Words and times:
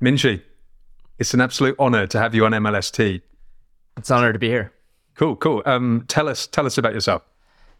Minqi, 0.00 0.42
it's 1.18 1.34
an 1.34 1.40
absolute 1.40 1.74
honor 1.78 2.06
to 2.06 2.18
have 2.18 2.34
you 2.34 2.44
on 2.44 2.52
MLST. 2.52 3.20
It's 3.96 4.10
an 4.10 4.16
honor 4.16 4.32
to 4.32 4.38
be 4.38 4.48
here. 4.48 4.72
Cool, 5.14 5.34
cool. 5.36 5.62
Um, 5.66 6.04
tell 6.06 6.28
us, 6.28 6.46
tell 6.46 6.66
us 6.66 6.78
about 6.78 6.94
yourself. 6.94 7.22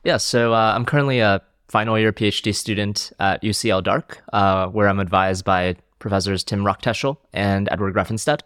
Yeah, 0.03 0.17
so 0.17 0.53
uh, 0.53 0.73
I'm 0.75 0.85
currently 0.85 1.21
a 1.21 1.41
final 1.69 1.99
year 1.99 2.13
PhD 2.13 2.55
student 2.55 3.13
at 3.21 3.43
UCL 3.43 3.85
Dark, 3.85 4.23
uh, 4.33 4.67
where 4.69 4.89
I'm 4.89 4.99
advised 4.99 5.45
by 5.45 5.77
professors 6.01 6.43
Tim 6.43 6.65
Rocktäschel 6.65 7.17
and 7.33 7.69
Edward 7.71 7.95
Grefenstette. 7.95 8.41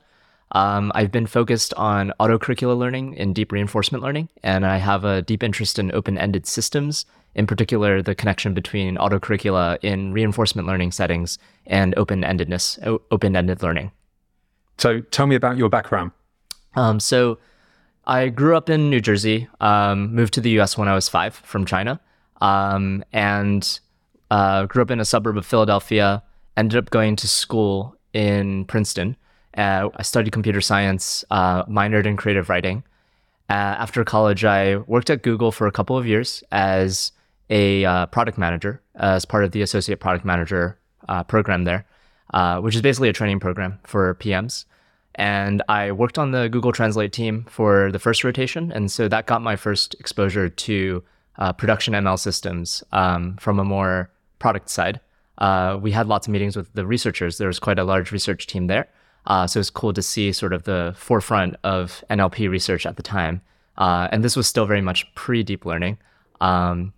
Um, 0.53 0.93
I've 0.95 1.11
been 1.11 1.27
focused 1.27 1.73
on 1.75 2.13
autocurricular 2.21 2.77
learning 2.77 3.19
and 3.19 3.35
deep 3.35 3.53
reinforcement 3.53 4.05
learning, 4.05 4.29
and 4.43 4.67
I 4.67 4.77
have 4.77 5.05
a 5.05 5.23
deep 5.23 5.43
interest 5.43 5.79
in 5.79 5.93
open-ended 5.93 6.47
systems, 6.47 7.07
in 7.35 7.47
particular 7.47 8.03
the 8.03 8.15
connection 8.15 8.53
between 8.53 8.97
autocurricula 8.97 9.79
in 9.83 10.13
reinforcement 10.13 10.69
learning 10.69 10.93
settings 10.93 11.39
and 11.67 11.95
open-endedness, 11.97 13.01
open-ended 13.11 13.63
learning. 13.63 13.93
So 14.77 15.01
tell 15.01 15.27
me 15.27 15.37
about 15.37 15.57
your 15.57 15.71
background. 15.71 16.11
Um, 16.75 17.01
so 17.01 17.39
I 18.05 18.29
grew 18.29 18.57
up 18.57 18.69
in 18.69 18.91
New 18.91 19.01
Jersey, 19.01 19.49
um, 19.61 20.15
moved 20.15 20.35
to 20.35 20.41
the 20.41 20.51
US 20.61 20.77
when 20.77 20.89
I 20.89 20.95
was 20.95 21.09
five 21.09 21.35
from 21.35 21.65
China, 21.65 22.01
um, 22.43 23.05
and 23.13 23.81
uh, 24.31 24.67
grew 24.67 24.83
up 24.83 24.91
in 24.91 25.01
a 25.01 25.05
suburb 25.05 25.39
of 25.39 25.47
Philadelphia. 25.47 26.23
Ended 26.57 26.77
up 26.77 26.91
going 26.91 27.17
to 27.17 27.29
school 27.29 27.97
in 28.13 28.67
Princeton. 28.67 29.17
Uh, 29.57 29.89
I 29.97 30.03
studied 30.03 30.33
computer 30.33 30.61
science, 30.61 31.25
uh, 31.31 31.65
minored 31.67 32.07
in 32.07 32.17
creative 32.17 32.49
writing. 32.49 32.85
Uh, 33.51 33.53
after 33.53 34.05
college, 34.05 34.45
I 34.45 34.77
worked 34.77 35.11
at 35.11 35.23
Google 35.23 35.53
for 35.53 35.67
a 35.67 35.73
couple 35.73 35.99
of 35.99 36.07
years 36.07 36.43
as 36.53 37.13
a 37.51 37.85
uh, 37.85 38.07
product 38.07 38.39
manager, 38.39 38.81
as 38.95 39.25
part 39.25 39.45
of 39.45 39.53
the 39.53 39.61
associate 39.63 40.01
product 40.01 40.25
manager 40.25 40.79
uh, 41.09 41.23
program 41.25 41.65
there, 41.65 41.85
which 42.61 42.75
is 42.75 42.81
basically 42.81 43.11
a 43.11 43.13
training 43.13 43.41
program 43.41 43.79
for 43.85 44.15
PMs. 44.15 44.65
And 45.17 45.63
I 45.69 45.93
worked 45.93 46.19
on 46.19 46.31
the 46.31 46.49
Google 46.49 46.73
Translate 46.73 47.13
team 47.13 47.45
for 47.51 47.93
the 47.93 47.99
first 47.99 48.25
rotation. 48.25 48.73
And 48.73 48.91
so 48.91 49.09
that 49.09 49.27
got 49.27 49.43
my 49.43 49.57
first 49.57 49.95
exposure 50.01 50.49
to 50.49 51.05
production 51.59 51.93
ML 51.93 52.19
systems 52.19 52.83
um, 52.93 53.37
from 53.37 53.59
a 53.59 53.65
more 53.65 54.11
product 54.39 54.71
side. 54.71 55.01
Uh, 55.39 55.79
we 55.81 55.91
had 55.91 56.07
lots 56.07 56.27
of 56.27 56.33
meetings 56.33 56.57
with 56.57 56.73
the 56.75 56.87
researchers. 56.87 57.39
There 57.39 57.49
was 57.49 57.59
quite 57.59 57.79
a 57.79 57.85
large 57.85 58.13
research 58.13 58.47
team 58.47 58.67
there. 58.67 58.89
Uh, 59.27 59.47
so 59.47 59.59
it 59.59 59.61
was 59.61 59.71
cool 59.71 59.93
to 59.93 60.03
see 60.03 60.33
sort 60.33 60.53
of 60.53 60.65
the 60.65 60.95
forefront 60.97 61.57
of 61.63 62.05
NLP 62.11 62.51
research 62.51 62.87
at 62.87 62.97
the 62.97 63.03
time. 63.03 63.41
Uh, 63.79 64.09
and 64.11 64.25
this 64.25 64.37
was 64.37 64.47
still 64.47 64.67
very 64.67 64.81
much 64.81 65.13
pre 65.15 65.43
deep 65.43 65.65
learning. 65.65 65.99
Um, 66.41 66.93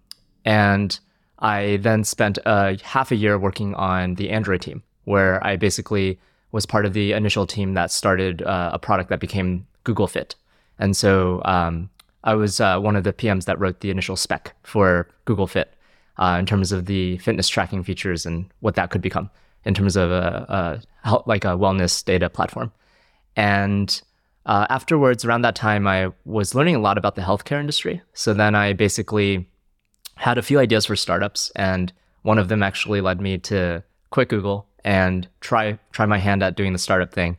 and 0.44 0.98
I 1.38 1.78
then 1.82 2.04
spent 2.04 2.38
a 2.46 2.78
half 2.82 3.12
a 3.12 3.16
year 3.16 3.38
working 3.38 3.74
on 3.74 4.14
the 4.14 4.30
Android 4.30 4.62
team, 4.62 4.82
where 5.04 5.44
I 5.46 5.56
basically 5.56 6.18
was 6.52 6.66
part 6.66 6.86
of 6.86 6.92
the 6.92 7.12
initial 7.12 7.46
team 7.46 7.74
that 7.74 7.90
started 7.90 8.42
uh, 8.42 8.70
a 8.72 8.78
product 8.78 9.10
that 9.10 9.20
became 9.20 9.66
Google 9.84 10.06
Fit. 10.06 10.34
And 10.78 10.96
so 10.96 11.42
um, 11.44 11.90
I 12.24 12.34
was 12.34 12.60
uh, 12.60 12.78
one 12.78 12.96
of 12.96 13.04
the 13.04 13.12
PMs 13.12 13.44
that 13.44 13.58
wrote 13.58 13.80
the 13.80 13.90
initial 13.90 14.16
spec 14.16 14.54
for 14.62 15.08
Google 15.24 15.46
Fit 15.46 15.74
uh, 16.16 16.36
in 16.38 16.46
terms 16.46 16.72
of 16.72 16.86
the 16.86 17.18
fitness 17.18 17.48
tracking 17.48 17.82
features 17.82 18.24
and 18.24 18.46
what 18.60 18.76
that 18.76 18.90
could 18.90 19.02
become 19.02 19.30
in 19.64 19.74
terms 19.74 19.96
of 19.96 20.10
a, 20.10 20.82
a 21.04 21.22
like 21.26 21.44
a 21.44 21.56
wellness 21.56 22.04
data 22.04 22.28
platform. 22.28 22.72
And 23.36 24.00
uh, 24.46 24.66
afterwards, 24.68 25.24
around 25.24 25.42
that 25.42 25.54
time, 25.54 25.86
I 25.86 26.12
was 26.24 26.54
learning 26.54 26.76
a 26.76 26.80
lot 26.80 26.98
about 26.98 27.14
the 27.14 27.22
healthcare 27.22 27.60
industry. 27.60 28.02
So 28.12 28.34
then 28.34 28.54
I 28.54 28.74
basically 28.74 29.48
had 30.16 30.38
a 30.38 30.42
few 30.42 30.58
ideas 30.58 30.86
for 30.86 30.96
startups, 30.96 31.50
and 31.56 31.92
one 32.22 32.38
of 32.38 32.48
them 32.48 32.62
actually 32.62 33.00
led 33.00 33.20
me 33.20 33.38
to 33.38 33.82
quit 34.10 34.28
Google 34.28 34.66
and 34.84 35.26
try 35.40 35.78
try 35.92 36.06
my 36.06 36.18
hand 36.18 36.42
at 36.42 36.56
doing 36.56 36.72
the 36.72 36.78
startup 36.78 37.12
thing. 37.12 37.38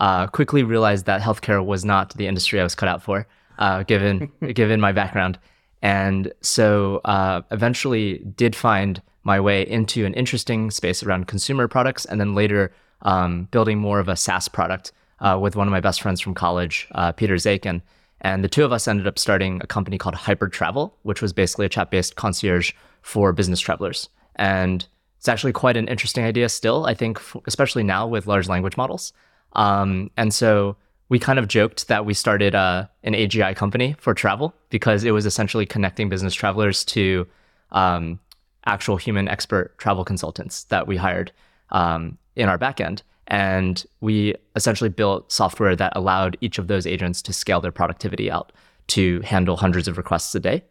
Uh, 0.00 0.26
quickly 0.26 0.62
realized 0.62 1.06
that 1.06 1.20
healthcare 1.20 1.64
was 1.64 1.84
not 1.84 2.14
the 2.16 2.26
industry 2.26 2.60
I 2.60 2.64
was 2.64 2.74
cut 2.74 2.88
out 2.88 3.02
for, 3.02 3.26
uh, 3.58 3.82
given 3.82 4.30
given 4.54 4.80
my 4.80 4.92
background, 4.92 5.38
and 5.82 6.32
so 6.40 7.00
uh, 7.04 7.42
eventually 7.50 8.18
did 8.36 8.54
find 8.54 9.02
my 9.24 9.40
way 9.40 9.66
into 9.66 10.04
an 10.04 10.14
interesting 10.14 10.70
space 10.70 11.02
around 11.02 11.26
consumer 11.26 11.66
products, 11.66 12.04
and 12.04 12.20
then 12.20 12.34
later 12.34 12.72
um, 13.02 13.48
building 13.50 13.78
more 13.78 13.98
of 13.98 14.08
a 14.08 14.16
SaaS 14.16 14.48
product 14.48 14.92
uh, 15.20 15.38
with 15.40 15.56
one 15.56 15.66
of 15.66 15.72
my 15.72 15.80
best 15.80 16.02
friends 16.02 16.20
from 16.20 16.34
college, 16.34 16.86
uh, 16.92 17.12
Peter 17.12 17.34
Zakin. 17.34 17.82
And 18.20 18.42
the 18.42 18.48
two 18.48 18.64
of 18.64 18.72
us 18.72 18.88
ended 18.88 19.06
up 19.06 19.18
starting 19.18 19.60
a 19.62 19.66
company 19.66 19.98
called 19.98 20.14
Hyper 20.14 20.48
Travel, 20.48 20.96
which 21.02 21.20
was 21.20 21.32
basically 21.32 21.66
a 21.66 21.68
chat 21.68 21.90
based 21.90 22.16
concierge 22.16 22.72
for 23.02 23.32
business 23.32 23.60
travelers. 23.60 24.08
And 24.36 24.86
it's 25.18 25.28
actually 25.28 25.52
quite 25.52 25.76
an 25.76 25.88
interesting 25.88 26.24
idea 26.24 26.48
still, 26.48 26.86
I 26.86 26.94
think, 26.94 27.20
especially 27.46 27.82
now 27.82 28.06
with 28.06 28.26
large 28.26 28.48
language 28.48 28.76
models. 28.76 29.12
Um, 29.52 30.10
and 30.16 30.32
so 30.34 30.76
we 31.08 31.18
kind 31.18 31.38
of 31.38 31.48
joked 31.48 31.88
that 31.88 32.06
we 32.06 32.14
started 32.14 32.54
uh, 32.54 32.86
an 33.02 33.14
AGI 33.14 33.54
company 33.54 33.94
for 33.98 34.14
travel 34.14 34.54
because 34.70 35.04
it 35.04 35.12
was 35.12 35.26
essentially 35.26 35.66
connecting 35.66 36.08
business 36.08 36.34
travelers 36.34 36.84
to 36.86 37.26
um, 37.72 38.18
actual 38.66 38.96
human 38.96 39.28
expert 39.28 39.76
travel 39.78 40.04
consultants 40.04 40.64
that 40.64 40.86
we 40.86 40.96
hired 40.96 41.32
um, 41.70 42.18
in 42.36 42.48
our 42.48 42.58
backend. 42.58 43.02
And 43.26 43.84
we 44.00 44.34
essentially 44.54 44.90
built 44.90 45.32
software 45.32 45.74
that 45.76 45.96
allowed 45.96 46.36
each 46.40 46.58
of 46.58 46.68
those 46.68 46.86
agents 46.86 47.22
to 47.22 47.32
scale 47.32 47.60
their 47.60 47.72
productivity 47.72 48.30
out 48.30 48.52
to 48.88 49.20
handle 49.20 49.56
hundreds 49.56 49.88
of 49.88 49.96
requests 49.96 50.34
a 50.34 50.40
day. 50.40 50.62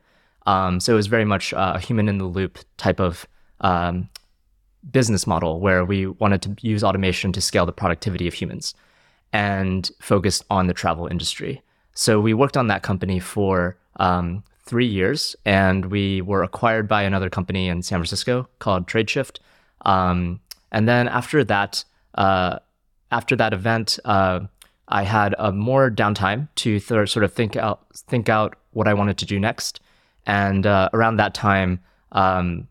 Um, 0.45 0.79
so 0.79 0.93
it 0.93 0.95
was 0.95 1.07
very 1.07 1.25
much 1.25 1.53
a 1.55 1.79
human 1.79 2.07
in 2.07 2.17
the 2.17 2.25
loop 2.25 2.59
type 2.77 2.99
of 2.99 3.27
um, 3.61 4.09
business 4.91 5.25
model 5.25 5.59
where 5.59 5.85
we 5.85 6.07
wanted 6.07 6.41
to 6.43 6.55
use 6.61 6.83
automation 6.83 7.31
to 7.31 7.41
scale 7.41 7.65
the 7.65 7.71
productivity 7.71 8.27
of 8.27 8.33
humans 8.33 8.75
and 9.31 9.89
focused 9.99 10.43
on 10.49 10.67
the 10.67 10.73
travel 10.73 11.07
industry. 11.07 11.61
So 11.93 12.19
we 12.19 12.33
worked 12.33 12.57
on 12.57 12.67
that 12.67 12.83
company 12.83 13.19
for 13.19 13.77
um, 13.97 14.43
three 14.65 14.85
years 14.85 15.35
and 15.45 15.85
we 15.85 16.21
were 16.21 16.43
acquired 16.43 16.87
by 16.87 17.03
another 17.03 17.29
company 17.29 17.67
in 17.67 17.81
San 17.81 17.99
Francisco 17.99 18.47
called 18.59 18.87
TradeShift. 18.87 19.39
Um, 19.85 20.39
and 20.71 20.87
then 20.87 21.07
after 21.07 21.43
that, 21.43 21.83
uh, 22.15 22.59
after 23.11 23.35
that 23.35 23.53
event, 23.53 23.99
uh, 24.05 24.41
I 24.87 25.03
had 25.03 25.35
a 25.37 25.51
more 25.51 25.89
downtime 25.89 26.49
to 26.55 26.79
th- 26.79 27.09
sort 27.09 27.23
of 27.23 27.33
think 27.33 27.55
out 27.55 27.85
think 27.95 28.29
out 28.29 28.55
what 28.71 28.87
I 28.87 28.93
wanted 28.93 29.17
to 29.19 29.25
do 29.25 29.39
next. 29.39 29.79
And 30.25 30.65
uh, 30.65 30.89
around 30.93 31.17
that 31.17 31.33
time, 31.33 31.79
um, 32.11 32.67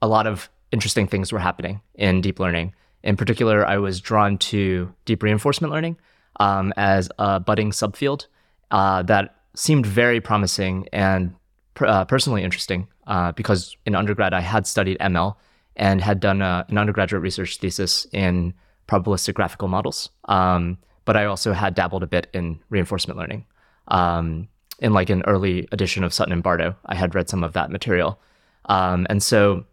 a 0.00 0.08
lot 0.08 0.26
of 0.26 0.48
interesting 0.72 1.06
things 1.06 1.32
were 1.32 1.38
happening 1.38 1.80
in 1.94 2.20
deep 2.20 2.38
learning. 2.38 2.74
In 3.02 3.16
particular, 3.16 3.66
I 3.66 3.78
was 3.78 4.00
drawn 4.00 4.38
to 4.38 4.92
deep 5.04 5.22
reinforcement 5.22 5.72
learning 5.72 5.98
um, 6.40 6.72
as 6.76 7.10
a 7.18 7.40
budding 7.40 7.70
subfield 7.70 8.26
uh, 8.70 9.02
that 9.02 9.36
seemed 9.54 9.86
very 9.86 10.20
promising 10.20 10.88
and 10.92 11.34
uh, 11.80 12.04
personally 12.04 12.42
interesting 12.42 12.88
uh, 13.06 13.32
because 13.32 13.76
in 13.86 13.94
undergrad 13.94 14.32
I 14.32 14.40
had 14.40 14.66
studied 14.66 14.98
ML 14.98 15.36
and 15.76 16.00
had 16.00 16.20
done 16.20 16.42
a, 16.42 16.64
an 16.68 16.78
undergraduate 16.78 17.22
research 17.22 17.58
thesis 17.58 18.06
in 18.12 18.54
probabilistic 18.88 19.34
graphical 19.34 19.68
models. 19.68 20.10
Um, 20.26 20.78
but 21.04 21.16
I 21.16 21.24
also 21.24 21.52
had 21.52 21.74
dabbled 21.74 22.02
a 22.02 22.06
bit 22.06 22.28
in 22.32 22.60
reinforcement 22.70 23.18
learning. 23.18 23.44
Um, 23.88 24.48
in 24.78 24.92
like 24.92 25.10
an 25.10 25.22
early 25.26 25.68
edition 25.72 26.02
of 26.02 26.12
Sutton 26.12 26.32
and 26.32 26.42
Barto, 26.42 26.74
I 26.86 26.94
had 26.94 27.14
read 27.14 27.28
some 27.28 27.44
of 27.44 27.52
that 27.52 27.70
material. 27.70 28.20
Um, 28.66 29.06
and 29.10 29.22
so 29.22 29.64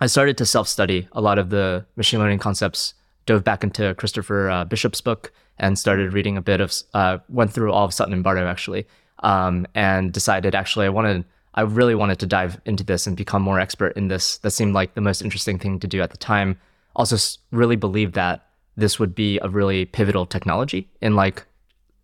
I 0.00 0.06
started 0.06 0.38
to 0.38 0.46
self 0.46 0.68
study 0.68 1.08
a 1.12 1.20
lot 1.20 1.38
of 1.38 1.50
the 1.50 1.86
machine 1.96 2.18
learning 2.18 2.38
concepts, 2.38 2.94
dove 3.26 3.44
back 3.44 3.62
into 3.62 3.94
Christopher 3.94 4.50
uh, 4.50 4.64
Bishop's 4.64 5.00
book, 5.00 5.32
and 5.58 5.78
started 5.78 6.12
reading 6.12 6.36
a 6.36 6.42
bit 6.42 6.60
of, 6.60 6.74
uh, 6.94 7.18
went 7.28 7.52
through 7.52 7.72
all 7.72 7.84
of 7.84 7.94
Sutton 7.94 8.14
and 8.14 8.24
Barto 8.24 8.46
actually, 8.46 8.86
um, 9.22 9.66
and 9.74 10.12
decided 10.12 10.54
actually 10.54 10.86
I 10.86 10.90
wanted, 10.90 11.24
I 11.54 11.62
really 11.62 11.94
wanted 11.94 12.18
to 12.20 12.26
dive 12.26 12.60
into 12.64 12.84
this 12.84 13.06
and 13.06 13.16
become 13.16 13.42
more 13.42 13.60
expert 13.60 13.96
in 13.96 14.08
this. 14.08 14.38
That 14.38 14.50
seemed 14.50 14.74
like 14.74 14.94
the 14.94 15.00
most 15.00 15.22
interesting 15.22 15.58
thing 15.58 15.80
to 15.80 15.86
do 15.86 16.02
at 16.02 16.10
the 16.10 16.16
time. 16.16 16.58
Also, 16.94 17.16
really 17.50 17.76
believed 17.76 18.14
that 18.14 18.46
this 18.76 18.98
would 18.98 19.14
be 19.14 19.38
a 19.40 19.48
really 19.48 19.84
pivotal 19.84 20.26
technology 20.26 20.88
in 21.00 21.14
like 21.14 21.44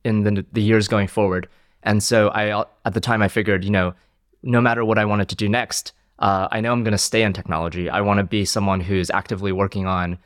in 0.05 0.23
the, 0.23 0.45
the 0.53 0.63
years 0.63 0.89
going 0.89 1.09
forward. 1.09 1.49
And 1.83 2.03
so 2.03 2.29
I, 2.29 2.65
at 2.85 2.95
the 2.95 3.01
time, 3.01 3.23
I 3.23 3.29
figured, 3.29 3.65
you 3.65 3.71
know, 3.71 3.95
no 4.43 4.61
matter 4.61 4.85
what 4.85 4.99
I 4.99 5.05
wanted 5.05 5.29
to 5.29 5.37
do 5.37 5.49
next, 5.49 5.93
uh, 6.19 6.49
I 6.51 6.61
know 6.61 6.73
I'm 6.73 6.85
going 6.85 6.93
to 6.93 6.99
stay 6.99 7.23
in 7.23 7.33
technology. 7.33 7.89
I 7.89 8.01
want 8.01 8.19
to 8.19 8.25
be 8.25 8.45
someone 8.45 8.81
who's 8.81 9.11
actively 9.11 9.53
working 9.53 9.87
on 9.87 10.19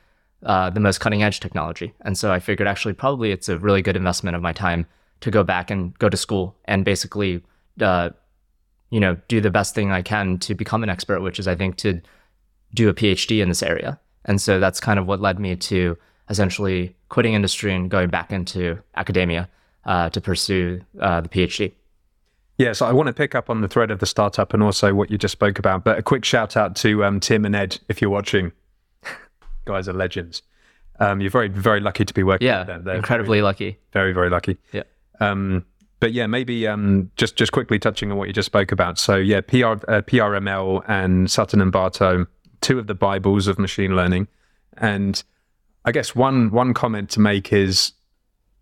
uh, 0.44 0.71
the 0.71 0.81
most 0.81 0.99
cutting 0.99 1.23
edge 1.23 1.41
technology. 1.41 1.94
And 2.00 2.17
so 2.17 2.33
I 2.33 2.41
figured 2.41 2.67
actually 2.67 2.94
probably 2.94 3.31
it's 3.31 3.49
a 3.49 3.59
really 3.59 3.83
good 3.83 3.97
investment 3.97 4.35
of 4.37 4.43
my 4.43 4.53
time 4.53 4.87
to 5.23 5.31
go 5.31 5.43
back 5.43 5.71
and 5.71 5.99
go 5.99 6.09
to 6.09 6.17
school 6.17 6.57
and 6.67 6.85
basically, 6.85 7.43
uh, 7.81 8.11
you 8.91 9.01
know, 9.01 9.17
do 9.29 9.41
the 9.41 9.51
best 9.51 9.75
thing 9.75 9.91
I 9.91 10.03
can 10.03 10.39
to 10.41 10.55
become 10.55 10.83
an 10.83 10.91
expert, 10.91 11.21
which 11.21 11.39
is 11.39 11.49
I 11.49 11.55
think 11.55 11.77
to 11.79 12.01
do 12.75 12.89
a 12.89 12.95
PhD 12.95 13.43
in 13.43 13.49
this 13.49 13.63
area. 13.63 13.99
And 14.25 14.41
so 14.41 14.61
that's 14.61 14.81
kind 14.81 14.99
of 14.99 15.07
what 15.07 15.21
led 15.21 15.39
me 15.39 15.57
to 15.57 15.97
essentially 16.29 16.95
quitting 17.09 17.35
industry 17.35 17.75
and 17.75 17.91
going 17.91 18.09
back 18.09 18.33
into 18.33 18.79
academia 18.95 19.49
uh, 19.85 20.11
to 20.11 20.21
pursue 20.21 20.81
uh, 21.01 21.21
the 21.21 21.29
PhD. 21.29 21.73
Yeah, 22.59 22.73
so 22.73 22.87
I 22.87 22.93
want 22.93 23.09
to 23.09 23.13
pick 23.13 23.35
up 23.35 23.51
on 23.51 23.61
the 23.61 23.69
thread 23.69 23.91
of 23.91 23.99
the 23.99 24.07
startup 24.07 24.55
and 24.55 24.63
also 24.63 24.95
what 24.95 25.11
you 25.11 25.19
just 25.19 25.33
spoke 25.33 25.59
about. 25.59 25.85
But 25.85 25.99
a 25.99 26.03
quick 26.03 26.25
shout 26.25 26.57
out 26.57 26.77
to 26.77 27.05
um, 27.05 27.19
Tim 27.19 27.45
and 27.45 27.57
Ed 27.57 27.81
if 27.89 28.01
you're 28.01 28.11
watching. 28.11 28.53
Guys 29.65 29.89
are 29.89 29.93
legends. 29.93 30.43
Um, 31.01 31.21
you're 31.21 31.31
very 31.31 31.49
very 31.49 31.81
lucky 31.81 32.05
to 32.05 32.15
be 32.15 32.23
working. 32.23 32.47
Yeah, 32.47 32.61
with 32.61 32.67
them. 32.69 32.85
They're 32.85 32.97
incredibly 32.97 33.43
lucky. 33.43 33.79
very 33.93 34.13
very 34.13 34.31
lucky. 34.31 34.59
Yeah. 34.73 34.83
Um, 35.20 35.64
but 36.00 36.12
yeah, 36.12 36.26
maybe 36.26 36.67
um, 36.67 37.12
just 37.17 37.37
just 37.37 37.53
quickly 37.53 37.79
touching 37.79 38.11
on 38.11 38.19
what 38.19 38.26
you 38.26 38.35
just 38.35 38.47
spoke 38.47 38.73
about. 38.73 38.99
So 38.99 39.17
yeah, 39.17 39.41
PR, 39.41 39.56
uh, 39.87 40.03
PRML 40.03 40.82
and 40.88 41.31
Sutton 41.31 41.61
and 41.61 41.70
Barto, 41.70 42.26
two 42.61 42.79
of 42.81 42.88
the 42.88 42.94
bibles 42.94 43.47
of 43.47 43.56
machine 43.56 43.94
learning, 43.94 44.26
and 44.79 45.23
I 45.85 45.93
guess 45.93 46.14
one 46.14 46.50
one 46.50 46.75
comment 46.75 47.09
to 47.11 47.20
make 47.20 47.53
is. 47.53 47.93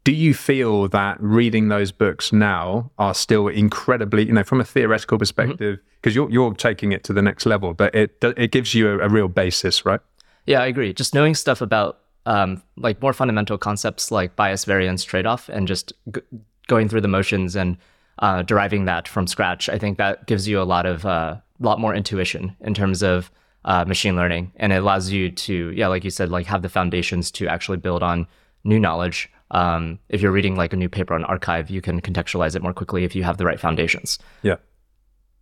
Do 0.02 0.12
you 0.12 0.32
feel 0.32 0.88
that 0.88 1.18
reading 1.20 1.68
those 1.68 1.92
books 1.92 2.32
now 2.32 2.90
are 2.98 3.12
still 3.12 3.48
incredibly, 3.48 4.26
you 4.26 4.32
know, 4.32 4.42
from 4.42 4.58
a 4.58 4.64
theoretical 4.64 5.18
perspective, 5.18 5.78
because 6.00 6.14
you're 6.14 6.30
you're 6.30 6.54
taking 6.54 6.92
it 6.92 7.04
to 7.04 7.12
the 7.12 7.20
next 7.20 7.44
level, 7.44 7.74
but 7.74 7.94
it 7.94 8.16
it 8.22 8.50
gives 8.50 8.74
you 8.74 8.88
a, 8.88 8.98
a 9.00 9.08
real 9.10 9.28
basis, 9.28 9.84
right? 9.84 10.00
Yeah, 10.46 10.62
I 10.62 10.66
agree. 10.66 10.92
Just 10.94 11.14
knowing 11.14 11.34
stuff 11.34 11.60
about 11.60 11.99
um, 12.26 12.62
like 12.76 13.00
more 13.00 13.12
fundamental 13.12 13.58
concepts 13.58 14.10
like 14.10 14.36
bias 14.36 14.64
variance 14.64 15.04
trade 15.04 15.26
off 15.26 15.48
and 15.48 15.66
just 15.66 15.92
g- 16.14 16.20
going 16.68 16.88
through 16.88 17.00
the 17.00 17.08
motions 17.08 17.56
and 17.56 17.76
uh, 18.20 18.42
deriving 18.42 18.84
that 18.84 19.08
from 19.08 19.26
scratch, 19.26 19.68
I 19.68 19.78
think 19.78 19.98
that 19.98 20.26
gives 20.26 20.46
you 20.46 20.60
a 20.60 20.64
lot 20.64 20.86
of 20.86 21.06
uh, 21.06 21.36
lot 21.58 21.80
more 21.80 21.94
intuition 21.94 22.56
in 22.60 22.74
terms 22.74 23.02
of 23.02 23.30
uh, 23.64 23.84
machine 23.84 24.16
learning, 24.16 24.52
and 24.56 24.72
it 24.72 24.76
allows 24.76 25.10
you 25.10 25.30
to 25.30 25.70
yeah, 25.74 25.88
like 25.88 26.04
you 26.04 26.10
said, 26.10 26.30
like 26.30 26.46
have 26.46 26.62
the 26.62 26.68
foundations 26.68 27.30
to 27.32 27.46
actually 27.46 27.78
build 27.78 28.02
on 28.02 28.26
new 28.64 28.78
knowledge. 28.78 29.30
Um, 29.52 29.98
if 30.08 30.20
you're 30.20 30.32
reading 30.32 30.54
like 30.54 30.72
a 30.72 30.76
new 30.76 30.88
paper 30.88 31.14
on 31.14 31.24
arXiv, 31.24 31.70
you 31.70 31.80
can 31.80 32.00
contextualize 32.00 32.54
it 32.54 32.62
more 32.62 32.72
quickly 32.72 33.04
if 33.04 33.16
you 33.16 33.24
have 33.24 33.38
the 33.38 33.44
right 33.44 33.58
foundations. 33.58 34.18
Yeah, 34.42 34.56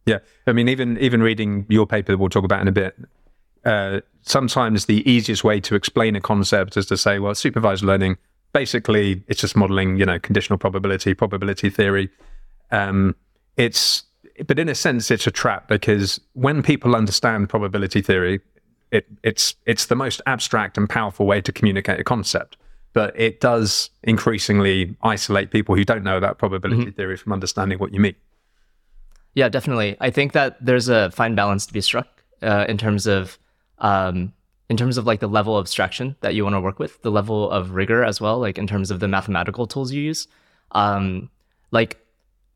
yeah. 0.06 0.19
I 0.46 0.52
mean, 0.52 0.69
even 0.69 0.98
even 0.98 1.22
reading 1.22 1.66
your 1.69 1.86
paper, 1.86 2.16
we'll 2.16 2.30
talk 2.30 2.44
about 2.44 2.60
in 2.60 2.69
a 2.69 2.72
bit. 2.72 2.96
Uh, 3.69 4.00
sometimes 4.23 4.87
the 4.87 5.09
easiest 5.09 5.44
way 5.44 5.61
to 5.61 5.75
explain 5.75 6.17
a 6.17 6.23
concept 6.23 6.75
is 6.79 6.87
to 6.87 6.97
say, 6.97 7.19
well, 7.19 7.35
supervised 7.35 7.85
learning. 7.85 8.17
Basically, 8.55 9.23
it's 9.29 9.43
just 9.43 9.55
modeling, 9.55 9.99
you 9.99 10.06
know, 10.06 10.19
conditional 10.19 10.59
probability, 10.59 11.12
probability 11.12 11.69
theory. 11.69 12.09
Um, 12.70 13.15
it's, 13.59 14.05
but 14.47 14.59
in 14.59 14.70
a 14.70 14.75
sense, 14.75 15.11
it's 15.11 15.26
a 15.26 15.31
trap 15.31 15.69
because 15.69 16.19
when 16.32 16.62
people 16.62 16.97
understand 16.97 17.50
probability 17.50 18.00
theory, 18.00 18.41
it, 18.91 19.06
it's 19.23 19.55
it's 19.67 19.85
the 19.87 19.94
most 19.94 20.23
abstract 20.25 20.79
and 20.79 20.88
powerful 20.88 21.26
way 21.26 21.43
to 21.43 21.53
communicate 21.53 22.00
a 22.00 22.05
concept. 22.05 22.56
But 22.94 23.19
it 23.21 23.43
does 23.43 23.91
increasingly 24.03 24.97
isolate 25.03 25.50
people 25.50 25.75
who 25.75 25.85
don't 25.85 26.03
know 26.03 26.17
about 26.17 26.38
probability 26.38 26.91
theory 26.91 27.19
from 27.19 27.35
understanding 27.35 27.79
what 27.79 27.93
you 27.93 28.00
mean. 28.00 28.14
Yeah, 29.35 29.50
definitely. 29.50 29.99
I 30.00 30.09
think 30.09 30.32
that 30.32 30.56
there's 30.64 30.88
a 30.88 31.11
fine 31.11 31.35
balance 31.35 31.67
to 31.67 31.73
be 31.75 31.82
struck 31.82 32.25
uh, 32.41 32.64
in 32.67 32.79
terms 32.79 33.06
of 33.06 33.38
um, 33.78 34.32
in 34.69 34.76
terms 34.76 34.98
of 34.98 35.06
like 35.06 35.20
the 35.20 35.28
level 35.28 35.56
of 35.56 35.64
abstraction 35.64 36.16
that 36.20 36.34
you 36.34 36.44
want 36.44 36.54
to 36.54 36.60
work 36.60 36.78
with, 36.78 37.00
the 37.02 37.10
level 37.10 37.50
of 37.50 37.72
rigor 37.72 38.04
as 38.04 38.20
well, 38.20 38.38
like 38.38 38.58
in 38.58 38.66
terms 38.66 38.90
of 38.90 39.00
the 39.00 39.08
mathematical 39.08 39.66
tools 39.66 39.92
you 39.92 40.02
use. 40.02 40.28
Um, 40.72 41.30
like 41.70 41.98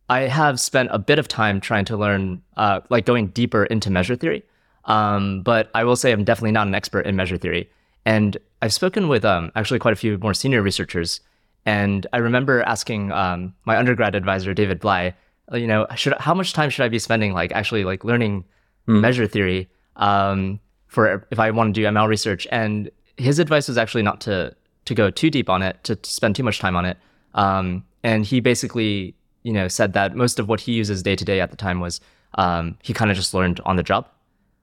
I 0.09 0.21
have 0.23 0.61
spent 0.61 0.91
a 0.93 0.99
bit 0.99 1.19
of 1.19 1.29
time 1.29 1.61
trying 1.61 1.85
to 1.87 1.97
learn, 1.97 2.43
uh, 2.57 2.81
like 2.91 3.07
going 3.07 3.29
deeper 3.29 3.65
into 3.65 3.91
measure 3.91 4.17
theory. 4.17 4.43
Um, 4.85 5.43
but 5.43 5.71
I 5.75 5.85
will 5.85 5.97
say 5.97 6.13
I'm 6.13 6.25
definitely 6.25 6.53
not 6.53 6.67
an 6.67 6.75
expert 6.75 7.07
in 7.07 7.17
measure 7.17 7.39
theory. 7.39 7.71
And 8.05 8.37
I've 8.61 8.75
spoken 8.75 9.09
with 9.09 9.25
um, 9.25 9.53
actually 9.55 9.79
quite 9.79 9.93
a 9.93 9.97
few 9.97 10.19
more 10.19 10.35
senior 10.35 10.61
researchers. 10.61 11.21
And 11.65 12.07
I 12.13 12.19
remember 12.19 12.63
asking 12.63 13.13
um, 13.13 13.55
my 13.65 13.79
undergrad 13.79 14.15
advisor, 14.15 14.53
David 14.53 14.81
Blei, 14.81 15.15
uh, 15.53 15.57
you 15.57 15.67
know, 15.67 15.87
should 15.95 16.15
how 16.19 16.35
much 16.35 16.53
time 16.53 16.69
should 16.69 16.85
I 16.85 16.89
be 16.89 16.99
spending 16.99 17.33
like 17.33 17.53
actually 17.53 17.85
like 17.85 18.05
learning 18.05 18.45
measure 18.87 19.27
theory 19.27 19.69
um, 19.97 20.59
for 20.93 21.27
if 21.31 21.39
I 21.39 21.51
want 21.51 21.75
to 21.75 21.81
do 21.81 21.87
ML 21.87 22.07
research? 22.07 22.47
And 22.53 22.91
his 23.17 23.39
advice 23.39 23.67
was 23.67 23.79
actually 23.79 24.03
not 24.03 24.21
to 24.23 24.55
to 24.85 24.95
go 24.95 25.11
too 25.11 25.31
deep 25.31 25.49
on 25.49 25.63
it, 25.63 25.83
to, 25.85 25.97
to 25.97 26.11
spend 26.11 26.37
too 26.37 26.43
much 26.43 26.59
time 26.59 26.77
on 26.77 26.85
it. 26.85 26.99
Um, 27.35 27.85
and 28.03 28.27
he 28.27 28.41
basically, 28.41 29.15
you 29.45 29.53
know, 29.53 29.69
said 29.69 29.93
that 29.93 30.17
most 30.17 30.39
of 30.41 30.49
what 30.49 30.61
he 30.61 30.73
uses 30.73 31.03
day 31.03 31.17
to 31.17 31.25
day 31.25 31.41
at 31.41 31.51
the 31.51 31.57
time 31.57 31.79
was 31.81 32.01
um, 32.35 32.77
he 32.83 32.93
kind 32.93 33.11
of 33.11 33.17
just 33.17 33.33
learned 33.33 33.61
on 33.65 33.77
the 33.77 33.83
job. 33.83 34.09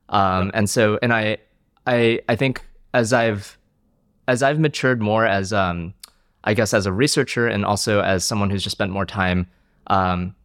Um, 0.10 0.52
And 0.54 0.70
so, 0.70 1.00
and 1.02 1.14
I, 1.14 1.38
I, 1.88 2.20
I 2.28 2.36
think 2.36 2.66
as 2.94 3.14
I've 3.14 3.58
as 4.28 4.44
I've 4.44 4.60
matured 4.60 5.02
more 5.02 5.26
as 5.26 5.54
um, 5.54 5.94
I 6.44 6.54
guess 6.54 6.74
as 6.74 6.86
a 6.86 6.92
researcher 6.92 7.48
and 7.48 7.66
also 7.66 8.02
as 8.02 8.24
someone 8.24 8.50
who's 8.50 8.64
just 8.64 8.76
spent 8.76 8.92
more 8.92 9.06
time 9.06 9.48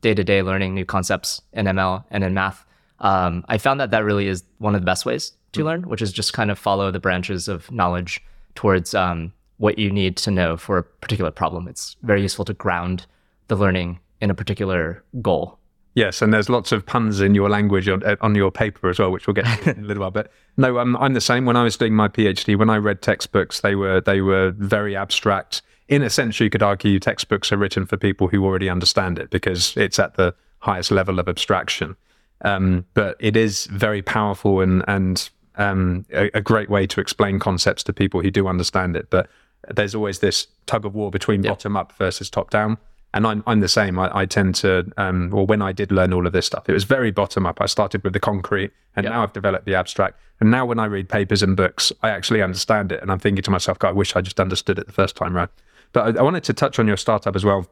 day 0.01 0.15
to 0.15 0.25
day 0.25 0.43
learning 0.43 0.75
new 0.75 0.85
concepts 0.85 1.43
in 1.53 1.67
ML 1.67 2.05
and 2.11 2.25
in 2.25 2.33
math, 2.33 2.64
um, 3.01 3.45
I 3.49 3.59
found 3.59 3.81
that 3.81 3.91
that 3.91 4.05
really 4.05 4.29
is 4.29 4.45
one 4.59 4.75
of 4.75 4.81
the 4.81 4.87
best 4.87 5.05
ways 5.05 5.33
to 5.53 5.65
learn, 5.65 5.83
which 5.89 6.03
is 6.03 6.13
just 6.13 6.33
kind 6.33 6.51
of 6.51 6.59
follow 6.59 6.91
the 6.91 7.01
branches 7.01 7.49
of 7.49 7.71
knowledge 7.71 8.23
towards 8.55 8.95
um, 8.95 9.33
what 9.59 9.79
you 9.79 9.91
need 9.91 10.17
to 10.19 10.31
know 10.31 10.57
for 10.57 10.79
a 10.79 10.83
particular 10.83 11.31
problem. 11.31 11.69
It's 11.69 11.97
very 12.03 12.23
useful 12.23 12.45
to 12.47 12.55
ground 12.55 13.07
the 13.49 13.57
learning 13.57 13.99
in 14.21 14.31
a 14.31 14.35
particular 14.35 15.03
goal. 15.21 15.59
Yes, 15.95 16.23
and 16.23 16.35
there's 16.35 16.49
lots 16.49 16.73
of 16.73 16.85
puns 16.85 17.21
in 17.21 17.37
your 17.37 17.49
language 17.49 17.89
on, 17.89 18.03
on 18.21 18.35
your 18.35 18.51
paper 18.51 18.91
as 18.91 18.99
well, 18.99 19.13
which 19.13 19.27
we'll 19.29 19.35
get 19.35 19.45
to 19.63 19.71
in 19.71 19.85
a 19.85 19.87
little 19.87 20.01
while. 20.01 20.11
But 20.11 20.31
no, 20.57 20.79
um, 20.79 20.97
I'm 20.97 21.15
the 21.15 21.21
same. 21.21 21.45
When 21.45 21.57
I 21.57 21.63
was 21.63 21.77
doing 21.77 21.95
my 21.95 22.09
PhD, 22.09 22.59
when 22.59 22.69
I 22.69 22.79
read 22.79 23.01
textbooks, 23.01 23.61
they 23.61 23.77
were 23.77 24.01
they 24.01 24.21
were 24.21 24.51
very 24.57 24.97
abstract. 24.97 25.63
In 25.87 26.03
a 26.03 26.11
sense, 26.11 26.41
you 26.41 26.51
could 26.51 26.63
argue 26.63 26.99
textbooks 26.99 27.53
are 27.53 27.57
written 27.57 27.87
for 27.87 27.97
people 27.97 28.27
who 28.27 28.45
already 28.45 28.69
understand 28.69 29.19
it 29.19 29.31
because 29.31 29.77
it's 29.77 29.99
at 30.01 30.15
the 30.15 30.35
highest 30.61 30.91
level 30.91 31.21
of 31.21 31.29
abstraction. 31.29 31.97
Um, 32.43 32.85
but 32.95 33.17
it 33.21 33.37
is 33.37 33.67
very 33.67 34.03
powerful 34.03 34.61
and 34.61 34.85
and 34.87 35.31
um, 35.57 36.05
a, 36.13 36.31
a 36.35 36.41
great 36.41 36.69
way 36.69 36.87
to 36.87 37.01
explain 37.01 37.39
concepts 37.39 37.83
to 37.85 37.93
people 37.93 38.21
who 38.21 38.31
do 38.31 38.49
understand 38.49 38.97
it. 38.97 39.09
But 39.11 39.29
there's 39.73 39.95
always 39.95 40.19
this 40.19 40.47
tug 40.67 40.85
of 40.85 40.95
war 40.95 41.11
between 41.11 41.43
bottom 41.43 41.77
up 41.77 41.93
versus 41.93 42.31
top 42.31 42.51
down. 42.51 42.79
And 43.13 43.29
I'm, 43.29 43.45
I'm 43.47 43.61
the 43.61 43.69
same. 43.69 43.97
I, 43.97 44.11
I 44.13 44.27
tend 44.27 44.57
to, 44.57 44.91
um, 44.97 45.31
well, 45.31 45.47
when 45.47 45.63
I 45.63 45.71
did 45.71 45.93
learn 45.93 46.13
all 46.13 46.27
of 46.27 46.33
this 46.33 46.47
stuff, 46.47 46.69
it 46.69 46.73
was 46.73 46.83
very 46.83 47.13
bottom 47.13 47.47
up. 47.47 47.61
I 47.61 47.67
started 47.67 48.03
with 48.03 48.13
the 48.13 48.19
concrete 48.19 48.73
and 48.97 49.07
now 49.07 49.23
I've 49.23 49.33
developed 49.33 49.67
the 49.67 49.77
abstract. 49.77 50.19
And 50.41 50.51
now 50.51 50.67
when 50.67 50.81
I 50.81 50.87
read 50.87 51.09
papers 51.09 51.41
and 51.41 51.57
books, 51.57 51.93
I 52.03 52.11
actually 52.11 52.43
understand 52.43 52.91
it. 52.91 53.01
And 53.01 53.13
I'm 53.13 53.21
thinking 53.21 53.45
to 53.45 53.53
myself, 53.53 53.79
God, 53.79 53.91
I 53.91 53.93
wish 53.93 54.17
I 54.17 54.21
just 54.21 54.41
understood 54.41 54.81
it 54.81 54.87
the 54.87 54.93
first 54.93 55.15
time 55.15 55.35
round. 55.35 55.51
But 55.93 56.17
I, 56.17 56.19
I 56.19 56.23
wanted 56.23 56.43
to 56.45 56.53
touch 56.53 56.81
on 56.81 56.89
your 56.89 56.97
startup 56.97 57.37
as 57.37 57.45
well. 57.45 57.69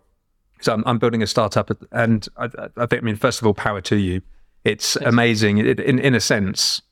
So 0.61 0.75
I'm, 0.75 0.85
I'm 0.87 0.99
building 0.99 1.23
a 1.23 1.27
startup 1.27 1.77
and 1.91 2.29
I, 2.37 2.49
I 2.77 2.87
think, 2.87 3.03
I 3.03 3.05
mean, 3.05 3.17
first 3.17 3.41
of 3.41 3.47
all, 3.47 3.55
power 3.55 3.81
to 3.81 3.97
you. 3.97 4.23
It's 4.65 4.97
amazing. 4.97 5.59
It, 5.59 5.81
in, 5.81 5.99
in 5.99 6.15
a 6.15 6.21
sense, 6.21 6.83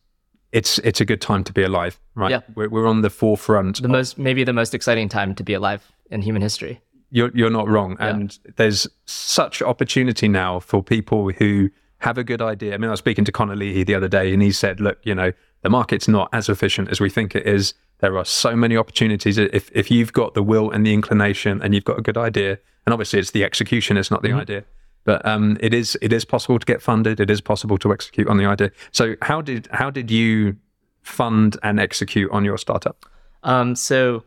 it's 0.53 0.79
it's 0.79 1.01
a 1.01 1.05
good 1.05 1.21
time 1.21 1.45
to 1.45 1.53
be 1.53 1.63
alive, 1.63 2.01
right? 2.15 2.31
Yeah. 2.31 2.41
We're, 2.55 2.69
we're 2.69 2.87
on 2.87 3.03
the 3.03 3.11
forefront 3.11 3.81
The 3.81 3.89
most, 3.89 4.19
maybe 4.19 4.45
the 4.45 4.53
most 4.53 4.75
exciting 4.75 5.09
time 5.09 5.35
to 5.37 5.45
be 5.45 5.55
alive 5.55 5.93
in 6.11 6.23
human 6.23 6.43
history. 6.43 6.81
you're 7.11 7.31
you're 7.35 7.51
not 7.51 7.69
wrong. 7.69 7.97
And 7.99 8.37
there's 8.57 8.87
such 9.07 9.63
opportunity 9.63 10.29
now 10.29 10.61
for 10.61 10.83
people 10.83 11.31
who 11.31 11.71
have 11.99 12.19
a 12.19 12.25
good 12.25 12.41
idea. 12.41 12.75
I 12.75 12.79
mean, 12.79 12.89
I 12.89 12.93
was 12.93 13.01
speaking 13.01 13.25
to 13.27 13.33
Connor 13.33 13.57
Leahy 13.57 13.85
the 13.85 13.95
other 13.95 14.09
day, 14.09 14.33
and 14.33 14.43
he 14.43 14.53
said, 14.53 14.81
"Look, 14.81 14.99
you 15.05 15.15
know, 15.15 15.33
the 15.63 15.71
market's 15.71 16.09
not 16.09 16.29
as 16.33 16.49
efficient 16.49 16.89
as 16.89 17.01
we 17.01 17.11
think 17.11 17.35
it 17.35 17.47
is. 17.47 17.75
There 17.99 18.17
are 18.17 18.25
so 18.25 18.57
many 18.57 18.77
opportunities. 18.77 19.39
If 19.39 19.71
if 19.73 19.91
you've 19.91 20.13
got 20.13 20.35
the 20.35 20.43
will 20.43 20.71
and 20.71 20.85
the 20.87 20.95
inclination, 20.95 21.61
and 21.63 21.75
you've 21.75 21.85
got 21.85 21.99
a 21.99 22.03
good 22.03 22.17
idea, 22.17 22.59
and 22.87 22.93
obviously 22.93 23.19
it's 23.19 23.33
the 23.33 23.45
execution, 23.45 23.97
it's 23.97 24.11
not 24.11 24.23
the 24.23 24.29
mm-hmm. 24.29 24.41
idea." 24.41 24.65
But 25.11 25.27
um, 25.27 25.57
it 25.59 25.75
is 25.75 25.99
it 26.01 26.13
is 26.13 26.25
possible 26.25 26.61
to 26.61 26.65
get 26.65 26.81
funded. 26.81 27.19
It 27.19 27.31
is 27.31 27.41
possible 27.41 27.79
to 27.79 27.93
execute 27.93 28.29
on 28.29 28.37
the 28.37 28.45
idea. 28.45 28.71
So 28.93 29.17
how 29.23 29.43
did 29.43 29.67
how 29.73 29.91
did 29.91 30.09
you 30.09 30.55
fund 31.03 31.57
and 31.65 31.81
execute 31.81 32.31
on 32.31 32.45
your 32.45 32.57
startup? 32.57 33.05
Um, 33.43 33.75
so 33.75 34.23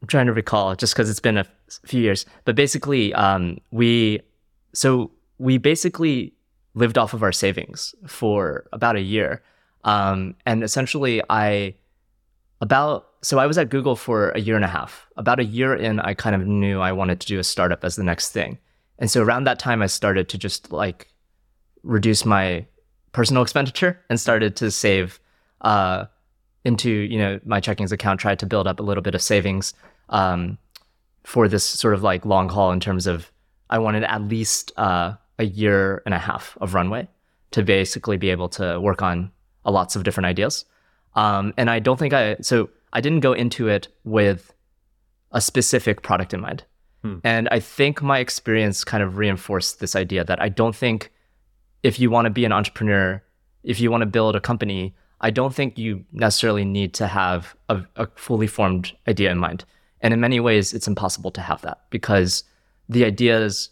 I'm 0.00 0.08
trying 0.08 0.24
to 0.24 0.32
recall 0.32 0.74
just 0.74 0.94
because 0.94 1.10
it's 1.10 1.20
been 1.20 1.36
a 1.36 1.44
few 1.84 2.00
years, 2.00 2.24
but 2.46 2.56
basically, 2.56 3.12
um, 3.12 3.58
we 3.72 4.20
so 4.72 5.10
we 5.36 5.58
basically 5.58 6.32
lived 6.72 6.96
off 6.96 7.12
of 7.12 7.22
our 7.22 7.32
savings 7.32 7.94
for 8.06 8.64
about 8.72 8.96
a 8.96 9.02
year, 9.02 9.42
um, 9.84 10.34
and 10.46 10.64
essentially, 10.64 11.20
I 11.28 11.74
about 12.62 13.06
so 13.20 13.38
I 13.38 13.46
was 13.46 13.58
at 13.58 13.68
Google 13.68 13.96
for 13.96 14.30
a 14.30 14.40
year 14.40 14.56
and 14.56 14.64
a 14.64 14.68
half. 14.78 15.06
About 15.18 15.40
a 15.40 15.44
year 15.44 15.74
in, 15.74 16.00
I 16.00 16.14
kind 16.14 16.34
of 16.34 16.46
knew 16.46 16.80
I 16.80 16.92
wanted 16.92 17.20
to 17.20 17.26
do 17.26 17.38
a 17.38 17.44
startup 17.44 17.84
as 17.84 17.96
the 17.96 18.02
next 18.02 18.32
thing, 18.32 18.56
and 18.98 19.10
so 19.10 19.22
around 19.22 19.44
that 19.44 19.58
time, 19.58 19.82
I 19.82 19.86
started 19.86 20.28
to 20.30 20.38
just 20.38 20.72
like 20.72 21.08
reduce 21.82 22.24
my 22.24 22.66
personal 23.12 23.42
expenditure 23.42 24.00
and 24.08 24.18
started 24.20 24.56
to 24.56 24.70
save 24.70 25.20
uh, 25.62 26.06
into 26.64 26.90
you 26.90 27.18
know 27.18 27.40
my 27.44 27.60
checkings 27.60 27.92
account 27.92 28.20
tried 28.20 28.38
to 28.38 28.46
build 28.46 28.66
up 28.66 28.80
a 28.80 28.82
little 28.82 29.02
bit 29.02 29.14
of 29.14 29.22
savings 29.22 29.74
um, 30.10 30.58
for 31.22 31.48
this 31.48 31.64
sort 31.64 31.94
of 31.94 32.02
like 32.02 32.24
long 32.24 32.48
haul 32.48 32.72
in 32.72 32.80
terms 32.80 33.06
of 33.06 33.30
i 33.70 33.78
wanted 33.78 34.04
at 34.04 34.22
least 34.22 34.72
uh, 34.76 35.14
a 35.38 35.44
year 35.44 36.02
and 36.04 36.14
a 36.14 36.18
half 36.18 36.56
of 36.60 36.74
runway 36.74 37.08
to 37.50 37.62
basically 37.62 38.16
be 38.16 38.30
able 38.30 38.48
to 38.48 38.80
work 38.80 39.02
on 39.02 39.30
a 39.64 39.70
lots 39.70 39.96
of 39.96 40.02
different 40.02 40.26
ideas. 40.26 40.64
Um, 41.14 41.54
and 41.56 41.70
i 41.70 41.78
don't 41.78 41.98
think 41.98 42.12
i 42.12 42.36
so 42.40 42.70
i 42.92 43.00
didn't 43.00 43.20
go 43.20 43.32
into 43.32 43.68
it 43.68 43.88
with 44.04 44.52
a 45.32 45.40
specific 45.40 46.02
product 46.02 46.34
in 46.34 46.40
mind 46.40 46.64
Hmm. 47.04 47.18
and 47.22 47.48
i 47.50 47.60
think 47.60 48.02
my 48.02 48.18
experience 48.18 48.82
kind 48.82 49.02
of 49.02 49.18
reinforced 49.18 49.78
this 49.78 49.94
idea 49.94 50.24
that 50.24 50.40
i 50.40 50.48
don't 50.48 50.74
think 50.74 51.12
if 51.84 52.00
you 52.00 52.10
want 52.10 52.24
to 52.24 52.30
be 52.30 52.44
an 52.44 52.52
entrepreneur, 52.52 53.22
if 53.62 53.78
you 53.78 53.90
want 53.90 54.00
to 54.00 54.06
build 54.06 54.34
a 54.34 54.40
company, 54.40 54.96
I 55.20 55.30
don't 55.30 55.54
think 55.54 55.78
you 55.78 56.04
necessarily 56.12 56.64
need 56.64 56.94
to 56.94 57.06
have 57.06 57.54
a, 57.68 57.82
a 57.96 58.08
fully 58.16 58.46
formed 58.46 58.92
idea 59.06 59.30
in 59.30 59.38
mind. 59.38 59.64
And 60.00 60.12
in 60.12 60.20
many 60.20 60.40
ways, 60.40 60.72
it's 60.72 60.88
impossible 60.88 61.30
to 61.32 61.40
have 61.40 61.60
that 61.62 61.82
because 61.90 62.42
the 62.88 63.04
ideas 63.04 63.70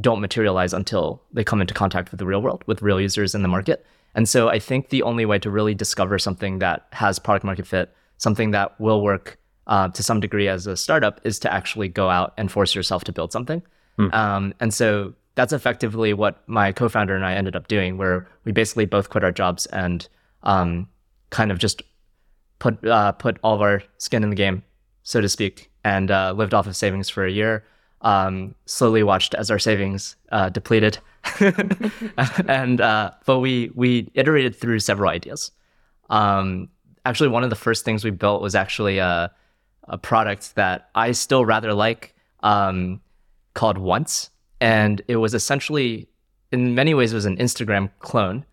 don't 0.00 0.20
materialize 0.20 0.72
until 0.72 1.22
they 1.32 1.44
come 1.44 1.60
into 1.60 1.72
contact 1.72 2.10
with 2.10 2.18
the 2.18 2.26
real 2.26 2.42
world, 2.42 2.64
with 2.66 2.82
real 2.82 3.00
users 3.00 3.34
in 3.34 3.42
the 3.42 3.48
market. 3.48 3.86
And 4.14 4.28
so 4.28 4.48
I 4.48 4.58
think 4.58 4.88
the 4.88 5.02
only 5.02 5.24
way 5.24 5.38
to 5.38 5.50
really 5.50 5.74
discover 5.74 6.18
something 6.18 6.58
that 6.58 6.86
has 6.92 7.18
product 7.18 7.44
market 7.44 7.66
fit, 7.66 7.94
something 8.18 8.50
that 8.50 8.78
will 8.80 9.02
work 9.02 9.38
uh, 9.72 9.88
to 9.88 10.02
some 10.02 10.20
degree 10.20 10.48
as 10.48 10.66
a 10.66 10.76
startup, 10.76 11.18
is 11.24 11.38
to 11.38 11.48
actually 11.50 11.88
go 11.88 12.10
out 12.10 12.34
and 12.36 12.52
force 12.52 12.74
yourself 12.74 13.04
to 13.04 13.12
build 13.12 13.32
something. 13.32 13.62
Um, 14.12 14.52
and 14.60 14.74
so 14.74 15.14
that's 15.34 15.52
effectively 15.52 16.12
what 16.12 16.46
my 16.46 16.72
co-founder 16.72 17.14
and 17.16 17.24
I 17.24 17.32
ended 17.34 17.56
up 17.56 17.68
doing, 17.68 17.96
where 17.96 18.28
we 18.44 18.52
basically 18.52 18.84
both 18.84 19.08
quit 19.08 19.24
our 19.24 19.32
jobs 19.32 19.64
and 19.66 20.06
um, 20.42 20.88
kind 21.30 21.50
of 21.50 21.58
just 21.58 21.82
put 22.58 22.84
uh, 22.86 23.12
put 23.12 23.38
all 23.42 23.54
of 23.54 23.62
our 23.62 23.82
skin 23.96 24.22
in 24.22 24.30
the 24.30 24.36
game, 24.36 24.62
so 25.04 25.20
to 25.22 25.28
speak, 25.28 25.70
and 25.84 26.10
uh, 26.10 26.32
lived 26.32 26.52
off 26.52 26.66
of 26.66 26.76
savings 26.76 27.08
for 27.08 27.24
a 27.24 27.32
year. 27.32 27.64
Um, 28.02 28.54
slowly 28.66 29.02
watched 29.02 29.34
as 29.34 29.50
our 29.50 29.58
savings 29.58 30.16
uh, 30.32 30.50
depleted, 30.50 30.98
and 32.46 32.80
uh, 32.80 33.12
but 33.24 33.38
we 33.38 33.70
we 33.74 34.10
iterated 34.14 34.54
through 34.54 34.80
several 34.80 35.08
ideas. 35.10 35.50
Um, 36.10 36.68
actually, 37.06 37.30
one 37.30 37.44
of 37.44 37.50
the 37.50 37.56
first 37.56 37.84
things 37.86 38.04
we 38.04 38.10
built 38.10 38.42
was 38.42 38.54
actually 38.54 38.98
a, 38.98 39.30
a 39.88 39.98
product 39.98 40.54
that 40.54 40.88
I 40.94 41.12
still 41.12 41.44
rather 41.44 41.74
like, 41.74 42.14
um, 42.42 43.00
called 43.54 43.78
Once, 43.78 44.30
and 44.60 45.02
it 45.08 45.16
was 45.16 45.34
essentially, 45.34 46.08
in 46.50 46.74
many 46.74 46.94
ways, 46.94 47.12
it 47.12 47.16
was 47.16 47.26
an 47.26 47.36
Instagram 47.36 47.90
clone, 47.98 48.44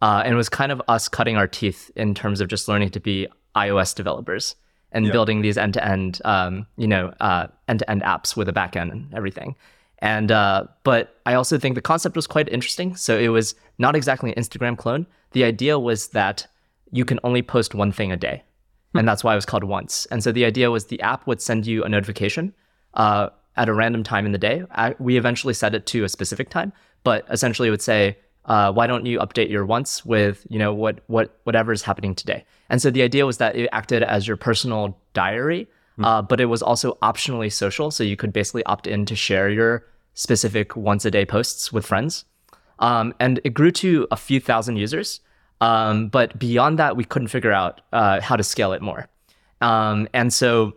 uh, 0.00 0.22
and 0.24 0.32
it 0.34 0.36
was 0.36 0.48
kind 0.48 0.70
of 0.72 0.80
us 0.88 1.08
cutting 1.08 1.36
our 1.36 1.46
teeth 1.48 1.90
in 1.96 2.14
terms 2.14 2.40
of 2.40 2.48
just 2.48 2.68
learning 2.68 2.90
to 2.90 3.00
be 3.00 3.26
iOS 3.56 3.94
developers 3.94 4.54
and 4.92 5.06
Yeah. 5.06 5.12
building 5.12 5.42
these 5.42 5.58
end-to-end, 5.58 6.20
um, 6.24 6.66
you 6.76 6.86
know, 6.86 7.12
uh, 7.20 7.48
end-to-end 7.66 8.02
apps 8.02 8.36
with 8.36 8.48
a 8.48 8.52
backend 8.52 8.90
and 8.92 9.12
everything. 9.12 9.56
And 10.00 10.30
uh, 10.30 10.64
but 10.84 11.16
I 11.26 11.34
also 11.34 11.58
think 11.58 11.74
the 11.74 11.82
concept 11.82 12.14
was 12.14 12.26
quite 12.28 12.48
interesting. 12.48 12.94
So 12.94 13.18
it 13.18 13.28
was 13.28 13.56
not 13.78 13.96
exactly 13.96 14.32
an 14.32 14.40
Instagram 14.40 14.78
clone. 14.78 15.06
The 15.32 15.42
idea 15.42 15.76
was 15.78 16.08
that 16.10 16.46
you 16.92 17.04
can 17.04 17.18
only 17.24 17.42
post 17.42 17.74
one 17.74 17.90
thing 17.90 18.12
a 18.12 18.16
day, 18.16 18.44
and 18.98 19.06
that's 19.06 19.22
why 19.22 19.32
it 19.32 19.36
was 19.36 19.46
called 19.46 19.64
Once. 19.64 20.06
And 20.10 20.24
so 20.24 20.32
the 20.32 20.44
idea 20.44 20.70
was 20.72 20.86
the 20.86 21.00
app 21.00 21.26
would 21.28 21.40
send 21.40 21.66
you 21.66 21.84
a 21.84 21.88
notification 21.88 22.52
uh, 22.94 23.28
at 23.56 23.68
a 23.68 23.72
random 23.72 24.02
time 24.02 24.26
in 24.26 24.32
the 24.32 24.38
day. 24.38 24.64
I, 24.72 24.96
we 24.98 25.16
eventually 25.16 25.54
set 25.54 25.72
it 25.74 25.86
to 25.86 26.02
a 26.02 26.08
specific 26.08 26.50
time, 26.50 26.72
but 27.04 27.24
essentially 27.30 27.68
it 27.68 27.70
would 27.70 27.82
say, 27.82 28.18
uh, 28.46 28.72
"Why 28.72 28.88
don't 28.88 29.06
you 29.06 29.20
update 29.20 29.50
your 29.50 29.64
Once 29.64 30.04
with 30.04 30.44
you 30.50 30.58
know 30.58 30.74
what 30.74 31.00
what 31.06 31.38
whatever 31.44 31.72
is 31.72 31.82
happening 31.82 32.14
today?" 32.14 32.44
And 32.70 32.82
so 32.82 32.90
the 32.90 33.02
idea 33.02 33.24
was 33.24 33.38
that 33.38 33.54
it 33.54 33.68
acted 33.72 34.02
as 34.02 34.26
your 34.26 34.36
personal 34.36 34.98
diary, 35.14 35.68
uh, 36.02 36.22
but 36.22 36.40
it 36.40 36.46
was 36.46 36.62
also 36.62 36.98
optionally 37.00 37.52
social. 37.52 37.92
So 37.92 38.02
you 38.02 38.16
could 38.16 38.32
basically 38.32 38.64
opt 38.64 38.88
in 38.88 39.06
to 39.06 39.14
share 39.14 39.48
your 39.48 39.86
specific 40.14 40.74
once 40.76 41.04
a 41.04 41.10
day 41.10 41.24
posts 41.24 41.72
with 41.72 41.86
friends. 41.86 42.24
Um, 42.80 43.14
and 43.20 43.40
it 43.44 43.54
grew 43.54 43.70
to 43.72 44.08
a 44.10 44.16
few 44.16 44.40
thousand 44.40 44.76
users. 44.76 45.20
Um, 45.60 46.08
but 46.08 46.38
beyond 46.38 46.78
that, 46.78 46.96
we 46.96 47.04
couldn't 47.04 47.28
figure 47.28 47.52
out 47.52 47.80
uh, 47.92 48.20
how 48.20 48.36
to 48.36 48.42
scale 48.42 48.72
it 48.72 48.82
more. 48.82 49.08
Um, 49.60 50.08
and 50.12 50.32
so, 50.32 50.74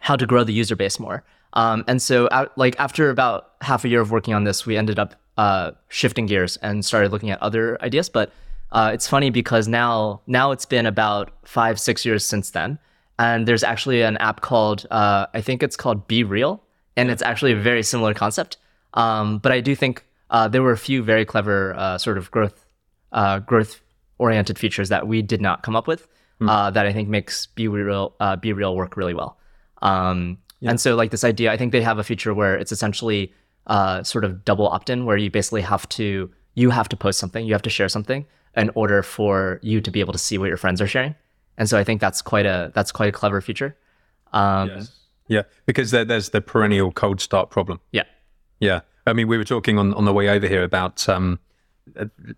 how 0.00 0.16
to 0.16 0.26
grow 0.26 0.44
the 0.44 0.52
user 0.52 0.76
base 0.76 0.98
more. 0.98 1.24
Um, 1.52 1.84
and 1.86 2.00
so, 2.00 2.28
out, 2.30 2.56
like 2.56 2.78
after 2.78 3.10
about 3.10 3.52
half 3.60 3.84
a 3.84 3.88
year 3.88 4.00
of 4.00 4.10
working 4.10 4.34
on 4.34 4.44
this, 4.44 4.64
we 4.64 4.76
ended 4.76 4.98
up 4.98 5.14
uh, 5.36 5.72
shifting 5.88 6.26
gears 6.26 6.56
and 6.58 6.84
started 6.84 7.12
looking 7.12 7.30
at 7.30 7.40
other 7.42 7.80
ideas. 7.82 8.08
But 8.08 8.32
uh, 8.72 8.90
it's 8.94 9.06
funny 9.06 9.30
because 9.30 9.68
now, 9.68 10.20
now 10.26 10.52
it's 10.52 10.64
been 10.64 10.86
about 10.86 11.30
five, 11.44 11.80
six 11.80 12.04
years 12.04 12.24
since 12.24 12.50
then, 12.50 12.78
and 13.18 13.46
there's 13.46 13.62
actually 13.62 14.02
an 14.02 14.16
app 14.18 14.40
called 14.40 14.86
uh, 14.90 15.26
I 15.34 15.40
think 15.40 15.62
it's 15.62 15.76
called 15.76 16.08
BeReal, 16.08 16.60
and 16.96 17.10
it's 17.10 17.22
actually 17.22 17.52
a 17.52 17.56
very 17.56 17.82
similar 17.82 18.14
concept. 18.14 18.56
Um, 18.94 19.38
but 19.38 19.52
I 19.52 19.60
do 19.60 19.74
think 19.74 20.04
uh, 20.30 20.48
there 20.48 20.62
were 20.62 20.72
a 20.72 20.78
few 20.78 21.02
very 21.02 21.24
clever 21.24 21.74
uh, 21.74 21.98
sort 21.98 22.18
of 22.18 22.30
growth 22.30 22.64
uh, 23.12 23.38
growth 23.40 23.80
oriented 24.18 24.58
features 24.58 24.88
that 24.88 25.06
we 25.06 25.22
did 25.22 25.40
not 25.40 25.62
come 25.62 25.76
up 25.76 25.86
with 25.86 26.06
uh, 26.40 26.70
that 26.70 26.86
I 26.86 26.92
think 26.92 27.08
makes 27.08 27.48
BeReal 27.56 28.12
uh, 28.20 28.36
BeReal 28.36 28.76
work 28.76 28.96
really 28.96 29.14
well. 29.14 29.38
Um, 29.82 30.38
And 30.62 30.80
so 30.80 30.94
like 30.96 31.10
this 31.10 31.24
idea, 31.24 31.52
I 31.52 31.56
think 31.56 31.72
they 31.72 31.82
have 31.82 31.98
a 31.98 32.04
feature 32.04 32.32
where 32.34 32.56
it's 32.56 32.72
essentially 32.72 33.32
uh, 33.66 34.02
sort 34.02 34.24
of 34.24 34.44
double 34.44 34.66
opt 34.68 34.88
in, 34.90 35.04
where 35.04 35.16
you 35.16 35.30
basically 35.30 35.62
have 35.62 35.88
to 35.90 36.30
you 36.54 36.70
have 36.70 36.88
to 36.88 36.96
post 36.96 37.18
something, 37.18 37.46
you 37.46 37.52
have 37.54 37.62
to 37.62 37.70
share 37.70 37.88
something 37.88 38.26
in 38.56 38.70
order 38.74 39.02
for 39.02 39.60
you 39.62 39.80
to 39.80 39.90
be 39.90 40.00
able 40.00 40.12
to 40.12 40.18
see 40.18 40.38
what 40.38 40.48
your 40.48 40.56
friends 40.56 40.80
are 40.80 40.88
sharing. 40.88 41.14
And 41.56 41.68
so 41.68 41.78
I 41.78 41.84
think 41.84 42.00
that's 42.00 42.22
quite 42.22 42.46
a 42.46 42.70
that's 42.74 42.92
quite 42.92 43.08
a 43.08 43.12
clever 43.12 43.40
feature. 43.40 43.76
Um, 44.32 44.68
Yes. 44.68 44.90
Yeah, 45.30 45.42
because 45.66 45.90
there, 45.90 46.06
there's 46.06 46.30
the 46.30 46.40
perennial 46.40 46.90
cold 46.92 47.20
start 47.20 47.50
problem. 47.50 47.80
yeah. 47.92 48.04
Yeah, 48.60 48.80
I 49.06 49.12
mean, 49.12 49.28
we 49.28 49.36
were 49.36 49.44
talking 49.44 49.78
on, 49.78 49.94
on 49.94 50.04
the 50.04 50.12
way 50.12 50.28
over 50.28 50.48
here 50.48 50.64
about 50.64 51.08
um, 51.08 51.38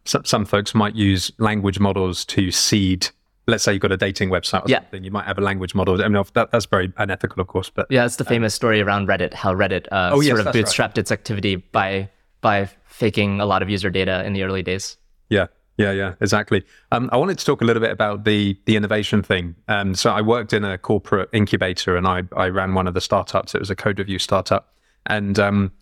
some, 0.05 0.25
some 0.25 0.45
folks 0.45 0.75
might 0.75 0.95
use 0.95 1.31
language 1.39 1.79
models 1.81 2.25
to 2.27 2.51
seed. 2.51 3.09
Let's 3.47 3.65
say 3.65 3.73
you've 3.73 3.83
got 3.83 3.93
a 3.93 3.97
dating 3.97 4.31
website 4.31 4.61
or 4.67 4.69
Yeah. 4.69 4.79
something. 4.81 5.03
You 5.05 5.11
might 5.11 5.25
have 5.27 5.39
a 5.39 5.41
language 5.41 5.75
model. 5.75 6.01
I 6.03 6.09
mean, 6.09 6.23
that, 6.35 6.51
that's 6.53 6.67
very 6.67 6.93
unethical, 6.99 7.41
of 7.41 7.49
course. 7.49 7.69
But 7.71 7.87
Yeah, 7.91 8.05
it's 8.05 8.17
the 8.17 8.25
famous 8.25 8.55
story 8.55 8.81
around 8.81 9.09
Reddit, 9.09 9.35
how 9.35 9.53
Reddit 9.55 9.87
uh, 9.91 10.11
Oh, 10.13 10.21
yes, 10.21 10.29
sort 10.37 10.41
of 10.41 10.45
that's 10.53 10.79
right. 10.79 10.91
bootstrapped 10.93 10.99
its 10.99 11.11
activity 11.13 11.57
by 11.57 12.09
by 12.43 12.69
faking 12.87 13.41
a 13.41 13.47
lot 13.47 13.61
of 13.63 13.69
user 13.69 13.91
data 13.91 14.25
in 14.25 14.33
the 14.35 14.43
early 14.45 14.63
days. 14.63 14.97
Yeah, 15.29 15.47
yeah, 15.77 15.93
yeah, 15.93 16.15
exactly. 16.21 16.65
Um, 16.93 17.11
I 17.13 17.17
wanted 17.17 17.39
to 17.39 17.45
talk 17.45 17.61
a 17.61 17.65
little 17.65 17.81
bit 17.83 17.91
about 17.91 18.25
the 18.25 18.57
the 18.67 18.77
innovation 18.77 19.23
thing. 19.23 19.57
Um, 19.69 19.95
so 19.95 20.11
I 20.13 20.21
worked 20.23 20.53
in 20.53 20.65
a 20.65 20.79
corporate 20.79 21.29
incubator, 21.33 21.97
and 21.97 22.07
I 22.07 22.23
I 22.37 22.49
ran 22.49 22.75
one 22.75 22.87
of 22.87 22.95
the 22.95 23.01
startups. 23.01 23.55
It 23.55 23.59
was 23.59 23.71
a 23.71 23.77
code 23.77 23.99
review 23.99 24.19
startup, 24.19 24.75
and 25.07 25.39
um, 25.39 25.73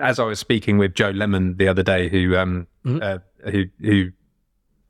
as 0.00 0.18
I 0.18 0.24
was 0.24 0.38
speaking 0.40 0.78
with 0.78 0.94
Joel 0.94 1.12
Lehman 1.12 1.56
the 1.56 1.68
other 1.68 1.82
day, 1.82 2.08
who 2.08 2.36
um, 2.88 3.02
uh, 3.02 3.50
who 3.50 3.64
who 3.80 4.10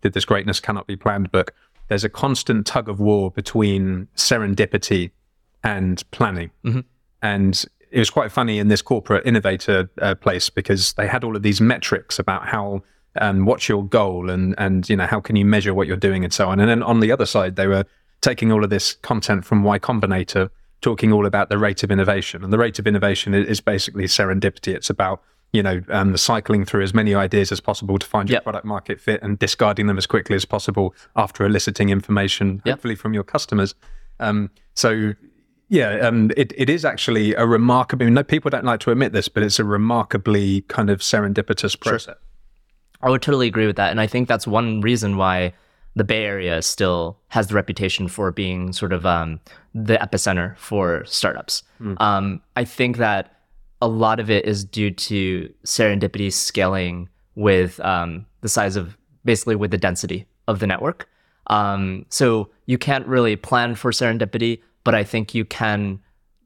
did 0.02 0.12
this 0.12 0.24
greatness 0.24 0.60
cannot 0.60 0.86
be 0.86 0.96
planned 0.96 1.30
book. 1.32 1.52
There's 1.88 2.04
a 2.04 2.08
constant 2.08 2.66
tug 2.66 2.88
of 2.88 3.00
war 3.00 3.30
between 3.30 4.08
serendipity 4.16 5.10
and 5.64 6.02
planning, 6.10 6.50
and 7.22 7.64
it 7.90 7.98
was 7.98 8.10
quite 8.10 8.30
funny 8.30 8.58
in 8.58 8.68
this 8.68 8.82
corporate 8.82 9.26
innovator 9.26 9.90
uh, 10.00 10.14
place 10.14 10.50
because 10.50 10.92
they 10.94 11.06
had 11.06 11.24
all 11.24 11.36
of 11.36 11.42
these 11.42 11.60
metrics 11.60 12.18
about 12.18 12.46
how 12.48 12.82
um, 13.20 13.46
what's 13.46 13.68
your 13.68 13.84
goal 13.84 14.30
and 14.30 14.54
and 14.58 14.88
you 14.88 14.96
know 14.96 15.06
how 15.06 15.20
can 15.20 15.36
you 15.36 15.44
measure 15.44 15.74
what 15.74 15.86
you're 15.86 15.96
doing 15.96 16.24
and 16.24 16.32
so 16.32 16.48
on. 16.48 16.60
And 16.60 16.68
then 16.68 16.82
on 16.82 17.00
the 17.00 17.10
other 17.12 17.26
side, 17.26 17.56
they 17.56 17.66
were 17.66 17.84
taking 18.20 18.52
all 18.52 18.64
of 18.64 18.70
this 18.70 18.94
content 18.94 19.44
from 19.44 19.62
Y 19.62 19.78
Combinator, 19.78 20.50
talking 20.80 21.12
all 21.12 21.26
about 21.26 21.48
the 21.48 21.58
rate 21.58 21.82
of 21.82 21.90
innovation. 21.90 22.42
And 22.44 22.52
the 22.52 22.58
rate 22.58 22.78
of 22.78 22.86
innovation 22.86 23.34
is 23.34 23.60
basically 23.60 24.04
serendipity. 24.04 24.74
It's 24.74 24.90
about 24.90 25.22
you 25.52 25.62
know 25.62 25.80
um, 25.88 26.12
the 26.12 26.18
cycling 26.18 26.64
through 26.64 26.82
as 26.82 26.92
many 26.92 27.14
ideas 27.14 27.50
as 27.52 27.60
possible 27.60 27.98
to 27.98 28.06
find 28.06 28.28
your 28.28 28.36
Yep. 28.36 28.42
product 28.44 28.64
market 28.66 29.00
fit 29.00 29.22
and 29.22 29.38
discarding 29.38 29.86
them 29.86 29.96
as 29.98 30.06
quickly 30.06 30.36
as 30.36 30.44
possible 30.44 30.94
after 31.16 31.44
eliciting 31.44 31.88
information, 31.90 32.60
Yep. 32.64 32.74
hopefully 32.76 32.94
from 32.94 33.14
your 33.14 33.24
customers. 33.24 33.74
Um, 34.20 34.50
so 34.74 35.14
yeah, 35.70 35.98
um, 36.06 36.30
it, 36.36 36.52
it 36.56 36.70
is 36.70 36.84
actually 36.84 37.34
a 37.34 37.46
remarkable, 37.46 38.08
No, 38.10 38.22
people 38.22 38.50
don't 38.50 38.64
like 38.64 38.80
to 38.80 38.90
admit 38.90 39.12
this, 39.12 39.28
but 39.28 39.42
it's 39.42 39.58
a 39.58 39.64
remarkably 39.64 40.62
kind 40.62 40.88
of 40.90 41.00
serendipitous 41.00 41.78
process. 41.78 42.16
I 43.02 43.10
would 43.10 43.22
totally 43.22 43.46
agree 43.46 43.66
with 43.66 43.76
that, 43.76 43.90
and 43.90 44.00
I 44.00 44.06
think 44.06 44.28
that's 44.28 44.46
one 44.46 44.80
reason 44.80 45.16
why 45.18 45.52
the 45.94 46.04
Bay 46.04 46.24
Area 46.24 46.62
still 46.62 47.18
has 47.28 47.48
the 47.48 47.54
reputation 47.54 48.08
for 48.08 48.30
being 48.32 48.72
sort 48.72 48.92
of 48.92 49.04
um, 49.06 49.40
the 49.74 49.96
epicenter 49.98 50.56
for 50.56 51.04
startups. 51.04 51.62
Um, 51.98 52.40
I 52.56 52.64
think 52.64 52.96
that 52.96 53.37
a 53.80 53.88
lot 53.88 54.20
of 54.20 54.30
it 54.30 54.44
is 54.44 54.64
due 54.64 54.90
to 54.90 55.52
serendipity 55.64 56.32
scaling 56.32 57.08
with 57.34 57.78
um, 57.80 58.26
the 58.40 58.48
size 58.48 58.76
of 58.76 58.96
basically 59.24 59.56
with 59.56 59.70
the 59.70 59.78
density 59.78 60.26
of 60.48 60.58
the 60.58 60.66
network. 60.66 61.08
Um, 61.48 62.04
so 62.08 62.50
you 62.66 62.78
can't 62.78 63.06
really 63.06 63.36
plan 63.36 63.74
for 63.74 63.90
serendipity, 63.90 64.60
but 64.84 64.94
I 64.94 65.04
think 65.04 65.34
you 65.34 65.44
can 65.44 66.00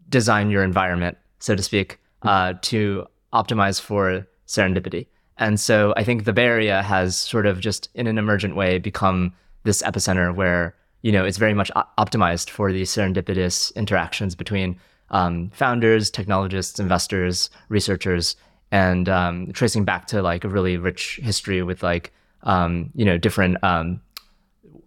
design 0.09 0.51
your 0.51 0.63
environment, 0.63 1.17
so 1.39 1.57
to 1.57 1.63
speak, 1.63 1.99
uh, 2.23 2.55
to 2.63 3.07
optimize 3.33 3.81
for 3.81 4.27
serendipity. 4.47 5.07
And 5.39 5.59
so 5.59 5.95
I 5.97 6.05
think 6.05 6.25
the 6.25 6.33
Bay 6.33 6.45
Area 6.45 6.83
has 6.83 7.17
sort 7.17 7.47
of 7.47 7.59
just 7.59 7.89
in 7.95 8.07
an 8.07 8.19
emergent 8.19 8.55
way 8.55 8.79
become 8.79 9.33
this 9.65 9.83
epicenter 9.83 10.35
where, 10.35 10.75
you 11.01 11.11
know, 11.11 11.25
it's 11.25 11.39
very 11.39 11.55
much 11.55 11.71
optimized 11.99 12.51
for 12.51 12.73
these 12.73 12.91
serendipitous 12.91 13.75
interactions 13.75 14.35
between 14.35 14.79
um, 15.13 15.51
founders, 15.51 16.11
technologists, 16.11 16.81
investors, 16.81 17.51
researchers, 17.69 18.37
and 18.71 19.09
um, 19.09 19.53
tracing 19.53 19.85
back 19.85 20.07
to 20.07 20.23
like 20.23 20.45
a 20.45 20.49
really 20.49 20.79
rich 20.79 21.21
history 21.23 21.63
with 21.63 21.83
like, 21.83 22.13
um, 22.43 22.91
you 22.95 23.05
know, 23.05 23.19
different 23.19 23.63
um, 23.63 24.01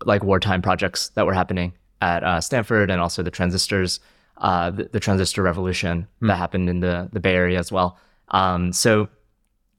like 0.05 0.23
wartime 0.23 0.61
projects 0.61 1.09
that 1.09 1.25
were 1.25 1.33
happening 1.33 1.71
at 2.01 2.23
uh, 2.23 2.41
Stanford 2.41 2.89
and 2.89 2.99
also 2.99 3.23
the 3.23 3.31
transistors, 3.31 3.99
uh, 4.39 4.71
the, 4.71 4.85
the 4.85 4.99
transistor 4.99 5.43
revolution 5.43 6.07
that 6.21 6.35
happened 6.35 6.69
in 6.69 6.79
the, 6.79 7.07
the 7.13 7.19
Bay 7.19 7.35
Area 7.35 7.59
as 7.59 7.71
well. 7.71 7.97
Um, 8.29 8.73
so 8.73 9.07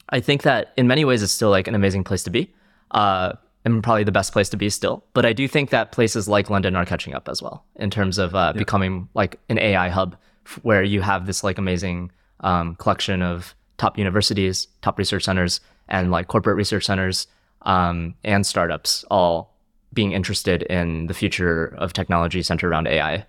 I 0.09 0.21
think 0.21 0.43
that 0.43 0.73
in 0.77 0.87
many 0.87 1.03
ways 1.03 1.21
it's 1.21 1.33
still 1.33 1.49
like 1.49 1.67
an 1.67 1.75
amazing 1.75 2.05
place 2.05 2.23
to 2.23 2.29
be. 2.29 2.53
Uh, 2.91 3.33
am 3.65 3.81
probably 3.81 4.05
the 4.05 4.11
best 4.13 4.31
place 4.31 4.47
to 4.49 4.57
be 4.57 4.69
still. 4.69 5.03
But 5.13 5.25
I 5.25 5.33
do 5.33 5.47
think 5.47 5.69
that 5.71 5.91
places 5.91 6.29
like 6.29 6.49
London 6.49 6.75
are 6.77 6.85
catching 6.85 7.13
up 7.13 7.27
as 7.27 7.41
well 7.41 7.65
in 7.75 7.89
terms 7.89 8.17
of 8.17 8.33
uh, 8.33 8.53
becoming 8.53 9.09
like 9.13 9.39
an 9.49 9.59
AI 9.59 9.89
hub 9.89 10.15
where 10.63 10.83
you 10.83 11.01
have 11.01 11.25
this 11.25 11.43
like 11.43 11.57
amazing 11.57 12.11
um, 12.41 12.75
collection 12.75 13.21
of 13.21 13.55
top 13.77 13.97
universities, 13.97 14.67
top 14.81 14.97
research 14.97 15.23
centers, 15.23 15.59
and 15.87 16.11
like 16.11 16.27
corporate 16.27 16.57
research 16.57 16.85
centers 16.85 17.27
um, 17.63 18.15
and 18.23 18.45
startups 18.45 19.05
all 19.09 19.55
being 19.93 20.11
interested 20.11 20.63
in 20.63 21.07
the 21.07 21.13
future 21.13 21.75
of 21.77 21.93
technology 21.93 22.41
centered 22.41 22.69
around 22.69 22.87
AI. 22.87 23.25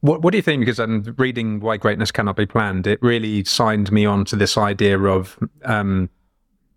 What, 0.00 0.22
what 0.22 0.32
do 0.32 0.38
you 0.38 0.42
think? 0.42 0.60
Because 0.60 0.78
I'm 0.78 1.14
reading 1.18 1.60
Why 1.60 1.76
Greatness 1.76 2.10
Cannot 2.10 2.36
Be 2.36 2.46
Planned. 2.46 2.86
It 2.86 3.02
really 3.02 3.44
signed 3.44 3.92
me 3.92 4.06
on 4.06 4.24
to 4.26 4.36
this 4.36 4.56
idea 4.56 4.98
of 4.98 5.38
um, 5.64 6.08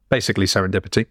basically 0.10 0.46
serendipity. 0.46 1.06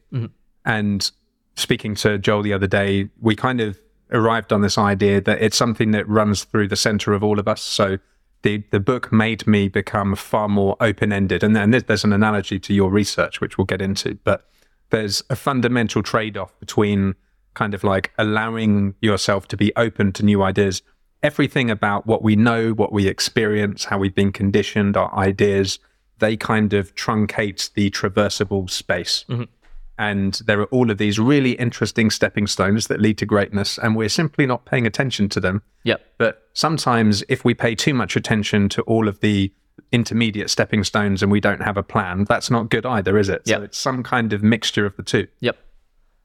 And 0.64 1.10
speaking 1.56 1.94
to 1.96 2.18
Joel 2.18 2.42
the 2.42 2.52
other 2.52 2.66
day, 2.66 3.08
we 3.20 3.34
kind 3.34 3.60
of 3.60 3.80
arrived 4.12 4.52
on 4.52 4.60
this 4.60 4.76
idea 4.76 5.20
that 5.22 5.40
it's 5.40 5.56
something 5.56 5.92
that 5.92 6.06
runs 6.06 6.44
through 6.44 6.68
the 6.68 6.76
center 6.76 7.14
of 7.14 7.24
all 7.24 7.38
of 7.38 7.48
us. 7.48 7.62
So 7.62 7.98
the, 8.42 8.64
the 8.70 8.80
book 8.80 9.12
made 9.12 9.46
me 9.46 9.68
become 9.68 10.14
far 10.16 10.48
more 10.48 10.76
open 10.80 11.12
ended. 11.12 11.42
And 11.42 11.54
then 11.54 11.70
there's, 11.70 11.84
there's 11.84 12.04
an 12.04 12.12
analogy 12.12 12.58
to 12.60 12.74
your 12.74 12.90
research, 12.90 13.40
which 13.40 13.56
we'll 13.56 13.64
get 13.64 13.80
into. 13.80 14.18
But 14.24 14.48
there's 14.90 15.22
a 15.30 15.36
fundamental 15.36 16.02
trade 16.02 16.36
off 16.36 16.58
between 16.60 17.14
kind 17.54 17.74
of 17.74 17.84
like 17.84 18.12
allowing 18.18 18.94
yourself 19.00 19.46
to 19.48 19.56
be 19.56 19.72
open 19.76 20.12
to 20.12 20.24
new 20.24 20.42
ideas. 20.42 20.82
Everything 21.22 21.70
about 21.70 22.06
what 22.06 22.22
we 22.22 22.34
know, 22.34 22.72
what 22.72 22.92
we 22.92 23.06
experience, 23.06 23.84
how 23.84 23.98
we've 23.98 24.14
been 24.14 24.32
conditioned, 24.32 24.96
our 24.96 25.14
ideas, 25.14 25.78
they 26.18 26.36
kind 26.36 26.72
of 26.72 26.94
truncate 26.94 27.72
the 27.74 27.90
traversable 27.90 28.68
space. 28.68 29.24
Mm-hmm. 29.28 29.44
And 29.98 30.34
there 30.46 30.60
are 30.60 30.66
all 30.66 30.90
of 30.90 30.98
these 30.98 31.18
really 31.18 31.52
interesting 31.52 32.10
stepping 32.10 32.46
stones 32.46 32.88
that 32.88 33.00
lead 33.00 33.18
to 33.18 33.26
greatness, 33.26 33.78
and 33.78 33.94
we're 33.94 34.08
simply 34.08 34.46
not 34.46 34.64
paying 34.64 34.86
attention 34.86 35.28
to 35.28 35.40
them. 35.40 35.62
Yep. 35.84 36.00
But 36.18 36.41
sometimes, 36.52 37.22
if 37.28 37.44
we 37.44 37.54
pay 37.54 37.74
too 37.74 37.94
much 37.94 38.16
attention 38.16 38.68
to 38.70 38.82
all 38.82 39.08
of 39.08 39.20
the 39.20 39.52
intermediate 39.90 40.50
stepping 40.50 40.84
stones 40.84 41.22
and 41.22 41.30
we 41.30 41.40
don't 41.40 41.62
have 41.62 41.76
a 41.76 41.82
plan, 41.82 42.24
that's 42.24 42.50
not 42.50 42.70
good 42.70 42.86
either, 42.86 43.18
is 43.18 43.28
it? 43.28 43.42
Yep. 43.44 43.58
So 43.58 43.64
it's 43.64 43.78
some 43.78 44.02
kind 44.02 44.32
of 44.32 44.42
mixture 44.42 44.86
of 44.86 44.96
the 44.96 45.02
two. 45.02 45.26
Yep. 45.40 45.58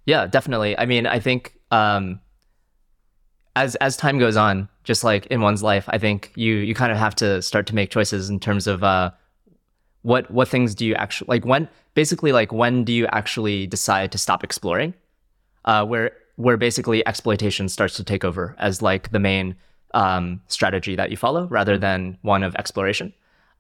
Yeah, 0.05 0.25
definitely. 0.25 0.77
I 0.77 0.86
mean, 0.86 1.05
I 1.05 1.19
think 1.19 1.53
um, 1.72 2.22
as 3.55 3.75
as 3.75 3.98
time 3.98 4.19
goes 4.19 4.38
on, 4.38 4.69
just 4.84 5.03
like 5.03 5.25
in 5.27 5.41
one's 5.41 5.63
life, 5.63 5.86
I 5.89 5.98
think 5.98 6.31
you 6.36 6.55
you 6.55 6.74
kind 6.74 6.91
of 6.91 6.98
have 6.98 7.15
to 7.15 7.41
start 7.41 7.67
to 7.67 7.75
make 7.75 7.89
choices 7.89 8.29
in 8.29 8.39
terms 8.39 8.67
of 8.67 8.84
uh, 8.84 9.12
what 10.03 10.29
what 10.31 10.48
things 10.48 10.75
do 10.75 10.86
you 10.86 10.96
actually 10.96 11.27
like 11.27 11.46
when 11.46 11.67
basically 11.93 12.31
like 12.31 12.53
when 12.53 12.86
do 12.86 12.93
you 12.93 13.07
actually 13.07 13.67
decide 13.67 14.12
to 14.13 14.17
stop 14.17 14.43
exploring, 14.43 14.93
uh, 15.65 15.86
where 15.86 16.12
where 16.36 16.55
basically 16.55 17.05
exploitation 17.05 17.67
starts 17.67 17.96
to 17.96 18.03
take 18.03 18.24
over 18.24 18.55
as 18.60 18.81
like 18.81 19.12
the 19.12 19.19
main 19.19 19.55
um, 19.94 20.41
strategy 20.48 20.96
that 20.96 21.12
you 21.12 21.17
follow 21.17 21.46
rather 21.48 21.77
than 21.77 22.17
one 22.22 22.44
of 22.44 22.56
exploration. 22.56 23.13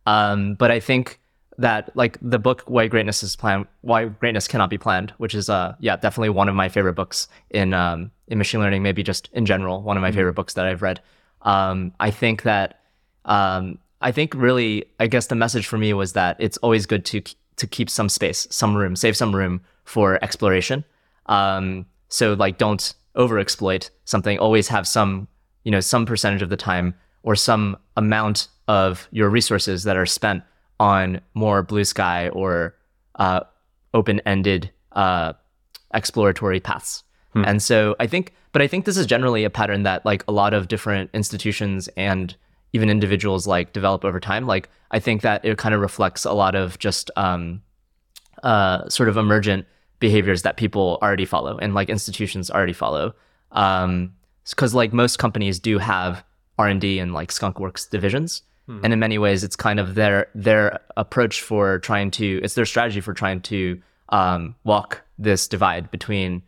Um, 0.05 0.55
but 0.55 0.71
I 0.71 0.79
think 0.79 1.19
that 1.57 1.95
like 1.95 2.17
the 2.21 2.39
book 2.39 2.63
Why 2.67 2.87
Greatness 2.87 3.23
is 3.23 3.35
Planned, 3.35 3.67
Why 3.81 4.05
Greatness 4.05 4.47
Cannot 4.47 4.69
Be 4.69 4.77
Planned, 4.77 5.11
which 5.17 5.33
is 5.33 5.49
uh 5.49 5.75
yeah 5.79 5.95
definitely 5.95 6.29
one 6.29 6.49
of 6.49 6.55
my 6.55 6.69
favorite 6.69 6.93
books 6.93 7.27
in 7.49 7.73
um 7.73 8.11
in 8.27 8.37
machine 8.37 8.59
learning, 8.59 8.83
maybe 8.83 9.03
just 9.03 9.29
in 9.33 9.45
general 9.45 9.81
one 9.81 9.97
of 9.97 10.01
my 10.01 10.11
favorite 10.11 10.33
books 10.33 10.53
that 10.53 10.65
I've 10.65 10.81
read. 10.81 11.01
Um, 11.41 11.93
I 11.99 12.11
think 12.11 12.43
that 12.43 12.79
um 13.25 13.79
I 14.01 14.11
think 14.11 14.33
really 14.35 14.85
I 14.99 15.07
guess 15.07 15.27
the 15.27 15.35
message 15.35 15.65
for 15.67 15.77
me 15.77 15.93
was 15.93 16.13
that 16.13 16.37
it's 16.39 16.57
always 16.57 16.85
good 16.85 17.05
to 17.05 17.21
to 17.57 17.67
keep 17.67 17.89
some 17.89 18.07
space, 18.07 18.47
some 18.51 18.77
room, 18.77 18.95
save 18.95 19.17
some 19.17 19.35
room 19.35 19.61
for 19.83 20.23
exploration. 20.23 20.83
Um, 21.25 21.87
so 22.09 22.33
like 22.33 22.57
don't 22.57 22.93
overexploit 23.15 23.89
something. 24.05 24.37
Always 24.37 24.67
have 24.67 24.87
some 24.87 25.27
you 25.67 25.71
know 25.71 25.81
some 25.81 26.05
percentage 26.05 26.41
of 26.41 26.49
the 26.49 26.55
time 26.55 26.93
or 27.23 27.35
some 27.35 27.75
amount 27.97 28.47
of 28.69 29.09
your 29.11 29.29
resources 29.29 29.83
that 29.83 29.97
are 29.97 30.05
spent 30.05 30.41
on 30.79 31.19
more 31.33 31.61
blue 31.61 31.83
sky 31.83 32.29
or 32.29 32.73
uh, 33.15 33.41
open-ended 33.93 34.71
uh, 34.93 35.33
exploratory 35.93 36.61
paths. 36.61 37.03
And 37.35 37.61
so 37.61 37.97
I 37.99 38.07
think, 38.07 38.33
but 38.53 38.61
I 38.61 38.67
think 38.67 38.85
this 38.85 38.95
is 38.95 39.05
generally 39.05 39.43
a 39.43 39.49
pattern 39.49 39.83
that 39.83 40.05
like 40.05 40.23
a 40.27 40.31
lot 40.31 40.53
of 40.53 40.69
different 40.69 41.09
institutions 41.13 41.89
and 41.97 42.33
even 42.71 42.89
individuals 42.89 43.45
like 43.45 43.73
develop 43.73 44.05
over 44.05 44.21
time. 44.21 44.47
Like 44.47 44.69
I 44.91 44.99
think 44.99 45.21
that 45.21 45.43
it 45.43 45.57
kind 45.57 45.75
of 45.75 45.81
reflects 45.81 46.23
a 46.23 46.31
lot 46.31 46.55
of 46.55 46.79
just 46.79 47.11
um, 47.17 47.61
uh, 48.41 48.87
sort 48.87 49.09
of 49.09 49.17
emergent 49.17 49.65
behaviors 49.99 50.43
that 50.43 50.55
people 50.55 50.97
already 51.01 51.25
follow 51.25 51.57
and 51.57 51.73
like 51.73 51.89
institutions 51.89 52.49
already 52.49 52.73
follow. 52.73 53.13
Um, 53.51 54.13
because 54.51 54.73
like 54.73 54.93
most 54.93 55.19
companies 55.19 55.59
do 55.59 55.77
have 55.77 56.23
R 56.57 56.67
and 56.67 56.81
D 56.81 56.99
and 56.99 57.13
like 57.13 57.29
skunkworks 57.29 57.89
divisions, 57.89 58.43
and 58.83 58.93
in 58.93 58.99
many 58.99 59.17
ways, 59.17 59.43
it's 59.43 59.55
kind 59.55 59.79
of 59.79 59.95
their 59.95 60.27
their 60.35 60.79
approach 60.97 61.41
for 61.41 61.79
trying 61.79 62.11
to 62.11 62.41
it's 62.43 62.55
their 62.55 62.65
strategy 62.65 63.01
for 63.01 63.13
trying 63.13 63.41
to 63.41 63.81
um, 64.09 64.55
walk 64.63 65.01
this 65.17 65.47
divide 65.47 65.89
between 65.91 66.43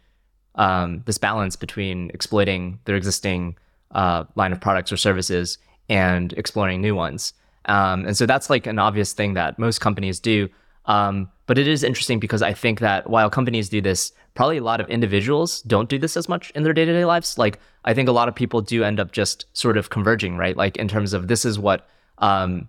um, 0.55 1.01
this 1.05 1.17
balance 1.17 1.55
between 1.55 2.11
exploiting 2.13 2.79
their 2.85 2.95
existing 2.95 3.55
uh, 3.91 4.25
line 4.35 4.51
of 4.51 4.59
products 4.59 4.91
or 4.91 4.97
services 4.97 5.57
and 5.87 6.33
exploring 6.33 6.81
new 6.81 6.93
ones. 6.93 7.33
Um, 7.65 8.05
and 8.05 8.17
so 8.17 8.25
that's 8.25 8.49
like 8.49 8.67
an 8.67 8.79
obvious 8.79 9.13
thing 9.13 9.33
that 9.35 9.57
most 9.57 9.79
companies 9.79 10.19
do. 10.19 10.49
Um, 10.89 11.29
but 11.45 11.59
it 11.59 11.67
is 11.67 11.83
interesting 11.83 12.19
because 12.19 12.41
I 12.41 12.51
think 12.51 12.79
that 12.79 13.09
while 13.09 13.29
companies 13.29 13.69
do 13.69 13.79
this, 13.79 14.11
probably 14.33 14.57
a 14.57 14.63
lot 14.63 14.81
of 14.81 14.89
individuals 14.89 15.61
don't 15.61 15.87
do 15.87 15.99
this 15.99 16.17
as 16.17 16.27
much 16.27 16.49
in 16.55 16.63
their 16.63 16.73
day 16.73 16.83
to 16.83 16.91
day 16.91 17.05
lives. 17.05 17.37
Like, 17.37 17.59
I 17.85 17.93
think 17.93 18.09
a 18.09 18.11
lot 18.11 18.27
of 18.27 18.33
people 18.33 18.61
do 18.61 18.83
end 18.83 18.99
up 18.99 19.11
just 19.11 19.45
sort 19.53 19.77
of 19.77 19.91
converging, 19.91 20.35
right? 20.35 20.57
Like, 20.57 20.77
in 20.77 20.87
terms 20.87 21.13
of 21.13 21.27
this 21.27 21.45
is 21.45 21.59
what, 21.59 21.87
um, 22.17 22.67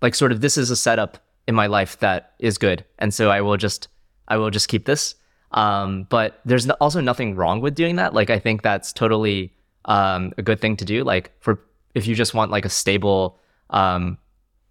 like, 0.00 0.14
sort 0.14 0.30
of 0.30 0.40
this 0.40 0.56
is 0.56 0.70
a 0.70 0.76
setup 0.76 1.18
in 1.48 1.56
my 1.56 1.66
life 1.66 1.98
that 1.98 2.34
is 2.38 2.56
good. 2.56 2.84
And 3.00 3.12
so 3.12 3.30
I 3.30 3.40
will 3.40 3.56
just, 3.56 3.88
I 4.28 4.36
will 4.36 4.50
just 4.50 4.68
keep 4.68 4.86
this. 4.86 5.16
Um, 5.50 6.06
but 6.10 6.40
there's 6.44 6.70
also 6.70 7.00
nothing 7.00 7.34
wrong 7.34 7.60
with 7.60 7.74
doing 7.74 7.96
that. 7.96 8.14
Like, 8.14 8.30
I 8.30 8.38
think 8.38 8.62
that's 8.62 8.92
totally 8.92 9.52
um, 9.86 10.32
a 10.38 10.42
good 10.42 10.60
thing 10.60 10.76
to 10.76 10.84
do. 10.84 11.02
Like, 11.02 11.32
for 11.40 11.60
if 11.94 12.06
you 12.06 12.14
just 12.14 12.32
want 12.32 12.52
like 12.52 12.64
a 12.64 12.70
stable, 12.70 13.38
um, 13.70 14.18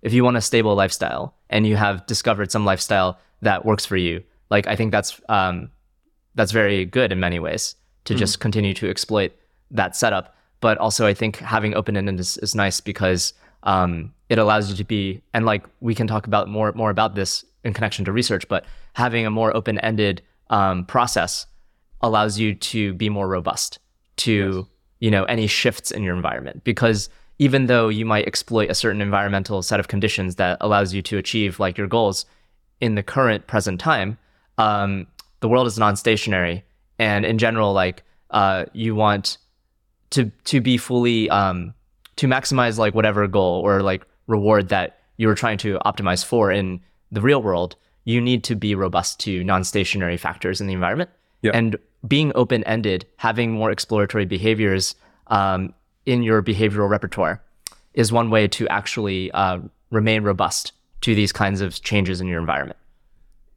if 0.04 0.14
you 0.14 0.24
want 0.24 0.38
a 0.38 0.42
stable 0.42 0.76
lifestyle 0.76 1.34
and 1.50 1.66
you 1.66 1.78
have 1.78 2.06
discovered 2.06 2.52
some 2.52 2.66
lifestyle 2.66 3.18
that 3.42 3.66
works 3.66 3.86
for 3.86 3.98
you, 3.98 4.22
like 4.52 4.68
I 4.68 4.76
think 4.76 4.92
that's 4.92 5.20
um, 5.30 5.72
that's 6.36 6.52
very 6.52 6.86
good 6.86 7.12
in 7.12 7.20
many 7.20 7.40
ways 7.40 7.76
to 8.06 8.14
just 8.14 8.40
continue 8.42 8.74
to 8.76 8.90
exploit 8.90 9.32
that 9.72 9.96
setup. 9.96 10.36
But 10.60 10.78
also, 10.78 11.08
I 11.08 11.14
think 11.14 11.38
having 11.38 11.74
open 11.74 11.96
ended 11.96 12.20
is, 12.20 12.38
is 12.38 12.54
nice 12.54 12.82
because 12.82 13.34
um, 13.64 14.14
it 14.28 14.38
allows 14.38 14.70
you 14.70 14.76
to 14.76 14.84
be 14.84 15.22
and 15.34 15.46
like 15.46 15.64
we 15.80 15.96
can 15.96 16.06
talk 16.06 16.28
about 16.28 16.50
more 16.50 16.74
more 16.74 16.90
about 16.90 17.16
this 17.16 17.46
in 17.64 17.74
connection 17.74 18.04
to 18.06 18.12
research. 18.12 18.48
But 18.50 18.66
having 18.94 19.26
a 19.26 19.32
more 19.32 19.56
open 19.56 19.80
ended 19.80 20.22
um, 20.50 20.86
process 20.86 21.46
allows 22.02 22.38
you 22.38 22.56
to 22.56 22.94
be 22.94 23.08
more 23.08 23.30
robust 23.30 23.80
to 24.18 24.68
you 25.00 25.12
know 25.12 25.24
any 25.24 25.48
shifts 25.48 25.92
in 25.92 26.04
your 26.04 26.16
environment 26.16 26.66
because 26.66 27.10
even 27.40 27.66
though 27.66 27.90
you 27.90 28.06
might 28.06 28.28
exploit 28.28 28.70
a 28.70 28.76
certain 28.76 29.02
environmental 29.02 29.62
set 29.62 29.80
of 29.80 29.88
conditions 29.88 30.36
that 30.36 30.58
allows 30.62 30.94
you 30.94 31.02
to 31.02 31.18
achieve 31.18 31.60
like 31.60 31.78
your 31.78 31.88
goals 31.88 32.26
in 32.80 32.96
the 32.96 33.04
current 33.04 33.48
present 33.48 33.80
time 33.80 34.18
um, 34.58 35.08
the 35.40 35.50
world 35.50 35.68
is 35.68 35.78
non-stationary 35.80 36.64
and 37.00 37.26
in 37.26 37.38
general 37.38 37.74
like 37.74 38.04
uh, 38.32 38.66
you 38.74 38.96
want 38.96 39.38
to 40.12 40.32
to 40.46 40.62
be 40.62 40.78
fully 40.78 41.30
um, 41.30 41.74
to 42.16 42.28
maximize 42.28 42.78
like 42.78 42.94
whatever 42.94 43.28
goal 43.28 43.62
or 43.62 43.82
like 43.82 44.06
reward 44.28 44.70
that 44.70 45.00
you 45.18 45.28
were 45.28 45.36
trying 45.36 45.58
to 45.58 45.78
optimize 45.86 46.24
for 46.24 46.52
in 46.52 46.80
the 47.12 47.22
real 47.22 47.42
world 47.42 47.76
you 48.06 48.20
need 48.20 48.44
to 48.44 48.56
be 48.56 48.76
robust 48.76 49.20
to 49.20 49.44
non-stationary 49.44 50.18
factors 50.18 50.60
in 50.62 50.68
the 50.68 50.74
environment 50.74 51.10
Yeah. 51.42 51.52
and 51.54 51.78
being 52.08 52.32
open-ended 52.36 53.06
having 53.18 53.52
more 53.52 53.72
exploratory 53.72 54.26
behaviors 54.26 54.96
um, 55.28 55.74
in 56.06 56.24
your 56.24 56.42
behavioral 56.44 56.90
repertoire 56.90 57.42
is 57.94 58.12
one 58.12 58.30
way 58.30 58.48
to 58.48 58.68
actually 58.70 59.32
uh, 59.32 59.60
remain 59.92 60.24
robust 60.24 60.72
to 61.02 61.14
these 61.16 61.32
kinds 61.32 61.62
of 61.62 61.82
changes 61.84 62.20
in 62.22 62.28
your 62.28 62.40
environment 62.40 62.78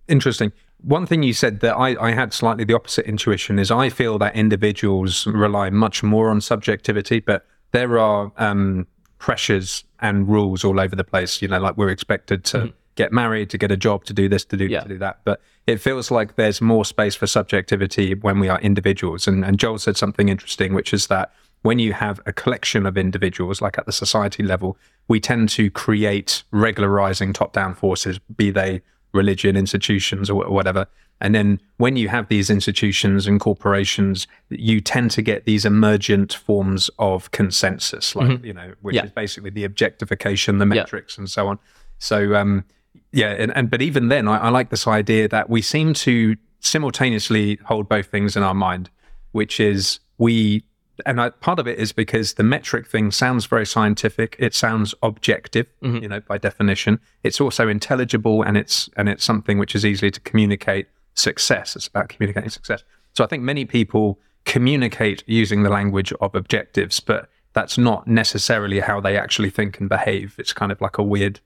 Interesting. 0.08 0.52
One 0.82 1.04
thing 1.06 1.22
you 1.24 1.32
said 1.32 1.60
that 1.60 1.74
I, 1.76 1.96
I 2.00 2.12
had 2.12 2.32
slightly 2.32 2.64
the 2.64 2.74
opposite 2.74 3.06
intuition 3.06 3.58
is 3.58 3.70
I 3.70 3.88
feel 3.88 4.18
that 4.18 4.36
individuals 4.36 5.26
rely 5.26 5.70
much 5.70 6.02
more 6.02 6.30
on 6.30 6.40
subjectivity, 6.40 7.18
but 7.18 7.44
there 7.72 7.98
are 7.98 8.30
um, 8.36 8.86
pressures 9.18 9.82
and 10.00 10.28
rules 10.28 10.62
all 10.64 10.78
over 10.78 10.94
the 10.94 11.02
place. 11.02 11.42
You 11.42 11.48
know, 11.48 11.58
like 11.58 11.76
we're 11.76 11.88
expected 11.88 12.44
to 12.44 12.72
get 12.94 13.12
married, 13.12 13.50
to 13.50 13.58
get 13.58 13.72
a 13.72 13.76
job, 13.76 14.04
to 14.04 14.12
do 14.12 14.28
this, 14.28 14.44
to 14.44 14.56
do 14.56 14.66
Yeah. 14.66 14.82
to 14.82 14.88
do 14.88 14.98
that. 14.98 15.18
But 15.24 15.40
it 15.66 15.80
feels 15.80 16.10
like 16.12 16.36
there's 16.36 16.60
more 16.60 16.84
space 16.84 17.16
for 17.16 17.26
subjectivity 17.26 18.14
when 18.14 18.38
we 18.38 18.48
are 18.48 18.60
individuals. 18.60 19.26
And, 19.26 19.44
and 19.44 19.58
Joel 19.58 19.78
said 19.78 19.96
something 19.96 20.28
interesting, 20.28 20.72
which 20.72 20.94
is 20.94 21.08
that 21.08 21.32
when 21.66 21.78
you 21.78 21.92
have 21.92 22.20
a 22.26 22.32
collection 22.32 22.86
of 22.86 22.96
individuals, 22.96 23.60
like 23.60 23.76
at 23.78 23.86
the 23.86 23.92
society 23.92 24.42
level, 24.42 24.76
we 25.08 25.18
tend 25.20 25.48
to 25.48 25.70
create 25.70 26.44
regularizing 26.50 27.32
top 27.32 27.52
down 27.52 27.74
forces, 27.74 28.18
be 28.36 28.50
they 28.50 28.80
religion, 29.12 29.56
institutions, 29.56 30.30
or 30.30 30.48
whatever. 30.50 30.86
And 31.20 31.34
then 31.34 31.60
when 31.78 31.96
you 31.96 32.08
have 32.08 32.28
these 32.28 32.50
institutions 32.50 33.26
and 33.26 33.40
corporations, 33.40 34.26
you 34.50 34.80
tend 34.80 35.10
to 35.12 35.22
get 35.22 35.44
these 35.46 35.64
emergent 35.64 36.34
forms 36.34 36.90
of 36.98 37.30
consensus, 37.30 38.14
like, 38.14 38.44
you 38.44 38.52
know, 38.52 38.74
which 38.82 38.94
Mm-hmm. 38.94 39.04
Yeah. 39.04 39.04
is 39.06 39.12
basically 39.12 39.50
the 39.50 39.64
objectification, 39.64 40.58
the 40.58 40.66
metrics, 40.66 41.16
and 41.18 41.28
so 41.30 41.48
on. 41.48 41.58
So, 41.98 42.34
um, 42.34 42.64
yeah, 43.12 43.30
and, 43.30 43.50
and 43.56 43.70
but 43.70 43.80
even 43.80 44.08
then, 44.08 44.28
I, 44.28 44.36
I 44.36 44.48
like 44.50 44.68
this 44.68 44.86
idea 44.86 45.28
that 45.28 45.48
we 45.48 45.62
seem 45.62 45.94
to 45.94 46.36
simultaneously 46.60 47.58
hold 47.64 47.88
both 47.88 48.06
things 48.06 48.36
in 48.36 48.42
our 48.42 48.54
mind, 48.54 48.90
which 49.32 49.58
is 49.58 50.00
we, 50.18 50.62
and 51.04 51.20
I, 51.20 51.30
part 51.30 51.58
of 51.58 51.66
it 51.66 51.78
is 51.78 51.92
because 51.92 52.34
the 52.34 52.42
metric 52.42 52.86
thing 52.86 53.10
sounds 53.10 53.44
very 53.46 53.66
scientific. 53.66 54.36
It 54.38 54.54
sounds 54.54 54.94
objective, 55.02 55.66
you 55.82 56.08
know, 56.08 56.20
by 56.20 56.38
definition. 56.38 57.00
It's 57.22 57.40
also 57.40 57.68
intelligible, 57.68 58.42
and 58.42 58.56
it's 58.56 58.88
and 58.96 59.08
it's 59.08 59.24
something 59.24 59.58
which 59.58 59.74
is 59.74 59.84
easily 59.84 60.10
to 60.10 60.20
communicate 60.20 60.88
success. 61.14 61.76
It's 61.76 61.86
about 61.86 62.08
communicating 62.08 62.50
success. 62.50 62.82
So 63.12 63.24
I 63.24 63.26
think 63.26 63.42
many 63.42 63.64
people 63.64 64.18
communicate 64.44 65.22
using 65.26 65.64
the 65.64 65.70
language 65.70 66.12
of 66.20 66.34
objectives, 66.34 67.00
but 67.00 67.28
that's 67.52 67.76
not 67.76 68.06
necessarily 68.06 68.80
how 68.80 69.00
they 69.00 69.18
actually 69.18 69.50
think 69.50 69.80
and 69.80 69.88
behave. 69.88 70.36
It's 70.38 70.52
kind 70.52 70.70
of 70.70 70.80
like 70.80 70.98
a 70.98 71.02
weird 71.02 71.40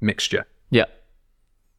mixture. 0.00 0.46
Yeah, 0.70 0.84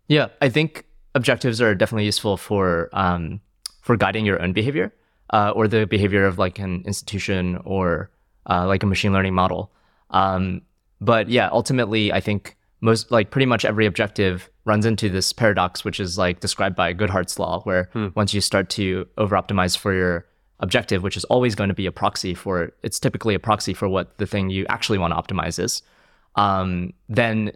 yeah. 0.07 0.27
I 0.41 0.49
think 0.49 0.85
objectives 1.15 1.61
are 1.61 1.73
definitely 1.73 2.05
useful 2.05 2.37
for 2.37 2.89
um, 2.93 3.41
for 3.81 3.97
guiding 3.97 4.25
your 4.25 4.41
own 4.41 4.53
behavior 4.53 4.93
uh, 5.31 5.51
or 5.55 5.67
the 5.67 5.85
behavior 5.85 6.25
of 6.25 6.37
like 6.37 6.59
an 6.59 6.83
institution 6.85 7.59
or 7.65 8.09
uh, 8.49 8.65
like 8.65 8.83
a 8.83 8.85
machine 8.85 9.13
learning 9.13 9.33
model. 9.33 9.71
Um, 10.11 10.61
but 11.01 11.29
yeah, 11.29 11.49
ultimately, 11.51 12.11
I 12.11 12.19
think 12.19 12.55
most 12.81 13.11
like 13.11 13.31
pretty 13.31 13.45
much 13.45 13.65
every 13.65 13.85
objective 13.85 14.49
runs 14.65 14.85
into 14.85 15.09
this 15.09 15.33
paradox, 15.33 15.83
which 15.83 15.99
is 15.99 16.17
like 16.17 16.39
described 16.39 16.75
by 16.75 16.93
Goodhart's 16.93 17.39
law, 17.39 17.61
where 17.61 17.89
once 18.15 18.33
you 18.33 18.41
start 18.41 18.69
to 18.71 19.07
over 19.17 19.35
optimize 19.35 19.77
for 19.77 19.93
your 19.93 20.25
objective, 20.59 21.03
which 21.03 21.17
is 21.17 21.23
always 21.25 21.55
going 21.55 21.69
to 21.69 21.73
be 21.73 21.85
a 21.85 21.91
proxy 21.91 22.33
for 22.33 22.71
it's 22.83 22.99
typically 22.99 23.35
a 23.35 23.39
proxy 23.39 23.73
for 23.73 23.87
what 23.87 24.17
the 24.17 24.25
thing 24.25 24.49
you 24.49 24.65
actually 24.69 24.97
want 24.97 25.13
to 25.13 25.21
optimize 25.21 25.59
is, 25.59 25.81
um, 26.35 26.93
then 27.09 27.51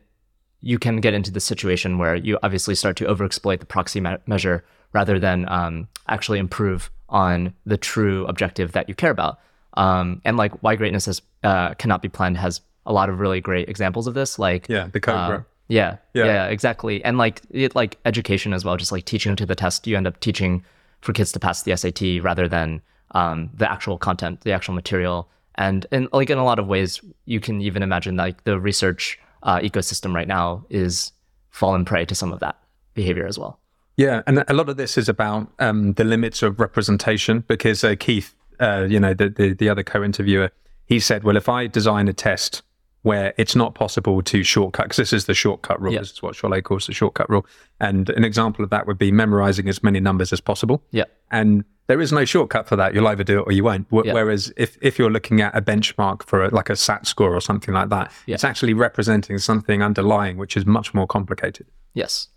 you 0.61 0.77
can 0.77 0.97
get 0.97 1.13
into 1.13 1.31
the 1.31 1.39
situation 1.39 1.97
where 1.97 2.15
you 2.15 2.37
obviously 2.43 2.75
start 2.75 2.95
to 2.95 3.05
overexploit 3.05 3.59
the 3.59 3.65
proxy 3.65 3.99
me- 3.99 4.17
measure 4.27 4.63
rather 4.93 5.19
than 5.19 5.49
um, 5.49 5.87
actually 6.07 6.37
improve 6.37 6.91
on 7.11 7.53
the 7.65 7.77
true 7.77 8.25
objective 8.27 8.71
that 8.71 8.89
you 8.89 8.95
care 8.95 9.11
about. 9.11 9.39
Um, 9.75 10.21
and 10.25 10.37
like 10.37 10.63
why 10.63 10.75
greatness 10.75 11.07
is, 11.07 11.21
uh, 11.43 11.73
cannot 11.75 12.01
be 12.01 12.09
planned 12.09 12.37
has 12.37 12.61
a 12.85 12.93
lot 12.93 13.09
of 13.09 13.19
really 13.19 13.39
great 13.41 13.69
examples 13.69 14.07
of 14.07 14.13
this. 14.15 14.39
Like 14.39 14.67
Yeah, 14.67 14.87
the 14.91 14.99
Cobra. 14.99 15.37
uh, 15.37 15.43
yeah, 15.67 15.97
Yeah. 16.13 16.25
yeah, 16.25 16.45
exactly. 16.47 17.03
And 17.03 17.17
like 17.17 17.41
it, 17.51 17.75
like 17.75 17.97
education 18.05 18.53
as 18.53 18.65
well, 18.65 18.75
just 18.77 18.91
like 18.91 19.05
teaching 19.05 19.35
to 19.35 19.45
the 19.45 19.55
test, 19.55 19.85
you 19.87 19.95
end 19.95 20.07
up 20.07 20.19
teaching 20.19 20.63
for 21.01 21.13
kids 21.13 21.31
to 21.33 21.39
pass 21.39 21.63
the 21.63 21.75
SAT 21.77 22.23
rather 22.23 22.47
than 22.47 22.81
um, 23.11 23.49
the 23.53 23.69
actual 23.71 23.97
content, 23.97 24.41
the 24.41 24.51
actual 24.51 24.73
material. 24.73 25.29
And 25.55 25.85
and 25.91 26.07
like 26.11 26.29
in 26.29 26.37
a 26.37 26.43
lot 26.45 26.59
of 26.59 26.67
ways, 26.67 27.01
you 27.25 27.39
can 27.39 27.61
even 27.61 27.83
imagine 27.83 28.15
like 28.17 28.43
the 28.45 28.59
research 28.59 29.19
uh, 29.43 29.59
ecosystem 29.59 30.13
right 30.13 30.27
now 30.27 30.65
is 30.69 31.11
fallen 31.49 31.85
prey 31.85 32.05
to 32.05 32.15
some 32.15 32.31
of 32.33 32.39
that 32.39 32.57
behavior 32.93 33.25
as 33.27 33.37
well. 33.39 33.59
Yeah, 34.05 34.21
and 34.27 34.43
a 34.47 34.53
lot 34.53 34.67
of 34.69 34.77
this 34.77 34.97
is 34.97 35.07
about 35.09 35.43
um, 35.59 35.93
the 35.93 36.03
limits 36.03 36.41
of 36.43 36.59
representation 36.59 37.43
because 37.47 37.83
uh, 37.83 37.95
Keith, 38.05 38.33
uh, 38.59 38.85
you 38.89 38.99
know, 38.99 39.13
the, 39.13 39.29
the 39.29 39.53
the 39.53 39.69
other 39.69 39.83
co-interviewer, 39.83 40.49
he 40.85 40.99
said, 40.99 41.23
well, 41.23 41.37
if 41.37 41.47
I 41.49 41.67
design 41.67 42.07
a 42.07 42.13
test 42.13 42.63
where 43.03 43.33
it's 43.37 43.55
not 43.55 43.73
possible 43.75 44.21
to 44.31 44.43
shortcut, 44.43 44.85
because 44.85 44.97
this 44.97 45.13
is 45.13 45.25
the 45.25 45.33
shortcut 45.33 45.81
rule, 45.81 45.93
Yeah. 45.93 45.99
this 46.01 46.11
is 46.11 46.21
what 46.23 46.35
Chollet 46.35 46.63
calls 46.63 46.85
the 46.87 46.93
shortcut 46.93 47.27
rule, 47.29 47.45
and 47.79 48.09
an 48.09 48.23
example 48.23 48.63
of 48.63 48.69
that 48.71 48.85
would 48.87 48.97
be 48.97 49.11
memorizing 49.11 49.67
as 49.69 49.81
many 49.83 49.99
numbers 49.99 50.31
as 50.33 50.41
possible. 50.41 50.83
Yeah. 50.91 51.05
And 51.31 51.63
there 51.87 51.99
is 52.01 52.11
no 52.11 52.25
shortcut 52.25 52.67
for 52.67 52.75
that. 52.77 52.93
You'll 52.93 53.07
either 53.07 53.23
do 53.23 53.39
it 53.39 53.43
or 53.47 53.51
you 53.51 53.63
won't. 53.63 53.87
Wh- 53.91 54.05
Yeah. 54.05 54.13
Whereas 54.13 54.53
if, 54.55 54.77
if 54.81 54.97
you're 54.99 55.09
looking 55.11 55.41
at 55.41 55.55
a 55.57 55.61
benchmark 55.61 56.23
for 56.23 56.45
a, 56.45 56.49
like 56.53 56.69
a 56.69 56.75
SAT 56.75 57.05
score 57.07 57.33
or 57.35 57.41
something 57.41 57.73
like 57.73 57.89
that, 57.89 58.11
Yeah. 58.27 58.35
it's 58.35 58.43
actually 58.43 58.73
representing 58.73 59.37
something 59.39 59.81
underlying, 59.83 60.37
which 60.37 60.55
is 60.55 60.65
much 60.65 60.93
more 60.93 61.07
complicated. 61.07 61.65
Yes. 61.93 62.27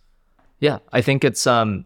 Yeah, 0.60 0.78
I 0.92 1.00
think 1.00 1.24
it's 1.24 1.46
um 1.46 1.84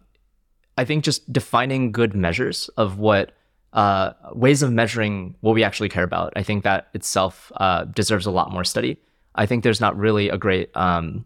I 0.77 0.85
think 0.85 1.03
just 1.03 1.31
defining 1.31 1.91
good 1.91 2.13
measures 2.13 2.69
of 2.77 2.99
what 2.99 3.33
uh 3.73 4.13
ways 4.33 4.61
of 4.61 4.71
measuring 4.71 5.35
what 5.41 5.53
we 5.53 5.63
actually 5.63 5.89
care 5.89 6.03
about. 6.03 6.33
I 6.35 6.43
think 6.43 6.63
that 6.63 6.87
itself 6.93 7.51
uh 7.57 7.85
deserves 7.85 8.25
a 8.25 8.31
lot 8.31 8.51
more 8.51 8.63
study. 8.63 8.97
I 9.35 9.45
think 9.45 9.63
there's 9.63 9.81
not 9.81 9.97
really 9.97 10.29
a 10.29 10.37
great 10.37 10.75
um 10.75 11.25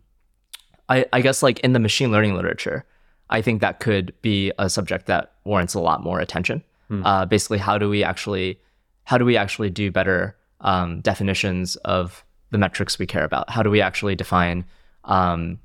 I 0.90 1.06
I 1.14 1.22
guess 1.22 1.44
like 1.44 1.60
in 1.60 1.74
the 1.74 1.80
machine 1.80 2.12
learning 2.12 2.36
literature, 2.36 2.86
I 3.30 3.42
think 3.42 3.62
that 3.62 3.80
could 3.80 4.14
be 4.22 4.52
a 4.60 4.70
subject 4.70 5.06
that 5.08 5.34
warrants 5.46 5.74
a 5.74 5.80
lot 5.80 6.04
more 6.04 6.20
attention. 6.20 6.64
Uh 6.92 7.26
basically 7.26 7.58
how 7.58 7.78
do 7.78 7.90
we 7.90 8.04
actually 8.04 8.60
how 9.06 9.18
do 9.18 9.26
we 9.26 9.36
actually 9.38 9.70
do 9.70 9.92
better 9.92 10.36
um, 10.62 11.02
definitions 11.02 11.76
of 11.84 12.24
the 12.52 12.58
metrics 12.58 12.98
we 12.98 13.06
care 13.06 13.24
about? 13.26 13.50
How 13.50 13.64
do 13.64 13.70
we 13.70 13.82
actually 13.82 14.16
define 14.16 14.64
um, 15.04 15.60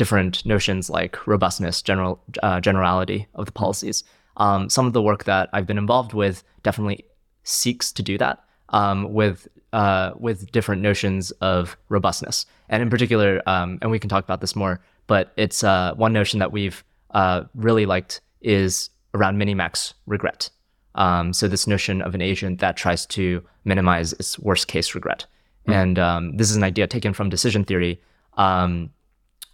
different 0.00 0.46
notions 0.46 0.88
like 0.88 1.26
robustness, 1.26 1.82
general 1.82 2.18
uh, 2.42 2.58
generality 2.58 3.28
of 3.34 3.44
the 3.44 3.52
policies? 3.52 4.02
Um, 4.38 4.70
some 4.70 4.86
of 4.86 4.94
the 4.94 5.02
work 5.02 5.24
that 5.24 5.50
I've 5.52 5.66
been 5.66 5.76
involved 5.76 6.14
with 6.14 6.42
definitely 6.62 7.04
seeks 7.44 7.92
to 7.92 8.02
do 8.02 8.16
that 8.16 8.42
um, 8.70 9.12
with 9.12 9.46
uh, 9.74 10.12
with 10.18 10.50
different 10.52 10.80
notions 10.80 11.32
of 11.52 11.76
robustness, 11.90 12.46
and 12.70 12.82
in 12.82 12.88
particular, 12.88 13.42
um, 13.46 13.78
and 13.82 13.90
we 13.90 13.98
can 13.98 14.08
talk 14.08 14.24
about 14.24 14.40
this 14.40 14.56
more. 14.56 14.80
But 15.06 15.32
it's 15.36 15.62
uh, 15.62 15.92
one 15.96 16.14
notion 16.14 16.38
that 16.38 16.50
we've 16.50 16.82
uh, 17.10 17.42
really 17.54 17.84
liked 17.84 18.22
is 18.40 18.88
around 19.12 19.36
minimax 19.36 19.92
regret. 20.06 20.48
Um, 20.94 21.34
so 21.34 21.46
this 21.46 21.66
notion 21.66 22.00
of 22.00 22.14
an 22.14 22.22
agent 22.22 22.60
that 22.60 22.78
tries 22.78 23.04
to 23.16 23.44
minimize 23.64 24.14
its 24.14 24.38
worst 24.38 24.66
case 24.66 24.94
regret, 24.94 25.26
and 25.66 25.98
um, 25.98 26.38
this 26.38 26.50
is 26.50 26.56
an 26.56 26.64
idea 26.64 26.86
taken 26.86 27.12
from 27.12 27.28
decision 27.28 27.64
theory, 27.64 28.00
um, 28.38 28.88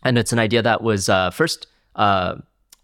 and 0.07 0.16
it's 0.19 0.33
an 0.33 0.38
idea 0.38 0.62
that 0.62 0.83
was 0.83 1.09
uh, 1.09 1.31
first 1.31 1.66
uh, 1.97 2.37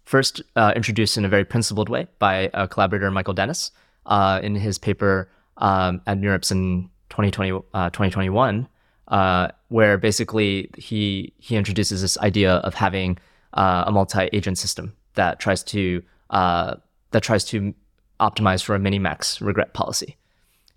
first 0.03 0.41
uh, 0.57 0.73
introduced 0.75 1.17
in 1.17 1.23
a 1.23 1.29
very 1.29 1.45
principled 1.45 1.87
way 1.87 2.07
by 2.19 2.49
a 2.53 2.67
collaborator 2.67 3.09
Michael 3.09 3.33
Dennis 3.33 3.71
uh, 4.05 4.41
in 4.43 4.55
his 4.55 4.77
paper 4.77 5.29
um, 5.57 6.01
at 6.05 6.17
NeurIPS 6.17 6.51
in 6.51 6.89
2020, 7.09 7.51
uh, 7.73 7.89
2021, 7.91 8.67
uh, 9.07 9.47
where 9.69 9.97
basically 9.97 10.69
he 10.77 11.31
he 11.37 11.55
introduces 11.55 12.01
this 12.01 12.17
idea 12.17 12.55
of 12.55 12.73
having 12.73 13.17
a 13.53 13.91
multi-agent 13.91 14.57
system 14.57 14.93
that 15.13 15.39
tries 15.39 15.63
to 15.63 16.03
that 16.29 17.21
tries 17.21 17.45
to 17.45 17.73
optimize 18.19 18.63
for 18.63 18.75
a 18.75 18.79
minimax 18.79 19.39
regret 19.39 19.73
policy. 19.73 20.17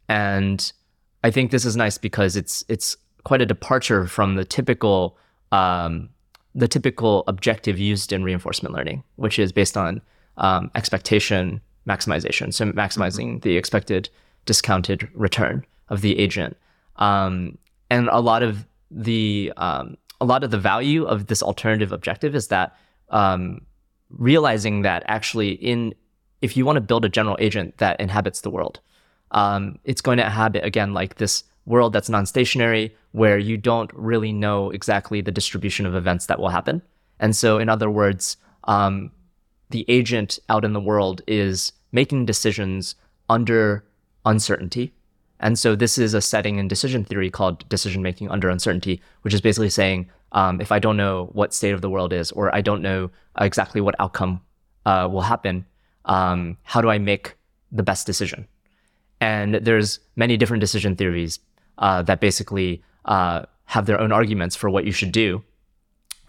And 0.09 0.72
I 1.24 1.30
think 1.30 1.50
this 1.50 1.64
is 1.64 1.76
nice 1.76 1.98
because 1.98 2.37
it's 2.37 2.64
it's 2.68 2.96
quite 3.24 3.40
a 3.40 3.46
departure 3.46 4.06
from 4.06 4.37
the 4.37 4.44
typical 4.44 5.18
um, 5.50 6.11
the 6.56 6.66
typical 6.66 7.22
objective 7.28 7.78
used 7.78 8.12
in 8.12 8.24
reinforcement 8.24 8.74
learning, 8.74 9.04
which 9.16 9.38
is 9.38 9.52
based 9.52 9.76
on 9.76 10.00
um, 10.38 10.70
expectation 10.74 11.60
maximization, 11.86 12.52
so 12.52 12.64
maximizing 12.72 13.42
the 13.42 13.56
expected 13.56 14.08
discounted 14.46 15.08
return 15.14 15.64
of 15.90 16.00
the 16.00 16.18
agent. 16.18 16.56
Um, 16.96 17.58
and 17.90 18.08
a 18.08 18.20
lot 18.20 18.42
of 18.42 18.66
the 18.90 19.52
um, 19.58 19.96
a 20.20 20.24
lot 20.24 20.42
of 20.42 20.50
the 20.50 20.58
value 20.58 21.04
of 21.04 21.26
this 21.26 21.42
alternative 21.42 21.92
objective 21.92 22.34
is 22.34 22.48
that 22.48 22.74
um, 23.10 23.60
realizing 24.08 24.82
that 24.82 25.04
actually 25.06 25.50
in 25.50 25.94
if 26.40 26.56
you 26.56 26.64
want 26.64 26.76
to 26.76 26.80
build 26.80 27.04
a 27.04 27.08
general 27.08 27.36
agent 27.38 27.76
that 27.78 28.00
inhabits 28.00 28.40
the 28.40 28.50
world, 28.50 28.80
um, 29.32 29.78
it's 29.84 30.00
going 30.00 30.18
to 30.18 30.24
inhabit 30.24 30.64
again 30.64 30.94
like 30.94 31.16
this 31.16 31.44
world 31.66 31.92
that's 31.92 32.09
non-stationary 32.09 32.94
where 33.12 33.38
you 33.38 33.57
don't 33.57 33.90
really 33.92 34.33
know 34.33 34.70
exactly 34.70 35.20
the 35.20 35.33
distribution 35.33 35.85
of 35.85 35.94
events 35.94 36.26
that 36.26 36.38
will 36.38 36.48
happen. 36.48 36.81
And 37.18 37.35
so, 37.35 37.59
in 37.59 37.68
other 37.68 37.90
words, 37.90 38.37
um, 38.64 39.11
the 39.70 39.85
agent 39.88 40.38
out 40.48 40.64
in 40.64 40.72
the 40.72 40.81
world 40.81 41.22
is 41.26 41.72
making 41.92 42.26
decisions 42.26 42.94
under 43.29 43.85
uncertainty. 44.24 44.92
And 45.40 45.59
so, 45.59 45.74
this 45.74 45.98
is 45.98 46.14
a 46.14 46.20
setting 46.20 46.59
in 46.59 46.68
decision 46.68 47.05
theory 47.05 47.31
called 47.31 47.68
decision 47.68 48.02
making 48.02 48.31
under 48.31 48.48
uncertainty, 48.48 49.02
which 49.22 49.35
is 49.35 49.40
basically 49.40 49.70
saying 49.70 50.09
um, 50.33 50.61
if 50.61 50.70
I 50.70 50.79
don't 50.79 50.96
know 50.96 51.31
what 51.33 51.55
state 51.55 51.72
of 51.72 51.81
the 51.81 51.90
world 51.90 52.12
is, 52.12 52.31
or 52.33 52.55
I 52.55 52.61
don't 52.61 52.83
know 52.83 53.11
exactly 53.40 53.81
what 53.81 53.94
outcome 53.98 54.40
uh, 54.85 55.09
will 55.11 55.22
happen, 55.22 55.64
um, 56.05 56.59
how 56.62 56.81
do 56.81 56.90
I 56.90 56.98
make 56.98 57.35
the 57.72 57.83
best 57.83 58.07
decision? 58.07 58.46
And 59.20 59.55
there's 59.55 59.98
many 60.14 60.37
different 60.37 60.61
decision 60.61 60.94
theories 60.94 61.38
uh, 61.78 62.02
that 62.02 62.20
basically 62.20 62.82
uh, 63.04 63.42
have 63.64 63.86
their 63.86 64.00
own 64.00 64.12
arguments 64.12 64.56
for 64.56 64.70
what 64.70 64.84
you 64.84 64.92
should 64.92 65.12
do 65.12 65.42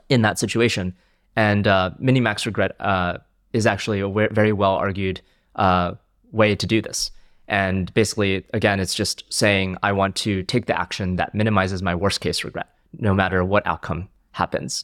in 0.09 0.21
that 0.21 0.39
situation. 0.39 0.95
And 1.35 1.67
uh, 1.67 1.91
minimax 2.01 2.45
regret 2.45 2.75
uh, 2.79 3.19
is 3.53 3.65
actually 3.65 3.99
a 3.99 4.09
very 4.09 4.53
well 4.53 4.73
argued 4.73 5.21
uh, 5.55 5.93
way 6.31 6.55
to 6.55 6.65
do 6.65 6.81
this. 6.81 7.11
And 7.47 7.93
basically, 7.93 8.43
again, 8.53 8.79
it's 8.79 8.93
just 8.93 9.23
saying 9.31 9.77
I 9.81 9.91
want 9.93 10.15
to 10.17 10.43
take 10.43 10.65
the 10.65 10.77
action 10.77 11.15
that 11.15 11.33
minimizes 11.33 11.81
my 11.81 11.95
worst 11.95 12.19
case 12.19 12.43
regret, 12.43 12.69
no 12.99 13.13
matter 13.13 13.43
what 13.43 13.65
outcome 13.65 14.09
happens. 14.31 14.83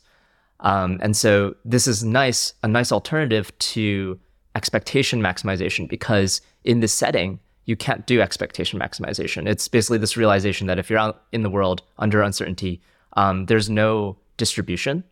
Um, 0.61 0.99
and 1.01 1.15
so 1.15 1.55
this 1.65 1.87
is 1.87 2.03
nice, 2.03 2.53
a 2.63 2.67
nice 2.67 2.91
alternative 2.91 3.57
to 3.59 4.19
expectation 4.55 5.21
maximization 5.21 5.89
because 5.89 6.41
in 6.63 6.79
this 6.79 6.93
setting, 6.93 7.39
you 7.65 7.75
can't 7.75 8.05
do 8.05 8.21
expectation 8.21 8.79
maximization. 8.79 9.47
It's 9.47 9.67
basically 9.67 9.97
this 9.97 10.17
realization 10.17 10.67
that 10.67 10.79
if 10.79 10.89
you're 10.89 10.99
out 10.99 11.23
in 11.31 11.43
the 11.43 11.49
world 11.49 11.81
under 11.97 12.21
uncertainty, 12.21 12.81
um, 13.13 13.45
there's 13.45 13.69
no 13.69 14.17
distribution 14.37 15.03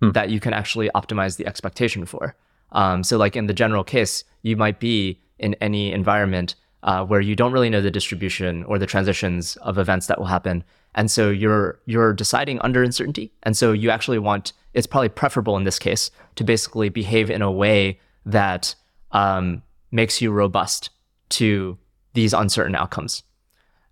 that 0.00 0.30
you 0.30 0.40
can 0.40 0.52
actually 0.52 0.90
optimize 0.94 1.36
the 1.36 1.46
expectation 1.46 2.06
for. 2.06 2.36
Um, 2.72 3.02
so, 3.02 3.16
like 3.16 3.36
in 3.36 3.46
the 3.46 3.54
general 3.54 3.84
case, 3.84 4.24
you 4.42 4.56
might 4.56 4.78
be 4.78 5.20
in 5.38 5.54
any 5.54 5.92
environment 5.92 6.54
uh, 6.82 7.04
where 7.04 7.20
you 7.20 7.34
don't 7.34 7.52
really 7.52 7.70
know 7.70 7.80
the 7.80 7.90
distribution 7.90 8.64
or 8.64 8.78
the 8.78 8.86
transitions 8.86 9.56
of 9.56 9.78
events 9.78 10.06
that 10.06 10.18
will 10.18 10.26
happen, 10.26 10.64
and 10.94 11.10
so 11.10 11.30
you're 11.30 11.80
you're 11.86 12.12
deciding 12.12 12.60
under 12.60 12.82
uncertainty, 12.82 13.32
and 13.42 13.56
so 13.56 13.72
you 13.72 13.90
actually 13.90 14.18
want 14.18 14.52
it's 14.74 14.86
probably 14.86 15.08
preferable 15.08 15.56
in 15.56 15.64
this 15.64 15.78
case 15.78 16.10
to 16.36 16.44
basically 16.44 16.88
behave 16.88 17.30
in 17.30 17.42
a 17.42 17.50
way 17.50 17.98
that 18.26 18.74
um, 19.12 19.62
makes 19.90 20.20
you 20.20 20.30
robust 20.30 20.90
to 21.30 21.78
these 22.18 22.32
uncertain 22.42 22.76
outcomes, 22.82 23.22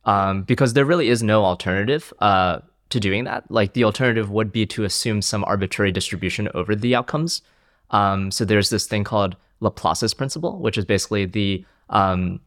um, 0.05 0.43
because 0.43 0.73
there 0.73 0.89
really 0.93 1.09
is 1.15 1.23
no 1.23 1.45
alternative. 1.45 2.13
Uh, 2.19 2.59
to 2.91 3.01
doing 3.01 3.25
that. 3.25 3.51
Like 3.51 3.73
the 3.73 3.85
alternative 3.85 4.31
would 4.31 4.53
be 4.53 4.65
to 4.67 4.85
assume 4.85 5.21
some 5.23 5.45
arbitrary 5.45 5.93
distribution 5.93 6.49
over 6.55 6.75
the 6.77 6.95
outcomes. 6.95 7.43
Um, 7.91 8.31
so 8.31 8.45
there's 8.45 8.71
this 8.71 8.87
thing 8.87 9.05
called 9.05 9.37
Laplace's 9.61 10.15
principle, 10.15 10.59
which 10.61 10.79
is 10.79 10.85
basically 10.85 11.25
the 11.27 11.65
um, 11.91 12.41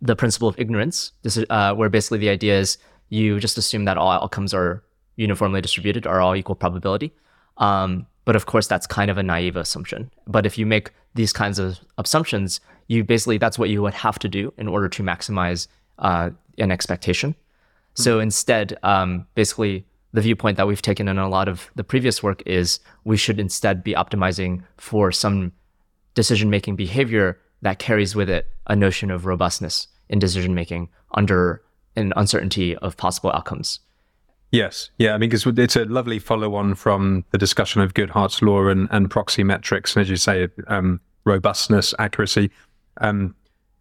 the 0.00 0.16
principle 0.16 0.48
of 0.48 0.58
ignorance. 0.58 1.12
This 1.22 1.36
is 1.36 1.44
uh, 1.48 1.74
where 1.74 1.88
basically 1.88 2.18
the 2.18 2.28
idea 2.28 2.58
is 2.58 2.78
you 3.08 3.40
just 3.40 3.58
assume 3.58 3.84
that 3.86 3.96
all 3.96 4.10
outcomes 4.10 4.52
are 4.52 4.82
uniformly 5.16 5.60
distributed, 5.60 6.06
are 6.06 6.20
all 6.20 6.36
equal 6.36 6.56
probability. 6.56 7.12
Um, 7.56 8.06
but 8.24 8.36
of 8.36 8.46
course, 8.46 8.66
that's 8.66 8.86
kind 8.86 9.10
of 9.10 9.18
a 9.18 9.22
naive 9.22 9.56
assumption. 9.56 10.10
But 10.26 10.44
if 10.46 10.58
you 10.58 10.66
make 10.66 10.90
these 11.14 11.32
kinds 11.32 11.58
of 11.58 11.78
assumptions, 11.96 12.60
you 12.88 13.04
basically 13.04 13.38
that's 13.38 13.58
what 13.58 13.70
you 13.70 13.82
would 13.82 13.94
have 13.94 14.18
to 14.20 14.28
do 14.28 14.52
in 14.58 14.68
order 14.68 14.88
to 14.88 15.02
maximize 15.02 15.68
uh, 15.98 16.30
an 16.58 16.70
expectation. 16.70 17.34
So 17.94 18.20
instead, 18.20 18.76
um, 18.82 19.26
basically, 19.34 19.86
the 20.12 20.20
viewpoint 20.20 20.56
that 20.56 20.66
we've 20.66 20.82
taken 20.82 21.08
in 21.08 21.18
a 21.18 21.28
lot 21.28 21.48
of 21.48 21.70
the 21.74 21.84
previous 21.84 22.22
work 22.22 22.42
is 22.46 22.80
we 23.04 23.16
should 23.16 23.40
instead 23.40 23.82
be 23.82 23.94
optimizing 23.94 24.62
for 24.76 25.10
some 25.10 25.52
decision 26.14 26.50
making 26.50 26.76
behavior 26.76 27.38
that 27.62 27.78
carries 27.78 28.14
with 28.14 28.30
it 28.30 28.48
a 28.66 28.76
notion 28.76 29.10
of 29.10 29.26
robustness 29.26 29.88
in 30.08 30.18
decision 30.18 30.54
making 30.54 30.88
under 31.12 31.62
an 31.96 32.12
uncertainty 32.16 32.76
of 32.76 32.96
possible 32.96 33.30
outcomes. 33.32 33.80
Yes, 34.50 34.90
yeah, 34.98 35.14
I 35.14 35.18
mean, 35.18 35.30
because 35.30 35.46
it's 35.58 35.74
a 35.74 35.84
lovely 35.86 36.20
follow-on 36.20 36.76
from 36.76 37.24
the 37.32 37.38
discussion 37.38 37.80
of 37.80 37.94
Goodhart's 37.94 38.40
law 38.40 38.68
and, 38.68 38.86
and 38.92 39.10
proxy 39.10 39.42
metrics, 39.42 39.96
and 39.96 40.02
as 40.02 40.08
you 40.08 40.16
say, 40.16 40.48
um, 40.68 41.00
robustness, 41.24 41.92
accuracy. 41.98 42.50
Um, 42.98 43.34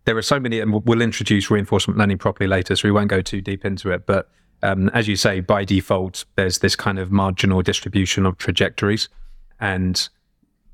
there 0.06 0.18
are 0.18 0.24
so 0.24 0.40
many, 0.40 0.60
and 0.60 0.84
we'll 0.86 1.02
introduce 1.02 1.50
reinforcement 1.50 1.98
learning 1.98 2.18
properly 2.18 2.48
later, 2.48 2.76
so 2.76 2.88
we 2.88 2.92
won't 2.92 3.10
go 3.10 3.22
too 3.22 3.42
deep 3.42 3.64
into 3.64 3.92
it. 3.92 4.06
But 4.06 4.30
um, 4.62 4.90
as 4.90 5.08
you 5.08 5.16
say, 5.16 5.40
by 5.40 5.64
default, 5.64 6.26
there's 6.36 6.60
this 6.60 6.76
kind 6.76 7.00
of 7.00 7.12
marginal 7.12 7.62
distribution 7.62 8.26
of 8.26 8.38
trajectories, 8.38 9.10
and 9.60 10.10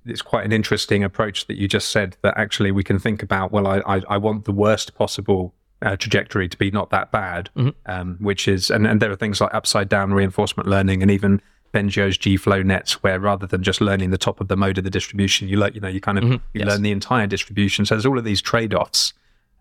it's 0.05 0.21
quite 0.21 0.45
an 0.45 0.51
interesting 0.51 1.03
approach 1.03 1.47
that 1.47 1.57
you 1.57 1.67
just 1.67 1.89
said 1.89 2.17
that 2.21 2.33
actually 2.37 2.71
we 2.71 2.83
can 2.83 2.97
think 2.97 3.21
about. 3.21 3.51
Well, 3.51 3.67
I 3.67 3.79
I, 3.85 4.01
I 4.09 4.17
want 4.17 4.45
the 4.45 4.51
worst 4.51 4.95
possible 4.95 5.53
uh, 5.81 5.95
trajectory 5.95 6.49
to 6.49 6.57
be 6.57 6.71
not 6.71 6.89
that 6.89 7.11
bad, 7.11 7.49
um, 7.85 8.17
which 8.19 8.47
is, 8.47 8.69
and, 8.69 8.85
and 8.85 9.01
there 9.01 9.11
are 9.11 9.15
things 9.15 9.39
like 9.39 9.53
upside 9.53 9.89
down 9.89 10.13
reinforcement 10.13 10.67
learning, 10.67 11.01
and 11.01 11.11
even 11.11 11.41
Bengio's 11.73 12.17
GFlowNets, 12.17 12.93
where 13.03 13.19
rather 13.19 13.45
than 13.47 13.63
just 13.63 13.81
learning 13.81 14.09
the 14.11 14.17
top 14.17 14.41
of 14.41 14.47
the 14.47 14.55
mode 14.57 14.77
of 14.77 14.83
the 14.83 14.89
distribution, 14.89 15.47
you 15.47 15.57
learn, 15.57 15.73
you 15.73 15.81
know, 15.81 15.87
you 15.87 16.01
kind 16.01 16.17
of 16.17 16.23
you 16.23 16.39
Yes. 16.53 16.67
learn 16.67 16.81
the 16.81 16.91
entire 16.91 17.27
distribution. 17.27 17.85
So 17.85 17.95
there's 17.95 18.05
all 18.05 18.17
of 18.17 18.23
these 18.23 18.41
trade 18.41 18.73
offs, 18.73 19.13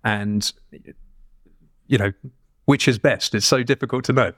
and 0.05 0.51
you 1.87 1.99
know, 1.99 2.13
which 2.67 2.87
is 2.89 2.99
best? 2.99 3.35
It's 3.35 3.47
so 3.47 3.63
difficult 3.63 4.05
to 4.05 4.13
know. 4.13 4.33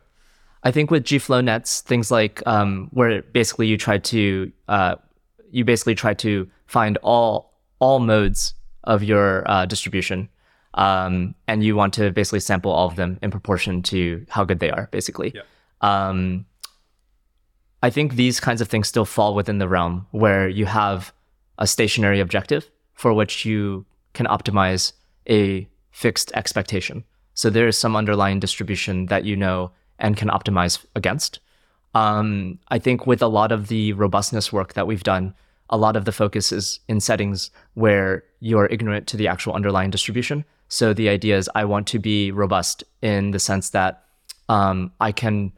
I 0.63 0.71
think 0.71 0.91
with 0.91 1.05
GFlowNets, 1.05 1.81
things 1.81 2.11
like 2.11 2.43
um, 2.47 2.89
where 2.93 3.23
basically 3.23 3.67
you 3.67 3.77
try 3.77 3.99
to 3.99 4.53
uh, 4.69 4.97
you 5.51 5.65
basically 5.65 5.95
try 5.95 6.15
to 6.15 6.49
find 6.67 6.99
all 7.03 7.53
all 7.79 7.99
modes 7.99 8.55
of 8.85 9.03
your 9.03 9.51
uh, 9.51 9.65
distribution, 9.67 10.29
um, 10.75 11.35
and 11.49 11.65
you 11.65 11.77
want 11.77 11.95
to 11.95 12.11
basically 12.11 12.41
sample 12.41 12.71
all 12.73 12.89
of 12.89 12.97
them 12.97 13.19
in 13.23 13.31
proportion 13.31 13.83
to 13.83 14.25
how 14.29 14.45
good 14.45 14.61
they 14.61 14.71
are. 14.71 14.89
Basically, 14.93 15.33
Yeah. 15.35 15.43
um, 15.81 16.45
I 17.83 17.91
think 17.91 18.15
these 18.15 18.41
kinds 18.41 18.61
of 18.61 18.69
things 18.69 18.89
still 18.89 19.05
fall 19.05 19.35
within 19.35 19.59
the 19.59 19.69
realm 19.69 20.07
where 20.11 20.49
you 20.49 20.67
have 20.67 21.13
a 21.59 21.67
stationary 21.67 22.21
objective 22.21 22.71
for 22.95 23.13
which 23.13 23.45
you 23.45 23.87
can 24.13 24.27
optimize 24.27 24.93
a 25.29 25.69
fixed 25.91 26.33
expectation. 26.35 27.05
So 27.35 27.49
there 27.49 27.69
is 27.69 27.79
some 27.79 27.97
underlying 27.97 28.41
distribution 28.41 29.07
that 29.07 29.25
you 29.25 29.37
know 29.37 29.71
and 29.99 30.17
can 30.17 30.29
optimize 30.29 30.85
against. 30.95 31.41
Um, 31.95 32.59
I 32.69 32.79
think 32.79 33.07
with 33.07 33.23
a 33.23 33.27
lot 33.27 33.53
of 33.53 33.69
the 33.69 33.93
robustness 33.95 34.53
work 34.53 34.75
that 34.75 34.87
we've 34.87 35.03
done, 35.03 35.35
a 35.69 35.77
lot 35.77 35.97
of 35.97 36.05
the 36.05 36.13
focus 36.13 36.53
is 36.53 36.81
in 36.89 37.01
settings 37.01 37.51
where 37.75 38.25
you're 38.41 38.67
ignorant 38.67 39.07
to 39.09 39.17
the 39.17 39.29
actual 39.29 39.55
underlying 39.55 39.91
distribution. 39.91 40.45
So 40.69 40.93
the 40.93 41.09
idea 41.09 41.37
is 41.37 41.51
I 41.55 41.65
want 41.65 41.87
to 41.89 41.99
be 41.99 42.31
robust 42.31 42.85
in 43.03 43.31
the 43.31 43.39
sense 43.39 43.71
that 43.71 44.05
um, 44.49 44.93
I 45.01 45.13
can, 45.13 45.53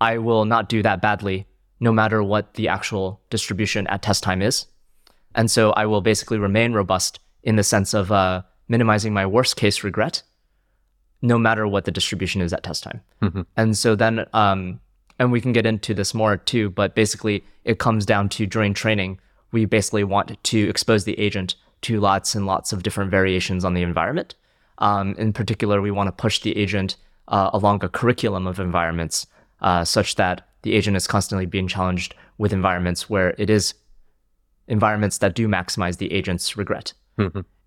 I 0.00 0.18
will 0.18 0.44
not 0.44 0.68
do 0.68 0.82
that 0.82 1.00
badly 1.00 1.46
no 1.80 1.92
matter 1.92 2.22
what 2.22 2.54
the 2.54 2.68
actual 2.68 3.20
distribution 3.30 3.86
at 3.88 4.02
test 4.02 4.22
time 4.22 4.42
is. 4.42 4.66
And 5.34 5.50
so 5.50 5.72
I 5.72 5.86
will 5.86 6.00
basically 6.00 6.38
remain 6.38 6.72
robust 6.72 7.20
in 7.42 7.56
the 7.56 7.62
sense 7.62 7.92
of 7.92 8.10
uh, 8.10 8.42
minimizing 8.68 9.12
my 9.12 9.26
worst 9.26 9.56
case 9.56 9.84
regret, 9.84 10.22
no 11.20 11.38
matter 11.38 11.66
what 11.68 11.84
the 11.84 11.90
distribution 11.90 12.40
is 12.40 12.52
at 12.52 12.62
test 12.62 12.82
time. 12.82 13.02
And 13.56 13.76
so 13.76 13.94
then, 13.94 14.26
um, 14.32 14.80
and 15.18 15.30
we 15.30 15.40
can 15.40 15.52
get 15.52 15.66
into 15.66 15.94
this 15.94 16.14
more 16.14 16.36
too, 16.36 16.70
but 16.70 16.94
basically 16.94 17.44
it 17.64 17.78
comes 17.78 18.06
down 18.06 18.28
to 18.30 18.46
during 18.46 18.74
training, 18.74 19.20
we 19.52 19.64
basically 19.64 20.04
want 20.04 20.42
to 20.42 20.68
expose 20.68 21.04
the 21.04 21.18
agent 21.18 21.54
to 21.82 22.00
lots 22.00 22.34
and 22.34 22.46
lots 22.46 22.72
of 22.72 22.82
different 22.82 23.10
variations 23.10 23.64
on 23.64 23.74
the 23.74 23.82
environment. 23.82 24.34
Um, 24.78 25.14
in 25.18 25.32
particular, 25.32 25.80
we 25.80 25.90
want 25.90 26.08
to 26.08 26.12
push 26.12 26.40
the 26.40 26.56
agent 26.56 26.96
uh, 27.28 27.50
along 27.52 27.84
a 27.84 27.88
curriculum 27.88 28.46
of 28.46 28.58
environments 28.58 29.26
uh, 29.60 29.84
such 29.84 30.16
that 30.16 30.48
the 30.62 30.74
agent 30.74 30.96
is 30.96 31.06
constantly 31.06 31.46
being 31.46 31.68
challenged 31.68 32.14
with 32.38 32.52
environments 32.52 33.08
where 33.08 33.34
it 33.38 33.50
is 33.50 33.74
environments 34.68 35.18
that 35.18 35.34
do 35.34 35.48
maximize 35.48 35.98
the 35.98 36.12
agent's 36.12 36.56
regret. 36.56 36.92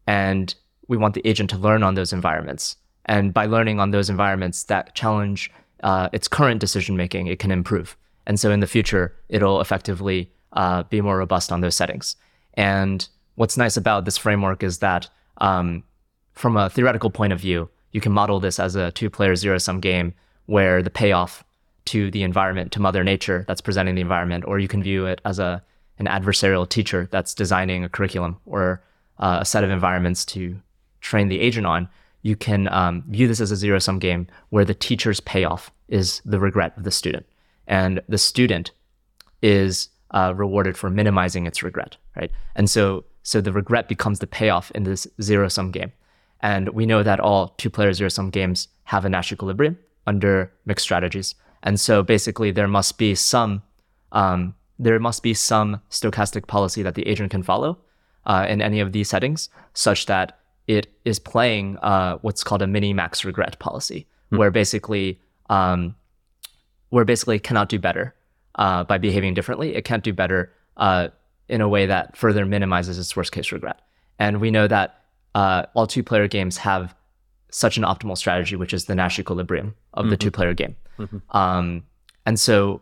And 0.07 0.53
we 0.87 0.97
want 0.97 1.13
the 1.13 1.25
agent 1.27 1.49
to 1.51 1.57
learn 1.57 1.83
on 1.83 1.95
those 1.95 2.11
environments. 2.11 2.75
And 3.05 3.33
by 3.33 3.45
learning 3.45 3.79
on 3.79 3.91
those 3.91 4.09
environments 4.09 4.63
that 4.65 4.95
challenge 4.95 5.51
uh, 5.83 6.09
its 6.11 6.27
current 6.27 6.59
decision 6.59 6.97
making, 6.97 7.27
it 7.27 7.39
can 7.39 7.51
improve. 7.51 7.95
And 8.27 8.39
so 8.39 8.51
in 8.51 8.59
the 8.59 8.67
future, 8.67 9.15
it'll 9.29 9.61
effectively 9.61 10.31
uh, 10.53 10.83
be 10.83 11.01
more 11.01 11.17
robust 11.17 11.51
on 11.51 11.61
those 11.61 11.75
settings. 11.75 12.15
And 12.55 13.07
what's 13.35 13.57
nice 13.57 13.77
about 13.77 14.05
this 14.05 14.17
framework 14.17 14.61
is 14.61 14.79
that 14.79 15.09
um, 15.37 15.83
from 16.33 16.57
a 16.57 16.69
theoretical 16.69 17.09
point 17.09 17.33
of 17.33 17.39
view, 17.39 17.69
you 17.91 18.01
can 18.01 18.11
model 18.11 18.39
this 18.39 18.59
as 18.59 18.75
a 18.75 18.91
two 18.91 19.09
player 19.09 19.35
zero 19.35 19.57
sum 19.57 19.79
game 19.79 20.13
where 20.45 20.83
the 20.83 20.89
payoff 20.89 21.43
to 21.89 22.11
the 22.11 22.23
environment, 22.23 22.71
to 22.71 22.79
Mother 22.79 23.03
Nature 23.03 23.45
that's 23.47 23.61
presenting 23.61 23.95
the 23.95 24.01
environment, 24.01 24.45
or 24.47 24.59
you 24.59 24.67
can 24.67 24.83
view 24.83 25.05
it 25.05 25.21
as 25.25 25.39
a 25.39 25.63
an 25.97 26.05
adversarial 26.05 26.67
teacher 26.67 27.09
that's 27.11 27.33
designing 27.33 27.83
a 27.83 27.89
curriculum 27.89 28.37
or 28.45 28.81
uh, 29.17 29.39
a 29.41 29.45
set 29.45 29.63
of 29.65 29.69
environments 29.69 30.23
to 30.23 30.57
train 31.01 31.27
the 31.27 31.39
agent 31.41 31.65
on. 31.65 31.89
You 32.21 32.35
can 32.35 32.69
um, 32.69 33.03
view 33.09 33.27
this 33.27 33.41
as 33.41 33.51
a 33.51 33.55
zero 33.55 33.79
sum 33.79 33.99
game 33.99 34.27
where 34.49 34.63
the 34.63 34.73
teacher's 34.73 35.19
payoff 35.19 35.71
is 35.87 36.21
the 36.23 36.39
regret 36.39 36.73
of 36.77 36.83
the 36.83 36.91
student, 36.91 37.25
and 37.67 38.01
the 38.07 38.17
student 38.17 38.71
is 39.41 39.89
uh, 40.11 40.33
rewarded 40.35 40.77
for 40.77 40.89
minimizing 40.89 41.47
its 41.47 41.63
regret, 41.63 41.97
right? 42.15 42.31
And 42.55 42.69
so, 42.69 43.03
so 43.23 43.41
the 43.41 43.51
regret 43.51 43.87
becomes 43.87 44.19
the 44.19 44.27
payoff 44.27 44.71
in 44.71 44.83
this 44.83 45.07
zero 45.21 45.47
sum 45.47 45.71
game. 45.71 45.91
And 46.41 46.69
we 46.69 46.85
know 46.85 47.03
that 47.03 47.19
all 47.19 47.49
two 47.57 47.69
player 47.69 47.93
zero 47.93 48.09
sum 48.09 48.29
games 48.29 48.67
have 48.83 49.05
a 49.05 49.09
Nash 49.09 49.31
equilibrium 49.31 49.77
under 50.07 50.51
mixed 50.65 50.83
strategies. 50.83 51.35
And 51.63 51.79
so 51.79 52.03
basically, 52.03 52.51
there 52.51 52.67
must 52.67 52.97
be 52.97 53.15
some 53.15 53.63
um, 54.11 54.55
there 54.77 54.99
must 54.99 55.23
be 55.23 55.33
some 55.33 55.81
stochastic 55.89 56.47
policy 56.47 56.81
that 56.83 56.95
the 56.95 57.05
agent 57.05 57.31
can 57.31 57.43
follow 57.43 57.77
uh, 58.25 58.45
in 58.47 58.61
any 58.61 58.79
of 58.79 58.93
these 58.93 59.09
settings, 59.09 59.49
such 59.73 60.05
that 60.05 60.39
it 60.67 60.87
is 61.03 61.19
playing 61.19 61.77
uh, 61.79 62.17
what's 62.21 62.43
called 62.43 62.61
a 62.61 62.67
mini 62.67 62.93
max 62.93 63.25
regret 63.25 63.59
policy, 63.59 64.07
where 64.29 64.51
basically 64.51 65.19
um, 65.49 65.95
where 66.89 67.05
basically 67.05 67.35
it 67.35 67.43
cannot 67.43 67.69
do 67.69 67.77
better 67.77 68.15
uh, 68.55 68.83
by 68.83 68.97
behaving 68.97 69.33
differently. 69.33 69.75
It 69.75 69.83
can't 69.83 70.03
do 70.03 70.13
better 70.13 70.51
uh, 70.77 71.09
in 71.47 71.61
a 71.61 71.67
way 71.67 71.85
that 71.85 72.15
further 72.15 72.45
minimizes 72.45 72.97
its 72.97 73.15
worst 73.15 73.31
case 73.31 73.51
regret. 73.51 73.81
And 74.17 74.39
we 74.39 74.51
know 74.51 74.67
that 74.67 75.01
uh, 75.35 75.65
all 75.73 75.87
two 75.87 76.03
player 76.03 76.27
games 76.27 76.57
have 76.57 76.95
such 77.51 77.77
an 77.77 77.83
optimal 77.83 78.17
strategy, 78.17 78.55
which 78.55 78.73
is 78.73 78.85
the 78.85 78.95
Nash 78.95 79.19
equilibrium 79.19 79.75
of 79.93 80.09
the 80.09 80.17
two 80.17 80.31
player 80.31 80.53
game. 80.53 80.75
Um, 81.31 81.83
and 82.25 82.39
so 82.39 82.81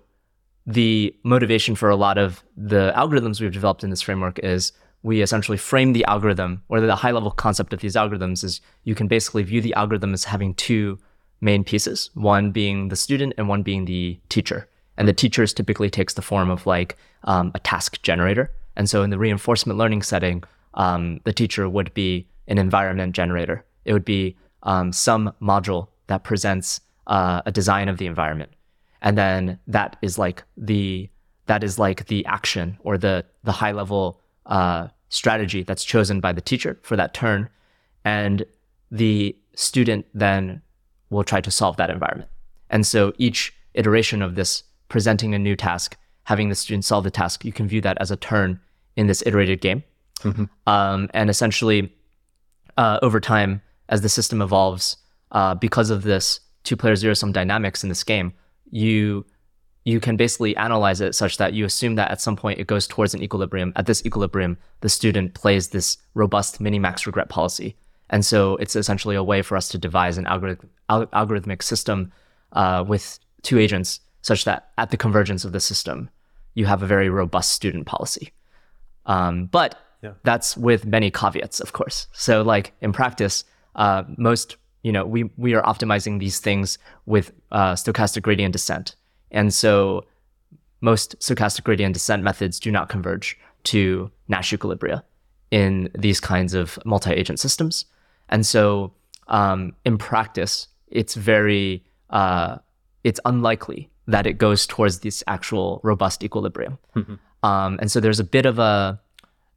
the 0.65 1.15
motivation 1.23 1.75
for 1.75 1.89
a 1.89 1.95
lot 1.95 2.17
of 2.17 2.43
the 2.57 2.91
algorithms 2.95 3.39
we've 3.39 3.53
developed 3.53 3.83
in 3.83 3.89
this 3.89 4.01
framework 4.01 4.39
is 4.39 4.73
we 5.03 5.21
essentially 5.21 5.57
frame 5.57 5.93
the 5.93 6.03
algorithm, 6.05 6.61
or 6.67 6.81
the 6.81 6.95
high 6.95 7.11
level 7.11 7.31
concept 7.31 7.71
of 7.71 7.79
these 7.79 7.95
algorithms 7.95 8.43
is 8.43 8.59
you 8.83 8.95
can 8.95 9.07
basically 9.07 9.43
view 9.43 9.61
the 9.61 9.73
algorithm 9.75 10.13
as 10.13 10.25
having 10.25 10.53
two 10.55 10.99
main 11.39 11.63
pieces, 11.63 12.09
one 12.15 12.51
being 12.51 12.89
the 12.89 12.95
student 12.95 13.33
and 13.37 13.47
one 13.47 13.63
being 13.63 13.85
the 13.85 14.19
teacher. 14.27 14.67
And 14.97 15.07
the 15.07 15.13
teachers 15.13 15.53
typically 15.53 15.89
takes 15.89 16.15
the 16.15 16.21
form 16.21 16.49
of 16.49 16.65
like 16.65 16.97
um, 17.23 17.51
a 17.53 17.59
task 17.59 18.01
generator. 18.01 18.51
And 18.75 18.89
so 18.89 19.03
in 19.03 19.11
the 19.11 19.19
reinforcement 19.19 19.77
learning 19.77 20.01
setting, 20.01 20.43
um, 20.73 21.21
the 21.23 21.33
teacher 21.33 21.69
would 21.69 21.93
be 21.93 22.27
an 22.47 22.57
environment 22.57 23.15
generator. 23.15 23.63
It 23.85 23.93
would 23.93 24.05
be 24.05 24.35
um, 24.63 24.91
some 24.91 25.33
module 25.41 25.87
that 26.07 26.23
presents 26.23 26.81
uh, 27.07 27.41
a 27.45 27.51
design 27.51 27.89
of 27.89 27.97
the 27.97 28.05
environment, 28.05 28.51
and 29.01 29.17
then 29.17 29.59
that 29.67 29.97
is 30.01 30.17
like 30.17 30.43
the 30.55 31.09
that 31.45 31.63
is 31.63 31.79
like 31.79 32.07
the 32.07 32.25
action 32.25 32.77
or 32.81 32.97
the 32.97 33.25
the 33.43 33.51
high 33.51 33.71
level 33.71 34.21
uh, 34.45 34.87
strategy 35.09 35.63
that's 35.63 35.83
chosen 35.83 36.19
by 36.19 36.33
the 36.33 36.41
teacher 36.41 36.79
for 36.83 36.95
that 36.95 37.13
turn, 37.13 37.49
and 38.03 38.45
the 38.91 39.35
student 39.55 40.05
then 40.13 40.61
will 41.09 41.23
try 41.23 41.41
to 41.41 41.51
solve 41.51 41.77
that 41.77 41.89
environment. 41.89 42.29
And 42.69 42.85
so 42.85 43.13
each 43.17 43.53
iteration 43.73 44.21
of 44.21 44.35
this 44.35 44.63
presenting 44.89 45.33
a 45.33 45.39
new 45.39 45.55
task, 45.55 45.97
having 46.23 46.49
the 46.49 46.55
student 46.55 46.85
solve 46.85 47.03
the 47.03 47.11
task, 47.11 47.45
you 47.45 47.53
can 47.53 47.67
view 47.67 47.81
that 47.81 47.97
as 47.99 48.11
a 48.11 48.17
turn 48.17 48.59
in 48.95 49.07
this 49.07 49.23
iterated 49.25 49.61
game. 49.61 49.83
Mm-hmm. 50.19 50.45
Um, 50.65 51.09
and 51.13 51.29
essentially, 51.29 51.93
uh, 52.77 52.99
over 53.01 53.19
time, 53.19 53.61
as 53.89 54.01
the 54.01 54.09
system 54.09 54.41
evolves, 54.41 54.97
uh, 55.31 55.55
because 55.55 55.89
of 55.89 56.03
this 56.03 56.39
two 56.63 56.75
player 56.75 56.95
zero 56.95 57.13
sum 57.13 57.31
dynamics 57.31 57.83
in 57.83 57.89
this 57.89 58.03
game, 58.03 58.33
you 58.69 59.25
you 59.85 60.01
can 60.01 60.17
basically 60.17 60.53
analyze 60.57 60.99
it 60.99 61.15
such 61.15 61.37
that 61.37 61.53
you 61.53 61.63
assume 61.63 61.95
that 61.95 62.11
at 62.11 62.19
some 62.19 62.35
point 62.35 62.59
it 62.59 62.67
goes 62.67 62.87
towards 62.87 63.13
an 63.13 63.23
equilibrium. 63.23 63.71
At 63.77 63.85
this 63.85 64.05
equilibrium, 64.05 64.57
the 64.81 64.89
student 64.89 65.33
plays 65.33 65.69
this 65.69 65.97
robust 66.13 66.61
minimax 66.61 67.05
regret 67.05 67.29
policy. 67.29 67.77
And 68.09 68.25
so 68.25 68.57
it's 68.57 68.75
essentially 68.75 69.15
a 69.15 69.23
way 69.23 69.41
for 69.41 69.55
us 69.55 69.69
to 69.69 69.77
devise 69.77 70.17
an 70.17 70.27
algorithm, 70.27 70.69
al- 70.89 71.07
algorithmic 71.07 71.63
system 71.63 72.11
uh, 72.51 72.83
with 72.85 73.17
two 73.43 73.59
agents 73.59 74.01
such 74.23 74.43
that 74.43 74.71
at 74.77 74.91
the 74.91 74.97
convergence 74.97 75.45
of 75.45 75.53
the 75.53 75.61
system, 75.61 76.09
you 76.53 76.65
have 76.65 76.83
a 76.83 76.87
very 76.87 77.09
robust 77.09 77.51
student 77.51 77.85
policy. 77.85 78.33
Um, 79.05 79.45
but 79.45 79.79
yeah. 80.03 80.13
that's 80.23 80.57
with 80.57 80.85
many 80.85 81.09
caveats, 81.11 81.61
of 81.61 81.71
course. 81.71 82.07
So 82.11 82.41
like 82.41 82.73
in 82.81 82.91
practice, 82.91 83.45
uh, 83.77 84.03
most, 84.17 84.57
you 84.83 84.91
know, 84.91 85.05
we, 85.05 85.29
we 85.37 85.53
are 85.53 85.63
optimizing 85.63 86.19
these 86.19 86.39
things 86.39 86.77
with 87.05 87.31
uh, 87.51 87.73
stochastic 87.73 88.21
gradient 88.21 88.51
descent. 88.53 88.95
And 89.31 89.53
so 89.53 90.05
most 90.81 91.17
stochastic 91.19 91.63
gradient 91.63 91.93
descent 91.93 92.23
methods 92.23 92.59
do 92.59 92.71
not 92.71 92.89
converge 92.89 93.37
to 93.63 94.11
Nash 94.27 94.51
equilibria 94.51 95.03
in 95.51 95.89
these 95.97 96.19
kinds 96.19 96.53
of 96.53 96.77
multi-agent 96.85 97.39
systems. 97.39 97.85
And 98.29 98.45
so 98.45 98.93
um, 99.27 99.73
in 99.85 99.97
practice, 99.97 100.67
it's 100.87 101.15
very, 101.15 101.83
uh, 102.09 102.57
it's 103.03 103.19
unlikely 103.25 103.89
that 104.07 104.25
it 104.25 104.37
goes 104.37 104.67
towards 104.67 104.99
this 104.99 105.23
actual 105.27 105.79
robust 105.83 106.23
equilibrium. 106.23 106.77
Mm-hmm. 106.95 107.15
Um, 107.45 107.77
and 107.81 107.91
so 107.91 107.99
there's 107.99 108.19
a 108.19 108.23
bit 108.23 108.45
of 108.45 108.59
a, 108.59 108.99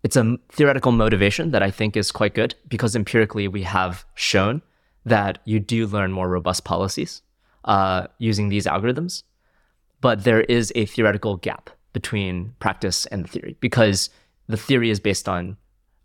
it's 0.03 0.17
a 0.17 0.37
theoretical 0.51 0.93
motivation 0.93 1.51
that 1.51 1.63
I 1.63 1.71
think 1.71 1.97
is 1.97 2.11
quite 2.11 2.35
good 2.35 2.55
because 2.69 2.97
empirically 2.97 3.49
we 3.49 3.63
have 3.63 4.05
shown 4.15 4.63
that 5.05 5.39
you 5.45 5.61
do 5.61 5.87
learn 5.87 6.13
more 6.13 6.29
robust 6.29 6.65
policies 6.65 7.23
uh, 7.65 8.07
using 8.19 8.49
these 8.49 8.67
algorithms 8.67 9.23
but 10.01 10.25
there 10.25 10.43
is 10.43 10.73
a 10.75 10.87
theoretical 10.87 11.37
gap 11.37 11.71
between 11.93 12.55
practice 12.59 13.07
and 13.07 13.25
the 13.25 13.29
theory 13.29 13.57
because 13.61 14.11
the 14.49 14.57
theory 14.57 14.91
is 14.91 15.01
based 15.01 15.29
on 15.29 15.57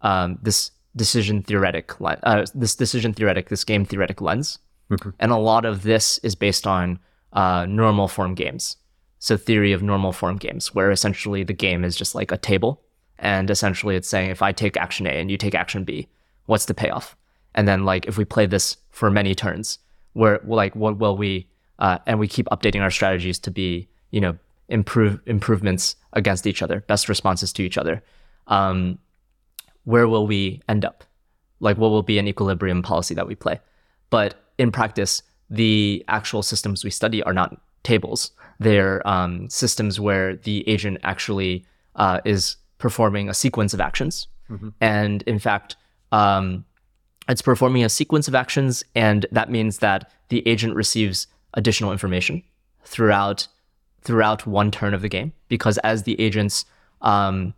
um, 0.01 0.37
this 0.41 0.71
decision 0.95 1.43
theoretic, 1.43 1.93
uh, 2.01 2.45
this 2.53 2.75
decision 2.75 3.13
theoretic, 3.13 3.49
this 3.49 3.63
game 3.63 3.85
theoretic 3.85 4.21
lens, 4.21 4.59
mm-hmm. 4.89 5.09
and 5.19 5.31
a 5.31 5.37
lot 5.37 5.65
of 5.65 5.83
this 5.83 6.19
is 6.19 6.35
based 6.35 6.67
on 6.67 6.99
uh, 7.33 7.65
normal 7.67 8.07
form 8.07 8.35
games. 8.35 8.77
So 9.19 9.37
theory 9.37 9.71
of 9.71 9.81
normal 9.81 10.11
form 10.11 10.37
games, 10.37 10.75
where 10.75 10.91
essentially 10.91 11.43
the 11.43 11.53
game 11.53 11.83
is 11.83 11.95
just 11.95 12.15
like 12.15 12.31
a 12.31 12.37
table, 12.37 12.81
and 13.19 13.49
essentially 13.49 13.95
it's 13.95 14.07
saying 14.07 14.29
if 14.29 14.41
I 14.41 14.51
take 14.51 14.77
action 14.77 15.07
A 15.07 15.11
and 15.11 15.31
you 15.31 15.37
take 15.37 15.55
action 15.55 15.83
B, 15.83 16.07
what's 16.45 16.65
the 16.65 16.73
payoff? 16.73 17.15
And 17.53 17.67
then 17.67 17.85
like 17.85 18.05
if 18.05 18.17
we 18.17 18.25
play 18.25 18.45
this 18.45 18.77
for 18.91 19.09
many 19.09 19.33
turns, 19.35 19.79
where 20.13 20.39
like 20.45 20.75
what 20.75 20.97
will 20.97 21.17
we 21.17 21.47
uh, 21.79 21.97
and 22.05 22.19
we 22.19 22.27
keep 22.27 22.47
updating 22.47 22.81
our 22.81 22.91
strategies 22.91 23.39
to 23.39 23.51
be 23.51 23.87
you 24.11 24.21
know 24.21 24.37
improve 24.69 25.19
improvements 25.25 25.95
against 26.13 26.47
each 26.47 26.61
other, 26.61 26.81
best 26.81 27.09
responses 27.09 27.53
to 27.53 27.63
each 27.63 27.77
other. 27.77 28.03
Um, 28.47 28.97
where 29.83 30.07
will 30.07 30.27
we 30.27 30.61
end 30.67 30.83
up? 30.83 31.03
Like, 31.59 31.77
what 31.77 31.89
will 31.89 32.03
be 32.03 32.19
an 32.19 32.27
equilibrium 32.27 32.81
policy 32.81 33.13
that 33.13 33.27
we 33.27 33.35
play? 33.35 33.59
But 34.09 34.35
in 34.57 34.71
practice, 34.71 35.21
the 35.49 36.03
actual 36.07 36.43
systems 36.43 36.83
we 36.83 36.89
study 36.89 37.21
are 37.23 37.33
not 37.33 37.61
tables. 37.83 38.31
They're 38.59 39.07
um, 39.07 39.49
systems 39.49 39.99
where 39.99 40.35
the 40.35 40.67
agent 40.67 40.99
actually 41.03 41.65
uh, 41.95 42.21
is 42.25 42.57
performing 42.85 43.27
a 43.29 43.33
sequence 43.33 43.73
of 43.73 43.81
actions. 43.81 44.27
Mm-hmm. 44.47 44.69
And 44.79 45.23
in 45.23 45.39
fact, 45.39 45.75
um, 46.11 46.65
it's 47.27 47.41
performing 47.41 47.83
a 47.83 47.89
sequence 47.89 48.27
of 48.27 48.35
actions, 48.35 48.83
and 48.93 49.25
that 49.31 49.49
means 49.49 49.79
that 49.79 50.11
the 50.29 50.47
agent 50.47 50.75
receives 50.75 51.25
additional 51.55 51.91
information 51.91 52.43
throughout 52.83 53.47
throughout 54.03 54.45
one 54.45 54.69
turn 54.69 54.93
of 54.93 55.01
the 55.01 55.09
game. 55.09 55.33
Because 55.47 55.79
as 55.79 56.03
the 56.03 56.15
agent's 56.21 56.63
um, 57.01 57.55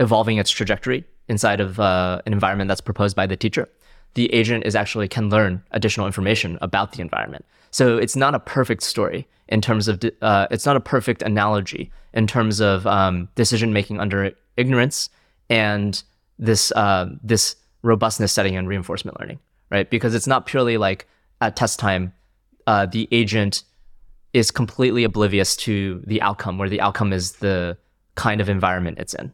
evolving 0.00 0.38
its 0.38 0.50
trajectory 0.50 1.04
inside 1.28 1.60
of 1.60 1.78
uh, 1.78 2.20
an 2.26 2.32
environment 2.32 2.66
that's 2.66 2.80
proposed 2.80 3.14
by 3.14 3.26
the 3.28 3.36
teacher, 3.36 3.68
the 4.14 4.26
agent 4.34 4.66
is 4.66 4.74
actually 4.74 5.06
can 5.06 5.30
learn 5.30 5.62
additional 5.70 6.04
information 6.04 6.58
about 6.60 6.94
the 6.94 7.00
environment. 7.00 7.44
So 7.70 7.96
it's 7.96 8.16
not 8.16 8.34
a 8.34 8.40
perfect 8.40 8.82
story 8.82 9.28
in 9.48 9.60
terms 9.60 9.86
of 9.86 10.02
uh, 10.20 10.48
it's 10.50 10.66
not 10.66 10.74
a 10.74 10.80
perfect 10.80 11.22
analogy 11.22 11.92
in 12.12 12.26
terms 12.26 12.60
of 12.60 12.86
um, 12.86 13.28
decision 13.36 13.72
making 13.72 14.00
under 14.00 14.32
ignorance 14.58 15.08
and 15.48 16.02
this 16.38 16.72
uh, 16.72 17.08
this 17.22 17.56
robustness 17.82 18.32
setting 18.32 18.56
and 18.56 18.68
reinforcement 18.68 19.18
learning, 19.20 19.38
right? 19.70 19.88
Because 19.88 20.14
it's 20.14 20.26
not 20.26 20.46
purely 20.46 20.76
like 20.76 21.06
at 21.40 21.56
test 21.56 21.78
time 21.78 22.12
uh, 22.66 22.86
the 22.86 23.08
agent 23.12 23.62
is 24.32 24.50
completely 24.50 25.04
oblivious 25.04 25.56
to 25.56 26.02
the 26.06 26.20
outcome, 26.20 26.58
where 26.58 26.68
the 26.68 26.80
outcome 26.80 27.12
is 27.12 27.32
the 27.36 27.78
kind 28.14 28.40
of 28.40 28.48
environment 28.48 28.98
it's 28.98 29.14
in. 29.14 29.32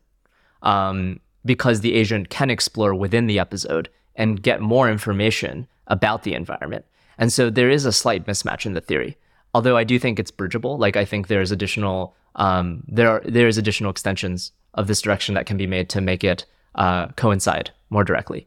Um, 0.62 1.20
because 1.44 1.80
the 1.80 1.94
agent 1.94 2.30
can 2.30 2.48
explore 2.48 2.94
within 2.94 3.26
the 3.26 3.38
episode 3.38 3.90
and 4.14 4.42
get 4.42 4.60
more 4.60 4.90
information 4.90 5.66
about 5.88 6.22
the 6.22 6.32
environment. 6.32 6.84
And 7.18 7.32
so 7.32 7.50
there 7.50 7.68
is 7.68 7.84
a 7.84 7.92
slight 7.92 8.26
mismatch 8.26 8.64
in 8.64 8.72
the 8.72 8.80
theory. 8.80 9.16
Although 9.52 9.76
I 9.76 9.84
do 9.84 9.98
think 9.98 10.18
it's 10.18 10.30
bridgeable, 10.30 10.78
like 10.78 10.96
I 10.96 11.04
think 11.04 11.28
there's 11.28 11.52
additional 11.52 12.16
um, 12.36 12.82
there 12.88 13.08
are 13.08 13.22
there's 13.24 13.58
additional 13.58 13.90
extensions 13.90 14.52
of 14.74 14.86
this 14.86 15.00
direction 15.00 15.34
that 15.34 15.46
can 15.46 15.56
be 15.56 15.66
made 15.66 15.88
to 15.90 16.00
make 16.00 16.24
it 16.24 16.44
uh, 16.74 17.08
coincide 17.16 17.70
more 17.90 18.04
directly. 18.04 18.46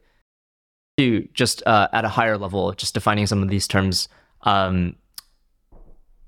To 0.98 1.28
just 1.32 1.62
uh, 1.66 1.88
at 1.92 2.04
a 2.04 2.08
higher 2.08 2.36
level, 2.36 2.72
just 2.72 2.94
defining 2.94 3.26
some 3.26 3.42
of 3.42 3.48
these 3.48 3.68
terms 3.68 4.08
um, 4.42 4.96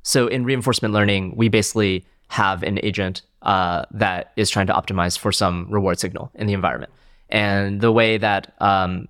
so 0.02 0.26
in 0.26 0.44
reinforcement 0.44 0.94
learning, 0.94 1.34
we 1.36 1.48
basically 1.48 2.04
have 2.28 2.62
an 2.62 2.78
agent 2.82 3.22
uh, 3.42 3.84
that 3.90 4.32
is 4.36 4.50
trying 4.50 4.66
to 4.66 4.72
optimize 4.72 5.18
for 5.18 5.32
some 5.32 5.66
reward 5.70 5.98
signal 5.98 6.30
in 6.34 6.46
the 6.46 6.52
environment. 6.52 6.92
And 7.28 7.80
the 7.80 7.92
way 7.92 8.18
that 8.18 8.54
um, 8.60 9.08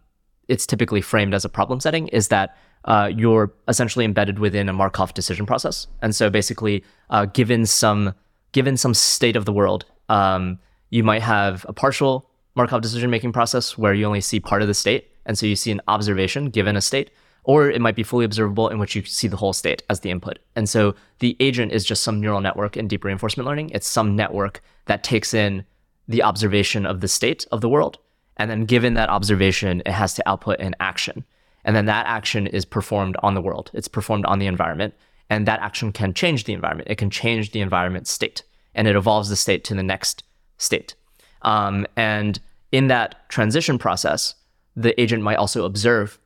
it's 0.48 0.66
typically 0.66 1.00
framed 1.00 1.35
as 1.35 1.44
a 1.44 1.48
problem 1.48 1.81
setting 1.81 2.09
is 2.09 2.29
that 2.29 2.57
uh, 2.87 3.11
you're 3.14 3.53
essentially 3.68 4.05
embedded 4.05 4.38
within 4.38 4.68
a 4.68 4.72
Markov 4.72 5.14
decision 5.14 5.46
process. 5.46 5.87
And 6.03 6.14
so 6.14 6.31
basically, 6.31 6.83
uh, 7.11 7.26
given 7.26 7.66
some 7.66 8.14
given 8.53 8.76
some 8.76 8.94
state 8.94 9.37
of 9.37 9.44
the 9.44 9.53
world, 9.53 9.85
um, 10.09 10.59
you 10.90 11.03
might 11.03 11.22
have 11.22 11.64
a 11.68 11.72
partial 11.72 12.29
Markov 12.55 12.83
decision 12.83 13.11
making 13.11 13.33
process 13.33 13.79
where 13.79 13.94
you 13.94 14.05
only 14.05 14.20
see 14.20 14.40
part 14.40 14.62
of 14.62 14.68
the 14.68 14.75
state, 14.75 15.08
and 15.25 15.38
so 15.38 15.46
you 15.46 15.56
see 15.56 15.71
an 15.71 15.81
observation 15.88 16.50
given 16.50 16.77
a 16.77 16.81
state 16.81 17.10
or 17.44 17.71
it 17.71 17.81
might 17.81 17.96
be 17.96 18.02
fully 18.02 18.25
observable 18.25 18.69
in 18.69 18.79
which 18.79 18.94
you 18.94 19.04
see 19.04 19.29
the 19.29 19.37
whole 19.37 19.52
state 19.52 19.83
as 19.88 20.00
the 20.00 20.10
input. 20.10 20.38
And 20.56 20.69
so 20.69 20.94
the 21.21 21.37
agent 21.40 21.73
is 21.73 21.85
just 21.85 22.02
some 22.02 22.21
neural 22.21 22.40
network 22.40 22.77
in 22.77 22.88
deep 22.88 23.04
reinforcement 23.04 23.46
learning. 23.46 23.71
It's 23.71 23.88
some 23.88 24.14
network 24.14 24.62
that 24.87 25.02
takes 25.02 25.33
in 25.33 25.64
the 26.08 26.23
observation 26.23 26.87
of 26.87 27.00
the 27.00 27.08
state 27.08 27.46
of 27.50 27.60
the 27.60 27.69
world. 27.69 27.98
And 28.37 28.50
then 28.50 28.64
given 28.64 28.94
that 28.94 29.08
observation, 29.08 29.83
it 29.87 29.92
has 29.92 30.14
to 30.14 30.29
output 30.29 30.60
an 30.60 30.75
action. 30.81 31.25
And 31.64 31.77
then 31.77 31.87
that 31.87 32.06
action 32.06 32.46
is 32.46 32.64
performed 32.64 33.17
on 33.23 33.35
the 33.35 33.42
world. 33.42 33.71
It's 33.75 33.88
performed 33.88 34.25
on 34.27 34.38
the 34.38 34.46
environment. 34.46 34.94
And 35.29 35.46
that 35.46 35.60
action 35.60 35.92
can 35.92 36.14
change 36.14 36.44
the 36.44 36.52
environment. 36.52 36.88
It 36.90 36.96
can 36.96 37.10
change 37.10 37.52
the 37.52 37.60
environment 37.60 38.06
state. 38.08 38.42
And 38.75 38.88
it 38.88 38.96
evolves 38.96 39.29
the 39.29 39.37
state 39.37 39.64
to 39.64 39.75
the 39.75 39.83
next 39.83 40.25
state. 40.61 40.94
Um, 41.42 41.87
and 41.96 42.38
in 42.71 42.88
that 42.88 43.29
transition 43.29 43.79
process, 43.79 44.35
the 44.77 44.98
agent 45.00 45.23
might 45.23 45.37
also 45.37 45.65
observe 45.65 46.19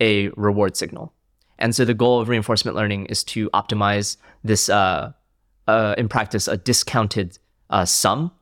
a 0.00 0.28
reward 0.30 0.76
signal. 0.76 1.12
And 1.58 1.74
so 1.74 1.84
the 1.84 1.94
goal 1.94 2.20
of 2.20 2.28
reinforcement 2.28 2.76
learning 2.76 3.06
is 3.06 3.22
to 3.24 3.50
optimize 3.50 4.16
this 4.42 4.68
uh, 4.68 5.12
uh, 5.68 5.94
in 5.98 6.08
practice 6.08 6.48
a 6.48 6.56
discounted 6.56 7.38
uh, 7.70 7.84
sum 7.84 8.32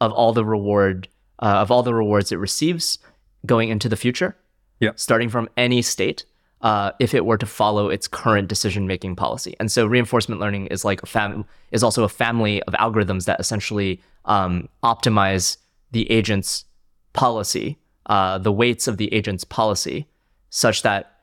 of 0.00 0.12
all 0.12 0.32
the 0.32 0.44
reward 0.44 1.08
uh, 1.40 1.58
of 1.60 1.70
all 1.70 1.82
the 1.82 1.94
rewards 1.94 2.32
it 2.32 2.36
receives 2.36 2.98
going 3.46 3.68
into 3.68 3.88
the 3.88 3.96
future. 3.96 4.36
Yeah. 4.78 4.90
Starting 4.94 5.28
from 5.28 5.48
any 5.56 5.82
state, 5.82 6.24
uh, 6.62 6.92
if 6.98 7.14
it 7.14 7.24
were 7.24 7.38
to 7.38 7.46
follow 7.46 7.88
its 7.88 8.06
current 8.06 8.48
decision 8.48 8.86
making 8.86 9.16
policy. 9.16 9.56
And 9.58 9.72
so 9.72 9.86
reinforcement 9.86 10.40
learning 10.40 10.66
is 10.66 10.84
like 10.84 11.02
a 11.02 11.06
fam 11.06 11.44
is 11.70 11.82
also 11.82 12.04
a 12.04 12.08
family 12.08 12.62
of 12.64 12.74
algorithms 12.74 13.24
that 13.24 13.40
essentially 13.40 14.00
um, 14.26 14.68
optimize 14.82 15.56
the 15.90 16.10
agent's 16.10 16.64
policy, 17.12 17.78
uh, 18.06 18.38
the 18.38 18.52
weights 18.52 18.86
of 18.86 18.98
the 18.98 19.12
agent's 19.12 19.44
policy, 19.44 20.06
such 20.50 20.82
that 20.82 21.20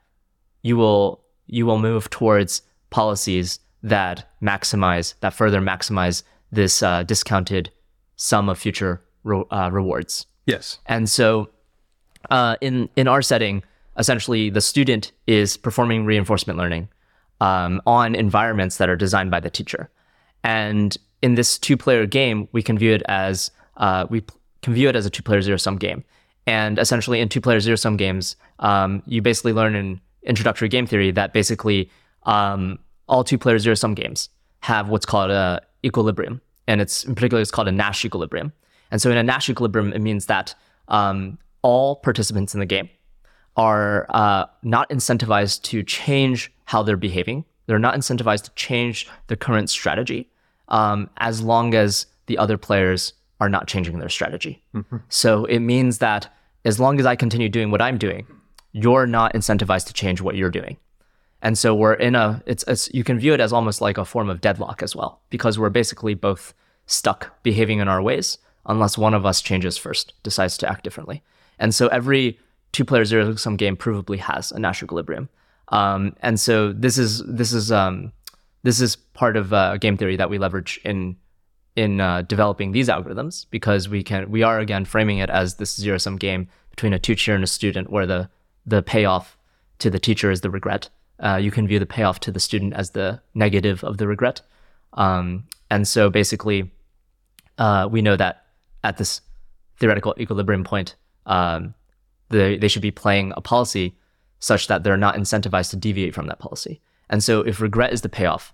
you 0.63 0.75
will 0.75 1.23
you 1.45 1.65
will 1.65 1.79
move 1.79 2.09
towards 2.09 2.61
policies 2.89 3.59
that 3.83 4.29
maximize 4.41 5.13
that 5.19 5.33
further 5.33 5.61
maximize 5.61 6.23
this 6.51 6.81
uh, 6.81 7.03
discounted 7.03 7.71
sum 8.15 8.49
of 8.49 8.57
future 8.57 9.01
re- 9.23 9.43
uh, 9.51 9.69
rewards. 9.71 10.25
Yes. 10.45 10.79
And 10.85 11.09
so, 11.09 11.49
uh, 12.29 12.55
in 12.61 12.89
in 12.95 13.07
our 13.07 13.21
setting, 13.21 13.63
essentially, 13.97 14.49
the 14.49 14.61
student 14.61 15.11
is 15.25 15.57
performing 15.57 16.05
reinforcement 16.05 16.57
learning 16.57 16.89
um, 17.41 17.81
on 17.85 18.15
environments 18.15 18.77
that 18.77 18.89
are 18.89 18.95
designed 18.95 19.31
by 19.31 19.39
the 19.39 19.49
teacher. 19.49 19.89
And 20.43 20.97
in 21.21 21.35
this 21.35 21.57
two-player 21.57 22.05
game, 22.05 22.47
we 22.51 22.61
can 22.61 22.77
view 22.77 22.93
it 22.93 23.03
as 23.07 23.51
uh, 23.77 24.07
we 24.09 24.23
can 24.61 24.73
view 24.73 24.89
it 24.89 24.95
as 24.95 25.05
a 25.05 25.09
two-player 25.09 25.41
zero-sum 25.41 25.77
game. 25.77 26.03
And 26.45 26.79
essentially, 26.79 27.19
in 27.19 27.29
two-player 27.29 27.59
zero-sum 27.59 27.97
games, 27.97 28.35
um, 28.59 29.03
you 29.05 29.21
basically 29.21 29.53
learn 29.53 29.75
in 29.75 29.99
introductory 30.23 30.69
game 30.69 30.87
theory 30.87 31.11
that 31.11 31.33
basically 31.33 31.89
um, 32.23 32.79
all 33.07 33.23
two-player 33.23 33.59
zero-sum 33.59 33.93
games 33.93 34.29
have 34.61 34.89
what's 34.89 35.05
called 35.05 35.31
a 35.31 35.61
equilibrium, 35.83 36.41
and 36.67 36.81
it's 36.81 37.03
in 37.03 37.15
particular 37.15 37.41
it's 37.41 37.51
called 37.51 37.67
a 37.67 37.71
Nash 37.71 38.05
equilibrium. 38.05 38.53
And 38.91 39.01
so, 39.01 39.11
in 39.11 39.17
a 39.17 39.23
Nash 39.23 39.49
equilibrium, 39.49 39.93
it 39.93 39.99
means 39.99 40.27
that 40.27 40.55
um, 40.87 41.37
all 41.61 41.97
participants 41.97 42.53
in 42.53 42.59
the 42.59 42.65
game 42.65 42.89
are 43.57 44.05
uh, 44.11 44.45
not 44.63 44.89
incentivized 44.89 45.63
to 45.63 45.83
change 45.83 46.53
how 46.65 46.83
they're 46.83 46.95
behaving. 46.95 47.43
They're 47.65 47.79
not 47.79 47.95
incentivized 47.95 48.43
to 48.43 48.51
change 48.55 49.07
their 49.27 49.37
current 49.37 49.69
strategy 49.69 50.29
um, 50.69 51.09
as 51.17 51.41
long 51.41 51.73
as 51.73 52.05
the 52.27 52.37
other 52.37 52.57
players 52.57 53.13
are 53.39 53.49
not 53.49 53.67
changing 53.67 53.99
their 53.99 54.09
strategy. 54.09 54.63
So 55.09 55.45
it 55.45 55.59
means 55.59 55.97
that 55.97 56.33
as 56.65 56.79
long 56.79 56.99
as 56.99 57.05
I 57.05 57.15
continue 57.15 57.49
doing 57.49 57.71
what 57.71 57.81
I'm 57.81 57.97
doing, 57.97 58.27
you're 58.71 59.07
not 59.07 59.33
incentivized 59.33 59.87
to 59.87 59.93
change 59.93 60.21
what 60.21 60.35
you're 60.35 60.51
doing. 60.51 60.77
And 61.41 61.57
so 61.57 61.75
we're 61.75 61.93
in 61.93 62.15
a 62.15 62.41
it's, 62.45 62.63
it's 62.67 62.93
you 62.93 63.03
can 63.03 63.19
view 63.19 63.33
it 63.33 63.39
as 63.39 63.53
almost 63.53 63.79
like 63.79 63.97
a 63.97 64.05
form 64.05 64.29
of 64.29 64.41
deadlock 64.41 64.81
as 64.81 64.95
well 64.95 65.21
because 65.29 65.59
we're 65.59 65.69
basically 65.69 66.13
both 66.13 66.53
stuck 66.87 67.41
behaving 67.43 67.79
in 67.79 67.87
our 67.87 68.01
ways 68.01 68.37
unless 68.65 68.97
one 68.97 69.13
of 69.13 69.25
us 69.25 69.41
changes 69.41 69.77
first, 69.77 70.13
decides 70.23 70.57
to 70.57 70.69
act 70.69 70.83
differently. 70.83 71.23
And 71.59 71.73
so 71.73 71.87
every 71.87 72.39
two 72.71 72.85
player 72.85 73.05
zero 73.05 73.35
sum 73.35 73.55
game 73.55 73.75
provably 73.75 74.19
has 74.19 74.51
a 74.51 74.59
Nash 74.59 74.83
equilibrium. 74.83 75.29
Um, 75.69 76.15
and 76.21 76.39
so 76.39 76.71
this 76.71 76.97
is 76.97 77.23
this 77.25 77.53
is 77.53 77.71
um, 77.71 78.11
this 78.63 78.79
is 78.81 78.95
part 78.95 79.35
of 79.35 79.53
uh, 79.53 79.77
game 79.77 79.97
theory 79.97 80.15
that 80.15 80.29
we 80.29 80.37
leverage 80.37 80.79
in 80.83 81.17
in 81.75 82.01
uh, 82.01 82.23
developing 82.23 82.71
these 82.71 82.89
algorithms 82.89 83.45
because 83.51 83.87
we 83.87 84.03
can 84.03 84.29
we 84.31 84.43
are 84.43 84.59
again 84.59 84.85
framing 84.85 85.19
it 85.19 85.29
as 85.29 85.55
this 85.55 85.75
zero 85.75 85.97
sum 85.97 86.15
game 86.15 86.47
between 86.71 86.93
a 86.93 86.99
teacher 86.99 87.35
and 87.35 87.43
a 87.43 87.47
student 87.47 87.91
where 87.91 88.05
the 88.05 88.29
the 88.65 88.81
payoff 88.81 89.37
to 89.79 89.89
the 89.89 89.99
teacher 89.99 90.31
is 90.31 90.41
the 90.41 90.49
regret. 90.49 90.89
Uh, 91.19 91.35
you 91.35 91.51
can 91.51 91.67
view 91.67 91.79
the 91.79 91.85
payoff 91.85 92.19
to 92.19 92.31
the 92.31 92.39
student 92.39 92.73
as 92.73 92.91
the 92.91 93.19
negative 93.33 93.83
of 93.83 93.97
the 93.97 94.07
regret. 94.07 94.41
Um, 94.93 95.45
and 95.69 95.87
so 95.87 96.09
basically, 96.09 96.71
uh, 97.57 97.87
we 97.89 98.01
know 98.01 98.15
that 98.15 98.45
at 98.83 98.97
this 98.97 99.21
theoretical 99.79 100.13
equilibrium 100.19 100.63
point, 100.63 100.95
um, 101.25 101.73
they, 102.29 102.57
they 102.57 102.67
should 102.67 102.81
be 102.81 102.91
playing 102.91 103.33
a 103.35 103.41
policy 103.41 103.95
such 104.39 104.67
that 104.67 104.83
they're 104.83 104.97
not 104.97 105.15
incentivized 105.15 105.71
to 105.71 105.75
deviate 105.75 106.13
from 106.13 106.27
that 106.27 106.39
policy. 106.39 106.81
And 107.09 107.23
so 107.23 107.41
if 107.41 107.61
regret 107.61 107.93
is 107.93 108.01
the 108.01 108.09
payoff, 108.09 108.53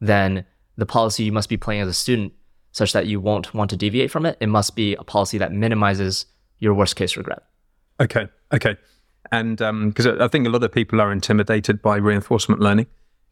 then 0.00 0.44
the 0.76 0.86
policy 0.86 1.24
you 1.24 1.32
must 1.32 1.48
be 1.48 1.56
playing 1.56 1.82
as 1.82 1.88
a 1.88 1.94
student 1.94 2.32
such 2.72 2.92
that 2.92 3.06
you 3.06 3.20
won't 3.20 3.54
want 3.54 3.70
to 3.70 3.76
deviate 3.76 4.10
from 4.10 4.26
it, 4.26 4.36
it 4.40 4.48
must 4.48 4.74
be 4.74 4.94
a 4.96 5.04
policy 5.04 5.38
that 5.38 5.52
minimizes 5.52 6.26
your 6.58 6.74
worst 6.74 6.96
case 6.96 7.16
regret. 7.16 7.42
Okay. 8.00 8.28
Okay. 8.52 8.76
And 9.30 9.60
um, 9.62 9.90
because 9.90 10.06
I 10.06 10.28
think 10.28 10.46
a 10.46 10.50
lot 10.50 10.62
of 10.62 10.72
people 10.72 11.00
are 11.00 11.12
intimidated 11.12 11.80
by 11.80 11.96
reinforcement 11.96 12.60
learning. 12.60 12.86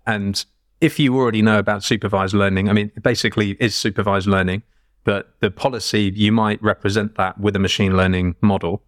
And 0.06 0.44
if 0.80 0.98
you 0.98 1.16
already 1.16 1.42
know 1.42 1.58
about 1.58 1.82
supervised 1.82 2.34
learning, 2.34 2.68
I 2.68 2.72
mean, 2.72 2.90
basically 3.02 3.52
is 3.60 3.74
supervised 3.74 4.26
learning, 4.26 4.62
but 5.04 5.34
the 5.40 5.50
policy, 5.50 6.12
you 6.14 6.32
might 6.32 6.62
represent 6.62 7.16
that 7.16 7.38
with 7.38 7.56
a 7.56 7.58
machine 7.58 7.96
learning 7.96 8.36
model. 8.40 8.82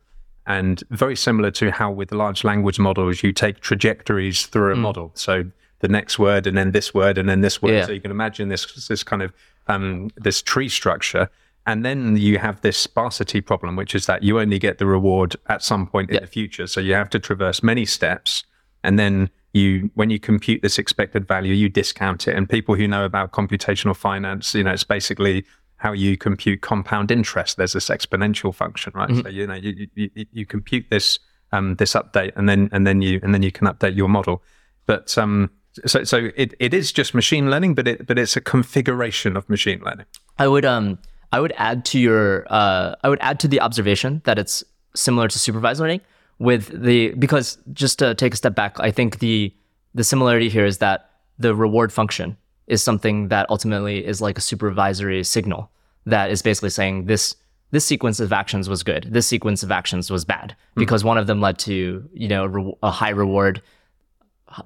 And 0.47 0.83
very 0.91 1.17
similar 1.17 1.51
to 1.53 1.71
how 1.71 1.91
with 1.91 2.13
large 2.13 2.43
language 2.45 2.79
models, 2.79 3.23
you 3.23 3.33
take 3.33 3.61
trajectories 3.61 4.47
through 4.47 4.73
a 4.73 4.77
model. 4.77 5.13
So 5.15 5.45
the 5.79 5.89
next 5.89 6.19
word 6.19 6.47
and 6.47 6.57
then 6.57 6.73
this 6.73 6.93
word 6.95 7.19
and 7.19 7.29
then 7.29 7.43
this 7.43 7.63
word. 7.63 7.73
Yeah. 7.75 7.87
So 7.87 7.93
you 7.93 8.01
can 8.01 8.11
imagine 8.11 8.49
this 8.49 8.87
this 8.87 9.03
kind 9.03 9.23
of 9.23 9.33
um, 9.69 10.11
this 10.17 10.43
tree 10.43 10.69
structure. 10.69 11.29
And 11.65 11.85
then 11.85 12.17
you 12.17 12.39
have 12.39 12.61
this 12.63 12.77
sparsity 12.77 13.41
problem, 13.41 13.77
which 13.77 13.95
is 13.95 14.07
that 14.07 14.25
you 14.25 14.41
only 14.41 14.59
get 14.59 14.79
the 14.79 14.87
reward 14.87 15.37
at 15.47 15.63
some 15.63 15.87
point 15.87 16.11
in 16.11 16.15
Yeah. 16.15 16.21
the 16.23 16.27
future. 16.27 16.67
So 16.67 16.81
you 16.81 16.95
have 16.95 17.11
to 17.11 17.21
traverse 17.21 17.63
many 17.63 17.85
steps. 17.85 18.43
And 18.83 18.99
then 18.99 19.31
you, 19.53 19.91
when 19.95 20.11
you 20.11 20.19
compute 20.19 20.63
this 20.63 20.77
expected 20.77 21.29
value, 21.29 21.55
you 21.55 21.69
discount 21.69 22.27
it. 22.27 22.35
And 22.35 22.51
people 22.51 22.75
who 22.75 22.89
know 22.89 23.05
about 23.05 23.31
computational 23.31 23.95
finance, 23.95 24.57
you 24.57 24.65
know, 24.65 24.73
it's 24.73 24.83
basically 24.83 25.45
how 25.83 25.93
you 25.93 26.17
compute 26.17 26.61
compound 26.61 27.11
interest. 27.11 27.57
There's 27.57 27.73
this 27.73 27.89
exponential 27.89 28.55
function, 28.55 28.93
right? 28.95 29.11
So 29.23 29.29
you 29.29 29.47
know, 29.47 29.55
you, 29.55 29.89
you, 29.95 30.11
you- 30.15 30.27
you 30.33 30.47
compute 30.47 30.87
this 30.91 31.19
um, 31.55 31.75
this 31.77 31.93
update, 31.95 32.33
and 32.37 32.49
then 32.49 32.69
and 32.73 32.87
then 32.87 33.03
you 33.03 33.21
and 33.23 33.35
then 33.35 33.43
you 33.43 33.53
can 33.53 33.67
update 33.67 33.97
your 33.97 34.09
model. 34.09 34.43
But 34.87 35.17
um, 35.19 35.51
so 35.87 36.05
so 36.05 36.31
it, 36.37 36.55
it 36.61 36.73
is 36.73 36.93
just 36.93 37.15
machine 37.15 37.51
learning, 37.51 37.75
but 37.75 37.87
it 37.89 38.07
but 38.07 38.19
it's 38.19 38.37
a 38.37 38.41
configuration 38.41 39.37
of 39.37 39.49
machine 39.51 39.81
learning. 39.85 40.07
I 40.39 40.47
would 40.49 40.65
um 40.65 40.99
I 41.33 41.41
would 41.41 41.53
add 41.57 41.85
to 41.87 41.99
your 41.99 42.47
uh 42.49 42.95
I 43.05 43.09
would 43.09 43.21
add 43.21 43.39
to 43.41 43.49
the 43.49 43.61
observation 43.61 44.23
that 44.25 44.39
it's 44.39 44.65
similar 44.95 45.29
to 45.29 45.39
supervised 45.39 45.81
learning 45.81 46.01
with 46.39 46.69
the 46.87 47.11
because 47.19 47.59
just 47.73 47.99
to 47.99 48.15
take 48.15 48.33
a 48.35 48.37
step 48.37 48.55
back, 48.55 48.79
I 48.81 48.91
think 48.93 49.19
the 49.19 49.53
the 49.95 50.05
similarity 50.05 50.49
here 50.49 50.65
is 50.65 50.79
that 50.79 51.11
the 51.39 51.55
reward 51.55 51.93
function 51.93 52.37
is 52.73 52.83
something 52.83 53.29
that 53.29 53.49
ultimately 53.51 54.05
is 54.05 54.23
like 54.23 54.39
a 54.39 54.41
supervisory 54.41 55.23
signal 55.23 55.71
that 56.07 56.31
is 56.31 56.41
basically 56.43 56.71
saying 56.71 57.07
this 57.07 57.37
this 57.71 57.87
sequence 57.87 58.21
of 58.21 58.33
actions 58.35 58.69
was 58.69 58.83
good, 58.83 59.09
this 59.11 59.27
sequence 59.27 59.63
of 59.63 59.71
actions 59.71 60.11
was 60.11 60.27
bad 60.27 60.55
because 60.75 61.05
one 61.05 61.17
of 61.17 61.27
them 61.27 61.41
led 61.41 61.59
to 61.61 62.09
you 62.13 62.29
know 62.29 62.47
re- 62.47 62.75
a 62.83 62.91
high 62.91 63.11
reward 63.11 63.63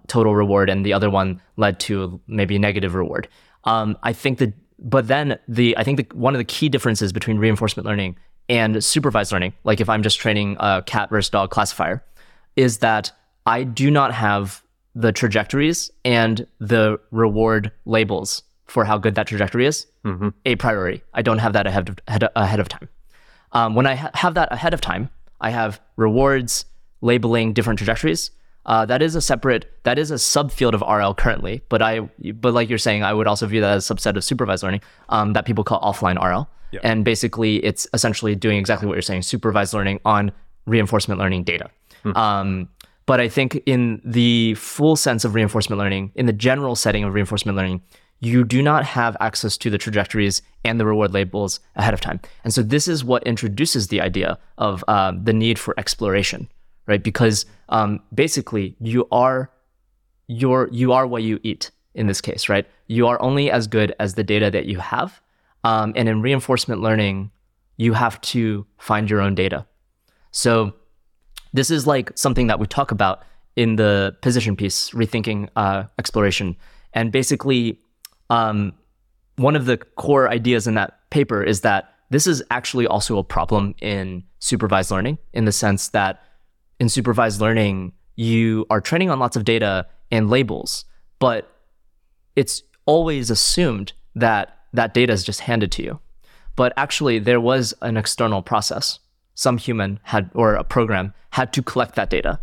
total 0.06 0.34
reward 0.34 0.68
and 0.68 0.84
the 0.84 0.92
other 0.92 1.10
one 1.10 1.40
led 1.56 1.78
to 1.80 2.20
maybe 2.26 2.56
a 2.56 2.58
negative 2.58 2.94
reward. 2.94 3.28
Um, 3.64 3.96
I 4.02 4.12
think 4.12 4.38
that, 4.38 4.52
but 4.78 5.08
then 5.08 5.38
the 5.48 5.76
I 5.76 5.84
think 5.84 5.98
the, 5.98 6.16
one 6.16 6.34
of 6.34 6.38
the 6.38 6.44
key 6.44 6.68
differences 6.68 7.12
between 7.12 7.38
reinforcement 7.38 7.86
learning 7.86 8.16
and 8.48 8.82
supervised 8.84 9.32
learning, 9.32 9.52
like 9.64 9.80
if 9.80 9.88
I'm 9.88 10.02
just 10.02 10.18
training 10.18 10.56
a 10.60 10.82
cat 10.86 11.10
versus 11.10 11.30
dog 11.30 11.50
classifier, 11.50 12.04
is 12.54 12.78
that 12.78 13.12
I 13.46 13.64
do 13.64 13.90
not 13.90 14.12
have 14.12 14.62
the 14.96 15.12
trajectories 15.12 15.90
and 16.04 16.46
the 16.58 16.98
reward 17.10 17.70
labels 17.84 18.42
for 18.66 18.84
how 18.84 18.96
good 18.98 19.14
that 19.14 19.26
trajectory 19.26 19.66
is 19.66 19.86
a 20.46 20.56
priority. 20.56 21.02
I 21.12 21.22
don't 21.22 21.38
have 21.38 21.52
that 21.52 21.66
ahead 21.66 21.88
of, 21.90 21.98
ahead, 22.08 22.24
ahead 22.34 22.60
of 22.60 22.68
time. 22.68 22.88
Um, 23.52 23.74
when 23.74 23.86
I 23.86 23.94
ha- 23.94 24.10
have 24.14 24.34
that 24.34 24.50
ahead 24.50 24.72
of 24.74 24.80
time, 24.80 25.10
I 25.40 25.50
have 25.50 25.80
rewards 25.96 26.64
labeling 27.02 27.52
different 27.52 27.78
trajectories. 27.78 28.30
Uh, 28.64 28.86
that 28.86 29.02
is 29.02 29.14
a 29.14 29.20
separate, 29.20 29.70
that 29.84 29.98
is 29.98 30.10
a 30.10 30.14
subfield 30.14 30.72
of 30.72 30.80
RL 30.80 31.14
currently, 31.14 31.62
but 31.68 31.82
I, 31.82 32.00
but 32.32 32.54
like 32.54 32.68
you're 32.68 32.78
saying, 32.78 33.04
I 33.04 33.12
would 33.12 33.26
also 33.28 33.46
view 33.46 33.60
that 33.60 33.74
as 33.76 33.88
a 33.88 33.94
subset 33.94 34.16
of 34.16 34.24
supervised 34.24 34.62
learning 34.64 34.80
um, 35.10 35.34
that 35.34 35.44
people 35.44 35.62
call 35.62 35.80
offline 35.82 36.16
RL. 36.20 36.48
And 36.82 37.04
basically, 37.04 37.64
it's 37.64 37.86
essentially 37.94 38.34
doing 38.34 38.58
exactly 38.58 38.88
what 38.88 38.94
you're 38.94 39.02
saying, 39.02 39.22
supervised 39.22 39.72
learning 39.74 40.00
on 40.04 40.32
reinforcement 40.66 41.20
learning 41.20 41.44
data. 41.44 41.70
Um, 42.16 42.68
but 43.06 43.20
I 43.20 43.28
think 43.28 43.62
in 43.66 44.00
the 44.04 44.54
full 44.54 44.96
sense 44.96 45.24
of 45.24 45.34
reinforcement 45.34 45.78
learning, 45.78 46.12
in 46.16 46.26
the 46.26 46.32
general 46.32 46.76
setting 46.76 47.04
of 47.04 47.14
reinforcement 47.14 47.56
learning, 47.56 47.82
you 48.20 48.44
do 48.44 48.62
not 48.62 48.84
have 48.84 49.16
access 49.20 49.56
to 49.58 49.70
the 49.70 49.78
trajectories 49.78 50.42
and 50.64 50.80
the 50.80 50.86
reward 50.86 51.12
labels 51.12 51.60
ahead 51.76 51.94
of 51.94 52.00
time. 52.00 52.20
And 52.44 52.52
so 52.52 52.62
this 52.62 52.88
is 52.88 53.04
what 53.04 53.22
introduces 53.24 53.88
the 53.88 54.00
idea 54.00 54.38
of 54.58 54.82
um, 54.88 55.22
the 55.24 55.32
need 55.32 55.58
for 55.58 55.78
exploration, 55.78 56.48
right? 56.86 57.02
Because 57.02 57.46
um, 57.68 58.00
basically 58.14 58.76
you 58.80 59.06
are 59.12 59.50
you're 60.28 60.68
you 60.72 60.92
are 60.92 61.06
what 61.06 61.22
you 61.22 61.38
eat 61.44 61.70
in 61.94 62.06
this 62.08 62.20
case, 62.20 62.48
right? 62.48 62.66
You 62.88 63.06
are 63.06 63.20
only 63.22 63.50
as 63.50 63.66
good 63.66 63.94
as 64.00 64.14
the 64.14 64.24
data 64.24 64.50
that 64.50 64.66
you 64.66 64.78
have. 64.78 65.20
Um, 65.62 65.92
and 65.94 66.08
in 66.08 66.20
reinforcement 66.20 66.80
learning, 66.80 67.30
you 67.76 67.92
have 67.92 68.20
to 68.22 68.66
find 68.78 69.08
your 69.08 69.20
own 69.20 69.34
data. 69.34 69.66
So 70.30 70.74
this 71.56 71.70
is 71.70 71.86
like 71.86 72.12
something 72.16 72.46
that 72.46 72.58
we 72.58 72.66
talk 72.66 72.90
about 72.90 73.22
in 73.56 73.76
the 73.76 74.16
position 74.20 74.56
piece, 74.56 74.90
rethinking 74.90 75.48
uh, 75.56 75.84
exploration, 75.98 76.56
and 76.92 77.12
basically, 77.12 77.80
um, 78.30 78.72
one 79.36 79.54
of 79.54 79.66
the 79.66 79.76
core 79.76 80.28
ideas 80.28 80.66
in 80.66 80.74
that 80.74 80.98
paper 81.10 81.42
is 81.42 81.60
that 81.60 81.92
this 82.10 82.26
is 82.26 82.42
actually 82.50 82.86
also 82.86 83.18
a 83.18 83.24
problem 83.24 83.74
in 83.80 84.22
supervised 84.38 84.90
learning 84.90 85.18
in 85.32 85.44
the 85.44 85.52
sense 85.52 85.88
that 85.88 86.22
in 86.78 86.88
supervised 86.88 87.40
learning, 87.40 87.92
you 88.16 88.66
are 88.70 88.80
training 88.80 89.10
on 89.10 89.18
lots 89.18 89.36
of 89.36 89.44
data 89.44 89.86
and 90.10 90.30
labels, 90.30 90.84
but 91.18 91.50
it's 92.34 92.62
always 92.86 93.30
assumed 93.30 93.92
that 94.14 94.58
that 94.72 94.94
data 94.94 95.12
is 95.12 95.24
just 95.24 95.40
handed 95.40 95.72
to 95.72 95.82
you. 95.82 95.98
But 96.54 96.72
actually, 96.76 97.18
there 97.18 97.40
was 97.40 97.74
an 97.82 97.96
external 97.96 98.42
process. 98.42 98.98
Some 99.36 99.58
human 99.58 100.00
had, 100.02 100.30
or 100.34 100.54
a 100.54 100.64
program 100.64 101.14
had 101.30 101.52
to 101.52 101.62
collect 101.62 101.94
that 101.94 102.10
data 102.10 102.40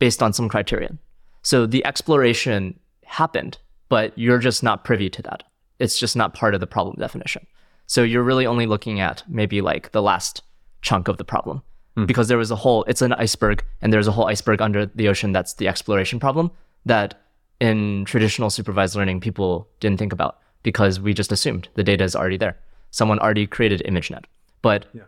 based 0.00 0.22
on 0.22 0.32
some 0.32 0.48
criterion. 0.48 0.98
So 1.42 1.66
the 1.66 1.84
exploration 1.84 2.80
happened, 3.04 3.58
but 3.88 4.18
you're 4.18 4.38
just 4.38 4.64
not 4.64 4.82
privy 4.82 5.08
to 5.10 5.22
that. 5.22 5.44
It's 5.78 5.98
just 5.98 6.16
not 6.16 6.34
part 6.34 6.54
of 6.54 6.60
the 6.60 6.66
problem 6.66 6.96
definition. 6.98 7.46
So 7.86 8.02
you're 8.02 8.22
really 8.22 8.46
only 8.46 8.66
looking 8.66 8.98
at 8.98 9.22
maybe 9.28 9.60
like 9.60 9.92
the 9.92 10.02
last 10.02 10.42
chunk 10.80 11.06
of 11.08 11.18
the 11.18 11.24
problem 11.24 11.62
mm. 11.96 12.06
because 12.06 12.28
there 12.28 12.38
was 12.38 12.50
a 12.50 12.56
whole, 12.56 12.84
it's 12.84 13.02
an 13.02 13.12
iceberg 13.12 13.64
and 13.80 13.92
there's 13.92 14.08
a 14.08 14.12
whole 14.12 14.26
iceberg 14.26 14.60
under 14.60 14.86
the 14.86 15.08
ocean 15.08 15.32
that's 15.32 15.54
the 15.54 15.68
exploration 15.68 16.18
problem 16.18 16.50
that 16.86 17.20
in 17.60 18.04
traditional 18.04 18.50
supervised 18.50 18.96
learning 18.96 19.20
people 19.20 19.68
didn't 19.78 19.98
think 19.98 20.12
about 20.12 20.38
because 20.62 20.98
we 20.98 21.12
just 21.12 21.32
assumed 21.32 21.68
the 21.74 21.84
data 21.84 22.02
is 22.02 22.16
already 22.16 22.36
there. 22.36 22.58
Someone 22.90 23.18
already 23.18 23.46
created 23.46 23.82
ImageNet. 23.86 24.24
But 24.62 24.86
yeah. 24.94 25.02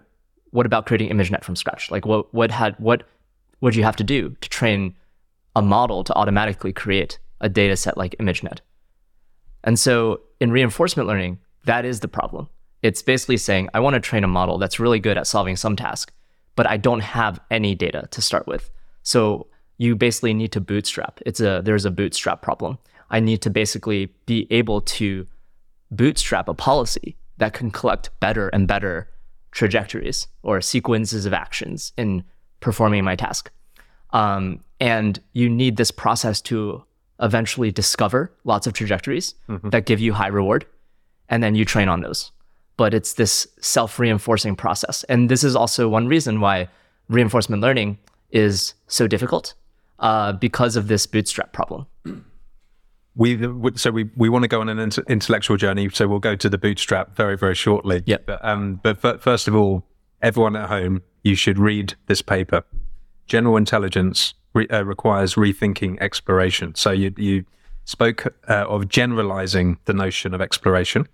What 0.54 0.66
about 0.66 0.86
creating 0.86 1.10
ImageNet 1.10 1.42
from 1.42 1.56
scratch? 1.56 1.90
Like 1.90 2.06
what 2.06 2.32
what 2.32 2.52
had 2.52 2.76
what 2.78 3.02
would 3.60 3.74
you 3.74 3.82
have 3.82 3.96
to 3.96 4.04
do 4.04 4.36
to 4.40 4.48
train 4.48 4.94
a 5.56 5.62
model 5.62 6.04
to 6.04 6.14
automatically 6.14 6.72
create 6.72 7.18
a 7.40 7.48
data 7.48 7.76
set 7.76 7.98
like 7.98 8.14
ImageNet? 8.20 8.60
And 9.64 9.80
so 9.80 10.20
in 10.40 10.52
reinforcement 10.52 11.08
learning, 11.08 11.40
that 11.64 11.84
is 11.84 11.98
the 12.00 12.06
problem. 12.06 12.48
It's 12.82 13.02
basically 13.02 13.36
saying, 13.36 13.68
I 13.74 13.80
want 13.80 13.94
to 13.94 14.00
train 14.00 14.22
a 14.22 14.28
model 14.28 14.58
that's 14.58 14.78
really 14.78 15.00
good 15.00 15.18
at 15.18 15.26
solving 15.26 15.56
some 15.56 15.74
task, 15.74 16.12
but 16.54 16.68
I 16.68 16.76
don't 16.76 17.00
have 17.00 17.40
any 17.50 17.74
data 17.74 18.06
to 18.12 18.22
start 18.22 18.46
with. 18.46 18.70
So 19.02 19.48
you 19.78 19.96
basically 19.96 20.34
need 20.34 20.52
to 20.52 20.60
bootstrap. 20.60 21.20
It's 21.26 21.40
a 21.40 21.62
there's 21.64 21.84
a 21.84 21.90
bootstrap 21.90 22.42
problem. 22.42 22.78
I 23.10 23.18
need 23.18 23.42
to 23.42 23.50
basically 23.50 24.14
be 24.26 24.46
able 24.50 24.82
to 24.82 25.26
bootstrap 25.90 26.48
a 26.48 26.54
policy 26.54 27.16
that 27.38 27.54
can 27.54 27.72
collect 27.72 28.10
better 28.20 28.50
and 28.50 28.68
better 28.68 29.08
trajectories 29.54 30.26
or 30.42 30.60
sequences 30.60 31.24
of 31.24 31.32
actions 31.32 31.92
in 31.96 32.24
performing 32.60 33.04
my 33.04 33.16
task. 33.16 33.50
Um, 34.10 34.62
and 34.80 35.18
you 35.32 35.48
need 35.48 35.76
this 35.76 35.90
process 35.90 36.40
to 36.42 36.84
eventually 37.20 37.70
discover 37.70 38.32
lots 38.44 38.66
of 38.66 38.72
trajectories 38.72 39.34
mm-hmm. 39.48 39.70
that 39.70 39.86
give 39.86 40.00
you 40.00 40.12
high 40.12 40.26
reward, 40.28 40.66
and 41.28 41.42
then 41.42 41.54
you 41.54 41.64
train 41.64 41.88
on 41.88 42.00
those. 42.00 42.32
But 42.76 42.92
it's 42.92 43.14
this 43.14 43.46
self 43.60 43.98
reinforcing 43.98 44.56
process. 44.56 45.04
And 45.04 45.30
this 45.30 45.44
is 45.44 45.56
also 45.56 45.88
one 45.88 46.08
reason 46.08 46.40
why 46.40 46.68
reinforcement 47.08 47.62
learning 47.62 47.98
is 48.30 48.74
so 48.88 49.06
difficult 49.06 49.54
uh, 50.00 50.32
because 50.32 50.74
of 50.74 50.88
this 50.88 51.06
bootstrap 51.06 51.52
problem 51.52 51.86
we 53.16 53.38
so 53.76 53.90
we 53.90 54.10
we 54.16 54.28
want 54.28 54.42
to 54.42 54.48
go 54.48 54.60
on 54.60 54.68
an 54.68 54.90
intellectual 55.08 55.56
journey 55.56 55.88
so 55.90 56.08
we'll 56.08 56.18
go 56.18 56.34
to 56.34 56.48
the 56.48 56.58
bootstrap 56.58 57.14
very 57.16 57.36
very 57.36 57.54
shortly. 57.54 58.02
Yeah 58.06 58.18
but, 58.24 58.44
um, 58.44 58.80
but 58.82 59.22
first 59.22 59.48
of 59.48 59.54
all 59.54 59.84
everyone 60.20 60.56
at 60.56 60.68
home 60.68 61.02
you 61.22 61.34
should 61.34 61.58
read 61.58 61.94
this 62.06 62.22
paper. 62.22 62.64
General 63.26 63.56
intelligence 63.56 64.34
re- 64.52 64.68
uh, 64.68 64.84
requires 64.84 65.34
rethinking 65.34 65.98
exploration. 66.00 66.74
So 66.74 66.90
you 66.90 67.12
you 67.16 67.44
spoke 67.84 68.34
uh, 68.48 68.64
of 68.66 68.88
generalizing 68.88 69.78
the 69.84 69.92
notion 69.92 70.34
of 70.34 70.40
exploration 70.40 71.06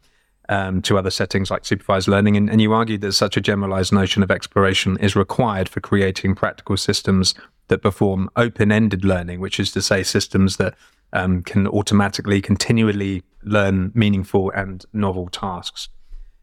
um, 0.49 0.83
to 0.83 0.99
other 0.99 1.11
settings 1.11 1.51
like 1.51 1.65
supervised 1.65 2.09
learning 2.09 2.37
and, 2.37 2.51
and 2.51 2.61
you 2.61 2.73
argued 2.73 3.01
that 3.03 3.13
such 3.13 3.37
a 3.37 3.41
generalized 3.41 3.93
notion 3.93 4.23
of 4.23 4.31
exploration 4.31 4.97
is 4.99 5.15
required 5.15 5.69
for 5.69 5.81
creating 5.81 6.35
practical 6.35 6.77
systems 6.77 7.35
that 7.69 7.83
perform 7.83 8.29
open-ended 8.37 9.05
learning 9.05 9.41
which 9.41 9.61
is 9.61 9.71
to 9.73 9.83
say 9.83 10.03
systems 10.03 10.57
that 10.57 10.75
um, 11.13 11.43
can 11.43 11.67
automatically, 11.67 12.41
continually 12.41 13.23
learn 13.43 13.93
meaningful 13.95 14.51
and 14.51 14.85
novel 14.93 15.29
tasks. 15.29 15.89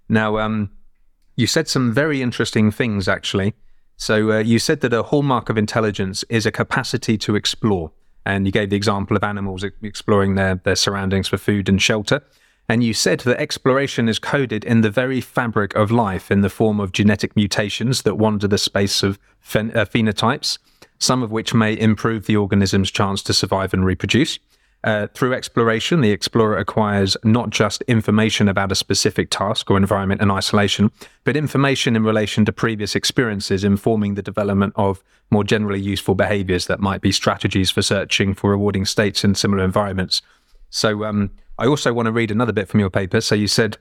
Now, 0.09 0.37
um, 0.37 0.71
you 1.35 1.47
said 1.47 1.67
some 1.67 1.93
very 1.93 2.21
interesting 2.21 2.71
things, 2.71 3.07
actually. 3.07 3.53
So, 3.97 4.31
uh, 4.31 4.39
you 4.39 4.59
said 4.59 4.81
that 4.81 4.93
a 4.93 5.03
hallmark 5.03 5.49
of 5.49 5.57
intelligence 5.57 6.23
is 6.29 6.45
a 6.45 6.51
capacity 6.51 7.17
to 7.19 7.35
explore. 7.35 7.91
And 8.25 8.45
you 8.45 8.51
gave 8.51 8.69
the 8.69 8.75
example 8.75 9.15
of 9.15 9.23
animals 9.23 9.63
exploring 9.63 10.35
their, 10.35 10.55
their 10.55 10.75
surroundings 10.75 11.29
for 11.29 11.37
food 11.37 11.69
and 11.69 11.81
shelter. 11.81 12.21
And 12.69 12.83
you 12.83 12.93
said 12.93 13.21
that 13.21 13.39
exploration 13.39 14.09
is 14.09 14.19
coded 14.19 14.65
in 14.65 14.81
the 14.81 14.89
very 14.89 15.21
fabric 15.21 15.73
of 15.75 15.89
life 15.91 16.29
in 16.29 16.41
the 16.41 16.49
form 16.49 16.81
of 16.81 16.91
genetic 16.91 17.35
mutations 17.35 18.01
that 18.01 18.15
wander 18.15 18.47
the 18.47 18.57
space 18.57 19.01
of 19.03 19.17
phen- 19.41 19.73
uh, 19.73 19.85
phenotypes, 19.85 20.57
some 20.99 21.23
of 21.23 21.31
which 21.31 21.53
may 21.53 21.79
improve 21.79 22.25
the 22.25 22.35
organism's 22.35 22.91
chance 22.91 23.23
to 23.23 23.33
survive 23.33 23.73
and 23.73 23.85
reproduce. 23.85 24.39
Uh, 24.83 25.07
through 25.07 25.33
exploration, 25.33 26.01
the 26.01 26.11
explorer 26.11 26.57
acquires 26.57 27.17
not 27.23 27.49
just 27.49 27.81
information 27.83 28.47
about 28.47 28.71
a 28.71 28.75
specific 28.75 29.29
task 29.29 29.69
or 29.71 29.75
environment 29.75 30.21
in 30.21 30.29
isolation, 30.29 30.91
but 31.23 31.35
information 31.35 31.95
in 31.95 32.03
relation 32.03 32.45
to 32.45 32.53
previous 32.53 32.95
experiences, 32.95 33.63
informing 33.63 34.13
the 34.13 34.21
development 34.21 34.73
of 34.75 35.03
more 35.31 35.43
generally 35.43 35.79
useful 35.79 36.15
behaviors 36.15 36.67
that 36.67 36.79
might 36.79 37.01
be 37.01 37.11
strategies 37.11 37.71
for 37.71 37.81
searching 37.81 38.33
for 38.33 38.51
rewarding 38.51 38.85
states 38.85 39.23
in 39.23 39.33
similar 39.35 39.63
environments. 39.63 40.21
So, 40.69 41.03
um, 41.03 41.31
I 41.57 41.65
also 41.65 41.91
want 41.91 42.05
to 42.05 42.11
read 42.11 42.29
another 42.29 42.53
bit 42.53 42.67
from 42.67 42.79
your 42.79 42.91
paper. 42.91 43.19
So, 43.19 43.33
you 43.33 43.47
said, 43.47 43.77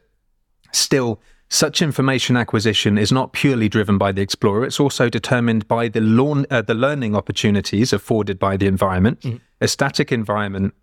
still, 0.73 1.21
such 1.49 1.83
information 1.83 2.37
acquisition 2.37 2.99
is 2.99 3.13
not 3.13 3.33
purely 3.33 3.69
driven 3.69 3.99
by 3.99 4.13
the 4.13 4.23
explorer, 4.23 4.65
it's 4.65 4.81
also 4.81 5.09
determined 5.09 5.69
by 5.69 5.89
the, 5.89 6.01
lawn, 6.01 6.47
uh, 6.51 6.63
the 6.63 6.75
learning 6.75 7.15
opportunities 7.15 7.93
afforded 7.93 8.39
by 8.39 8.57
the 8.57 8.67
environment. 8.67 9.21
Mm-hmm. 9.21 9.37
A 9.61 9.69
static 9.69 10.11
environment 10.11 10.75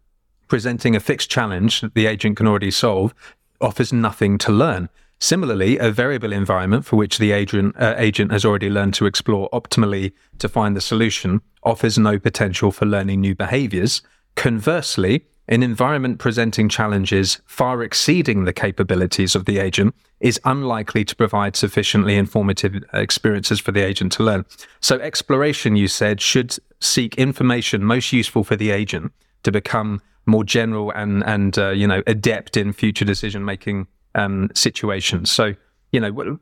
presenting 0.48 0.96
a 0.96 1.00
fixed 1.00 1.30
challenge 1.30 1.82
that 1.82 1.94
the 1.96 2.06
agent 2.06 2.38
can 2.38 2.48
already 2.48 2.72
solve 2.72 3.14
offers 3.62 3.94
nothing 3.94 4.38
to 4.40 4.52
learn. 4.52 4.90
Similarly, 5.20 5.78
a 5.78 5.90
variable 5.90 6.34
environment 6.34 6.86
for 6.86 6.98
which 6.98 7.18
the 7.18 7.32
agent, 7.32 7.76
uh, 7.80 7.96
agent 7.98 8.32
has 8.32 8.44
already 8.44 8.70
learned 8.70 8.94
to 8.96 9.06
explore 9.06 9.50
optimally 9.52 10.12
to 10.40 10.50
find 10.50 10.76
the 10.76 10.82
solution 10.82 11.42
offers 11.64 11.98
no 11.98 12.20
potential 12.20 12.72
for 12.72 12.86
learning 12.86 13.22
new 13.22 13.34
behaviors. 13.34 14.02
Conversely, 14.36 15.26
an 15.48 15.64
environment 15.64 16.20
presenting 16.20 16.70
challenges 16.70 17.42
far 17.46 17.84
exceeding 17.84 18.44
the 18.44 18.54
capabilities 18.54 19.36
of 19.36 19.46
the 19.46 19.60
agent 19.60 19.94
is 20.20 20.40
unlikely 20.46 21.04
to 21.06 21.16
provide 21.16 21.56
sufficiently 21.56 22.16
informative 22.16 22.84
experiences 22.94 23.60
for 23.60 23.72
the 23.72 23.82
agent 23.82 24.12
to 24.14 24.24
learn. 24.24 24.46
So, 24.80 25.00
exploration, 25.00 25.76
you 25.76 25.88
said, 25.88 26.22
should 26.22 26.58
seek 26.80 27.16
information 27.16 27.84
most 27.84 28.14
useful 28.14 28.44
for 28.44 28.56
the 28.56 28.72
agent 28.72 29.12
to 29.44 29.52
become 29.52 30.02
more 30.26 30.44
general 30.44 30.92
and 30.92 31.24
and 31.26 31.58
uh, 31.58 31.70
you 31.70 31.88
know 31.88 32.02
adept 32.08 32.58
in 32.58 32.74
future 32.74 33.06
decision 33.06 33.46
making 33.46 33.88
um, 34.16 34.50
situations. 34.54 35.32
So 35.32 35.56
you 35.92 36.00
know, 36.00 36.40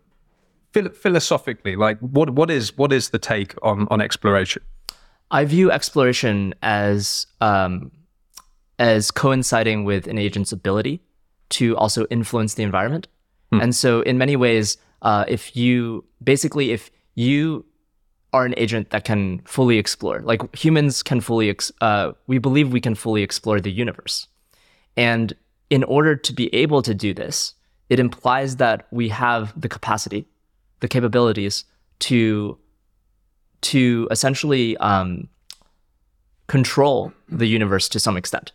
philosophically, 0.71 1.75
like 1.75 1.99
what 1.99 2.31
what 2.31 2.49
is 2.49 2.77
what 2.77 2.91
is 2.93 3.09
the 3.09 3.19
take 3.19 3.53
on 3.61 3.87
on 3.91 4.01
exploration? 4.01 4.63
I 5.29 5.45
view 5.45 5.71
exploration 5.71 6.53
as 6.61 7.27
um, 7.41 7.91
as 8.79 9.11
coinciding 9.11 9.83
with 9.83 10.07
an 10.07 10.17
agent's 10.17 10.51
ability 10.51 11.01
to 11.49 11.77
also 11.77 12.05
influence 12.09 12.55
the 12.55 12.63
environment. 12.63 13.07
Hmm. 13.51 13.61
And 13.61 13.75
so, 13.75 14.01
in 14.01 14.17
many 14.17 14.35
ways, 14.35 14.77
uh, 15.01 15.25
if 15.27 15.55
you 15.55 16.05
basically 16.23 16.71
if 16.71 16.89
you 17.15 17.65
are 18.33 18.45
an 18.45 18.53
agent 18.57 18.89
that 18.91 19.03
can 19.03 19.39
fully 19.45 19.77
explore. 19.77 20.21
Like 20.21 20.55
humans 20.55 21.03
can 21.03 21.21
fully, 21.21 21.49
ex- 21.49 21.71
uh, 21.81 22.13
we 22.27 22.37
believe 22.37 22.71
we 22.71 22.81
can 22.81 22.95
fully 22.95 23.23
explore 23.23 23.59
the 23.59 23.71
universe. 23.71 24.27
And 24.95 25.33
in 25.69 25.83
order 25.83 26.15
to 26.15 26.33
be 26.33 26.53
able 26.55 26.81
to 26.81 26.93
do 26.93 27.13
this, 27.13 27.53
it 27.89 27.99
implies 27.99 28.55
that 28.57 28.87
we 28.91 29.09
have 29.09 29.59
the 29.59 29.67
capacity, 29.67 30.25
the 30.79 30.87
capabilities 30.87 31.65
to, 31.99 32.57
to 33.61 34.07
essentially 34.11 34.77
um, 34.77 35.27
control 36.47 37.11
the 37.29 37.47
universe 37.47 37.89
to 37.89 37.99
some 37.99 38.15
extent, 38.15 38.53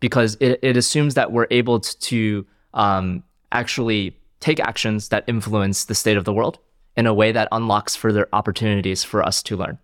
because 0.00 0.36
it, 0.40 0.60
it 0.62 0.76
assumes 0.76 1.14
that 1.14 1.32
we're 1.32 1.48
able 1.50 1.80
to 1.80 2.46
um, 2.74 3.24
actually 3.50 4.16
take 4.38 4.60
actions 4.60 5.08
that 5.08 5.24
influence 5.26 5.84
the 5.86 5.94
state 5.94 6.16
of 6.16 6.24
the 6.24 6.32
world 6.32 6.58
in 6.96 7.06
a 7.06 7.14
way 7.14 7.32
that 7.32 7.48
unlocks 7.52 7.94
further 7.94 8.28
opportunities 8.32 9.04
for 9.04 9.22
us 9.22 9.42
to 9.42 9.56
learn. 9.56 9.78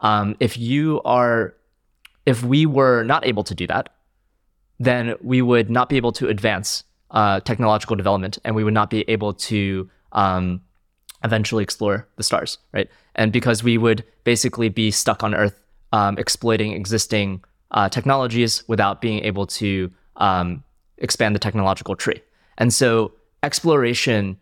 Um, 0.00 0.36
if 0.40 0.56
you 0.56 1.00
are, 1.04 1.54
if 2.26 2.42
we 2.42 2.66
were 2.66 3.02
not 3.04 3.26
able 3.26 3.44
to 3.44 3.54
do 3.54 3.66
that, 3.66 3.90
then 4.78 5.14
we 5.20 5.42
would 5.42 5.68
not 5.68 5.88
be 5.88 5.96
able 5.96 6.12
to 6.12 6.28
advance 6.28 6.84
uh, 7.10 7.40
technological 7.40 7.96
development, 7.96 8.38
and 8.44 8.54
we 8.54 8.64
would 8.64 8.74
not 8.74 8.90
be 8.90 9.04
able 9.08 9.34
to 9.34 9.90
um, 10.12 10.60
eventually 11.24 11.62
explore 11.62 12.06
the 12.16 12.22
stars, 12.22 12.58
right? 12.72 12.88
And 13.14 13.32
because 13.32 13.64
we 13.64 13.76
would 13.76 14.04
basically 14.24 14.68
be 14.68 14.90
stuck 14.90 15.22
on 15.22 15.34
Earth, 15.34 15.60
um, 15.92 16.16
exploiting 16.18 16.72
existing 16.72 17.42
uh, 17.70 17.88
technologies 17.88 18.62
without 18.68 19.00
being 19.00 19.24
able 19.24 19.46
to 19.46 19.90
um, 20.16 20.62
expand 20.98 21.34
the 21.34 21.40
technological 21.40 21.96
tree. 21.96 22.22
And 22.56 22.72
so 22.72 23.12
exploration 23.42 24.38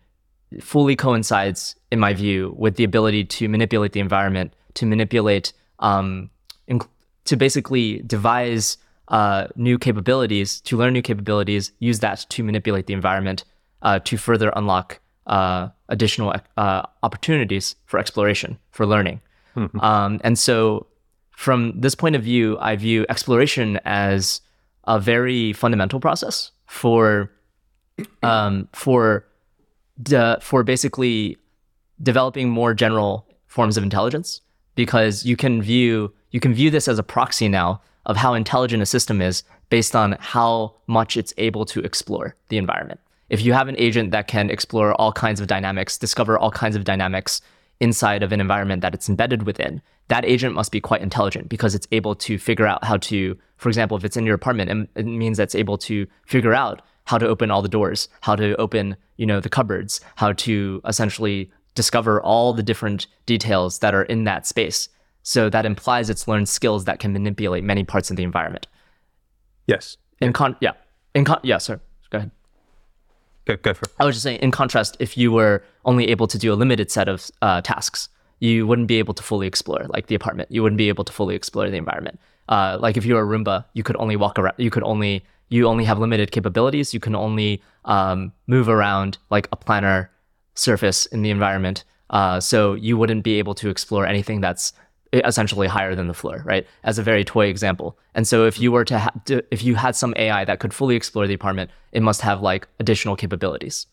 fully 0.61 0.95
coincides, 0.95 1.75
in 1.91 1.99
my 1.99 2.13
view, 2.13 2.55
with 2.57 2.75
the 2.75 2.83
ability 2.83 3.23
to 3.25 3.49
manipulate 3.49 3.91
the 3.93 3.99
environment, 3.99 4.53
to 4.75 4.85
manipulate, 4.85 5.53
um, 5.79 6.29
inc- 6.69 6.87
to 7.25 7.35
basically 7.35 7.99
devise 7.99 8.77
uh, 9.09 9.47
new 9.55 9.77
capabilities, 9.77 10.61
to 10.61 10.77
learn 10.77 10.93
new 10.93 11.01
capabilities, 11.01 11.71
use 11.79 11.99
that 11.99 12.25
to 12.29 12.43
manipulate 12.43 12.87
the 12.87 12.93
environment, 12.93 13.43
uh, 13.81 13.99
to 13.99 14.17
further 14.17 14.51
unlock 14.55 14.99
uh, 15.27 15.69
additional 15.89 16.33
uh, 16.57 16.83
opportunities 17.03 17.75
for 17.85 17.99
exploration, 17.99 18.57
for 18.71 18.85
learning. 18.85 19.21
Um, 19.79 20.19
and 20.23 20.37
so, 20.37 20.87
from 21.31 21.79
this 21.79 21.95
point 21.95 22.15
of 22.15 22.23
view, 22.23 22.57
I 22.59 22.75
view 22.75 23.05
exploration 23.09 23.79
as 23.85 24.41
a 24.85 24.99
very 24.99 25.53
fundamental 25.53 25.99
process 25.99 26.51
for 26.65 27.31
um, 28.23 28.67
for 28.73 29.26
de- 30.01 30.37
for 30.41 30.63
basically 30.63 31.37
developing 32.01 32.49
more 32.49 32.73
general 32.73 33.27
forms 33.47 33.77
of 33.77 33.83
intelligence 33.83 34.41
because 34.75 35.25
you 35.25 35.35
can 35.35 35.61
view 35.61 36.13
you 36.31 36.39
can 36.39 36.53
view 36.53 36.69
this 36.69 36.87
as 36.87 36.99
a 36.99 37.03
proxy 37.03 37.47
now 37.47 37.81
of 38.05 38.17
how 38.17 38.33
intelligent 38.33 38.83
a 38.83 38.85
system 38.85 39.21
is 39.21 39.43
based 39.69 39.95
on 39.95 40.17
how 40.19 40.73
much 40.87 41.17
it's 41.17 41.33
able 41.37 41.65
to 41.65 41.79
explore 41.81 42.35
the 42.49 42.57
environment. 42.57 42.99
If 43.29 43.41
you 43.41 43.53
have 43.53 43.67
an 43.67 43.75
agent 43.77 44.11
that 44.11 44.27
can 44.27 44.49
explore 44.49 44.93
all 44.95 45.11
kinds 45.11 45.39
of 45.39 45.47
dynamics, 45.47 45.97
discover 45.97 46.37
all 46.37 46.51
kinds 46.51 46.75
of 46.75 46.85
dynamics 46.85 47.41
inside 47.79 48.23
of 48.23 48.31
an 48.31 48.39
environment 48.39 48.81
that 48.81 48.93
it's 48.93 49.09
embedded 49.09 49.43
within, 49.43 49.81
that 50.07 50.25
agent 50.25 50.55
must 50.55 50.71
be 50.71 50.79
quite 50.79 51.01
intelligent 51.01 51.49
because 51.49 51.75
it's 51.75 51.87
able 51.91 52.15
to 52.15 52.37
figure 52.37 52.65
out 52.65 52.83
how 52.83 52.97
to, 52.97 53.37
for 53.57 53.67
example, 53.67 53.97
if 53.97 54.05
it's 54.05 54.15
in 54.17 54.25
your 54.25 54.35
apartment, 54.35 54.89
it 54.95 55.05
means 55.05 55.37
that 55.37 55.43
it's 55.43 55.55
able 55.55 55.77
to 55.79 56.07
figure 56.25 56.53
out 56.53 56.81
how 57.07 57.17
to 57.17 57.27
open 57.27 57.49
all 57.49 57.61
the 57.61 57.69
doors, 57.69 58.09
how 58.21 58.35
to 58.35 58.55
open, 58.57 58.95
you 59.15 59.25
know, 59.25 59.39
the 59.39 59.49
cupboards, 59.49 60.01
how 60.15 60.33
to 60.33 60.81
essentially 60.85 61.49
discover 61.73 62.21
all 62.21 62.53
the 62.53 62.61
different 62.61 63.07
details 63.25 63.79
that 63.79 63.95
are 63.95 64.03
in 64.03 64.25
that 64.25 64.45
space. 64.45 64.89
So 65.23 65.49
that 65.49 65.65
implies 65.65 66.09
it's 66.09 66.27
learned 66.27 66.49
skills 66.49 66.85
that 66.85 66.99
can 66.99 67.13
manipulate 67.13 67.63
many 67.63 67.83
parts 67.83 68.11
of 68.11 68.17
the 68.17 68.23
environment. 68.23 68.67
Yes. 69.67 69.97
In 70.19 70.33
con, 70.33 70.57
yeah, 70.59 70.73
in 71.15 71.23
con, 71.23 71.39
yeah, 71.43 71.57
sir. 71.57 71.79
Go 72.09 72.17
ahead. 72.17 72.31
Go, 73.45 73.55
go 73.55 73.73
for 73.73 73.85
it. 73.85 73.91
I 73.99 74.05
was 74.05 74.15
just 74.15 74.23
saying, 74.23 74.39
in 74.39 74.51
contrast, 74.51 74.97
if 74.99 75.17
you 75.17 75.31
were 75.31 75.63
only 75.85 76.09
able 76.09 76.27
to 76.27 76.37
do 76.37 76.51
a 76.51 76.55
limited 76.55 76.91
set 76.91 77.07
of 77.07 77.29
uh, 77.41 77.61
tasks, 77.61 78.09
you 78.39 78.67
wouldn't 78.67 78.87
be 78.87 78.99
able 78.99 79.13
to 79.13 79.23
fully 79.23 79.47
explore, 79.47 79.85
like 79.89 80.07
the 80.07 80.15
apartment. 80.15 80.51
You 80.51 80.61
wouldn't 80.61 80.77
be 80.77 80.89
able 80.89 81.05
to 81.05 81.13
fully 81.13 81.35
explore 81.35 81.69
the 81.69 81.77
environment. 81.77 82.19
Uh, 82.49 82.77
like 82.79 82.97
if 82.97 83.05
you 83.05 83.15
were 83.15 83.21
a 83.21 83.25
Roomba, 83.25 83.65
you 83.73 83.83
could 83.83 83.95
only 83.97 84.15
walk 84.15 84.37
around. 84.37 84.55
You 84.57 84.69
could 84.69 84.83
only 84.83 85.23
you 85.49 85.67
only 85.67 85.85
have 85.85 85.99
limited 85.99 86.31
capabilities. 86.31 86.93
You 86.93 86.99
can 86.99 87.15
only 87.15 87.61
um, 87.85 88.33
move 88.47 88.69
around 88.69 89.17
like 89.29 89.47
a 89.51 89.57
planar 89.57 90.09
surface 90.55 91.05
in 91.07 91.21
the 91.21 91.29
environment. 91.29 91.83
Uh, 92.09 92.39
so 92.39 92.73
you 92.73 92.97
wouldn't 92.97 93.23
be 93.23 93.39
able 93.39 93.53
to 93.55 93.69
explore 93.69 94.05
anything 94.05 94.41
that's 94.41 94.73
essentially 95.13 95.67
higher 95.67 95.95
than 95.95 96.07
the 96.07 96.13
floor, 96.13 96.41
right? 96.45 96.65
As 96.83 96.99
a 96.99 97.03
very 97.03 97.23
toy 97.23 97.47
example. 97.47 97.97
And 98.13 98.27
so 98.27 98.45
if 98.45 98.59
you 98.59 98.71
were 98.71 98.85
to, 98.85 98.99
ha- 98.99 99.13
to 99.25 99.43
if 99.51 99.63
you 99.63 99.75
had 99.75 99.95
some 99.95 100.13
AI 100.17 100.45
that 100.45 100.59
could 100.59 100.73
fully 100.73 100.95
explore 100.95 101.27
the 101.27 101.33
apartment, 101.33 101.71
it 101.91 102.01
must 102.01 102.21
have 102.21 102.41
like 102.41 102.67
additional 102.79 103.15
capabilities. 103.15 103.87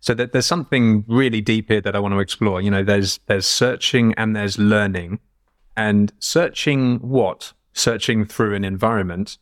So 0.00 0.14
that 0.14 0.32
there's 0.32 0.46
something 0.46 1.04
really 1.08 1.40
deep 1.40 1.68
here 1.68 1.80
that 1.80 1.96
I 1.96 1.98
want 1.98 2.14
to 2.14 2.20
explore. 2.20 2.60
You 2.60 2.70
know, 2.70 2.84
there's 2.84 3.18
there's 3.26 3.46
searching 3.46 4.14
and 4.14 4.34
there's 4.34 4.56
learning, 4.58 5.18
and 5.76 6.12
searching 6.20 6.98
what? 6.98 7.52
Searching 7.72 8.24
through 8.24 8.54
an 8.54 8.64
environment, 8.64 9.38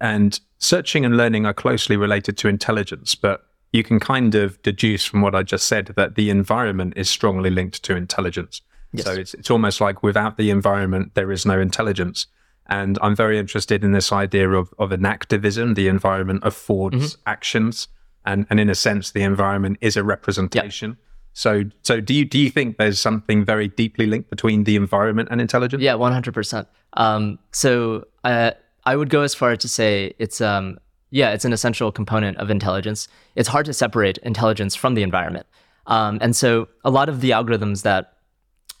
and 0.00 0.40
searching 0.58 1.04
and 1.04 1.16
learning 1.16 1.46
are 1.46 1.54
closely 1.54 1.96
related 1.96 2.36
to 2.38 2.48
intelligence. 2.48 3.14
But 3.14 3.44
you 3.72 3.84
can 3.84 4.00
kind 4.00 4.34
of 4.34 4.60
deduce 4.62 5.04
from 5.04 5.20
what 5.22 5.34
I 5.34 5.42
just 5.42 5.66
said 5.66 5.92
that 5.96 6.14
the 6.14 6.30
environment 6.30 6.94
is 6.96 7.08
strongly 7.08 7.50
linked 7.50 7.82
to 7.84 7.96
intelligence. 7.96 8.62
Yes. 8.92 9.06
So 9.06 9.12
it's 9.12 9.34
it's 9.34 9.50
almost 9.50 9.80
like 9.80 10.02
without 10.02 10.36
the 10.36 10.50
environment 10.50 11.14
there 11.14 11.30
is 11.30 11.46
no 11.46 11.60
intelligence. 11.60 12.26
And 12.66 12.98
I'm 13.02 13.16
very 13.16 13.38
interested 13.38 13.84
in 13.84 13.92
this 13.92 14.12
idea 14.12 14.50
of 14.50 14.72
of 14.78 14.90
enactivism. 14.90 15.74
The 15.74 15.88
environment 15.88 16.40
affords 16.44 17.16
actions, 17.26 17.88
and 18.24 18.46
and 18.50 18.58
in 18.60 18.70
a 18.70 18.74
sense, 18.74 19.12
the 19.12 19.22
environment 19.22 19.78
is 19.80 19.96
a 19.96 20.02
representation. 20.02 20.96
So 21.32 21.64
so 21.82 22.00
do 22.00 22.14
you 22.14 22.24
do 22.24 22.38
you 22.38 22.50
think 22.50 22.76
there's 22.78 23.00
something 23.00 23.44
very 23.44 23.68
deeply 23.68 24.06
linked 24.06 24.30
between 24.30 24.64
the 24.64 24.76
environment 24.76 25.28
and 25.30 25.40
intelligence? 25.40 25.82
Yeah, 25.82 25.94
one 25.94 26.12
hundred 26.12 26.34
percent. 26.34 26.66
Um, 26.94 27.38
so 27.52 28.06
uh, 28.24 28.52
I 28.90 28.96
would 28.96 29.08
go 29.08 29.22
as 29.22 29.34
far 29.36 29.52
as 29.52 29.58
to 29.58 29.68
say 29.68 30.14
it's 30.18 30.40
um, 30.40 30.78
yeah, 31.10 31.30
it's 31.30 31.44
an 31.44 31.52
essential 31.52 31.92
component 31.92 32.38
of 32.38 32.50
intelligence. 32.50 33.06
It's 33.36 33.48
hard 33.48 33.66
to 33.66 33.72
separate 33.72 34.18
intelligence 34.18 34.74
from 34.74 34.94
the 34.94 35.04
environment, 35.04 35.46
um, 35.86 36.18
and 36.20 36.34
so 36.34 36.66
a 36.84 36.90
lot 36.90 37.08
of 37.08 37.20
the 37.20 37.30
algorithms 37.30 37.82
that 37.82 38.02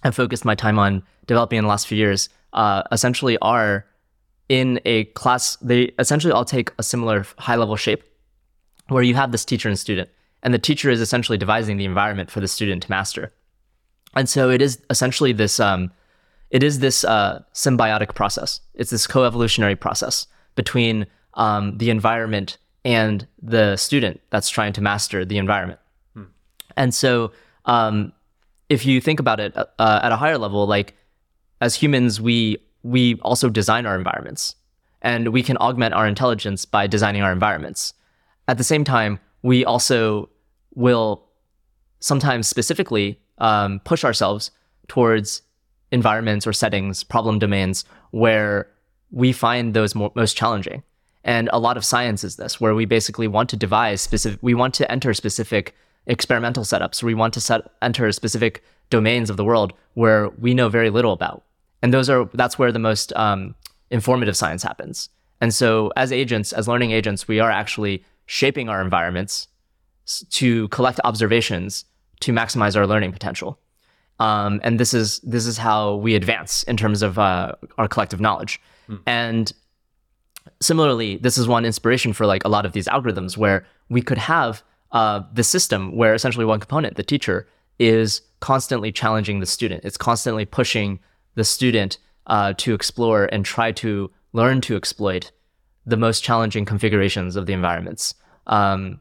I've 0.02 0.16
focused 0.16 0.44
my 0.44 0.56
time 0.56 0.80
on 0.80 1.04
developing 1.26 1.58
in 1.58 1.64
the 1.64 1.68
last 1.68 1.86
few 1.86 1.96
years 1.96 2.28
uh, 2.54 2.82
essentially 2.90 3.38
are 3.38 3.86
in 4.48 4.80
a 4.84 5.04
class. 5.20 5.56
They 5.62 5.92
essentially 6.00 6.32
all 6.32 6.44
take 6.44 6.72
a 6.76 6.82
similar 6.82 7.24
high 7.38 7.56
level 7.56 7.76
shape, 7.76 8.02
where 8.88 9.04
you 9.04 9.14
have 9.14 9.30
this 9.30 9.44
teacher 9.44 9.68
and 9.68 9.78
student, 9.78 10.10
and 10.42 10.52
the 10.52 10.58
teacher 10.58 10.90
is 10.90 11.00
essentially 11.00 11.38
devising 11.38 11.76
the 11.76 11.84
environment 11.84 12.32
for 12.32 12.40
the 12.40 12.48
student 12.48 12.82
to 12.82 12.90
master. 12.90 13.32
And 14.16 14.28
so 14.28 14.50
it 14.50 14.60
is 14.60 14.82
essentially 14.90 15.32
this 15.32 15.60
um, 15.60 15.92
it 16.50 16.62
is 16.62 16.80
this 16.80 17.04
uh, 17.04 17.42
symbiotic 17.54 18.14
process. 18.14 18.60
It's 18.74 18.90
this 18.90 19.06
co-evolutionary 19.06 19.76
process 19.76 20.26
between 20.54 21.06
um, 21.34 21.78
the 21.78 21.90
environment 21.90 22.58
and 22.84 23.26
the 23.40 23.76
student 23.76 24.20
that's 24.30 24.48
trying 24.48 24.72
to 24.74 24.80
master 24.80 25.24
the 25.24 25.38
environment. 25.38 25.80
And 26.76 26.94
so, 26.94 27.32
um, 27.66 28.12
if 28.68 28.86
you 28.86 29.00
think 29.00 29.20
about 29.20 29.40
it 29.40 29.56
uh, 29.56 30.00
at 30.02 30.12
a 30.12 30.16
higher 30.16 30.38
level, 30.38 30.66
like 30.66 30.96
as 31.60 31.74
humans, 31.74 32.20
we 32.20 32.58
we 32.82 33.16
also 33.20 33.50
design 33.50 33.84
our 33.84 33.96
environments, 33.96 34.54
and 35.02 35.28
we 35.28 35.42
can 35.42 35.56
augment 35.58 35.92
our 35.92 36.06
intelligence 36.06 36.64
by 36.64 36.86
designing 36.86 37.22
our 37.22 37.32
environments. 37.32 37.92
At 38.48 38.56
the 38.58 38.64
same 38.64 38.84
time, 38.84 39.18
we 39.42 39.64
also 39.64 40.30
will 40.74 41.28
sometimes 41.98 42.48
specifically 42.48 43.20
um, 43.38 43.80
push 43.80 44.04
ourselves 44.04 44.50
towards 44.88 45.42
environments 45.92 46.46
or 46.46 46.52
settings, 46.52 47.02
problem 47.04 47.38
domains 47.38 47.84
where 48.10 48.68
we 49.10 49.32
find 49.32 49.74
those 49.74 49.94
mo- 49.94 50.12
most 50.14 50.36
challenging. 50.36 50.82
And 51.24 51.50
a 51.52 51.58
lot 51.58 51.76
of 51.76 51.84
science 51.84 52.24
is 52.24 52.36
this, 52.36 52.60
where 52.60 52.74
we 52.74 52.84
basically 52.84 53.28
want 53.28 53.50
to 53.50 53.56
devise 53.56 54.00
specific, 54.00 54.38
we 54.42 54.54
want 54.54 54.74
to 54.74 54.90
enter 54.90 55.12
specific 55.12 55.74
experimental 56.06 56.64
setups. 56.64 57.02
We 57.02 57.14
want 57.14 57.34
to 57.34 57.40
set, 57.40 57.62
enter 57.82 58.10
specific 58.12 58.62
domains 58.88 59.30
of 59.30 59.36
the 59.36 59.44
world 59.44 59.72
where 59.94 60.30
we 60.30 60.54
know 60.54 60.68
very 60.68 60.90
little 60.90 61.12
about. 61.12 61.44
And 61.82 61.92
those 61.92 62.08
are, 62.08 62.28
that's 62.34 62.58
where 62.58 62.72
the 62.72 62.78
most 62.78 63.12
um, 63.16 63.54
informative 63.90 64.36
science 64.36 64.62
happens. 64.62 65.08
And 65.40 65.52
so 65.54 65.92
as 65.96 66.12
agents, 66.12 66.52
as 66.52 66.68
learning 66.68 66.92
agents, 66.92 67.28
we 67.28 67.40
are 67.40 67.50
actually 67.50 68.04
shaping 68.26 68.68
our 68.68 68.80
environments 68.80 69.48
to 70.30 70.68
collect 70.68 71.00
observations 71.04 71.84
to 72.20 72.32
maximize 72.32 72.76
our 72.76 72.86
learning 72.86 73.12
potential. 73.12 73.58
Um, 74.20 74.60
and 74.62 74.78
this 74.78 74.94
is 74.94 75.18
this 75.20 75.46
is 75.46 75.58
how 75.58 75.96
we 75.96 76.14
advance 76.14 76.62
in 76.64 76.76
terms 76.76 77.02
of 77.02 77.18
uh, 77.18 77.52
our 77.78 77.88
collective 77.88 78.20
knowledge. 78.20 78.60
And 79.06 79.52
similarly, 80.60 81.16
this 81.16 81.38
is 81.38 81.48
one 81.48 81.64
inspiration 81.64 82.12
for 82.12 82.26
like 82.26 82.44
a 82.44 82.48
lot 82.48 82.66
of 82.66 82.72
these 82.72 82.86
algorithms 82.86 83.36
where 83.36 83.66
we 83.88 84.02
could 84.02 84.18
have 84.18 84.62
uh, 84.92 85.22
the 85.32 85.44
system 85.44 85.96
where 85.96 86.14
essentially 86.14 86.44
one 86.44 86.60
component, 86.60 86.96
the 86.96 87.02
teacher, 87.02 87.48
is 87.78 88.20
constantly 88.40 88.92
challenging 88.92 89.40
the 89.40 89.46
student. 89.46 89.84
It's 89.84 89.96
constantly 89.96 90.44
pushing 90.44 91.00
the 91.34 91.44
student 91.44 91.98
uh, 92.26 92.52
to 92.58 92.74
explore 92.74 93.26
and 93.32 93.44
try 93.44 93.72
to 93.72 94.10
learn 94.32 94.60
to 94.62 94.76
exploit 94.76 95.32
the 95.86 95.96
most 95.96 96.22
challenging 96.22 96.64
configurations 96.64 97.36
of 97.36 97.46
the 97.46 97.52
environments. 97.52 98.14
Um, 98.46 99.00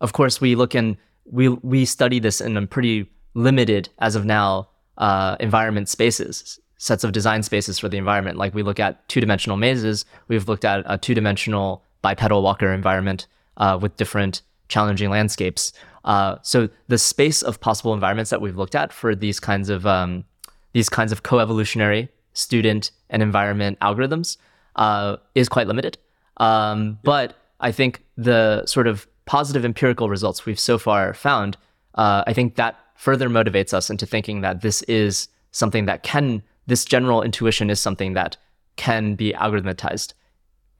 of 0.00 0.12
course, 0.12 0.40
we 0.40 0.56
look 0.56 0.74
in 0.74 0.96
we 1.24 1.48
we 1.48 1.84
study 1.84 2.18
this 2.18 2.40
in 2.40 2.56
a 2.56 2.66
pretty 2.66 3.10
limited, 3.36 3.88
as 3.98 4.16
of 4.16 4.24
now, 4.24 4.68
uh, 4.98 5.36
environment 5.38 5.88
spaces, 5.88 6.58
sets 6.78 7.04
of 7.04 7.12
design 7.12 7.42
spaces 7.42 7.78
for 7.78 7.88
the 7.88 7.98
environment. 7.98 8.38
Like 8.38 8.54
we 8.54 8.62
look 8.62 8.80
at 8.80 9.06
two-dimensional 9.08 9.56
mazes, 9.56 10.04
we've 10.28 10.48
looked 10.48 10.64
at 10.64 10.82
a 10.86 10.96
two-dimensional 10.98 11.82
bipedal 12.02 12.42
walker 12.42 12.72
environment 12.72 13.26
uh, 13.58 13.78
with 13.80 13.96
different 13.96 14.42
challenging 14.68 15.10
landscapes. 15.10 15.72
Uh, 16.04 16.36
so 16.42 16.68
the 16.88 16.98
space 16.98 17.42
of 17.42 17.60
possible 17.60 17.92
environments 17.92 18.30
that 18.30 18.40
we've 18.40 18.56
looked 18.56 18.74
at 18.74 18.92
for 18.92 19.14
these 19.14 19.38
kinds 19.38 19.68
of 19.68 19.86
um, 19.86 20.24
these 20.72 20.88
kinds 20.88 21.12
of 21.12 21.22
co-evolutionary 21.22 22.08
student 22.32 22.90
and 23.10 23.22
environment 23.22 23.78
algorithms 23.80 24.36
uh, 24.76 25.16
is 25.34 25.48
quite 25.48 25.66
limited. 25.66 25.98
Um, 26.38 26.98
but 27.02 27.34
I 27.60 27.72
think 27.72 28.04
the 28.16 28.64
sort 28.66 28.86
of 28.86 29.06
positive 29.24 29.64
empirical 29.64 30.08
results 30.08 30.46
we've 30.46 30.60
so 30.60 30.78
far 30.78 31.14
found, 31.14 31.56
uh, 31.94 32.22
I 32.26 32.32
think 32.32 32.56
that 32.56 32.76
further 32.96 33.28
motivates 33.28 33.72
us 33.74 33.90
into 33.90 34.06
thinking 34.06 34.40
that 34.40 34.60
this 34.62 34.82
is 34.82 35.28
something 35.50 35.86
that 35.86 36.02
can, 36.02 36.42
this 36.66 36.84
general 36.84 37.22
intuition 37.22 37.70
is 37.70 37.80
something 37.80 38.14
that 38.14 38.36
can 38.76 39.14
be 39.14 39.32
algorithmatized 39.32 40.12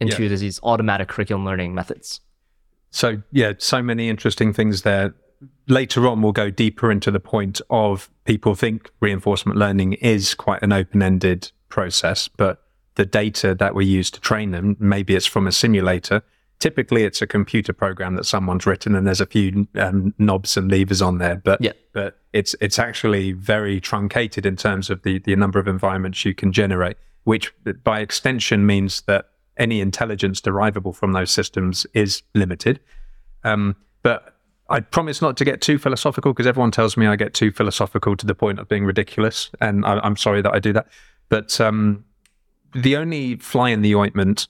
into 0.01 0.25
Yeah. 0.25 0.37
these 0.37 0.61
automatic 0.63 1.09
curriculum 1.09 1.45
learning 1.45 1.75
methods. 1.75 2.21
So 2.91 3.23
yeah, 3.33 3.53
so 3.59 3.83
many 3.83 4.09
interesting 4.09 4.53
things 4.53 4.83
there. 4.83 5.15
Later 5.69 6.07
on, 6.07 6.23
we'll 6.23 6.33
go 6.33 6.51
deeper 6.51 6.91
into 6.91 7.11
the 7.11 7.21
point 7.21 7.61
of 7.71 8.11
people 8.25 8.55
think 8.55 8.91
reinforcement 9.01 9.59
learning 9.59 9.95
is 9.95 10.35
quite 10.35 10.63
an 10.63 10.73
open-ended 10.73 11.51
process, 11.69 12.29
but 12.29 12.63
the 12.95 13.05
data 13.05 13.55
that 13.55 13.75
we 13.75 13.85
use 13.85 14.11
to 14.13 14.21
train 14.21 14.51
them, 14.53 14.77
maybe 14.79 15.15
it's 15.15 15.27
from 15.27 15.47
a 15.47 15.53
simulator. 15.53 16.23
Typically, 16.59 17.05
it's 17.05 17.21
a 17.21 17.27
computer 17.27 17.73
program 17.73 18.17
that 18.17 18.25
someone's 18.25 18.65
written, 18.65 18.95
and 18.95 19.07
there's 19.07 19.21
a 19.21 19.27
few 19.27 19.69
um, 19.77 20.15
knobs 20.19 20.57
and 20.57 20.71
levers 20.71 21.03
on 21.03 21.19
there. 21.19 21.37
But 21.37 21.61
Yeah. 21.61 21.73
but 21.93 22.19
it's 22.33 22.55
it's 22.61 22.79
actually 22.79 23.33
very 23.33 23.81
truncated 23.81 24.47
in 24.47 24.57
terms 24.57 24.89
of 24.91 25.03
the 25.03 25.19
the 25.19 25.37
number 25.37 25.59
of 25.59 25.69
environments 25.69 26.25
you 26.25 26.35
can 26.35 26.53
generate, 26.53 26.97
which 27.25 27.53
by 27.85 28.01
extension 28.01 28.65
means 28.65 29.03
that 29.03 29.27
any 29.59 29.81
intelligence 29.81 30.41
derivable 30.41 30.93
from 30.93 31.13
those 31.13 31.31
systems 31.31 31.87
is 31.95 32.23
limited. 32.35 32.81
Um, 33.45 33.77
but 34.03 34.35
I 34.69 34.81
promise 34.81 35.23
not 35.23 35.37
to 35.37 35.45
get 35.45 35.61
too 35.61 35.79
philosophical 35.79 36.33
because 36.33 36.47
everyone 36.47 36.71
tells 36.71 36.97
me 36.97 37.07
I 37.07 37.17
get 37.17 37.35
too 37.35 37.51
philosophical 37.53 38.17
to 38.17 38.27
the 38.27 38.35
point 38.35 38.59
of 38.59 38.69
being 38.69 38.85
ridiculous, 38.85 39.51
and 39.61 39.85
I, 39.85 40.01
I'm 40.03 40.17
sorry 40.17 40.43
that 40.43 40.53
I 40.55 40.59
do 40.59 40.73
that. 40.73 40.89
But 41.29 41.61
um, 41.61 42.05
the 42.73 42.97
only 42.97 43.37
fly 43.37 43.71
in 43.71 43.83
the 43.83 43.95
ointment, 43.95 44.49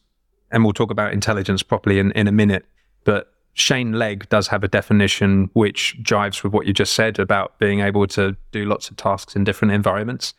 and 0.57 0.65
we'll 0.65 0.73
talk 0.73 0.91
about 0.91 1.13
intelligence 1.13 1.63
properly 1.63 1.99
in, 1.99 2.13
in 2.13 2.27
a 2.27 2.33
minute, 2.33 2.65
but 3.05 3.31
Shane 3.53 3.93
Legg 3.93 4.27
does 4.31 4.49
have 4.49 4.65
a 4.65 4.69
definition 4.69 5.51
which 5.53 5.99
jives 6.03 6.43
with 6.43 6.55
what 6.55 6.67
you 6.67 6.73
just 6.73 6.95
said 6.95 7.19
about 7.19 7.59
being 7.59 7.81
able 7.81 8.07
to 8.07 8.35
do 8.53 8.65
lots 8.65 8.89
of 8.89 8.97
tasks 8.97 9.37
in 9.37 9.45
different 9.45 9.75
environments. 9.75 10.33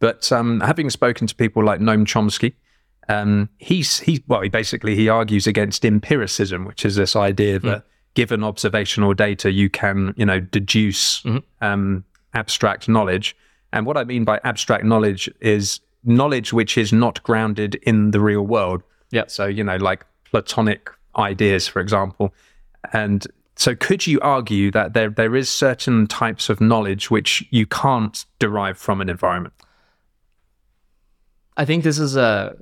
But 0.00 0.32
um, 0.32 0.58
having 0.58 0.90
spoken 0.90 1.28
to 1.28 1.36
people 1.36 1.64
like 1.64 1.78
Noam 1.78 2.04
Chomsky, 2.04 2.54
um, 3.08 3.48
he's 3.58 4.00
he 4.00 4.24
well, 4.26 4.40
he 4.40 4.48
basically 4.48 4.96
he 4.96 5.08
argues 5.08 5.46
against 5.46 5.84
empiricism, 5.84 6.64
which 6.64 6.84
is 6.84 6.96
this 6.96 7.14
idea 7.14 7.60
that 7.60 7.84
given 8.14 8.42
observational 8.42 9.14
data, 9.14 9.52
you 9.52 9.70
can 9.70 10.14
you 10.16 10.26
know 10.26 10.40
deduce 10.40 11.22
um, 11.60 12.04
abstract 12.34 12.88
knowledge. 12.88 13.36
And 13.72 13.86
what 13.86 13.96
I 13.96 14.02
mean 14.02 14.24
by 14.24 14.40
abstract 14.42 14.84
knowledge 14.84 15.30
is 15.40 15.78
knowledge 16.02 16.52
which 16.52 16.76
is 16.76 16.92
not 16.92 17.22
grounded 17.22 17.76
in 17.82 18.10
the 18.10 18.18
real 18.18 18.42
world. 18.42 18.82
Yeah. 19.10 19.24
So 19.26 19.46
you 19.46 19.64
know, 19.64 19.76
like 19.76 20.04
Platonic 20.24 20.90
ideas, 21.16 21.66
for 21.66 21.80
example. 21.80 22.34
And 22.92 23.26
so, 23.56 23.74
could 23.74 24.06
you 24.06 24.20
argue 24.20 24.70
that 24.70 24.94
there 24.94 25.10
there 25.10 25.36
is 25.36 25.50
certain 25.50 26.06
types 26.06 26.48
of 26.48 26.60
knowledge 26.60 27.10
which 27.10 27.46
you 27.50 27.66
can't 27.66 28.24
derive 28.38 28.78
from 28.78 29.00
an 29.00 29.08
environment? 29.08 29.54
I 31.56 31.64
think 31.66 31.84
this 31.84 31.98
is 31.98 32.16
a, 32.16 32.56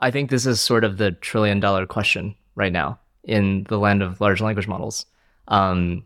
I 0.00 0.10
think 0.10 0.30
this 0.30 0.46
is 0.46 0.60
sort 0.60 0.82
of 0.82 0.98
the 0.98 1.12
trillion 1.12 1.60
dollar 1.60 1.86
question 1.86 2.34
right 2.56 2.72
now 2.72 2.98
in 3.22 3.64
the 3.68 3.78
land 3.78 4.02
of 4.02 4.20
large 4.20 4.40
language 4.40 4.66
models. 4.66 5.06
Um, 5.46 6.04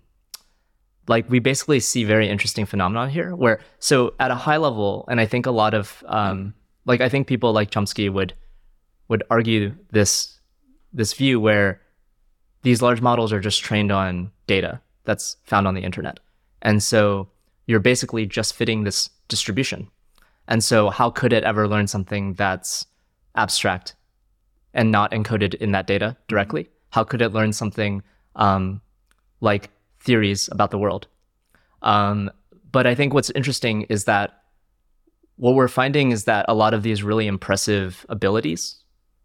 like 1.09 1.31
we 1.31 1.39
basically 1.39 1.81
see 1.81 2.05
very 2.05 2.29
interesting 2.29 2.67
phenomenon 2.67 3.09
here, 3.09 3.35
where 3.35 3.61
so 3.79 4.13
at 4.21 4.31
a 4.31 4.35
high 4.35 4.59
level, 4.59 5.07
and 5.09 5.19
I 5.19 5.25
think 5.25 5.47
a 5.47 5.51
lot 5.51 5.73
of, 5.73 6.05
um, 6.09 6.53
like 6.85 7.01
I 7.01 7.09
think 7.09 7.27
people 7.27 7.53
like 7.53 7.71
Chomsky 7.71 8.13
would 8.13 8.35
would 9.09 9.23
argue 9.31 9.75
this 9.91 10.39
this 10.93 11.13
view 11.13 11.41
where 11.41 11.81
these 12.63 12.83
large 12.83 13.01
models 13.01 13.33
are 13.33 13.41
just 13.41 13.63
trained 13.63 13.93
on 13.93 14.31
data 14.47 14.81
that's 15.05 15.37
found 15.45 15.67
on 15.67 15.75
the 15.75 15.83
internet, 15.83 16.21
and 16.63 16.83
so 16.83 17.29
you're 17.67 17.81
basically 17.81 18.27
just 18.27 18.55
fitting 18.55 18.85
this 18.85 19.11
distribution 19.29 19.89
and 20.49 20.63
so, 20.63 20.91
how 20.91 21.11
could 21.11 21.33
it 21.33 21.45
ever 21.45 21.67
learn 21.69 21.87
something 21.87 22.35
that's 22.35 22.87
abstract 23.35 23.95
and 24.75 24.93
not 24.93 25.11
encoded 25.11 25.55
in 25.55 25.73
that 25.73 25.87
data 25.87 26.17
directly? 26.29 26.69
How 26.91 27.05
could 27.05 27.21
it 27.21 27.33
learn 27.33 27.53
something 27.53 28.03
um, 28.37 28.81
like 29.41 29.71
theories 30.01 30.49
about 30.53 30.71
the 30.71 30.79
world? 30.79 31.09
Um, 31.83 32.31
but 32.71 32.87
I 32.87 32.95
think 32.95 33.13
what's 33.13 33.31
interesting 33.31 33.83
is 33.83 34.05
that 34.05 34.43
what 35.37 35.55
we're 35.55 35.69
finding 35.69 36.13
is 36.13 36.25
that 36.25 36.47
a 36.49 36.55
lot 36.55 36.75
of 36.75 36.83
these 36.83 37.03
really 37.03 37.27
impressive 37.27 38.07
abilities 38.09 38.77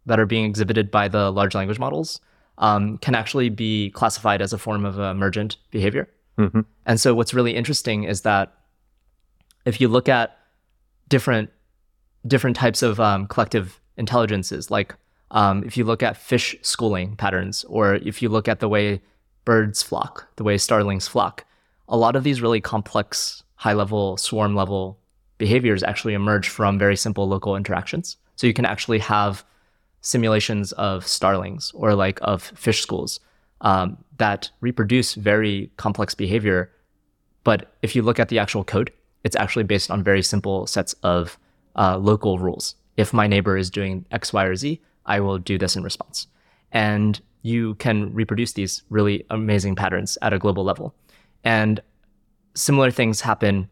that 0.06 0.18
are 0.18 0.26
being 0.26 0.44
exhibited 0.44 0.90
by 0.90 1.08
the 1.08 1.30
large 1.30 1.54
language 1.54 1.78
models 1.78 2.20
um, 2.58 2.98
can 2.98 3.14
actually 3.14 3.48
be 3.48 3.90
classified 3.90 4.42
as 4.42 4.52
a 4.52 4.58
form 4.58 4.84
of 4.84 4.98
emergent 4.98 5.56
behavior. 5.70 6.08
Mhm. 6.38 6.64
And 6.86 7.00
so, 7.00 7.14
what's 7.14 7.34
really 7.34 7.54
interesting 7.54 8.04
is 8.04 8.22
that 8.22 8.52
if 9.64 9.80
you 9.80 9.88
look 9.88 10.08
at 10.08 10.36
different 11.08 11.50
different 12.26 12.56
types 12.56 12.82
of 12.82 13.00
um, 13.00 13.26
collective 13.26 13.80
intelligences, 13.96 14.70
like 14.70 14.94
um, 15.32 15.64
if 15.64 15.76
you 15.76 15.84
look 15.84 16.02
at 16.02 16.16
fish 16.16 16.54
schooling 16.62 17.16
patterns, 17.16 17.64
or 17.64 17.96
if 17.96 18.22
you 18.22 18.28
look 18.28 18.48
at 18.48 18.60
the 18.60 18.68
way 18.68 19.00
birds 19.44 19.82
flock, 19.82 20.28
the 20.36 20.44
way 20.44 20.56
starlings 20.56 21.08
flock, 21.08 21.44
a 21.88 21.96
lot 21.96 22.16
of 22.16 22.22
these 22.22 22.40
really 22.40 22.60
complex, 22.60 23.42
high 23.56 23.72
level, 23.72 24.16
swarm 24.16 24.54
level 24.54 24.98
behaviors 25.38 25.82
actually 25.82 26.14
emerge 26.14 26.48
from 26.48 26.78
very 26.78 26.96
simple 26.96 27.26
local 27.28 27.56
interactions. 27.56 28.16
So 28.36 28.46
you 28.46 28.54
can 28.54 28.64
actually 28.64 29.00
have 29.00 29.44
simulations 30.02 30.72
of 30.72 31.06
starlings 31.06 31.72
or 31.74 31.94
like 31.94 32.18
of 32.22 32.42
fish 32.42 32.82
schools 32.82 33.20
um, 33.62 33.96
that 34.18 34.50
reproduce 34.60 35.14
very 35.14 35.70
complex 35.76 36.14
behavior. 36.14 36.70
But 37.44 37.72
if 37.82 37.96
you 37.96 38.02
look 38.02 38.20
at 38.20 38.28
the 38.28 38.38
actual 38.38 38.64
code, 38.64 38.92
it's 39.24 39.36
actually 39.36 39.64
based 39.64 39.90
on 39.90 40.02
very 40.02 40.22
simple 40.22 40.66
sets 40.66 40.92
of 41.02 41.38
uh, 41.76 41.96
local 41.96 42.38
rules. 42.38 42.74
If 42.96 43.12
my 43.12 43.26
neighbor 43.26 43.56
is 43.56 43.70
doing 43.70 44.04
X, 44.10 44.32
Y, 44.32 44.44
or 44.44 44.56
Z, 44.56 44.80
I 45.06 45.20
will 45.20 45.38
do 45.38 45.56
this 45.56 45.76
in 45.76 45.82
response. 45.82 46.26
And 46.72 47.20
you 47.42 47.74
can 47.76 48.12
reproduce 48.14 48.52
these 48.52 48.82
really 48.90 49.24
amazing 49.30 49.76
patterns 49.76 50.18
at 50.22 50.32
a 50.32 50.38
global 50.38 50.64
level. 50.64 50.94
And 51.44 51.80
similar 52.54 52.90
things 52.90 53.20
happen 53.20 53.68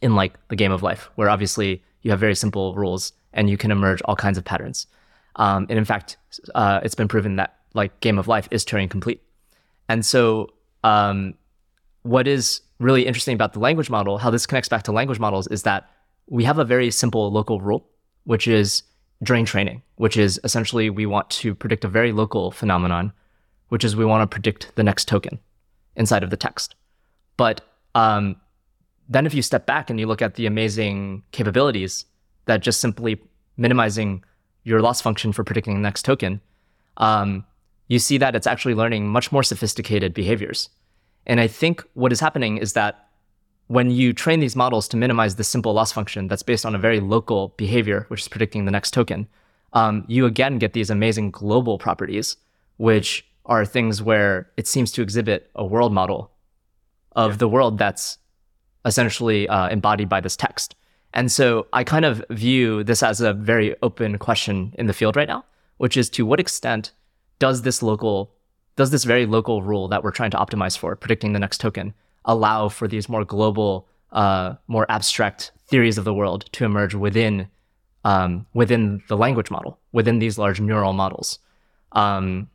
in 0.00 0.14
like 0.14 0.34
the 0.48 0.56
game 0.56 0.72
of 0.72 0.82
life, 0.82 1.08
where 1.14 1.30
obviously 1.30 1.82
you 2.02 2.10
have 2.10 2.20
very 2.20 2.34
simple 2.34 2.74
rules 2.74 3.12
and 3.32 3.48
you 3.48 3.56
can 3.56 3.70
emerge 3.70 4.02
all 4.02 4.16
kinds 4.16 4.38
of 4.38 4.44
patterns. 4.44 4.86
Um, 5.36 5.66
and 5.68 5.78
in 5.78 5.84
fact, 5.84 6.16
uh, 6.54 6.80
it's 6.82 6.94
been 6.94 7.08
proven 7.08 7.36
that 7.36 7.56
like 7.74 7.98
game 8.00 8.18
of 8.18 8.28
life 8.28 8.48
is 8.50 8.64
Turing 8.64 8.90
complete. 8.90 9.22
And 9.88 10.04
so, 10.04 10.52
um, 10.84 11.34
what 12.02 12.26
is 12.26 12.60
really 12.78 13.06
interesting 13.06 13.34
about 13.34 13.52
the 13.52 13.60
language 13.60 13.88
model, 13.88 14.18
how 14.18 14.30
this 14.30 14.46
connects 14.46 14.68
back 14.68 14.82
to 14.84 14.92
language 14.92 15.20
models, 15.20 15.46
is 15.46 15.62
that 15.62 15.88
we 16.28 16.44
have 16.44 16.58
a 16.58 16.64
very 16.64 16.90
simple 16.90 17.30
local 17.30 17.60
rule, 17.60 17.86
which 18.24 18.48
is 18.48 18.82
during 19.22 19.44
training, 19.44 19.82
which 19.96 20.16
is 20.16 20.40
essentially 20.44 20.90
we 20.90 21.06
want 21.06 21.30
to 21.30 21.54
predict 21.54 21.84
a 21.84 21.88
very 21.88 22.12
local 22.12 22.50
phenomenon, 22.50 23.12
which 23.68 23.84
is 23.84 23.94
we 23.94 24.04
want 24.04 24.28
to 24.28 24.32
predict 24.32 24.74
the 24.74 24.82
next 24.82 25.06
token 25.06 25.38
inside 25.96 26.22
of 26.22 26.30
the 26.30 26.36
text. 26.36 26.74
But 27.36 27.60
um, 27.94 28.36
then 29.08 29.26
if 29.26 29.34
you 29.34 29.42
step 29.42 29.66
back 29.66 29.90
and 29.90 30.00
you 30.00 30.06
look 30.06 30.22
at 30.22 30.34
the 30.34 30.46
amazing 30.46 31.22
capabilities 31.32 32.06
that 32.46 32.62
just 32.62 32.80
simply 32.80 33.20
minimizing 33.56 34.24
your 34.64 34.80
loss 34.80 35.00
function 35.00 35.32
for 35.32 35.44
predicting 35.44 35.74
the 35.74 35.80
next 35.80 36.04
token, 36.04 36.40
um, 36.96 37.44
you 37.88 37.98
see 37.98 38.18
that 38.18 38.34
it's 38.34 38.46
actually 38.46 38.74
learning 38.74 39.08
much 39.08 39.32
more 39.32 39.42
sophisticated 39.42 40.14
behaviors. 40.14 40.70
And 41.26 41.40
I 41.40 41.46
think 41.46 41.84
what 41.94 42.12
is 42.12 42.20
happening 42.20 42.58
is 42.58 42.72
that 42.72 43.08
when 43.68 43.90
you 43.90 44.12
train 44.12 44.40
these 44.40 44.56
models 44.56 44.88
to 44.88 44.96
minimize 44.96 45.36
the 45.36 45.44
simple 45.44 45.72
loss 45.72 45.92
function 45.92 46.28
that's 46.28 46.42
based 46.42 46.66
on 46.66 46.74
a 46.74 46.78
very 46.78 47.00
local 47.00 47.54
behavior, 47.56 48.06
which 48.08 48.22
is 48.22 48.28
predicting 48.28 48.64
the 48.64 48.70
next 48.70 48.92
token, 48.92 49.26
um, 49.72 50.04
you 50.08 50.26
again 50.26 50.58
get 50.58 50.72
these 50.72 50.90
amazing 50.90 51.30
global 51.30 51.78
properties, 51.78 52.36
which 52.76 53.26
are 53.46 53.64
things 53.64 54.02
where 54.02 54.50
it 54.56 54.66
seems 54.66 54.92
to 54.92 55.02
exhibit 55.02 55.50
a 55.54 55.64
world 55.64 55.92
model 55.92 56.30
of 57.12 57.38
the 57.38 57.48
world 57.48 57.78
that's 57.78 58.18
essentially 58.84 59.48
uh, 59.48 59.68
embodied 59.68 60.08
by 60.08 60.20
this 60.20 60.36
text. 60.36 60.74
And 61.14 61.30
so 61.30 61.66
I 61.72 61.84
kind 61.84 62.04
of 62.04 62.24
view 62.30 62.84
this 62.84 63.02
as 63.02 63.20
a 63.20 63.32
very 63.32 63.76
open 63.82 64.18
question 64.18 64.74
in 64.78 64.86
the 64.86 64.92
field 64.92 65.16
right 65.16 65.28
now, 65.28 65.44
which 65.76 65.96
is 65.96 66.08
to 66.10 66.24
what 66.24 66.40
extent 66.40 66.92
does 67.38 67.62
this 67.62 67.82
local, 67.82 68.32
does 68.76 68.90
this 68.90 69.04
very 69.04 69.26
local 69.26 69.62
rule 69.62 69.88
that 69.88 70.02
we're 70.02 70.10
trying 70.10 70.30
to 70.30 70.36
optimize 70.38 70.76
for, 70.76 70.96
predicting 70.96 71.32
the 71.32 71.38
next 71.38 71.60
token, 71.60 71.92
allow 72.24 72.68
for 72.68 72.88
these 72.88 73.08
more 73.08 73.24
global, 73.24 73.88
uh, 74.12 74.54
more 74.68 74.86
abstract 74.88 75.52
theories 75.66 75.98
of 75.98 76.04
the 76.04 76.14
world 76.14 76.48
to 76.52 76.64
emerge 76.64 76.94
within 76.94 77.48
um, 78.04 78.46
within 78.52 79.00
the 79.08 79.16
language 79.16 79.48
model, 79.48 79.78
within 79.92 80.18
these 80.18 80.36
large 80.36 80.60
neural 80.60 80.92
models? 80.92 81.38
Um, 81.92 82.48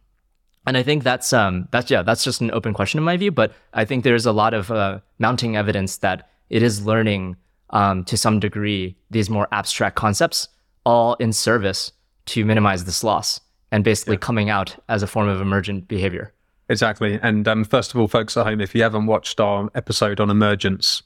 and 0.65 0.75
I 0.75 0.83
think 0.83 1.03
that's 1.03 1.31
um, 1.31 1.69
that's 1.71 1.89
yeah, 1.89 2.01
that's 2.01 2.23
just 2.23 2.41
an 2.41 2.51
open 2.51 2.73
question 2.73 2.97
in 2.97 3.03
my 3.03 3.17
view. 3.17 3.31
But 3.31 3.53
I 3.73 3.85
think 3.85 4.03
there's 4.03 4.25
a 4.25 4.33
lot 4.33 4.53
of 4.53 4.69
uh, 4.69 4.99
mounting 5.19 5.55
evidence 5.55 5.97
that 5.97 6.29
it 6.49 6.61
is 6.61 6.85
learning 6.85 7.37
um, 7.71 8.03
to 8.05 8.17
some 8.17 8.39
degree 8.39 8.95
these 9.09 9.29
more 9.29 9.47
abstract 9.51 9.95
concepts, 9.95 10.47
all 10.85 11.15
in 11.15 11.33
service 11.33 11.91
to 12.27 12.45
minimize 12.45 12.85
this 12.85 13.03
loss 13.03 13.39
and 13.71 13.83
basically 13.83 14.17
coming 14.17 14.49
out 14.49 14.75
as 14.87 15.03
a 15.03 15.07
form 15.07 15.27
of 15.27 15.41
emergent 15.41 15.87
behavior. 15.87 16.33
Exactly. 16.69 17.19
And 17.21 17.47
um, 17.47 17.63
first 17.63 17.93
of 17.93 17.99
all, 17.99 18.07
folks 18.07 18.35
at 18.37 18.45
home, 18.45 18.61
if 18.61 18.75
you 18.75 18.83
haven't 18.83 19.05
watched 19.05 19.39
our 19.39 19.69
episode 19.75 20.19
on 20.19 20.29
emergence, 20.29 21.03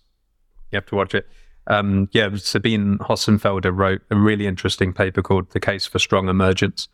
you 0.71 0.77
have 0.77 0.85
to 0.87 0.95
watch 0.95 1.13
it. 1.13 1.27
Um, 1.67 2.09
yeah, 2.11 2.29
Sabine 2.35 2.97
Hossenfelder 2.97 3.75
wrote 3.75 4.01
a 4.09 4.15
really 4.15 4.47
interesting 4.47 4.93
paper 4.93 5.21
called 5.21 5.51
"The 5.51 5.59
Case 5.59 5.85
for 5.85 5.99
Strong 5.99 6.27
Emergence," 6.27 6.87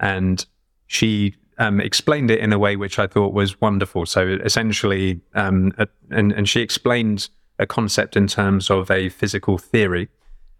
and 0.00 0.44
she 0.88 1.36
um, 1.58 1.80
explained 1.80 2.30
it 2.30 2.40
in 2.40 2.52
a 2.52 2.58
way 2.58 2.74
which 2.74 2.98
I 2.98 3.06
thought 3.06 3.32
was 3.32 3.60
wonderful. 3.60 4.06
So 4.06 4.38
essentially, 4.44 5.20
um, 5.34 5.72
and, 6.10 6.32
and 6.32 6.48
she 6.48 6.60
explained 6.60 7.28
a 7.58 7.66
concept 7.66 8.16
in 8.16 8.26
terms 8.26 8.70
of 8.70 8.90
a 8.90 9.08
physical 9.08 9.58
theory. 9.58 10.08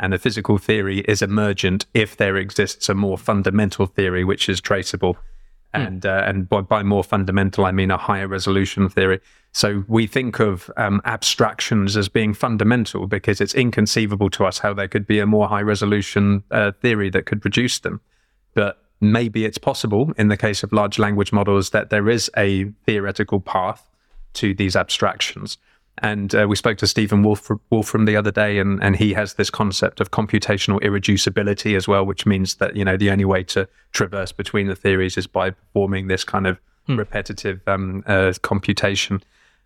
And 0.00 0.14
a 0.14 0.18
physical 0.18 0.58
theory 0.58 1.00
is 1.00 1.22
emergent 1.22 1.86
if 1.92 2.16
there 2.16 2.36
exists 2.36 2.88
a 2.88 2.94
more 2.94 3.18
fundamental 3.18 3.86
theory 3.86 4.24
which 4.24 4.48
is 4.48 4.60
traceable. 4.60 5.16
Hmm. 5.74 5.80
And 5.80 6.06
uh, 6.06 6.22
and 6.26 6.48
by, 6.48 6.62
by, 6.62 6.82
more 6.82 7.04
fundamental, 7.04 7.66
I 7.66 7.72
mean 7.72 7.90
a 7.90 7.96
higher 7.96 8.28
resolution 8.28 8.88
theory. 8.88 9.20
So 9.52 9.84
we 9.88 10.06
think 10.06 10.38
of 10.38 10.70
um, 10.76 11.00
abstractions 11.04 11.96
as 11.96 12.08
being 12.08 12.32
fundamental 12.32 13.06
because 13.06 13.40
it's 13.40 13.54
inconceivable 13.54 14.30
to 14.30 14.46
us 14.46 14.58
how 14.58 14.72
there 14.72 14.88
could 14.88 15.06
be 15.06 15.18
a 15.18 15.26
more 15.26 15.48
high 15.48 15.62
resolution 15.62 16.42
uh, 16.50 16.72
theory 16.72 17.10
that 17.10 17.26
could 17.26 17.42
produce 17.42 17.80
them. 17.80 18.00
But 18.54 18.82
maybe 19.00 19.44
it's 19.44 19.58
possible 19.58 20.12
in 20.16 20.28
the 20.28 20.36
case 20.36 20.62
of 20.62 20.72
large 20.72 20.98
language 20.98 21.32
models 21.32 21.70
that 21.70 21.90
there 21.90 22.08
is 22.08 22.30
a 22.36 22.64
theoretical 22.86 23.40
path 23.40 23.88
to 24.34 24.54
these 24.54 24.76
abstractions. 24.76 25.58
And 26.02 26.34
uh, 26.34 26.46
we 26.48 26.56
spoke 26.56 26.78
to 26.78 26.86
Stephen 26.86 27.22
Wolf, 27.22 27.50
Wolfram 27.70 28.04
the 28.04 28.16
other 28.16 28.30
day, 28.30 28.58
and, 28.58 28.82
and 28.82 28.96
he 28.96 29.14
has 29.14 29.34
this 29.34 29.50
concept 29.50 30.00
of 30.00 30.10
computational 30.10 30.80
irreducibility 30.80 31.76
as 31.76 31.88
well, 31.88 32.04
which 32.04 32.26
means 32.26 32.56
that 32.56 32.76
you 32.76 32.84
know 32.84 32.96
the 32.96 33.10
only 33.10 33.24
way 33.24 33.42
to 33.44 33.68
traverse 33.92 34.32
between 34.32 34.68
the 34.68 34.76
theories 34.76 35.16
is 35.16 35.26
by 35.26 35.50
performing 35.50 36.08
this 36.08 36.24
kind 36.24 36.46
of 36.46 36.58
hmm. 36.86 36.96
repetitive 36.96 37.60
um, 37.66 38.04
uh, 38.06 38.32
computation. 38.42 39.22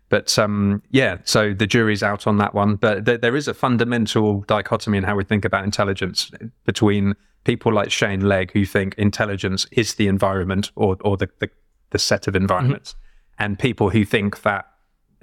But 0.09 0.37
um, 0.37 0.83
yeah, 0.91 1.17
so 1.23 1.53
the 1.53 1.67
jury's 1.67 2.03
out 2.03 2.27
on 2.27 2.37
that 2.37 2.53
one. 2.53 2.75
But 2.75 3.05
th- 3.05 3.21
there 3.21 3.35
is 3.35 3.47
a 3.47 3.53
fundamental 3.53 4.41
dichotomy 4.41 4.99
in 4.99 5.03
how 5.03 5.15
we 5.15 5.23
think 5.23 5.45
about 5.45 5.63
intelligence 5.63 6.31
between 6.65 7.15
people 7.43 7.73
like 7.73 7.91
Shane 7.91 8.21
Legg, 8.21 8.51
who 8.51 8.65
think 8.65 8.95
intelligence 8.95 9.65
is 9.71 9.95
the 9.95 10.07
environment 10.07 10.71
or, 10.75 10.97
or 11.01 11.17
the, 11.17 11.29
the, 11.39 11.49
the 11.89 11.99
set 11.99 12.27
of 12.27 12.35
environments, 12.35 12.93
mm-hmm. 12.93 13.43
and 13.43 13.59
people 13.59 13.89
who 13.89 14.05
think 14.05 14.43
that 14.43 14.65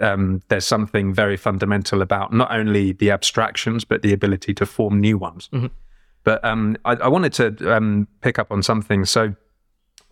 um, 0.01 0.43
there's 0.49 0.67
something 0.67 1.13
very 1.13 1.37
fundamental 1.37 2.03
about 2.03 2.33
not 2.33 2.53
only 2.53 2.93
the 2.93 3.11
abstractions, 3.11 3.85
but 3.85 4.03
the 4.03 4.13
ability 4.13 4.55
to 4.55 4.67
form 4.67 5.01
new 5.01 5.19
ones. 5.19 5.49
Mm-hmm. 5.53 5.67
But 6.25 6.45
um, 6.45 6.77
I, 6.85 6.93
I, 6.97 7.09
wanted 7.09 7.33
to 7.35 7.75
um, 7.75 8.07
pick 8.21 8.39
up 8.39 8.51
on 8.51 8.63
something. 8.63 9.05
So 9.05 9.35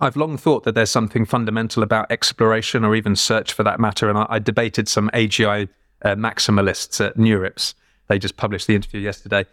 I've 0.01 0.17
long 0.17 0.37
thought 0.37 0.65
that 0.65 0.75
there's 0.75 0.91
something 0.91 1.27
fundamental 1.27 1.83
about 1.83 2.11
exploration 2.11 2.85
or 2.85 2.95
even 2.95 3.15
search 3.15 3.53
for 3.53 3.63
that 3.65 3.79
matter. 3.79 4.09
And 4.09 4.19
I, 4.19 4.27
I 4.29 4.39
debated 4.39 4.89
some 4.89 5.11
AGI 5.13 5.69
uh, 6.03 6.15
maximalists 6.15 7.05
at 7.05 7.17
NeurIPS. 7.17 7.75
They 8.09 8.19
just 8.19 8.37
published 8.37 8.67
the 8.67 8.75
interview 8.75 9.01
yesterday. 9.01 9.45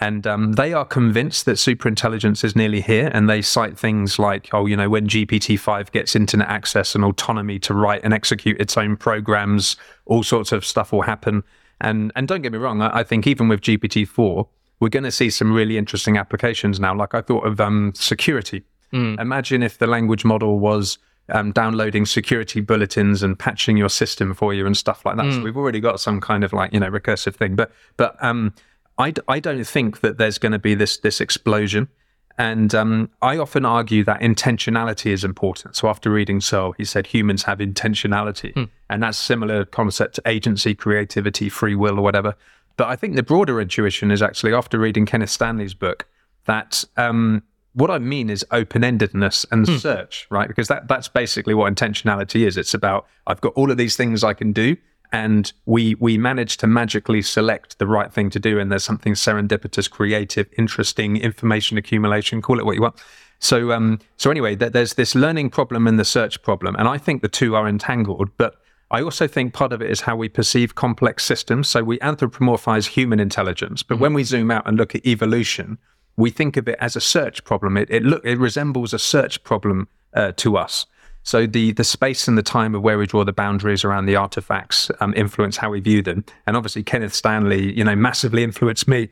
And 0.00 0.26
um, 0.26 0.52
they 0.52 0.72
are 0.72 0.84
convinced 0.84 1.44
that 1.46 1.52
superintelligence 1.52 2.42
is 2.42 2.56
nearly 2.56 2.80
here. 2.80 3.10
And 3.14 3.30
they 3.30 3.42
cite 3.42 3.78
things 3.78 4.18
like, 4.18 4.52
oh, 4.52 4.66
you 4.66 4.76
know, 4.76 4.90
when 4.90 5.06
GPT 5.06 5.58
5 5.58 5.92
gets 5.92 6.16
internet 6.16 6.48
access 6.48 6.94
and 6.94 7.04
autonomy 7.04 7.58
to 7.60 7.74
write 7.74 8.02
and 8.02 8.12
execute 8.12 8.60
its 8.60 8.76
own 8.76 8.96
programs, 8.96 9.76
all 10.06 10.22
sorts 10.22 10.50
of 10.50 10.64
stuff 10.64 10.92
will 10.92 11.02
happen. 11.02 11.44
And, 11.80 12.10
and 12.16 12.26
don't 12.26 12.42
get 12.42 12.52
me 12.52 12.58
wrong, 12.58 12.82
I, 12.82 12.98
I 12.98 13.02
think 13.04 13.26
even 13.26 13.48
with 13.48 13.60
GPT 13.60 14.06
4, 14.06 14.48
we're 14.80 14.88
going 14.88 15.04
to 15.04 15.12
see 15.12 15.30
some 15.30 15.52
really 15.52 15.78
interesting 15.78 16.16
applications 16.16 16.80
now. 16.80 16.94
Like 16.94 17.14
I 17.14 17.20
thought 17.20 17.46
of 17.46 17.60
um, 17.60 17.92
security. 17.94 18.64
Mm. 18.92 19.20
Imagine 19.20 19.62
if 19.62 19.78
the 19.78 19.86
language 19.86 20.24
model 20.24 20.58
was 20.58 20.98
um, 21.30 21.52
downloading 21.52 22.04
security 22.04 22.60
bulletins 22.60 23.22
and 23.22 23.38
patching 23.38 23.76
your 23.76 23.88
system 23.88 24.34
for 24.34 24.52
you 24.52 24.66
and 24.66 24.76
stuff 24.76 25.04
like 25.06 25.16
that. 25.16 25.26
Mm. 25.26 25.34
So 25.34 25.42
we've 25.42 25.56
already 25.56 25.80
got 25.80 26.00
some 26.00 26.20
kind 26.20 26.44
of 26.44 26.52
like 26.52 26.72
you 26.72 26.80
know 26.80 26.90
recursive 26.90 27.34
thing. 27.34 27.56
But 27.56 27.72
but 27.96 28.22
um, 28.22 28.54
I, 28.98 29.12
I 29.26 29.40
don't 29.40 29.64
think 29.64 30.00
that 30.00 30.18
there's 30.18 30.38
going 30.38 30.52
to 30.52 30.58
be 30.58 30.74
this 30.74 30.98
this 30.98 31.20
explosion. 31.20 31.88
And 32.36 32.74
um, 32.74 33.10
I 33.22 33.38
often 33.38 33.64
argue 33.64 34.02
that 34.04 34.20
intentionality 34.20 35.12
is 35.12 35.22
important. 35.22 35.76
So 35.76 35.88
after 35.88 36.10
reading 36.10 36.40
Searle, 36.40 36.72
he 36.72 36.84
said 36.84 37.06
humans 37.06 37.44
have 37.44 37.58
intentionality, 37.58 38.52
hmm. 38.54 38.64
and 38.90 39.02
that's 39.02 39.18
similar 39.18 39.64
concept 39.64 40.16
to 40.16 40.22
agency, 40.26 40.74
creativity, 40.74 41.48
free 41.48 41.76
will, 41.76 41.98
or 41.98 42.02
whatever. 42.02 42.34
But 42.76 42.88
I 42.88 42.96
think 42.96 43.14
the 43.14 43.22
broader 43.22 43.60
intuition 43.60 44.10
is 44.10 44.20
actually 44.20 44.52
after 44.52 44.80
reading 44.80 45.06
Kenneth 45.06 45.30
Stanley's 45.30 45.74
book 45.74 46.08
that 46.46 46.84
um, 46.96 47.44
what 47.72 47.90
I 47.90 47.98
mean 47.98 48.30
is 48.30 48.44
open-endedness 48.50 49.46
and 49.52 49.66
hmm. 49.66 49.76
search, 49.76 50.26
right? 50.28 50.48
Because 50.48 50.66
that 50.68 50.88
that's 50.88 51.08
basically 51.08 51.54
what 51.54 51.72
intentionality 51.72 52.46
is. 52.46 52.56
It's 52.56 52.74
about 52.74 53.06
I've 53.28 53.40
got 53.40 53.52
all 53.54 53.70
of 53.70 53.76
these 53.76 53.96
things 53.96 54.24
I 54.24 54.34
can 54.34 54.52
do, 54.52 54.76
and 55.14 55.52
we 55.64 55.94
we 55.96 56.18
manage 56.18 56.56
to 56.56 56.66
magically 56.66 57.22
select 57.22 57.78
the 57.78 57.86
right 57.86 58.12
thing 58.12 58.28
to 58.30 58.40
do 58.40 58.58
and 58.58 58.70
there's 58.70 58.84
something 58.84 59.14
serendipitous 59.14 59.88
creative 59.88 60.46
interesting 60.58 61.16
information 61.16 61.78
accumulation 61.78 62.42
call 62.42 62.58
it 62.58 62.66
what 62.66 62.74
you 62.74 62.82
want 62.82 63.00
so 63.38 63.70
um 63.70 64.00
so 64.16 64.30
anyway 64.30 64.54
there's 64.56 64.94
this 64.94 65.14
learning 65.14 65.48
problem 65.48 65.86
and 65.86 65.98
the 65.98 66.04
search 66.04 66.42
problem 66.42 66.74
and 66.76 66.88
i 66.88 66.98
think 66.98 67.22
the 67.22 67.28
two 67.28 67.54
are 67.54 67.68
entangled 67.68 68.28
but 68.36 68.56
I 68.90 69.02
also 69.02 69.26
think 69.26 69.54
part 69.54 69.72
of 69.72 69.82
it 69.82 69.90
is 69.90 70.02
how 70.02 70.14
we 70.14 70.28
perceive 70.28 70.76
complex 70.76 71.24
systems. 71.24 71.68
So 71.68 71.82
we 71.82 71.98
anthropomorphize 71.98 72.86
human 72.86 73.18
intelligence, 73.18 73.82
but 73.82 73.94
mm-hmm. 73.94 74.02
when 74.02 74.14
we 74.14 74.22
zoom 74.22 74.52
out 74.52 74.68
and 74.68 74.76
look 74.76 74.94
at 74.94 75.04
evolution, 75.04 75.78
we 76.16 76.30
think 76.30 76.56
of 76.56 76.68
it 76.68 76.78
as 76.80 76.94
a 76.94 77.00
search 77.00 77.42
problem. 77.44 77.76
It, 77.76 77.90
it 77.90 78.04
look 78.04 78.24
it 78.24 78.38
resembles 78.38 78.94
a 78.94 78.98
search 79.00 79.42
problem 79.42 79.88
uh, 80.12 80.32
to 80.36 80.56
us. 80.56 80.86
So 81.24 81.46
the 81.46 81.72
the 81.72 81.84
space 81.84 82.28
and 82.28 82.38
the 82.38 82.42
time 82.42 82.74
of 82.74 82.82
where 82.82 82.98
we 82.98 83.06
draw 83.06 83.24
the 83.24 83.32
boundaries 83.32 83.82
around 83.82 84.06
the 84.06 84.14
artifacts 84.14 84.90
um, 85.00 85.14
influence 85.16 85.56
how 85.56 85.70
we 85.70 85.80
view 85.80 86.02
them. 86.02 86.24
And 86.46 86.56
obviously, 86.56 86.84
Kenneth 86.84 87.14
Stanley, 87.14 87.76
you 87.76 87.82
know, 87.82 87.96
massively 87.96 88.44
influenced 88.44 88.86
me 88.86 89.08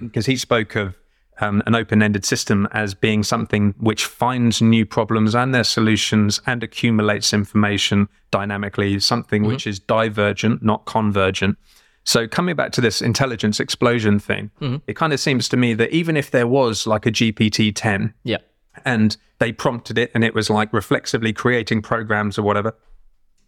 because 0.00 0.26
he 0.26 0.36
spoke 0.36 0.76
of 0.76 0.94
um, 1.40 1.62
an 1.66 1.74
open-ended 1.74 2.24
system 2.24 2.68
as 2.72 2.94
being 2.94 3.22
something 3.22 3.74
which 3.78 4.04
finds 4.04 4.60
new 4.60 4.84
problems 4.84 5.34
and 5.34 5.54
their 5.54 5.64
solutions 5.64 6.40
and 6.46 6.62
accumulates 6.62 7.32
information 7.32 8.08
dynamically. 8.30 9.00
Something 9.00 9.42
mm-hmm. 9.42 9.52
which 9.52 9.66
is 9.66 9.80
divergent, 9.80 10.62
not 10.62 10.84
convergent. 10.84 11.56
So 12.04 12.28
coming 12.28 12.54
back 12.54 12.70
to 12.72 12.80
this 12.82 13.00
intelligence 13.00 13.60
explosion 13.60 14.18
thing, 14.18 14.50
mm-hmm. 14.60 14.76
it 14.86 14.94
kind 14.94 15.12
of 15.14 15.20
seems 15.20 15.48
to 15.48 15.56
me 15.56 15.72
that 15.74 15.90
even 15.90 16.18
if 16.18 16.30
there 16.30 16.46
was 16.46 16.86
like 16.86 17.06
a 17.06 17.10
GPT 17.10 17.72
10, 17.74 18.12
yeah 18.24 18.38
and 18.84 19.16
they 19.38 19.52
prompted 19.52 19.98
it 19.98 20.10
and 20.14 20.24
it 20.24 20.34
was 20.34 20.50
like 20.50 20.72
reflexively 20.72 21.32
creating 21.32 21.82
programs 21.82 22.38
or 22.38 22.42
whatever, 22.42 22.74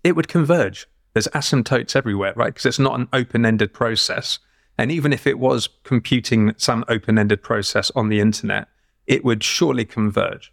it 0.04 0.16
would 0.16 0.28
converge. 0.28 0.86
There's 1.12 1.28
asymptotes 1.28 1.96
everywhere, 1.96 2.32
right? 2.36 2.48
Because 2.52 2.66
it's 2.66 2.78
not 2.78 2.98
an 2.98 3.08
open 3.12 3.44
ended 3.44 3.72
process. 3.72 4.38
And 4.76 4.92
even 4.92 5.12
if 5.12 5.26
it 5.26 5.38
was 5.38 5.68
computing 5.82 6.54
some 6.56 6.84
open 6.88 7.18
ended 7.18 7.42
process 7.42 7.90
on 7.96 8.08
the 8.08 8.20
internet, 8.20 8.68
it 9.06 9.24
would 9.24 9.42
surely 9.42 9.84
converge. 9.84 10.52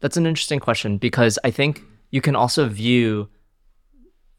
That's 0.00 0.16
an 0.16 0.26
interesting 0.26 0.60
question 0.60 0.98
because 0.98 1.38
I 1.44 1.50
think 1.50 1.82
you 2.10 2.20
can 2.20 2.34
also 2.34 2.68
view 2.68 3.28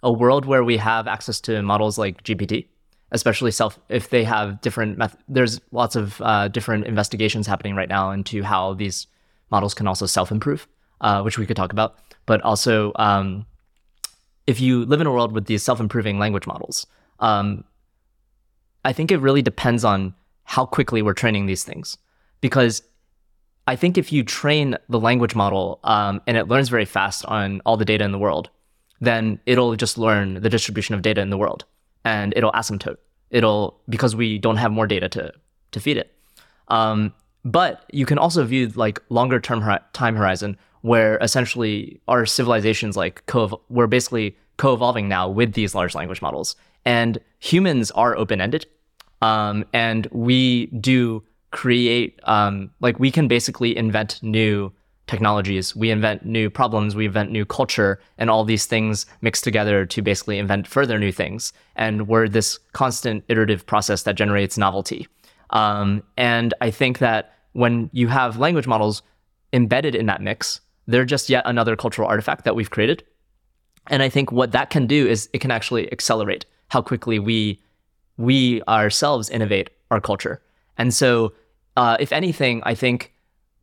a 0.01 0.11
world 0.11 0.45
where 0.45 0.63
we 0.63 0.77
have 0.77 1.07
access 1.07 1.39
to 1.41 1.61
models 1.61 1.97
like 1.97 2.23
GPT, 2.23 2.67
especially 3.11 3.51
self 3.51 3.79
if 3.89 4.09
they 4.09 4.23
have 4.23 4.59
different 4.61 5.01
there's 5.27 5.61
lots 5.71 5.95
of 5.95 6.21
uh, 6.21 6.47
different 6.49 6.85
investigations 6.85 7.47
happening 7.47 7.75
right 7.75 7.87
now 7.89 8.11
into 8.11 8.43
how 8.43 8.73
these 8.73 9.07
models 9.53 9.73
can 9.73 9.87
also 9.87 10.05
self 10.05 10.31
improve, 10.31 10.67
uh, 10.99 11.21
which 11.21 11.37
we 11.37 11.45
could 11.45 11.55
talk 11.55 11.71
about. 11.71 11.95
But 12.25 12.41
also, 12.41 12.91
um, 12.95 13.45
if 14.47 14.59
you 14.59 14.83
live 14.85 14.99
in 14.99 15.07
a 15.07 15.11
world 15.11 15.31
with 15.31 15.45
these 15.45 15.63
self 15.63 15.79
improving 15.79 16.19
language 16.19 16.47
models, 16.47 16.85
um, 17.19 17.63
I 18.83 18.91
think 18.91 19.11
it 19.11 19.19
really 19.19 19.41
depends 19.41 19.85
on 19.85 20.13
how 20.43 20.65
quickly 20.65 21.01
we're 21.01 21.13
training 21.13 21.45
these 21.45 21.63
things. 21.63 21.97
Because 22.41 22.83
I 23.65 23.77
think 23.77 23.97
if 23.97 24.11
you 24.11 24.23
train 24.23 24.77
the 24.89 24.99
language 24.99 25.35
model 25.35 25.79
um, 25.85 26.21
and 26.27 26.35
it 26.35 26.49
learns 26.49 26.67
very 26.67 26.85
fast 26.85 27.23
on 27.25 27.61
all 27.65 27.77
the 27.77 27.85
data 27.85 28.03
in 28.03 28.11
the 28.11 28.19
world, 28.19 28.49
then 28.99 29.39
it'll 29.45 29.75
just 29.75 29.97
learn 29.97 30.41
the 30.41 30.49
distribution 30.49 30.95
of 30.95 31.01
data 31.01 31.21
in 31.21 31.29
the 31.29 31.37
world 31.37 31.63
and 32.03 32.33
it'll 32.35 32.51
asymptote. 32.51 32.97
It'll 33.29 33.79
because 33.87 34.15
we 34.15 34.37
don't 34.37 34.57
have 34.57 34.71
more 34.71 34.87
data 34.87 35.07
to 35.09 35.31
to 35.71 35.79
feed 35.79 35.97
it. 35.97 36.11
Um, 36.67 37.13
but 37.45 37.85
you 37.91 38.05
can 38.05 38.17
also 38.17 38.43
view 38.43 38.67
like 38.75 39.01
longer 39.09 39.39
term 39.39 39.63
time 39.93 40.15
horizon 40.15 40.57
where 40.81 41.17
essentially 41.19 42.01
our 42.07 42.25
civilizations 42.25 42.97
like 42.97 43.25
co 43.25 43.61
we're 43.69 43.87
basically 43.87 44.35
co-evolving 44.57 45.07
now 45.07 45.27
with 45.27 45.53
these 45.53 45.73
large 45.73 45.95
language 45.95 46.21
models. 46.21 46.55
And 46.85 47.19
humans 47.39 47.89
are 47.91 48.15
open-ended 48.15 48.67
um, 49.21 49.65
and 49.73 50.07
we 50.11 50.67
do 50.67 51.23
create 51.51 52.19
um, 52.23 52.71
like 52.81 52.99
we 52.99 53.09
can 53.09 53.27
basically 53.27 53.75
invent 53.75 54.21
new 54.21 54.71
technologies. 55.07 55.75
We 55.75 55.91
invent 55.91 56.25
new 56.25 56.49
problems. 56.49 56.95
We 56.95 57.05
invent 57.05 57.31
new 57.31 57.45
culture 57.45 57.99
and 58.17 58.29
all 58.29 58.43
these 58.43 58.65
things 58.65 59.05
mixed 59.21 59.43
together 59.43 59.85
to 59.85 60.01
basically 60.01 60.39
invent 60.39 60.67
further 60.67 60.97
new 60.97 61.11
things. 61.11 61.53
And 61.75 62.07
we're 62.07 62.27
this 62.27 62.57
constant 62.73 63.23
iterative 63.27 63.65
process 63.65 64.03
that 64.03 64.15
generates 64.15 64.57
novelty. 64.57 65.07
Um, 65.49 66.03
and 66.17 66.53
I 66.61 66.71
think 66.71 66.99
that 66.99 67.32
when 67.53 67.89
you 67.93 68.07
have 68.07 68.37
language 68.37 68.67
models 68.67 69.01
embedded 69.53 69.95
in 69.95 70.07
that 70.07 70.21
mix, 70.21 70.59
they're 70.87 71.05
just 71.05 71.29
yet 71.29 71.43
another 71.45 71.75
cultural 71.75 72.07
artifact 72.07 72.43
that 72.45 72.55
we've 72.55 72.69
created. 72.69 73.03
And 73.87 74.03
I 74.03 74.09
think 74.09 74.31
what 74.31 74.51
that 74.51 74.69
can 74.69 74.87
do 74.87 75.07
is 75.07 75.29
it 75.33 75.39
can 75.39 75.51
actually 75.51 75.91
accelerate 75.91 76.45
how 76.69 76.81
quickly 76.81 77.19
we 77.19 77.59
we 78.17 78.61
ourselves 78.67 79.29
innovate 79.29 79.69
our 79.89 79.99
culture. 79.99 80.41
And 80.77 80.93
so, 80.93 81.33
uh, 81.75 81.97
if 81.99 82.11
anything, 82.11 82.61
I 82.63 82.75
think 82.75 83.11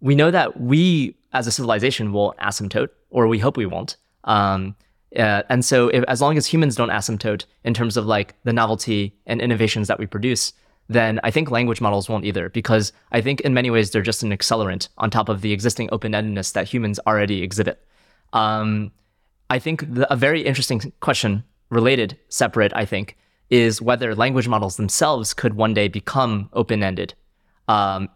we 0.00 0.14
know 0.14 0.30
that 0.30 0.60
we 0.60 1.16
as 1.32 1.46
a 1.46 1.52
civilization 1.52 2.12
will 2.12 2.34
asymptote 2.40 2.88
or 3.10 3.28
we 3.28 3.38
hope 3.38 3.56
we 3.56 3.66
won't. 3.66 3.96
Um, 4.24 4.76
uh, 5.16 5.42
and 5.48 5.64
so, 5.64 5.88
if, 5.88 6.04
as 6.08 6.20
long 6.20 6.36
as 6.36 6.46
humans 6.46 6.76
don't 6.76 6.90
asymptote 6.90 7.44
in 7.64 7.74
terms 7.74 7.96
of 7.96 8.06
like 8.06 8.34
the 8.44 8.52
novelty 8.52 9.14
and 9.26 9.40
innovations 9.40 9.88
that 9.88 9.98
we 9.98 10.06
produce, 10.06 10.52
then 10.90 11.20
I 11.22 11.30
think 11.30 11.52
language 11.52 11.80
models 11.80 12.08
won't 12.08 12.24
either, 12.24 12.48
because 12.48 12.92
I 13.12 13.20
think 13.20 13.40
in 13.42 13.54
many 13.54 13.70
ways 13.70 13.90
they're 13.92 14.02
just 14.02 14.24
an 14.24 14.32
accelerant 14.32 14.88
on 14.98 15.08
top 15.08 15.28
of 15.28 15.40
the 15.40 15.52
existing 15.52 15.88
open 15.92 16.12
endedness 16.12 16.52
that 16.52 16.68
humans 16.68 16.98
already 17.06 17.44
exhibit. 17.44 17.80
Um, 18.32 18.90
I 19.48 19.60
think 19.60 19.94
the, 19.94 20.12
a 20.12 20.16
very 20.16 20.42
interesting 20.42 20.92
question, 20.98 21.44
related, 21.70 22.18
separate, 22.28 22.72
I 22.74 22.84
think, 22.84 23.16
is 23.50 23.80
whether 23.80 24.16
language 24.16 24.48
models 24.48 24.76
themselves 24.76 25.32
could 25.32 25.54
one 25.54 25.74
day 25.74 25.86
become 25.86 26.50
open 26.54 26.82
ended, 26.82 27.14
um, 27.68 28.08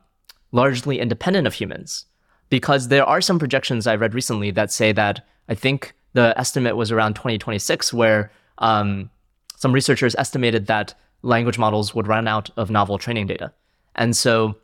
largely 0.51 0.99
independent 0.99 1.47
of 1.47 1.55
humans. 1.55 2.07
Because 2.51 2.89
there 2.89 3.05
are 3.05 3.21
some 3.21 3.39
projections 3.39 3.87
I 3.87 3.95
read 3.95 4.15
recently 4.15 4.51
that 4.51 4.73
say 4.73 4.91
that 4.91 5.25
I 5.49 5.55
think 5.55 5.95
the 6.13 6.35
estimate 6.37 6.77
was 6.77 6.91
around 6.91 7.15
2026, 7.15 7.93
where 7.93 8.33
um, 8.59 9.11
some 9.55 9.73
researchers 9.73 10.17
estimated 10.17 10.67
that 10.67 10.95
language 11.25 11.59
models 11.59 11.95
would 11.95 12.07
run 12.07 12.29
out 12.29 12.51
of 12.57 12.71
novel 12.71 12.99
training 12.99 13.27
data. 13.27 13.53
And 13.97 14.17
so, 14.17 14.57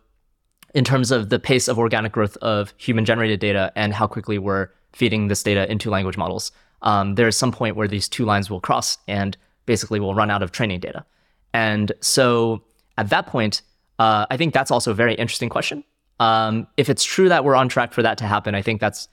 in 0.75 0.85
terms 0.85 1.11
of 1.11 1.31
the 1.31 1.39
pace 1.39 1.67
of 1.67 1.79
organic 1.79 2.13
growth 2.13 2.37
of 2.39 2.73
human 2.77 3.05
generated 3.05 3.41
data 3.41 3.73
and 3.75 3.93
how 3.93 4.07
quickly 4.07 4.39
we're 4.39 4.69
feeding 4.93 5.27
this 5.27 5.43
data 5.43 5.71
into 5.71 5.91
language 5.91 6.17
models, 6.17 6.53
um, 6.83 7.17
there 7.17 7.27
is 7.27 7.37
some 7.37 7.51
point 7.51 7.77
where 7.77 7.89
these 7.89 8.09
two 8.09 8.25
lines 8.25 8.49
will 8.49 8.61
cross 8.61 8.99
and 9.09 9.37
basically 9.67 9.99
we'll 9.99 10.15
run 10.15 10.31
out 10.31 10.43
of 10.43 10.53
training 10.53 10.79
data. 10.81 11.05
And 11.53 11.91
so 12.01 12.63
at 12.99 13.11
that 13.11 13.27
point, 13.27 13.63
uh, 13.99 14.27
I 14.31 14.37
think 14.37 14.55
that's 14.55 14.71
also 14.71 14.93
a 14.93 14.95
very 14.95 15.15
interesting 15.15 15.49
question. 15.49 15.83
Um, 16.21 16.67
if 16.77 16.89
it's 16.89 17.03
true 17.03 17.29
that 17.29 17.45
we're 17.45 17.57
on 17.57 17.69
track 17.69 17.93
for 17.93 18.03
that 18.03 18.19
to 18.19 18.25
happen, 18.25 18.55
I 18.55 18.63
think 18.63 18.81
that's 18.81 19.09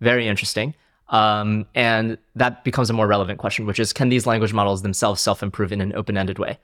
very 0.00 0.28
interesting. 0.28 0.74
Um, 1.08 1.66
and 1.74 2.18
that 2.36 2.62
becomes 2.62 2.90
a 2.90 2.92
more 2.92 3.06
relevant 3.06 3.38
question, 3.38 3.66
which 3.66 3.80
is 3.80 3.92
can 3.92 4.08
these 4.08 4.26
language 4.26 4.52
models 4.52 4.82
themselves 4.82 5.20
self 5.20 5.42
improve 5.42 5.72
in 5.72 5.80
an 5.80 5.94
open 5.94 6.16
ended 6.16 6.38
way? 6.38 6.58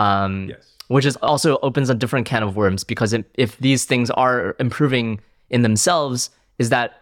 Um, 0.00 0.48
yes. 0.48 0.72
Which 0.88 1.06
is 1.06 1.16
also 1.16 1.58
opens 1.62 1.88
a 1.90 1.94
different 1.94 2.26
can 2.26 2.42
of 2.42 2.56
worms 2.56 2.84
because 2.84 3.12
if, 3.12 3.24
if 3.34 3.56
these 3.58 3.84
things 3.84 4.10
are 4.10 4.56
improving 4.58 5.20
in 5.48 5.62
themselves, 5.62 6.30
is 6.58 6.70
that 6.70 6.94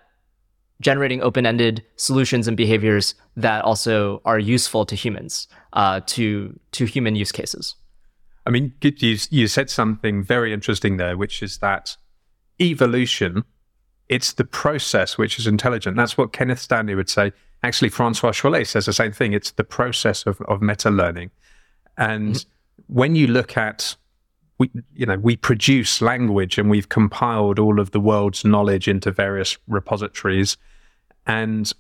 generating 0.80 1.22
open-ended 1.22 1.84
solutions 1.96 2.46
and 2.46 2.56
behaviors 2.56 3.14
that 3.36 3.64
also 3.64 4.20
are 4.24 4.38
useful 4.38 4.84
to 4.86 4.94
humans, 4.94 5.48
uh, 5.72 6.00
to 6.06 6.58
to 6.72 6.84
human 6.84 7.16
use 7.16 7.32
cases. 7.32 7.74
I 8.46 8.50
mean, 8.50 8.72
you 8.82 9.16
you 9.30 9.48
said 9.48 9.70
something 9.70 10.22
very 10.22 10.52
interesting 10.52 10.96
there, 10.96 11.16
which 11.16 11.42
is 11.42 11.58
that 11.58 11.96
evolution, 12.60 13.44
it's 14.08 14.32
the 14.34 14.44
process 14.44 15.18
which 15.18 15.38
is 15.38 15.46
intelligent. 15.46 15.96
That's 15.96 16.16
what 16.16 16.32
Kenneth 16.32 16.60
Stanley 16.60 16.94
would 16.94 17.10
say. 17.10 17.32
Actually, 17.62 17.90
Francois 17.90 18.32
Chollet 18.32 18.66
says 18.66 18.86
the 18.86 18.92
same 18.92 19.12
thing. 19.12 19.32
It's 19.32 19.52
the 19.52 19.64
process 19.64 20.26
of, 20.26 20.40
of 20.42 20.62
meta 20.62 20.90
learning, 20.90 21.30
and 21.96 22.34
mm-hmm. 22.34 22.50
When 22.86 23.14
you 23.14 23.26
look 23.26 23.56
at 23.56 23.96
we 24.58 24.70
you 24.94 25.06
know 25.06 25.16
we 25.16 25.36
produce 25.36 26.02
language 26.02 26.58
and 26.58 26.68
we've 26.68 26.88
compiled 26.88 27.58
all 27.58 27.80
of 27.80 27.92
the 27.92 28.00
world's 28.00 28.44
knowledge 28.44 28.88
into 28.88 29.10
various 29.10 29.56
repositories 29.68 30.56
and 31.26 31.72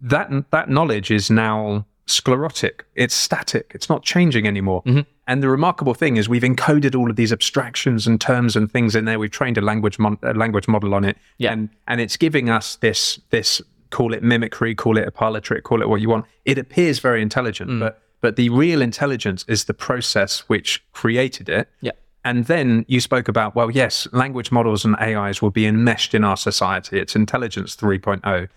that 0.00 0.30
that 0.50 0.68
knowledge 0.68 1.10
is 1.10 1.30
now 1.30 1.84
sclerotic 2.06 2.86
it's 2.94 3.14
static 3.14 3.72
it's 3.74 3.88
not 3.88 4.02
changing 4.02 4.46
anymore 4.46 4.82
mm-hmm. 4.84 5.00
and 5.26 5.42
the 5.42 5.48
remarkable 5.48 5.92
thing 5.92 6.16
is 6.16 6.28
we've 6.28 6.42
encoded 6.42 6.98
all 6.98 7.10
of 7.10 7.16
these 7.16 7.32
abstractions 7.32 8.06
and 8.06 8.18
terms 8.18 8.56
and 8.56 8.72
things 8.72 8.94
in 8.96 9.04
there 9.04 9.18
we've 9.18 9.30
trained 9.30 9.58
a 9.58 9.60
language 9.60 9.98
mon- 9.98 10.18
a 10.22 10.32
language 10.32 10.66
model 10.68 10.94
on 10.94 11.04
it 11.04 11.18
yeah. 11.36 11.52
and 11.52 11.68
and 11.86 12.00
it's 12.00 12.16
giving 12.16 12.48
us 12.48 12.76
this 12.76 13.20
this 13.28 13.60
call 13.90 14.14
it 14.14 14.22
mimicry 14.22 14.74
call 14.74 14.96
it 14.96 15.06
a 15.06 15.10
parlor 15.10 15.40
trick 15.40 15.64
call 15.64 15.82
it 15.82 15.88
what 15.88 16.00
you 16.00 16.08
want 16.08 16.24
it 16.46 16.56
appears 16.56 16.98
very 16.98 17.20
intelligent 17.20 17.70
mm. 17.70 17.80
but 17.80 18.00
but 18.20 18.36
the 18.36 18.48
real 18.48 18.82
intelligence 18.82 19.44
is 19.48 19.64
the 19.64 19.74
process 19.74 20.40
which 20.48 20.84
created 20.92 21.48
it 21.48 21.68
yeah 21.80 21.92
and 22.24 22.44
then 22.44 22.84
you 22.88 23.00
spoke 23.00 23.26
about, 23.26 23.54
well, 23.54 23.70
yes, 23.70 24.06
language 24.12 24.52
models 24.52 24.84
and 24.84 24.96
AIs 24.96 25.40
will 25.40 25.50
be 25.50 25.66
enmeshed 25.66 26.14
in 26.14 26.24
our 26.24 26.36
society. 26.36 26.98
It's 26.98 27.16
intelligence 27.16 27.74
3.0. 27.74 28.48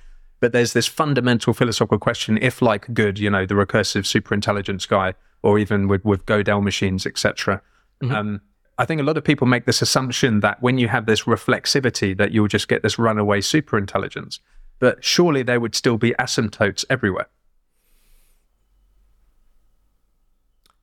But 0.41 0.51
there's 0.51 0.73
this 0.73 0.87
fundamental 0.87 1.53
philosophical 1.53 1.99
question 1.99 2.37
if, 2.41 2.61
like 2.61 2.93
Good, 2.93 3.17
you 3.17 3.29
know, 3.29 3.45
the 3.45 3.53
recursive 3.53 4.03
superintelligence 4.03 4.87
guy, 4.89 5.13
or 5.43 5.57
even 5.57 5.87
with, 5.87 6.03
with 6.03 6.25
Gödel 6.25 6.61
machines, 6.61 7.05
etc. 7.05 7.61
Mm-hmm. 8.03 8.13
Um, 8.13 8.41
I 8.77 8.85
think 8.85 8.99
a 8.99 9.05
lot 9.05 9.17
of 9.17 9.23
people 9.23 9.45
make 9.47 9.65
this 9.65 9.81
assumption 9.81 10.39
that 10.39 10.61
when 10.61 10.77
you 10.77 10.87
have 10.87 11.05
this 11.05 11.23
reflexivity, 11.23 12.17
that 12.17 12.31
you'll 12.31 12.49
just 12.49 12.67
get 12.67 12.81
this 12.81 12.97
runaway 12.99 13.39
superintelligence. 13.39 14.39
But 14.79 15.01
surely 15.03 15.43
there 15.43 15.59
would 15.59 15.75
still 15.75 15.97
be 15.97 16.11
asymptotes 16.19 16.83
everywhere. 16.89 17.27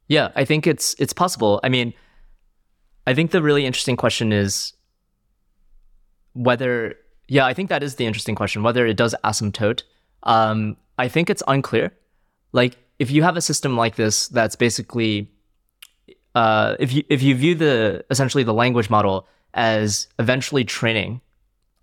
Yeah, 0.08 0.32
I 0.34 0.44
think 0.44 0.66
it's 0.66 0.94
it's 0.98 1.12
possible. 1.12 1.60
I 1.62 1.68
mean, 1.68 1.92
I 3.06 3.14
think 3.14 3.30
the 3.30 3.42
really 3.42 3.64
interesting 3.66 3.96
question 3.96 4.32
is 4.32 4.72
whether, 6.32 6.94
yeah, 7.26 7.46
I 7.46 7.54
think 7.54 7.68
that 7.68 7.82
is 7.82 7.96
the 7.96 8.06
interesting 8.06 8.34
question, 8.34 8.62
whether 8.62 8.86
it 8.86 8.96
does 8.96 9.14
asymptote. 9.24 9.82
Um, 10.22 10.76
I 10.98 11.08
think 11.08 11.30
it's 11.30 11.42
unclear. 11.46 11.92
Like, 12.52 12.76
if 12.98 13.10
you 13.10 13.22
have 13.22 13.36
a 13.36 13.40
system 13.40 13.76
like 13.76 13.96
this 13.96 14.28
that's 14.28 14.56
basically, 14.56 15.30
uh, 16.34 16.76
if 16.78 16.92
you 16.92 17.04
if 17.08 17.22
you 17.22 17.34
view 17.34 17.54
the 17.54 18.04
essentially 18.10 18.44
the 18.44 18.54
language 18.54 18.90
model 18.90 19.26
as 19.54 20.08
eventually 20.18 20.64
training 20.64 21.20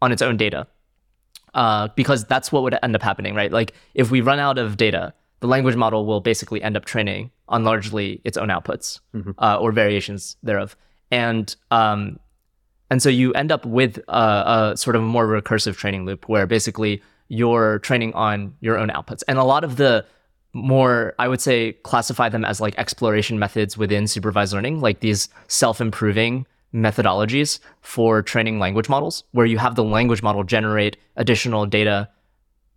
on 0.02 0.12
its 0.12 0.22
own 0.22 0.38
data, 0.38 0.68
uh, 1.54 1.90
because 1.96 2.26
that's 2.26 2.52
what 2.52 2.64
would 2.64 2.78
end 2.82 2.96
up 2.96 3.02
happening, 3.02 3.36
right? 3.36 3.52
Like, 3.52 3.74
if 3.94 4.12
we 4.12 4.22
run 4.22 4.40
out 4.40 4.58
of 4.58 4.78
data, 4.78 5.14
the 5.46 5.52
language 5.52 5.76
model 5.76 6.08
will 6.08 6.22
basically 6.22 6.62
end 6.64 6.76
up 6.76 6.86
training 6.86 7.30
on 7.48 7.64
largely 7.64 8.20
its 8.24 8.36
own 8.36 8.50
outputs 8.50 9.00
mm-hmm. 9.14 9.32
uh, 9.38 9.58
or 9.58 9.72
variations 9.72 10.38
thereof 10.42 10.76
and 11.12 11.56
um, 11.70 12.20
and 12.90 13.02
so 13.02 13.10
you 13.10 13.32
end 13.34 13.52
up 13.52 13.64
with 13.66 14.00
a, 14.08 14.72
a 14.74 14.78
sort 14.78 14.96
of 14.96 15.04
a 15.04 15.06
more 15.06 15.28
recursive 15.28 15.76
training 15.76 16.06
loop 16.06 16.28
where 16.28 16.48
basically 16.48 17.02
you're 17.28 17.80
training 17.80 18.14
on 18.14 18.56
your 18.60 18.78
own 18.78 18.90
outputs, 18.90 19.24
and 19.28 19.38
a 19.40 19.44
lot 19.44 19.64
of 19.64 19.76
the 19.78 20.06
more 20.54 21.14
i 21.20 21.28
would 21.28 21.42
say 21.42 21.74
classify 21.84 22.28
them 22.30 22.46
as 22.46 22.62
like 22.62 22.74
exploration 22.80 23.38
methods 23.38 23.78
within 23.78 24.08
supervised 24.08 24.54
learning 24.54 24.80
like 24.80 25.02
these 25.02 25.30
self-improving 25.48 26.48
methodologies 26.74 27.60
for 27.82 28.22
training 28.22 28.58
language 28.58 28.90
models 28.90 29.26
where 29.32 29.46
you 29.46 29.58
have 29.58 29.76
the 29.76 29.84
language 29.84 30.24
model 30.24 30.44
generate 30.44 30.98
additional 31.18 31.66
data 31.66 32.10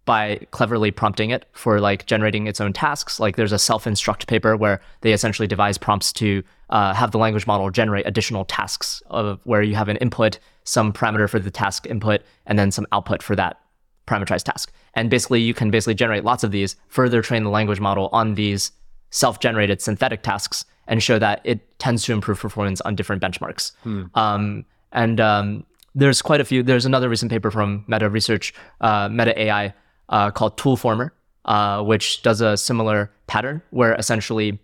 by 0.09 0.38
cleverly 0.52 0.90
prompting 0.90 1.28
it 1.28 1.44
for 1.52 1.80
like 1.80 2.06
generating 2.06 2.46
its 2.46 2.62
own 2.62 2.72
tasks. 2.72 3.20
Like 3.20 3.36
there's 3.36 3.52
a 3.52 3.59
self-instruct 3.59 4.26
paper 4.26 4.56
where 4.56 4.80
they 5.02 5.12
essentially 5.12 5.46
devise 5.46 5.76
prompts 5.76 6.14
to 6.14 6.42
uh, 6.70 6.94
have 6.94 7.11
the 7.11 7.18
language 7.18 7.46
model 7.46 7.68
generate 7.68 8.06
additional 8.06 8.46
tasks 8.46 9.02
of 9.09 9.38
where 9.44 9.61
you 9.61 9.74
have 9.74 9.90
an 9.90 9.98
input, 9.98 10.38
some 10.64 10.94
parameter 10.94 11.28
for 11.28 11.38
the 11.38 11.50
task 11.50 11.86
input, 11.86 12.22
and 12.46 12.59
then 12.59 12.70
some 12.70 12.86
output 12.90 13.22
for 13.22 13.36
that 13.36 13.61
parameterized 14.06 14.44
task. 14.44 14.72
And 14.94 15.11
basically, 15.11 15.42
you 15.42 15.52
can 15.52 15.70
basically 15.70 15.92
generate 15.92 16.24
lots 16.24 16.42
of 16.42 16.52
these, 16.52 16.76
further 16.88 17.20
train 17.20 17.44
the 17.44 17.50
language 17.50 17.78
model 17.78 18.09
on 18.11 18.34
these 18.34 18.72
self-generated 19.11 19.82
synthetic 19.82 20.22
tasks, 20.22 20.64
and 20.86 21.02
show 21.02 21.18
that 21.18 21.42
it 21.44 21.78
tends 21.78 22.02
to 22.04 22.14
improve 22.14 22.40
performance 22.40 22.80
on 22.80 22.96
different 22.96 23.20
benchmarks. 23.20 23.72
Hmm. 23.82 24.04
Um, 24.14 24.64
and 24.90 25.20
um, 25.20 25.66
there's 25.94 26.22
quite 26.22 26.40
a 26.40 26.46
few. 26.46 26.62
There's 26.62 26.86
another 26.86 27.11
recent 27.11 27.30
paper 27.30 27.50
from 27.50 27.84
Meta 27.88 28.09
Research, 28.09 28.54
uh, 28.80 29.11
Meta 29.11 29.38
AI, 29.38 29.74
uh, 30.09 30.30
called 30.30 30.56
Toolformer, 30.56 31.11
uh, 31.44 31.82
which 31.82 32.22
does 32.22 32.40
a 32.40 32.56
similar 32.56 33.11
pattern 33.26 33.62
where 33.70 33.94
essentially 33.94 34.59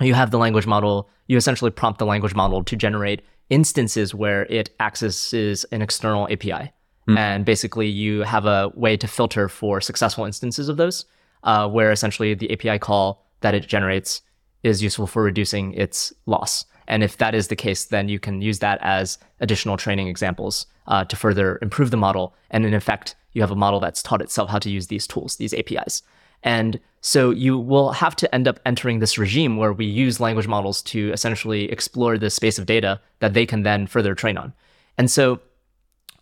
you 0.00 0.14
have 0.14 0.30
the 0.30 0.38
language 0.38 0.66
model, 0.66 1.08
you 1.26 1.36
essentially 1.36 1.70
prompt 1.70 1.98
the 1.98 2.06
language 2.06 2.34
model 2.34 2.64
to 2.64 2.76
generate 2.76 3.22
instances 3.50 4.14
where 4.14 4.46
it 4.46 4.70
accesses 4.80 5.64
an 5.72 5.82
external 5.82 6.24
API. 6.30 6.72
Mm. 7.08 7.18
And 7.18 7.44
basically, 7.44 7.88
you 7.88 8.20
have 8.22 8.46
a 8.46 8.70
way 8.74 8.96
to 8.96 9.06
filter 9.06 9.48
for 9.48 9.80
successful 9.80 10.24
instances 10.24 10.68
of 10.68 10.76
those, 10.76 11.04
uh, 11.42 11.68
where 11.68 11.90
essentially 11.90 12.34
the 12.34 12.52
API 12.52 12.78
call 12.78 13.26
that 13.40 13.54
it 13.54 13.66
generates 13.66 14.22
is 14.62 14.82
useful 14.82 15.06
for 15.06 15.22
reducing 15.22 15.72
its 15.74 16.12
loss. 16.26 16.64
And 16.86 17.02
if 17.02 17.16
that 17.18 17.34
is 17.34 17.48
the 17.48 17.56
case, 17.56 17.86
then 17.86 18.08
you 18.08 18.18
can 18.18 18.42
use 18.42 18.58
that 18.58 18.78
as 18.82 19.18
additional 19.40 19.76
training 19.76 20.08
examples 20.08 20.66
uh, 20.86 21.04
to 21.04 21.16
further 21.16 21.58
improve 21.62 21.90
the 21.90 21.96
model. 21.96 22.34
And 22.50 22.66
in 22.66 22.74
effect, 22.74 23.14
you 23.32 23.42
have 23.42 23.50
a 23.50 23.56
model 23.56 23.80
that's 23.80 24.02
taught 24.02 24.22
itself 24.22 24.50
how 24.50 24.58
to 24.58 24.70
use 24.70 24.88
these 24.88 25.06
tools, 25.06 25.36
these 25.36 25.54
APIs. 25.54 26.02
And 26.42 26.80
so 27.00 27.30
you 27.30 27.58
will 27.58 27.92
have 27.92 28.16
to 28.16 28.34
end 28.34 28.48
up 28.48 28.60
entering 28.66 28.98
this 28.98 29.18
regime 29.18 29.56
where 29.56 29.72
we 29.72 29.86
use 29.86 30.20
language 30.20 30.46
models 30.46 30.82
to 30.82 31.10
essentially 31.12 31.70
explore 31.70 32.18
the 32.18 32.30
space 32.30 32.58
of 32.58 32.66
data 32.66 33.00
that 33.20 33.34
they 33.34 33.46
can 33.46 33.62
then 33.62 33.86
further 33.86 34.14
train 34.14 34.36
on. 34.36 34.52
And 34.98 35.10
so 35.10 35.40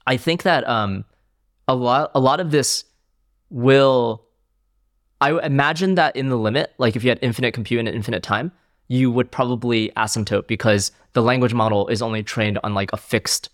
I 0.07 0.17
think 0.17 0.43
that 0.43 0.67
um, 0.69 1.05
a 1.67 1.75
lot 1.75 2.11
a 2.15 2.21
lot 2.21 2.41
of 2.41 2.51
this 2.51 2.85
will 3.51 4.25
I 5.21 5.39
imagine 5.45 5.97
that 5.97 6.15
in 6.15 6.29
the 6.29 6.39
limit, 6.39 6.73
like 6.79 6.95
if 6.95 7.03
you 7.03 7.11
had 7.11 7.19
infinite 7.23 7.53
compute 7.53 7.81
and 7.81 7.89
infinite 7.89 8.23
time, 8.23 8.53
you 8.87 9.11
would 9.11 9.31
probably 9.31 9.91
asymptote 9.97 10.47
because 10.47 10.93
the 11.13 11.23
language 11.23 11.55
model 11.55 11.89
is 11.89 12.01
only 12.01 12.23
trained 12.23 12.59
on 12.63 12.75
like 12.75 12.93
a 12.93 12.97
fixed 12.97 13.51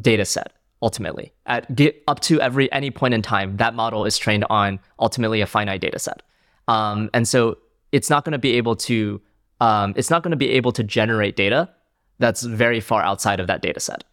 data 0.00 0.24
set 0.24 0.52
ultimately. 0.82 1.32
At 1.46 1.74
get 1.74 2.02
up 2.08 2.20
to 2.20 2.40
every 2.40 2.70
any 2.72 2.90
point 2.90 3.14
in 3.14 3.22
time, 3.22 3.56
that 3.58 3.74
model 3.74 4.04
is 4.04 4.18
trained 4.18 4.44
on 4.50 4.80
ultimately 4.98 5.40
a 5.40 5.46
finite 5.46 5.80
data 5.80 5.98
set. 5.98 6.22
Um, 6.68 7.10
and 7.12 7.26
so 7.26 7.58
it's 7.92 8.10
not 8.10 8.24
going 8.24 8.32
to 8.32 8.38
be 8.38 8.54
able 8.54 8.76
to 8.76 9.20
um, 9.60 9.94
it's 9.96 10.10
not 10.10 10.22
going 10.22 10.32
to 10.32 10.36
be 10.36 10.50
able 10.50 10.72
to 10.72 10.82
generate 10.82 11.36
data 11.36 11.70
that's 12.18 12.42
very 12.42 12.80
far 12.80 13.02
outside 13.02 13.40
of 13.40 13.46
that 13.46 13.62
data 13.62 13.80
set. 13.80 14.04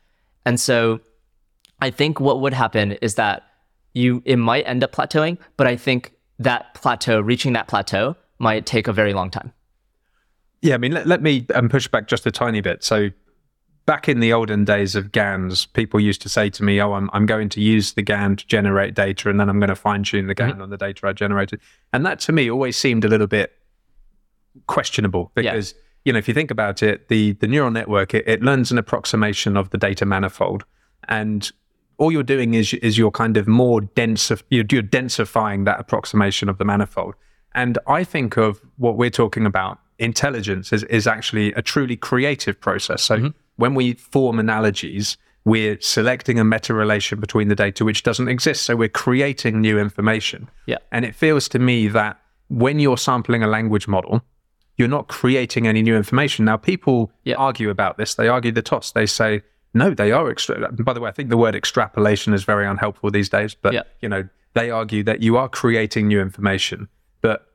And 0.45 0.59
so 0.59 1.01
I 1.82 1.89
think 1.89 2.20
what 2.20 2.41
would 2.41 2.53
happen 2.53 2.93
is 2.93 3.16
that 3.16 3.43
you 3.93 4.22
it 4.26 4.38
might 4.38 4.64
end 4.68 4.84
up 4.84 4.91
plateauing, 4.91 5.38
but 5.57 5.68
I 5.68 5.76
think 5.76 6.14
that 6.39 6.74
plateau, 6.74 7.20
reaching 7.20 7.53
that 7.53 7.68
plateau, 7.68 8.16
might 8.39 8.66
take 8.66 8.88
a 8.88 8.93
very 8.93 9.14
long 9.14 9.30
time. 9.30 9.53
Yeah, 10.62 10.76
I 10.76 10.78
mean, 10.78 10.91
let, 10.91 11.07
let 11.07 11.22
me 11.22 11.45
um, 11.53 11.70
push 11.70 11.88
back 11.88 12.07
just 12.07 12.26
a 12.26 12.32
tiny 12.32 12.62
bit. 12.62 12.84
So, 12.84 13.09
back 13.86 14.08
in 14.08 14.20
the 14.20 14.34
olden 14.34 14.66
days 14.66 14.96
of 14.96 15.12
GANs, 15.12 15.66
people 15.66 16.00
used 16.00 16.22
to 16.22 16.30
say 16.30 16.50
to 16.50 16.64
me, 16.64 16.82
"Oh, 16.82 16.94
I'm 16.94 17.10
I'm 17.14 17.26
going 17.26 17.50
to 17.50 17.62
use 17.62 17.94
the 17.94 18.02
GAN 18.02 18.36
to 18.38 18.48
generate 18.48 18.94
data, 18.94 19.30
and 19.30 19.40
then 19.40 19.50
I'm 19.50 19.60
going 19.60 19.70
to 19.70 19.76
fine 19.76 20.04
tune 20.04 20.28
the 20.28 20.36
GAN 20.36 20.54
mm-hmm. 20.54 20.62
on 20.62 20.70
the 20.70 20.78
data 20.78 21.08
I 21.08 21.14
generated." 21.14 21.60
And 21.94 22.06
that 22.06 22.20
to 22.22 22.32
me 22.32 22.50
always 22.50 22.78
seemed 22.78 23.06
a 23.06 23.08
little 23.08 23.28
bit 23.28 23.54
questionable 24.68 25.32
because. 25.36 25.74
Yeah 25.74 25.78
you 26.04 26.12
know, 26.12 26.20
if 26.20 26.28
you 26.28 26.34
think 26.34 26.52
about 26.52 26.82
it, 26.82 27.10
the 27.10 27.34
the 27.34 27.48
neural 27.48 27.72
network 27.72 28.14
it, 28.14 28.28
it, 28.28 28.42
learns 28.42 28.72
an 28.72 28.78
approximation 28.78 29.56
of 29.56 29.70
the 29.70 29.78
data 29.78 30.06
manifold, 30.06 30.66
and 31.08 31.52
all 31.98 32.12
you're 32.12 32.24
doing 32.24 32.56
is 32.56 32.74
is 32.76 32.98
you're 32.98 33.12
kind 33.12 33.38
of 33.38 33.48
more 33.48 33.82
dense 33.82 34.32
you're, 34.50 34.66
you're 34.72 34.82
densifying 34.82 35.66
that 35.66 35.80
approximation 35.80 36.50
of 36.50 36.58
the 36.58 36.66
manifold. 36.66 37.14
And 37.54 37.78
I 37.86 38.04
think 38.04 38.38
of 38.38 38.62
what 38.78 38.98
we're 38.98 39.12
talking 39.12 39.46
about 39.46 39.80
intelligence 40.00 40.74
is 40.74 40.84
is 40.86 41.06
actually 41.06 41.54
a 41.54 41.62
truly 41.62 41.96
creative 41.96 42.60
process. 42.60 43.04
So 43.04 43.18
mm-hmm. 43.18 43.28
When 43.56 43.76
we 43.76 43.93
form 43.93 44.39
analogies, 44.39 45.18
we're 45.43 45.80
selecting 45.82 46.39
a 46.39 46.43
meta 46.43 46.74
relation 46.74 47.20
between 47.20 47.47
the 47.47 47.56
data 47.56 47.84
which 47.84 48.04
doesn't 48.04 48.28
exist. 48.28 48.64
So 48.64 48.76
we're 48.76 48.89
creating 48.89 49.60
new 49.60 49.80
information. 49.80 50.49
Yeah. 50.68 50.78
And 50.91 51.04
it 51.06 51.16
feels 51.16 51.47
to 51.49 51.60
me 51.60 51.88
that 51.89 52.20
when 52.49 52.80
you're 52.80 52.97
sampling 52.97 53.43
a 53.43 53.47
language 53.47 53.88
model, 53.88 54.22
you're 54.78 54.88
not 54.88 55.08
creating 55.08 55.68
any 55.68 55.82
new 55.82 55.95
information. 55.95 56.45
Now, 56.45 56.58
people 56.58 57.12
yeah. 57.24 57.36
argue 57.36 57.70
about 57.70 57.97
this. 57.97 58.16
They 58.16 58.28
argue 58.28 58.52
the 58.52 58.62
toss. 58.62 58.91
They 58.91 59.06
say, 59.06 59.41
no, 59.74 59.93
they 59.93 60.12
are. 60.12 60.30
Extra- 60.30 60.72
By 60.72 60.93
the 60.93 60.99
way, 60.99 61.10
I 61.10 61.14
think 61.14 61.30
the 61.30 61.38
word 61.38 61.56
extrapolation 61.56 62.34
is 62.34 62.43
very 62.43 62.68
unhelpful 62.68 63.10
these 63.12 63.30
days. 63.30 63.56
But, 63.56 63.74
yeah. 63.74 63.84
you 64.02 64.10
know, 64.10 64.28
they 64.54 64.70
argue 64.70 65.04
that 65.04 65.22
you 65.22 65.38
are 65.38 65.49
creating 65.49 66.08
new 66.08 66.20
information. 66.20 66.88
But 67.22 67.47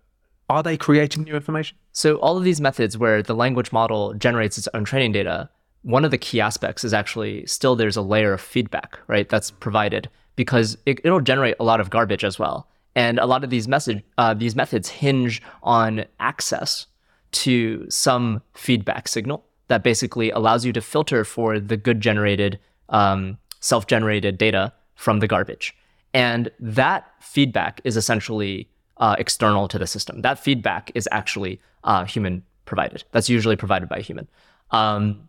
are 0.49 0.62
they 0.62 0.76
creating 0.76 1.24
new 1.24 1.34
information? 1.34 1.76
So, 1.92 2.16
all 2.16 2.36
of 2.36 2.44
these 2.44 2.61
methods 2.61 2.97
where 2.97 3.22
the 3.22 3.34
language 3.34 3.72
model 3.72 4.14
generates 4.14 4.57
its 4.59 4.68
own 4.72 4.84
training 4.84 5.12
data, 5.12 5.51
one 5.87 6.05
of 6.05 6.11
the 6.11 6.18
key 6.18 6.41
aspects 6.41 6.82
is 6.82 6.93
actually 6.93 7.47
still 7.47 7.76
there's 7.76 7.97
a 7.97 8.03
layer 8.03 8.32
of 8.32 8.41
feedback, 8.41 8.99
right? 9.07 9.28
That's 9.28 9.53
provided 9.53 10.11
because 10.34 10.76
it, 10.84 11.05
will 11.05 11.20
generate 11.20 11.55
a 11.61 11.64
lot 11.64 11.80
of 11.80 11.91
garbage 11.91 12.24
as 12.24 12.41
well. 12.41 12.68
And 12.97 13.20
a 13.20 13.26
lot 13.26 13.45
of 13.45 13.51
these 13.51 13.68
message 13.68 14.03
uh, 14.18 14.34
these 14.34 14.57
methods 14.57 14.89
hinge 14.89 15.41
on 15.62 16.05
access 16.18 16.87
to 17.32 17.89
some 17.89 18.43
feedback 18.53 19.07
signal 19.07 19.45
that 19.68 19.84
basically 19.84 20.30
allows 20.30 20.64
you 20.64 20.72
to 20.72 20.80
filter 20.80 21.24
for 21.24 21.61
the 21.61 21.76
good 21.76 22.01
generated, 22.01 22.59
um, 22.89 23.39
self 23.61 23.87
generated 23.87 24.39
data 24.39 24.72
from 24.97 25.20
the 25.20 25.28
garbage. 25.28 25.72
And 26.12 26.51
that 26.59 27.12
feedback 27.20 27.80
is 27.84 27.97
essentially 27.97 28.68
uh, 28.97 29.14
external 29.20 29.68
to 29.68 29.78
the 29.78 29.87
system. 29.87 30.22
That 30.22 30.41
feedback 30.41 30.91
is 30.97 31.09
actually 31.12 31.61
uh, 31.84 32.07
human 32.07 32.43
provided. 32.64 33.05
That's 33.12 33.28
usually 33.28 33.55
provided 33.55 33.89
by 33.89 33.99
a 33.99 34.03
human. 34.03 34.26
Um, 34.72 35.28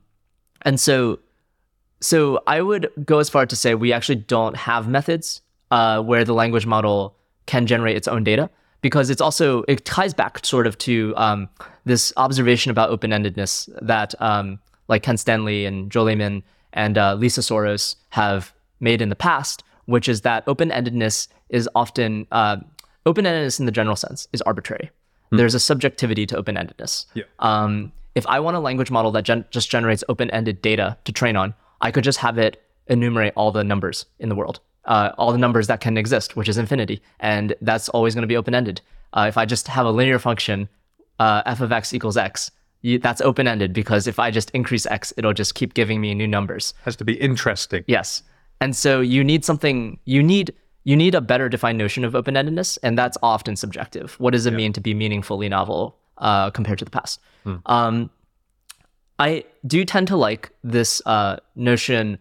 and 0.63 0.79
so, 0.79 1.19
so 2.01 2.41
I 2.47 2.61
would 2.61 2.89
go 3.05 3.19
as 3.19 3.29
far 3.29 3.45
to 3.45 3.55
say 3.55 3.75
we 3.75 3.93
actually 3.93 4.15
don't 4.15 4.55
have 4.55 4.87
methods 4.87 5.41
uh, 5.71 6.01
where 6.01 6.23
the 6.23 6.33
language 6.33 6.65
model 6.65 7.15
can 7.45 7.65
generate 7.65 7.97
its 7.97 8.07
own 8.07 8.23
data 8.23 8.49
because 8.81 9.09
it's 9.09 9.21
also 9.21 9.63
it 9.67 9.83
ties 9.85 10.13
back 10.13 10.45
sort 10.45 10.67
of 10.67 10.77
to 10.79 11.13
um, 11.17 11.49
this 11.85 12.13
observation 12.17 12.71
about 12.71 12.89
open-endedness 12.89 13.69
that 13.81 14.13
um, 14.21 14.59
like 14.87 15.03
Ken 15.03 15.17
Stanley 15.17 15.65
and 15.65 15.91
Joel 15.91 16.05
Lehman 16.05 16.43
and 16.73 16.97
uh, 16.97 17.15
Lisa 17.15 17.41
Soros 17.41 17.95
have 18.09 18.53
made 18.79 19.01
in 19.01 19.09
the 19.09 19.15
past, 19.15 19.63
which 19.85 20.07
is 20.07 20.21
that 20.21 20.43
open-endedness 20.47 21.27
is 21.49 21.69
often 21.73 22.27
uh, 22.31 22.57
open-endedness 23.05 23.59
in 23.59 23.65
the 23.65 23.71
general 23.71 23.95
sense 23.95 24.27
is 24.33 24.41
arbitrary. 24.43 24.91
Mm. 25.31 25.37
There's 25.37 25.55
a 25.55 25.59
subjectivity 25.59 26.25
to 26.27 26.37
open-endedness. 26.37 27.05
Yeah. 27.13 27.23
Um, 27.39 27.91
if 28.17 28.25
I 28.27 28.39
want 28.39 28.57
a 28.57 28.59
language 28.59 28.91
model 28.91 29.11
that 29.11 29.23
gen- 29.23 29.45
just 29.51 29.69
generates 29.69 30.03
open-ended 30.09 30.61
data 30.61 30.97
to 31.05 31.11
train 31.11 31.35
on, 31.35 31.53
I 31.81 31.91
could 31.91 32.03
just 32.03 32.19
have 32.19 32.37
it 32.37 32.61
enumerate 32.87 33.33
all 33.35 33.51
the 33.51 33.63
numbers 33.63 34.05
in 34.19 34.29
the 34.29 34.35
world 34.35 34.59
uh, 34.87 35.11
all 35.17 35.31
the 35.31 35.37
numbers 35.37 35.67
that 35.67 35.81
can 35.81 35.97
exist, 35.97 36.35
which 36.35 36.49
is 36.49 36.57
infinity, 36.57 37.01
and 37.19 37.53
that's 37.61 37.89
always 37.89 38.15
going 38.15 38.23
to 38.23 38.27
be 38.27 38.37
open 38.37 38.55
ended. 38.55 38.81
Uh, 39.13 39.25
if 39.27 39.37
I 39.37 39.45
just 39.45 39.67
have 39.67 39.85
a 39.85 39.91
linear 39.91 40.17
function, 40.17 40.69
uh, 41.19 41.43
f 41.45 41.61
of 41.61 41.71
x 41.71 41.93
equals 41.93 42.17
x, 42.17 42.49
you, 42.81 42.97
that's 42.97 43.21
open 43.21 43.47
ended 43.47 43.73
because 43.73 44.07
if 44.07 44.17
I 44.17 44.31
just 44.31 44.49
increase 44.51 44.85
x, 44.85 45.13
it'll 45.17 45.33
just 45.33 45.55
keep 45.55 45.73
giving 45.73 45.99
me 45.99 46.13
new 46.13 46.27
numbers. 46.27 46.73
Has 46.83 46.95
to 46.97 47.05
be 47.05 47.13
interesting. 47.13 47.83
Yes, 47.87 48.23
and 48.61 48.75
so 48.75 49.01
you 49.01 49.23
need 49.23 49.43
something. 49.43 49.99
You 50.05 50.23
need 50.23 50.53
you 50.83 50.95
need 50.95 51.15
a 51.15 51.21
better 51.21 51.49
defined 51.49 51.77
notion 51.77 52.05
of 52.05 52.15
open 52.15 52.35
endedness, 52.35 52.77
and 52.81 52.97
that's 52.97 53.17
often 53.21 53.55
subjective. 53.57 54.15
What 54.19 54.31
does 54.31 54.45
it 54.45 54.51
yeah. 54.51 54.57
mean 54.57 54.73
to 54.73 54.81
be 54.81 54.93
meaningfully 54.93 55.49
novel 55.49 55.97
uh, 56.17 56.49
compared 56.51 56.79
to 56.79 56.85
the 56.85 56.91
past? 56.91 57.19
Hmm. 57.43 57.55
Um, 57.65 58.09
I 59.19 59.45
do 59.65 59.83
tend 59.85 60.07
to 60.09 60.17
like 60.17 60.51
this 60.63 61.01
uh, 61.05 61.37
notion. 61.55 62.19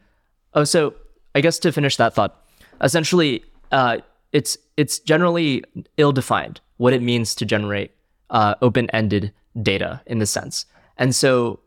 Oh, 0.55 0.65
so 0.65 0.95
I 1.35 1.41
guess 1.41 1.59
to 1.61 1.73
finish 1.73 1.97
that 1.97 2.15
thought, 2.15 2.43
essentially, 2.81 3.45
uh, 3.73 3.99
it's 4.33 4.57
it's 4.77 4.99
generally 4.99 5.65
ill-defined 5.97 6.61
what 6.79 6.93
it 6.93 7.03
means 7.03 7.35
to 7.35 7.45
generate 7.45 7.93
uh, 8.31 8.55
open-ended 8.63 9.33
data 9.63 10.03
in 10.07 10.19
this 10.19 10.31
sense, 10.31 10.67
and 10.97 11.15
so 11.15 11.61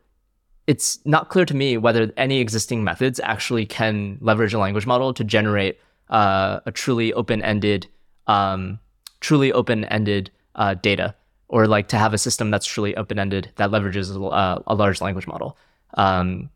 it's 0.67 0.99
not 1.03 1.29
clear 1.29 1.45
to 1.45 1.55
me 1.55 1.77
whether 1.77 2.11
any 2.15 2.39
existing 2.39 2.83
methods 2.83 3.19
actually 3.23 3.65
can 3.65 4.19
leverage 4.21 4.53
a 4.53 4.59
language 4.59 4.85
model 4.85 5.15
to 5.15 5.23
generate 5.23 5.79
uh, 6.09 6.59
a 6.67 6.71
truly 6.71 7.11
open-ended, 7.13 7.87
um, 8.27 8.79
truly 9.19 9.51
open-ended 9.51 10.29
uh, 10.53 10.75
data, 10.75 11.15
or 11.49 11.67
like 11.67 11.87
to 11.89 11.97
have 11.97 12.13
a 12.13 12.17
system 12.17 12.51
that's 12.51 12.65
truly 12.65 12.95
open-ended 12.95 13.51
that 13.57 13.71
leverages 13.71 14.15
a, 14.15 14.23
uh, 14.23 14.61
a 14.67 14.75
large 14.75 15.01
language 15.01 15.27
model. 15.27 15.57
Um, 15.95 16.49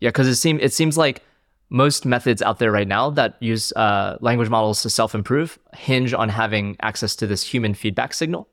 yeah, 0.00 0.08
because 0.08 0.26
it 0.26 0.36
seems 0.36 0.62
it 0.62 0.72
seems 0.72 0.96
like 0.96 1.22
most 1.70 2.06
methods 2.06 2.40
out 2.40 2.58
there 2.58 2.72
right 2.72 2.88
now 2.88 3.10
that 3.10 3.36
use 3.40 3.72
uh, 3.72 4.16
language 4.20 4.48
models 4.48 4.82
to 4.82 4.90
self 4.90 5.14
improve 5.14 5.58
hinge 5.74 6.14
on 6.14 6.28
having 6.28 6.76
access 6.80 7.14
to 7.16 7.26
this 7.26 7.42
human 7.42 7.74
feedback 7.74 8.14
signal, 8.14 8.48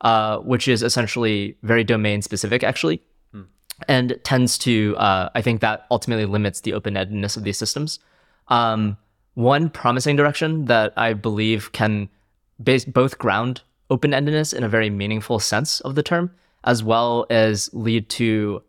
uh, 0.00 0.38
which 0.38 0.66
is 0.66 0.82
essentially 0.82 1.56
very 1.62 1.84
domain 1.84 2.20
specific, 2.22 2.64
actually, 2.64 3.02
hmm. 3.32 3.42
and 3.86 4.18
tends 4.24 4.58
to, 4.58 4.96
uh, 4.96 5.28
I 5.34 5.42
think, 5.42 5.60
that 5.60 5.86
ultimately 5.90 6.26
limits 6.26 6.62
the 6.62 6.72
open 6.72 6.94
endedness 6.94 7.36
of 7.36 7.44
these 7.44 7.58
systems. 7.58 8.00
Um, 8.48 8.96
one 9.34 9.70
promising 9.70 10.16
direction 10.16 10.64
that 10.64 10.92
I 10.96 11.12
believe 11.12 11.70
can 11.70 12.08
base, 12.60 12.84
both 12.84 13.18
ground 13.18 13.62
open 13.90 14.12
endedness 14.12 14.54
in 14.54 14.64
a 14.64 14.68
very 14.68 14.90
meaningful 14.90 15.38
sense 15.38 15.80
of 15.80 15.94
the 15.94 16.02
term, 16.02 16.30
as 16.64 16.82
well 16.82 17.26
as 17.30 17.70
lead 17.72 18.08
to 18.10 18.62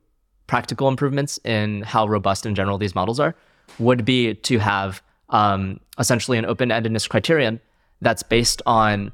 practical 0.47 0.87
improvements 0.87 1.39
in 1.43 1.81
how 1.83 2.07
robust 2.07 2.45
in 2.45 2.55
general 2.55 2.77
these 2.77 2.95
models 2.95 3.19
are 3.19 3.35
would 3.77 4.03
be 4.03 4.33
to 4.33 4.57
have 4.57 5.01
um, 5.29 5.79
essentially 5.99 6.37
an 6.37 6.45
open-endedness 6.45 7.07
criterion 7.07 7.59
that's 8.01 8.23
based 8.23 8.61
on 8.65 9.11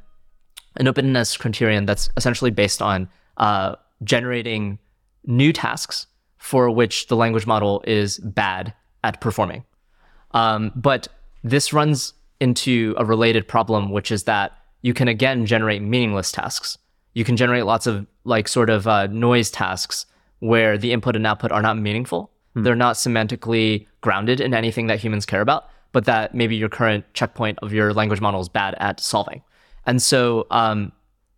an 0.77 0.87
openness 0.87 1.35
criterion 1.37 1.85
that's 1.85 2.09
essentially 2.17 2.51
based 2.51 2.81
on 2.81 3.09
uh, 3.37 3.75
generating 4.03 4.79
new 5.25 5.51
tasks 5.51 6.07
for 6.37 6.69
which 6.69 7.07
the 7.07 7.15
language 7.15 7.47
model 7.47 7.83
is 7.87 8.19
bad 8.19 8.73
at 9.03 9.19
performing. 9.19 9.63
Um, 10.31 10.71
but 10.75 11.07
this 11.43 11.73
runs 11.73 12.13
into 12.39 12.93
a 12.97 13.05
related 13.05 13.47
problem, 13.47 13.91
which 13.91 14.11
is 14.11 14.23
that 14.23 14.51
you 14.85 14.93
can 14.93 15.07
again 15.07 15.47
generate 15.47 15.81
meaningless 15.81 16.31
tasks. 16.31 16.77
You 17.15 17.23
can 17.23 17.37
generate 17.37 17.65
lots 17.65 17.87
of 17.87 18.05
like 18.23 18.47
sort 18.47 18.69
of 18.69 18.85
uh, 18.85 19.07
noise 19.07 19.49
tasks 19.49 20.05
where 20.41 20.77
the 20.77 20.93
input 20.93 21.15
and 21.15 21.25
output 21.25 21.51
are 21.51 21.63
not 21.63 21.75
meaningful. 21.75 22.29
Hmm. 22.53 22.61
They're 22.61 22.75
not 22.75 22.95
semantically 22.95 23.87
grounded 24.01 24.39
in 24.39 24.53
anything 24.53 24.85
that 24.85 24.99
humans 24.99 25.25
care 25.25 25.41
about, 25.41 25.67
but 25.91 26.05
that 26.05 26.35
maybe 26.35 26.55
your 26.55 26.69
current 26.69 27.03
checkpoint 27.15 27.57
of 27.63 27.73
your 27.73 27.95
language 27.95 28.21
model 28.21 28.41
is 28.41 28.47
bad 28.47 28.75
at 28.77 28.99
solving. 28.99 29.41
And 29.87 29.99
so 30.03 30.45
um, 30.51 30.91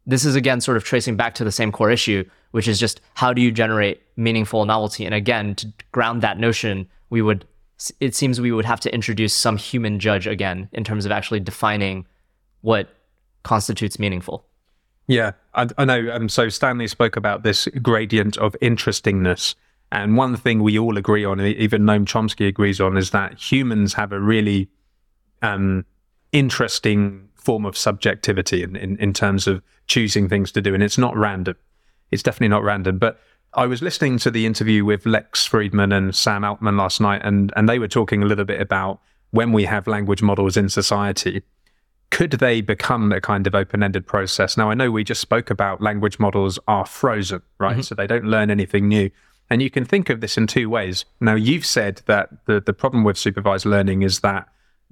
this 0.06 0.26
is 0.26 0.36
again 0.36 0.60
sort 0.60 0.76
of 0.76 0.84
tracing 0.84 1.15
back 1.15 1.34
to 1.36 1.45
the 1.45 1.52
same 1.52 1.72
core 1.72 1.90
issue, 1.90 2.26
which 2.52 2.68
is 2.68 2.78
just 2.78 2.99
how 3.14 3.32
do 3.32 3.41
you 3.41 3.49
generate 3.49 4.02
meaningful 4.18 4.65
novelty? 4.65 5.06
And 5.06 5.15
again, 5.15 5.56
to 5.56 5.72
ground 5.94 6.22
that 6.22 6.38
notion, 6.38 6.86
we 7.10 7.22
would 7.22 7.48
it 8.02 8.14
seems 8.14 8.41
we 8.41 8.52
would 8.52 8.65
have 8.65 8.82
to 8.82 8.94
introduce 8.94 9.34
some 9.34 9.56
human 9.56 9.99
judge 9.99 10.28
again 10.28 10.68
in 10.74 10.84
terms 10.84 11.06
of 11.06 11.14
actually 11.14 11.40
defining 11.40 12.06
what 12.60 12.90
constitutes 13.43 13.99
meaningful. 13.99 14.45
Yeah, 15.07 15.31
I, 15.53 15.68
I 15.77 15.85
know. 15.85 16.11
Um, 16.11 16.30
so 16.30 16.49
Stanley 16.49 16.88
spoke 16.88 17.15
about 17.15 17.43
this 17.43 17.68
gradient 17.81 18.38
of 18.38 18.55
interestingness 18.61 19.55
And 19.91 20.18
one 20.18 20.35
thing 20.35 20.64
we 20.64 20.77
all 20.77 20.97
agree 20.97 21.23
on, 21.23 21.39
even 21.39 21.84
Noam 21.84 22.05
Chomsky 22.05 22.47
agrees 22.47 22.81
on, 22.81 22.97
is 22.97 23.11
that 23.11 23.39
humans 23.39 23.93
have 23.93 24.11
a 24.11 24.19
really 24.19 24.69
um, 25.41 25.85
interesting 26.31 27.30
form 27.35 27.65
of 27.65 27.77
subjectivity 27.77 28.64
in, 28.64 28.76
in, 28.76 28.97
in 28.97 29.14
terms 29.14 29.47
of 29.47 29.61
choosing 29.88 30.27
things 30.27 30.51
to 30.51 30.61
do. 30.61 30.73
And 30.73 30.84
it's 30.84 30.97
not 30.97 31.15
random. 31.15 31.55
It's 32.11 32.23
definitely 32.23 32.49
not 32.49 32.64
random. 32.64 32.97
But 32.97 33.22
I 33.53 33.65
was 33.65 33.81
listening 33.81 34.18
to 34.19 34.31
the 34.31 34.45
interview 34.45 34.84
with 34.84 35.05
Lex 35.05 35.47
Fridman 35.47 35.95
and 35.95 36.14
Sam 36.14 36.43
Altman 36.43 36.76
last 36.76 36.99
night, 36.99 37.22
and, 37.23 37.53
and 37.55 37.69
they 37.69 37.80
were 37.80 37.88
talking 37.88 38.22
a 38.22 38.26
little 38.26 38.45
bit 38.45 38.59
about 38.59 38.99
when 39.31 39.53
we 39.53 39.64
have 39.65 39.88
language 39.88 40.22
models 40.22 40.57
in 40.57 40.68
society, 40.68 41.43
could 42.10 42.32
they 42.32 42.62
become 42.62 43.12
a 43.12 43.22
kind 43.22 43.48
of 43.48 43.56
open-ended 43.56 44.08
process? 44.08 44.58
Now, 44.58 44.70
I 44.70 44.74
know 44.74 44.92
we 44.92 45.04
just 45.04 45.22
spoke 45.22 45.50
about 45.50 45.82
language 45.82 46.20
models 46.20 46.58
are 46.68 46.86
frozen, 46.86 47.42
right? 47.60 47.74
Mm-hmm. 47.74 47.82
So 47.82 47.96
they 47.96 48.08
don't 48.08 48.26
learn 48.26 48.50
anything 48.50 48.88
new. 48.88 49.10
And 49.50 49.62
you 49.62 49.70
can 49.70 49.86
think 49.86 50.10
of 50.10 50.22
this 50.22 50.38
in 50.38 50.48
two 50.48 50.70
ways. 50.70 51.06
Now, 51.20 51.36
you've 51.36 51.66
said 51.66 52.02
that 52.06 52.30
the, 52.46 52.60
the 52.60 52.74
problem 52.74 53.04
with 53.04 53.18
supervised 53.18 53.66
learning 53.66 54.02
is 54.02 54.22
that 54.22 54.50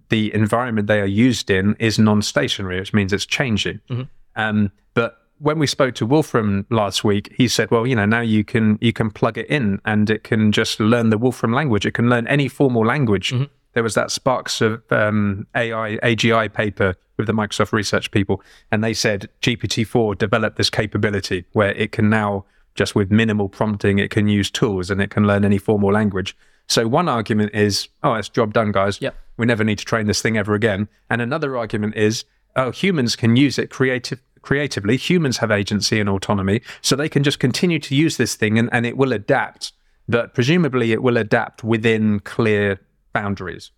the 0.09 0.33
environment 0.33 0.87
they 0.87 1.01
are 1.01 1.05
used 1.05 1.49
in 1.49 1.75
is 1.79 1.97
non-stationary, 1.97 2.79
which 2.79 2.93
means 2.93 3.11
it's 3.11 3.25
changing. 3.25 3.81
Mm-hmm. 3.89 4.03
Um, 4.35 4.71
but 4.93 5.17
when 5.39 5.59
we 5.59 5.67
spoke 5.67 5.95
to 5.95 6.05
Wolfram 6.05 6.65
last 6.69 7.03
week, 7.03 7.33
he 7.35 7.47
said, 7.47 7.71
"Well, 7.71 7.85
you 7.87 7.95
know, 7.95 8.05
now 8.05 8.21
you 8.21 8.43
can 8.43 8.77
you 8.81 8.93
can 8.93 9.09
plug 9.11 9.37
it 9.37 9.47
in, 9.47 9.81
and 9.83 10.09
it 10.09 10.23
can 10.23 10.51
just 10.51 10.79
learn 10.79 11.09
the 11.09 11.17
Wolfram 11.17 11.53
language. 11.53 11.85
It 11.85 11.93
can 11.93 12.09
learn 12.09 12.27
any 12.27 12.47
formal 12.47 12.85
language." 12.85 13.31
Mm-hmm. 13.31 13.45
There 13.75 13.83
was 13.83 13.93
that 13.93 14.09
Sparks 14.09 14.61
of 14.61 14.81
um, 14.91 15.45
AI 15.55 15.97
AGI 16.01 16.51
paper 16.51 16.95
with 17.17 17.27
the 17.27 17.33
Microsoft 17.33 17.71
research 17.71 18.09
people, 18.11 18.41
and 18.71 18.83
they 18.83 18.93
said 18.93 19.29
GPT-4 19.41 20.17
developed 20.17 20.57
this 20.57 20.69
capability 20.69 21.45
where 21.53 21.71
it 21.73 21.91
can 21.91 22.09
now 22.09 22.45
just 22.75 22.93
with 22.93 23.09
minimal 23.09 23.49
prompting, 23.49 23.99
it 23.99 24.11
can 24.11 24.27
use 24.27 24.51
tools 24.51 24.91
and 24.91 25.01
it 25.01 25.09
can 25.09 25.25
learn 25.25 25.45
any 25.45 25.57
formal 25.57 25.91
language. 25.91 26.35
So 26.67 26.87
one 26.87 27.07
argument 27.07 27.53
is, 27.53 27.87
oh, 28.03 28.13
it's 28.15 28.29
job 28.29 28.53
done, 28.53 28.71
guys. 28.71 29.01
Yep. 29.01 29.15
We 29.37 29.45
never 29.45 29.63
need 29.63 29.79
to 29.79 29.85
train 29.85 30.07
this 30.07 30.21
thing 30.21 30.37
ever 30.37 30.53
again. 30.53 30.87
And 31.09 31.21
another 31.21 31.57
argument 31.57 31.95
is, 31.95 32.25
oh, 32.55 32.71
humans 32.71 33.15
can 33.15 33.35
use 33.35 33.57
it 33.57 33.69
creative, 33.69 34.21
creatively. 34.41 34.97
Humans 34.97 35.37
have 35.37 35.51
agency 35.51 35.99
and 35.99 36.09
autonomy, 36.09 36.61
so 36.81 36.95
they 36.95 37.09
can 37.09 37.23
just 37.23 37.39
continue 37.39 37.79
to 37.79 37.95
use 37.95 38.17
this 38.17 38.35
thing 38.35 38.59
and, 38.59 38.69
and 38.71 38.85
it 38.85 38.97
will 38.97 39.13
adapt. 39.13 39.73
But 40.07 40.33
presumably, 40.33 40.91
it 40.91 41.01
will 41.01 41.17
adapt 41.17 41.63
within 41.63 42.19
clear 42.19 42.79
boundaries. 43.15 43.71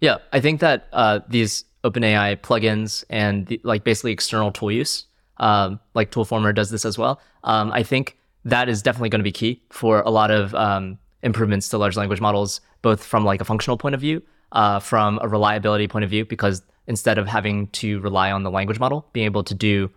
Yeah, 0.00 0.18
I 0.32 0.40
think 0.40 0.60
that 0.60 0.88
uh, 0.92 1.20
these 1.28 1.64
OpenAI 1.82 2.36
plugins 2.36 3.02
and 3.10 3.46
the, 3.46 3.60
like 3.64 3.82
basically 3.82 4.12
external 4.12 4.52
tool 4.52 4.70
use, 4.70 5.06
um, 5.38 5.80
like 5.94 6.10
Toolformer 6.10 6.54
does 6.54 6.70
this 6.70 6.84
as 6.84 6.98
well. 6.98 7.20
Um, 7.44 7.72
I 7.72 7.82
think 7.82 8.16
that 8.44 8.68
is 8.68 8.82
definitely 8.82 9.08
going 9.08 9.20
to 9.20 9.24
be 9.24 9.32
key 9.32 9.62
for 9.70 10.00
a 10.02 10.10
lot 10.10 10.30
of 10.30 10.54
um, 10.54 10.98
improvements 11.22 11.68
to 11.70 11.78
large 11.78 11.96
language 11.96 12.20
models, 12.20 12.60
both 12.82 13.04
from 13.04 13.24
like 13.24 13.40
a 13.40 13.44
functional 13.44 13.76
point 13.76 13.94
of 13.94 14.00
view, 14.00 14.22
uh, 14.52 14.78
from 14.78 15.18
a 15.22 15.28
reliability 15.28 15.88
point 15.88 16.04
of 16.04 16.10
view, 16.10 16.24
because 16.24 16.62
instead 16.86 17.18
of 17.18 17.26
having 17.26 17.66
to 17.68 18.00
rely 18.00 18.30
on 18.30 18.42
the 18.42 18.50
language 18.50 18.78
model 18.78 19.06
being 19.12 19.26
able 19.26 19.44
to 19.44 19.54
do 19.54 19.90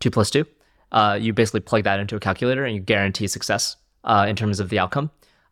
two 0.00 0.10
plus 0.10 0.30
two, 0.30 0.46
uh, 0.92 1.18
you 1.20 1.32
basically 1.32 1.60
plug 1.60 1.84
that 1.84 2.00
into 2.00 2.16
a 2.16 2.20
calculator 2.20 2.64
and 2.64 2.74
you 2.74 2.80
guarantee 2.80 3.28
success 3.28 3.76
uh, 4.04 4.26
in 4.28 4.34
terms 4.36 4.60
of 4.60 4.70
the 4.70 4.78
outcome. 4.78 5.10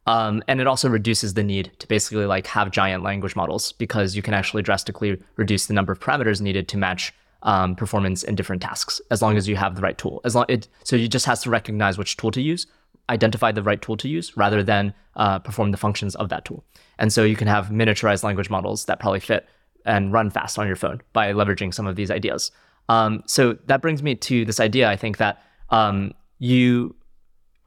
Um, 0.08 0.42
and 0.48 0.58
it 0.58 0.66
also 0.66 0.88
reduces 0.88 1.34
the 1.34 1.42
need 1.42 1.70
to 1.80 1.86
basically 1.86 2.24
like 2.24 2.46
have 2.46 2.70
giant 2.70 3.02
language 3.02 3.36
models 3.36 3.72
because 3.72 4.16
you 4.16 4.22
can 4.22 4.32
actually 4.32 4.62
drastically 4.62 5.20
reduce 5.36 5.66
the 5.66 5.74
number 5.74 5.92
of 5.92 6.00
parameters 6.00 6.40
needed 6.40 6.66
to 6.68 6.78
match 6.78 7.12
um, 7.42 7.76
performance 7.76 8.22
in 8.22 8.34
different 8.34 8.62
tasks 8.62 9.02
as 9.10 9.20
long 9.20 9.36
as 9.36 9.46
you 9.46 9.54
have 9.56 9.76
the 9.76 9.82
right 9.82 9.98
tool. 9.98 10.22
As 10.24 10.34
long 10.34 10.46
it, 10.48 10.66
so 10.82 10.96
you 10.96 11.08
just 11.08 11.26
has 11.26 11.42
to 11.42 11.50
recognize 11.50 11.98
which 11.98 12.16
tool 12.16 12.30
to 12.30 12.40
use, 12.40 12.66
identify 13.10 13.52
the 13.52 13.62
right 13.62 13.80
tool 13.82 13.98
to 13.98 14.08
use 14.08 14.34
rather 14.34 14.62
than 14.62 14.94
uh, 15.16 15.38
perform 15.40 15.72
the 15.72 15.76
functions 15.76 16.14
of 16.16 16.30
that 16.30 16.46
tool. 16.46 16.64
And 16.98 17.12
so 17.12 17.22
you 17.22 17.36
can 17.36 17.46
have 17.46 17.66
miniaturized 17.66 18.24
language 18.24 18.48
models 18.48 18.86
that 18.86 19.00
probably 19.00 19.20
fit 19.20 19.46
and 19.84 20.12
run 20.12 20.30
fast 20.30 20.58
on 20.58 20.66
your 20.66 20.76
phone 20.76 21.02
by 21.12 21.32
leveraging 21.32 21.72
some 21.72 21.86
of 21.86 21.96
these 21.96 22.10
ideas. 22.10 22.50
Um, 22.88 23.22
so 23.26 23.58
that 23.66 23.82
brings 23.82 24.02
me 24.02 24.14
to 24.14 24.46
this 24.46 24.58
idea. 24.58 24.88
I 24.88 24.96
think 24.96 25.18
that 25.18 25.42
um, 25.70 26.12
you, 26.38 26.94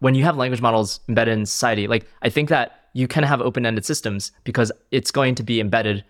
when 0.02 0.16
you 0.16 0.24
have 0.24 0.36
language 0.36 0.62
models 0.62 1.00
embedded 1.08 1.38
in 1.38 1.46
society, 1.46 1.88
like 1.88 2.06
I 2.22 2.30
think 2.30 2.50
that 2.50 2.90
you 2.94 3.08
can 3.08 3.24
have 3.24 3.40
open-ended 3.40 3.86
systems 3.86 4.32
because 4.44 4.72
it's 4.90 5.12
going 5.12 5.36
to 5.36 5.44
be 5.44 5.62
embedded 5.62 6.04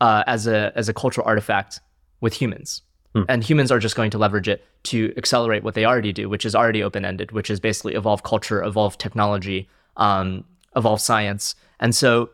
uh, 0.00 0.22
as 0.26 0.46
a 0.46 0.72
as 0.74 0.88
a 0.88 0.94
cultural 0.94 1.26
artifact 1.26 1.80
with 2.20 2.32
humans. 2.32 2.82
Hmm. 3.14 3.24
And 3.28 3.44
humans 3.44 3.70
are 3.70 3.78
just 3.78 3.96
going 3.96 4.10
to 4.12 4.18
leverage 4.18 4.48
it 4.48 4.64
to 4.84 5.12
accelerate 5.16 5.64
what 5.64 5.74
they 5.74 5.84
already 5.84 6.12
do, 6.12 6.28
which 6.28 6.46
is 6.46 6.54
already 6.54 6.82
open 6.82 7.04
ended, 7.04 7.32
which 7.32 7.50
is 7.50 7.60
basically 7.60 7.94
evolve 7.94 8.22
culture, 8.22 8.62
evolve 8.64 8.96
technology, 8.96 9.68
um, 9.96 10.44
evolve 10.76 11.00
science. 11.00 11.54
And 11.80 11.94
so 11.94 12.30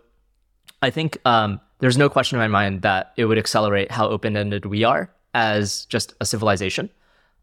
I 0.83 0.91
think 0.91 1.19
um, 1.25 1.61
there's 1.81 1.97
no 1.99 2.09
question 2.09 2.37
in 2.37 2.41
my 2.41 2.49
mind 2.49 2.83
that 2.83 3.13
it 3.17 3.25
would 3.25 3.39
accelerate 3.39 3.91
how 3.91 4.07
open 4.09 4.37
ended 4.37 4.67
we 4.67 4.85
are 4.85 5.11
as 5.35 5.87
just 5.87 6.15
a 6.21 6.27
civilization. 6.27 6.91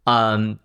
Um, 0.07 0.59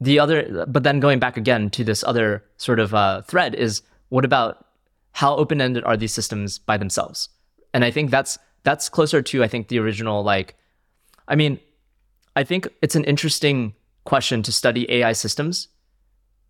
the 0.00 0.18
other, 0.18 0.64
but 0.66 0.82
then 0.82 1.00
going 1.00 1.18
back 1.18 1.36
again 1.36 1.70
to 1.70 1.84
this 1.84 2.02
other 2.04 2.44
sort 2.56 2.80
of 2.80 2.94
uh, 2.94 3.22
thread 3.22 3.54
is 3.54 3.82
what 4.08 4.24
about 4.24 4.64
how 5.12 5.36
open 5.36 5.60
ended 5.60 5.84
are 5.84 5.96
these 5.96 6.12
systems 6.12 6.58
by 6.58 6.76
themselves? 6.76 7.28
And 7.74 7.84
I 7.84 7.90
think 7.90 8.10
that's 8.10 8.38
that's 8.62 8.88
closer 8.88 9.22
to 9.22 9.44
I 9.44 9.48
think 9.48 9.68
the 9.68 9.78
original 9.78 10.22
like, 10.22 10.56
I 11.28 11.36
mean, 11.36 11.60
I 12.34 12.44
think 12.44 12.68
it's 12.82 12.96
an 12.96 13.04
interesting 13.04 13.74
question 14.04 14.42
to 14.42 14.52
study 14.52 14.90
AI 14.90 15.12
systems 15.12 15.68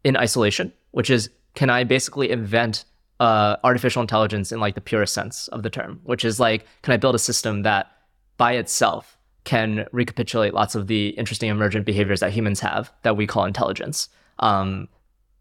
in 0.04 0.16
isolation, 0.16 0.72
which 0.92 1.10
is 1.10 1.30
can 1.54 1.70
I 1.70 1.84
basically 1.84 2.30
invent 2.30 2.84
uh, 3.18 3.56
artificial 3.64 4.00
intelligence 4.00 4.52
in 4.52 4.60
like 4.60 4.74
the 4.74 4.80
purest 4.80 5.12
sense 5.12 5.48
of 5.48 5.62
the 5.62 5.70
term, 5.70 6.00
which 6.04 6.24
is 6.24 6.40
like, 6.40 6.66
can 6.82 6.94
I 6.94 6.96
build 6.96 7.14
a 7.14 7.18
system 7.18 7.62
that 7.62 7.90
by 8.38 8.52
itself 8.52 9.18
can 9.44 9.86
recapitulate 9.92 10.54
lots 10.54 10.74
of 10.74 10.86
the 10.86 11.08
interesting 11.10 11.48
emergent 11.50 11.86
behaviors 11.86 12.20
that 12.20 12.32
humans 12.32 12.60
have 12.60 12.92
that 13.02 13.16
we 13.16 13.26
call 13.26 13.44
intelligence? 13.44 14.08
Um, 14.38 14.88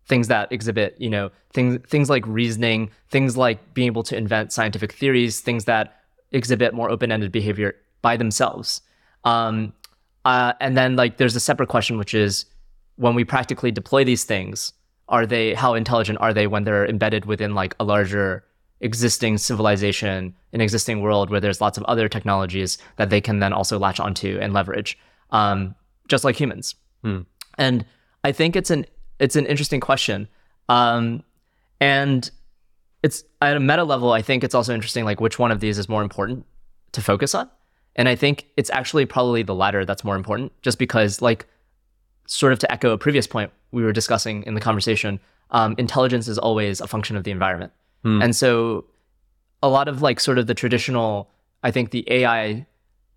things 0.06 0.28
that 0.28 0.52
exhibit, 0.52 0.96
you 1.00 1.10
know, 1.10 1.32
things 1.54 1.80
things 1.88 2.10
like 2.10 2.26
reasoning, 2.28 2.90
things 3.10 3.38
like 3.38 3.74
being 3.74 3.88
able 3.88 4.04
to 4.04 4.18
invent 4.18 4.52
scientific 4.52 4.92
theories, 4.92 5.40
things 5.40 5.66
that 5.66 6.02
exhibit 6.32 6.74
more 6.74 6.90
open-ended 6.90 7.32
behavior 7.32 7.76
by 8.02 8.18
themselves. 8.18 8.82
Um, 9.24 9.74
uh, 10.26 10.54
and 10.60 10.76
then 10.76 10.96
like 10.96 11.18
there's 11.18 11.36
a 11.36 11.40
separate 11.40 11.70
question, 11.70 11.98
which 11.98 12.14
is 12.14 12.46
when 12.96 13.16
we 13.16 13.24
practically 13.24 13.72
deploy 13.72 14.04
these 14.04 14.26
things, 14.26 14.74
are 15.08 15.26
they 15.26 15.54
how 15.54 15.74
intelligent 15.74 16.20
are 16.20 16.34
they 16.34 16.48
when 16.48 16.64
they're 16.64 16.86
embedded 16.86 17.26
within 17.26 17.56
like 17.56 17.76
a 17.80 17.84
larger 17.84 18.44
existing 18.82 19.38
civilization, 19.38 20.34
an 20.54 20.62
existing 20.62 21.02
world 21.02 21.30
where 21.30 21.40
there's 21.40 21.62
lots 21.62 21.78
of 21.78 21.84
other 21.86 22.08
technologies 22.08 22.78
that 22.96 23.10
they 23.10 23.22
can 23.22 23.40
then 23.40 23.54
also 23.54 23.78
latch 23.78 24.00
onto 24.00 24.38
and 24.42 24.54
leverage, 24.54 24.98
um, 25.32 25.76
just 26.08 26.24
like 26.24 26.36
humans. 26.36 26.76
Hmm. 27.04 27.22
And 27.58 27.86
I 28.24 28.32
think 28.32 28.56
it's 28.56 28.70
an 28.70 28.86
it's 29.20 29.36
an 29.36 29.46
interesting 29.46 29.82
question, 29.82 30.28
um, 30.70 31.24
and 31.82 32.30
it's 33.04 33.24
at 33.42 33.58
a 33.58 33.60
meta 33.60 33.84
level. 33.84 34.12
I 34.12 34.22
think 34.22 34.44
it's 34.44 34.56
also 34.56 34.74
interesting 34.74 35.06
like 35.06 35.20
which 35.20 35.40
one 35.40 35.52
of 35.52 35.60
these 35.60 35.78
is 35.78 35.90
more 35.90 36.04
important 36.04 36.46
to 36.94 37.02
focus 37.02 37.36
on. 37.36 37.50
And 37.96 38.08
I 38.08 38.16
think 38.16 38.48
it's 38.56 38.70
actually 38.70 39.06
probably 39.06 39.44
the 39.44 39.56
latter 39.56 39.84
that's 39.84 40.04
more 40.04 40.16
important, 40.16 40.54
just 40.62 40.80
because, 40.80 41.22
like, 41.22 41.48
sort 42.28 42.54
of 42.54 42.60
to 42.60 42.72
echo 42.72 42.92
a 42.92 42.98
previous 42.98 43.28
point 43.28 43.52
we 43.72 43.84
were 43.84 43.92
discussing 43.92 44.44
in 44.44 44.54
the 44.54 44.62
conversation, 44.62 45.20
um, 45.52 45.76
intelligence 45.78 46.28
is 46.28 46.38
always 46.38 46.80
a 46.80 46.88
function 46.88 47.18
of 47.18 47.24
the 47.24 47.32
environment. 47.32 47.74
Hmm. 48.04 48.22
And 48.22 48.36
so 48.36 48.86
a 49.62 49.70
lot 49.70 49.88
of 49.88 50.02
like 50.02 50.20
sort 50.20 50.38
of 50.38 50.48
the 50.48 50.54
traditional, 50.54 51.30
I 51.64 51.72
think 51.72 51.92
the 51.92 52.06
AI 52.12 52.66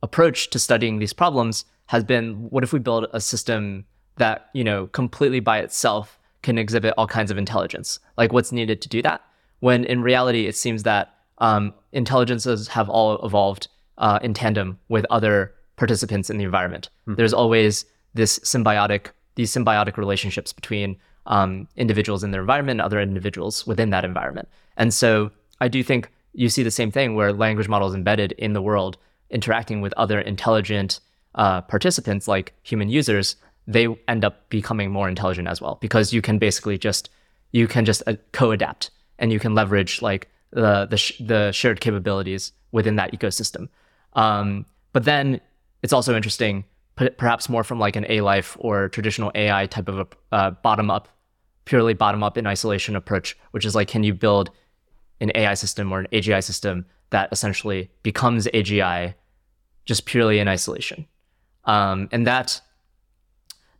approach 0.02 0.50
to 0.50 0.58
studying 0.58 0.98
these 0.98 1.12
problems 1.12 1.64
has 1.86 2.04
been 2.04 2.48
what 2.50 2.64
if 2.64 2.72
we 2.72 2.78
build 2.78 3.06
a 3.12 3.20
system 3.20 3.84
that, 4.16 4.48
you 4.52 4.64
know, 4.64 4.86
completely 4.88 5.40
by 5.40 5.58
itself 5.58 6.18
can 6.42 6.58
exhibit 6.58 6.94
all 6.98 7.06
kinds 7.06 7.30
of 7.30 7.38
intelligence? 7.38 8.00
Like 8.16 8.32
what's 8.32 8.52
needed 8.52 8.82
to 8.82 8.88
do 8.88 9.02
that? 9.02 9.22
When 9.60 9.84
in 9.84 10.02
reality, 10.02 10.46
it 10.46 10.56
seems 10.56 10.82
that 10.82 11.14
um, 11.38 11.72
intelligences 11.92 12.68
have 12.68 12.88
all 12.88 13.24
evolved 13.24 13.68
uh, 13.98 14.18
in 14.22 14.34
tandem 14.34 14.78
with 14.88 15.06
other 15.10 15.54
participants 15.76 16.30
in 16.30 16.38
the 16.38 16.44
environment. 16.44 16.88
Mm-hmm. 17.02 17.14
There's 17.14 17.32
always 17.32 17.84
this 18.14 18.38
symbiotic, 18.40 19.08
these 19.36 19.52
symbiotic 19.52 19.96
relationships 19.96 20.52
between 20.52 20.96
um, 21.26 21.68
individuals 21.76 22.24
in 22.24 22.30
their 22.30 22.40
environment 22.40 22.80
and 22.80 22.84
other 22.84 23.00
individuals 23.00 23.66
within 23.66 23.90
that 23.90 24.04
environment. 24.04 24.48
And 24.76 24.92
so 24.92 25.30
I 25.60 25.68
do 25.68 25.82
think 25.82 26.10
you 26.32 26.48
see 26.48 26.62
the 26.62 26.70
same 26.70 26.90
thing 26.90 27.14
where 27.14 27.32
language 27.32 27.68
models 27.68 27.94
embedded 27.94 28.32
in 28.32 28.52
the 28.52 28.62
world 28.62 28.96
interacting 29.30 29.80
with 29.80 29.92
other 29.96 30.20
intelligent 30.20 31.00
uh, 31.34 31.62
participants 31.62 32.28
like 32.28 32.52
human 32.62 32.88
users, 32.88 33.36
they 33.66 33.86
end 34.08 34.24
up 34.24 34.48
becoming 34.50 34.90
more 34.90 35.08
intelligent 35.08 35.48
as 35.48 35.60
well 35.60 35.78
because 35.80 36.12
you 36.12 36.20
can 36.20 36.38
basically 36.38 36.76
just 36.76 37.08
you 37.52 37.68
can 37.68 37.84
just 37.84 38.02
uh, 38.06 38.14
co-adapt 38.32 38.90
and 39.18 39.32
you 39.32 39.38
can 39.38 39.54
leverage 39.54 40.02
like 40.02 40.28
the 40.50 40.86
the, 40.86 40.96
sh- 40.96 41.20
the 41.20 41.52
shared 41.52 41.80
capabilities 41.80 42.52
within 42.72 42.96
that 42.96 43.12
ecosystem. 43.12 43.68
Um, 44.14 44.66
but 44.92 45.04
then 45.04 45.40
it's 45.82 45.92
also 45.92 46.14
interesting, 46.14 46.64
perhaps 46.96 47.48
more 47.48 47.64
from 47.64 47.78
like 47.78 47.96
an 47.96 48.06
A 48.08 48.20
life 48.20 48.56
or 48.60 48.88
traditional 48.88 49.32
AI 49.34 49.66
type 49.66 49.88
of 49.88 49.98
a 49.98 50.06
uh, 50.30 50.50
bottom 50.50 50.90
up 50.90 51.08
purely 51.64 51.94
bottom 51.94 52.22
up 52.22 52.36
in 52.36 52.46
isolation 52.46 52.96
approach, 52.96 53.36
which 53.52 53.64
is 53.64 53.74
like, 53.74 53.88
can 53.88 54.02
you 54.02 54.14
build 54.14 54.50
an 55.20 55.30
AI 55.34 55.54
system 55.54 55.92
or 55.92 56.00
an 56.00 56.08
AGI 56.12 56.42
system 56.42 56.84
that 57.10 57.28
essentially 57.32 57.90
becomes 58.02 58.46
AGI 58.48 59.14
just 59.84 60.06
purely 60.06 60.38
in 60.38 60.48
isolation? 60.48 61.06
Um, 61.64 62.08
and 62.10 62.26
that 62.26 62.60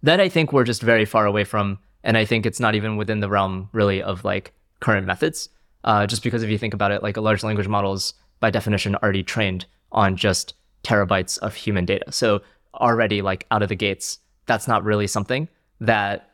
that 0.05 0.21
I 0.21 0.29
think 0.29 0.53
we're 0.53 0.65
just 0.65 0.83
very 0.83 1.05
far 1.05 1.27
away 1.27 1.45
from, 1.45 1.79
and 2.03 2.17
I 2.17 2.25
think 2.25 2.45
it's 2.45 2.59
not 2.59 2.75
even 2.75 2.97
within 2.97 3.21
the 3.21 3.29
realm 3.29 3.69
really 3.73 4.03
of 4.03 4.25
like 4.25 4.53
current 4.81 5.07
methods. 5.07 5.49
Uh, 5.85 6.07
just 6.07 6.23
because 6.23 6.43
if 6.43 6.51
you 6.51 6.59
think 6.59 6.75
about 6.75 6.93
it, 6.93 7.03
like 7.03 7.17
a 7.17 7.21
large 7.21 7.43
language 7.43 7.69
model 7.69 7.93
is 7.93 8.15
by 8.39 8.51
definition 8.51 8.95
already 8.97 9.23
trained 9.23 9.67
on 9.91 10.17
just 10.17 10.55
terabytes 10.85 11.39
of 11.39 11.55
human 11.55 11.85
data. 11.85 12.11
So 12.13 12.43
already 12.75 13.23
like 13.23 13.47
out 13.51 13.63
of 13.63 13.69
the 13.69 13.75
gates, 13.75 14.19
that's 14.47 14.69
not 14.69 14.85
really 14.85 15.07
something 15.07 15.49
that 15.81 16.31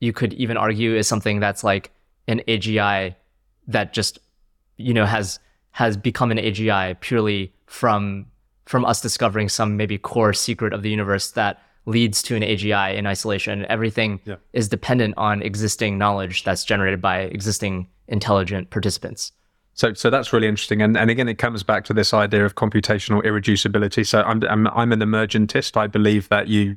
you 0.00 0.12
could 0.12 0.32
even 0.34 0.56
argue 0.56 0.94
is 0.94 1.06
something 1.06 1.40
that's 1.40 1.62
like 1.62 1.92
an 2.28 2.42
AGI 2.48 3.14
that 3.68 3.92
just 3.92 4.18
you 4.76 4.92
know 4.92 5.06
has 5.06 5.38
has 5.70 5.96
become 5.96 6.30
an 6.30 6.38
AGI 6.38 6.98
purely 7.00 7.52
from 7.66 8.26
from 8.66 8.84
us 8.84 9.00
discovering 9.00 9.48
some 9.48 9.76
maybe 9.76 9.98
core 9.98 10.32
secret 10.32 10.72
of 10.72 10.82
the 10.82 10.90
universe 10.90 11.32
that 11.32 11.60
leads 11.86 12.22
to 12.22 12.36
an 12.36 12.42
AGI 12.42 12.96
in 12.96 13.06
isolation. 13.06 13.66
Everything 13.68 14.20
yeah. 14.24 14.36
is 14.52 14.68
dependent 14.68 15.14
on 15.16 15.42
existing 15.42 15.98
knowledge 15.98 16.44
that's 16.44 16.64
generated 16.64 17.00
by 17.00 17.20
existing 17.20 17.88
intelligent 18.08 18.70
participants. 18.70 19.32
So, 19.74 19.94
so 19.94 20.10
that's 20.10 20.32
really 20.32 20.48
interesting, 20.48 20.82
and 20.82 20.96
and 20.96 21.10
again, 21.10 21.28
it 21.28 21.38
comes 21.38 21.62
back 21.62 21.84
to 21.84 21.94
this 21.94 22.12
idea 22.12 22.44
of 22.44 22.54
computational 22.54 23.24
irreducibility. 23.24 24.06
So, 24.06 24.22
I'm 24.22 24.42
I'm, 24.44 24.66
I'm 24.68 24.92
an 24.92 25.00
emergentist. 25.00 25.76
I 25.76 25.86
believe 25.86 26.28
that 26.28 26.48
you 26.48 26.76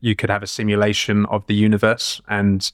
you 0.00 0.16
could 0.16 0.30
have 0.30 0.42
a 0.42 0.46
simulation 0.46 1.26
of 1.26 1.46
the 1.46 1.54
universe, 1.54 2.20
and 2.28 2.70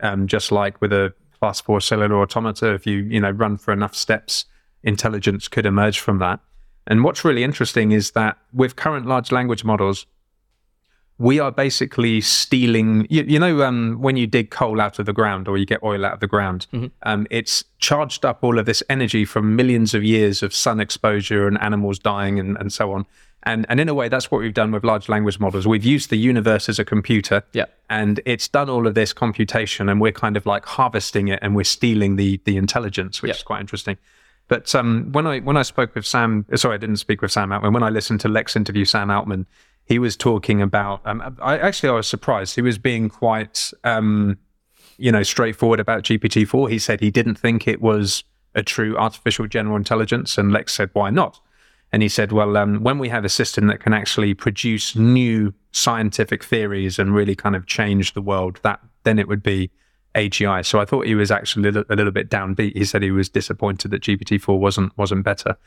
um, 0.00 0.26
just 0.26 0.50
like 0.50 0.80
with 0.80 0.92
a 0.92 1.14
class 1.38 1.60
four 1.60 1.80
cellular 1.80 2.20
automata, 2.20 2.74
if 2.74 2.86
you 2.86 2.98
you 3.04 3.20
know 3.20 3.30
run 3.30 3.56
for 3.56 3.72
enough 3.72 3.94
steps, 3.94 4.44
intelligence 4.82 5.48
could 5.48 5.66
emerge 5.66 6.00
from 6.00 6.18
that. 6.18 6.40
And 6.86 7.02
what's 7.02 7.24
really 7.24 7.42
interesting 7.44 7.92
is 7.92 8.12
that 8.12 8.38
with 8.52 8.76
current 8.76 9.06
large 9.06 9.32
language 9.32 9.64
models, 9.64 10.06
we 11.18 11.40
are 11.40 11.50
basically 11.50 12.20
stealing. 12.20 13.06
You, 13.08 13.22
you 13.22 13.38
know, 13.38 13.62
um, 13.62 13.98
when 14.00 14.16
you 14.16 14.26
dig 14.26 14.50
coal 14.50 14.80
out 14.80 14.98
of 14.98 15.06
the 15.06 15.12
ground 15.12 15.48
or 15.48 15.56
you 15.56 15.64
get 15.64 15.82
oil 15.82 16.04
out 16.04 16.14
of 16.14 16.20
the 16.20 16.26
ground, 16.26 16.66
mm-hmm. 16.72 16.86
um, 17.02 17.26
it's 17.30 17.64
charged 17.78 18.24
up 18.24 18.42
all 18.42 18.58
of 18.58 18.66
this 18.66 18.82
energy 18.88 19.24
from 19.24 19.56
millions 19.56 19.94
of 19.94 20.04
years 20.04 20.42
of 20.42 20.54
sun 20.54 20.80
exposure 20.80 21.46
and 21.46 21.60
animals 21.60 21.98
dying 21.98 22.38
and, 22.38 22.56
and 22.58 22.72
so 22.72 22.92
on. 22.92 23.06
And, 23.44 23.64
and 23.68 23.78
in 23.78 23.88
a 23.88 23.94
way, 23.94 24.08
that's 24.08 24.28
what 24.30 24.40
we've 24.40 24.52
done 24.52 24.72
with 24.72 24.82
large 24.82 25.08
language 25.08 25.38
models. 25.38 25.68
We've 25.68 25.84
used 25.84 26.10
the 26.10 26.16
universe 26.16 26.68
as 26.68 26.80
a 26.80 26.84
computer, 26.84 27.44
yeah. 27.52 27.66
and 27.88 28.20
it's 28.26 28.48
done 28.48 28.68
all 28.68 28.88
of 28.88 28.94
this 28.94 29.12
computation, 29.12 29.88
and 29.88 30.00
we're 30.00 30.10
kind 30.10 30.36
of 30.36 30.46
like 30.46 30.66
harvesting 30.66 31.28
it, 31.28 31.38
and 31.42 31.54
we're 31.54 31.62
stealing 31.64 32.16
the 32.16 32.40
the 32.44 32.56
intelligence, 32.56 33.22
which 33.22 33.36
is 33.36 33.42
quite 33.44 33.60
interesting. 33.60 33.98
But 34.48 34.74
um, 34.74 35.10
when 35.12 35.28
I 35.28 35.38
when 35.38 35.56
I 35.56 35.62
spoke 35.62 35.94
with 35.94 36.04
Sam, 36.04 36.44
sorry, 36.56 36.74
I 36.74 36.78
didn't 36.78 36.96
speak 36.96 37.22
with 37.22 37.30
Sam 37.30 37.52
Altman. 37.52 37.72
When 37.72 37.84
I 37.84 37.88
listened 37.88 38.20
to 38.20 38.28
Lex 38.28 38.56
interview 38.56 38.84
Sam 38.84 39.10
Altman, 39.10 39.46
he 39.86 39.98
was 39.98 40.16
talking 40.16 40.60
about. 40.60 41.00
Um, 41.04 41.36
I 41.40 41.58
actually 41.58 41.88
I 41.88 41.92
was 41.92 42.08
surprised. 42.08 42.56
He 42.56 42.62
was 42.62 42.76
being 42.76 43.08
quite, 43.08 43.70
um, 43.84 44.36
you 44.98 45.10
know, 45.12 45.22
straightforward 45.22 45.80
about 45.80 46.02
GPT 46.02 46.46
four. 46.46 46.68
He 46.68 46.78
said 46.78 47.00
he 47.00 47.10
didn't 47.10 47.36
think 47.36 47.66
it 47.66 47.80
was 47.80 48.24
a 48.54 48.62
true 48.62 48.96
artificial 48.96 49.46
general 49.46 49.76
intelligence, 49.76 50.36
and 50.36 50.52
Lex 50.52 50.74
said, 50.74 50.90
"Why 50.92 51.10
not?" 51.10 51.40
And 51.92 52.02
he 52.02 52.08
said, 52.08 52.32
"Well, 52.32 52.56
um, 52.56 52.82
when 52.82 52.98
we 52.98 53.08
have 53.10 53.24
a 53.24 53.28
system 53.28 53.68
that 53.68 53.80
can 53.80 53.92
actually 53.92 54.34
produce 54.34 54.96
new 54.96 55.54
scientific 55.70 56.42
theories 56.42 56.98
and 56.98 57.14
really 57.14 57.36
kind 57.36 57.54
of 57.54 57.66
change 57.66 58.14
the 58.14 58.22
world, 58.22 58.58
that 58.62 58.80
then 59.04 59.18
it 59.18 59.28
would 59.28 59.42
be." 59.42 59.70
AGI. 60.16 60.64
So 60.64 60.80
I 60.80 60.86
thought 60.86 61.04
he 61.04 61.14
was 61.14 61.30
actually 61.30 61.68
a 61.68 61.72
little, 61.72 61.84
a 61.90 61.94
little 61.94 62.10
bit 62.10 62.30
downbeat. 62.30 62.74
He 62.74 62.86
said 62.86 63.02
he 63.02 63.10
was 63.10 63.28
disappointed 63.28 63.90
that 63.90 64.02
GPT-4 64.02 64.58
wasn't 64.58 64.96
wasn't 64.96 65.24
better. 65.24 65.58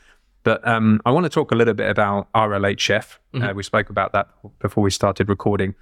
But 0.42 0.66
um, 0.66 1.00
I 1.04 1.10
want 1.10 1.24
to 1.24 1.30
talk 1.30 1.52
a 1.52 1.54
little 1.54 1.74
bit 1.74 1.90
about 1.90 2.32
RLHF. 2.32 3.18
Mm-hmm. 3.34 3.42
Uh, 3.42 3.52
we 3.52 3.62
spoke 3.62 3.90
about 3.90 4.12
that 4.12 4.28
before 4.58 4.82
we 4.82 4.90
started 4.90 5.28
recording. 5.28 5.74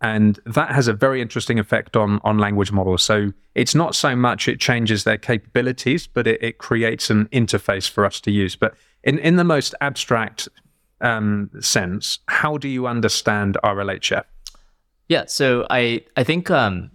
And 0.00 0.40
that 0.46 0.72
has 0.72 0.88
a 0.88 0.92
very 0.92 1.22
interesting 1.22 1.60
effect 1.60 1.96
on, 1.96 2.20
on 2.24 2.38
language 2.38 2.72
models. 2.72 3.04
So 3.04 3.32
it's 3.54 3.74
not 3.74 3.94
so 3.94 4.16
much 4.16 4.48
it 4.48 4.58
changes 4.58 5.04
their 5.04 5.16
capabilities, 5.16 6.08
but 6.08 6.26
it, 6.26 6.42
it 6.42 6.58
creates 6.58 7.08
an 7.08 7.26
interface 7.26 7.88
for 7.88 8.04
us 8.04 8.20
to 8.22 8.32
use. 8.32 8.56
But 8.56 8.74
in, 9.04 9.20
in 9.20 9.36
the 9.36 9.44
most 9.44 9.76
abstract 9.80 10.48
um, 11.00 11.50
sense, 11.60 12.18
how 12.26 12.58
do 12.58 12.68
you 12.68 12.88
understand 12.88 13.56
RLHF? 13.62 14.24
Yeah, 15.08 15.26
so 15.26 15.66
I, 15.70 16.04
I 16.16 16.24
think 16.24 16.50
um, 16.50 16.90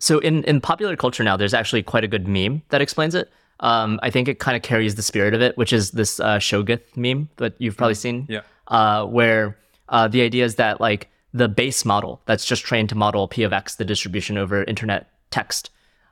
so 0.00 0.18
in, 0.18 0.42
in 0.44 0.60
popular 0.60 0.96
culture 0.96 1.22
now, 1.22 1.36
there's 1.36 1.54
actually 1.54 1.84
quite 1.84 2.02
a 2.02 2.08
good 2.08 2.26
meme 2.26 2.62
that 2.70 2.82
explains 2.82 3.14
it. 3.14 3.30
Um, 3.60 4.00
I 4.02 4.10
think 4.10 4.28
it 4.28 4.38
kind 4.38 4.56
of 4.56 4.62
carries 4.62 4.94
the 4.94 5.02
spirit 5.02 5.34
of 5.34 5.40
it, 5.40 5.56
which 5.56 5.72
is 5.72 5.92
this 5.92 6.20
uh, 6.20 6.38
Shoggoth 6.38 6.96
meme 6.96 7.28
that 7.36 7.54
you've 7.58 7.76
probably 7.76 7.94
seen. 7.94 8.26
Yeah. 8.28 8.40
Uh, 8.68 9.04
where 9.04 9.56
uh, 9.90 10.08
the 10.08 10.22
idea 10.22 10.44
is 10.44 10.56
that 10.56 10.80
like 10.80 11.08
the 11.32 11.48
base 11.48 11.84
model 11.84 12.20
that's 12.26 12.44
just 12.44 12.64
trained 12.64 12.88
to 12.88 12.94
model 12.94 13.28
p 13.28 13.42
of 13.42 13.52
x, 13.52 13.76
the 13.76 13.84
distribution 13.84 14.38
over 14.38 14.64
internet 14.64 15.10
text, 15.30 15.70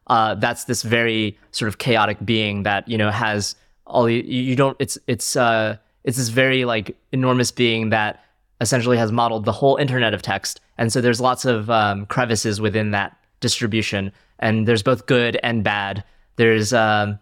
uh, 0.08 0.34
that's 0.34 0.64
this 0.64 0.82
very 0.82 1.38
sort 1.52 1.68
of 1.68 1.78
chaotic 1.78 2.18
being 2.24 2.64
that 2.64 2.86
you 2.88 2.98
know 2.98 3.10
has 3.10 3.56
all 3.86 4.08
you, 4.08 4.22
you 4.22 4.56
don't. 4.56 4.76
It's 4.80 4.98
it's 5.06 5.36
uh 5.36 5.76
it's 6.04 6.16
this 6.16 6.28
very 6.28 6.64
like 6.64 6.96
enormous 7.12 7.50
being 7.50 7.90
that 7.90 8.24
essentially 8.60 8.96
has 8.96 9.12
modeled 9.12 9.44
the 9.44 9.52
whole 9.52 9.76
internet 9.76 10.14
of 10.14 10.22
text, 10.22 10.60
and 10.78 10.92
so 10.92 11.00
there's 11.00 11.20
lots 11.20 11.44
of 11.44 11.70
um, 11.70 12.06
crevices 12.06 12.60
within 12.60 12.90
that 12.92 13.16
distribution, 13.40 14.12
and 14.38 14.66
there's 14.66 14.82
both 14.82 15.06
good 15.06 15.38
and 15.42 15.62
bad. 15.64 16.04
There's 16.36 16.72
um, 16.72 17.18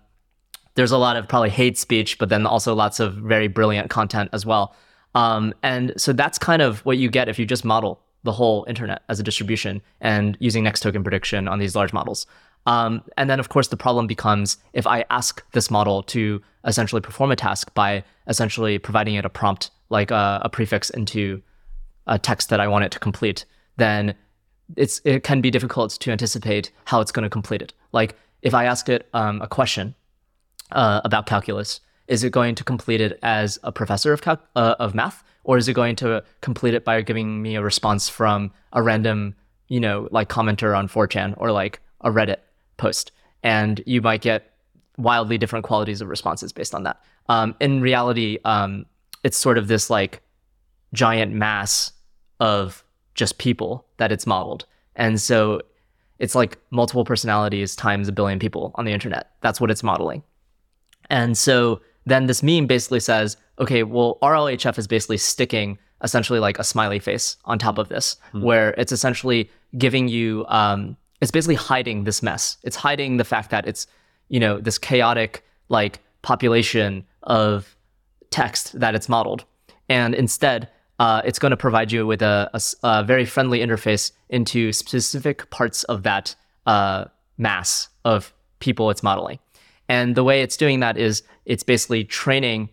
there's 0.74 0.92
a 0.92 0.98
lot 0.98 1.16
of 1.16 1.28
probably 1.28 1.50
hate 1.50 1.78
speech, 1.78 2.18
but 2.18 2.28
then 2.28 2.46
also 2.46 2.74
lots 2.74 3.00
of 3.00 3.14
very 3.14 3.48
brilliant 3.48 3.90
content 3.90 4.30
as 4.32 4.46
well. 4.46 4.74
Um, 5.14 5.52
and 5.62 5.92
so 5.96 6.12
that's 6.12 6.38
kind 6.38 6.62
of 6.62 6.80
what 6.86 6.98
you 6.98 7.10
get 7.10 7.28
if 7.28 7.38
you 7.38 7.46
just 7.46 7.64
model 7.64 8.00
the 8.22 8.32
whole 8.32 8.64
internet 8.68 9.02
as 9.08 9.18
a 9.18 9.22
distribution 9.22 9.82
and 10.00 10.36
using 10.40 10.62
next 10.62 10.80
token 10.80 11.02
prediction 11.02 11.48
on 11.48 11.58
these 11.58 11.74
large 11.74 11.92
models. 11.92 12.26
Um, 12.66 13.02
and 13.16 13.30
then, 13.30 13.40
of 13.40 13.48
course, 13.48 13.68
the 13.68 13.76
problem 13.76 14.06
becomes 14.06 14.58
if 14.74 14.86
I 14.86 15.04
ask 15.10 15.42
this 15.52 15.70
model 15.70 16.02
to 16.04 16.42
essentially 16.64 17.00
perform 17.00 17.30
a 17.32 17.36
task 17.36 17.72
by 17.74 18.04
essentially 18.28 18.78
providing 18.78 19.14
it 19.14 19.24
a 19.24 19.30
prompt, 19.30 19.70
like 19.88 20.10
a, 20.10 20.40
a 20.44 20.48
prefix 20.48 20.90
into 20.90 21.42
a 22.06 22.18
text 22.18 22.50
that 22.50 22.60
I 22.60 22.68
want 22.68 22.84
it 22.84 22.92
to 22.92 22.98
complete, 22.98 23.46
then 23.76 24.14
it's 24.76 25.00
it 25.04 25.24
can 25.24 25.40
be 25.40 25.50
difficult 25.50 25.92
to 25.92 26.10
anticipate 26.10 26.70
how 26.84 27.00
it's 27.00 27.10
going 27.10 27.24
to 27.24 27.30
complete 27.30 27.62
it. 27.62 27.72
Like 27.92 28.16
if 28.42 28.54
I 28.54 28.64
ask 28.64 28.88
it 28.88 29.08
um, 29.14 29.40
a 29.42 29.48
question 29.48 29.94
uh, 30.72 31.00
about 31.04 31.26
calculus? 31.26 31.80
Is 32.08 32.24
it 32.24 32.32
going 32.32 32.54
to 32.56 32.64
complete 32.64 33.00
it 33.00 33.18
as 33.22 33.58
a 33.62 33.70
professor 33.70 34.12
of 34.12 34.22
cal- 34.22 34.42
uh, 34.56 34.74
of 34.78 34.94
math, 34.94 35.22
or 35.44 35.56
is 35.58 35.68
it 35.68 35.74
going 35.74 35.96
to 35.96 36.22
complete 36.40 36.74
it 36.74 36.84
by 36.84 37.00
giving 37.02 37.42
me 37.42 37.56
a 37.56 37.62
response 37.62 38.08
from 38.08 38.52
a 38.72 38.82
random, 38.82 39.34
you 39.68 39.80
know, 39.80 40.08
like 40.10 40.28
commenter 40.28 40.76
on 40.76 40.88
4chan 40.88 41.34
or 41.36 41.52
like 41.52 41.80
a 42.00 42.10
Reddit 42.10 42.38
post? 42.76 43.12
And 43.42 43.82
you 43.86 44.02
might 44.02 44.20
get 44.20 44.52
wildly 44.98 45.38
different 45.38 45.64
qualities 45.64 46.00
of 46.00 46.08
responses 46.08 46.52
based 46.52 46.74
on 46.74 46.82
that. 46.82 47.00
Um, 47.28 47.54
in 47.60 47.80
reality, 47.80 48.38
um, 48.44 48.86
it's 49.22 49.38
sort 49.38 49.56
of 49.56 49.68
this 49.68 49.88
like 49.88 50.20
giant 50.92 51.32
mass 51.32 51.92
of 52.40 52.84
just 53.14 53.38
people 53.38 53.86
that 53.98 54.10
it's 54.12 54.26
modeled. 54.26 54.66
And 54.96 55.20
so 55.20 55.62
it's 56.18 56.34
like 56.34 56.58
multiple 56.70 57.04
personalities 57.04 57.76
times 57.76 58.08
a 58.08 58.12
billion 58.12 58.38
people 58.38 58.72
on 58.74 58.84
the 58.84 58.92
internet. 58.92 59.30
That's 59.40 59.60
what 59.60 59.70
it's 59.70 59.82
modeling. 59.82 60.22
And 61.10 61.36
so 61.36 61.80
then 62.06 62.26
this 62.26 62.42
meme 62.42 62.66
basically 62.66 63.00
says, 63.00 63.36
okay, 63.58 63.82
well, 63.82 64.18
RLHF 64.22 64.78
is 64.78 64.86
basically 64.86 65.18
sticking 65.18 65.78
essentially 66.02 66.38
like 66.38 66.58
a 66.58 66.64
smiley 66.64 66.98
face 66.98 67.36
on 67.44 67.58
top 67.58 67.76
of 67.76 67.88
this, 67.88 68.16
mm-hmm. 68.28 68.42
where 68.42 68.70
it's 68.78 68.92
essentially 68.92 69.50
giving 69.76 70.08
you, 70.08 70.46
um, 70.48 70.96
it's 71.20 71.30
basically 71.30 71.56
hiding 71.56 72.04
this 72.04 72.22
mess. 72.22 72.56
It's 72.62 72.76
hiding 72.76 73.18
the 73.18 73.24
fact 73.24 73.50
that 73.50 73.68
it's, 73.68 73.86
you 74.28 74.40
know, 74.40 74.58
this 74.58 74.78
chaotic 74.78 75.44
like 75.68 76.00
population 76.22 77.04
of 77.24 77.76
text 78.30 78.78
that 78.80 78.94
it's 78.94 79.08
modeled. 79.08 79.44
And 79.88 80.14
instead, 80.14 80.68
uh, 80.98 81.22
it's 81.24 81.38
going 81.38 81.50
to 81.50 81.56
provide 81.56 81.90
you 81.92 82.06
with 82.06 82.22
a, 82.22 82.50
a, 82.52 82.60
a, 82.82 83.04
very 83.04 83.24
friendly 83.24 83.60
interface 83.60 84.12
into 84.28 84.72
specific 84.72 85.48
parts 85.50 85.82
of 85.84 86.02
that 86.02 86.34
uh, 86.66 87.06
mass 87.38 87.88
of 88.04 88.32
people 88.60 88.90
it's 88.90 89.02
modeling. 89.02 89.38
And 89.90 90.14
the 90.14 90.22
way 90.22 90.40
it's 90.42 90.56
doing 90.56 90.78
that 90.80 90.96
is 90.96 91.24
it's 91.46 91.64
basically 91.64 92.04
training, 92.04 92.68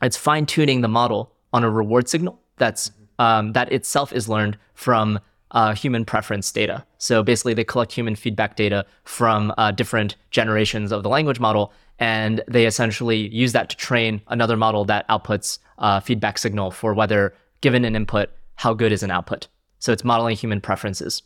it's 0.00 0.16
fine 0.16 0.46
tuning 0.46 0.80
the 0.80 0.88
model 1.00 1.32
on 1.52 1.64
a 1.64 1.70
reward 1.70 2.08
signal 2.08 2.40
that's 2.56 2.92
um, 3.18 3.52
that 3.54 3.72
itself 3.72 4.12
is 4.12 4.28
learned 4.28 4.56
from 4.74 5.18
uh, 5.50 5.74
human 5.74 6.04
preference 6.04 6.52
data. 6.52 6.86
So 6.98 7.24
basically, 7.24 7.54
they 7.54 7.64
collect 7.64 7.90
human 7.90 8.14
feedback 8.14 8.54
data 8.54 8.86
from 9.02 9.52
uh, 9.58 9.72
different 9.72 10.14
generations 10.30 10.92
of 10.92 11.02
the 11.02 11.08
language 11.08 11.40
model, 11.40 11.72
and 11.98 12.40
they 12.46 12.66
essentially 12.66 13.26
use 13.34 13.50
that 13.52 13.68
to 13.70 13.76
train 13.76 14.22
another 14.28 14.56
model 14.56 14.84
that 14.84 15.08
outputs 15.08 15.58
uh, 15.78 15.98
feedback 15.98 16.38
signal 16.38 16.70
for 16.70 16.94
whether, 16.94 17.34
given 17.60 17.84
an 17.84 17.96
input, 17.96 18.30
how 18.54 18.72
good 18.72 18.92
is 18.92 19.02
an 19.02 19.10
output. 19.10 19.48
So 19.80 19.92
it's 19.92 20.04
modeling 20.04 20.36
human 20.36 20.60
preferences. 20.60 21.22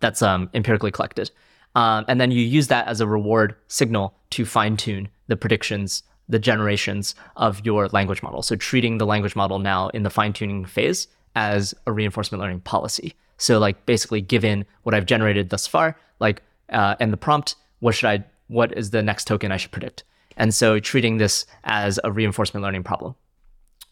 that's 0.00 0.22
um, 0.22 0.48
empirically 0.54 0.90
collected. 0.90 1.30
Um, 1.74 2.04
and 2.08 2.20
then 2.20 2.30
you 2.30 2.40
use 2.40 2.68
that 2.68 2.88
as 2.88 3.00
a 3.00 3.06
reward 3.06 3.54
signal 3.68 4.14
to 4.30 4.44
fine 4.44 4.76
tune 4.76 5.08
the 5.28 5.36
predictions, 5.36 6.02
the 6.28 6.38
generations 6.38 7.14
of 7.36 7.64
your 7.64 7.88
language 7.88 8.22
model. 8.22 8.42
So 8.42 8.56
treating 8.56 8.98
the 8.98 9.06
language 9.06 9.36
model 9.36 9.58
now 9.58 9.88
in 9.88 10.02
the 10.02 10.10
fine 10.10 10.32
tuning 10.32 10.64
phase 10.64 11.08
as 11.36 11.74
a 11.86 11.92
reinforcement 11.92 12.40
learning 12.42 12.60
policy. 12.60 13.14
So 13.36 13.58
like 13.58 13.86
basically 13.86 14.20
given 14.20 14.66
what 14.82 14.94
I've 14.94 15.06
generated 15.06 15.50
thus 15.50 15.66
far, 15.66 15.96
like 16.18 16.42
uh, 16.70 16.96
and 16.98 17.12
the 17.12 17.16
prompt, 17.16 17.54
what 17.80 17.94
should 17.94 18.08
I, 18.08 18.24
what 18.48 18.76
is 18.76 18.90
the 18.90 19.02
next 19.02 19.26
token 19.26 19.52
I 19.52 19.56
should 19.56 19.70
predict? 19.70 20.04
And 20.36 20.54
so 20.54 20.80
treating 20.80 21.18
this 21.18 21.46
as 21.64 22.00
a 22.04 22.10
reinforcement 22.10 22.62
learning 22.62 22.84
problem, 22.84 23.14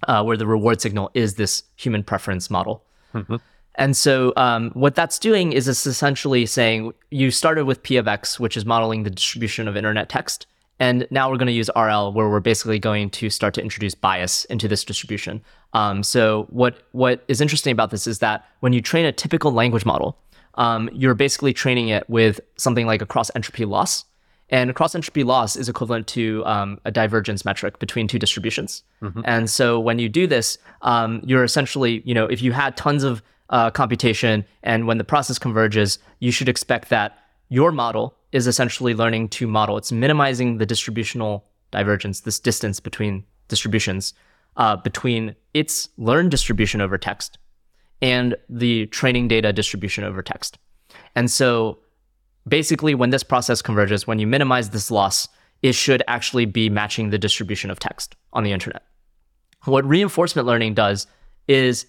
uh, 0.09 0.23
where 0.25 0.37
the 0.37 0.47
reward 0.47 0.81
signal 0.81 1.11
is 1.15 1.35
this 1.35 1.63
human 1.77 2.03
preference 2.03 2.51
model. 2.51 2.85
Mm-hmm. 3.15 3.37
And 3.77 3.97
so 3.97 4.33
um, 4.37 4.71
what 4.71 4.95
that's 4.95 5.19
doing 5.19 5.53
is 5.53 5.69
it's 5.69 5.87
essentially 5.87 6.47
saying 6.47 6.93
you 7.11 7.31
started 7.31 7.65
with 7.67 7.83
P 7.83 7.97
of 7.97 8.09
X, 8.09 8.41
which 8.41 8.57
is 8.57 8.65
modeling 8.65 9.03
the 9.03 9.11
distribution 9.11 9.69
of 9.69 9.77
internet 9.77 10.09
text. 10.09 10.47
And 10.79 11.07
now 11.11 11.31
we're 11.31 11.39
going 11.39 11.47
to 11.47 11.53
use 11.53 11.71
RL, 11.75 12.13
where 12.13 12.29
we're 12.29 12.41
basically 12.41 12.79
going 12.79 13.09
to 13.11 13.31
start 13.31 13.55
to 13.55 13.63
introduce 13.63 13.95
bias 13.95 14.45
into 14.47 14.69
this 14.69 14.85
distribution. 14.85 15.43
Um, 15.73 16.03
so 16.03 16.47
what 16.51 16.83
what 16.93 17.25
is 17.29 17.41
interesting 17.41 17.73
about 17.73 17.91
this 17.91 18.07
is 18.07 18.19
that 18.19 18.45
when 18.61 18.73
you 18.73 18.83
train 18.83 19.07
a 19.07 19.13
typical 19.13 19.53
language 19.53 19.87
model, 19.87 20.19
um, 20.55 20.91
you're 20.93 21.15
basically 21.15 21.53
training 21.53 21.89
it 21.89 22.09
with 22.09 22.41
something 22.57 22.87
like 22.87 23.01
a 23.03 23.07
cross 23.07 23.31
entropy 23.35 23.65
loss. 23.65 24.05
And 24.49 24.75
cross 24.75 24.95
entropy 24.95 25.25
loss 25.25 25.57
is 25.57 25.69
equivalent 25.69 26.07
to 26.09 26.45
um, 26.47 26.79
a 26.85 26.93
divergence 26.93 27.45
metric 27.45 27.79
between 27.79 28.07
two 28.07 28.19
distributions. 28.19 28.85
Mm-hmm. 29.03 29.23
And 29.25 29.51
so 29.51 29.81
when 29.81 29.99
you 29.99 30.09
do 30.09 30.27
this, 30.27 30.57
um, 30.83 31.21
you're 31.25 31.43
essentially, 31.43 32.03
you 32.05 32.15
know, 32.15 32.27
if 32.27 32.43
you 32.43 32.53
had 32.53 32.77
tons 32.77 33.03
of 33.03 33.23
uh, 33.51 33.71
computation 33.71 34.45
and 34.63 34.87
when 34.87 34.99
the 34.99 35.05
process 35.05 35.39
converges, 35.39 35.99
you 36.21 36.31
should 36.31 36.49
expect 36.49 36.89
that 36.91 37.19
your 37.49 37.73
model 37.73 38.17
is 38.33 38.47
essentially 38.47 38.95
learning 38.95 39.29
to 39.29 39.47
model. 39.47 39.77
It's 39.77 39.93
minimizing 39.93 40.59
the 40.59 40.67
distributional 40.67 41.45
divergence, 41.71 42.21
this 42.21 42.41
distance 42.41 42.81
between 42.81 43.25
distributions, 43.49 44.15
uh, 44.57 44.77
between 44.77 45.37
its 45.55 45.89
learned 45.97 46.31
distribution 46.31 46.81
over 46.81 46.99
text 46.99 47.39
and 48.03 48.37
the 48.49 48.87
training 48.87 49.29
data 49.29 49.53
distribution 49.53 50.05
over 50.05 50.23
text. 50.23 50.59
And 51.15 51.31
so 51.31 51.79
basically, 52.47 52.95
when 52.95 53.11
this 53.11 53.23
process 53.23 53.63
converges, 53.63 54.07
when 54.07 54.19
you 54.19 54.27
minimize 54.27 54.71
this 54.71 54.91
loss, 54.91 55.29
it 55.63 55.75
should 55.75 56.03
actually 56.07 56.45
be 56.47 56.69
matching 56.69 57.11
the 57.11 57.19
distribution 57.19 57.71
of 57.71 57.79
text 57.79 58.17
on 58.33 58.45
the 58.45 58.53
internet. 58.53 58.83
What 59.65 59.85
reinforcement 59.85 60.47
learning 60.47 60.75
does 60.75 61.07
is 61.49 61.87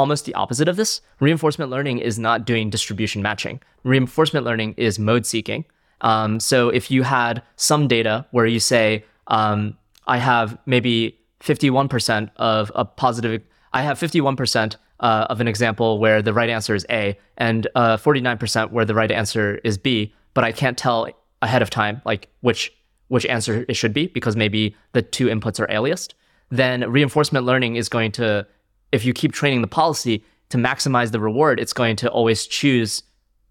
almost 0.00 0.24
the 0.24 0.34
opposite 0.34 0.66
of 0.66 0.76
this. 0.76 1.00
Reinforcement 1.20 1.70
learning 1.70 1.98
is 1.98 2.18
not 2.18 2.46
doing 2.46 2.70
distribution 2.70 3.20
matching. 3.22 3.60
Reinforcement 3.84 4.46
learning 4.46 4.74
is 4.76 4.98
mode 4.98 5.26
seeking. 5.26 5.64
Um, 6.00 6.40
so 6.40 6.70
if 6.70 6.90
you 6.90 7.02
had 7.02 7.42
some 7.56 7.86
data 7.86 8.26
where 8.30 8.46
you 8.46 8.60
say, 8.60 9.04
um, 9.26 9.76
I 10.06 10.16
have 10.16 10.58
maybe 10.64 11.18
51% 11.40 12.30
of 12.36 12.72
a 12.74 12.84
positive, 12.84 13.42
I 13.74 13.82
have 13.82 13.98
51% 13.98 14.76
uh, 15.00 15.26
of 15.28 15.40
an 15.40 15.48
example 15.48 15.98
where 15.98 16.22
the 16.22 16.32
right 16.32 16.48
answer 16.48 16.74
is 16.74 16.86
A 16.90 17.18
and 17.36 17.68
uh, 17.74 17.98
49% 17.98 18.72
where 18.72 18.86
the 18.86 18.94
right 18.94 19.10
answer 19.10 19.60
is 19.62 19.76
B, 19.76 20.14
but 20.32 20.44
I 20.44 20.52
can't 20.52 20.78
tell 20.78 21.08
ahead 21.42 21.62
of 21.62 21.70
time 21.70 22.02
like 22.04 22.28
which 22.40 22.72
which 23.08 23.26
answer 23.26 23.64
it 23.68 23.74
should 23.74 23.92
be 23.92 24.06
because 24.06 24.36
maybe 24.36 24.76
the 24.92 25.02
two 25.02 25.26
inputs 25.26 25.58
are 25.58 25.66
aliased, 25.66 26.14
then 26.50 26.88
reinforcement 26.88 27.44
learning 27.44 27.74
is 27.74 27.88
going 27.88 28.12
to, 28.12 28.46
if 28.92 29.04
you 29.04 29.12
keep 29.12 29.32
training 29.32 29.62
the 29.62 29.68
policy 29.68 30.24
to 30.50 30.58
maximize 30.58 31.12
the 31.12 31.20
reward, 31.20 31.60
it's 31.60 31.72
going 31.72 31.96
to 31.96 32.10
always 32.10 32.46
choose 32.46 33.02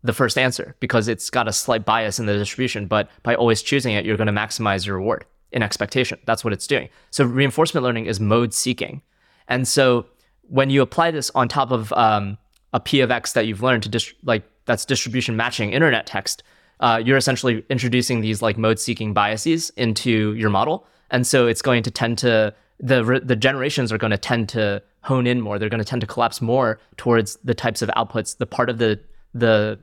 the 0.04 0.14
first 0.14 0.38
answer 0.38 0.76
because 0.80 1.08
it's 1.08 1.30
got 1.30 1.48
a 1.48 1.54
slight 1.54 1.86
bias 1.86 2.20
in 2.20 2.26
the 2.26 2.38
distribution. 2.38 2.88
But 2.88 3.10
by 3.24 3.36
always 3.36 3.62
choosing 3.62 3.94
it, 3.94 4.06
you're 4.06 4.18
going 4.18 4.28
to 4.28 4.34
maximize 4.34 4.86
your 4.86 4.96
reward 4.96 5.26
in 5.52 5.64
expectation. 5.64 6.20
That's 6.26 6.44
what 6.44 6.54
it's 6.54 6.68
doing. 6.68 6.90
So 7.10 7.26
reinforcement 7.26 7.84
learning 7.84 8.06
is 8.06 8.20
mode 8.20 8.54
seeking. 8.54 9.02
And 9.48 9.68
so 9.68 10.06
when 10.44 10.70
you 10.70 10.82
apply 10.82 11.12
this 11.12 11.32
on 11.36 11.48
top 11.48 11.72
of 11.72 11.92
um, 11.94 12.38
a 12.74 12.80
p 12.80 13.02
of 13.02 13.12
x 13.12 13.34
that 13.34 13.48
you've 13.48 13.64
learned 13.64 13.84
to 13.84 14.14
like 14.24 14.44
that's 14.66 14.86
distribution 14.86 15.36
matching 15.36 15.72
internet 15.72 16.06
text, 16.06 16.44
uh, 16.80 17.02
you're 17.04 17.18
essentially 17.18 17.66
introducing 17.70 18.22
these 18.22 18.42
like 18.42 18.58
mode 18.58 18.80
seeking 18.80 19.14
biases 19.14 19.70
into 19.72 20.34
your 20.36 20.50
model, 20.50 20.86
and 21.12 21.26
so 21.26 21.48
it's 21.48 21.62
going 21.62 21.84
to 21.84 21.92
tend 21.92 22.18
to 22.20 22.54
the 22.80 23.22
the 23.24 23.36
generations 23.36 23.92
are 23.92 23.98
going 23.98 24.12
to 24.12 24.18
tend 24.18 24.50
to 24.50 24.82
hone 25.04 25.28
in 25.28 25.42
more. 25.42 25.60
They're 25.60 25.70
going 25.70 25.80
to 25.80 25.86
tend 25.86 26.02
to 26.02 26.08
collapse 26.08 26.42
more 26.42 26.80
towards 26.98 27.38
the 27.44 27.54
types 27.54 27.82
of 27.82 27.90
outputs, 27.90 28.38
the 28.38 28.46
part 28.46 28.70
of 28.70 28.78
the 28.78 29.00
the 29.34 29.80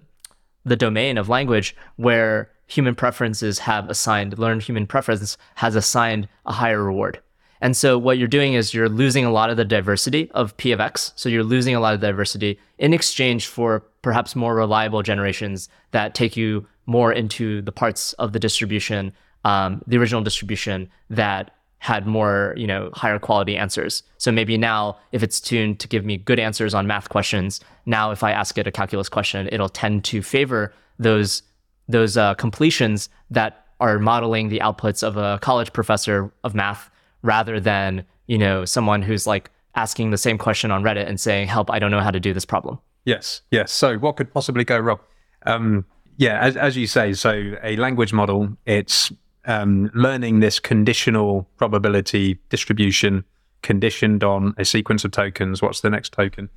the 0.64 0.76
domain 0.76 1.16
of 1.18 1.28
language 1.28 1.76
where 1.96 2.50
human 2.66 2.94
preferences 2.94 3.60
have 3.60 3.88
assigned 3.88 4.38
learned 4.38 4.62
human 4.62 4.86
preference 4.86 5.38
has 5.54 5.76
assigned 5.76 6.28
a 6.44 6.52
higher 6.52 6.82
reward. 6.82 7.20
And 7.60 7.76
so 7.76 7.96
what 7.96 8.18
you're 8.18 8.28
doing 8.28 8.54
is 8.54 8.74
you're 8.74 8.88
losing 8.88 9.24
a 9.24 9.30
lot 9.30 9.50
of 9.50 9.56
the 9.56 9.64
diversity 9.64 10.30
of 10.32 10.56
P 10.56 10.72
of 10.72 10.80
X. 10.80 11.12
So 11.16 11.28
you're 11.28 11.44
losing 11.44 11.74
a 11.74 11.80
lot 11.80 11.94
of 11.94 12.00
diversity 12.00 12.58
in 12.78 12.92
exchange 12.92 13.46
for 13.46 13.80
perhaps 14.02 14.36
more 14.36 14.54
reliable 14.54 15.02
generations 15.02 15.68
that 15.92 16.14
take 16.14 16.36
you 16.36 16.66
more 16.86 17.12
into 17.12 17.62
the 17.62 17.72
parts 17.72 18.12
of 18.14 18.32
the 18.32 18.38
distribution, 18.38 19.12
um, 19.44 19.82
the 19.86 19.96
original 19.96 20.22
distribution 20.22 20.90
that 21.08 21.55
had 21.86 22.04
more, 22.04 22.52
you 22.56 22.66
know, 22.66 22.90
higher 22.94 23.20
quality 23.20 23.56
answers. 23.56 24.02
So 24.18 24.32
maybe 24.32 24.58
now 24.58 24.98
if 25.12 25.22
it's 25.22 25.40
tuned 25.40 25.78
to 25.78 25.86
give 25.86 26.04
me 26.04 26.16
good 26.16 26.40
answers 26.40 26.74
on 26.74 26.88
math 26.88 27.10
questions, 27.10 27.60
now 27.86 28.10
if 28.10 28.24
I 28.24 28.32
ask 28.32 28.58
it 28.58 28.66
a 28.66 28.72
calculus 28.72 29.08
question, 29.08 29.48
it'll 29.52 29.68
tend 29.68 30.02
to 30.06 30.20
favor 30.20 30.74
those 30.98 31.42
those 31.88 32.16
uh, 32.16 32.34
completions 32.34 33.08
that 33.30 33.66
are 33.78 34.00
modeling 34.00 34.48
the 34.48 34.58
outputs 34.58 35.04
of 35.04 35.16
a 35.16 35.38
college 35.40 35.72
professor 35.72 36.32
of 36.42 36.56
math 36.56 36.90
rather 37.22 37.60
than, 37.60 38.04
you 38.26 38.36
know, 38.36 38.64
someone 38.64 39.00
who's 39.00 39.24
like 39.24 39.52
asking 39.76 40.10
the 40.10 40.18
same 40.18 40.38
question 40.38 40.72
on 40.72 40.82
Reddit 40.82 41.06
and 41.06 41.20
saying, 41.20 41.46
help, 41.46 41.70
I 41.70 41.78
don't 41.78 41.92
know 41.92 42.00
how 42.00 42.10
to 42.10 42.18
do 42.18 42.34
this 42.34 42.44
problem. 42.44 42.80
Yes, 43.04 43.42
yes. 43.52 43.70
So 43.70 43.96
what 43.98 44.16
could 44.16 44.34
possibly 44.34 44.64
go 44.64 44.80
wrong? 44.80 44.98
Um, 45.44 45.84
yeah, 46.16 46.40
as, 46.40 46.56
as 46.56 46.76
you 46.76 46.88
say, 46.88 47.12
so 47.12 47.54
a 47.62 47.76
language 47.76 48.12
model, 48.12 48.56
it's 48.64 49.12
um, 49.46 49.90
learning 49.94 50.40
this 50.40 50.58
conditional 50.58 51.48
probability 51.56 52.38
distribution 52.48 53.24
conditioned 53.62 54.22
on 54.22 54.54
a 54.58 54.64
sequence 54.64 55.04
of 55.04 55.10
tokens. 55.12 55.62
What's 55.62 55.80
the 55.80 55.90
next 55.90 56.12
token? 56.12 56.48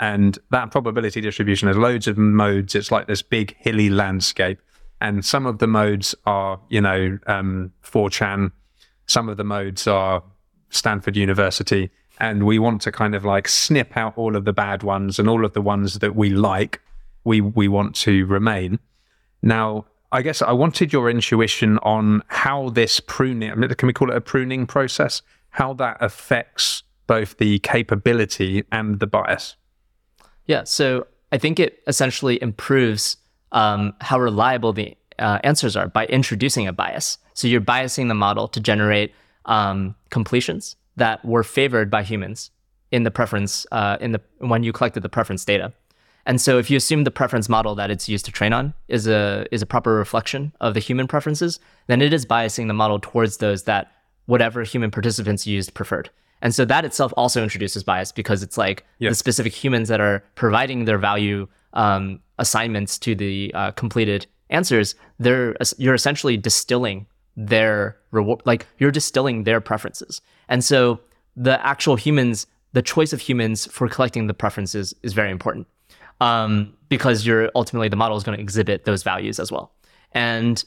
And 0.00 0.38
that 0.50 0.70
probability 0.70 1.20
distribution 1.20 1.68
has 1.68 1.76
loads 1.76 2.06
of 2.06 2.18
modes. 2.18 2.74
It's 2.74 2.90
like 2.90 3.06
this 3.06 3.22
big 3.22 3.56
hilly 3.58 3.90
landscape. 3.90 4.60
And 5.00 5.24
some 5.24 5.46
of 5.46 5.58
the 5.58 5.66
modes 5.66 6.14
are, 6.26 6.60
you 6.68 6.80
know, 6.80 7.18
um, 7.26 7.72
4chan 7.84 8.52
some 9.08 9.28
of 9.28 9.38
the 9.38 9.44
modes 9.44 9.86
are 9.86 10.22
Stanford 10.70 11.16
University, 11.16 11.90
and 12.20 12.44
we 12.44 12.58
want 12.58 12.82
to 12.82 12.92
kind 12.92 13.14
of 13.14 13.24
like 13.24 13.48
snip 13.48 13.96
out 13.96 14.16
all 14.16 14.36
of 14.36 14.44
the 14.44 14.52
bad 14.52 14.82
ones 14.82 15.18
and 15.18 15.28
all 15.28 15.44
of 15.44 15.54
the 15.54 15.62
ones 15.62 15.98
that 16.00 16.14
we 16.14 16.30
like. 16.30 16.80
We 17.24 17.40
we 17.40 17.68
want 17.68 17.96
to 17.96 18.26
remain. 18.26 18.78
Now, 19.42 19.86
I 20.10 20.22
guess 20.22 20.40
I 20.40 20.52
wanted 20.52 20.92
your 20.92 21.10
intuition 21.10 21.78
on 21.78 22.22
how 22.28 22.70
this 22.70 22.98
pruning. 23.00 23.50
Can 23.50 23.86
we 23.86 23.92
call 23.92 24.10
it 24.10 24.16
a 24.16 24.20
pruning 24.20 24.66
process? 24.66 25.22
How 25.50 25.74
that 25.74 25.98
affects 26.00 26.82
both 27.06 27.36
the 27.38 27.58
capability 27.60 28.64
and 28.72 29.00
the 29.00 29.06
bias. 29.06 29.56
Yeah, 30.46 30.64
so 30.64 31.06
I 31.32 31.38
think 31.38 31.60
it 31.60 31.82
essentially 31.86 32.40
improves 32.40 33.16
um, 33.52 33.94
how 34.00 34.18
reliable 34.18 34.72
the 34.72 34.96
uh, 35.18 35.40
answers 35.44 35.76
are 35.76 35.88
by 35.88 36.06
introducing 36.06 36.66
a 36.66 36.72
bias. 36.72 37.18
So 37.34 37.48
you're 37.48 37.60
biasing 37.60 38.08
the 38.08 38.14
model 38.14 38.48
to 38.48 38.60
generate 38.60 39.12
um, 39.44 39.94
completions 40.10 40.76
that 40.96 41.24
were 41.24 41.42
favored 41.42 41.90
by 41.90 42.02
humans 42.02 42.50
in 42.90 43.02
the 43.02 43.10
preference 43.10 43.66
uh, 43.72 43.98
in 44.00 44.12
the 44.12 44.20
when 44.38 44.62
you 44.62 44.72
collected 44.72 45.02
the 45.02 45.08
preference 45.08 45.44
data. 45.44 45.72
And 46.28 46.42
so 46.42 46.58
if 46.58 46.70
you 46.70 46.76
assume 46.76 47.04
the 47.04 47.10
preference 47.10 47.48
model 47.48 47.74
that 47.76 47.90
it's 47.90 48.06
used 48.06 48.26
to 48.26 48.30
train 48.30 48.52
on 48.52 48.74
is 48.86 49.06
a 49.06 49.46
is 49.50 49.62
a 49.62 49.66
proper 49.66 49.94
reflection 49.94 50.52
of 50.60 50.74
the 50.74 50.80
human 50.80 51.08
preferences, 51.08 51.58
then 51.86 52.02
it 52.02 52.12
is 52.12 52.26
biasing 52.26 52.68
the 52.68 52.74
model 52.74 52.98
towards 53.00 53.38
those 53.38 53.62
that 53.62 53.90
whatever 54.26 54.62
human 54.62 54.90
participants 54.90 55.46
used 55.46 55.72
preferred. 55.72 56.10
And 56.42 56.54
so 56.54 56.66
that 56.66 56.84
itself 56.84 57.14
also 57.16 57.42
introduces 57.42 57.82
bias 57.82 58.12
because 58.12 58.42
it's 58.42 58.58
like 58.58 58.84
the 59.00 59.14
specific 59.14 59.54
humans 59.54 59.88
that 59.88 60.00
are 60.00 60.22
providing 60.34 60.84
their 60.84 60.98
value 60.98 61.48
um, 61.72 62.20
assignments 62.38 62.98
to 62.98 63.14
the 63.14 63.50
uh, 63.54 63.70
completed 63.72 64.26
answers, 64.50 64.96
they're 65.18 65.56
you're 65.78 65.94
essentially 65.94 66.36
distilling 66.36 67.06
their 67.38 67.96
reward, 68.10 68.42
like 68.44 68.66
you're 68.78 68.90
distilling 68.90 69.44
their 69.44 69.62
preferences. 69.62 70.20
And 70.46 70.62
so 70.62 71.00
the 71.36 71.64
actual 71.66 71.96
humans, 71.96 72.46
the 72.74 72.82
choice 72.82 73.14
of 73.14 73.20
humans 73.22 73.64
for 73.72 73.88
collecting 73.88 74.26
the 74.26 74.34
preferences 74.34 74.94
is 75.02 75.14
very 75.14 75.30
important 75.30 75.66
um, 76.20 76.74
because 76.88 77.26
you're 77.26 77.50
ultimately 77.54 77.88
the 77.88 77.96
model 77.96 78.16
is 78.16 78.24
going 78.24 78.36
to 78.36 78.42
exhibit 78.42 78.84
those 78.84 79.02
values 79.02 79.38
as 79.38 79.52
well. 79.52 79.72
And 80.12 80.64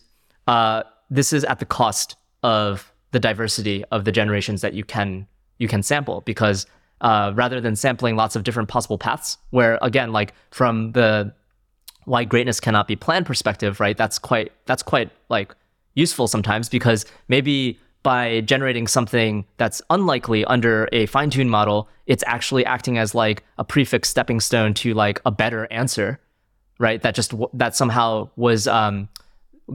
uh, 0.48 0.84
this 1.10 1.34
is 1.34 1.44
at 1.44 1.60
the 1.60 1.65
cost 1.65 2.15
of 2.44 2.91
the 3.11 3.19
diversity 3.19 3.84
of 3.91 4.06
the 4.06 4.11
generations 4.11 4.61
that 4.61 4.73
you 4.73 4.84
can 4.84 5.28
you 5.57 5.68
can 5.68 5.84
sample 5.84 6.22
because 6.22 6.65
uh, 7.02 7.32
rather 7.36 7.60
than 7.60 7.76
sampling 7.76 8.15
lots 8.15 8.36
of 8.36 8.44
different 8.44 8.69
possible 8.69 8.98
paths, 8.98 9.38
where 9.49 9.78
again, 9.82 10.11
like 10.11 10.34
from 10.52 10.91
the 10.94 11.34
why 12.06 12.23
greatness 12.23 12.60
cannot 12.60 12.88
be 12.88 12.95
planned 12.95 13.26
perspective, 13.26 13.80
right? 13.80 13.98
That's 13.98 14.18
quite 14.19 14.52
that's 14.65 14.84
quite 14.84 15.11
like 15.30 15.56
useful 15.95 16.28
sometimes 16.28 16.69
because 16.69 17.06
maybe 17.28 17.80
by 18.03 18.41
generating 18.41 18.88
something 18.88 19.45
that's 19.57 19.82
unlikely 19.90 20.44
under 20.45 20.90
a 20.91 21.06
fine-tuned 21.06 21.52
model, 21.52 21.88
it's 22.07 22.23
actually 22.26 22.65
acting 22.65 22.98
as 22.98 23.14
like 23.14 23.44
a 23.57 23.64
prefix 23.64 24.10
stepping 24.10 24.40
stone 24.40 24.73
to 24.76 24.94
like 24.94 25.22
a 25.26 25.32
better 25.32 25.68
answer, 25.72 26.19
right? 26.80 27.02
That 27.02 27.15
just 27.15 27.34
that 27.53 27.76
somehow 27.76 28.30
was 28.36 28.68
um, 28.68 29.07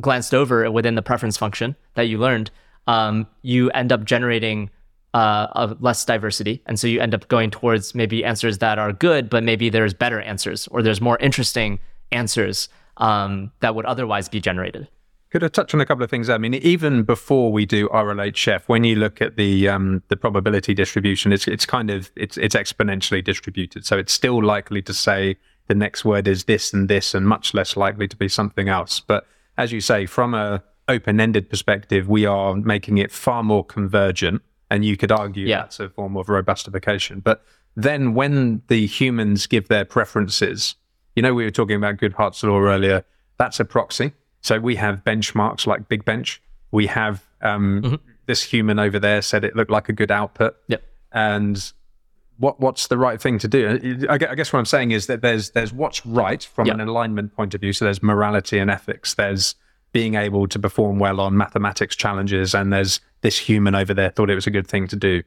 glanced 0.00 0.34
over 0.34 0.70
within 0.70 0.96
the 0.96 1.02
preference 1.02 1.36
function 1.36 1.76
that 1.94 2.04
you 2.04 2.18
learned. 2.18 2.50
Um, 2.86 3.26
you 3.42 3.70
end 3.70 3.92
up 3.92 4.04
generating 4.04 4.70
uh, 5.14 5.48
of 5.52 5.80
less 5.82 6.04
diversity, 6.04 6.62
and 6.66 6.78
so 6.78 6.86
you 6.86 7.00
end 7.00 7.14
up 7.14 7.28
going 7.28 7.50
towards 7.50 7.94
maybe 7.94 8.24
answers 8.24 8.58
that 8.58 8.78
are 8.78 8.92
good, 8.92 9.30
but 9.30 9.42
maybe 9.42 9.70
there's 9.70 9.94
better 9.94 10.20
answers 10.20 10.68
or 10.68 10.82
there's 10.82 11.00
more 11.00 11.18
interesting 11.18 11.78
answers 12.12 12.68
um, 12.98 13.50
that 13.60 13.74
would 13.74 13.86
otherwise 13.86 14.28
be 14.28 14.40
generated. 14.40 14.88
Could 15.36 15.44
I 15.44 15.48
touch 15.48 15.74
on 15.74 15.82
a 15.82 15.84
couple 15.84 16.02
of 16.02 16.08
things? 16.08 16.30
I 16.30 16.38
mean, 16.38 16.54
even 16.54 17.02
before 17.02 17.52
we 17.52 17.66
do 17.66 17.90
RLHF, 17.90 18.62
when 18.68 18.84
you 18.84 18.96
look 18.96 19.20
at 19.20 19.36
the 19.36 19.68
um, 19.68 20.02
the 20.08 20.16
probability 20.16 20.72
distribution, 20.72 21.30
it's 21.30 21.46
it's 21.46 21.66
kind 21.66 21.90
of 21.90 22.10
it's 22.16 22.38
it's 22.38 22.54
exponentially 22.54 23.22
distributed. 23.22 23.84
So 23.84 23.98
it's 23.98 24.14
still 24.14 24.42
likely 24.42 24.80
to 24.80 24.94
say 24.94 25.36
the 25.66 25.74
next 25.74 26.06
word 26.06 26.26
is 26.26 26.44
this 26.44 26.72
and 26.72 26.88
this, 26.88 27.14
and 27.14 27.28
much 27.28 27.52
less 27.52 27.76
likely 27.76 28.08
to 28.08 28.16
be 28.16 28.28
something 28.28 28.70
else. 28.70 28.98
But 28.98 29.26
as 29.58 29.72
you 29.72 29.82
say, 29.82 30.06
from 30.06 30.32
a 30.32 30.62
open-ended 30.88 31.50
perspective, 31.50 32.08
we 32.08 32.24
are 32.24 32.56
making 32.56 32.96
it 32.96 33.12
far 33.12 33.42
more 33.42 33.62
convergent, 33.62 34.40
and 34.70 34.86
you 34.86 34.96
could 34.96 35.12
argue 35.12 35.46
yeah. 35.46 35.58
that's 35.58 35.78
a 35.80 35.90
form 35.90 36.16
of 36.16 36.30
robustification. 36.30 37.20
But 37.20 37.44
then, 37.76 38.14
when 38.14 38.62
the 38.68 38.86
humans 38.86 39.46
give 39.46 39.68
their 39.68 39.84
preferences, 39.84 40.76
you 41.14 41.20
know, 41.20 41.34
we 41.34 41.44
were 41.44 41.50
talking 41.50 41.76
about 41.76 41.98
Goodhart's 41.98 42.42
law 42.42 42.58
earlier. 42.58 43.04
That's 43.36 43.60
a 43.60 43.66
proxy. 43.66 44.14
So 44.46 44.60
we 44.60 44.76
have 44.76 45.02
benchmarks 45.04 45.66
like 45.66 45.88
Big 45.88 46.04
Bench. 46.04 46.40
We 46.70 46.86
have 46.86 47.24
um, 47.42 47.82
mm-hmm. 47.82 47.94
this 48.26 48.44
human 48.44 48.78
over 48.78 49.00
there 49.00 49.20
said 49.20 49.44
it 49.44 49.56
looked 49.56 49.72
like 49.72 49.88
a 49.88 49.92
good 49.92 50.12
output. 50.12 50.56
Yep. 50.68 50.84
And 51.10 51.72
what 52.38 52.60
what's 52.60 52.86
the 52.86 52.96
right 52.96 53.20
thing 53.20 53.40
to 53.40 53.48
do? 53.48 54.06
I 54.08 54.18
guess 54.18 54.52
what 54.52 54.60
I'm 54.60 54.66
saying 54.66 54.92
is 54.92 55.08
that 55.08 55.20
there's 55.20 55.50
there's 55.50 55.72
what's 55.72 56.06
right 56.06 56.44
from 56.44 56.66
yep. 56.68 56.76
an 56.76 56.80
alignment 56.82 57.34
point 57.34 57.54
of 57.54 57.60
view. 57.60 57.72
So 57.72 57.86
there's 57.86 58.04
morality 58.04 58.58
and 58.58 58.70
ethics. 58.70 59.14
There's 59.14 59.56
being 59.90 60.14
able 60.14 60.46
to 60.46 60.58
perform 60.60 61.00
well 61.00 61.20
on 61.20 61.36
mathematics 61.36 61.96
challenges, 61.96 62.54
and 62.54 62.72
there's 62.72 63.00
this 63.22 63.36
human 63.36 63.74
over 63.74 63.94
there 63.94 64.10
thought 64.10 64.30
it 64.30 64.36
was 64.36 64.46
a 64.46 64.52
good 64.52 64.68
thing 64.68 64.86
to 64.88 64.96
do. 64.96 65.24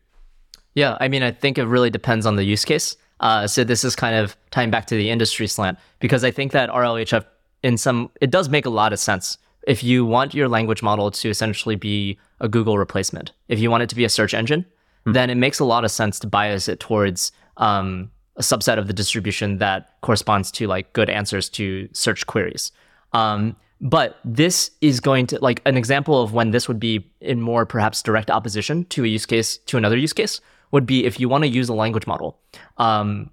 Yeah, 0.75 0.97
I 1.01 1.09
mean, 1.09 1.23
I 1.23 1.31
think 1.31 1.57
it 1.57 1.65
really 1.65 1.89
depends 1.89 2.25
on 2.25 2.37
the 2.37 2.45
use 2.45 2.63
case. 2.63 2.95
Uh, 3.19 3.47
so 3.47 3.65
this 3.65 3.83
is 3.83 3.97
kind 3.97 4.15
of 4.15 4.37
tying 4.51 4.71
back 4.71 4.87
to 4.87 4.95
the 4.95 5.09
industry 5.09 5.47
slant 5.47 5.77
because 5.99 6.23
I 6.23 6.31
think 6.31 6.53
that 6.53 6.69
RLHF 6.69 7.25
in 7.63 7.77
some 7.77 8.09
it 8.21 8.31
does 8.31 8.49
make 8.49 8.65
a 8.65 8.69
lot 8.69 8.93
of 8.93 8.99
sense 8.99 9.37
if 9.67 9.83
you 9.83 10.05
want 10.05 10.33
your 10.33 10.47
language 10.47 10.81
model 10.81 11.11
to 11.11 11.29
essentially 11.29 11.75
be 11.75 12.17
a 12.39 12.47
Google 12.47 12.77
replacement. 12.77 13.31
If 13.47 13.59
you 13.59 13.69
want 13.69 13.83
it 13.83 13.89
to 13.89 13.95
be 13.95 14.05
a 14.05 14.09
search 14.09 14.33
engine, 14.33 14.65
mm. 15.05 15.13
then 15.13 15.29
it 15.29 15.35
makes 15.35 15.59
a 15.59 15.65
lot 15.65 15.83
of 15.83 15.91
sense 15.91 16.19
to 16.19 16.27
bias 16.27 16.67
it 16.67 16.79
towards 16.79 17.31
um, 17.57 18.09
a 18.37 18.41
subset 18.41 18.77
of 18.77 18.87
the 18.87 18.93
distribution 18.93 19.57
that 19.57 19.93
corresponds 20.01 20.49
to 20.51 20.67
like 20.67 20.93
good 20.93 21.09
answers 21.09 21.49
to 21.49 21.89
search 21.91 22.25
queries. 22.25 22.71
Um, 23.11 23.55
but 23.81 24.17
this 24.25 24.71
is 24.81 24.99
going 24.99 25.27
to 25.27 25.39
like 25.39 25.61
an 25.65 25.77
example 25.77 26.21
of 26.21 26.33
when 26.33 26.51
this 26.51 26.67
would 26.67 26.79
be 26.79 27.09
in 27.21 27.41
more 27.41 27.65
perhaps 27.65 28.01
direct 28.01 28.29
opposition 28.29 28.85
to 28.85 29.03
a 29.03 29.07
use 29.07 29.25
case 29.25 29.57
to 29.57 29.77
another 29.77 29.97
use 29.97 30.13
case 30.13 30.41
would 30.71 30.85
be 30.85 31.05
if 31.05 31.19
you 31.19 31.29
want 31.29 31.43
to 31.43 31.47
use 31.47 31.69
a 31.69 31.73
language 31.73 32.05
model 32.05 32.39
um, 32.77 33.29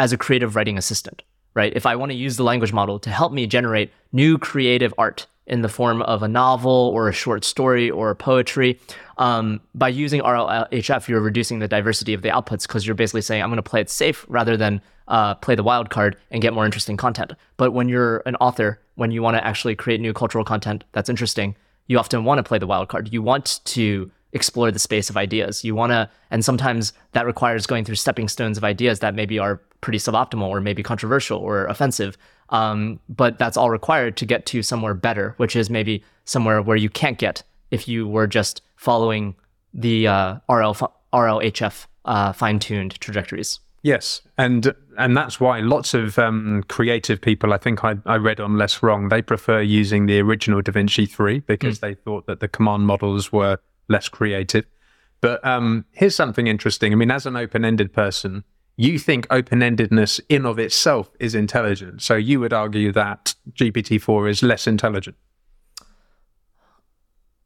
as 0.00 0.12
a 0.12 0.18
creative 0.18 0.56
writing 0.56 0.76
assistant, 0.76 1.22
right? 1.54 1.72
If 1.74 1.86
I 1.86 1.96
want 1.96 2.12
to 2.12 2.16
use 2.16 2.36
the 2.36 2.44
language 2.44 2.72
model 2.72 2.98
to 3.00 3.10
help 3.10 3.32
me 3.32 3.46
generate 3.46 3.92
new 4.12 4.38
creative 4.38 4.92
art 4.98 5.26
in 5.46 5.62
the 5.62 5.68
form 5.68 6.02
of 6.02 6.22
a 6.22 6.28
novel 6.28 6.90
or 6.94 7.08
a 7.08 7.12
short 7.12 7.44
story 7.44 7.90
or 7.90 8.14
poetry, 8.14 8.80
um, 9.18 9.60
by 9.74 9.88
using 9.88 10.20
RLHF, 10.20 11.08
you're 11.08 11.20
reducing 11.20 11.58
the 11.58 11.68
diversity 11.68 12.14
of 12.14 12.22
the 12.22 12.28
outputs 12.28 12.66
because 12.66 12.86
you're 12.86 12.94
basically 12.94 13.20
saying, 13.20 13.42
I'm 13.42 13.50
going 13.50 13.56
to 13.56 13.62
play 13.62 13.80
it 13.80 13.90
safe 13.90 14.24
rather 14.28 14.56
than 14.56 14.80
uh, 15.06 15.34
play 15.36 15.54
the 15.54 15.62
wild 15.62 15.90
card 15.90 16.16
and 16.30 16.42
get 16.42 16.52
more 16.52 16.64
interesting 16.64 16.96
content. 16.96 17.32
But 17.56 17.72
when 17.72 17.88
you're 17.88 18.22
an 18.26 18.36
author, 18.36 18.80
when 18.96 19.10
you 19.10 19.22
want 19.22 19.36
to 19.36 19.46
actually 19.46 19.76
create 19.76 20.00
new 20.00 20.12
cultural 20.12 20.44
content 20.44 20.84
that's 20.92 21.08
interesting, 21.08 21.56
you 21.86 21.98
often 21.98 22.24
want 22.24 22.38
to 22.38 22.42
play 22.42 22.58
the 22.58 22.66
wild 22.66 22.88
card. 22.88 23.12
You 23.12 23.22
want 23.22 23.60
to 23.64 24.10
explore 24.34 24.70
the 24.70 24.78
space 24.78 25.08
of 25.08 25.16
ideas. 25.16 25.64
You 25.64 25.74
want 25.74 25.92
to, 25.92 26.10
and 26.30 26.44
sometimes 26.44 26.92
that 27.12 27.24
requires 27.24 27.66
going 27.66 27.84
through 27.84 27.94
stepping 27.94 28.28
stones 28.28 28.58
of 28.58 28.64
ideas 28.64 29.00
that 29.00 29.14
maybe 29.14 29.38
are 29.38 29.62
pretty 29.80 29.98
suboptimal 29.98 30.48
or 30.48 30.60
maybe 30.60 30.82
controversial 30.82 31.38
or 31.38 31.66
offensive. 31.66 32.18
Um, 32.50 33.00
but 33.08 33.38
that's 33.38 33.56
all 33.56 33.70
required 33.70 34.16
to 34.18 34.26
get 34.26 34.44
to 34.46 34.62
somewhere 34.62 34.94
better, 34.94 35.34
which 35.38 35.56
is 35.56 35.70
maybe 35.70 36.04
somewhere 36.24 36.60
where 36.60 36.76
you 36.76 36.90
can't 36.90 37.16
get 37.16 37.42
if 37.70 37.88
you 37.88 38.06
were 38.06 38.26
just 38.26 38.60
following 38.76 39.34
the 39.72 40.06
uh, 40.06 40.34
RL, 40.48 40.74
RLHF 41.12 41.86
uh, 42.04 42.32
fine 42.32 42.58
tuned 42.58 43.00
trajectories. 43.00 43.60
Yes, 43.82 44.22
and 44.38 44.74
and 44.96 45.14
that's 45.14 45.38
why 45.38 45.60
lots 45.60 45.92
of 45.92 46.18
um, 46.18 46.64
creative 46.68 47.20
people, 47.20 47.52
I 47.52 47.58
think 47.58 47.84
I, 47.84 47.96
I 48.06 48.16
read 48.16 48.40
on 48.40 48.56
Less 48.56 48.82
Wrong, 48.82 49.10
they 49.10 49.20
prefer 49.20 49.60
using 49.60 50.06
the 50.06 50.20
original 50.20 50.62
DaVinci 50.62 51.10
3 51.10 51.40
because 51.40 51.78
mm. 51.78 51.80
they 51.80 51.94
thought 51.94 52.26
that 52.26 52.40
the 52.40 52.48
command 52.48 52.86
models 52.86 53.30
were 53.30 53.58
less 53.88 54.08
creative. 54.08 54.66
But 55.20 55.44
um, 55.44 55.86
here's 55.92 56.14
something 56.14 56.46
interesting. 56.46 56.92
I 56.92 56.96
mean, 56.96 57.10
as 57.10 57.24
an 57.24 57.36
open 57.36 57.64
ended 57.64 57.92
person, 57.92 58.44
you 58.76 58.98
think 58.98 59.26
open 59.30 59.60
endedness 59.60 60.20
in 60.28 60.44
of 60.44 60.58
itself 60.58 61.10
is 61.20 61.34
intelligent. 61.34 62.02
So 62.02 62.14
you 62.14 62.40
would 62.40 62.52
argue 62.52 62.92
that 62.92 63.34
GPT 63.52 64.00
4 64.00 64.28
is 64.28 64.42
less 64.42 64.66
intelligent. 64.66 65.16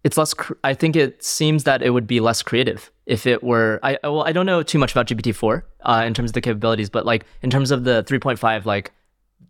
It's 0.04 0.16
less. 0.16 0.32
Cr- 0.32 0.54
I 0.64 0.74
think 0.74 0.96
it 0.96 1.22
seems 1.22 1.64
that 1.64 1.82
it 1.82 1.90
would 1.90 2.06
be 2.06 2.20
less 2.20 2.42
creative 2.42 2.90
if 3.06 3.26
it 3.26 3.42
were. 3.42 3.80
I 3.82 3.98
well, 4.04 4.22
I 4.22 4.32
don't 4.32 4.46
know 4.46 4.62
too 4.62 4.78
much 4.78 4.92
about 4.92 5.08
GPT 5.08 5.34
four 5.34 5.66
uh, 5.80 6.04
in 6.06 6.14
terms 6.14 6.30
of 6.30 6.34
the 6.34 6.40
capabilities, 6.40 6.88
but 6.88 7.04
like 7.04 7.24
in 7.42 7.50
terms 7.50 7.72
of 7.72 7.84
the 7.84 8.04
three 8.04 8.20
point 8.20 8.38
five 8.38 8.64
like 8.64 8.92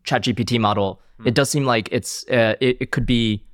Chat 0.05 0.24
GPT 0.24 0.59
model, 0.59 1.02
mm. 1.20 1.27
it 1.27 1.35
does 1.35 1.51
seem 1.51 1.65
like 1.65 1.89
it's 1.93 2.27
uh, 2.28 2.56
it, 2.60 2.78
it 2.81 2.90
could 2.93 3.06
be. 3.06 3.44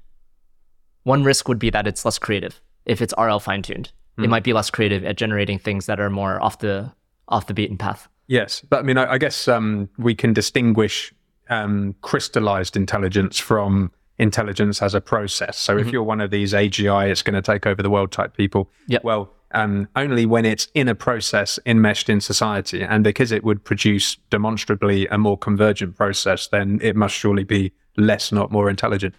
One 1.02 1.24
risk 1.24 1.48
would 1.48 1.58
be 1.58 1.68
that 1.68 1.86
it's 1.86 2.04
less 2.04 2.18
creative 2.18 2.60
if 2.86 3.02
it's 3.02 3.14
RL 3.18 3.38
fine 3.38 3.62
tuned. 3.62 3.92
Mm. 4.18 4.24
It 4.24 4.26
hmm. 4.26 4.30
might 4.30 4.44
be 4.44 4.52
less 4.52 4.70
creative 4.70 5.04
at 5.04 5.16
generating 5.16 5.58
things 5.58 5.86
that 5.86 6.00
are 6.00 6.10
more 6.10 6.42
off 6.42 6.58
the 6.58 6.92
off 7.28 7.46
the 7.46 7.54
beaten 7.54 7.78
path. 7.78 8.08
Yes, 8.26 8.62
but 8.68 8.80
I 8.80 8.82
mean, 8.82 8.98
I, 8.98 9.12
I 9.12 9.18
guess 9.18 9.48
um, 9.48 9.88
we 9.98 10.14
can 10.14 10.32
distinguish 10.32 11.12
um, 11.50 11.94
crystallized 12.00 12.76
intelligence 12.76 13.38
from 13.38 13.90
intelligence 14.18 14.80
as 14.80 14.94
a 14.94 15.00
process. 15.00 15.58
So 15.58 15.74
mm-hmm. 15.74 15.86
if 15.86 15.92
you're 15.92 16.02
one 16.02 16.20
of 16.20 16.30
these 16.30 16.52
AGI, 16.52 17.10
it's 17.10 17.22
going 17.22 17.34
to 17.34 17.42
take 17.42 17.66
over 17.66 17.82
the 17.82 17.90
world 17.90 18.12
type 18.12 18.36
people. 18.36 18.70
Yep. 18.86 19.04
Well, 19.04 19.32
um, 19.52 19.88
only 19.94 20.26
when 20.26 20.44
it's 20.44 20.68
in 20.74 20.88
a 20.88 20.94
process 20.94 21.58
enmeshed 21.64 22.08
in 22.08 22.20
society, 22.20 22.82
and 22.82 23.04
because 23.04 23.30
it 23.30 23.44
would 23.44 23.64
produce 23.64 24.16
demonstrably 24.30 25.06
a 25.08 25.18
more 25.18 25.38
convergent 25.38 25.96
process, 25.96 26.48
then 26.48 26.80
it 26.82 26.96
must 26.96 27.14
surely 27.14 27.44
be 27.44 27.72
less, 27.96 28.32
not 28.32 28.50
more 28.50 28.68
intelligent. 28.68 29.14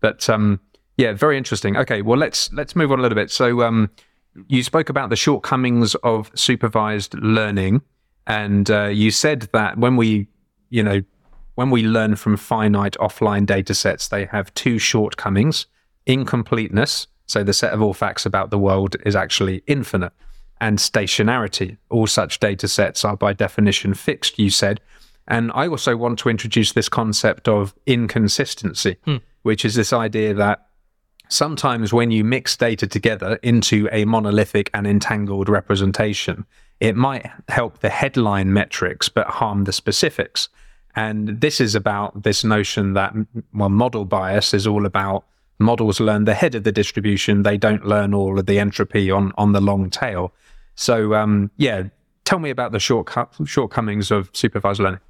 But 0.00 0.28
um, 0.28 0.60
yeah, 0.98 1.12
very 1.12 1.38
interesting. 1.38 1.76
Okay, 1.76 2.02
well 2.02 2.18
let's 2.18 2.52
let's 2.52 2.74
move 2.74 2.90
on 2.90 2.98
a 2.98 3.02
little 3.02 3.16
bit. 3.16 3.30
So 3.30 3.62
um, 3.62 3.88
you 4.48 4.64
spoke 4.64 4.90
about 4.90 5.10
the 5.10 5.16
shortcomings 5.16 5.94
of 5.96 6.30
supervised 6.34 7.14
learning, 7.14 7.82
and 8.26 8.68
uh, 8.68 8.86
you 8.86 9.12
said 9.12 9.48
that 9.52 9.78
when 9.78 9.96
we, 9.96 10.26
you 10.70 10.82
know, 10.82 11.02
when 11.54 11.70
we 11.70 11.84
learn 11.84 12.16
from 12.16 12.36
finite 12.36 12.94
offline 12.94 13.46
data 13.46 13.74
sets, 13.74 14.08
they 14.08 14.26
have 14.26 14.52
two 14.54 14.80
shortcomings: 14.80 15.66
incompleteness. 16.04 17.06
So 17.26 17.44
the 17.44 17.52
set 17.52 17.72
of 17.72 17.80
all 17.80 17.94
facts 17.94 18.26
about 18.26 18.50
the 18.50 18.58
world 18.58 18.96
is 19.06 19.14
actually 19.14 19.62
infinite, 19.68 20.12
and 20.60 20.78
stationarity. 20.78 21.76
All 21.90 22.08
such 22.08 22.40
data 22.40 22.66
sets 22.66 23.04
are 23.04 23.16
by 23.16 23.34
definition 23.34 23.94
fixed. 23.94 24.38
You 24.38 24.50
said. 24.50 24.80
And 25.30 25.52
I 25.54 25.68
also 25.68 25.94
want 25.94 26.18
to 26.20 26.30
introduce 26.30 26.72
this 26.72 26.88
concept 26.88 27.48
of 27.48 27.74
inconsistency, 27.84 28.96
hmm. 29.04 29.16
which 29.42 29.62
is 29.62 29.74
this 29.74 29.92
idea 29.92 30.32
that 30.32 30.67
sometimes 31.28 31.92
when 31.92 32.10
you 32.10 32.24
mix 32.24 32.56
data 32.56 32.86
together 32.86 33.38
into 33.42 33.88
a 33.92 34.04
monolithic 34.04 34.70
and 34.74 34.86
entangled 34.86 35.48
representation, 35.48 36.44
it 36.80 36.96
might 36.96 37.30
help 37.48 37.80
the 37.80 37.90
headline 37.90 38.52
metrics 38.52 39.08
but 39.08 39.26
harm 39.26 39.64
the 39.64 39.72
specifics. 39.72 40.48
And 40.96 41.40
this 41.40 41.60
is 41.60 41.74
about 41.74 42.22
this 42.22 42.44
notion 42.44 42.94
that, 42.94 43.14
well, 43.54 43.68
model 43.68 44.04
bias 44.04 44.54
is 44.54 44.66
all 44.66 44.86
about 44.86 45.24
models 45.58 46.00
learn 46.00 46.24
the 46.24 46.34
head 46.34 46.54
of 46.54 46.64
the 46.64 46.72
distribution, 46.72 47.42
they 47.42 47.56
don't 47.56 47.84
learn 47.84 48.14
all 48.14 48.38
of 48.38 48.46
the 48.46 48.58
entropy 48.58 49.10
on, 49.10 49.32
on 49.36 49.52
the 49.52 49.60
long 49.60 49.90
tail. 49.90 50.32
So, 50.76 51.14
um, 51.14 51.50
yeah, 51.56 51.84
tell 52.24 52.38
me 52.38 52.50
about 52.50 52.72
the 52.72 52.78
shortcut, 52.78 53.34
shortcomings 53.44 54.10
of 54.10 54.30
supervised 54.32 54.80
learning. 54.80 55.00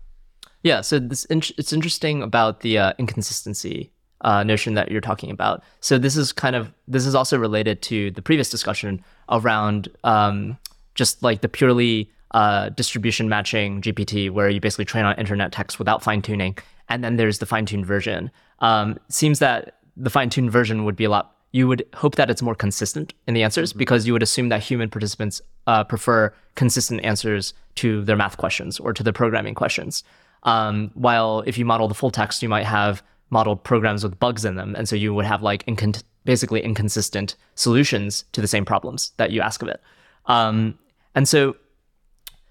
Yeah, 0.62 0.80
so 0.80 0.98
this, 0.98 1.26
it's 1.30 1.72
interesting 1.72 2.22
about 2.22 2.60
the 2.60 2.78
uh, 2.78 2.92
inconsistency 2.98 3.92
uh, 4.22 4.42
notion 4.42 4.74
that 4.74 4.90
you're 4.90 5.00
talking 5.00 5.30
about. 5.30 5.62
So 5.80 5.98
this 5.98 6.16
is 6.16 6.32
kind 6.32 6.56
of 6.56 6.72
this 6.86 7.06
is 7.06 7.14
also 7.14 7.38
related 7.38 7.82
to 7.82 8.10
the 8.12 8.22
previous 8.22 8.50
discussion 8.50 9.04
around 9.28 9.88
um, 10.04 10.58
just 10.94 11.22
like 11.22 11.40
the 11.40 11.48
purely 11.48 12.10
uh, 12.32 12.68
distribution 12.70 13.28
matching 13.28 13.80
GPT, 13.80 14.30
where 14.30 14.50
you 14.50 14.60
basically 14.60 14.84
train 14.84 15.04
on 15.04 15.16
internet 15.16 15.52
text 15.52 15.78
without 15.78 16.02
fine 16.02 16.20
tuning, 16.20 16.58
and 16.88 17.02
then 17.02 17.16
there's 17.16 17.38
the 17.38 17.46
fine-tuned 17.46 17.86
version. 17.86 18.30
Um, 18.58 18.98
seems 19.08 19.38
that 19.38 19.78
the 19.96 20.10
fine-tuned 20.10 20.50
version 20.50 20.84
would 20.84 20.96
be 20.96 21.04
a 21.04 21.10
lot. 21.10 21.34
You 21.52 21.66
would 21.68 21.86
hope 21.94 22.16
that 22.16 22.28
it's 22.28 22.42
more 22.42 22.54
consistent 22.54 23.14
in 23.26 23.34
the 23.34 23.42
answers 23.42 23.70
mm-hmm. 23.70 23.78
because 23.78 24.06
you 24.06 24.12
would 24.12 24.22
assume 24.22 24.50
that 24.50 24.62
human 24.62 24.90
participants 24.90 25.40
uh, 25.66 25.84
prefer 25.84 26.34
consistent 26.54 27.02
answers 27.04 27.54
to 27.76 28.04
their 28.04 28.16
math 28.16 28.36
questions 28.36 28.78
or 28.78 28.92
to 28.92 29.02
their 29.02 29.12
programming 29.12 29.54
questions. 29.54 30.04
Um, 30.42 30.90
while 30.94 31.42
if 31.46 31.56
you 31.56 31.64
model 31.64 31.88
the 31.88 31.94
full 31.94 32.10
text, 32.10 32.42
you 32.42 32.48
might 32.48 32.66
have 32.66 33.02
modeled 33.30 33.62
programs 33.64 34.02
with 34.02 34.18
bugs 34.18 34.44
in 34.44 34.56
them, 34.56 34.74
and 34.74 34.88
so 34.88 34.96
you 34.96 35.14
would 35.14 35.26
have 35.26 35.42
like 35.42 35.64
incon- 35.66 36.02
basically 36.24 36.60
inconsistent 36.60 37.36
solutions 37.54 38.24
to 38.32 38.40
the 38.40 38.48
same 38.48 38.64
problems 38.64 39.12
that 39.16 39.30
you 39.30 39.40
ask 39.40 39.62
of 39.62 39.68
it. 39.68 39.80
Um, 40.26 40.78
and 41.14 41.28
so 41.28 41.56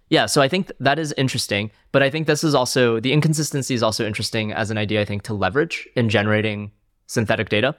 yeah, 0.10 0.26
so 0.26 0.42
I 0.42 0.48
think 0.48 0.72
that 0.80 1.00
is 1.00 1.14
interesting, 1.18 1.70
but 1.92 2.02
I 2.02 2.10
think 2.10 2.28
this 2.28 2.44
is 2.44 2.56
also 2.56 3.00
the 3.00 3.12
inconsistency 3.12 3.74
is 3.74 3.84
also 3.84 4.06
interesting 4.06 4.54
as 4.54 4.72
an 4.72 4.78
idea 4.78 5.02
I 5.02 5.06
think 5.06 5.24
to 5.24 5.34
leverage 5.34 5.88
in 5.96 6.10
generating 6.10 6.72
synthetic 7.08 7.50
data. 7.50 7.76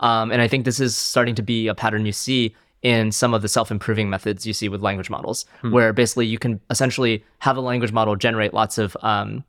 Um, 0.00 0.30
and 0.30 0.42
I 0.42 0.48
think 0.48 0.64
this 0.64 0.80
is 0.80 0.96
starting 0.96 1.34
to 1.34 1.42
be 1.42 1.68
a 1.68 1.74
pattern 1.74 2.06
you 2.06 2.12
see 2.12 2.54
in 2.82 3.12
some 3.12 3.34
of 3.34 3.42
the 3.42 3.48
self-improving 3.48 4.08
methods 4.08 4.46
you 4.46 4.54
see 4.54 4.68
with 4.68 4.80
language 4.80 5.10
models, 5.10 5.44
hmm. 5.60 5.72
where 5.72 5.92
basically 5.92 6.26
you 6.26 6.38
can 6.38 6.60
essentially 6.70 7.24
have 7.40 7.56
a 7.56 7.60
language 7.60 7.92
model 7.92 8.16
generate 8.16 8.54
lots 8.54 8.78
of 8.78 8.96
um, 9.02 9.44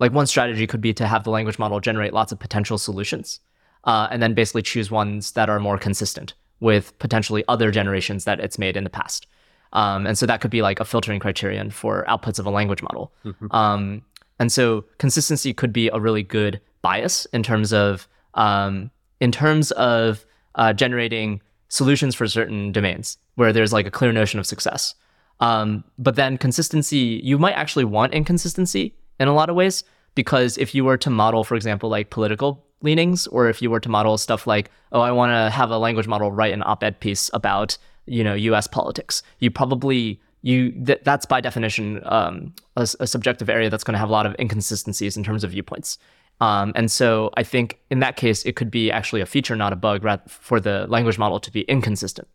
like 0.00 0.12
one 0.12 0.26
strategy 0.26 0.66
could 0.66 0.80
be 0.80 0.92
to 0.94 1.06
have 1.06 1.24
the 1.24 1.30
language 1.30 1.58
model 1.58 1.80
generate 1.80 2.12
lots 2.12 2.32
of 2.32 2.38
potential 2.38 2.78
solutions, 2.78 3.40
uh, 3.84 4.08
and 4.10 4.22
then 4.22 4.34
basically 4.34 4.62
choose 4.62 4.90
ones 4.90 5.32
that 5.32 5.48
are 5.48 5.60
more 5.60 5.78
consistent 5.78 6.34
with 6.60 6.98
potentially 6.98 7.44
other 7.48 7.70
generations 7.70 8.24
that 8.24 8.40
it's 8.40 8.58
made 8.58 8.76
in 8.76 8.84
the 8.84 8.90
past. 8.90 9.26
Um, 9.72 10.06
and 10.06 10.16
so 10.16 10.26
that 10.26 10.40
could 10.40 10.50
be 10.50 10.62
like 10.62 10.80
a 10.80 10.84
filtering 10.84 11.20
criterion 11.20 11.70
for 11.70 12.04
outputs 12.08 12.38
of 12.38 12.46
a 12.46 12.50
language 12.50 12.82
model. 12.82 13.12
Mm-hmm. 13.24 13.54
Um, 13.54 14.02
and 14.38 14.50
so 14.50 14.84
consistency 14.98 15.52
could 15.52 15.72
be 15.72 15.88
a 15.88 16.00
really 16.00 16.22
good 16.22 16.60
bias 16.82 17.26
in 17.26 17.42
terms 17.42 17.72
of 17.72 18.08
um, 18.34 18.90
in 19.20 19.32
terms 19.32 19.70
of 19.72 20.24
uh, 20.54 20.72
generating 20.72 21.40
solutions 21.68 22.14
for 22.14 22.26
certain 22.26 22.72
domains 22.72 23.18
where 23.36 23.52
there's 23.52 23.72
like 23.72 23.86
a 23.86 23.90
clear 23.90 24.12
notion 24.12 24.38
of 24.38 24.46
success. 24.46 24.94
Um, 25.40 25.82
but 25.98 26.14
then 26.14 26.38
consistency, 26.38 27.20
you 27.24 27.38
might 27.38 27.54
actually 27.54 27.84
want 27.84 28.14
inconsistency 28.14 28.94
in 29.18 29.28
a 29.28 29.34
lot 29.34 29.50
of 29.50 29.56
ways 29.56 29.84
because 30.14 30.58
if 30.58 30.74
you 30.74 30.84
were 30.84 30.96
to 30.98 31.10
model, 31.10 31.44
for 31.44 31.54
example, 31.54 31.88
like 31.88 32.10
political 32.10 32.64
leanings, 32.82 33.26
or 33.28 33.48
if 33.48 33.62
you 33.62 33.70
were 33.70 33.80
to 33.80 33.88
model 33.88 34.16
stuff 34.18 34.46
like, 34.46 34.70
oh, 34.92 35.00
I 35.00 35.10
want 35.10 35.30
to 35.30 35.50
have 35.50 35.70
a 35.70 35.78
language 35.78 36.06
model 36.06 36.30
write 36.30 36.52
an 36.52 36.62
op-ed 36.64 37.00
piece 37.00 37.30
about 37.32 37.76
you 38.06 38.22
know 38.22 38.34
U.S. 38.34 38.66
politics. 38.66 39.22
You 39.38 39.50
probably 39.50 40.20
you 40.42 40.72
th- 40.72 41.00
that's 41.04 41.26
by 41.26 41.40
definition 41.40 42.00
um, 42.04 42.54
a, 42.76 42.82
a, 43.00 43.06
subjective 43.06 43.48
area 43.48 43.70
that's 43.70 43.82
going 43.82 43.94
to 43.94 43.98
have 43.98 44.10
a 44.10 44.12
lot 44.12 44.26
of 44.26 44.36
inconsistencies 44.38 45.16
in 45.16 45.24
terms 45.24 45.42
of 45.42 45.52
viewpoints. 45.52 45.96
Um, 46.40 46.72
and 46.74 46.90
so 46.90 47.30
I 47.38 47.44
think 47.44 47.80
in 47.90 48.00
that 48.00 48.16
case, 48.16 48.44
it 48.44 48.54
could 48.54 48.70
be 48.70 48.90
actually 48.90 49.22
a 49.22 49.26
feature, 49.26 49.56
not 49.56 49.72
a 49.72 49.76
bug, 49.76 50.06
for 50.28 50.60
the 50.60 50.86
language 50.88 51.16
model 51.16 51.40
to 51.40 51.50
be 51.50 51.62
inconsistent. 51.62 52.28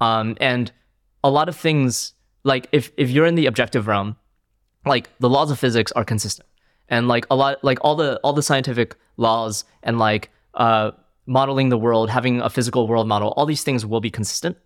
Um, 0.00 0.36
and 0.40 0.72
a 1.22 1.30
lot 1.30 1.50
of 1.50 1.56
things, 1.56 2.14
like 2.44 2.66
if 2.72 2.92
if 2.96 3.10
you're 3.10 3.26
in 3.26 3.34
the 3.34 3.44
objective 3.44 3.86
realm, 3.86 4.16
like 4.86 5.10
the 5.18 5.28
laws 5.28 5.50
of 5.50 5.58
physics 5.58 5.92
are 5.92 6.04
consistent, 6.04 6.48
and 6.88 7.08
like 7.08 7.26
a 7.30 7.36
lot, 7.36 7.62
like 7.62 7.78
all 7.82 7.96
the 7.96 8.18
all 8.22 8.32
the 8.32 8.42
scientific 8.42 8.96
laws 9.16 9.64
and 9.82 9.98
like 9.98 10.30
uh, 10.54 10.90
modeling 11.26 11.68
the 11.68 11.78
world, 11.78 12.10
having 12.10 12.40
a 12.40 12.50
physical 12.50 12.88
world 12.88 13.06
model, 13.06 13.32
all 13.36 13.46
these 13.46 13.62
things 13.62 13.86
will 13.86 14.00
be 14.00 14.10
consistent. 14.10 14.56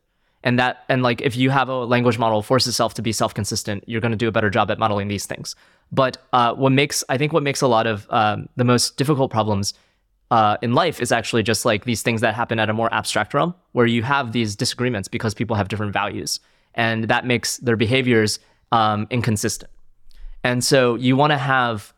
And 0.43 0.59
that 0.59 0.85
and 0.89 1.03
like 1.03 1.23
if 1.23 1.37
you 1.37 1.51
have 1.51 1.69
a 1.69 1.85
language 1.85 2.19
model 2.19 2.43
force 2.43 2.67
itself 2.67 2.93
to 2.95 3.03
be 3.03 3.13
self-consistent 3.13 3.85
you're 3.87 4.03
going 4.03 4.13
to 4.13 4.17
do 4.17 4.29
a 4.29 4.33
better 4.33 4.51
job 4.51 4.71
at 4.71 4.79
modeling 4.79 5.09
these 5.09 5.27
things. 5.27 5.57
But 5.91 6.19
uh, 6.33 6.55
what 6.55 6.73
makes 6.73 7.03
i 7.09 7.17
think 7.17 7.33
what 7.33 7.43
makes 7.43 7.63
a 7.63 7.67
lot 7.67 7.87
of 7.87 8.07
um, 8.11 8.49
the 8.57 8.65
most 8.65 8.99
difficult 8.99 9.31
problems 9.31 9.73
uh, 10.31 10.57
in 10.63 10.73
life 10.75 11.01
is 11.01 11.13
actually 11.13 11.43
just 11.43 11.65
like 11.65 11.85
these 11.85 12.03
things 12.03 12.21
that 12.21 12.35
happen 12.35 12.59
at 12.59 12.69
a 12.69 12.75
more 12.75 12.93
abstract 12.93 13.35
realm 13.35 13.55
where 13.73 13.87
you 13.87 14.03
have 14.03 14.33
these 14.33 14.57
disagreements 14.57 15.09
because 15.09 15.33
people 15.35 15.57
have 15.57 15.69
different 15.69 15.93
values. 15.93 16.41
And 16.75 17.05
that 17.05 17.25
makes 17.25 17.59
their 17.59 17.77
behaviors 17.77 18.41
um, 18.73 19.07
inconsistent 19.11 19.71
and 20.45 20.63
so 20.63 20.95
you 20.95 21.17
want 21.17 21.33
to 21.33 21.39
have 21.39 21.93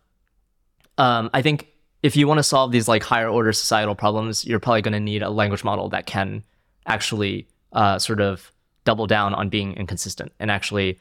um, 0.97 1.29
i 1.35 1.43
think 1.43 1.69
if 2.03 2.17
you 2.17 2.27
want 2.27 2.39
to 2.39 2.43
solve 2.43 2.73
these 2.73 2.89
like 2.89 3.03
higher 3.03 3.29
order 3.29 3.53
societal 3.53 3.95
problems 3.95 4.47
you're 4.47 4.61
probably 4.61 4.81
going 4.81 4.93
to 4.93 5.01
need 5.01 5.23
a 5.23 5.29
language 5.29 5.65
model 5.65 5.91
that 5.91 6.07
can 6.07 6.43
actually 6.87 7.47
uh, 7.73 7.99
sort 7.99 8.21
of 8.21 8.53
double 8.87 9.07
down 9.07 9.35
on 9.35 9.51
being 9.51 9.75
inconsistent. 9.75 10.33
And 10.41 10.51
actually, 10.51 10.99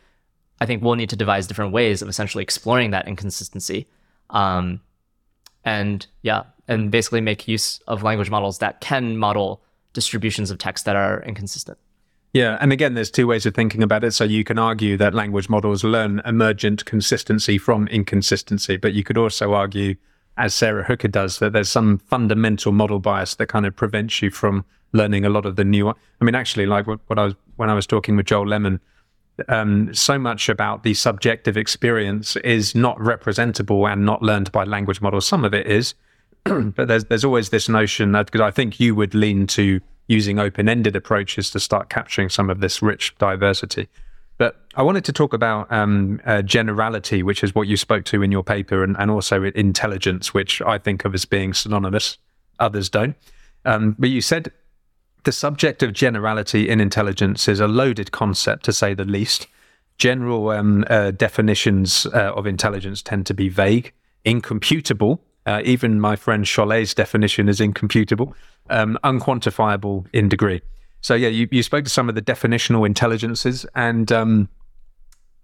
I 0.60 0.66
think 0.66 0.84
we'll 0.84 0.96
need 0.96 1.10
to 1.12 1.16
devise 1.16 1.48
different 1.48 1.72
ways 1.72 2.02
of 2.02 2.10
essentially 2.10 2.44
exploring 2.44 2.92
that 2.92 3.08
inconsistency. 3.08 3.88
Um, 4.30 4.82
and 5.64 6.06
yeah, 6.22 6.44
and 6.68 6.92
basically 6.92 7.22
make 7.22 7.48
use 7.48 7.80
of 7.88 8.04
language 8.04 8.30
models 8.30 8.58
that 8.60 8.82
can 8.82 9.18
model 9.18 9.62
distributions 9.94 10.52
of 10.52 10.58
text 10.58 10.84
that 10.86 10.96
are 10.96 11.24
inconsistent. 11.24 11.78
Yeah, 12.36 12.57
and 12.60 12.74
again, 12.74 12.95
there's 12.95 13.10
two 13.10 13.28
ways 13.28 13.45
of 13.45 13.53
thinking 13.53 13.82
about 13.82 14.03
it. 14.03 14.12
So 14.12 14.26
you 14.26 14.44
can 14.44 14.60
argue 14.60 14.98
that 14.98 15.14
language 15.14 15.48
models 15.48 15.86
learn 15.86 16.22
emergent 16.26 16.84
consistency 16.84 17.57
from 17.57 17.88
inconsistency, 17.88 18.76
but 18.76 18.91
you 18.91 19.06
could 19.06 19.18
also 19.18 19.53
argue, 19.53 19.95
as 20.36 20.53
Sara 20.53 20.84
Hooker 20.84 21.07
does, 21.07 21.40
that 21.40 21.53
there's 21.53 21.70
some 21.70 21.98
fundamental 21.98 22.74
model 22.74 22.99
bias 22.99 23.36
that 23.36 23.45
kind 23.45 23.66
of 23.66 23.74
prevents 23.74 24.22
you 24.22 24.32
from 24.32 24.66
learning 24.91 25.24
a 25.24 25.30
lot 25.30 25.45
of 25.45 25.56
the 25.56 25.64
new. 25.64 25.88
I 25.88 25.94
mean, 26.26 26.36
actually, 26.36 26.66
like 26.66 26.88
what, 26.88 26.99
I 27.18 27.24
was 27.24 27.36
when 27.56 27.70
I 27.70 27.74
was 27.74 27.88
talking 27.88 28.18
with 28.18 28.26
Joel 28.26 28.49
Lehman, 28.49 28.82
um, 29.48 29.94
so 29.94 30.20
much 30.20 30.49
about 30.49 30.84
the 30.84 30.94
subjective 30.94 31.56
experience 31.56 32.36
is 32.36 32.76
not 32.76 32.99
representable 32.99 33.88
and 33.88 34.06
not 34.06 34.22
learned 34.22 34.52
by 34.52 34.66
language 34.66 34.99
models. 34.99 35.26
Some 35.26 35.45
of 35.45 35.53
it 35.53 35.68
is, 35.68 35.95
but 36.44 36.90
there's 36.90 37.06
there's 37.06 37.24
always 37.24 37.52
this 37.52 37.70
notion 37.70 38.12
that 38.12 38.26
because 38.26 38.41
I 38.41 38.52
think 38.52 38.78
you 38.78 38.94
would 38.94 39.16
lean 39.16 39.48
to 39.48 39.80
using 40.07 40.40
open-ended 40.40 40.95
approaches 40.95 41.49
to 41.52 41.60
start 41.60 41.90
capturing 41.90 42.30
some 42.30 42.49
of 42.49 42.60
this 42.60 42.82
rich 42.82 43.15
diversity. 43.18 43.88
But 44.38 44.60
I 44.76 44.82
wanted 44.84 45.06
to 45.06 45.14
talk 45.14 45.34
about 45.34 45.72
um, 45.72 46.19
uh, 46.26 46.41
generality, 46.41 47.23
which 47.23 47.44
is 47.44 47.56
what 47.56 47.68
you 47.68 47.77
spoke 47.77 48.03
to 48.06 48.22
in 48.22 48.32
your 48.32 48.44
paper, 48.44 48.84
and, 48.84 48.95
and 48.99 49.10
also 49.10 49.44
intelligence, 49.44 50.34
which 50.34 50.61
I 50.61 50.77
think 50.77 51.06
of 51.06 51.14
as 51.14 51.26
being 51.26 51.53
synonymous. 51.53 52.18
Others 52.60 52.90
don't. 52.90 53.15
Um, 53.64 53.95
but 53.98 54.10
you 54.10 54.22
said 54.22 54.52
the 55.23 55.32
subject 55.32 55.82
of 55.82 55.94
generality 55.94 56.69
in 56.69 56.80
intelligence 56.80 57.48
is 57.48 57.60
a 57.60 57.68
loaded 57.68 58.11
concept, 58.11 58.65
to 58.65 58.73
say 58.73 58.94
the 58.94 59.06
least. 59.06 59.48
General 59.98 60.49
um, 60.49 60.86
uh, 60.90 61.11
definitions 61.11 62.06
uh, 62.07 62.34
of 62.34 62.45
intelligence 62.45 63.02
tend 63.02 63.26
to 63.26 63.34
be 63.34 63.49
vague, 63.49 63.94
incomputable. 64.26 65.22
Uh, 65.45 65.61
even 65.64 65.99
my 65.99 66.15
friend 66.15 66.45
Chollet's 66.45 66.94
definition 66.94 67.48
is 67.48 67.61
incomputable, 67.61 68.36
um, 68.70 68.98
unquantifiable 69.04 70.06
in 70.14 70.30
degree. 70.30 70.62
So, 71.02 71.14
yeah, 71.14 71.30
you, 71.30 71.48
you 71.52 71.64
spoke 71.64 71.84
to 71.84 71.90
some 71.90 72.10
of 72.10 72.16
the 72.16 72.22
definitional 72.22 72.86
intelligences, 72.86 73.66
and 73.76 74.12
um, 74.12 74.50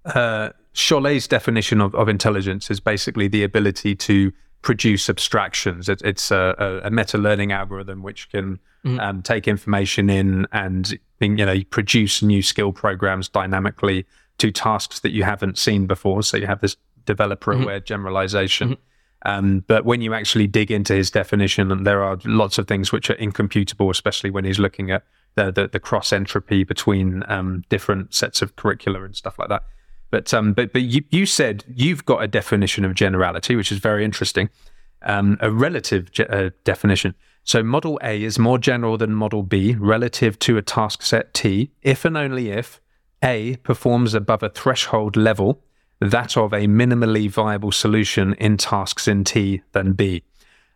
uh, 0.05 0.49
Chollet's 0.73 1.27
definition 1.27 1.81
of, 1.81 1.93
of 1.95 2.09
intelligence 2.09 2.71
is 2.71 2.79
basically 2.79 3.27
the 3.27 3.43
ability 3.43 3.95
to 3.95 4.31
produce 4.61 5.09
abstractions. 5.09 5.89
It, 5.89 6.01
it's 6.03 6.31
a, 6.31 6.81
a, 6.83 6.91
meta 6.91 7.17
learning 7.17 7.51
algorithm 7.51 8.03
which 8.03 8.29
can 8.29 8.59
mm-hmm. 8.85 8.99
um, 8.99 9.21
take 9.21 9.47
information 9.47 10.09
in 10.09 10.47
and 10.51 10.97
you 11.19 11.45
know 11.45 11.61
produce 11.69 12.21
new 12.21 12.41
skill 12.41 12.71
programs 12.71 13.27
dynamically 13.27 14.05
to 14.37 14.51
tasks 14.51 14.99
that 15.01 15.11
you 15.11 15.23
haven't 15.23 15.57
seen 15.57 15.87
before. 15.87 16.23
So 16.23 16.37
you 16.37 16.47
have 16.47 16.61
this 16.61 16.77
developer 17.05 17.51
aware 17.51 17.79
mm-hmm. 17.79 17.85
generalization. 17.85 18.69
Mm-hmm. 18.69 18.81
Um, 19.23 19.63
but 19.67 19.85
when 19.85 20.01
you 20.01 20.13
actually 20.13 20.47
dig 20.47 20.71
into 20.71 20.93
his 20.93 21.11
definition, 21.11 21.83
there 21.83 22.03
are 22.03 22.17
lots 22.25 22.57
of 22.57 22.67
things 22.67 22.91
which 22.91 23.09
are 23.09 23.15
incomputable, 23.15 23.89
especially 23.89 24.31
when 24.31 24.45
he's 24.45 24.59
looking 24.59 24.91
at 24.91 25.03
the 25.35 25.51
the, 25.51 25.67
the 25.67 25.79
cross 25.79 26.11
entropy 26.11 26.63
between 26.63 27.23
um, 27.27 27.63
different 27.69 28.13
sets 28.13 28.41
of 28.41 28.55
curricula 28.55 29.03
and 29.03 29.15
stuff 29.15 29.37
like 29.37 29.49
that. 29.49 29.63
But 30.09 30.33
um, 30.33 30.53
but 30.53 30.73
but 30.73 30.81
you, 30.81 31.03
you 31.09 31.25
said 31.25 31.63
you've 31.67 32.05
got 32.05 32.23
a 32.23 32.27
definition 32.27 32.83
of 32.83 32.93
generality, 32.95 33.55
which 33.55 33.71
is 33.71 33.77
very 33.77 34.03
interesting, 34.03 34.49
um, 35.03 35.37
a 35.39 35.51
relative 35.51 36.11
ge- 36.11 36.21
uh, 36.21 36.49
definition. 36.63 37.15
So 37.43 37.63
model 37.63 37.99
A 38.03 38.21
is 38.21 38.37
more 38.37 38.59
general 38.59 38.97
than 38.97 39.13
model 39.13 39.41
B 39.41 39.75
relative 39.75 40.37
to 40.39 40.57
a 40.57 40.61
task 40.61 41.01
set 41.01 41.33
T 41.33 41.71
if 41.81 42.05
and 42.05 42.17
only 42.17 42.51
if 42.51 42.81
A 43.23 43.55
performs 43.57 44.13
above 44.13 44.43
a 44.43 44.49
threshold 44.49 45.15
level, 45.15 45.63
that 46.01 46.35
of 46.35 46.51
a 46.51 46.67
minimally 46.67 47.29
viable 47.29 47.71
solution 47.71 48.33
in 48.33 48.57
tasks 48.57 49.07
in 49.07 49.23
T 49.23 49.61
than 49.71 49.93
B, 49.93 50.23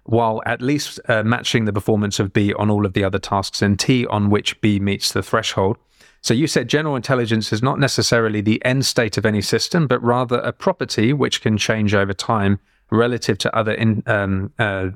while 0.04 0.42
at 0.46 0.62
least 0.62 1.00
uh, 1.10 1.24
matching 1.24 1.66
the 1.66 1.74
performance 1.74 2.20
of 2.20 2.32
B 2.32 2.54
on 2.54 2.70
all 2.70 2.86
of 2.86 2.94
the 2.94 3.04
other 3.04 3.20
tasks 3.20 3.62
in 3.62 3.76
T 3.76 4.06
on 4.06 4.30
which 4.30 4.62
B 4.62 4.80
meets 4.80 5.12
the 5.12 5.24
threshold. 5.24 5.78
So 6.22 6.34
you 6.34 6.48
said 6.48 6.68
general 6.70 6.96
intelligence 6.96 7.52
is 7.52 7.62
not 7.62 7.80
necessarily 7.80 8.42
the 8.42 8.64
end 8.64 8.86
state 8.86 9.18
of 9.18 9.26
any 9.26 9.42
system, 9.42 9.88
but 9.88 10.02
rather 10.04 10.38
a 10.38 10.52
property 10.52 11.12
which 11.14 11.42
can 11.42 11.58
change 11.58 11.94
over 11.94 12.14
time 12.14 12.60
relative 12.92 13.38
to 13.40 13.56
other 13.56 13.74
in, 13.74 14.04
um, 14.06 14.52
uh, 14.60 14.90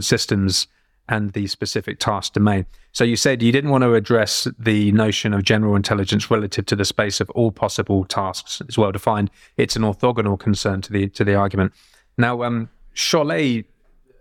systems 0.00 0.68
and 1.08 1.32
the 1.32 1.46
specific 1.46 1.98
task 1.98 2.34
domain. 2.34 2.66
So 2.92 3.04
you 3.04 3.16
said 3.16 3.42
you 3.42 3.52
didn't 3.52 3.70
want 3.70 3.82
to 3.84 3.94
address 3.94 4.48
the 4.58 4.92
notion 4.92 5.32
of 5.32 5.42
general 5.42 5.76
intelligence 5.76 6.30
relative 6.30 6.66
to 6.66 6.76
the 6.76 6.84
space 6.84 7.20
of 7.20 7.30
all 7.30 7.52
possible 7.52 8.04
tasks 8.04 8.60
as 8.68 8.76
well 8.76 8.92
defined. 8.92 9.30
It's 9.56 9.76
an 9.76 9.82
orthogonal 9.82 10.38
concern 10.38 10.82
to 10.82 10.92
the 10.92 11.08
to 11.10 11.24
the 11.24 11.34
argument. 11.34 11.72
Now, 12.16 12.42
um, 12.42 12.68
Chollet 12.94 13.64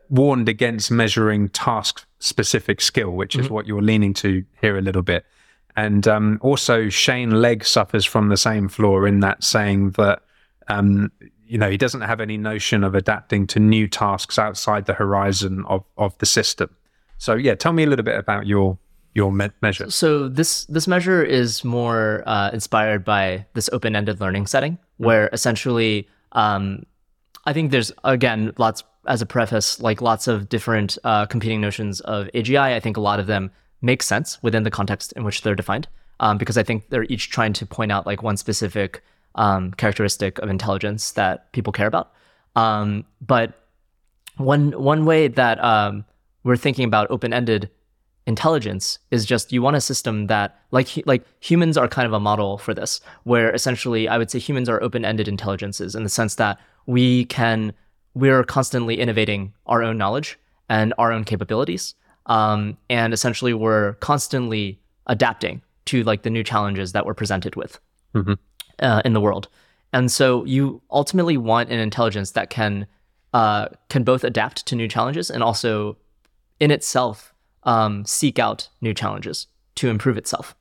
warned 0.09 0.47
against 0.47 0.91
measuring 0.91 1.49
task 1.49 2.05
specific 2.19 2.81
skill, 2.81 3.11
which 3.11 3.35
is 3.35 3.49
what 3.49 3.67
you're 3.67 3.81
leaning 3.81 4.13
to 4.13 4.43
here 4.61 4.77
a 4.77 4.81
little 4.81 5.01
bit. 5.01 5.25
And 5.75 6.07
um, 6.07 6.39
also, 6.41 6.89
Shane 6.89 7.41
Legg 7.41 7.65
suffers 7.65 8.05
from 8.05 8.29
the 8.29 8.37
same 8.37 8.67
flaw 8.69 9.03
in 9.03 9.19
that 9.19 9.43
saying 9.43 9.91
that, 9.91 10.23
um, 10.69 11.11
you 11.45 11.57
know, 11.57 11.69
he 11.69 11.77
doesn't 11.77 12.01
have 12.01 12.19
any 12.19 12.37
notion 12.37 12.83
of 12.83 12.95
adapting 12.95 13.45
to 13.47 13.59
new 13.59 13.87
tasks 13.87 14.39
outside 14.39 14.85
the 14.85 14.93
horizon 14.93 15.65
of, 15.67 15.83
of 15.97 16.17
the 16.17 16.25
system. 16.25 16.75
So, 17.17 17.35
yeah, 17.35 17.55
tell 17.55 17.73
me 17.73 17.83
a 17.83 17.87
little 17.87 18.05
bit 18.05 18.17
about 18.17 18.47
your 18.47 18.77
your 19.17 19.31
me- 19.31 19.49
measure. 19.61 19.89
So 19.89 20.29
this 20.29 20.65
this 20.65 20.87
measure 20.87 21.23
is 21.23 21.63
more 21.63 22.23
uh, 22.27 22.51
inspired 22.53 23.03
by 23.03 23.45
this 23.55 23.69
open-ended 23.73 24.21
learning 24.21 24.45
setting, 24.45 24.77
where 24.97 25.29
essentially, 25.33 26.07
um, 26.33 26.85
I 27.45 27.53
think 27.53 27.71
there's 27.71 27.91
again 28.03 28.53
lots 28.57 28.83
as 29.07 29.21
a 29.21 29.25
preface, 29.25 29.81
like 29.81 30.01
lots 30.01 30.27
of 30.27 30.49
different 30.49 30.97
uh, 31.03 31.25
competing 31.25 31.59
notions 31.61 31.99
of 32.01 32.27
AGI. 32.35 32.75
I 32.75 32.79
think 32.79 32.95
a 32.95 33.01
lot 33.01 33.19
of 33.19 33.25
them 33.25 33.49
make 33.81 34.03
sense 34.03 34.41
within 34.43 34.63
the 34.63 34.71
context 34.71 35.13
in 35.13 35.23
which 35.23 35.41
they're 35.41 35.55
defined, 35.55 35.87
um, 36.19 36.37
because 36.37 36.57
I 36.57 36.63
think 36.63 36.89
they're 36.89 37.05
each 37.05 37.31
trying 37.31 37.53
to 37.53 37.65
point 37.65 37.91
out 37.91 38.05
like 38.05 38.21
one 38.21 38.37
specific 38.37 39.03
um, 39.33 39.71
characteristic 39.73 40.37
of 40.39 40.49
intelligence 40.49 41.11
that 41.13 41.51
people 41.53 41.73
care 41.73 41.87
about. 41.87 42.11
Um, 42.55 43.05
but 43.19 43.53
one 44.37 44.71
one 44.79 45.05
way 45.05 45.27
that 45.27 45.63
um, 45.63 46.05
we're 46.47 46.55
thinking 46.55 46.85
about 46.85 47.11
open-ended 47.11 47.69
intelligence 48.25 48.99
is 49.11 49.25
just 49.25 49.51
you 49.51 49.61
want 49.61 49.75
a 49.75 49.81
system 49.81 50.27
that 50.27 50.59
like 50.71 50.87
like 51.05 51.23
humans 51.41 51.77
are 51.77 51.87
kind 51.87 52.05
of 52.05 52.13
a 52.13 52.19
model 52.19 52.57
for 52.57 52.73
this 52.73 53.01
where 53.23 53.53
essentially 53.53 54.07
i 54.07 54.17
would 54.17 54.31
say 54.31 54.39
humans 54.39 54.67
are 54.69 54.81
open-ended 54.81 55.27
intelligences 55.27 55.93
in 55.93 56.03
the 56.03 56.09
sense 56.09 56.35
that 56.35 56.57
we 56.85 57.25
can 57.25 57.73
we're 58.13 58.43
constantly 58.43 58.99
innovating 58.99 59.53
our 59.65 59.83
own 59.83 59.97
knowledge 59.97 60.39
and 60.69 60.93
our 60.97 61.11
own 61.11 61.23
capabilities 61.23 61.95
um, 62.25 62.77
and 62.89 63.13
essentially 63.13 63.53
we're 63.53 63.93
constantly 63.95 64.79
adapting 65.07 65.61
to 65.85 66.03
like 66.03 66.23
the 66.23 66.29
new 66.29 66.43
challenges 66.43 66.91
that 66.93 67.05
we're 67.05 67.13
presented 67.13 67.55
with 67.55 67.79
Mm-hmm. 68.15 68.33
uh, 68.79 69.01
in 69.05 69.13
the 69.13 69.21
world 69.21 69.47
and 69.93 70.11
so 70.11 70.43
you 70.45 70.81
ultimately 70.91 71.37
want 71.37 71.69
an 71.69 71.79
intelligence 71.79 72.31
that 72.31 72.49
can 72.49 72.87
uh, 73.33 73.67
can 73.89 74.03
both 74.03 74.23
adapt 74.23 74.65
to 74.65 74.75
new 74.75 74.87
challenges 74.87 75.29
and 75.29 75.43
also 75.43 75.97
in 76.59 76.71
itself 76.71 77.33
um, 77.63 78.05
seek 78.05 78.39
out 78.39 78.69
new 78.81 78.93
challenges 78.93 79.47
to 79.75 79.89
improve 79.89 80.17
itself. 80.17 80.55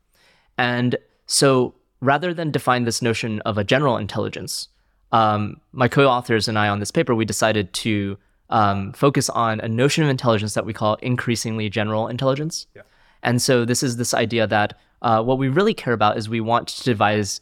And 0.59 0.97
so 1.27 1.75
rather 2.01 2.35
than 2.35 2.51
define 2.51 2.85
this 2.85 3.03
notion 3.03 3.41
of 3.41 3.59
a 3.59 3.65
general 3.65 3.97
intelligence, 3.97 4.69
um, 5.13 5.61
my 5.73 5.89
co 5.89 6.07
authors 6.07 6.49
and 6.49 6.59
I 6.59 6.69
on 6.69 6.81
this 6.81 6.91
paper, 6.91 7.15
we 7.15 7.25
decided 7.25 7.73
to 7.75 8.19
um, 8.51 8.93
focus 8.93 9.29
on 9.31 9.61
a 9.61 9.69
notion 9.69 10.05
of 10.05 10.11
intelligence 10.11 10.55
that 10.55 10.67
we 10.67 10.73
call 10.73 10.95
increasingly 10.97 11.69
general 11.69 12.09
intelligence. 12.09 12.67
Yeah. 12.75 12.83
And 13.23 13.41
so 13.43 13.65
this 13.65 13.83
is 13.83 13.97
this 13.97 14.15
idea 14.15 14.47
that 14.47 14.79
uh, 15.03 15.23
what 15.23 15.39
we 15.39 15.49
really 15.49 15.75
care 15.75 15.93
about 15.93 16.17
is 16.17 16.29
we 16.29 16.41
want 16.41 16.69
to 16.69 16.85
devise 16.85 17.41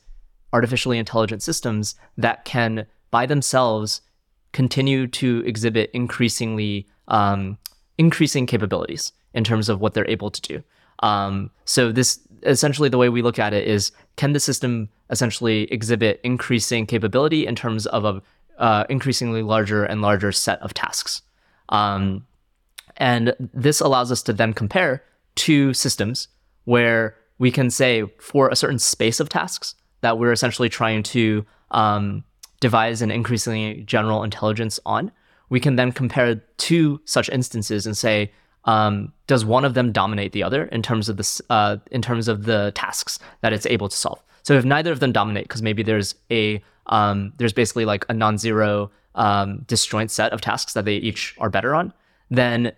artificially 0.52 0.98
intelligent 0.98 1.42
systems 1.42 1.94
that 2.16 2.44
can, 2.44 2.86
by 3.10 3.26
themselves, 3.26 4.00
continue 4.52 5.06
to 5.08 5.42
exhibit 5.44 5.90
increasingly 5.92 6.86
um, 7.08 7.58
increasing 7.98 8.46
capabilities 8.46 9.12
in 9.34 9.44
terms 9.44 9.68
of 9.68 9.80
what 9.80 9.94
they're 9.94 10.08
able 10.10 10.30
to 10.30 10.40
do. 10.40 10.62
Um, 11.00 11.50
so 11.64 11.92
this 11.92 12.20
essentially 12.44 12.88
the 12.88 12.98
way 12.98 13.08
we 13.08 13.22
look 13.22 13.38
at 13.38 13.52
it 13.52 13.66
is 13.66 13.90
can 14.16 14.32
the 14.32 14.40
system 14.40 14.88
essentially 15.10 15.62
exhibit 15.72 16.20
increasing 16.22 16.86
capability 16.86 17.46
in 17.46 17.54
terms 17.54 17.86
of 17.86 18.04
a 18.04 18.22
uh, 18.58 18.84
increasingly 18.88 19.42
larger 19.42 19.84
and 19.84 20.00
larger 20.00 20.30
set 20.30 20.60
of 20.60 20.72
tasks. 20.74 21.22
Um, 21.70 22.26
and 22.96 23.34
this 23.38 23.80
allows 23.80 24.12
us 24.12 24.22
to 24.22 24.32
then 24.32 24.52
compare 24.52 25.02
two 25.34 25.74
systems 25.74 26.28
where 26.64 27.16
we 27.38 27.50
can 27.50 27.70
say 27.70 28.04
for 28.18 28.48
a 28.48 28.56
certain 28.56 28.78
space 28.78 29.18
of 29.18 29.28
tasks 29.28 29.74
that 30.02 30.18
we're 30.18 30.32
essentially 30.32 30.68
trying 30.68 31.02
to 31.02 31.44
um, 31.72 32.22
devise 32.60 33.02
an 33.02 33.10
increasingly 33.10 33.82
general 33.82 34.22
intelligence 34.22 34.78
on, 34.86 35.10
we 35.48 35.60
can 35.60 35.76
then 35.76 35.92
compare 35.92 36.36
two 36.56 37.00
such 37.04 37.28
instances 37.30 37.86
and 37.86 37.96
say, 37.96 38.32
um, 38.64 39.12
does 39.26 39.44
one 39.44 39.64
of 39.64 39.74
them 39.74 39.92
dominate 39.92 40.32
the 40.32 40.42
other 40.42 40.64
in 40.66 40.82
terms 40.82 41.08
of 41.08 41.16
this 41.16 41.40
uh, 41.50 41.76
in 41.90 42.02
terms 42.02 42.28
of 42.28 42.44
the 42.44 42.72
tasks 42.74 43.18
that 43.42 43.52
it's 43.52 43.66
able 43.66 43.88
to 43.88 43.96
solve? 43.96 44.22
So 44.42 44.54
if 44.54 44.64
neither 44.64 44.92
of 44.92 45.00
them 45.00 45.12
dominate, 45.12 45.44
because 45.44 45.62
maybe 45.62 45.82
there's 45.82 46.14
a 46.30 46.62
um, 46.86 47.32
there's 47.36 47.52
basically 47.52 47.84
like 47.84 48.04
a 48.08 48.14
non-zero 48.14 48.90
um, 49.14 49.64
disjoint 49.66 50.10
set 50.10 50.32
of 50.32 50.40
tasks 50.40 50.74
that 50.74 50.84
they 50.84 50.96
each 50.96 51.34
are 51.38 51.50
better 51.50 51.74
on, 51.74 51.92
then 52.30 52.72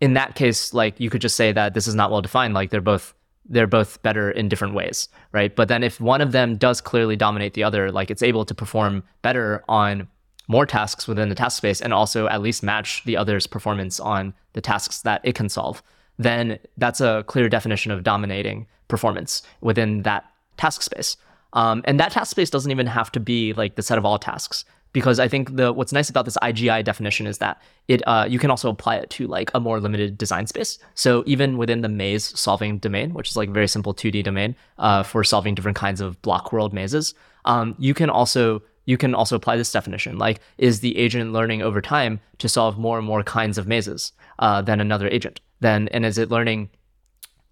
in 0.00 0.14
that 0.14 0.34
case, 0.34 0.72
like 0.72 0.98
you 0.98 1.10
could 1.10 1.20
just 1.20 1.36
say 1.36 1.52
that 1.52 1.74
this 1.74 1.86
is 1.86 1.94
not 1.94 2.10
well 2.10 2.22
defined. 2.22 2.54
Like 2.54 2.70
they're 2.70 2.80
both 2.80 3.14
they're 3.48 3.66
both 3.66 4.00
better 4.02 4.30
in 4.30 4.48
different 4.48 4.74
ways, 4.74 5.08
right? 5.32 5.54
But 5.54 5.68
then 5.68 5.82
if 5.82 6.00
one 6.00 6.20
of 6.20 6.32
them 6.32 6.56
does 6.56 6.80
clearly 6.80 7.16
dominate 7.16 7.54
the 7.54 7.64
other, 7.64 7.90
like 7.90 8.10
it's 8.10 8.22
able 8.22 8.44
to 8.44 8.54
perform 8.54 9.02
better 9.22 9.64
on 9.68 10.08
more 10.50 10.66
tasks 10.66 11.06
within 11.06 11.28
the 11.28 11.34
task 11.36 11.58
space 11.58 11.80
and 11.80 11.94
also 11.94 12.26
at 12.26 12.42
least 12.42 12.64
match 12.64 13.04
the 13.04 13.16
other's 13.16 13.46
performance 13.46 14.00
on 14.00 14.34
the 14.54 14.60
tasks 14.60 15.02
that 15.02 15.20
it 15.22 15.36
can 15.36 15.48
solve, 15.48 15.80
then 16.18 16.58
that's 16.76 17.00
a 17.00 17.24
clear 17.28 17.48
definition 17.48 17.92
of 17.92 18.02
dominating 18.02 18.66
performance 18.88 19.42
within 19.60 20.02
that 20.02 20.24
task 20.56 20.82
space. 20.82 21.16
Um, 21.52 21.82
and 21.84 22.00
that 22.00 22.10
task 22.10 22.32
space 22.32 22.50
doesn't 22.50 22.70
even 22.70 22.88
have 22.88 23.12
to 23.12 23.20
be 23.20 23.52
like 23.52 23.76
the 23.76 23.82
set 23.82 23.96
of 23.96 24.04
all 24.04 24.18
tasks 24.18 24.64
because 24.92 25.20
I 25.20 25.28
think 25.28 25.54
the 25.54 25.72
what's 25.72 25.92
nice 25.92 26.10
about 26.10 26.24
this 26.24 26.36
IGI 26.42 26.82
definition 26.82 27.28
is 27.28 27.38
that 27.38 27.62
it 27.86 28.02
uh, 28.08 28.26
you 28.28 28.40
can 28.40 28.50
also 28.50 28.68
apply 28.70 28.96
it 28.96 29.08
to 29.10 29.28
like 29.28 29.52
a 29.54 29.60
more 29.60 29.78
limited 29.78 30.18
design 30.18 30.48
space. 30.48 30.80
So 30.96 31.22
even 31.26 31.58
within 31.58 31.82
the 31.82 31.88
maze 31.88 32.36
solving 32.38 32.78
domain, 32.78 33.14
which 33.14 33.30
is 33.30 33.36
like 33.36 33.50
a 33.50 33.52
very 33.52 33.68
simple 33.68 33.94
2D 33.94 34.24
domain 34.24 34.56
uh, 34.78 35.04
for 35.04 35.22
solving 35.22 35.54
different 35.54 35.76
kinds 35.76 36.00
of 36.00 36.20
block 36.22 36.52
world 36.52 36.72
mazes, 36.72 37.14
um, 37.44 37.76
you 37.78 37.94
can 37.94 38.10
also 38.10 38.62
you 38.90 38.98
can 38.98 39.14
also 39.14 39.36
apply 39.36 39.56
this 39.56 39.70
definition. 39.70 40.18
Like, 40.18 40.40
is 40.58 40.80
the 40.80 40.98
agent 40.98 41.32
learning 41.32 41.62
over 41.62 41.80
time 41.80 42.18
to 42.38 42.48
solve 42.48 42.76
more 42.76 42.98
and 42.98 43.06
more 43.06 43.22
kinds 43.22 43.56
of 43.56 43.68
mazes 43.68 44.12
uh, 44.40 44.62
than 44.62 44.80
another 44.80 45.08
agent? 45.08 45.40
Then, 45.60 45.86
and 45.92 46.04
is 46.04 46.18
it 46.18 46.28
learning 46.28 46.70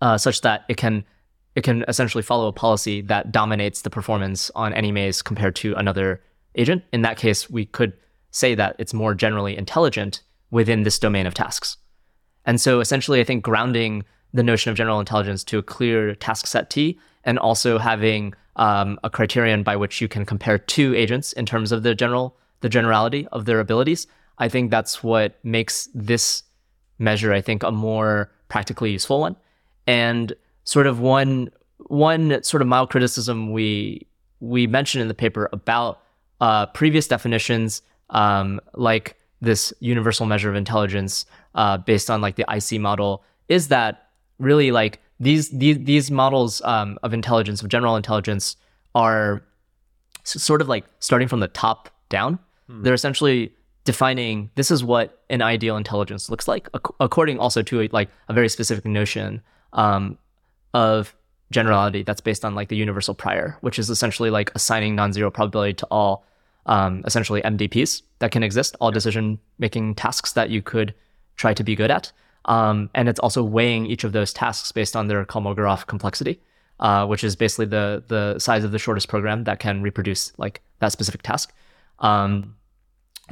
uh, 0.00 0.18
such 0.18 0.40
that 0.40 0.64
it 0.68 0.76
can 0.76 1.04
it 1.54 1.62
can 1.62 1.84
essentially 1.88 2.22
follow 2.22 2.48
a 2.48 2.52
policy 2.52 3.00
that 3.02 3.30
dominates 3.32 3.82
the 3.82 3.90
performance 3.90 4.50
on 4.54 4.72
any 4.72 4.90
maze 4.90 5.22
compared 5.22 5.54
to 5.56 5.74
another 5.74 6.20
agent? 6.56 6.82
In 6.92 7.02
that 7.02 7.18
case, 7.18 7.48
we 7.48 7.66
could 7.66 7.92
say 8.32 8.56
that 8.56 8.74
it's 8.80 8.92
more 8.92 9.14
generally 9.14 9.56
intelligent 9.56 10.22
within 10.50 10.82
this 10.82 10.98
domain 10.98 11.26
of 11.26 11.34
tasks. 11.34 11.76
And 12.44 12.60
so, 12.60 12.80
essentially, 12.80 13.20
I 13.20 13.24
think 13.24 13.44
grounding 13.44 14.04
the 14.34 14.42
notion 14.42 14.70
of 14.70 14.76
general 14.76 14.98
intelligence 14.98 15.44
to 15.44 15.58
a 15.58 15.62
clear 15.62 16.16
task 16.16 16.48
set 16.48 16.68
T 16.68 16.98
and 17.24 17.38
also 17.38 17.78
having 17.78 18.34
um, 18.56 18.98
a 19.04 19.10
criterion 19.10 19.62
by 19.62 19.76
which 19.76 20.00
you 20.00 20.08
can 20.08 20.24
compare 20.24 20.58
two 20.58 20.94
agents 20.94 21.32
in 21.32 21.46
terms 21.46 21.72
of 21.72 21.82
the 21.82 21.94
general 21.94 22.36
the 22.60 22.68
generality 22.68 23.26
of 23.30 23.44
their 23.44 23.60
abilities. 23.60 24.08
I 24.38 24.48
think 24.48 24.70
that's 24.70 25.02
what 25.02 25.38
makes 25.44 25.88
this 25.94 26.42
measure, 26.98 27.32
I 27.32 27.40
think, 27.40 27.62
a 27.62 27.70
more 27.70 28.32
practically 28.48 28.90
useful 28.90 29.20
one. 29.20 29.36
And 29.86 30.32
sort 30.64 30.86
of 30.86 31.00
one 31.00 31.50
one 31.86 32.42
sort 32.42 32.60
of 32.60 32.68
mild 32.68 32.90
criticism 32.90 33.52
we 33.52 34.06
we 34.40 34.66
mentioned 34.66 35.02
in 35.02 35.08
the 35.08 35.14
paper 35.14 35.48
about 35.52 36.00
uh, 36.40 36.66
previous 36.66 37.08
definitions, 37.08 37.82
um, 38.10 38.60
like 38.74 39.16
this 39.40 39.72
universal 39.80 40.26
measure 40.26 40.50
of 40.50 40.56
intelligence 40.56 41.26
uh, 41.54 41.78
based 41.78 42.10
on 42.10 42.20
like 42.20 42.36
the 42.36 42.44
AIXI 42.48 42.80
model, 42.80 43.24
is 43.48 43.68
that 43.68 44.08
really 44.38 44.70
like 44.70 45.00
these 45.20 45.50
these 45.50 45.78
these 45.78 46.10
models 46.10 46.62
um, 46.62 46.98
of 47.02 47.12
intelligence 47.12 47.62
of 47.62 47.68
general 47.68 47.96
intelligence 47.96 48.56
are 48.94 49.42
sort 50.24 50.60
of 50.60 50.68
like 50.68 50.84
starting 51.00 51.28
from 51.28 51.40
the 51.40 51.48
top 51.48 51.90
down. 52.08 52.38
Hmm. 52.66 52.82
They're 52.82 52.94
essentially 52.94 53.52
defining 53.84 54.50
this 54.54 54.70
is 54.70 54.84
what 54.84 55.22
an 55.30 55.40
ideal 55.40 55.76
intelligence 55.76 56.28
looks 56.28 56.46
like, 56.46 56.68
ac- 56.74 56.94
according 57.00 57.38
also 57.38 57.62
to 57.62 57.82
a, 57.82 57.88
like 57.90 58.10
a 58.28 58.34
very 58.34 58.48
specific 58.48 58.84
notion 58.84 59.40
um, 59.72 60.18
of 60.74 61.14
generality 61.50 62.02
that's 62.02 62.20
based 62.20 62.44
on 62.44 62.54
like 62.54 62.68
the 62.68 62.76
universal 62.76 63.14
prior, 63.14 63.56
which 63.62 63.78
is 63.78 63.88
essentially 63.88 64.28
like 64.28 64.52
assigning 64.54 64.94
non-zero 64.94 65.30
probability 65.30 65.72
to 65.72 65.86
all 65.90 66.26
um, 66.66 67.02
essentially 67.06 67.40
MDPs 67.40 68.02
that 68.18 68.30
can 68.30 68.42
exist, 68.42 68.76
all 68.80 68.90
decision 68.90 69.38
making 69.58 69.94
tasks 69.94 70.34
that 70.34 70.50
you 70.50 70.60
could 70.60 70.94
try 71.36 71.54
to 71.54 71.64
be 71.64 71.74
good 71.74 71.90
at. 71.90 72.12
Um, 72.48 72.88
and 72.94 73.08
it's 73.08 73.20
also 73.20 73.44
weighing 73.44 73.86
each 73.86 74.04
of 74.04 74.12
those 74.12 74.32
tasks 74.32 74.72
based 74.72 74.96
on 74.96 75.06
their 75.06 75.24
Kolmogorov 75.24 75.86
complexity, 75.86 76.40
uh, 76.80 77.06
which 77.06 77.22
is 77.22 77.36
basically 77.36 77.66
the 77.66 78.02
the 78.08 78.38
size 78.38 78.64
of 78.64 78.72
the 78.72 78.78
shortest 78.78 79.08
program 79.08 79.44
that 79.44 79.60
can 79.60 79.82
reproduce 79.82 80.32
like 80.38 80.62
that 80.80 80.90
specific 80.90 81.22
task. 81.22 81.52
Um, 82.00 82.56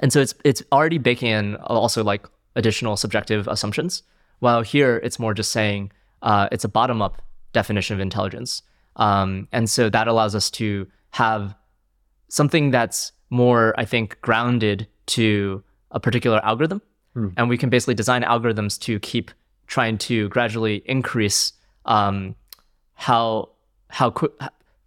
and 0.02 0.12
so 0.12 0.20
it's 0.20 0.34
it's 0.44 0.62
already 0.70 0.98
baking 0.98 1.30
in 1.30 1.56
also 1.56 2.04
like 2.04 2.26
additional 2.54 2.96
subjective 2.96 3.48
assumptions. 3.48 4.02
While 4.40 4.60
here 4.60 4.98
it's 5.02 5.18
more 5.18 5.32
just 5.32 5.50
saying 5.50 5.92
uh, 6.20 6.48
it's 6.52 6.64
a 6.64 6.68
bottom 6.68 7.00
up 7.00 7.22
definition 7.54 7.94
of 7.94 8.00
intelligence, 8.00 8.62
um, 8.96 9.48
and 9.50 9.70
so 9.70 9.88
that 9.88 10.08
allows 10.08 10.34
us 10.34 10.50
to 10.50 10.86
have 11.12 11.54
something 12.28 12.70
that's 12.70 13.12
more, 13.30 13.74
I 13.78 13.86
think, 13.86 14.20
grounded 14.20 14.86
to 15.06 15.62
a 15.90 16.00
particular 16.00 16.44
algorithm, 16.44 16.82
and 17.36 17.48
we 17.48 17.56
can 17.56 17.70
basically 17.70 17.94
design 17.94 18.22
algorithms 18.22 18.78
to 18.80 18.98
keep 19.00 19.30
trying 19.66 19.98
to 19.98 20.28
gradually 20.28 20.82
increase 20.86 21.52
um, 21.84 22.34
how 22.94 23.48
how 23.88 24.10
quick 24.10 24.32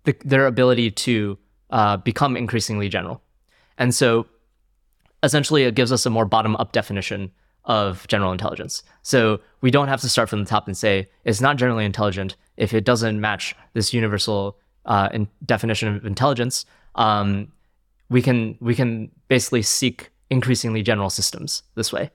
the, 0.04 0.16
their 0.26 0.46
ability 0.46 0.92
to 0.92 1.38
uh, 1.70 1.98
become 1.98 2.38
increasingly 2.38 2.90
general. 2.90 3.22
And 3.78 3.94
so 3.94 4.28
essentially 5.24 5.64
it 5.64 5.76
gives 5.76 5.92
us 5.92 6.06
a 6.06 6.10
more 6.10 6.26
bottom 6.26 6.56
up 6.58 6.72
definition 6.72 7.32
of 7.66 8.08
general 8.08 8.32
intelligence. 8.32 8.84
So 9.04 9.40
we 9.62 9.72
don't 9.72 9.88
have 9.88 10.02
to 10.02 10.10
start 10.10 10.30
from 10.30 10.44
the 10.44 10.50
top 10.50 10.68
and 10.68 10.76
say 10.76 11.10
it's 11.24 11.42
not 11.42 11.58
generally 11.58 11.86
intelligent 11.86 12.36
if 12.58 12.74
it 12.74 12.84
doesn't 12.84 13.20
match 13.22 13.56
this 13.74 13.94
universal 13.94 14.58
uh, 14.86 15.10
in 15.14 15.28
definition 15.46 15.96
of 15.96 16.06
intelligence. 16.06 16.66
Um, 16.96 17.52
we 18.10 18.22
can 18.22 18.58
we 18.60 18.74
can 18.76 19.12
basically 19.28 19.62
seek 19.62 20.10
increasingly 20.30 20.82
general 20.82 21.10
systems 21.10 21.64
this 21.76 21.94
way, 21.94 22.10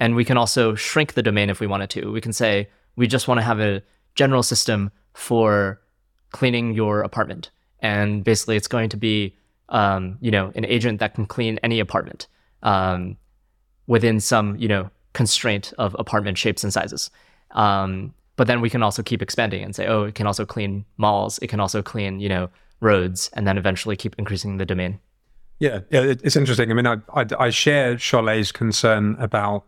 and 0.00 0.16
we 0.16 0.24
can 0.24 0.38
also 0.38 0.74
shrink 0.74 1.12
the 1.12 1.22
domain 1.22 1.50
if 1.50 1.60
we 1.60 1.66
wanted 1.66 1.90
to. 1.90 2.10
We 2.10 2.22
can 2.22 2.32
say 2.32 2.68
we 2.96 3.06
just 3.06 3.28
want 3.28 3.38
to 3.38 3.44
have 3.44 3.60
a 3.60 3.82
general 4.14 4.42
system 4.42 4.90
for 5.12 5.80
cleaning 6.32 6.72
your 6.72 7.02
apartment, 7.02 7.50
and 7.80 8.24
basically 8.24 8.56
it's 8.56 8.66
going 8.66 8.88
to 8.88 8.96
be 8.96 9.36
um, 9.68 10.18
you 10.20 10.30
know 10.30 10.50
an 10.56 10.64
agent 10.64 10.98
that 11.00 11.14
can 11.14 11.26
clean 11.26 11.60
any 11.62 11.78
apartment 11.78 12.26
um, 12.62 13.16
within 13.86 14.18
some 14.18 14.56
you 14.56 14.66
know 14.66 14.90
constraint 15.12 15.72
of 15.78 15.94
apartment 15.98 16.38
shapes 16.38 16.64
and 16.64 16.72
sizes. 16.72 17.10
Um, 17.52 18.14
but 18.36 18.46
then 18.46 18.62
we 18.62 18.70
can 18.70 18.82
also 18.82 19.02
keep 19.02 19.20
expanding 19.20 19.62
and 19.62 19.76
say, 19.76 19.86
oh, 19.86 20.04
it 20.04 20.14
can 20.14 20.26
also 20.26 20.46
clean 20.46 20.86
malls. 20.96 21.38
It 21.42 21.48
can 21.48 21.60
also 21.60 21.82
clean 21.82 22.20
you 22.20 22.28
know 22.28 22.48
roads, 22.80 23.28
and 23.34 23.46
then 23.46 23.58
eventually 23.58 23.96
keep 23.96 24.16
increasing 24.18 24.56
the 24.56 24.64
domain. 24.64 24.98
Yeah, 25.58 25.80
yeah, 25.90 26.00
it's 26.00 26.36
interesting. 26.36 26.70
I 26.70 26.74
mean, 26.74 26.86
I, 26.86 26.96
I, 27.12 27.26
I 27.38 27.50
share 27.50 27.96
Chollet's 27.96 28.50
concern 28.50 29.14
about 29.18 29.66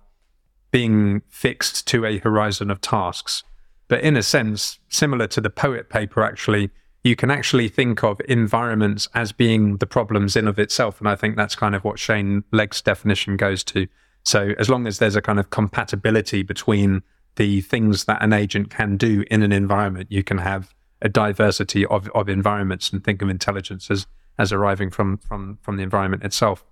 being 0.73 1.23
fixed 1.29 1.87
to 1.87 2.05
a 2.05 2.19
horizon 2.19 2.71
of 2.71 2.81
tasks. 2.81 3.45
But 3.87 4.01
in 4.01 4.17
a 4.17 4.23
sense, 4.23 4.81
similar 4.89 5.29
to 5.29 5.41
the 5.41 5.51
POET 5.51 5.89
paper, 5.89 6.23
actually, 6.25 6.71
you 7.05 7.15
can 7.15 7.31
actually 7.31 7.69
think 7.69 8.03
of 8.03 8.21
environments 8.29 9.09
as 9.15 9.33
being 9.33 9.77
the 9.77 9.87
problems 9.87 10.35
in 10.35 10.49
of 10.49 10.59
itself. 10.59 10.99
And 10.99 11.09
I 11.09 11.15
think 11.15 11.37
that's 11.37 11.55
kind 11.55 11.75
of 11.75 11.85
what 11.85 11.99
Shane 11.99 12.43
Legg's 12.53 12.81
definition 12.81 13.37
goes 13.37 13.63
to. 13.65 13.87
So 14.25 14.55
as 14.59 14.71
long 14.71 14.87
as 14.87 14.99
there's 14.99 15.17
a 15.17 15.23
kind 15.23 15.39
of 15.39 15.51
compatibility 15.51 16.43
between 16.43 17.03
the 17.37 17.61
things 17.61 18.05
that 18.05 18.23
an 18.23 18.33
agent 18.33 18.71
can 18.71 18.97
do 18.97 19.25
in 19.31 19.43
an 19.43 19.53
environment, 19.53 20.11
you 20.11 20.23
can 20.23 20.39
have 20.39 20.75
a 21.01 21.09
diversity 21.09 21.85
of, 21.87 22.09
of 22.11 22.29
environments 22.29 22.91
and 22.91 23.05
think 23.05 23.21
of 23.23 23.29
intelligence 23.29 23.91
as 23.91 24.07
as 24.39 24.53
arriving 24.53 24.91
from 24.91 25.19
from 25.19 25.59
from 25.61 25.77
the 25.77 25.83
environment 25.83 26.23
itself. 26.23 26.65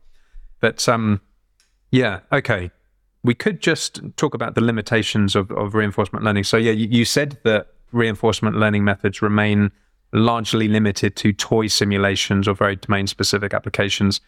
But 0.60 0.88
um, 0.88 1.20
yeah, 1.90 2.20
okay. 2.32 2.70
We 3.22 3.34
could 3.34 3.60
just 3.60 4.00
talk 4.16 4.34
about 4.34 4.54
the 4.54 4.62
limitations 4.62 5.36
of, 5.36 5.50
of 5.52 5.74
reinforcement 5.74 6.24
learning. 6.24 6.44
So 6.44 6.56
yeah, 6.56 6.72
you, 6.72 6.88
you 6.90 7.04
said 7.04 7.38
that 7.44 7.68
reinforcement 7.92 8.56
learning 8.56 8.84
methods 8.84 9.20
remain 9.20 9.70
largely 10.12 10.68
limited 10.68 11.16
to 11.16 11.32
toy 11.32 11.66
simulations 11.66 12.48
or 12.48 12.54
very 12.54 12.76
domain 12.76 13.06
specific 13.06 13.54
applications. 13.54 14.20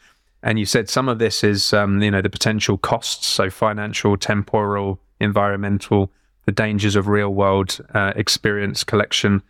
And 0.42 0.58
you 0.58 0.66
said 0.66 0.88
some 0.88 1.08
of 1.08 1.18
this 1.18 1.44
is, 1.44 1.72
um, 1.72 2.02
you 2.02 2.10
know, 2.10 2.20
the 2.20 2.30
potential 2.30 2.76
costs, 2.76 3.26
so 3.26 3.50
financial, 3.50 4.16
temporal, 4.16 5.00
environmental, 5.20 6.10
the 6.44 6.52
dangers 6.52 6.96
of 6.96 7.08
real 7.08 7.30
world 7.30 7.78
uh, 7.94 8.12
experience 8.16 8.84
collection. 8.84 9.42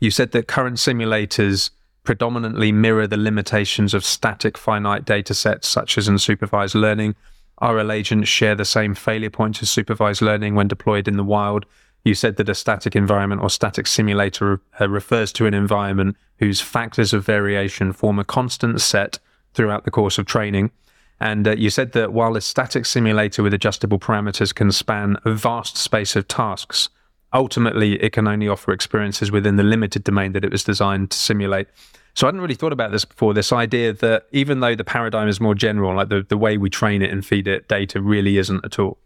You 0.00 0.10
said 0.10 0.32
that 0.32 0.48
current 0.48 0.76
simulators 0.76 1.70
predominantly 2.02 2.72
mirror 2.72 3.06
the 3.06 3.16
limitations 3.16 3.94
of 3.94 4.04
static 4.04 4.58
finite 4.58 5.04
data 5.04 5.34
sets, 5.34 5.68
such 5.68 5.96
as 5.96 6.08
in 6.08 6.18
supervised 6.18 6.74
learning. 6.74 7.14
RL 7.60 7.92
agents 7.92 8.28
share 8.28 8.54
the 8.54 8.64
same 8.64 8.94
failure 8.94 9.30
points 9.30 9.62
as 9.62 9.70
supervised 9.70 10.22
learning 10.22 10.54
when 10.54 10.68
deployed 10.68 11.08
in 11.08 11.16
the 11.16 11.24
wild. 11.24 11.66
You 12.04 12.14
said 12.14 12.36
that 12.36 12.48
a 12.48 12.54
static 12.54 12.96
environment 12.96 13.42
or 13.42 13.50
static 13.50 13.86
simulator 13.86 14.60
uh, 14.80 14.88
refers 14.88 15.32
to 15.34 15.46
an 15.46 15.54
environment 15.54 16.16
whose 16.38 16.60
factors 16.60 17.12
of 17.12 17.24
variation 17.24 17.92
form 17.92 18.18
a 18.18 18.24
constant 18.24 18.80
set 18.80 19.18
throughout 19.54 19.84
the 19.84 19.90
course 19.90 20.18
of 20.18 20.26
training. 20.26 20.70
And 21.20 21.46
uh, 21.46 21.52
you 21.52 21.70
said 21.70 21.92
that 21.92 22.12
while 22.12 22.36
a 22.36 22.40
static 22.40 22.84
simulator 22.84 23.44
with 23.44 23.54
adjustable 23.54 24.00
parameters 24.00 24.52
can 24.52 24.72
span 24.72 25.16
a 25.24 25.32
vast 25.32 25.76
space 25.76 26.16
of 26.16 26.26
tasks, 26.26 26.88
ultimately 27.32 28.02
it 28.02 28.12
can 28.12 28.26
only 28.26 28.48
offer 28.48 28.72
experiences 28.72 29.30
within 29.30 29.54
the 29.54 29.62
limited 29.62 30.02
domain 30.02 30.32
that 30.32 30.44
it 30.44 30.50
was 30.50 30.64
designed 30.64 31.12
to 31.12 31.16
simulate. 31.16 31.68
So 32.14 32.26
I 32.26 32.28
hadn't 32.28 32.40
really 32.40 32.54
thought 32.54 32.72
about 32.72 32.92
this 32.92 33.04
before. 33.04 33.32
This 33.32 33.52
idea 33.52 33.92
that 33.94 34.26
even 34.32 34.60
though 34.60 34.74
the 34.74 34.84
paradigm 34.84 35.28
is 35.28 35.40
more 35.40 35.54
general, 35.54 35.94
like 35.96 36.08
the, 36.08 36.24
the 36.28 36.36
way 36.36 36.58
we 36.58 36.68
train 36.68 37.02
it 37.02 37.10
and 37.10 37.24
feed 37.24 37.48
it 37.48 37.68
data 37.68 38.00
really 38.02 38.38
isn't 38.38 38.64
at 38.64 38.78
all. 38.78 38.98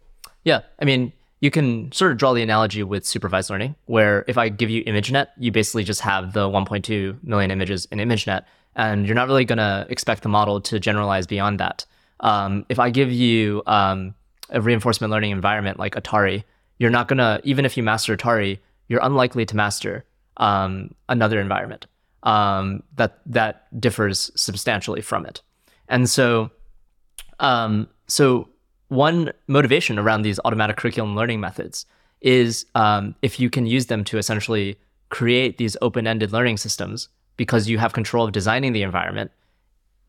Yeah, 0.43 0.61
I 0.79 0.85
mean, 0.85 1.13
you 1.39 1.51
can 1.51 1.91
sort 1.91 2.11
of 2.11 2.17
draw 2.17 2.33
the 2.33 2.41
analogy 2.41 2.83
with 2.83 3.05
supervised 3.05 3.49
learning, 3.49 3.75
where 3.85 4.25
if 4.27 4.37
I 4.37 4.49
give 4.49 4.69
you 4.69 4.83
ImageNet, 4.83 5.27
you 5.37 5.51
basically 5.51 5.83
just 5.83 6.01
have 6.01 6.33
the 6.33 6.49
1.2 6.49 7.23
million 7.23 7.51
images 7.51 7.85
in 7.91 7.99
ImageNet, 7.99 8.43
and 8.75 9.05
you're 9.05 9.15
not 9.15 9.27
really 9.27 9.45
going 9.45 9.57
to 9.57 9.85
expect 9.89 10.23
the 10.23 10.29
model 10.29 10.59
to 10.61 10.79
generalize 10.79 11.27
beyond 11.27 11.59
that. 11.59 11.85
Um, 12.19 12.65
if 12.69 12.79
I 12.79 12.89
give 12.89 13.11
you 13.11 13.61
um, 13.67 14.15
a 14.49 14.59
reinforcement 14.59 15.11
learning 15.11 15.31
environment 15.31 15.79
like 15.79 15.95
Atari, 15.95 16.43
you're 16.79 16.89
not 16.89 17.07
going 17.07 17.19
to, 17.19 17.39
even 17.43 17.65
if 17.65 17.77
you 17.77 17.83
master 17.83 18.17
Atari, 18.17 18.59
you're 18.87 19.03
unlikely 19.03 19.45
to 19.45 19.55
master 19.55 20.05
um, 20.37 20.93
another 21.07 21.39
environment 21.39 21.85
um, 22.23 22.83
that 22.95 23.19
that 23.25 23.67
differs 23.79 24.31
substantially 24.35 25.01
from 25.01 25.25
it. 25.25 25.41
And 25.87 26.09
so, 26.09 26.51
um, 27.39 27.87
so 28.07 28.49
one 28.89 29.31
motivation 29.47 29.99
around 29.99 30.21
these 30.21 30.39
automatic 30.45 30.77
curriculum 30.77 31.15
learning 31.15 31.39
methods 31.39 31.85
is 32.21 32.65
um, 32.75 33.15
if 33.21 33.39
you 33.39 33.49
can 33.49 33.65
use 33.65 33.87
them 33.87 34.03
to 34.05 34.17
essentially 34.17 34.77
create 35.09 35.57
these 35.57 35.77
open-ended 35.81 36.31
learning 36.31 36.57
systems 36.57 37.09
because 37.37 37.69
you 37.69 37.77
have 37.77 37.93
control 37.93 38.25
of 38.25 38.31
designing 38.31 38.73
the 38.73 38.81
environment 38.81 39.31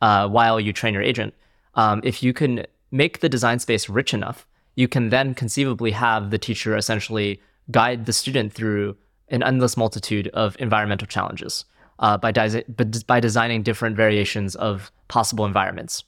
uh, 0.01 0.29
while 0.29 0.59
you 0.59 0.73
train 0.73 0.95
your 0.95 1.03
agent. 1.03 1.35
Um, 1.75 2.01
if 2.03 2.23
you 2.23 2.33
can 2.33 2.67
make 2.91 3.21
the 3.21 3.29
design 3.29 3.59
space 3.59 3.89
rich 3.89 4.15
enough, 4.15 4.47
you 4.75 4.89
can 4.89 5.11
then 5.11 5.35
conceivably 5.35 5.91
have 5.91 6.31
the 6.31 6.39
teacher 6.39 6.77
essentially 6.77 7.41
guide 7.71 8.07
the 8.07 8.13
student 8.13 8.53
through 8.53 8.97
an 9.29 9.43
endless 9.43 9.77
multitude 9.77 10.29
of 10.29 10.57
environmental 10.59 11.07
challenges 11.07 11.65
uh, 11.99 12.17
by, 12.19 12.33
desi- 12.33 13.07
by 13.07 13.21
designing 13.21 13.63
different 13.63 13.97
variations 13.97 14.55
of 14.57 14.91
possible 15.09 15.45
environments. 15.45 16.05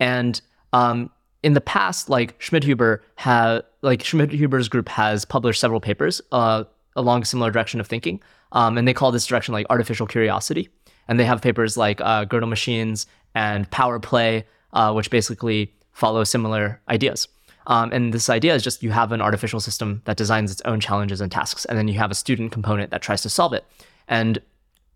And 0.00 0.40
um, 0.72 1.10
in 1.42 1.52
the 1.52 1.60
past, 1.60 2.08
like 2.08 2.38
Schmidhuber 2.40 3.00
had, 3.16 3.60
like 3.82 4.02
Schmidhuber's 4.02 4.68
group 4.68 4.88
has 4.88 5.24
published 5.24 5.60
several 5.60 5.80
papers 5.80 6.22
uh, 6.32 6.64
along 6.96 7.22
a 7.22 7.24
similar 7.24 7.50
direction 7.50 7.80
of 7.80 7.86
thinking, 7.86 8.20
um, 8.52 8.78
and 8.78 8.86
they 8.88 8.94
call 8.94 9.12
this 9.12 9.26
direction 9.26 9.52
like 9.52 9.66
artificial 9.68 10.06
curiosity. 10.06 10.68
And 11.08 11.20
they 11.20 11.24
have 11.24 11.42
papers 11.42 11.76
like 11.76 12.00
uh, 12.00 12.24
Gödel 12.24 12.48
machines 12.48 13.06
and 13.34 13.70
PowerPlay, 13.70 14.44
uh, 14.72 14.92
which 14.92 15.10
basically 15.10 15.74
follow 15.92 16.24
similar 16.24 16.80
ideas. 16.88 17.28
Um, 17.66 17.92
and 17.92 18.12
this 18.12 18.30
idea 18.30 18.54
is 18.54 18.62
just 18.62 18.82
you 18.82 18.90
have 18.90 19.12
an 19.12 19.20
artificial 19.20 19.60
system 19.60 20.02
that 20.04 20.16
designs 20.16 20.50
its 20.50 20.60
own 20.64 20.80
challenges 20.80 21.20
and 21.20 21.32
tasks, 21.32 21.64
and 21.64 21.78
then 21.78 21.88
you 21.88 21.98
have 21.98 22.10
a 22.10 22.14
student 22.14 22.52
component 22.52 22.90
that 22.90 23.02
tries 23.02 23.22
to 23.22 23.28
solve 23.28 23.52
it. 23.52 23.64
And 24.08 24.38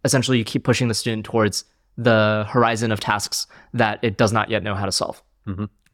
essentially, 0.04 0.38
you 0.38 0.44
keep 0.44 0.64
pushing 0.64 0.88
the 0.88 0.94
student 0.94 1.24
towards 1.24 1.64
the 1.96 2.46
horizon 2.48 2.92
of 2.92 3.00
tasks 3.00 3.46
that 3.74 3.98
it 4.02 4.16
does 4.16 4.32
not 4.32 4.48
yet 4.50 4.62
know 4.62 4.74
how 4.74 4.86
to 4.86 4.92
solve. 4.92 5.22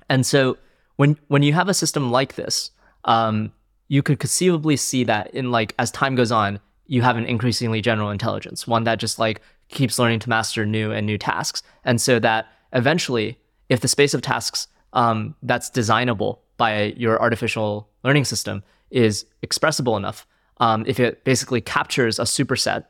And 0.09 0.26
so, 0.26 0.59
when 0.97 1.18
when 1.28 1.43
you 1.43 1.52
have 1.55 1.68
a 1.68 1.74
system 1.74 2.10
like 2.10 2.35
this, 2.35 2.70
um, 3.05 3.52
you 3.89 4.02
could 4.02 4.18
conceivably 4.18 4.76
see 4.76 5.05
that 5.05 5.35
in 5.35 5.51
like 5.51 5.74
as 5.78 5.90
time 5.90 6.14
goes 6.14 6.31
on, 6.31 6.60
you 6.86 7.02
have 7.02 7.16
an 7.16 7.24
increasingly 7.24 7.81
general 7.81 8.10
intelligence, 8.10 8.66
one 8.66 8.85
that 8.85 8.98
just 8.98 9.18
like 9.18 9.40
keeps 9.68 9.98
learning 9.98 10.20
to 10.20 10.28
master 10.28 10.66
new 10.66 10.93
and 10.93 11.06
new 11.06 11.18
tasks, 11.18 11.62
and 11.85 12.01
so 12.01 12.18
that 12.20 12.47
eventually, 12.72 13.39
if 13.68 13.81
the 13.81 13.89
space 13.89 14.14
of 14.14 14.20
tasks 14.22 14.68
um, 14.93 15.35
that's 15.43 15.70
designable 15.70 16.43
by 16.56 16.94
your 16.97 17.20
artificial 17.20 17.89
learning 18.05 18.24
system 18.24 18.62
is 18.90 19.24
expressible 19.43 19.97
enough, 19.97 20.26
um, 20.59 20.85
if 20.86 21.01
it 21.01 21.24
basically 21.24 21.60
captures 21.60 22.18
a 22.18 22.22
superset 22.22 22.85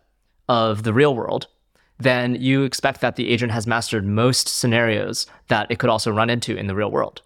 of 0.49 0.83
the 0.83 0.93
real 0.93 1.15
world, 1.15 1.47
then 1.99 2.35
you 2.35 2.65
expect 2.65 3.01
that 3.01 3.16
the 3.16 3.31
agent 3.31 3.53
has 3.53 3.66
mastered 3.66 4.05
most 4.05 4.49
scenarios 4.49 5.27
that 5.49 5.71
it 5.71 5.79
could 5.79 5.91
also 5.91 6.11
run 6.11 6.31
into 6.31 6.57
in 6.57 6.66
the 6.66 6.75
real 6.75 6.91
world. 6.91 7.23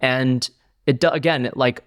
And 0.00 0.48
it 0.86 1.02
again, 1.12 1.50
like 1.54 1.82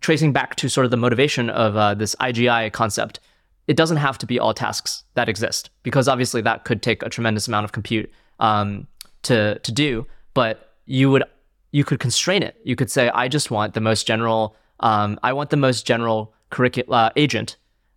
tracing 0.00 0.32
back 0.32 0.56
to 0.56 0.68
sort 0.68 0.84
of 0.84 0.90
the 0.90 0.96
motivation 0.96 1.50
of 1.50 1.76
uh, 1.76 1.94
this 1.94 2.14
IGI 2.16 2.72
concept, 2.72 3.20
it 3.66 3.76
doesn't 3.76 3.96
have 3.96 4.18
to 4.18 4.26
be 4.26 4.38
all 4.38 4.54
tasks 4.54 5.04
that 5.14 5.28
exist 5.28 5.70
because 5.82 6.08
obviously 6.08 6.40
that 6.42 6.64
could 6.64 6.82
take 6.82 7.02
a 7.02 7.08
tremendous 7.08 7.48
amount 7.48 7.64
of 7.64 7.72
compute 7.72 8.10
um, 8.38 8.86
to 9.22 9.58
to 9.60 9.72
do. 9.72 10.06
But 10.34 10.74
you 10.86 11.10
would 11.10 11.24
you 11.72 11.84
could 11.84 12.00
constrain 12.00 12.42
it. 12.42 12.56
You 12.64 12.76
could 12.76 12.90
say, 12.90 13.08
I 13.10 13.28
just 13.28 13.50
want 13.50 13.74
the 13.74 13.80
most 13.80 14.06
general. 14.06 14.56
Um, 14.80 15.18
I 15.22 15.32
want 15.32 15.50
the 15.50 15.56
most 15.56 15.86
general 15.86 16.34
curriculum 16.50 16.92
uh, 16.92 17.10
agent 17.16 17.56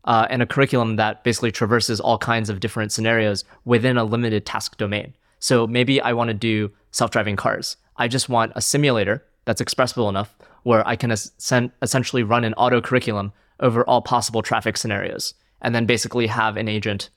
uh, 0.10 0.26
and 0.32 0.42
a 0.42 0.46
curriculum 0.48 0.96
that 0.96 1.24
basically 1.24 1.52
traverses 1.52 2.00
all 2.00 2.18
kinds 2.18 2.50
of 2.50 2.60
different 2.60 2.92
scenarios 2.92 3.44
within 3.64 3.96
a 3.96 4.04
limited 4.04 4.44
task 4.44 4.76
domain. 4.78 5.14
So 5.38 5.68
maybe 5.68 6.02
I 6.02 6.14
want 6.14 6.30
to 6.30 6.34
do 6.34 6.72
self-driving 6.90 7.36
cars. 7.36 7.78
I 7.96 8.08
just 8.08 8.28
want 8.28 8.52
a 8.56 8.62
simulator 8.62 9.24
that's 9.46 9.62
expressible 9.62 10.10
enough 10.10 10.36
where 10.64 10.86
I 10.88 10.96
can 10.96 11.12
es- 11.12 11.32
essentially 11.84 12.24
run 12.24 12.44
an 12.44 12.56
auto 12.56 12.82
curriculum 12.82 13.34
over 13.60 13.84
all 13.84 14.02
possible 14.02 14.42
traffic 14.42 14.78
scenarios 14.78 15.36
and 15.62 15.76
then 15.76 15.86
basically 15.86 16.26
have 16.26 16.58
an 16.58 16.68
agent 16.68 17.12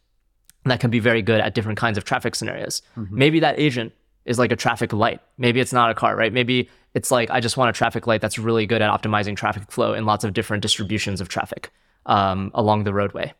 that 0.66 0.78
can 0.78 0.90
be 0.90 0.98
very 0.98 1.22
good 1.22 1.40
at 1.40 1.54
different 1.54 1.78
kinds 1.78 1.96
of 1.96 2.04
traffic 2.04 2.34
scenarios. 2.34 2.82
Mm-hmm. 2.98 3.18
Maybe 3.18 3.40
that 3.40 3.58
agent 3.58 3.94
is 4.26 4.38
like 4.38 4.52
a 4.52 4.56
traffic 4.56 4.92
light. 4.92 5.20
Maybe 5.38 5.60
it's 5.60 5.72
not 5.72 5.90
a 5.90 5.94
car, 5.94 6.14
right? 6.14 6.32
Maybe 6.32 6.68
it's 6.92 7.10
like 7.10 7.30
I 7.30 7.40
just 7.40 7.56
want 7.56 7.70
a 7.70 7.72
traffic 7.72 8.06
light 8.06 8.20
that's 8.20 8.38
really 8.38 8.66
good 8.66 8.82
at 8.82 8.90
optimizing 8.90 9.34
traffic 9.34 9.72
flow 9.72 9.94
in 9.94 10.04
lots 10.04 10.24
of 10.24 10.34
different 10.34 10.62
distributions 10.62 11.22
of 11.22 11.30
traffic 11.30 11.72
um, 12.06 12.50
along 12.54 12.84
the 12.84 12.92
roadway. 12.92 13.32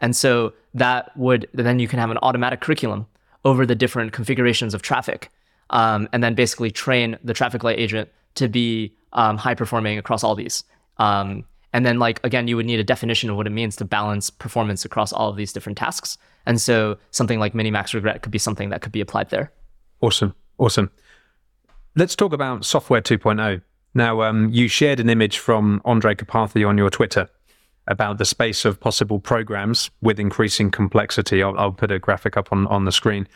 And 0.00 0.14
so 0.14 0.52
that 0.74 1.16
would 1.16 1.48
then 1.52 1.78
you 1.78 1.88
can 1.88 1.98
have 1.98 2.10
an 2.10 2.18
automatic 2.22 2.60
curriculum 2.60 3.06
over 3.44 3.66
the 3.66 3.74
different 3.74 4.12
configurations 4.12 4.74
of 4.74 4.82
traffic, 4.82 5.30
um, 5.70 6.08
and 6.12 6.22
then 6.22 6.34
basically 6.34 6.70
train 6.70 7.16
the 7.24 7.34
traffic 7.34 7.64
light 7.64 7.78
agent 7.78 8.08
to 8.34 8.48
be 8.48 8.94
um, 9.12 9.36
high 9.36 9.54
performing 9.54 9.98
across 9.98 10.22
all 10.22 10.34
these. 10.34 10.64
Um, 10.98 11.44
and 11.72 11.84
then 11.84 11.98
like 11.98 12.20
again, 12.24 12.48
you 12.48 12.56
would 12.56 12.66
need 12.66 12.80
a 12.80 12.84
definition 12.84 13.30
of 13.30 13.36
what 13.36 13.46
it 13.46 13.50
means 13.50 13.76
to 13.76 13.84
balance 13.84 14.30
performance 14.30 14.84
across 14.84 15.12
all 15.12 15.28
of 15.28 15.36
these 15.36 15.52
different 15.52 15.78
tasks. 15.78 16.16
And 16.46 16.60
so 16.60 16.96
something 17.10 17.38
like 17.38 17.52
minimax 17.52 17.92
regret 17.94 18.22
could 18.22 18.32
be 18.32 18.38
something 18.38 18.70
that 18.70 18.80
could 18.80 18.92
be 18.92 19.00
applied 19.00 19.30
there. 19.30 19.52
Awesome, 20.00 20.34
awesome. 20.58 20.90
Let's 21.94 22.14
talk 22.14 22.32
about 22.32 22.64
software 22.64 23.02
2.0. 23.02 23.60
Now, 23.94 24.22
um, 24.22 24.50
you 24.50 24.68
shared 24.68 25.00
an 25.00 25.10
image 25.10 25.38
from 25.38 25.82
Andrej 25.84 26.16
Karpathy 26.16 26.66
on 26.66 26.78
your 26.78 26.90
Twitter 26.90 27.28
about 27.88 28.18
the 28.18 28.24
space 28.24 28.64
of 28.64 28.78
possible 28.78 29.18
programs 29.18 29.90
with 30.00 30.20
increasing 30.20 30.70
complexity. 30.70 31.42
I'll, 31.42 31.58
I'll 31.58 31.72
put 31.72 31.90
a 31.90 31.98
graphic 31.98 32.36
up 32.36 32.52
on, 32.52 32.66
on 32.68 32.84
the 32.84 32.92
screen. 32.92 33.26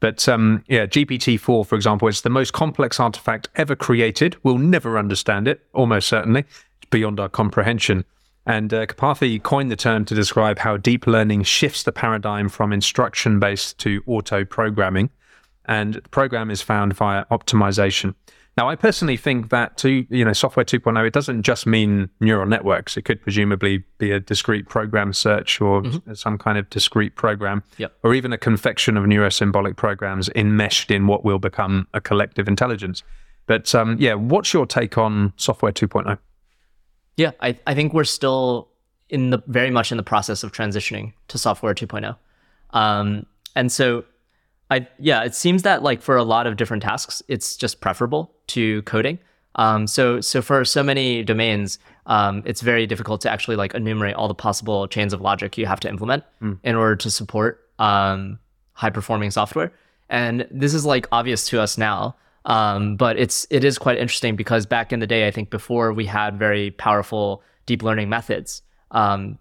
But 0.00 0.28
um, 0.28 0.64
yeah, 0.66 0.84
GPT-4, 0.86 1.64
for 1.64 1.76
example, 1.76 2.08
is 2.08 2.22
the 2.22 2.30
most 2.30 2.52
complex 2.52 2.98
artifact 2.98 3.48
ever 3.54 3.76
created. 3.76 4.36
We'll 4.42 4.58
never 4.58 4.98
understand 4.98 5.46
it, 5.46 5.64
almost 5.72 6.08
certainly. 6.08 6.44
Beyond 6.90 7.20
our 7.20 7.28
comprehension. 7.28 8.04
And 8.44 8.74
uh, 8.74 8.86
coined 8.86 9.70
the 9.70 9.76
term 9.76 10.04
to 10.06 10.14
describe 10.16 10.58
how 10.58 10.76
deep 10.76 11.06
learning 11.06 11.44
shifts 11.44 11.84
the 11.84 11.92
paradigm 11.92 12.48
from 12.48 12.72
instruction-based 12.72 13.78
to 13.78 14.02
auto-programming. 14.06 15.10
And 15.66 15.94
the 15.94 16.08
program 16.08 16.50
is 16.50 16.60
found 16.60 16.94
via 16.94 17.24
optimization. 17.26 18.16
Now, 18.58 18.68
I 18.68 18.76
personally 18.76 19.16
think 19.16 19.48
that 19.48 19.78
to 19.78 20.06
you 20.10 20.24
know 20.24 20.34
software 20.34 20.64
2.0, 20.64 21.06
it 21.06 21.12
doesn't 21.12 21.42
just 21.42 21.66
mean 21.66 22.10
neural 22.20 22.46
networks. 22.46 22.96
It 22.96 23.02
could 23.02 23.22
presumably 23.22 23.84
be 23.98 24.10
a 24.10 24.20
discrete 24.20 24.68
program 24.68 25.14
search 25.14 25.60
or 25.60 25.82
mm-hmm. 25.82 26.12
some 26.12 26.36
kind 26.36 26.58
of 26.58 26.68
discrete 26.68 27.16
program, 27.16 27.62
yep. 27.78 27.96
or 28.02 28.14
even 28.14 28.32
a 28.32 28.38
confection 28.38 28.96
of 28.96 29.04
neurosymbolic 29.04 29.76
programs 29.76 30.28
enmeshed 30.34 30.90
in 30.90 31.06
what 31.06 31.24
will 31.24 31.38
become 31.38 31.88
a 31.94 32.00
collective 32.00 32.46
intelligence. 32.46 33.02
But 33.46 33.74
um, 33.74 33.96
yeah, 33.98 34.14
what's 34.14 34.52
your 34.52 34.66
take 34.66 34.98
on 34.98 35.32
software 35.36 35.72
2.0? 35.72 36.18
Yeah, 37.16 37.32
I, 37.40 37.58
I 37.66 37.74
think 37.74 37.94
we're 37.94 38.04
still 38.04 38.68
in 39.08 39.30
the 39.30 39.42
very 39.46 39.70
much 39.70 39.90
in 39.90 39.96
the 39.96 40.02
process 40.02 40.42
of 40.42 40.52
transitioning 40.52 41.12
to 41.28 41.38
software 41.38 41.74
2.0. 41.74 42.16
Um, 42.70 43.26
and 43.54 43.70
so 43.72 44.04
I 44.70 44.88
yeah, 44.98 45.22
it 45.24 45.34
seems 45.34 45.62
that 45.62 45.82
like 45.82 46.00
for 46.00 46.16
a 46.16 46.24
lot 46.24 46.46
of 46.46 46.56
different 46.56 46.82
tasks, 46.82 47.22
it's 47.28 47.56
just 47.56 47.80
preferable 47.80 48.34
to 48.54 48.82
coding. 48.82 49.18
Um, 49.56 49.86
so 49.86 50.20
so 50.20 50.40
for 50.40 50.64
so 50.64 50.82
many 50.82 51.22
domains, 51.22 51.78
um, 52.06 52.42
it's 52.46 52.62
very 52.62 52.86
difficult 52.86 53.20
to 53.22 53.30
actually 53.30 53.56
like 53.56 53.74
enumerate 53.74 54.14
all 54.14 54.28
the 54.28 54.34
possible 54.34 54.88
chains 54.88 55.12
of 55.12 55.20
logic 55.20 55.58
you 55.58 55.66
have 55.66 55.80
to 55.80 55.88
implement 55.88 56.24
mm. 56.40 56.58
in 56.64 56.74
order 56.74 56.96
to 56.96 57.10
support 57.10 57.68
um, 57.78 58.38
high 58.72 58.90
performing 58.90 59.30
software. 59.30 59.72
And 60.08 60.46
this 60.50 60.74
is 60.74 60.84
like 60.84 61.06
obvious 61.12 61.46
to 61.48 61.60
us 61.60 61.76
now, 61.76 62.16
um, 62.46 62.96
but 62.96 63.18
it's 63.18 63.46
it 63.50 63.64
is 63.64 63.78
quite 63.78 63.98
interesting 63.98 64.36
because 64.36 64.66
back 64.66 64.92
in 64.92 65.00
the 65.00 65.06
day, 65.06 65.26
I 65.26 65.30
think 65.30 65.50
before 65.50 65.92
we 65.92 66.06
had 66.06 66.38
very 66.38 66.70
powerful 66.72 67.42
deep 67.66 67.82
learning 67.82 68.08
methods, 68.08 68.62
um, 68.90 69.38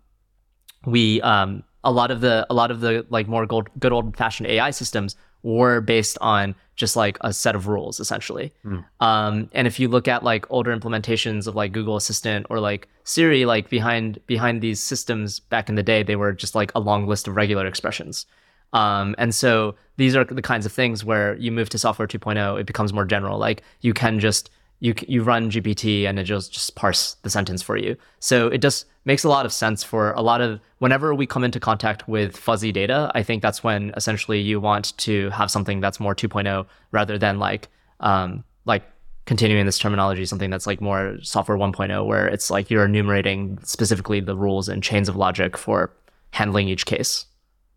we 0.86 1.22
um, 1.22 1.64
a 1.84 1.92
lot 1.92 2.12
of 2.12 2.22
the 2.22 2.46
a 2.50 2.54
lot 2.54 2.72
of 2.72 2.82
the 2.82 3.06
like 3.10 3.28
more 3.28 3.46
gold, 3.46 3.70
good 3.80 3.92
old 3.92 4.16
fashioned 4.18 4.48
AI 4.48 4.72
systems 4.72 5.16
were 5.44 5.82
based 5.82 6.18
on 6.22 6.56
just 6.76 6.96
like 6.96 7.18
a 7.22 7.32
set 7.32 7.56
of 7.56 7.68
rules 7.68 8.00
essentially. 8.00 8.52
Mm. 8.66 8.84
Um, 9.00 9.50
and 9.54 9.68
if 9.68 9.80
you 9.80 9.88
look 9.88 10.08
at 10.08 10.24
like 10.24 10.50
older 10.50 10.76
implementations 10.76 11.48
of 11.48 11.56
like 11.56 11.72
Google 11.72 11.96
Assistant 11.96 12.48
or 12.50 12.60
like 12.60 12.88
Siri, 13.04 13.46
like 13.46 13.70
behind 13.70 14.20
behind 14.28 14.62
these 14.62 14.80
systems 14.80 15.40
back 15.40 15.70
in 15.70 15.76
the 15.76 15.84
day, 15.84 16.04
they 16.04 16.16
were 16.16 16.34
just 16.34 16.56
like 16.56 16.72
a 16.74 16.80
long 16.80 17.08
list 17.08 17.28
of 17.28 17.36
regular 17.36 17.68
expressions. 17.68 18.26
Um, 18.74 19.16
and 19.18 19.36
so 19.36 19.76
these 19.98 20.16
are 20.16 20.24
the 20.24 20.42
kinds 20.42 20.66
of 20.66 20.72
things 20.72 21.04
where 21.04 21.36
you 21.36 21.52
move 21.52 21.70
to 21.70 21.78
software 21.78 22.08
2.0, 22.08 22.60
it 22.60 22.66
becomes 22.66 22.94
more 22.94 23.06
general. 23.06 23.38
Like 23.38 23.64
you 23.82 23.94
can 23.94 24.20
just 24.20 24.50
you 24.82 24.96
you 25.08 25.24
run 25.24 25.50
GPT 25.50 26.06
and 26.06 26.20
it 26.20 26.24
just 26.24 26.52
just 26.52 26.76
parse 26.76 27.14
the 27.22 27.30
sentence 27.30 27.62
for 27.62 27.78
you. 27.78 27.96
So 28.20 28.48
it 28.48 28.62
just 28.62 28.86
makes 29.06 29.24
a 29.24 29.30
lot 29.30 29.46
of 29.46 29.54
sense 29.54 29.84
for 29.84 30.12
a 30.14 30.22
lot 30.22 30.42
of 30.42 30.60
whenever 30.80 31.16
we 31.16 31.26
come 31.26 31.44
into 31.44 31.60
contact 31.60 32.08
with 32.08 32.36
fuzzy 32.36 32.72
data. 32.72 33.12
I 33.16 33.24
think 33.24 33.42
that's 33.42 33.64
when 33.64 33.94
essentially 33.96 34.42
you 34.42 34.60
want 34.60 34.98
to 34.98 35.30
have 35.30 35.50
something 35.50 35.80
that's 35.80 36.00
more 36.00 36.16
2.0 36.16 36.66
rather 36.92 37.18
than 37.18 37.40
like 37.40 37.70
um, 38.00 38.44
like 38.66 38.84
continuing 39.26 39.68
this 39.68 39.78
terminology, 39.78 40.26
something 40.26 40.50
that's 40.50 40.66
like 40.66 40.82
more 40.82 41.16
software 41.22 41.58
1.0, 41.58 42.06
where 42.06 42.28
it's 42.28 42.50
like 42.50 42.72
you're 42.72 42.86
enumerating 42.86 43.60
specifically 43.64 44.20
the 44.20 44.36
rules 44.36 44.68
and 44.68 44.82
chains 44.82 45.08
of 45.08 45.16
logic 45.16 45.58
for 45.58 45.94
handling 46.32 46.68
each 46.68 46.88
case. 46.88 47.28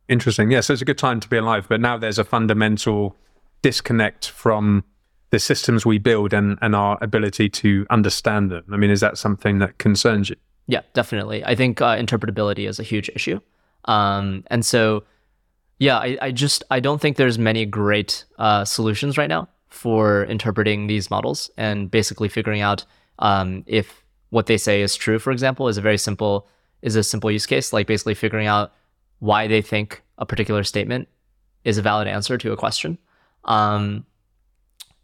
Interesting. 0.08 0.50
Yeah, 0.50 0.60
so 0.60 0.72
it's 0.72 0.82
a 0.82 0.86
good 0.86 0.98
time 0.98 1.20
to 1.20 1.28
be 1.28 1.36
alive, 1.36 1.66
but 1.68 1.80
now 1.82 1.98
there's 1.98 2.18
a 2.18 2.24
fundamental 2.24 3.16
disconnect 3.60 4.28
from 4.28 4.84
the 5.34 5.40
systems 5.40 5.84
we 5.84 5.98
build 5.98 6.32
and, 6.32 6.56
and 6.62 6.76
our 6.76 6.96
ability 7.00 7.48
to 7.48 7.84
understand 7.90 8.52
them. 8.52 8.64
I 8.72 8.76
mean, 8.76 8.90
is 8.90 9.00
that 9.00 9.18
something 9.18 9.58
that 9.58 9.78
concerns 9.78 10.30
you? 10.30 10.36
Yeah, 10.68 10.82
definitely. 10.92 11.44
I 11.44 11.56
think 11.56 11.80
uh, 11.80 11.96
interpretability 11.96 12.68
is 12.68 12.78
a 12.78 12.84
huge 12.84 13.10
issue. 13.16 13.40
Um, 13.86 14.44
and 14.46 14.64
so, 14.64 15.02
yeah, 15.80 15.98
I, 15.98 16.16
I, 16.22 16.30
just 16.30 16.62
I 16.70 16.78
don't 16.78 17.00
think 17.00 17.16
there's 17.16 17.36
many 17.36 17.66
great 17.66 18.24
uh, 18.38 18.64
solutions 18.64 19.18
right 19.18 19.28
now 19.28 19.48
for 19.70 20.22
interpreting 20.26 20.86
these 20.86 21.10
models 21.10 21.50
and 21.56 21.90
basically 21.90 22.28
figuring 22.28 22.60
out 22.60 22.84
um, 23.18 23.64
if 23.66 24.04
what 24.30 24.46
they 24.46 24.56
say 24.56 24.82
is 24.82 24.94
true. 24.94 25.18
For 25.18 25.32
example, 25.32 25.66
is 25.66 25.78
a 25.78 25.82
very 25.82 25.98
simple 25.98 26.46
is 26.80 26.94
a 26.94 27.02
simple 27.02 27.28
use 27.28 27.44
case, 27.44 27.72
like 27.72 27.88
basically 27.88 28.14
figuring 28.14 28.46
out 28.46 28.72
why 29.18 29.48
they 29.48 29.62
think 29.62 30.00
a 30.16 30.24
particular 30.24 30.62
statement 30.62 31.08
is 31.64 31.76
a 31.76 31.82
valid 31.82 32.06
answer 32.06 32.38
to 32.38 32.52
a 32.52 32.56
question. 32.56 32.98
Um, 33.46 34.06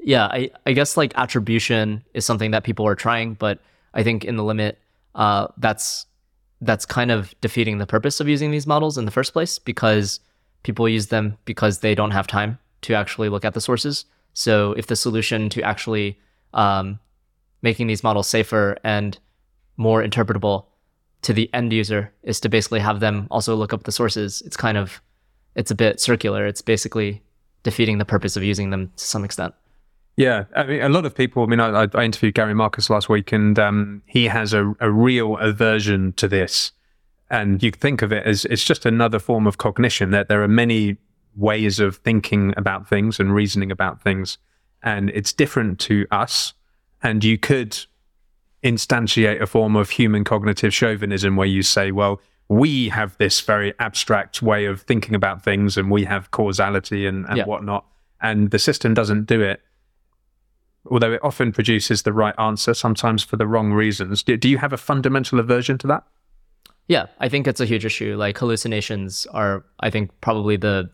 yeah, 0.02 0.27
I, 0.27 0.51
I 0.66 0.72
guess 0.72 0.97
like 0.97 1.12
attribution 1.16 2.05
is 2.14 2.24
something 2.24 2.51
that 2.52 2.64
people 2.64 2.86
are 2.86 2.94
trying, 2.94 3.35
but 3.35 3.60
I 3.94 4.02
think 4.02 4.24
in 4.24 4.36
the 4.36 4.44
limit, 4.44 4.78
uh, 5.14 5.48
that's 5.59 6.06
that's 6.62 6.85
kind 6.85 7.10
of 7.10 7.35
defeating 7.40 7.78
the 7.78 7.86
purpose 7.86 8.20
of 8.20 8.28
using 8.28 8.51
these 8.51 8.66
models 8.66 8.98
in 8.98 9.06
the 9.06 9.10
first 9.10 9.32
place 9.32 9.59
because 9.59 10.20
people 10.62 10.89
use 10.89 11.06
them 11.06 11.39
because 11.47 11.78
they 11.78 11.94
don't 11.94 12.10
have 12.10 12.27
time 12.27 12.59
to 12.82 12.94
actually 12.94 13.31
look 13.31 13.44
at 13.44 13.55
the 13.55 13.60
sources. 13.60 14.05
So 14.35 14.72
if 14.72 14.86
the 14.86 14.97
solution 14.97 15.48
to 15.51 15.62
actually 15.62 16.18
um, 16.52 17.01
making 17.62 17.86
these 17.86 18.02
models 18.02 18.28
safer 18.28 18.77
and 18.85 19.18
more 19.78 20.02
interpretable 20.02 20.66
to 21.22 21.32
the 21.32 21.52
end 21.55 21.72
user 21.72 22.12
is 22.22 22.40
to 22.40 22.48
basically 22.48 22.81
have 22.81 23.01
them 23.01 23.27
also 23.31 23.55
look 23.55 23.72
up 23.72 23.85
the 23.85 23.93
sources, 23.93 24.43
it's 24.43 24.56
kind 24.56 24.77
of 24.77 25.01
it's 25.55 25.70
a 25.70 25.74
bit 25.74 25.98
circular. 25.98 26.47
It's 26.47 26.62
basically 26.62 27.22
defeating 27.62 27.98
the 27.98 28.05
purpose 28.05 28.36
of 28.36 28.44
using 28.44 28.70
them 28.70 28.93
to 28.97 29.05
some 29.05 29.24
extent. 29.24 29.55
Yeah, 30.16 30.45
I 30.55 30.65
mean, 30.65 30.82
a 30.82 30.89
lot 30.89 31.07
of 31.07 31.15
people. 31.15 31.43
I 31.43 31.47
mean, 31.47 31.61
I, 31.61 31.87
I 31.95 32.05
interviewed 32.05 32.35
Gary 32.35 32.55
Marcus 32.55 32.91
last 32.91 33.09
week, 33.09 33.32
and 33.32 33.59
um, 33.59 34.03
he 34.07 34.27
has 34.27 34.53
a, 34.53 34.74
a 34.81 34.91
real 34.91 35.39
aversion 35.39 36.12
to 36.15 36.28
this. 36.28 36.73
And 37.31 37.62
you 37.62 37.70
think 37.70 38.03
of 38.03 38.12
it 38.12 38.27
as 38.27 38.45
it's 38.47 38.65
just 38.65 38.85
another 38.85 39.19
form 39.19 39.47
of 39.47 39.59
cognition. 39.59 40.11
That 40.11 40.28
there 40.28 40.43
are 40.43 40.49
many 40.49 40.97
ways 41.37 41.81
of 41.81 41.97
thinking 41.97 42.53
about 42.57 42.89
things 42.89 43.20
and 43.20 43.35
reasoning 43.35 43.70
about 43.70 44.03
things, 44.03 44.37
and 44.82 45.11
it's 45.11 45.32
different 45.32 45.78
to 45.81 46.07
us. 46.11 46.53
And 47.03 47.24
you 47.24 47.39
could 47.39 47.78
instantiate 48.62 49.41
a 49.41 49.47
form 49.47 49.74
of 49.74 49.89
human 49.89 50.24
cognitive 50.24 50.74
chauvinism 50.74 51.35
where 51.37 51.47
you 51.47 51.62
say, 51.62 51.93
well, 51.93 52.20
we 52.49 52.91
have 52.91 53.16
this 53.16 53.41
very 53.41 53.73
abstract 53.78 54.43
way 54.43 54.66
of 54.66 54.82
thinking 54.82 55.15
about 55.15 55.43
things, 55.43 55.78
and 55.78 55.91
we 55.91 56.05
have 56.05 56.31
causality 56.32 57.07
and, 57.07 57.24
and 57.27 57.39
yeah. 57.39 57.45
whatnot, 57.47 57.87
and 58.20 58.51
the 58.51 58.59
system 58.59 58.93
doesn't 58.93 59.24
do 59.24 59.41
it 59.41 59.62
although 60.86 61.12
it 61.12 61.20
often 61.23 61.52
produces 61.52 62.02
the 62.02 62.12
right 62.12 62.35
answer, 62.39 62.74
sometimes 62.74 63.23
for 63.23 63.36
the 63.36 63.47
wrong 63.47 63.73
reasons. 63.73 64.23
Do, 64.23 64.36
do 64.36 64.48
you 64.48 64.59
have 64.59 64.73
a 64.73 64.77
fundamental 64.77 65.40
aversion 65.40 65.78
to 65.78 65.86
that? 65.89 66.05
Yeah, 66.89 67.07
I 67.20 67.28
think 67.28 67.47
it's 67.47 67.61
a 67.61 67.66
huge 67.66 67.85
issue. 67.85 68.16
Like 68.16 68.36
hallucinations 68.36 69.27
are, 69.27 69.65
I 69.81 69.90
think, 69.90 70.11
probably 70.20 70.57
the 70.57 70.90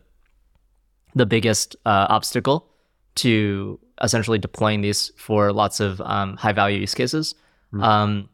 the 1.15 1.25
biggest 1.25 1.75
uh, 1.85 2.05
obstacle 2.09 2.69
to 3.15 3.79
essentially 4.03 4.37
deploying 4.37 4.81
these 4.81 5.11
for 5.17 5.51
lots 5.51 5.79
of 5.79 5.99
um, 6.01 6.37
high 6.37 6.51
value 6.53 6.79
use 6.79 6.93
cases. 6.93 7.33
Mm. 7.73 7.83
Um, 7.83 8.29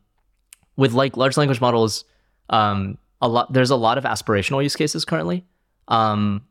with 0.75 0.91
like 0.91 1.15
large 1.15 1.38
language 1.38 1.61
models, 1.61 2.03
um, 2.49 2.97
a 3.21 3.27
lot 3.27 3.53
there's 3.53 3.69
a 3.69 3.75
lot 3.75 3.97
of 3.97 4.03
aspirational 4.03 4.61
use 4.61 4.75
cases 4.75 5.05
currently. 5.05 5.45
Um, 5.88 6.41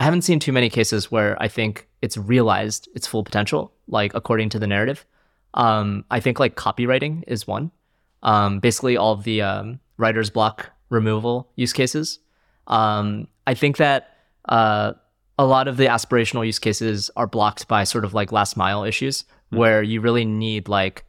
I 0.00 0.04
haven't 0.04 0.22
seen 0.22 0.40
too 0.40 0.52
many 0.52 0.70
cases 0.70 1.10
where 1.10 1.40
I 1.40 1.46
think 1.46 1.86
it's 2.00 2.16
realized 2.16 2.88
its 2.94 3.06
full 3.06 3.22
potential. 3.22 3.72
like 3.86 4.14
according 4.14 4.48
to 4.50 4.58
the 4.58 4.66
narrative. 4.66 5.04
Um, 5.54 6.04
I 6.10 6.20
think 6.20 6.40
like 6.40 6.56
copywriting 6.56 7.24
is 7.26 7.46
one. 7.46 7.70
Um, 8.22 8.60
basically, 8.60 8.96
all 8.96 9.12
of 9.12 9.24
the 9.24 9.42
um, 9.42 9.80
writer's 9.98 10.30
block 10.30 10.70
removal 10.90 11.50
use 11.56 11.72
cases. 11.72 12.18
Um, 12.66 13.26
I 13.46 13.54
think 13.54 13.76
that 13.78 14.16
uh, 14.48 14.92
a 15.38 15.44
lot 15.44 15.68
of 15.68 15.76
the 15.76 15.86
aspirational 15.86 16.46
use 16.46 16.58
cases 16.58 17.10
are 17.16 17.26
blocked 17.26 17.66
by 17.68 17.84
sort 17.84 18.04
of 18.04 18.14
like 18.14 18.32
last 18.32 18.56
mile 18.56 18.84
issues 18.84 19.22
mm-hmm. 19.22 19.58
where 19.58 19.82
you 19.82 20.00
really 20.00 20.24
need 20.24 20.68
like 20.68 21.04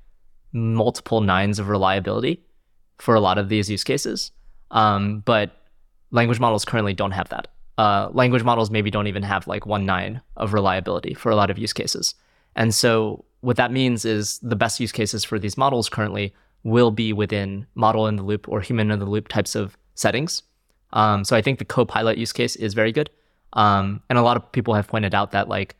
multiple 0.51 1.22
nines 1.22 1.59
of 1.59 1.69
reliability 1.69 2.43
for 2.97 3.15
a 3.15 3.22
lot 3.22 3.38
of 3.38 3.47
these 3.47 3.69
use 3.69 3.84
cases. 3.84 4.31
Um, 4.72 5.19
but 5.19 5.51
language 6.11 6.39
models 6.39 6.65
currently 6.65 6.93
don't 6.93 7.11
have 7.11 7.30
that. 7.30 7.47
Uh, 7.82 8.10
language 8.14 8.44
models 8.44 8.70
maybe 8.70 8.91
don't 8.91 9.08
even 9.08 9.24
have 9.24 9.48
like 9.48 9.66
one 9.66 9.86
nine 9.88 10.22
of 10.38 10.53
reliability 10.53 11.16
for 11.16 11.32
a 11.32 11.36
lot 11.36 11.49
of 11.49 11.58
use 11.58 11.74
cases. 11.74 12.14
And 12.56 12.76
so 12.76 13.26
what 13.40 13.58
that 13.58 13.72
means 13.72 14.06
is 14.06 14.38
the 14.44 14.56
best 14.56 14.80
use 14.80 14.91
cases 14.91 15.24
for 15.24 15.40
these 15.40 15.58
models 15.58 15.90
currently 15.90 16.32
will 16.64 16.91
be 16.91 17.12
within 17.12 17.66
model 17.74 18.06
in 18.06 18.18
the 18.18 18.28
loop 18.30 18.48
or 18.48 18.62
human 18.62 18.91
in 18.91 18.99
the 18.99 19.14
loop 19.16 19.28
types 19.30 19.56
of 19.56 19.76
settings. 19.95 20.44
Um, 20.94 21.24
so 21.26 21.36
I 21.36 21.41
think 21.41 21.58
the 21.58 21.66
co-pilot 21.66 22.20
use 22.20 22.32
case 22.32 22.56
is 22.56 22.76
very 22.76 22.91
good. 22.91 23.10
Um, 23.53 24.03
and 24.10 24.20
a 24.20 24.22
lot 24.22 24.38
of 24.38 24.52
people 24.52 24.76
have 24.76 24.88
pointed 24.88 25.16
out 25.16 25.32
that 25.32 25.49
like 25.49 25.76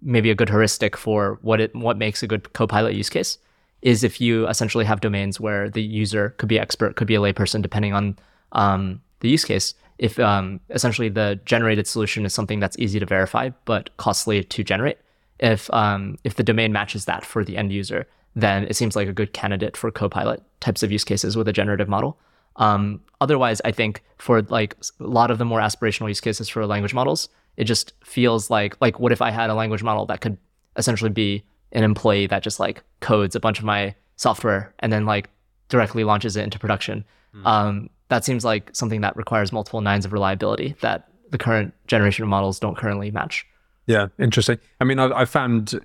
maybe 0.00 0.30
a 0.30 0.36
good 0.36 0.50
heuristic 0.50 0.96
for 0.96 1.40
what 1.42 1.60
it 1.60 1.74
what 1.74 1.98
makes 1.98 2.22
a 2.22 2.28
good 2.28 2.52
co-pilot 2.52 2.94
use 2.94 3.10
case 3.10 3.38
is 3.82 4.04
if 4.04 4.20
you 4.20 4.46
essentially 4.46 4.84
have 4.84 5.00
domains 5.00 5.40
where 5.40 5.68
the 5.68 5.82
user 5.82 6.30
could 6.38 6.48
be 6.48 6.60
expert, 6.60 6.94
could 6.94 7.08
be 7.08 7.16
a 7.16 7.20
layperson, 7.20 7.60
depending 7.60 7.92
on 7.92 8.16
um, 8.52 9.00
the 9.18 9.28
use 9.28 9.44
case. 9.44 9.74
If 10.00 10.18
um, 10.18 10.60
essentially 10.70 11.10
the 11.10 11.38
generated 11.44 11.86
solution 11.86 12.24
is 12.24 12.32
something 12.32 12.58
that's 12.58 12.78
easy 12.78 12.98
to 12.98 13.04
verify 13.04 13.50
but 13.66 13.94
costly 13.98 14.42
to 14.42 14.64
generate, 14.64 14.96
if 15.38 15.70
um, 15.74 16.16
if 16.24 16.36
the 16.36 16.42
domain 16.42 16.72
matches 16.72 17.04
that 17.04 17.22
for 17.22 17.44
the 17.44 17.58
end 17.58 17.70
user, 17.70 18.06
then 18.34 18.64
it 18.64 18.76
seems 18.76 18.96
like 18.96 19.08
a 19.08 19.12
good 19.12 19.34
candidate 19.34 19.76
for 19.76 19.90
Copilot 19.90 20.42
types 20.60 20.82
of 20.82 20.90
use 20.90 21.04
cases 21.04 21.36
with 21.36 21.48
a 21.48 21.52
generative 21.52 21.86
model. 21.86 22.18
Um, 22.56 23.02
otherwise, 23.20 23.60
I 23.62 23.72
think 23.72 24.02
for 24.16 24.40
like 24.40 24.74
a 25.00 25.04
lot 25.04 25.30
of 25.30 25.36
the 25.36 25.44
more 25.44 25.60
aspirational 25.60 26.08
use 26.08 26.20
cases 26.20 26.48
for 26.48 26.64
language 26.66 26.94
models, 26.94 27.28
it 27.58 27.64
just 27.64 27.92
feels 28.02 28.48
like 28.48 28.80
like 28.80 28.98
what 28.98 29.12
if 29.12 29.20
I 29.20 29.30
had 29.30 29.50
a 29.50 29.54
language 29.54 29.82
model 29.82 30.06
that 30.06 30.22
could 30.22 30.38
essentially 30.76 31.10
be 31.10 31.44
an 31.72 31.84
employee 31.84 32.26
that 32.26 32.42
just 32.42 32.58
like 32.58 32.82
codes 33.00 33.36
a 33.36 33.40
bunch 33.40 33.58
of 33.58 33.66
my 33.66 33.94
software 34.16 34.74
and 34.78 34.90
then 34.90 35.04
like 35.04 35.28
directly 35.68 36.04
launches 36.04 36.36
it 36.36 36.42
into 36.42 36.58
production. 36.58 37.04
Mm. 37.34 37.46
Um, 37.46 37.90
that 38.10 38.24
seems 38.24 38.44
like 38.44 38.70
something 38.74 39.00
that 39.00 39.16
requires 39.16 39.52
multiple 39.52 39.80
nines 39.80 40.04
of 40.04 40.12
reliability 40.12 40.76
that 40.80 41.08
the 41.30 41.38
current 41.38 41.72
generation 41.86 42.24
of 42.24 42.28
models 42.28 42.58
don't 42.58 42.76
currently 42.76 43.10
match. 43.10 43.46
Yeah, 43.86 44.08
interesting. 44.18 44.58
I 44.80 44.84
mean, 44.84 44.98
I, 44.98 45.20
I 45.20 45.24
found 45.24 45.80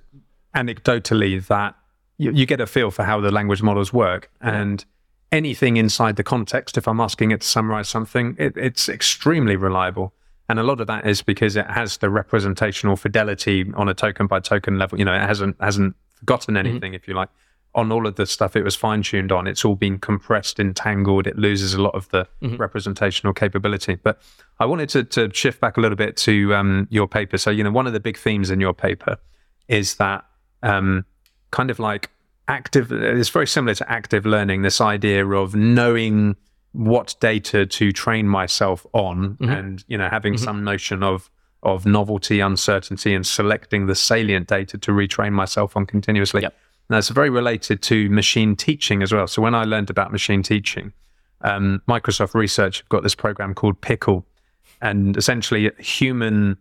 anecdotally 0.54 1.46
that 1.46 1.76
you, 2.18 2.32
you, 2.32 2.44
get 2.44 2.60
a 2.60 2.66
feel 2.66 2.90
for 2.90 3.04
how 3.04 3.20
the 3.20 3.30
language 3.30 3.62
models 3.62 3.92
work, 3.92 4.30
and 4.40 4.84
anything 5.30 5.76
inside 5.76 6.16
the 6.16 6.24
context, 6.24 6.76
if 6.76 6.88
I'm 6.88 7.00
asking 7.00 7.30
it 7.30 7.42
to 7.42 7.46
summarize 7.46 7.88
something, 7.88 8.36
it, 8.38 8.56
it's 8.56 8.88
extremely 8.88 9.56
reliable. 9.56 10.12
And 10.48 10.58
a 10.58 10.62
lot 10.62 10.80
of 10.80 10.86
that 10.86 11.06
is 11.06 11.22
because 11.22 11.56
it 11.56 11.66
has 11.66 11.98
the 11.98 12.08
representational 12.08 12.96
fidelity 12.96 13.70
on 13.74 13.88
a 13.88 13.94
token 13.94 14.26
by 14.26 14.40
token 14.40 14.78
level. 14.78 14.98
You 14.98 15.04
know, 15.04 15.14
it 15.14 15.22
hasn't 15.22 15.56
hasn't 15.60 15.96
forgotten 16.14 16.54
mm-hmm. 16.54 16.66
anything, 16.66 16.92
mm-hmm. 16.92 16.96
if 16.96 17.08
you 17.08 17.14
like. 17.14 17.28
On 17.76 17.92
all 17.92 18.06
of 18.06 18.16
the 18.16 18.26
stuff 18.26 18.56
it 18.56 18.64
was 18.64 18.74
fine 18.74 19.02
tuned 19.02 19.30
on, 19.30 19.46
it's 19.46 19.64
all 19.64 19.76
been 19.76 19.98
compressed, 19.98 20.58
entangled. 20.58 21.26
It 21.26 21.36
loses 21.36 21.74
a 21.74 21.80
lot 21.80 21.94
of 21.94 22.08
the 22.08 22.26
mm-hmm. 22.42 22.56
representational 22.56 23.32
capability. 23.32 23.94
But 23.94 24.20
I 24.58 24.66
wanted 24.66 24.88
to, 24.90 25.04
to 25.04 25.30
shift 25.32 25.60
back 25.60 25.76
a 25.76 25.80
little 25.80 25.96
bit 25.96 26.16
to 26.18 26.54
um, 26.54 26.88
your 26.90 27.06
paper. 27.06 27.38
So, 27.38 27.50
you 27.50 27.62
know, 27.62 27.70
one 27.70 27.86
of 27.86 27.92
the 27.92 28.00
big 28.00 28.16
themes 28.16 28.50
in 28.50 28.60
your 28.60 28.72
paper 28.72 29.18
is 29.68 29.96
that 29.96 30.24
um, 30.62 31.04
kind 31.50 31.70
of 31.70 31.78
like 31.78 32.10
active, 32.48 32.90
it's 32.90 33.28
very 33.28 33.46
similar 33.46 33.74
to 33.74 33.92
active 33.92 34.24
learning, 34.26 34.62
this 34.62 34.80
idea 34.80 35.26
of 35.26 35.54
knowing 35.54 36.36
what 36.76 37.14
data 37.20 37.64
to 37.64 37.90
train 37.90 38.28
myself 38.28 38.86
on 38.92 39.34
mm-hmm. 39.36 39.50
and 39.50 39.84
you 39.88 39.96
know 39.96 40.08
having 40.10 40.34
mm-hmm. 40.34 40.44
some 40.44 40.62
notion 40.62 41.02
of 41.02 41.30
of 41.62 41.86
novelty 41.86 42.38
uncertainty 42.38 43.14
and 43.14 43.26
selecting 43.26 43.86
the 43.86 43.94
salient 43.94 44.46
data 44.46 44.76
to 44.76 44.90
retrain 44.90 45.32
myself 45.32 45.74
on 45.74 45.86
continuously 45.86 46.42
yep. 46.42 46.54
Now 46.88 46.98
it's 46.98 47.08
very 47.08 47.30
related 47.30 47.82
to 47.82 48.08
machine 48.10 48.56
teaching 48.56 49.02
as 49.02 49.12
well 49.12 49.26
so 49.26 49.42
when 49.42 49.54
i 49.54 49.64
learned 49.64 49.90
about 49.90 50.12
machine 50.12 50.42
teaching 50.42 50.92
um, 51.42 51.82
microsoft 51.88 52.34
research 52.34 52.78
have 52.78 52.88
got 52.88 53.02
this 53.02 53.14
program 53.14 53.54
called 53.54 53.80
PICL 53.80 54.24
and 54.80 55.16
essentially 55.16 55.68
a 55.68 55.82
human 55.82 56.56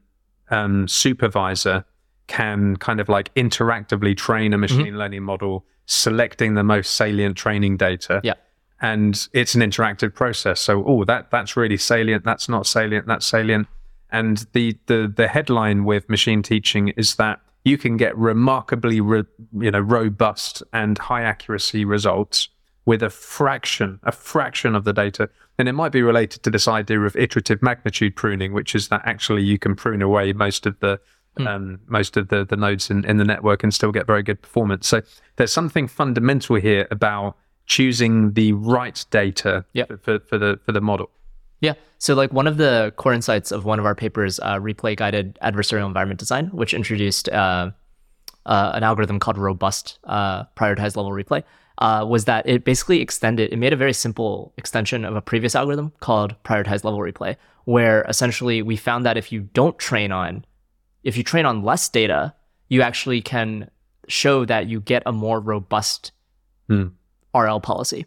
um, 0.49 0.87
supervisor 0.87 1.85
can 2.27 2.75
kind 2.77 2.99
of 2.99 3.07
like 3.07 3.33
interactively 3.35 4.17
train 4.17 4.53
a 4.53 4.57
machine 4.57 4.87
mm-hmm. 4.87 4.97
learning 4.97 5.23
model 5.23 5.65
selecting 5.85 6.55
the 6.55 6.63
most 6.63 6.95
salient 6.95 7.37
training 7.37 7.77
data 7.77 8.19
yeah 8.23 8.33
and 8.81 9.27
it's 9.33 9.55
an 9.55 9.61
interactive 9.61 10.13
process. 10.13 10.59
So, 10.59 10.83
oh, 10.85 11.05
that 11.05 11.31
that's 11.31 11.55
really 11.55 11.77
salient. 11.77 12.23
That's 12.23 12.49
not 12.49 12.67
salient. 12.67 13.07
That's 13.07 13.25
salient. 13.25 13.67
And 14.11 14.45
the 14.53 14.77
the 14.87 15.11
the 15.13 15.27
headline 15.27 15.85
with 15.85 16.09
machine 16.09 16.41
teaching 16.41 16.89
is 16.89 17.15
that 17.15 17.39
you 17.65 17.77
can 17.77 17.97
get 17.97 18.15
remarkably, 18.17 19.01
re, 19.01 19.23
you 19.59 19.71
know, 19.71 19.79
robust 19.79 20.63
and 20.71 20.97
high 20.97 21.23
accuracy 21.23 21.83
results 21.83 22.47
with 22.85 23.01
a 23.01 23.09
fraction, 23.09 23.99
a 24.03 24.11
fraction 24.11 24.75
of 24.75 24.83
the 24.83 24.93
data. 24.93 25.27
And 25.57 25.67
it 25.67 25.73
might 25.73 25.91
be 25.91 26.03
related 26.03 26.43
to 26.43 26.51
this 26.51 26.67
idea 26.67 27.01
of 27.01 27.15
iterative 27.15 27.61
magnitude 27.63 28.15
pruning, 28.15 28.53
which 28.53 28.75
is 28.75 28.89
that 28.89 29.01
actually 29.03 29.41
you 29.41 29.57
can 29.57 29.75
prune 29.75 30.03
away 30.03 30.31
most 30.31 30.67
of 30.67 30.79
the 30.79 30.99
mm. 31.39 31.47
um, 31.47 31.79
most 31.87 32.15
of 32.17 32.27
the 32.27 32.45
the 32.45 32.55
nodes 32.55 32.91
in, 32.91 33.03
in 33.05 33.17
the 33.17 33.25
network 33.25 33.63
and 33.63 33.73
still 33.73 33.91
get 33.91 34.05
very 34.05 34.21
good 34.21 34.41
performance. 34.41 34.87
So 34.87 35.01
there's 35.37 35.51
something 35.51 35.87
fundamental 35.87 36.57
here 36.57 36.87
about 36.91 37.35
choosing 37.65 38.33
the 38.33 38.53
right 38.53 39.03
data 39.09 39.65
yep. 39.73 39.87
for, 40.03 40.19
for 40.19 40.37
the 40.37 40.59
for 40.63 40.71
the 40.71 40.81
model. 40.81 41.09
Yeah. 41.65 41.73
So 41.97 42.13
like 42.13 42.31
one 42.31 42.47
of 42.47 42.57
the 42.57 42.93
core 42.97 43.13
insights 43.13 43.51
of 43.51 43.65
one 43.65 43.79
of 43.79 43.85
our 43.85 43.95
papers, 43.95 44.39
uh, 44.39 44.55
replay 44.55 44.95
guided 44.95 45.37
adversarial 45.41 45.87
environment 45.87 46.19
design, 46.19 46.47
which 46.47 46.73
introduced 46.73 47.27
uh, 47.29 47.71
uh, 48.45 48.71
an 48.75 48.83
algorithm 48.83 49.19
called 49.19 49.37
robust 49.37 49.97
uh, 50.03 50.43
prioritized 50.55 50.95
level 50.95 51.11
replay, 51.11 51.43
uh, 51.79 52.05
was 52.07 52.25
that 52.25 52.47
it 52.47 52.63
basically 52.63 53.01
extended. 53.01 53.51
It 53.51 53.57
made 53.57 53.73
a 53.73 53.77
very 53.77 53.93
simple 53.93 54.53
extension 54.57 55.03
of 55.05 55.15
a 55.15 55.21
previous 55.21 55.55
algorithm 55.55 55.91
called 55.99 56.35
prioritized 56.43 56.83
level 56.83 56.99
replay, 56.99 57.35
where 57.63 58.03
essentially 58.03 58.61
we 58.61 58.75
found 58.75 59.05
that 59.05 59.17
if 59.17 59.31
you 59.31 59.41
don't 59.53 59.77
train 59.79 60.11
on, 60.11 60.45
if 61.03 61.17
you 61.17 61.23
train 61.23 61.45
on 61.45 61.63
less 61.63 61.89
data, 61.89 62.35
you 62.69 62.83
actually 62.83 63.21
can 63.21 63.69
show 64.07 64.45
that 64.45 64.67
you 64.67 64.79
get 64.79 65.01
a 65.07 65.11
more 65.11 65.39
robust. 65.39 66.11
Hmm. 66.67 66.89
RL 67.35 67.59
policy. 67.59 68.05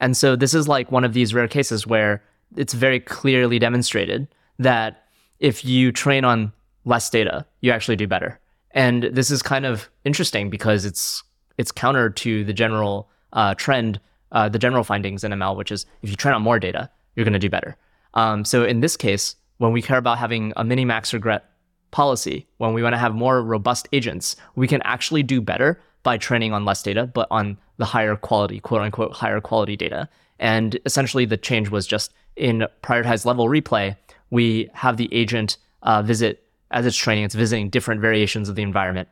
And 0.00 0.16
so 0.16 0.36
this 0.36 0.54
is 0.54 0.68
like 0.68 0.92
one 0.92 1.04
of 1.04 1.12
these 1.12 1.32
rare 1.32 1.48
cases 1.48 1.86
where 1.86 2.22
it's 2.56 2.74
very 2.74 3.00
clearly 3.00 3.58
demonstrated 3.58 4.28
that 4.58 5.04
if 5.40 5.64
you 5.64 5.92
train 5.92 6.24
on 6.24 6.52
less 6.84 7.10
data, 7.10 7.44
you 7.60 7.70
actually 7.72 7.96
do 7.96 8.06
better. 8.06 8.38
And 8.70 9.04
this 9.04 9.30
is 9.30 9.42
kind 9.42 9.66
of 9.66 9.88
interesting 10.04 10.50
because 10.50 10.84
it's 10.84 11.22
it's 11.58 11.72
counter 11.72 12.10
to 12.10 12.44
the 12.44 12.52
general 12.52 13.08
uh, 13.32 13.54
trend, 13.54 13.98
uh, 14.32 14.48
the 14.48 14.58
general 14.58 14.84
findings 14.84 15.24
in 15.24 15.32
ML, 15.32 15.56
which 15.56 15.72
is 15.72 15.86
if 16.02 16.10
you 16.10 16.16
train 16.16 16.34
on 16.34 16.42
more 16.42 16.58
data, 16.58 16.90
you're 17.14 17.24
going 17.24 17.32
to 17.32 17.38
do 17.38 17.48
better. 17.48 17.76
Um, 18.14 18.44
so 18.44 18.64
in 18.64 18.80
this 18.80 18.96
case, 18.96 19.36
when 19.58 19.72
we 19.72 19.80
care 19.80 19.96
about 19.96 20.18
having 20.18 20.52
a 20.56 20.64
mini 20.64 20.84
max 20.84 21.14
regret 21.14 21.50
policy, 21.90 22.46
when 22.58 22.74
we 22.74 22.82
want 22.82 22.92
to 22.92 22.98
have 22.98 23.14
more 23.14 23.42
robust 23.42 23.88
agents, 23.92 24.36
we 24.54 24.68
can 24.68 24.82
actually 24.82 25.22
do 25.22 25.40
better 25.40 25.80
by 26.02 26.18
training 26.18 26.52
on 26.52 26.64
less 26.64 26.82
data, 26.82 27.06
but 27.06 27.26
on 27.30 27.56
the 27.78 27.84
higher 27.84 28.16
quality, 28.16 28.60
quote 28.60 28.82
unquote, 28.82 29.12
higher 29.12 29.40
quality 29.40 29.76
data. 29.76 30.08
And 30.38 30.78
essentially, 30.84 31.24
the 31.24 31.36
change 31.38 31.70
was 31.70 31.86
just 31.86 32.12
in 32.36 32.66
prioritized 32.82 33.24
level 33.24 33.48
replay, 33.48 33.96
we 34.30 34.70
have 34.74 34.96
the 34.96 35.08
agent 35.12 35.56
uh, 35.82 36.02
visit 36.02 36.42
as 36.70 36.84
it's 36.84 36.96
training, 36.96 37.24
it's 37.24 37.34
visiting 37.34 37.70
different 37.70 38.00
variations 38.00 38.48
of 38.48 38.56
the 38.56 38.62
environment, 38.62 39.08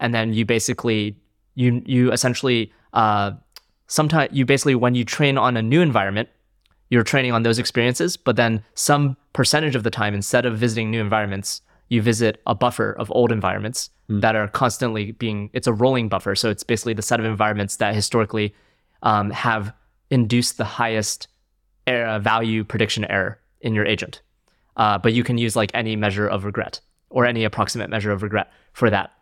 and 0.00 0.14
then 0.14 0.32
you 0.32 0.44
basically 0.44 1.16
you 1.54 1.82
you 1.86 2.12
essentially 2.12 2.72
uh, 2.92 3.32
sometimes 3.86 4.30
you 4.32 4.44
basically 4.44 4.74
when 4.74 4.94
you 4.94 5.04
train 5.04 5.38
on 5.38 5.56
a 5.56 5.62
new 5.62 5.80
environment, 5.80 6.28
you're 6.90 7.04
training 7.04 7.32
on 7.32 7.42
those 7.42 7.58
experiences, 7.58 8.16
but 8.16 8.36
then 8.36 8.62
some 8.74 9.16
percentage 9.32 9.74
of 9.74 9.82
the 9.82 9.90
time, 9.90 10.14
instead 10.14 10.46
of 10.46 10.58
visiting 10.58 10.90
new 10.90 11.00
environments, 11.00 11.62
you 11.88 12.02
visit 12.02 12.40
a 12.46 12.54
buffer 12.54 12.92
of 12.92 13.10
old 13.12 13.32
environments 13.32 13.90
mm. 14.10 14.20
that 14.20 14.34
are 14.36 14.48
constantly 14.48 15.12
being 15.12 15.50
it's 15.52 15.66
a 15.66 15.72
rolling 15.72 16.08
buffer. 16.08 16.34
So 16.34 16.50
it's 16.50 16.62
basically 16.62 16.94
the 16.94 17.02
set 17.02 17.20
of 17.20 17.26
environments 17.26 17.76
that 17.76 17.94
historically 17.94 18.54
um, 19.02 19.30
have 19.30 19.72
induced 20.10 20.58
the 20.58 20.64
highest 20.64 21.28
error, 21.86 22.18
value 22.18 22.64
prediction 22.64 23.04
error 23.06 23.38
in 23.60 23.74
your 23.74 23.84
agent. 23.84 24.20
Uh, 24.76 24.98
but 24.98 25.12
you 25.12 25.24
can 25.24 25.38
use 25.38 25.56
like 25.56 25.70
any 25.74 25.96
measure 25.96 26.26
of 26.26 26.44
regret 26.44 26.80
or 27.10 27.24
any 27.24 27.44
approximate 27.44 27.88
measure 27.88 28.12
of 28.12 28.22
regret 28.22 28.50
for 28.72 28.90
that 28.90 29.12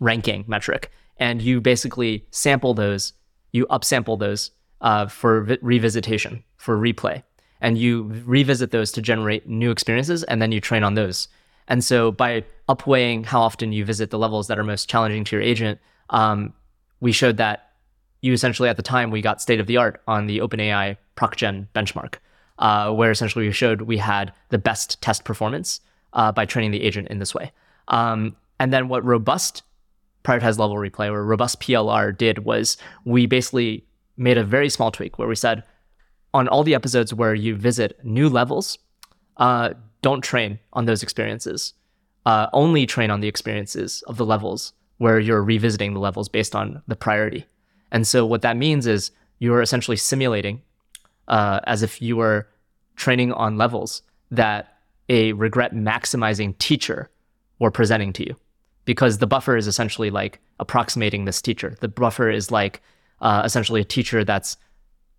ranking 0.00 0.44
metric. 0.46 0.90
And 1.18 1.42
you 1.42 1.60
basically 1.60 2.26
sample 2.30 2.74
those 2.74 3.12
you 3.56 3.66
upsample 3.66 4.18
those 4.18 4.50
uh, 4.82 5.06
for 5.06 5.42
vi- 5.42 5.56
revisitation 5.56 6.42
for 6.58 6.76
replay. 6.76 7.22
And 7.60 7.78
you 7.78 8.12
revisit 8.26 8.70
those 8.70 8.92
to 8.92 9.02
generate 9.02 9.48
new 9.48 9.70
experiences 9.70 10.22
and 10.24 10.42
then 10.42 10.52
you 10.52 10.60
train 10.60 10.84
on 10.84 10.94
those. 10.94 11.28
And 11.66 11.82
so 11.82 12.12
by 12.12 12.44
upweighing 12.68 13.24
how 13.24 13.40
often 13.40 13.72
you 13.72 13.84
visit 13.84 14.10
the 14.10 14.18
levels 14.18 14.46
that 14.48 14.58
are 14.58 14.64
most 14.64 14.88
challenging 14.88 15.24
to 15.24 15.36
your 15.36 15.42
agent, 15.42 15.80
um, 16.10 16.52
we 17.00 17.12
showed 17.12 17.38
that 17.38 17.70
you 18.20 18.32
essentially 18.32 18.68
at 18.68 18.76
the 18.76 18.82
time 18.82 19.10
we 19.10 19.20
got 19.20 19.40
state 19.40 19.60
of 19.60 19.66
the 19.66 19.76
art 19.76 20.02
on 20.06 20.26
the 20.26 20.38
OpenAI 20.38 20.96
ProcGen 21.16 21.68
benchmark, 21.74 22.16
uh, 22.58 22.92
where 22.92 23.10
essentially 23.10 23.46
we 23.46 23.52
showed 23.52 23.82
we 23.82 23.98
had 23.98 24.32
the 24.50 24.58
best 24.58 25.00
test 25.02 25.24
performance 25.24 25.80
uh, 26.12 26.32
by 26.32 26.44
training 26.44 26.70
the 26.70 26.82
agent 26.82 27.08
in 27.08 27.18
this 27.18 27.34
way. 27.34 27.52
Um, 27.88 28.36
and 28.58 28.72
then 28.72 28.88
what 28.88 29.04
robust 29.04 29.62
prioritized 30.24 30.58
level 30.58 30.76
replay 30.76 31.08
or 31.08 31.24
robust 31.24 31.60
PLR 31.60 32.16
did 32.16 32.40
was 32.40 32.76
we 33.04 33.26
basically 33.26 33.84
made 34.16 34.38
a 34.38 34.44
very 34.44 34.68
small 34.68 34.90
tweak 34.90 35.18
where 35.18 35.28
we 35.28 35.36
said 35.36 35.62
on 36.34 36.48
all 36.48 36.64
the 36.64 36.74
episodes 36.74 37.14
where 37.14 37.34
you 37.34 37.54
visit 37.54 37.98
new 38.02 38.28
levels, 38.28 38.78
uh, 39.36 39.70
don't 40.02 40.22
train 40.22 40.58
on 40.72 40.84
those 40.84 41.02
experiences. 41.02 41.74
Uh, 42.24 42.48
only 42.52 42.86
train 42.86 43.10
on 43.10 43.20
the 43.20 43.28
experiences 43.28 44.02
of 44.08 44.16
the 44.16 44.26
levels 44.26 44.72
where 44.98 45.20
you're 45.20 45.42
revisiting 45.42 45.94
the 45.94 46.00
levels 46.00 46.28
based 46.28 46.56
on 46.56 46.82
the 46.88 46.96
priority. 46.96 47.46
And 47.92 48.06
so 48.06 48.26
what 48.26 48.42
that 48.42 48.56
means 48.56 48.86
is 48.86 49.10
you're 49.38 49.62
essentially 49.62 49.96
simulating 49.96 50.62
uh, 51.28 51.60
as 51.64 51.82
if 51.82 52.00
you 52.00 52.16
were 52.16 52.48
training 52.96 53.32
on 53.32 53.58
levels 53.58 54.02
that 54.30 54.78
a 55.08 55.32
regret 55.34 55.74
maximizing 55.74 56.56
teacher 56.58 57.10
were 57.58 57.70
presenting 57.70 58.12
to 58.14 58.26
you 58.26 58.36
because 58.84 59.18
the 59.18 59.26
buffer 59.26 59.56
is 59.56 59.66
essentially 59.66 60.10
like 60.10 60.40
approximating 60.58 61.24
this 61.24 61.42
teacher. 61.42 61.76
The 61.80 61.88
buffer 61.88 62.30
is 62.30 62.50
like 62.50 62.82
uh, 63.20 63.42
essentially 63.44 63.80
a 63.80 63.84
teacher 63.84 64.24
that's 64.24 64.56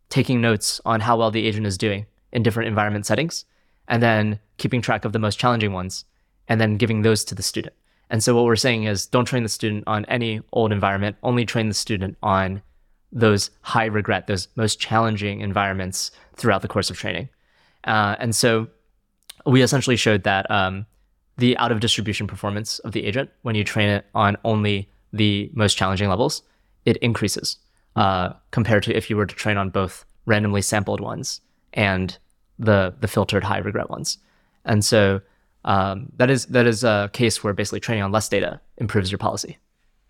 taking 0.09 0.41
notes 0.41 0.81
on 0.85 1.01
how 1.01 1.17
well 1.17 1.31
the 1.31 1.45
agent 1.45 1.67
is 1.67 1.77
doing 1.77 2.05
in 2.31 2.43
different 2.43 2.67
environment 2.67 3.05
settings 3.05 3.45
and 3.87 4.01
then 4.01 4.39
keeping 4.57 4.81
track 4.81 5.05
of 5.05 5.13
the 5.13 5.19
most 5.19 5.39
challenging 5.39 5.73
ones 5.73 6.05
and 6.47 6.59
then 6.59 6.77
giving 6.77 7.01
those 7.01 7.23
to 7.25 7.35
the 7.35 7.43
student. 7.43 7.75
And 8.09 8.23
so 8.23 8.35
what 8.35 8.45
we're 8.45 8.55
saying 8.55 8.83
is 8.83 9.05
don't 9.05 9.25
train 9.25 9.43
the 9.43 9.49
student 9.49 9.83
on 9.87 10.05
any 10.05 10.41
old 10.53 10.71
environment, 10.71 11.17
only 11.23 11.45
train 11.45 11.67
the 11.67 11.73
student 11.73 12.17
on 12.23 12.61
those 13.11 13.49
high 13.61 13.85
regret, 13.85 14.27
those 14.27 14.47
most 14.55 14.79
challenging 14.79 15.41
environments 15.41 16.11
throughout 16.35 16.61
the 16.61 16.67
course 16.67 16.89
of 16.89 16.97
training. 16.97 17.29
Uh, 17.83 18.15
and 18.19 18.35
so 18.35 18.67
we 19.45 19.61
essentially 19.61 19.95
showed 19.95 20.23
that 20.23 20.49
um, 20.51 20.85
the 21.37 21.57
out 21.57 21.71
of 21.71 21.79
distribution 21.79 22.27
performance 22.27 22.79
of 22.79 22.91
the 22.91 23.05
agent, 23.05 23.29
when 23.43 23.55
you 23.55 23.63
train 23.63 23.89
it 23.89 24.05
on 24.13 24.37
only 24.43 24.89
the 25.13 25.49
most 25.53 25.77
challenging 25.77 26.09
levels, 26.09 26.43
it 26.85 26.97
increases 26.97 27.57
uh, 27.95 28.33
compared 28.51 28.83
to 28.83 28.95
if 28.95 29.09
you 29.09 29.17
were 29.17 29.25
to 29.25 29.35
train 29.35 29.57
on 29.57 29.69
both 29.69 30.05
randomly 30.25 30.61
sampled 30.61 30.99
ones 30.99 31.41
and 31.73 32.17
the 32.59 32.93
the 32.99 33.07
filtered 33.07 33.43
high 33.43 33.59
regret 33.59 33.89
ones. 33.89 34.17
And 34.65 34.83
so 34.83 35.21
um, 35.67 36.07
that 36.15 36.29
is 36.29 36.45
that 36.47 36.65
is 36.65 36.83
a 36.85 37.09
case 37.11 37.43
where 37.43 37.53
basically 37.53 37.81
training 37.81 38.03
on 38.03 38.11
less 38.11 38.29
data 38.29 38.61
improves 38.77 39.11
your 39.11 39.19
policy. 39.19 39.57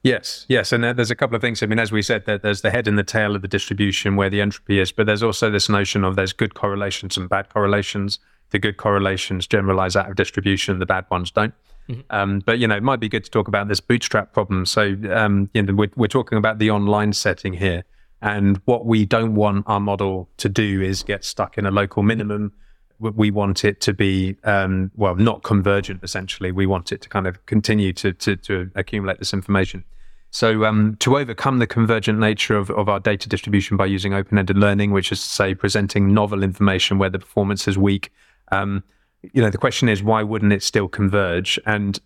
Yes, 0.04 0.46
yes, 0.48 0.72
and 0.72 0.84
there's 0.84 1.12
a 1.12 1.16
couple 1.16 1.36
of 1.36 1.42
things. 1.42 1.64
I 1.64 1.66
mean, 1.66 1.80
as 1.80 1.92
we 1.92 2.04
said, 2.04 2.26
there's 2.26 2.62
the 2.62 2.70
head 2.70 2.88
and 2.88 2.98
the 2.98 3.04
tail 3.04 3.36
of 3.36 3.42
the 3.42 3.48
distribution 3.48 4.16
where 4.16 4.30
the 4.30 4.40
entropy 4.40 4.80
is, 4.80 4.92
but 4.92 5.08
there's 5.08 5.24
also 5.24 5.50
this 5.50 5.68
notion 5.68 6.04
of 6.04 6.16
there's 6.16 6.32
good 6.32 6.54
correlations 6.54 7.18
and 7.18 7.28
bad 7.28 7.50
correlations. 7.50 8.20
The 8.52 8.60
good 8.60 8.78
correlations 8.78 9.48
generalize 9.48 9.96
out 9.96 10.08
of 10.08 10.16
distribution, 10.16 10.78
the 10.78 10.86
bad 10.86 11.06
ones 11.10 11.32
don't. 11.32 11.54
Mm-hmm. 11.90 12.02
Um, 12.12 12.40
but 12.46 12.60
you 12.60 12.68
know, 12.68 12.78
it 12.78 12.84
might 12.84 13.00
be 13.00 13.10
good 13.10 13.24
to 13.24 13.32
talk 13.32 13.48
about 13.48 13.68
this 13.68 13.80
bootstrap 13.80 14.34
problem. 14.34 14.68
So 14.68 14.96
um, 15.12 15.50
you 15.56 15.64
know, 15.64 15.74
we're, 15.74 15.92
we're 15.96 16.08
talking 16.08 16.38
about 16.38 16.60
the 16.60 16.70
online 16.70 17.14
setting 17.14 17.54
here, 17.54 17.84
and 18.22 18.62
what 18.66 18.86
we 18.86 19.06
don't 19.06 19.34
want 19.34 19.66
our 19.68 19.80
model 19.80 20.30
to 20.38 20.50
do 20.50 20.82
is 20.82 21.02
get 21.02 21.26
stuck 21.26 21.58
in 21.58 21.66
a 21.66 21.72
local 21.72 22.04
minimum 22.04 22.54
we 23.00 23.32
want 23.32 23.64
it 23.64 23.82
to 23.82 23.94
be 23.94 24.38
um, 24.44 24.92
well 24.96 25.16
not 25.16 25.44
convergent 25.44 26.04
essentially. 26.04 26.52
We 26.52 26.66
want 26.66 26.92
it 26.92 27.02
to 27.02 27.10
kind 27.10 27.28
of 27.28 27.46
continue 27.46 27.94
to 27.94 28.14
to, 28.14 28.36
to 28.36 28.72
accumulate 28.76 29.20
this 29.20 29.34
information. 29.34 29.84
So 30.30 30.66
um, 30.66 30.98
to 31.00 31.18
overcome 31.18 31.60
the 31.60 31.68
convergent 31.68 32.20
nature 32.20 32.58
of, 32.58 32.70
of 32.72 32.90
our 32.90 33.00
data 33.00 33.30
distribution 33.30 33.78
by 33.78 33.86
using 33.86 34.14
open-ended 34.14 34.58
learning 34.58 34.92
which 34.92 35.12
is 35.12 35.22
to 35.22 35.30
say 35.30 35.56
presenting 35.56 36.14
novel 36.14 36.44
information 36.44 36.98
where 36.98 37.10
the 37.10 37.20
performance 37.20 37.66
is 37.68 37.78
weak 37.78 38.12
um, 38.52 38.84
you 39.34 39.42
know 39.42 39.50
the 39.50 39.58
question 39.58 39.90
is 39.90 40.04
why 40.04 40.24
wouldn't 40.24 40.54
it 40.54 40.64
still 40.64 40.88
converge? 40.88 41.60
And 41.66 42.00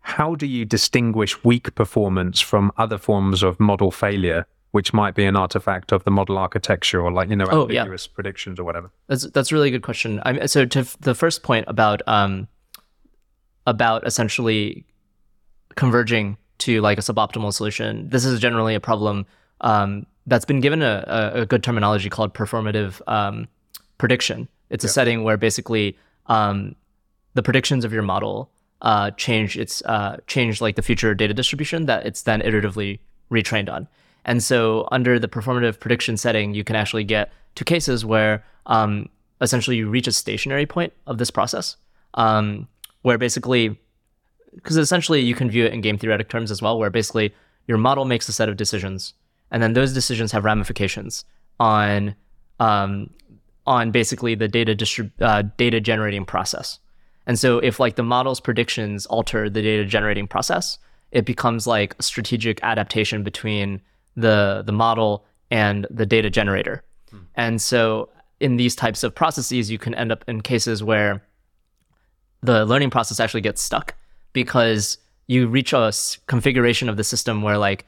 how 0.00 0.34
do 0.34 0.46
you 0.46 0.64
distinguish 0.64 1.42
weak 1.44 1.74
performance 1.74 2.40
from 2.40 2.72
other 2.76 2.98
forms 2.98 3.42
of 3.42 3.58
model 3.60 3.90
failure 3.90 4.46
which 4.72 4.92
might 4.92 5.14
be 5.14 5.24
an 5.24 5.36
artifact 5.36 5.92
of 5.92 6.04
the 6.04 6.10
model 6.10 6.38
architecture 6.38 7.00
or 7.00 7.10
like 7.10 7.28
you 7.28 7.36
know 7.36 7.46
oh, 7.50 7.62
ambiguous 7.62 8.06
yeah. 8.06 8.14
predictions 8.14 8.58
or 8.58 8.64
whatever 8.64 8.90
that's 9.06 9.28
that's 9.30 9.50
a 9.50 9.54
really 9.54 9.70
good 9.70 9.82
question 9.82 10.20
I 10.24 10.32
mean, 10.32 10.48
so 10.48 10.64
to 10.64 10.80
f- 10.80 10.96
the 11.00 11.14
first 11.14 11.42
point 11.42 11.64
about 11.68 12.02
um 12.06 12.48
about 13.66 14.06
essentially 14.06 14.84
converging 15.76 16.36
to 16.58 16.80
like 16.80 16.98
a 16.98 17.02
suboptimal 17.02 17.52
solution 17.52 18.08
this 18.08 18.24
is 18.24 18.40
generally 18.40 18.74
a 18.74 18.80
problem 18.80 19.26
um, 19.60 20.06
that's 20.26 20.44
been 20.44 20.60
given 20.60 20.82
a, 20.82 21.04
a, 21.06 21.40
a, 21.40 21.46
good 21.46 21.64
terminology 21.64 22.08
called 22.08 22.32
performative 22.32 23.00
um, 23.08 23.48
prediction 23.98 24.48
it's 24.70 24.84
yeah. 24.84 24.88
a 24.88 24.92
setting 24.92 25.24
where 25.24 25.36
basically 25.36 25.96
um, 26.26 26.76
the 27.34 27.42
predictions 27.42 27.84
of 27.84 27.92
your 27.92 28.02
model 28.02 28.50
uh, 28.82 29.10
change 29.12 29.56
its 29.58 29.82
uh, 29.82 30.16
change 30.26 30.60
like 30.60 30.76
the 30.76 30.82
future 30.82 31.14
data 31.14 31.34
distribution 31.34 31.86
that 31.86 32.06
it's 32.06 32.22
then 32.22 32.40
iteratively 32.40 33.00
retrained 33.30 33.72
on 33.72 33.88
and 34.24 34.42
so 34.42 34.88
under 34.92 35.18
the 35.18 35.28
performative 35.28 35.80
prediction 35.80 36.16
setting, 36.16 36.54
you 36.54 36.64
can 36.64 36.76
actually 36.76 37.04
get 37.04 37.32
to 37.54 37.64
cases 37.64 38.04
where 38.04 38.44
um, 38.66 39.08
essentially 39.40 39.76
you 39.76 39.88
reach 39.88 40.06
a 40.06 40.12
stationary 40.12 40.66
point 40.66 40.92
of 41.06 41.18
this 41.18 41.30
process, 41.30 41.76
um, 42.14 42.68
where 43.02 43.18
basically, 43.18 43.78
because 44.54 44.76
essentially 44.76 45.20
you 45.20 45.34
can 45.34 45.50
view 45.50 45.64
it 45.64 45.72
in 45.72 45.80
game 45.80 45.98
theoretic 45.98 46.28
terms 46.28 46.50
as 46.50 46.60
well, 46.60 46.78
where 46.78 46.90
basically 46.90 47.34
your 47.66 47.78
model 47.78 48.04
makes 48.04 48.28
a 48.28 48.32
set 48.32 48.48
of 48.48 48.56
decisions, 48.56 49.14
and 49.50 49.62
then 49.62 49.72
those 49.72 49.92
decisions 49.92 50.32
have 50.32 50.44
ramifications 50.44 51.24
on 51.58 52.14
um, 52.60 53.10
on 53.66 53.90
basically 53.90 54.34
the 54.34 54.48
data 54.48 54.74
uh, 55.20 55.42
data 55.56 55.80
generating 55.80 56.24
process. 56.24 56.78
And 57.26 57.38
so 57.38 57.58
if 57.58 57.78
like 57.78 57.96
the 57.96 58.02
model's 58.02 58.40
predictions 58.40 59.04
alter 59.06 59.50
the 59.50 59.62
data 59.62 59.84
generating 59.84 60.26
process, 60.26 60.78
it 61.12 61.26
becomes 61.26 61.66
like 61.66 61.94
a 61.98 62.02
strategic 62.02 62.62
adaptation 62.62 63.22
between 63.22 63.82
the 64.18 64.62
the 64.66 64.72
model 64.72 65.24
and 65.50 65.86
the 65.90 66.04
data 66.04 66.28
generator. 66.28 66.82
Hmm. 67.10 67.18
And 67.34 67.62
so 67.62 68.10
in 68.40 68.56
these 68.56 68.74
types 68.74 69.02
of 69.02 69.14
processes, 69.14 69.70
you 69.70 69.78
can 69.78 69.94
end 69.94 70.12
up 70.12 70.24
in 70.28 70.40
cases 70.40 70.82
where 70.82 71.22
the 72.42 72.64
learning 72.66 72.90
process 72.90 73.20
actually 73.20 73.40
gets 73.40 73.62
stuck 73.62 73.94
because 74.32 74.98
you 75.26 75.48
reach 75.48 75.72
a 75.72 75.92
configuration 76.26 76.88
of 76.88 76.96
the 76.96 77.04
system 77.04 77.42
where 77.42 77.58
like 77.58 77.84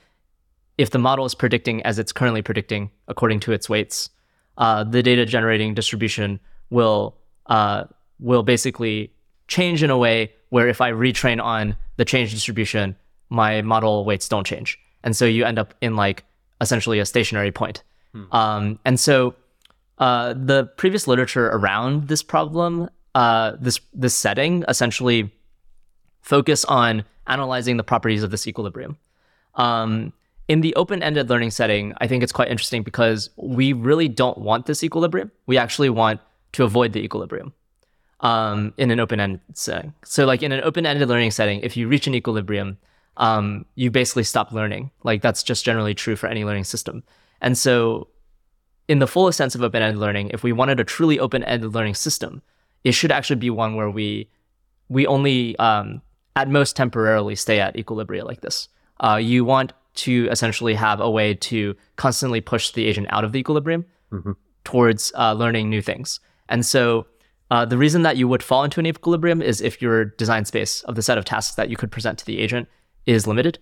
if 0.79 0.91
the 0.91 0.99
model 0.99 1.25
is 1.25 1.35
predicting 1.35 1.83
as 1.83 1.99
it's 1.99 2.13
currently 2.13 2.43
predicting 2.43 2.91
according 3.09 3.41
to 3.41 3.53
its 3.53 3.69
weights, 3.69 4.11
uh, 4.59 4.85
the 4.85 5.03
data 5.03 5.25
generating 5.27 5.75
distribution 5.75 6.41
will 6.71 7.17
uh, 7.47 7.85
will 8.19 8.43
basically 8.43 9.13
change 9.49 9.83
in 9.83 9.91
a 9.91 9.99
way 9.99 10.33
where 10.51 10.69
if 10.69 10.81
I 10.81 10.91
retrain 10.93 11.43
on 11.43 11.77
the 11.97 12.05
change 12.05 12.31
distribution, 12.31 12.97
my 13.29 13.63
model 13.63 14.05
weights 14.05 14.29
don't 14.29 14.47
change 14.47 14.79
and 15.03 15.17
so 15.17 15.25
you 15.25 15.45
end 15.45 15.59
up 15.59 15.75
in 15.81 15.97
like 15.97 16.25
essentially 16.61 16.99
a 16.99 17.07
stationary 17.07 17.53
point. 17.53 17.83
Hmm. 18.13 18.25
Um, 18.33 18.79
and 18.85 19.01
so 19.01 19.35
uh, 19.99 20.35
the 20.35 20.65
previous 20.77 21.07
literature 21.07 21.49
around 21.49 22.09
this 22.09 22.23
problem, 22.23 22.89
uh, 23.15 23.53
this 23.61 23.81
this 23.93 24.15
setting, 24.15 24.65
essentially 24.69 25.31
focus 26.23 26.65
on 26.65 27.05
analyzing 27.27 27.77
the 27.77 27.85
properties 27.85 28.23
of 28.23 28.31
this 28.31 28.47
equilibrium. 28.47 28.97
Um, 29.55 30.13
in 30.49 30.63
the 30.63 30.75
open-ended 30.75 31.31
learning 31.31 31.51
setting, 31.53 31.95
I 32.01 32.09
think 32.09 32.25
it's 32.25 32.33
quite 32.33 32.49
interesting 32.49 32.83
because 32.83 33.31
we 33.37 33.73
really 33.73 34.09
don't 34.09 34.39
want 34.39 34.67
this 34.67 34.83
equilibrium. 34.83 35.31
We 35.47 35.57
actually 35.59 35.91
want 35.91 36.21
to 36.53 36.65
avoid 36.65 36.93
the 36.93 37.01
equilibrium 37.01 37.53
um, 38.19 38.75
in 38.77 38.91
an 38.91 38.99
open-ended 38.99 39.41
setting. 39.55 39.95
So, 40.05 40.27
like 40.27 40.43
in 40.43 40.51
an 40.51 40.61
open-ended 40.65 41.09
learning 41.09 41.31
setting, 41.31 41.61
if 41.61 41.77
you 41.77 41.87
reach 41.89 42.07
an 42.07 42.15
equilibrium, 42.15 42.79
um, 43.21 43.67
you 43.77 43.91
basically 43.91 44.25
stop 44.25 44.51
learning. 44.51 44.91
Like 45.05 45.23
that's 45.23 45.43
just 45.45 45.65
generally 45.65 45.95
true 45.95 46.17
for 46.17 46.27
any 46.27 46.45
learning 46.45 46.65
system. 46.65 47.05
And 47.41 47.57
so, 47.57 48.09
in 48.89 48.99
the 48.99 49.07
fullest 49.07 49.39
sense 49.39 49.55
of 49.55 49.63
open-ended 49.63 50.01
learning, 50.01 50.31
if 50.35 50.43
we 50.43 50.53
wanted 50.53 50.81
a 50.81 50.85
truly 50.85 51.21
open-ended 51.21 51.73
learning 51.73 51.95
system, 51.95 52.43
it 52.83 52.93
should 52.93 53.13
actually 53.13 53.37
be 53.37 53.51
one 53.51 53.77
where 53.77 53.91
we 53.91 54.29
we 54.89 55.07
only 55.07 55.57
um, 55.59 56.03
at 56.35 56.49
most 56.49 56.75
temporarily 56.75 57.37
stay 57.37 57.61
at 57.61 57.77
equilibria 57.77 58.25
like 58.25 58.41
this. 58.41 58.69
Uh, 58.99 59.17
you 59.17 59.45
want 59.45 59.73
to 59.95 60.29
essentially 60.31 60.75
have 60.75 61.01
a 61.01 61.11
way 61.11 61.35
to 61.35 61.77
constantly 61.97 62.41
push 62.41 62.73
the 62.73 62.87
agent 62.87 63.07
out 63.11 63.23
of 63.23 63.33
the 63.33 63.39
equilibrium 63.39 63.85
mm-hmm. 64.11 64.33
towards 64.65 65.13
uh, 65.17 65.33
learning 65.35 65.69
new 65.69 65.83
things. 65.83 66.21
And 66.49 66.65
so 66.65 67.07
uh, 67.51 67.65
the 67.65 67.79
reason 67.79 68.03
that 68.03 68.17
you 68.17 68.27
would 68.29 68.43
fall 68.43 68.65
into 68.65 68.81
an 68.81 68.87
equilibrium 68.87 69.43
is 69.43 69.61
if 69.61 69.83
your 69.83 70.05
design 70.05 70.45
space 70.45 70.83
of 70.85 70.95
the 70.95 71.03
set 71.03 71.19
of 71.19 71.25
tasks 71.25 71.55
that 71.57 71.69
you 71.69 71.77
could 71.77 71.93
present 71.93 72.19
to 72.19 72.27
the 72.27 72.39
agent 72.39 72.69
is 73.11 73.27
limited. 73.27 73.59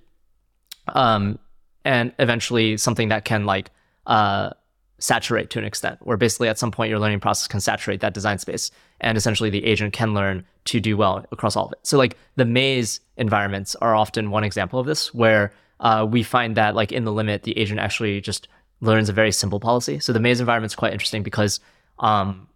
Um, 0.88 1.38
and 1.84 2.12
eventually 2.18 2.76
something 2.76 3.08
that 3.08 3.24
can 3.24 3.46
like 3.46 3.70
uh, 4.06 4.50
saturate 4.98 5.50
to 5.50 5.58
an 5.58 5.64
extent, 5.64 5.98
where 6.02 6.16
basically 6.16 6.48
at 6.48 6.58
some 6.58 6.70
point 6.70 6.90
your 6.90 6.98
learning 6.98 7.20
process 7.20 7.48
can 7.48 7.60
saturate 7.60 8.00
that 8.00 8.14
design 8.14 8.38
space, 8.38 8.70
and 9.00 9.16
essentially 9.16 9.50
the 9.50 9.64
agent 9.64 9.92
can 9.92 10.14
learn 10.14 10.44
to 10.66 10.80
do 10.80 10.96
well 10.96 11.24
across 11.32 11.56
all 11.56 11.66
of 11.66 11.72
it. 11.72 11.78
So 11.82 11.96
like 11.98 12.16
the 12.36 12.44
maze 12.44 13.00
environments 13.16 13.74
are 13.76 13.94
often 13.94 14.30
one 14.30 14.44
example 14.44 14.78
of 14.78 14.86
this, 14.86 15.14
where 15.14 15.52
uh, 15.80 16.06
we 16.08 16.22
find 16.22 16.56
that 16.56 16.74
like 16.74 16.92
in 16.92 17.04
the 17.04 17.12
limit, 17.12 17.44
the 17.44 17.56
agent 17.58 17.80
actually 17.80 18.20
just 18.20 18.48
learns 18.80 19.08
a 19.08 19.12
very 19.12 19.32
simple 19.32 19.60
policy. 19.60 19.98
So 20.00 20.12
the 20.12 20.20
maze 20.20 20.40
environment 20.40 20.72
is 20.72 20.76
quite 20.76 20.92
interesting 20.92 21.22
because 21.22 21.60
um, 21.98 22.48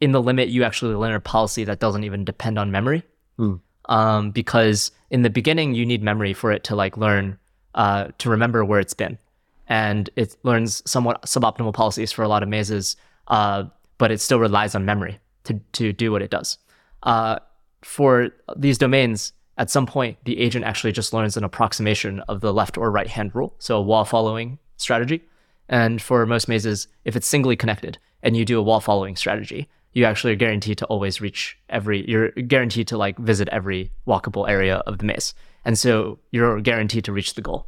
in 0.00 0.12
the 0.12 0.22
limit, 0.22 0.48
you 0.48 0.64
actually 0.64 0.94
learn 0.94 1.14
a 1.14 1.20
policy 1.20 1.64
that 1.64 1.80
doesn't 1.80 2.04
even 2.04 2.24
depend 2.24 2.58
on 2.58 2.70
memory. 2.70 3.02
Mm. 3.38 3.60
Um, 3.86 4.30
because 4.30 4.90
in 5.10 5.22
the 5.22 5.30
beginning, 5.30 5.74
you 5.74 5.84
need 5.84 6.02
memory 6.02 6.34
for 6.34 6.52
it 6.52 6.64
to 6.64 6.76
like 6.76 6.96
learn 6.96 7.38
uh, 7.74 8.08
to 8.18 8.30
remember 8.30 8.64
where 8.64 8.80
it's 8.80 8.94
been, 8.94 9.18
and 9.66 10.08
it 10.16 10.36
learns 10.42 10.82
somewhat 10.88 11.22
suboptimal 11.22 11.74
policies 11.74 12.12
for 12.12 12.22
a 12.22 12.28
lot 12.28 12.42
of 12.42 12.48
mazes, 12.48 12.96
uh, 13.28 13.64
but 13.98 14.10
it 14.10 14.20
still 14.20 14.38
relies 14.38 14.74
on 14.74 14.84
memory 14.84 15.18
to 15.44 15.60
to 15.72 15.92
do 15.92 16.12
what 16.12 16.22
it 16.22 16.30
does. 16.30 16.58
Uh, 17.02 17.38
for 17.82 18.30
these 18.56 18.78
domains, 18.78 19.32
at 19.58 19.70
some 19.70 19.86
point, 19.86 20.18
the 20.24 20.38
agent 20.38 20.64
actually 20.64 20.92
just 20.92 21.12
learns 21.12 21.36
an 21.36 21.44
approximation 21.44 22.20
of 22.20 22.40
the 22.40 22.52
left 22.52 22.78
or 22.78 22.90
right 22.90 23.08
hand 23.08 23.34
rule, 23.34 23.54
so 23.58 23.76
a 23.76 23.82
wall 23.82 24.04
following 24.04 24.58
strategy. 24.76 25.22
And 25.68 26.00
for 26.02 26.26
most 26.26 26.48
mazes, 26.48 26.88
if 27.04 27.16
it's 27.16 27.26
singly 27.26 27.56
connected 27.56 27.98
and 28.22 28.36
you 28.36 28.44
do 28.44 28.58
a 28.58 28.62
wall 28.62 28.80
following 28.80 29.16
strategy, 29.16 29.68
you 29.92 30.04
actually 30.04 30.32
are 30.32 30.36
guaranteed 30.36 30.78
to 30.78 30.86
always 30.86 31.20
reach 31.20 31.58
every, 31.68 32.08
you're 32.08 32.30
guaranteed 32.30 32.88
to 32.88 32.96
like 32.96 33.18
visit 33.18 33.48
every 33.48 33.90
walkable 34.06 34.48
area 34.48 34.76
of 34.86 34.98
the 34.98 35.04
maze. 35.04 35.34
And 35.64 35.78
so 35.78 36.18
you're 36.30 36.60
guaranteed 36.60 37.04
to 37.04 37.12
reach 37.12 37.34
the 37.34 37.42
goal. 37.42 37.66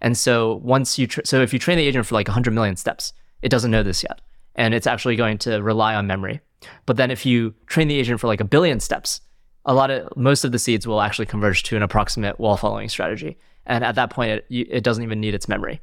And 0.00 0.16
so 0.16 0.56
once 0.56 0.98
you, 0.98 1.06
tra- 1.06 1.26
so 1.26 1.42
if 1.42 1.52
you 1.52 1.58
train 1.58 1.78
the 1.78 1.86
agent 1.86 2.06
for 2.06 2.14
like 2.14 2.28
100 2.28 2.52
million 2.52 2.76
steps, 2.76 3.12
it 3.42 3.50
doesn't 3.50 3.70
know 3.70 3.82
this 3.82 4.02
yet. 4.02 4.20
And 4.54 4.74
it's 4.74 4.86
actually 4.86 5.16
going 5.16 5.38
to 5.38 5.62
rely 5.62 5.94
on 5.94 6.06
memory. 6.06 6.40
But 6.86 6.96
then 6.96 7.10
if 7.10 7.26
you 7.26 7.54
train 7.66 7.88
the 7.88 7.98
agent 7.98 8.20
for 8.20 8.26
like 8.26 8.40
a 8.40 8.44
billion 8.44 8.80
steps, 8.80 9.20
a 9.66 9.74
lot 9.74 9.90
of, 9.90 10.16
most 10.16 10.44
of 10.44 10.52
the 10.52 10.58
seeds 10.58 10.86
will 10.86 11.02
actually 11.02 11.26
converge 11.26 11.62
to 11.64 11.76
an 11.76 11.82
approximate 11.82 12.38
wall 12.40 12.56
following 12.56 12.88
strategy. 12.88 13.36
And 13.66 13.84
at 13.84 13.96
that 13.96 14.10
point, 14.10 14.30
it, 14.30 14.46
it 14.48 14.84
doesn't 14.84 15.04
even 15.04 15.20
need 15.20 15.34
its 15.34 15.48
memory. 15.48 15.80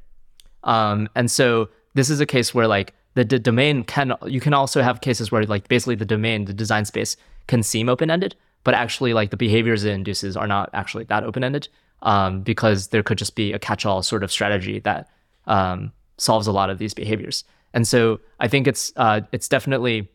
Um, 0.63 1.09
and 1.15 1.29
so 1.29 1.69
this 1.93 2.09
is 2.09 2.19
a 2.19 2.25
case 2.25 2.53
where 2.53 2.67
like 2.67 2.93
the, 3.15 3.23
the 3.23 3.39
domain 3.39 3.83
can 3.83 4.13
you 4.25 4.39
can 4.39 4.53
also 4.53 4.81
have 4.81 5.01
cases 5.01 5.31
where 5.31 5.43
like 5.45 5.67
basically 5.67 5.95
the 5.95 6.05
domain 6.05 6.45
the 6.45 6.53
design 6.53 6.85
space 6.85 7.15
can 7.47 7.63
seem 7.63 7.89
open-ended 7.89 8.35
but 8.63 8.73
actually 8.73 9.13
like 9.13 9.29
the 9.29 9.37
behaviors 9.37 9.83
it 9.83 9.91
induces 9.91 10.37
are 10.37 10.47
not 10.47 10.69
actually 10.73 11.03
that 11.05 11.23
open-ended 11.23 11.67
um, 12.01 12.41
because 12.41 12.89
there 12.89 13.03
could 13.03 13.17
just 13.17 13.35
be 13.35 13.53
a 13.53 13.59
catch-all 13.59 14.01
sort 14.03 14.23
of 14.23 14.31
strategy 14.31 14.79
that 14.79 15.09
um, 15.47 15.91
solves 16.17 16.47
a 16.47 16.51
lot 16.51 16.69
of 16.69 16.77
these 16.77 16.93
behaviors. 16.93 17.43
And 17.73 17.87
so 17.87 18.19
i 18.39 18.47
think 18.47 18.67
it's 18.67 18.93
uh, 18.95 19.21
it's 19.31 19.47
definitely 19.47 20.09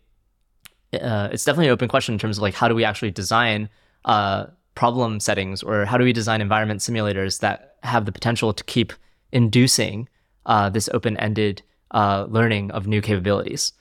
uh, 0.92 1.28
it's 1.32 1.44
definitely 1.44 1.66
an 1.66 1.72
open 1.72 1.88
question 1.88 2.14
in 2.14 2.18
terms 2.18 2.38
of 2.38 2.42
like 2.42 2.54
how 2.54 2.68
do 2.68 2.74
we 2.74 2.84
actually 2.84 3.10
design 3.10 3.68
uh, 4.04 4.46
problem 4.74 5.20
settings 5.20 5.62
or 5.62 5.84
how 5.84 5.98
do 5.98 6.04
we 6.04 6.12
design 6.12 6.40
environment 6.40 6.80
simulators 6.80 7.40
that 7.40 7.76
have 7.82 8.04
the 8.06 8.12
potential 8.12 8.52
to 8.52 8.64
keep 8.64 8.92
inducing 9.32 10.08
uh, 10.46 10.70
this 10.70 10.88
open-ended 10.94 11.62
uh, 11.90 12.26
learning 12.28 12.70
of 12.70 12.86
new 12.86 13.00
capabilities. 13.00 13.72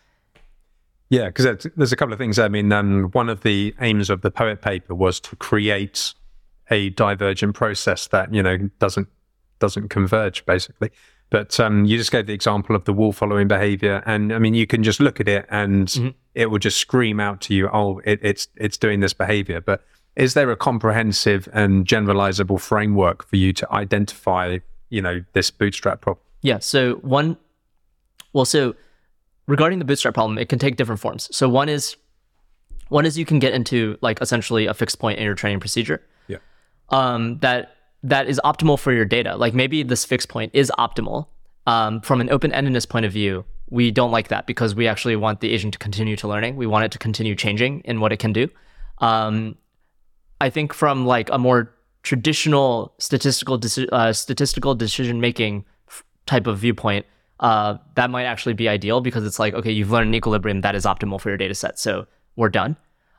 Yeah, 1.10 1.28
because 1.28 1.70
there's 1.76 1.94
a 1.94 1.96
couple 1.96 2.14
of 2.14 2.20
things. 2.20 2.38
I 2.38 2.50
mean, 2.50 2.72
um, 2.72 3.06
one 3.12 3.30
of 3.30 3.42
the 3.42 3.74
aims 3.80 4.10
of 4.10 4.22
the 4.22 4.32
POET 4.32 4.62
paper 4.62 4.94
was 4.94 5.20
to 5.22 5.36
create 5.38 6.14
a 6.70 6.90
divergent 6.90 7.56
process 7.56 8.08
that 8.08 8.34
you 8.34 8.44
know 8.44 8.58
doesn't 8.80 9.08
doesn't 9.60 9.90
converge, 9.90 10.46
basically. 10.46 10.92
But 11.30 11.60
um, 11.60 11.86
you 11.86 11.98
just 11.98 12.12
gave 12.12 12.26
the 12.26 12.34
example 12.34 12.76
of 12.76 12.86
the 12.86 12.94
wall 12.94 13.12
following 13.12 13.48
behavior, 13.48 14.02
and 14.06 14.34
I 14.34 14.40
mean, 14.40 14.54
you 14.54 14.68
can 14.68 14.84
just 14.84 15.00
look 15.00 15.20
at 15.20 15.28
it 15.28 15.46
and 15.50 15.88
mm-hmm. 15.88 16.10
it 16.36 16.48
will 16.48 16.60
just 16.60 16.78
scream 16.78 17.20
out 17.20 17.42
to 17.42 17.54
you, 17.54 17.70
"Oh, 17.72 18.02
it, 18.06 18.20
it's 18.22 18.48
it's 18.56 18.78
doing 18.78 19.00
this 19.00 19.14
behavior." 19.14 19.62
But 19.62 19.86
is 20.16 20.34
there 20.34 20.50
a 20.52 20.58
comprehensive 20.58 21.48
and 21.54 21.86
generalizable 21.86 22.60
framework 22.60 23.26
for 23.26 23.36
you 23.36 23.54
to 23.54 23.72
identify, 23.72 24.58
you 24.90 25.02
know, 25.02 25.24
this 25.34 25.52
bootstrap 25.52 26.02
problem? 26.02 26.24
Yeah. 26.42 26.60
So 26.60 26.96
one 26.96 27.38
well, 28.34 28.46
so 28.46 28.76
regarding 29.48 29.80
the 29.80 29.86
bootstrap 29.86 30.14
problem, 30.14 30.38
it 30.38 30.50
can 30.50 30.60
take 30.60 30.76
different 30.76 31.02
forms. 31.02 31.30
So 31.36 31.50
one 31.50 31.70
is 31.70 31.96
one 32.90 33.06
is 33.06 33.18
you 33.18 33.26
can 33.26 33.40
get 33.40 33.54
into 33.54 33.98
like 34.02 34.22
essentially 34.22 34.66
a 34.66 34.74
fixed 34.74 35.00
point 35.00 35.20
in 35.20 35.26
your 35.26 35.36
training 35.36 35.60
procedure. 35.60 36.02
Yeah. 36.28 36.38
Um, 36.90 37.40
that 37.40 37.76
that 38.04 38.28
is 38.28 38.40
optimal 38.44 38.80
for 38.80 38.94
your 38.94 39.06
data. 39.06 39.36
Like 39.36 39.54
maybe 39.54 39.84
this 39.84 40.06
fixed 40.06 40.30
point 40.30 40.52
is 40.54 40.72
optimal. 40.78 41.28
Um, 41.66 42.00
from 42.00 42.22
an 42.22 42.30
open-endedness 42.30 42.88
point 42.88 43.06
of 43.06 43.12
view, 43.12 43.44
we 43.70 43.92
don't 43.92 44.12
like 44.12 44.30
that 44.30 44.48
because 44.48 44.74
we 44.74 44.88
actually 44.88 45.18
want 45.18 45.42
the 45.42 45.52
agent 45.52 45.74
to 45.74 45.80
continue 45.80 46.16
to 46.16 46.28
learning. 46.28 46.56
We 46.56 46.66
want 46.66 46.86
it 46.86 46.92
to 46.94 46.98
continue 46.98 47.36
changing 47.36 47.82
in 47.82 48.00
what 48.00 48.14
it 48.14 48.18
can 48.18 48.32
do. 48.32 48.48
Um, 49.00 49.58
I 50.40 50.50
think 50.50 50.74
from 50.74 51.06
like 51.06 51.30
a 51.30 51.38
more 51.38 51.74
traditional 52.04 52.94
statistical 53.00 53.60
deci- 53.60 53.90
uh, 53.92 54.14
statistical 54.14 54.76
decision 54.76 55.20
making 55.20 55.66
f- 55.90 56.04
type 56.26 56.48
of 56.48 56.60
viewpoint, 56.60 57.06
uh, 57.40 57.78
that 57.96 58.10
might 58.10 58.26
actually 58.26 58.54
be 58.54 58.68
ideal 58.68 59.02
because 59.02 59.26
it's 59.26 59.40
like, 59.40 59.54
okay, 59.54 59.72
you've 59.72 59.92
learned 59.92 60.10
an 60.10 60.16
equilibrium 60.16 60.62
that 60.62 60.76
is 60.76 60.86
optimal 60.86 61.22
for 61.22 61.30
your 61.30 61.38
data 61.38 61.54
set. 61.54 61.80
So 61.80 62.08
we're 62.36 62.50
done. 62.50 62.76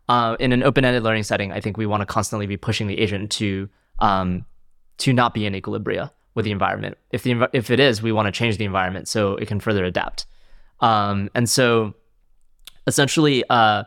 Uh, 0.08 0.36
in 0.40 0.52
an 0.52 0.62
open-ended 0.62 1.02
learning 1.02 1.22
setting, 1.22 1.52
I 1.52 1.60
think 1.60 1.76
we 1.76 1.86
want 1.86 2.00
to 2.00 2.06
constantly 2.06 2.46
be 2.46 2.56
pushing 2.56 2.86
the 2.86 2.98
agent 2.98 3.30
to 3.32 3.68
um, 3.98 4.46
to 4.98 5.12
not 5.12 5.34
be 5.34 5.44
in 5.44 5.52
equilibria 5.52 6.10
with 6.34 6.44
the 6.44 6.50
environment. 6.50 6.96
If 7.10 7.24
the 7.24 7.48
if 7.52 7.70
it 7.70 7.78
is, 7.78 8.00
we 8.00 8.12
want 8.12 8.26
to 8.26 8.32
change 8.32 8.56
the 8.56 8.64
environment 8.64 9.06
so 9.06 9.36
it 9.36 9.48
can 9.48 9.60
further 9.60 9.84
adapt. 9.84 10.24
Um, 10.80 11.28
and 11.34 11.48
so, 11.48 11.94
essentially, 12.86 13.44
uh, 13.50 13.84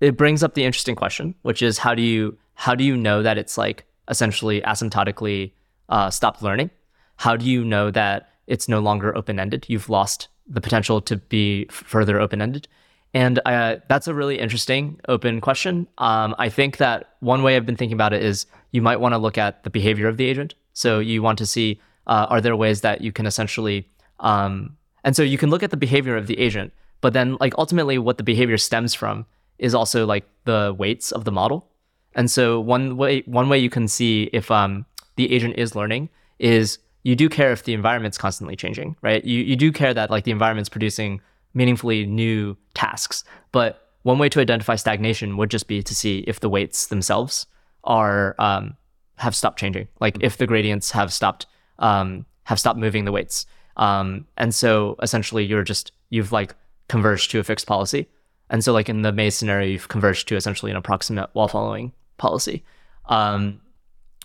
it 0.00 0.16
brings 0.16 0.42
up 0.42 0.54
the 0.54 0.64
interesting 0.64 0.96
question, 0.96 1.34
which 1.42 1.62
is 1.62 1.78
how 1.78 1.94
do 1.94 2.02
you 2.02 2.36
how 2.54 2.74
do 2.74 2.84
you 2.84 2.96
know 2.96 3.22
that 3.22 3.38
it's 3.38 3.56
like 3.56 3.86
essentially 4.08 4.60
asymptotically 4.60 5.52
uh, 5.88 6.10
stopped 6.10 6.42
learning? 6.42 6.70
How 7.16 7.36
do 7.36 7.48
you 7.48 7.64
know 7.64 7.90
that 7.90 8.31
it's 8.46 8.68
no 8.68 8.80
longer 8.80 9.16
open 9.16 9.38
ended. 9.38 9.66
You've 9.68 9.88
lost 9.88 10.28
the 10.46 10.60
potential 10.60 11.00
to 11.02 11.16
be 11.16 11.66
further 11.70 12.20
open 12.20 12.42
ended. 12.42 12.68
And 13.14 13.40
uh, 13.44 13.76
that's 13.88 14.08
a 14.08 14.14
really 14.14 14.38
interesting 14.38 14.98
open 15.08 15.40
question. 15.40 15.86
Um, 15.98 16.34
I 16.38 16.48
think 16.48 16.78
that 16.78 17.14
one 17.20 17.42
way 17.42 17.56
I've 17.56 17.66
been 17.66 17.76
thinking 17.76 17.94
about 17.94 18.12
it 18.12 18.22
is 18.22 18.46
you 18.70 18.80
might 18.80 19.00
want 19.00 19.12
to 19.12 19.18
look 19.18 19.36
at 19.36 19.64
the 19.64 19.70
behavior 19.70 20.08
of 20.08 20.16
the 20.16 20.26
agent. 20.26 20.54
So 20.72 20.98
you 20.98 21.22
want 21.22 21.38
to 21.38 21.46
see 21.46 21.80
uh, 22.06 22.26
are 22.30 22.40
there 22.40 22.56
ways 22.56 22.80
that 22.80 23.02
you 23.02 23.12
can 23.12 23.26
essentially, 23.26 23.88
um, 24.20 24.76
and 25.04 25.14
so 25.14 25.22
you 25.22 25.38
can 25.38 25.50
look 25.50 25.62
at 25.62 25.70
the 25.70 25.76
behavior 25.76 26.16
of 26.16 26.26
the 26.26 26.38
agent, 26.38 26.72
but 27.00 27.12
then 27.12 27.36
like 27.38 27.54
ultimately 27.58 27.98
what 27.98 28.16
the 28.16 28.24
behavior 28.24 28.56
stems 28.56 28.94
from 28.94 29.26
is 29.58 29.74
also 29.74 30.06
like 30.06 30.26
the 30.44 30.74
weights 30.76 31.12
of 31.12 31.24
the 31.24 31.32
model. 31.32 31.68
And 32.14 32.30
so 32.30 32.60
one 32.60 32.96
way 32.96 33.22
one 33.26 33.48
way 33.48 33.58
you 33.58 33.70
can 33.70 33.88
see 33.88 34.30
if 34.32 34.50
um, 34.50 34.86
the 35.16 35.32
agent 35.32 35.54
is 35.58 35.76
learning 35.76 36.08
is 36.38 36.78
you 37.02 37.16
do 37.16 37.28
care 37.28 37.52
if 37.52 37.64
the 37.64 37.74
environment's 37.74 38.18
constantly 38.18 38.56
changing, 38.56 38.96
right? 39.02 39.24
You 39.24 39.40
you 39.40 39.56
do 39.56 39.72
care 39.72 39.94
that 39.94 40.10
like 40.10 40.24
the 40.24 40.30
environment's 40.30 40.68
producing 40.68 41.20
meaningfully 41.54 42.06
new 42.06 42.56
tasks. 42.74 43.24
But 43.50 43.88
one 44.02 44.18
way 44.18 44.28
to 44.30 44.40
identify 44.40 44.76
stagnation 44.76 45.36
would 45.36 45.50
just 45.50 45.68
be 45.68 45.82
to 45.82 45.94
see 45.94 46.24
if 46.26 46.40
the 46.40 46.48
weights 46.48 46.86
themselves 46.86 47.46
are 47.84 48.34
um, 48.38 48.76
have 49.16 49.34
stopped 49.34 49.58
changing, 49.58 49.88
like 50.00 50.16
if 50.20 50.36
the 50.36 50.46
gradients 50.46 50.90
have 50.92 51.12
stopped 51.12 51.46
um, 51.78 52.24
have 52.44 52.58
stopped 52.58 52.78
moving 52.78 53.04
the 53.04 53.12
weights. 53.12 53.46
Um, 53.76 54.26
and 54.36 54.54
so 54.54 54.96
essentially, 55.02 55.44
you're 55.44 55.62
just 55.62 55.92
you've 56.10 56.32
like 56.32 56.54
converged 56.88 57.30
to 57.30 57.38
a 57.38 57.44
fixed 57.44 57.66
policy. 57.66 58.08
And 58.50 58.62
so 58.62 58.72
like 58.72 58.88
in 58.88 59.02
the 59.02 59.12
maze 59.12 59.34
scenario, 59.34 59.66
you've 59.66 59.88
converged 59.88 60.28
to 60.28 60.36
essentially 60.36 60.70
an 60.70 60.76
approximate 60.76 61.34
wall 61.34 61.48
following 61.48 61.92
policy. 62.18 62.62
Um, 63.06 63.60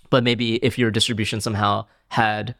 but 0.09 0.23
maybe 0.23 0.55
if 0.55 0.77
your 0.77 0.91
distribution 0.91 1.39
somehow 1.39 1.85
had 2.09 2.55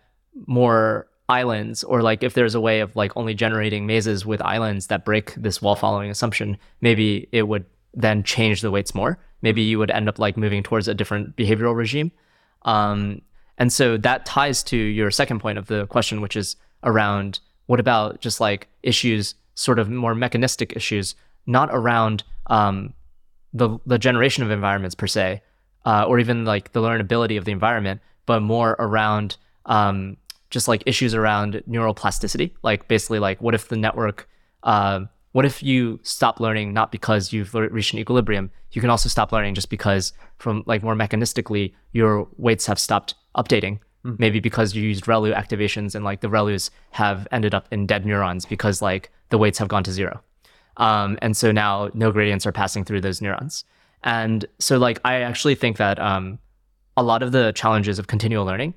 more 0.46 1.08
islands 1.30 1.84
or 1.84 2.02
like 2.02 2.24
if 2.24 2.34
there's 2.36 2.56
a 2.56 2.62
way 2.62 2.80
of 2.80 2.96
like 2.96 3.12
only 3.18 3.34
generating 3.34 3.86
mazes 3.86 4.26
with 4.26 4.42
islands 4.42 4.88
that 4.88 5.04
break 5.04 5.34
this 5.36 5.62
wall 5.62 5.76
following 5.76 6.10
assumption 6.10 6.58
maybe 6.80 7.28
it 7.34 7.44
would 7.44 7.66
then 7.98 8.24
change 8.24 8.62
the 8.62 8.72
weights 8.72 8.96
more. 8.96 9.20
Maybe 9.42 9.62
you 9.62 9.80
would 9.80 9.92
end 9.92 10.08
up 10.08 10.20
like 10.20 10.38
moving 10.38 10.64
towards 10.64 10.88
a 10.88 10.94
different 10.94 11.36
behavioral 11.36 11.76
regime. 11.76 12.12
Um, 12.62 13.22
and 13.58 13.74
so 13.74 13.98
that 13.98 14.26
ties 14.26 14.64
to 14.64 14.78
your 14.78 15.12
second 15.12 15.40
point 15.40 15.58
of 15.58 15.66
the 15.66 15.88
question 15.88 16.22
which 16.22 16.36
is 16.36 16.56
around 16.84 17.40
what 17.66 17.80
about 17.80 18.22
just 18.22 18.40
like 18.40 18.68
issues 18.84 19.36
sort 19.56 19.80
of 19.80 19.90
more 19.90 20.14
mechanistic 20.14 20.76
issues 20.76 21.16
not 21.48 21.70
around 21.72 22.24
um, 22.48 22.94
the 23.54 23.78
the 23.86 23.98
generation 23.98 24.44
of 24.44 24.52
environments 24.52 24.96
per 24.96 25.08
se 25.08 25.42
uh, 25.86 26.06
or 26.08 26.20
even 26.20 26.46
like 26.46 26.72
the 26.74 26.82
learnability 26.82 27.38
of 27.38 27.46
the 27.46 27.52
environment 27.52 28.02
but 28.26 28.42
more 28.42 28.76
around 28.80 29.38
um, 29.66 30.18
just 30.50 30.68
like 30.68 30.84
issues 30.86 31.14
around 31.14 31.62
neural 31.68 31.94
plasticity. 31.94 32.56
Like 32.64 32.88
basically, 32.88 33.20
like 33.20 33.42
what 33.42 33.56
if 33.56 33.68
the 33.68 33.78
network, 33.78 34.30
uh, 34.64 35.02
what 35.32 35.46
if 35.46 35.62
you 35.62 36.00
stop 36.04 36.40
learning 36.40 36.74
not 36.74 36.92
because 36.92 37.32
you've 37.34 37.54
reached 37.54 37.94
an 37.94 38.00
equilibrium? 38.00 38.52
You 38.72 38.82
can 38.82 38.90
also 38.90 39.10
stop 39.10 39.32
learning 39.32 39.56
just 39.56 39.70
because 39.70 40.14
from 40.38 40.64
like 40.66 40.84
more 40.84 40.96
mechanistically, 40.96 41.74
your 41.92 42.28
weights 42.38 42.66
have 42.66 42.80
stopped 42.80 43.16
updating 43.36 43.80
maybe 44.18 44.40
because 44.40 44.76
you 44.76 44.84
used 44.84 45.06
ReLU 45.06 45.36
activations 45.36 45.96
and 45.96 46.06
like 46.06 46.22
the 46.22 46.30
ReLUs 46.30 46.70
have 46.92 47.28
ended 47.32 47.54
up 47.54 47.68
in 47.72 47.86
dead 47.86 48.06
neurons 48.06 48.46
because 48.46 48.82
like 48.82 49.12
the 49.30 49.38
weights 49.38 49.60
have 49.60 49.68
gone 49.68 49.84
to 49.84 49.92
zero. 49.92 50.22
Um, 50.78 51.18
and 51.22 51.36
so 51.36 51.52
now 51.52 51.90
no 51.94 52.12
gradients 52.12 52.46
are 52.46 52.52
passing 52.52 52.86
through 52.86 53.02
those 53.02 53.22
neurons. 53.22 53.66
And 54.04 54.46
so 54.60 54.78
like 54.78 55.00
I 55.04 55.22
actually 55.22 55.56
think 55.56 55.78
that 55.78 56.00
um, 56.00 56.40
a 56.96 57.04
lot 57.04 57.24
of 57.24 57.32
the 57.32 57.52
challenges 57.54 58.00
of 58.00 58.08
continual 58.08 58.46
learning, 58.46 58.76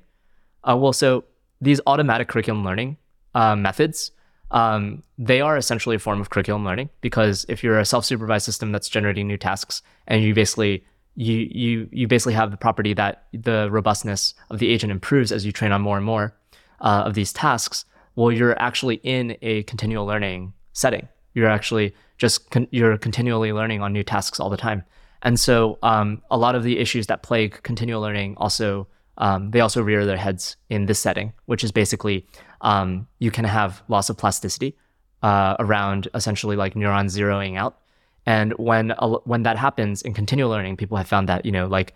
uh, 0.67 0.75
well, 0.75 0.93
so 0.93 1.23
these 1.61 1.79
automatic 1.87 2.27
curriculum 2.27 2.63
learning 2.63 2.97
uh, 3.35 3.55
methods, 3.55 4.11
um, 4.51 5.03
they 5.17 5.39
are 5.39 5.55
essentially 5.55 5.95
a 5.95 5.99
form 5.99 6.19
of 6.19 6.29
curriculum 6.29 6.65
learning 6.65 6.89
because 6.99 7.45
if 7.47 7.63
you're 7.63 7.79
a 7.79 7.85
self-supervised 7.85 8.45
system 8.45 8.71
that's 8.71 8.89
generating 8.89 9.27
new 9.27 9.37
tasks 9.37 9.81
and 10.07 10.23
you 10.23 10.33
basically 10.33 10.83
you 11.15 11.47
you 11.51 11.89
you 11.91 12.07
basically 12.07 12.33
have 12.33 12.51
the 12.51 12.57
property 12.57 12.93
that 12.93 13.25
the 13.33 13.69
robustness 13.71 14.33
of 14.49 14.59
the 14.59 14.69
agent 14.69 14.91
improves 14.91 15.31
as 15.31 15.45
you 15.45 15.51
train 15.51 15.71
on 15.71 15.81
more 15.81 15.97
and 15.97 16.05
more 16.05 16.35
uh, 16.81 17.03
of 17.05 17.13
these 17.13 17.31
tasks. 17.31 17.85
Well, 18.15 18.31
you're 18.31 18.59
actually 18.59 18.95
in 19.03 19.37
a 19.41 19.63
continual 19.63 20.05
learning 20.05 20.53
setting. 20.73 21.07
You're 21.33 21.49
actually 21.49 21.93
just 22.17 22.49
con- 22.51 22.67
you're 22.71 22.97
continually 22.97 23.53
learning 23.53 23.81
on 23.81 23.93
new 23.93 24.03
tasks 24.03 24.39
all 24.39 24.49
the 24.49 24.57
time. 24.57 24.83
And 25.21 25.39
so 25.39 25.77
um, 25.83 26.21
a 26.31 26.37
lot 26.37 26.55
of 26.55 26.63
the 26.63 26.79
issues 26.79 27.07
that 27.07 27.23
plague 27.23 27.61
continual 27.63 28.01
learning 28.01 28.35
also 28.37 28.87
um, 29.21 29.51
they 29.51 29.59
also 29.59 29.81
rear 29.83 30.05
their 30.05 30.17
heads 30.17 30.57
in 30.69 30.87
this 30.87 30.99
setting, 30.99 31.31
which 31.45 31.63
is 31.63 31.71
basically 31.71 32.25
um, 32.61 33.07
you 33.19 33.29
can 33.29 33.45
have 33.45 33.83
loss 33.87 34.09
of 34.09 34.17
plasticity 34.17 34.75
uh, 35.21 35.55
around 35.59 36.07
essentially 36.15 36.55
like 36.55 36.75
neurons 36.75 37.15
zeroing 37.15 37.55
out. 37.55 37.77
And 38.25 38.53
when 38.53 38.91
uh, 38.91 39.19
when 39.25 39.43
that 39.43 39.57
happens 39.57 40.01
in 40.01 40.13
continual 40.13 40.49
learning, 40.49 40.75
people 40.75 40.97
have 40.97 41.07
found 41.07 41.29
that 41.29 41.45
you 41.45 41.51
know 41.51 41.67
like 41.67 41.93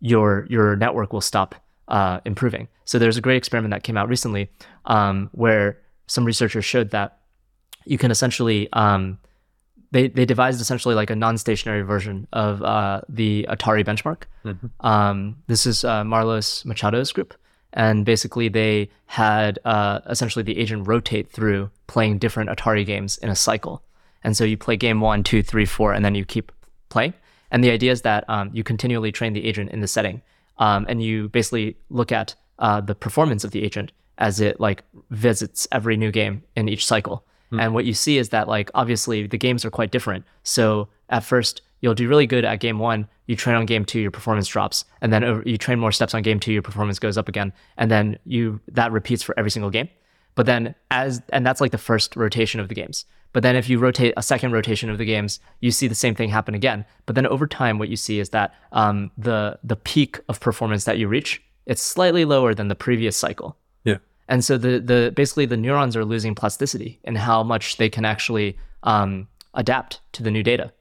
your 0.00 0.46
your 0.50 0.76
network 0.76 1.12
will 1.12 1.20
stop 1.20 1.54
uh, 1.88 2.20
improving. 2.24 2.66
So 2.84 2.98
there's 2.98 3.16
a 3.16 3.20
great 3.20 3.36
experiment 3.36 3.70
that 3.70 3.84
came 3.84 3.96
out 3.96 4.08
recently 4.08 4.50
um, 4.86 5.30
where 5.32 5.78
some 6.08 6.24
researchers 6.24 6.64
showed 6.64 6.90
that 6.90 7.18
you 7.84 7.98
can 7.98 8.10
essentially 8.10 8.68
um, 8.72 9.18
they 9.90 10.08
they 10.08 10.24
devised 10.24 10.60
essentially 10.60 10.94
like 10.94 11.10
a 11.10 11.16
non-stationary 11.16 11.82
version 11.82 12.26
of 12.32 12.62
uh, 12.62 13.00
the 13.08 13.46
Atari 13.48 13.84
benchmark. 13.84 14.22
Mm-hmm. 14.44 14.86
Um, 14.86 15.36
this 15.46 15.66
is 15.66 15.84
uh, 15.84 16.02
Marlos 16.02 16.64
Machado's 16.64 17.12
group, 17.12 17.34
and 17.72 18.04
basically 18.04 18.48
they 18.48 18.90
had 19.06 19.58
uh, 19.64 20.00
essentially 20.08 20.42
the 20.42 20.58
agent 20.58 20.86
rotate 20.86 21.30
through 21.30 21.70
playing 21.86 22.18
different 22.18 22.50
Atari 22.50 22.84
games 22.84 23.18
in 23.18 23.28
a 23.28 23.36
cycle. 23.36 23.82
And 24.24 24.36
so 24.36 24.44
you 24.44 24.56
play 24.56 24.76
game 24.76 25.00
one, 25.00 25.22
two, 25.22 25.42
three, 25.42 25.66
four, 25.66 25.92
and 25.92 26.04
then 26.04 26.14
you 26.14 26.24
keep 26.24 26.50
playing. 26.88 27.14
And 27.50 27.62
the 27.62 27.70
idea 27.70 27.92
is 27.92 28.02
that 28.02 28.28
um, 28.28 28.50
you 28.52 28.64
continually 28.64 29.12
train 29.12 29.34
the 29.34 29.44
agent 29.44 29.70
in 29.70 29.80
the 29.80 29.88
setting, 29.88 30.20
um, 30.58 30.84
and 30.88 31.02
you 31.02 31.28
basically 31.28 31.76
look 31.90 32.10
at 32.10 32.34
uh, 32.58 32.80
the 32.80 32.94
performance 32.94 33.44
of 33.44 33.52
the 33.52 33.62
agent 33.62 33.92
as 34.18 34.40
it 34.40 34.58
like 34.58 34.82
visits 35.10 35.68
every 35.70 35.96
new 35.96 36.10
game 36.10 36.42
in 36.56 36.68
each 36.68 36.86
cycle. 36.86 37.24
Mm. 37.52 37.62
And 37.62 37.74
what 37.74 37.84
you 37.84 37.94
see 37.94 38.18
is 38.18 38.30
that 38.30 38.48
like 38.48 38.70
obviously 38.74 39.26
the 39.26 39.38
games 39.38 39.64
are 39.64 39.70
quite 39.70 39.90
different. 39.90 40.24
So 40.42 40.88
at 41.08 41.24
first 41.24 41.62
you'll 41.80 41.94
do 41.94 42.08
really 42.08 42.26
good 42.26 42.44
at 42.44 42.60
game 42.60 42.78
one. 42.78 43.08
You 43.26 43.36
train 43.36 43.56
on 43.56 43.66
game 43.66 43.84
two, 43.84 44.00
your 44.00 44.10
performance 44.10 44.48
drops, 44.48 44.84
and 45.00 45.12
then 45.12 45.42
you 45.44 45.58
train 45.58 45.78
more 45.78 45.92
steps 45.92 46.14
on 46.14 46.22
game 46.22 46.40
two, 46.40 46.52
your 46.52 46.62
performance 46.62 46.98
goes 46.98 47.18
up 47.18 47.28
again, 47.28 47.52
and 47.76 47.90
then 47.90 48.18
you 48.24 48.60
that 48.68 48.92
repeats 48.92 49.22
for 49.22 49.36
every 49.38 49.50
single 49.50 49.70
game. 49.70 49.88
But 50.34 50.46
then 50.46 50.74
as 50.90 51.22
and 51.30 51.44
that's 51.46 51.60
like 51.60 51.72
the 51.72 51.78
first 51.78 52.16
rotation 52.16 52.60
of 52.60 52.68
the 52.68 52.74
games. 52.74 53.04
But 53.32 53.42
then 53.42 53.56
if 53.56 53.68
you 53.68 53.78
rotate 53.78 54.14
a 54.16 54.22
second 54.22 54.52
rotation 54.52 54.88
of 54.88 54.98
the 54.98 55.04
games, 55.04 55.40
you 55.60 55.70
see 55.70 55.88
the 55.88 55.94
same 55.94 56.14
thing 56.14 56.30
happen 56.30 56.54
again. 56.54 56.86
But 57.04 57.16
then 57.16 57.26
over 57.26 57.46
time, 57.46 57.78
what 57.78 57.88
you 57.88 57.96
see 57.96 58.18
is 58.18 58.30
that 58.30 58.54
um, 58.72 59.10
the 59.18 59.58
the 59.62 59.76
peak 59.76 60.20
of 60.28 60.40
performance 60.40 60.84
that 60.84 60.98
you 60.98 61.08
reach 61.08 61.42
it's 61.66 61.82
slightly 61.82 62.24
lower 62.24 62.54
than 62.54 62.68
the 62.68 62.74
previous 62.74 63.16
cycle. 63.16 63.56
And 64.28 64.44
so 64.44 64.58
the 64.58 64.80
the 64.80 65.12
basically 65.14 65.46
the 65.46 65.56
neurons 65.56 65.96
are 65.96 66.04
losing 66.04 66.34
plasticity 66.34 66.98
in 67.04 67.14
how 67.14 67.42
much 67.42 67.76
they 67.76 67.88
can 67.88 68.04
actually 68.04 68.58
um, 68.82 69.28
adapt 69.54 70.00
to 70.12 70.22
the 70.22 70.30
new 70.30 70.42
data. 70.42 70.72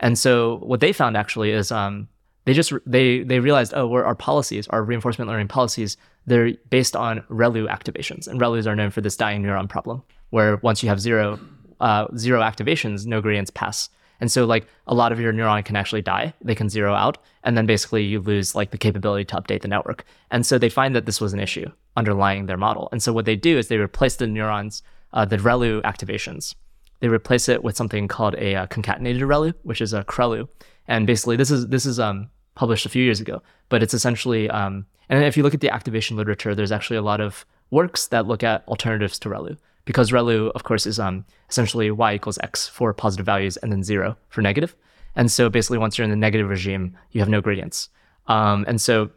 And 0.00 0.18
so 0.18 0.58
what 0.58 0.80
they 0.80 0.92
found 0.92 1.16
actually 1.16 1.50
is 1.50 1.72
um, 1.72 2.08
they 2.46 2.54
just 2.54 2.72
they 2.86 3.22
they 3.22 3.40
realized 3.40 3.74
oh 3.76 3.92
our 3.92 4.14
policies 4.14 4.66
our 4.68 4.82
reinforcement 4.82 5.28
learning 5.28 5.48
policies 5.48 5.98
they're 6.26 6.52
based 6.70 6.96
on 6.96 7.20
ReLU 7.28 7.68
activations 7.68 8.26
and 8.26 8.40
ReLUs 8.40 8.66
are 8.66 8.74
known 8.74 8.90
for 8.90 9.02
this 9.02 9.16
dying 9.16 9.42
neuron 9.42 9.68
problem 9.68 10.02
where 10.30 10.56
once 10.56 10.82
you 10.82 10.88
have 10.88 11.00
zero 11.00 11.38
uh, 11.80 12.06
zero 12.16 12.40
activations 12.40 13.04
no 13.04 13.20
gradients 13.20 13.50
pass 13.50 13.90
and 14.20 14.30
so 14.30 14.44
like 14.44 14.66
a 14.86 14.94
lot 14.94 15.12
of 15.12 15.20
your 15.20 15.32
neuron 15.32 15.64
can 15.64 15.76
actually 15.76 16.02
die. 16.02 16.32
They 16.42 16.54
can 16.54 16.68
zero 16.68 16.94
out. 16.94 17.18
And 17.44 17.56
then 17.56 17.66
basically 17.66 18.04
you 18.04 18.20
lose 18.20 18.54
like 18.54 18.70
the 18.70 18.78
capability 18.78 19.24
to 19.26 19.36
update 19.36 19.62
the 19.62 19.68
network. 19.68 20.04
And 20.30 20.46
so 20.46 20.58
they 20.58 20.68
find 20.68 20.94
that 20.94 21.06
this 21.06 21.20
was 21.20 21.32
an 21.32 21.40
issue 21.40 21.70
underlying 21.96 22.46
their 22.46 22.56
model. 22.56 22.88
And 22.92 23.02
so 23.02 23.12
what 23.12 23.24
they 23.24 23.36
do 23.36 23.58
is 23.58 23.68
they 23.68 23.78
replace 23.78 24.16
the 24.16 24.26
neurons, 24.26 24.82
uh, 25.12 25.24
the 25.24 25.38
ReLU 25.38 25.82
activations. 25.82 26.54
They 27.00 27.08
replace 27.08 27.48
it 27.48 27.62
with 27.62 27.76
something 27.76 28.08
called 28.08 28.34
a 28.36 28.54
uh, 28.54 28.66
concatenated 28.66 29.20
ReLU, 29.20 29.54
which 29.62 29.80
is 29.80 29.92
a 29.92 30.04
CReLU. 30.04 30.48
And 30.88 31.06
basically 31.06 31.36
this 31.36 31.50
is 31.50 31.68
this 31.68 31.84
is 31.84 32.00
um, 32.00 32.30
published 32.54 32.86
a 32.86 32.88
few 32.88 33.02
years 33.02 33.20
ago, 33.20 33.42
but 33.68 33.82
it's 33.82 33.94
essentially 33.94 34.48
um, 34.50 34.86
and 35.08 35.22
if 35.24 35.36
you 35.36 35.42
look 35.42 35.54
at 35.54 35.60
the 35.60 35.70
activation 35.70 36.16
literature, 36.16 36.54
there's 36.54 36.72
actually 36.72 36.96
a 36.96 37.02
lot 37.02 37.20
of 37.20 37.44
works 37.70 38.08
that 38.08 38.26
look 38.26 38.42
at 38.42 38.66
alternatives 38.68 39.18
to 39.20 39.28
ReLU 39.28 39.56
because 39.86 40.10
ReLU, 40.10 40.50
of 40.54 40.64
course, 40.64 40.84
is 40.84 41.00
um, 41.00 41.24
essentially 41.48 41.90
y 41.90 42.14
equals 42.14 42.38
x 42.42 42.68
for 42.68 42.92
positive 42.92 43.24
values 43.24 43.56
and 43.56 43.72
then 43.72 43.82
zero 43.82 44.18
for 44.28 44.42
negative. 44.42 44.76
And 45.14 45.32
so 45.32 45.48
basically, 45.48 45.78
once 45.78 45.96
you're 45.96 46.04
in 46.04 46.10
the 46.10 46.16
negative 46.16 46.50
regime, 46.50 46.94
you 47.12 47.20
have 47.20 47.30
no 47.30 47.40
gradients. 47.40 47.88
Um, 48.26 48.66
and 48.68 48.78
so 48.78 49.10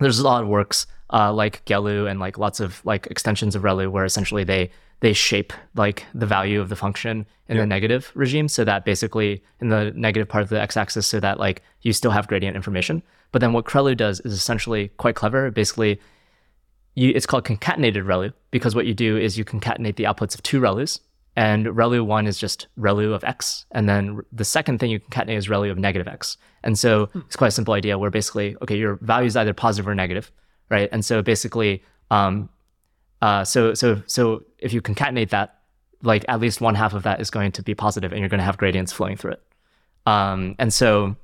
there's 0.00 0.18
a 0.18 0.24
lot 0.24 0.42
of 0.42 0.48
works 0.48 0.86
uh, 1.12 1.32
like 1.32 1.64
GELU 1.64 2.06
and 2.06 2.18
like 2.18 2.38
lots 2.38 2.58
of 2.58 2.84
like 2.84 3.06
extensions 3.06 3.54
of 3.54 3.62
ReLU 3.62 3.90
where 3.90 4.04
essentially 4.04 4.42
they 4.42 4.70
they 5.00 5.12
shape 5.12 5.52
like 5.76 6.04
the 6.12 6.26
value 6.26 6.60
of 6.60 6.70
the 6.70 6.76
function 6.76 7.24
in 7.46 7.54
yeah. 7.54 7.62
the 7.62 7.66
negative 7.66 8.10
regime 8.14 8.48
so 8.48 8.64
that 8.64 8.84
basically 8.84 9.42
in 9.60 9.68
the 9.68 9.92
negative 9.94 10.28
part 10.28 10.42
of 10.42 10.48
the 10.48 10.60
x-axis 10.60 11.06
so 11.06 11.20
that 11.20 11.38
like 11.38 11.62
you 11.82 11.92
still 11.92 12.10
have 12.10 12.26
gradient 12.26 12.56
information. 12.56 13.00
But 13.30 13.40
then 13.40 13.52
what 13.52 13.64
CReLU 13.64 13.96
does 13.96 14.20
is 14.20 14.32
essentially 14.32 14.88
quite 14.96 15.14
clever. 15.14 15.50
Basically, 15.50 16.00
you, 16.98 17.12
it's 17.14 17.26
called 17.26 17.44
concatenated 17.44 18.04
ReLU 18.04 18.32
because 18.50 18.74
what 18.74 18.86
you 18.86 18.92
do 18.92 19.16
is 19.16 19.38
you 19.38 19.44
concatenate 19.44 19.96
the 19.96 20.04
outputs 20.04 20.34
of 20.34 20.42
two 20.42 20.60
ReLUs. 20.60 21.00
And 21.36 21.66
ReLU 21.66 22.04
one 22.04 22.26
is 22.26 22.36
just 22.36 22.66
ReLU 22.76 23.14
of 23.14 23.22
x. 23.22 23.64
And 23.70 23.88
then 23.88 24.20
the 24.32 24.44
second 24.44 24.80
thing 24.80 24.90
you 24.90 24.98
concatenate 24.98 25.36
is 25.36 25.46
ReLU 25.46 25.70
of 25.70 25.78
negative 25.78 26.08
x. 26.08 26.36
And 26.64 26.76
so 26.76 27.06
hmm. 27.06 27.20
it's 27.20 27.36
quite 27.36 27.48
a 27.48 27.52
simple 27.52 27.74
idea 27.74 27.96
where 27.96 28.10
basically, 28.10 28.56
okay, 28.62 28.76
your 28.76 28.96
value 28.96 29.28
is 29.28 29.36
either 29.36 29.54
positive 29.54 29.86
or 29.86 29.94
negative, 29.94 30.32
right? 30.70 30.88
And 30.90 31.04
so 31.04 31.22
basically, 31.22 31.84
um, 32.10 32.48
uh, 33.22 33.44
so 33.44 33.74
so 33.74 34.02
so 34.06 34.44
if 34.58 34.72
you 34.72 34.82
concatenate 34.82 35.30
that, 35.30 35.58
like 36.02 36.24
at 36.28 36.40
least 36.40 36.60
one 36.60 36.74
half 36.74 36.94
of 36.94 37.04
that 37.04 37.20
is 37.20 37.30
going 37.30 37.52
to 37.52 37.62
be 37.62 37.74
positive, 37.74 38.12
and 38.12 38.20
you're 38.20 38.28
going 38.28 38.38
to 38.38 38.44
have 38.44 38.58
gradients 38.58 38.92
flowing 38.92 39.16
through 39.16 39.32
it. 39.32 39.42
Um, 40.06 40.56
and 40.58 40.72
so, 40.72 41.16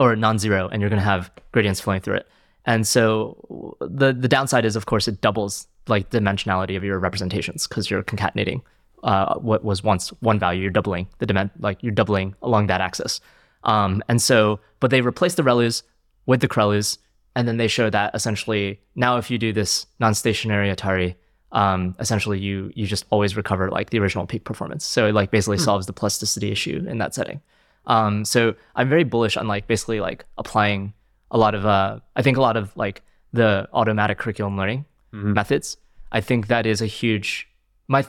or 0.00 0.16
non-zero, 0.16 0.68
and 0.68 0.80
you're 0.80 0.90
going 0.90 1.00
to 1.00 1.04
have 1.04 1.30
gradients 1.52 1.80
flowing 1.80 2.00
through 2.00 2.16
it. 2.16 2.28
And 2.66 2.86
so 2.86 3.76
the 3.80 4.12
the 4.12 4.28
downside 4.28 4.64
is, 4.64 4.76
of 4.76 4.86
course, 4.86 5.08
it 5.08 5.20
doubles 5.20 5.68
like 5.86 6.10
dimensionality 6.10 6.76
of 6.76 6.84
your 6.84 6.98
representations 6.98 7.66
because 7.66 7.88
you're 7.88 8.02
concatenating 8.02 8.62
uh, 9.04 9.36
what 9.36 9.64
was 9.64 9.84
once 9.84 10.08
one 10.20 10.38
value. 10.38 10.62
You're 10.62 10.70
doubling 10.70 11.06
the 11.18 11.26
dimen 11.26 11.50
like 11.60 11.82
you're 11.82 11.92
doubling 11.92 12.34
along 12.42 12.66
that 12.66 12.80
axis. 12.80 13.20
Um, 13.62 14.02
and 14.08 14.20
so, 14.20 14.60
but 14.80 14.90
they 14.90 15.00
replace 15.00 15.34
the 15.34 15.42
ReLUs 15.42 15.82
with 16.26 16.40
the 16.40 16.48
CReLUs, 16.48 16.98
and 17.34 17.46
then 17.46 17.56
they 17.56 17.68
show 17.68 17.88
that 17.88 18.14
essentially 18.14 18.80
now 18.96 19.16
if 19.16 19.30
you 19.30 19.38
do 19.38 19.52
this 19.52 19.86
non-stationary 20.00 20.74
Atari, 20.74 21.14
um, 21.52 21.94
essentially 22.00 22.40
you 22.40 22.72
you 22.74 22.86
just 22.86 23.06
always 23.10 23.36
recover 23.36 23.70
like 23.70 23.90
the 23.90 24.00
original 24.00 24.26
peak 24.26 24.44
performance. 24.44 24.84
So 24.84 25.06
it 25.06 25.14
like 25.14 25.30
basically 25.30 25.58
hmm. 25.58 25.64
solves 25.64 25.86
the 25.86 25.92
plasticity 25.92 26.50
issue 26.50 26.84
in 26.88 26.98
that 26.98 27.14
setting. 27.14 27.40
Um, 27.86 28.24
so 28.24 28.56
I'm 28.74 28.88
very 28.88 29.04
bullish 29.04 29.36
on 29.36 29.46
like 29.46 29.68
basically 29.68 30.00
like 30.00 30.24
applying 30.36 30.92
a 31.30 31.38
lot 31.38 31.54
of 31.54 31.66
uh, 31.66 32.00
I 32.14 32.22
think 32.22 32.36
a 32.36 32.40
lot 32.40 32.56
of 32.56 32.76
like 32.76 33.02
the 33.32 33.68
automatic 33.72 34.18
curriculum 34.18 34.56
learning 34.56 34.84
mm-hmm. 35.12 35.32
methods. 35.32 35.76
I 36.12 36.20
think 36.20 36.46
that 36.48 36.66
is 36.66 36.80
a 36.80 36.86
huge 36.86 37.48
my 37.88 38.04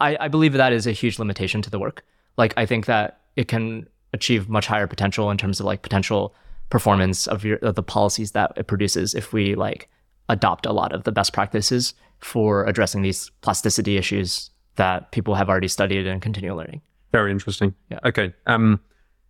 I, 0.00 0.16
I 0.20 0.28
believe 0.28 0.52
that 0.52 0.72
is 0.72 0.86
a 0.86 0.92
huge 0.92 1.18
limitation 1.18 1.62
to 1.62 1.70
the 1.70 1.78
work. 1.78 2.04
Like 2.36 2.54
I 2.56 2.66
think 2.66 2.86
that 2.86 3.20
it 3.36 3.48
can 3.48 3.88
achieve 4.12 4.48
much 4.48 4.66
higher 4.66 4.86
potential 4.86 5.30
in 5.30 5.36
terms 5.36 5.60
of 5.60 5.66
like 5.66 5.82
potential 5.82 6.34
performance 6.70 7.26
of 7.26 7.44
your 7.44 7.58
of 7.58 7.74
the 7.74 7.82
policies 7.82 8.32
that 8.32 8.52
it 8.56 8.66
produces 8.66 9.14
if 9.14 9.32
we 9.32 9.54
like 9.54 9.88
adopt 10.28 10.66
a 10.66 10.72
lot 10.72 10.92
of 10.92 11.04
the 11.04 11.12
best 11.12 11.32
practices 11.32 11.94
for 12.18 12.64
addressing 12.66 13.02
these 13.02 13.30
plasticity 13.40 13.96
issues 13.96 14.50
that 14.76 15.10
people 15.12 15.34
have 15.34 15.48
already 15.48 15.68
studied 15.68 16.06
and 16.06 16.20
continue 16.20 16.54
learning. 16.54 16.80
Very 17.12 17.30
interesting. 17.30 17.74
Yeah. 17.90 18.00
Okay. 18.04 18.34
Um, 18.46 18.80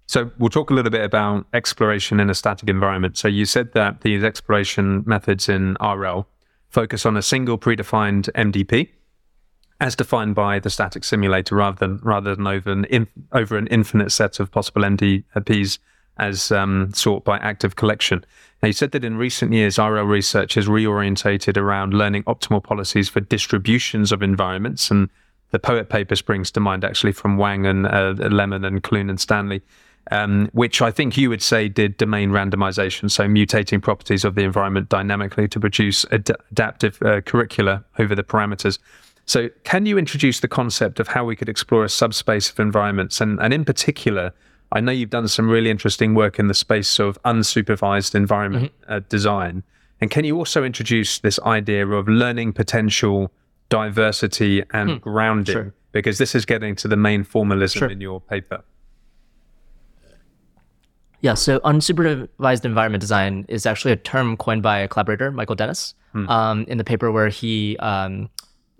so 0.09 0.31
we'll 0.39 0.49
talk 0.49 0.71
a 0.71 0.75
little 0.75 0.91
bit 0.91 1.05
about 1.05 1.47
exploration 1.53 2.19
in 2.19 2.31
a 2.31 2.35
static 2.35 2.69
environment. 2.69 3.19
So 3.19 3.29
you 3.29 3.45
said 3.45 3.75
that 3.75 4.01
these 4.01 4.25
exploration 4.25 5.05
methods 5.07 5.51
in 5.51 5.77
RL 5.83 6.27
focus 6.71 7.05
on 7.05 7.17
a 7.17 7.23
single 7.23 7.59
predefined 7.59 8.31
MDP 8.33 8.89
as 9.81 9.95
defined 9.95 10.35
by 10.35 10.59
the 10.59 10.71
static 10.71 11.05
simulator 11.05 11.55
rather 11.55 11.87
than 11.87 12.01
rather 12.03 12.35
than 12.35 12.47
over 12.47 12.73
an 12.73 13.07
over 13.33 13.59
an 13.59 13.67
infinite 13.67 14.11
set 14.11 14.41
of 14.41 14.51
possible 14.51 14.83
MDPs 14.83 15.79
as 16.17 16.51
um, 16.51 16.91
sought 16.95 17.25
by 17.25 17.37
active 17.39 17.77
collection. 17.77 18.25
Now, 18.63 18.69
you 18.69 18.73
said 18.73 18.93
that 18.93 19.05
in 19.05 19.19
recent 19.19 19.53
years, 19.53 19.79
RL 19.79 20.05
research 20.05 20.55
has 20.55 20.67
reorientated 20.67 21.57
around 21.57 21.95
learning 21.95 22.25
optimal 22.25 22.63
policies 22.63 23.09
for 23.09 23.21
distributions 23.21 24.11
of 24.11 24.23
environments. 24.23 24.91
And 24.91 25.11
the 25.51 25.59
POET 25.59 25.89
paper 25.89 26.17
springs 26.17 26.51
to 26.53 26.61
mind 26.61 26.85
actually 26.85 27.13
from 27.13 27.37
Wang 27.37 27.67
and 27.67 27.87
uh, 27.87 28.15
Lehman 28.19 28.65
and 28.65 28.83
Clune 28.83 29.11
and 29.11 29.21
Stanley. 29.21 29.63
Um, 30.11 30.49
which 30.55 30.81
I 30.81 30.91
think 30.91 31.19
you 31.19 31.29
would 31.29 31.43
say 31.43 31.69
did 31.69 31.99
domain 31.99 32.31
randomization, 32.31 33.11
so 33.11 33.25
mutating 33.25 33.83
properties 33.83 34.25
of 34.25 34.37
the 34.37 34.43
environment 34.43 34.89
dynamically 34.89 35.49
to 35.49 35.61
produce 35.61 36.07
ad- 36.11 36.31
adaptive 36.51 37.03
uh, 37.03 37.21
curricula 37.21 37.85
over 37.99 38.15
the 38.15 38.23
parameters. 38.23 38.79
So, 39.27 39.51
can 39.65 39.85
you 39.85 39.99
introduce 39.99 40.41
the 40.41 40.49
concept 40.49 40.99
of 40.99 41.09
how 41.09 41.27
we 41.27 41.37
could 41.37 41.51
explore 41.51 41.85
a 41.85 41.91
subspace 41.91 42.49
of 42.49 42.59
environments, 42.59 43.21
and, 43.21 43.39
and 43.39 43.53
in 43.53 43.67
particular, 43.67 44.33
I 44.73 44.81
know 44.81 44.93
you've 44.93 45.11
done 45.11 45.29
some 45.29 45.49
really 45.49 45.71
interesting 45.71 46.15
work 46.15 46.39
in 46.39 46.47
the 46.49 46.55
space 46.55 46.99
of 46.99 47.23
unsupervised 47.25 48.15
environment 48.15 48.73
mm-hmm. 48.83 48.93
uh, 48.93 49.01
design. 49.09 49.63
And 50.01 50.11
can 50.11 50.25
you 50.25 50.37
also 50.37 50.63
introduce 50.65 51.19
this 51.19 51.39
idea 51.41 51.87
of 51.87 52.09
learning 52.09 52.53
potential, 52.53 53.33
diversity, 53.69 54.63
and 54.73 54.91
hmm. 54.93 54.97
grounding? 54.99 55.53
Sure. 55.53 55.75
Because 55.93 56.19
this 56.19 56.35
is 56.35 56.45
getting 56.45 56.77
to 56.77 56.89
the 56.89 56.97
main 56.97 57.25
formalism 57.25 57.81
sure. 57.81 57.91
in 57.91 58.01
your 58.01 58.21
paper. 58.21 58.63
Yeah, 61.21 61.35
so 61.35 61.59
unsupervised 61.61 62.65
environment 62.65 63.01
design 63.01 63.45
is 63.49 63.67
actually 63.67 63.93
a 63.93 63.97
term 63.97 64.37
coined 64.37 64.63
by 64.63 64.79
a 64.79 64.89
collaborator, 64.89 65.33
Michael 65.33 65.57
Dennis, 65.57 65.95
hmm. 66.13 66.29
um, 66.29 66.65
in 66.69 66.79
the 66.79 66.85
paper 66.85 67.11
where 67.11 67.29
he 67.29 67.77
um, 67.79 68.31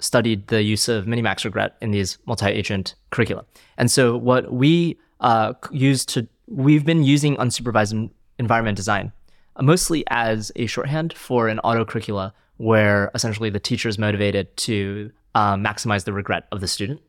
studied 0.01 0.47
the 0.47 0.63
use 0.63 0.89
of 0.89 1.07
minimax 1.07 1.45
regret 1.45 1.77
in 1.81 1.91
these 1.91 2.19
multi-agent 2.27 2.95
curricula. 3.11 3.45
And 3.77 3.91
so 3.91 4.17
what 4.17 4.53
we 4.53 4.99
uh, 5.21 5.55
used 5.73 6.09
to 6.11 6.29
we've 6.47 6.85
been 6.85 7.03
using 7.03 7.37
unsupervised 7.37 8.11
environment 8.39 8.77
design 8.77 9.13
uh, 9.57 9.63
mostly 9.63 10.05
as 10.09 10.51
a 10.57 10.67
shorthand 10.67 11.13
for 11.13 11.49
an 11.49 11.59
auto 11.61 11.85
curricula 11.85 12.33
where 12.57 13.11
essentially 13.15 13.51
the 13.51 13.61
teacher 13.61 13.89
is 13.89 13.99
motivated 13.99 14.57
to 14.57 15.11
uh, 15.35 15.57
maximize 15.57 16.05
the 16.05 16.13
regret 16.13 16.47
of 16.53 16.61
the 16.61 16.69
student. 16.69 17.01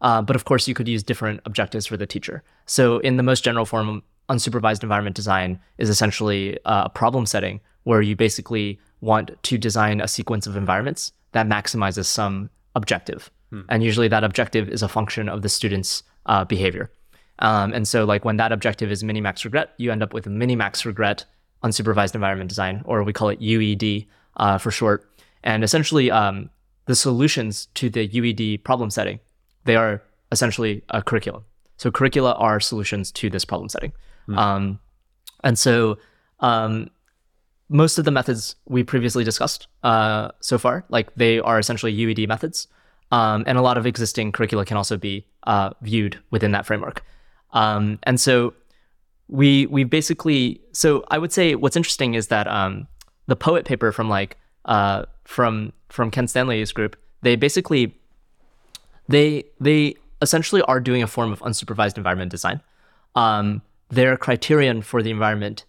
Uh, 0.00 0.20
but 0.20 0.36
of 0.36 0.44
course, 0.44 0.68
you 0.68 0.74
could 0.74 0.88
use 0.88 1.02
different 1.02 1.40
objectives 1.46 1.86
for 1.86 1.96
the 1.96 2.06
teacher. 2.06 2.42
So, 2.66 2.98
in 2.98 3.16
the 3.16 3.22
most 3.22 3.42
general 3.42 3.64
form, 3.64 4.02
unsupervised 4.28 4.82
environment 4.82 5.16
design 5.16 5.60
is 5.78 5.88
essentially 5.88 6.58
uh, 6.64 6.84
a 6.86 6.88
problem 6.88 7.26
setting 7.26 7.60
where 7.84 8.02
you 8.02 8.16
basically 8.16 8.78
want 9.00 9.30
to 9.42 9.58
design 9.58 10.00
a 10.00 10.08
sequence 10.08 10.46
of 10.46 10.56
environments 10.56 11.12
that 11.32 11.46
maximizes 11.46 12.06
some 12.06 12.50
objective. 12.74 13.30
Hmm. 13.50 13.62
And 13.68 13.82
usually, 13.82 14.08
that 14.08 14.24
objective 14.24 14.68
is 14.68 14.82
a 14.82 14.88
function 14.88 15.28
of 15.28 15.42
the 15.42 15.48
student's 15.48 16.02
uh, 16.26 16.44
behavior. 16.44 16.90
Um, 17.38 17.72
and 17.72 17.86
so 17.86 18.04
like 18.04 18.24
when 18.24 18.38
that 18.38 18.52
objective 18.52 18.90
is 18.90 19.02
minimax 19.02 19.44
regret, 19.44 19.74
you 19.76 19.92
end 19.92 20.02
up 20.02 20.14
with 20.14 20.26
a 20.26 20.30
minimax 20.30 20.84
regret 20.84 21.24
unsupervised 21.62 22.14
environment 22.14 22.48
design, 22.48 22.82
or 22.84 23.02
we 23.02 23.12
call 23.12 23.28
it 23.28 23.40
UED 23.40 24.06
uh, 24.36 24.58
for 24.58 24.70
short. 24.70 25.08
And 25.42 25.62
essentially, 25.62 26.10
um, 26.10 26.50
the 26.86 26.94
solutions 26.94 27.66
to 27.74 27.90
the 27.90 28.08
UED 28.08 28.64
problem 28.64 28.90
setting, 28.90 29.20
they 29.64 29.76
are 29.76 30.02
essentially 30.32 30.82
a 30.90 31.02
curriculum. 31.02 31.44
So 31.76 31.90
curricula 31.90 32.32
are 32.34 32.58
solutions 32.60 33.12
to 33.12 33.28
this 33.28 33.44
problem 33.44 33.68
setting. 33.68 33.92
Mm. 34.28 34.36
Um, 34.36 34.78
and 35.44 35.58
so 35.58 35.98
um, 36.40 36.90
most 37.68 37.98
of 37.98 38.04
the 38.04 38.10
methods 38.10 38.56
we 38.68 38.82
previously 38.82 39.24
discussed 39.24 39.68
uh, 39.82 40.30
so 40.40 40.58
far, 40.58 40.84
like 40.88 41.14
they 41.14 41.40
are 41.40 41.58
essentially 41.58 41.96
UED 41.96 42.28
methods. 42.28 42.68
Um, 43.12 43.44
and 43.46 43.56
a 43.56 43.62
lot 43.62 43.78
of 43.78 43.86
existing 43.86 44.32
curricula 44.32 44.64
can 44.64 44.76
also 44.76 44.96
be 44.96 45.26
uh, 45.44 45.70
viewed 45.82 46.18
within 46.30 46.50
that 46.52 46.66
framework. 46.66 47.04
Um, 47.52 48.00
and 48.02 48.20
so 48.20 48.54
we 49.28 49.66
we 49.66 49.84
basically 49.84 50.60
so 50.72 51.04
I 51.08 51.18
would 51.18 51.32
say 51.32 51.54
what's 51.54 51.76
interesting 51.76 52.14
is 52.14 52.28
that 52.28 52.46
um, 52.48 52.88
the 53.26 53.36
POET 53.36 53.64
paper 53.64 53.92
from 53.92 54.08
like 54.08 54.36
uh, 54.64 55.04
from 55.24 55.72
from 55.88 56.10
Ken 56.10 56.26
Stanley's 56.26 56.72
group 56.72 56.96
they 57.22 57.36
basically 57.36 57.96
they 59.08 59.44
they 59.60 59.94
essentially 60.22 60.62
are 60.62 60.80
doing 60.80 61.02
a 61.02 61.06
form 61.06 61.32
of 61.32 61.40
unsupervised 61.40 61.96
environment 61.96 62.30
design. 62.30 62.60
Their 63.88 64.16
criterion 64.16 64.82
for 64.82 65.02
the 65.02 65.10
environment 65.10 65.64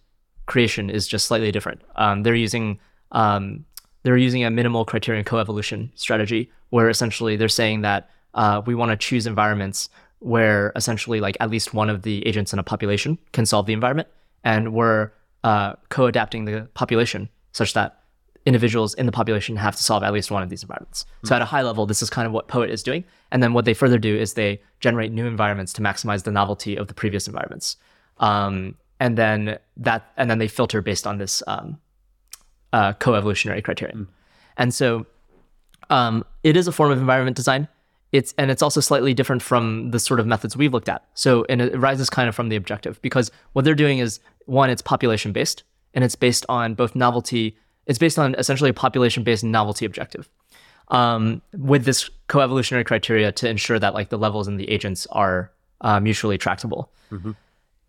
creation 0.46 0.90
is 0.90 1.06
just 1.06 1.26
slightly 1.26 1.52
different. 1.52 1.82
Um, 1.96 2.22
they're 2.22 2.34
using 2.34 2.80
um, 3.12 3.64
they're 4.02 4.16
using 4.16 4.44
a 4.44 4.50
minimal 4.50 4.84
criterion 4.84 5.24
coevolution 5.24 5.90
strategy, 5.94 6.50
where 6.70 6.88
essentially 6.88 7.36
they're 7.36 7.48
saying 7.48 7.82
that 7.82 8.10
uh, 8.34 8.62
we 8.66 8.74
want 8.74 8.90
to 8.90 8.96
choose 8.96 9.26
environments 9.26 9.88
where 10.20 10.72
essentially 10.74 11.20
like 11.20 11.36
at 11.40 11.50
least 11.50 11.74
one 11.74 11.88
of 11.88 12.02
the 12.02 12.26
agents 12.26 12.52
in 12.52 12.58
a 12.58 12.62
population 12.62 13.18
can 13.32 13.46
solve 13.46 13.66
the 13.66 13.72
environment, 13.72 14.08
and 14.44 14.72
we're 14.72 15.12
uh, 15.44 15.74
co-adapting 15.88 16.44
the 16.44 16.68
population 16.74 17.28
such 17.52 17.72
that 17.74 18.02
individuals 18.46 18.94
in 18.94 19.06
the 19.06 19.12
population 19.12 19.56
have 19.56 19.76
to 19.76 19.82
solve 19.82 20.02
at 20.02 20.12
least 20.12 20.30
one 20.30 20.42
of 20.42 20.48
these 20.48 20.62
environments. 20.62 21.04
Mm-hmm. 21.04 21.26
So 21.28 21.36
at 21.36 21.42
a 21.42 21.44
high 21.44 21.62
level, 21.62 21.86
this 21.86 22.02
is 22.02 22.10
kind 22.10 22.26
of 22.26 22.32
what 22.32 22.48
POET 22.48 22.70
is 22.70 22.82
doing. 22.82 23.04
And 23.30 23.42
then 23.42 23.52
what 23.52 23.64
they 23.64 23.74
further 23.74 23.98
do 23.98 24.16
is 24.16 24.34
they 24.34 24.62
generate 24.80 25.12
new 25.12 25.26
environments 25.26 25.72
to 25.74 25.82
maximize 25.82 26.22
the 26.24 26.30
novelty 26.30 26.76
of 26.76 26.86
the 26.88 26.94
previous 26.94 27.28
environments. 27.28 27.76
Um, 28.18 28.76
and 29.00 29.16
then 29.16 29.58
that, 29.76 30.12
and 30.16 30.30
then 30.30 30.38
they 30.38 30.48
filter 30.48 30.82
based 30.82 31.06
on 31.06 31.18
this 31.18 31.42
um, 31.46 31.78
uh, 32.72 32.92
co-evolutionary 32.94 33.62
criterion. 33.62 33.98
Mm. 33.98 34.06
And 34.56 34.74
so 34.74 35.06
um, 35.90 36.24
it 36.42 36.56
is 36.56 36.66
a 36.66 36.72
form 36.72 36.90
of 36.90 36.98
environment 36.98 37.36
design 37.36 37.68
it's 38.12 38.34
and 38.38 38.50
it's 38.50 38.62
also 38.62 38.80
slightly 38.80 39.12
different 39.12 39.42
from 39.42 39.90
the 39.90 39.98
sort 39.98 40.20
of 40.20 40.26
methods 40.26 40.56
we've 40.56 40.72
looked 40.72 40.88
at. 40.88 41.04
So 41.14 41.44
and 41.48 41.60
it 41.60 41.78
rises 41.78 42.08
kind 42.08 42.28
of 42.28 42.34
from 42.34 42.48
the 42.48 42.56
objective 42.56 43.00
because 43.02 43.30
what 43.52 43.64
they're 43.64 43.74
doing 43.74 43.98
is 43.98 44.20
one, 44.46 44.70
it's 44.70 44.82
population 44.82 45.32
based 45.32 45.62
and 45.94 46.02
it's 46.02 46.14
based 46.14 46.46
on 46.48 46.74
both 46.74 46.94
novelty. 46.94 47.56
It's 47.86 47.98
based 47.98 48.18
on 48.18 48.34
essentially 48.36 48.70
a 48.70 48.74
population 48.74 49.24
based 49.24 49.44
novelty 49.44 49.84
objective. 49.84 50.28
Um, 50.90 51.42
with 51.52 51.84
this 51.84 52.08
co-evolutionary 52.28 52.84
criteria 52.84 53.30
to 53.32 53.48
ensure 53.48 53.78
that 53.78 53.92
like 53.92 54.08
the 54.08 54.16
levels 54.16 54.48
and 54.48 54.58
the 54.58 54.70
agents 54.70 55.06
are 55.12 55.52
uh, 55.82 56.00
mutually 56.00 56.38
tractable. 56.38 56.90
Mm-hmm. 57.12 57.32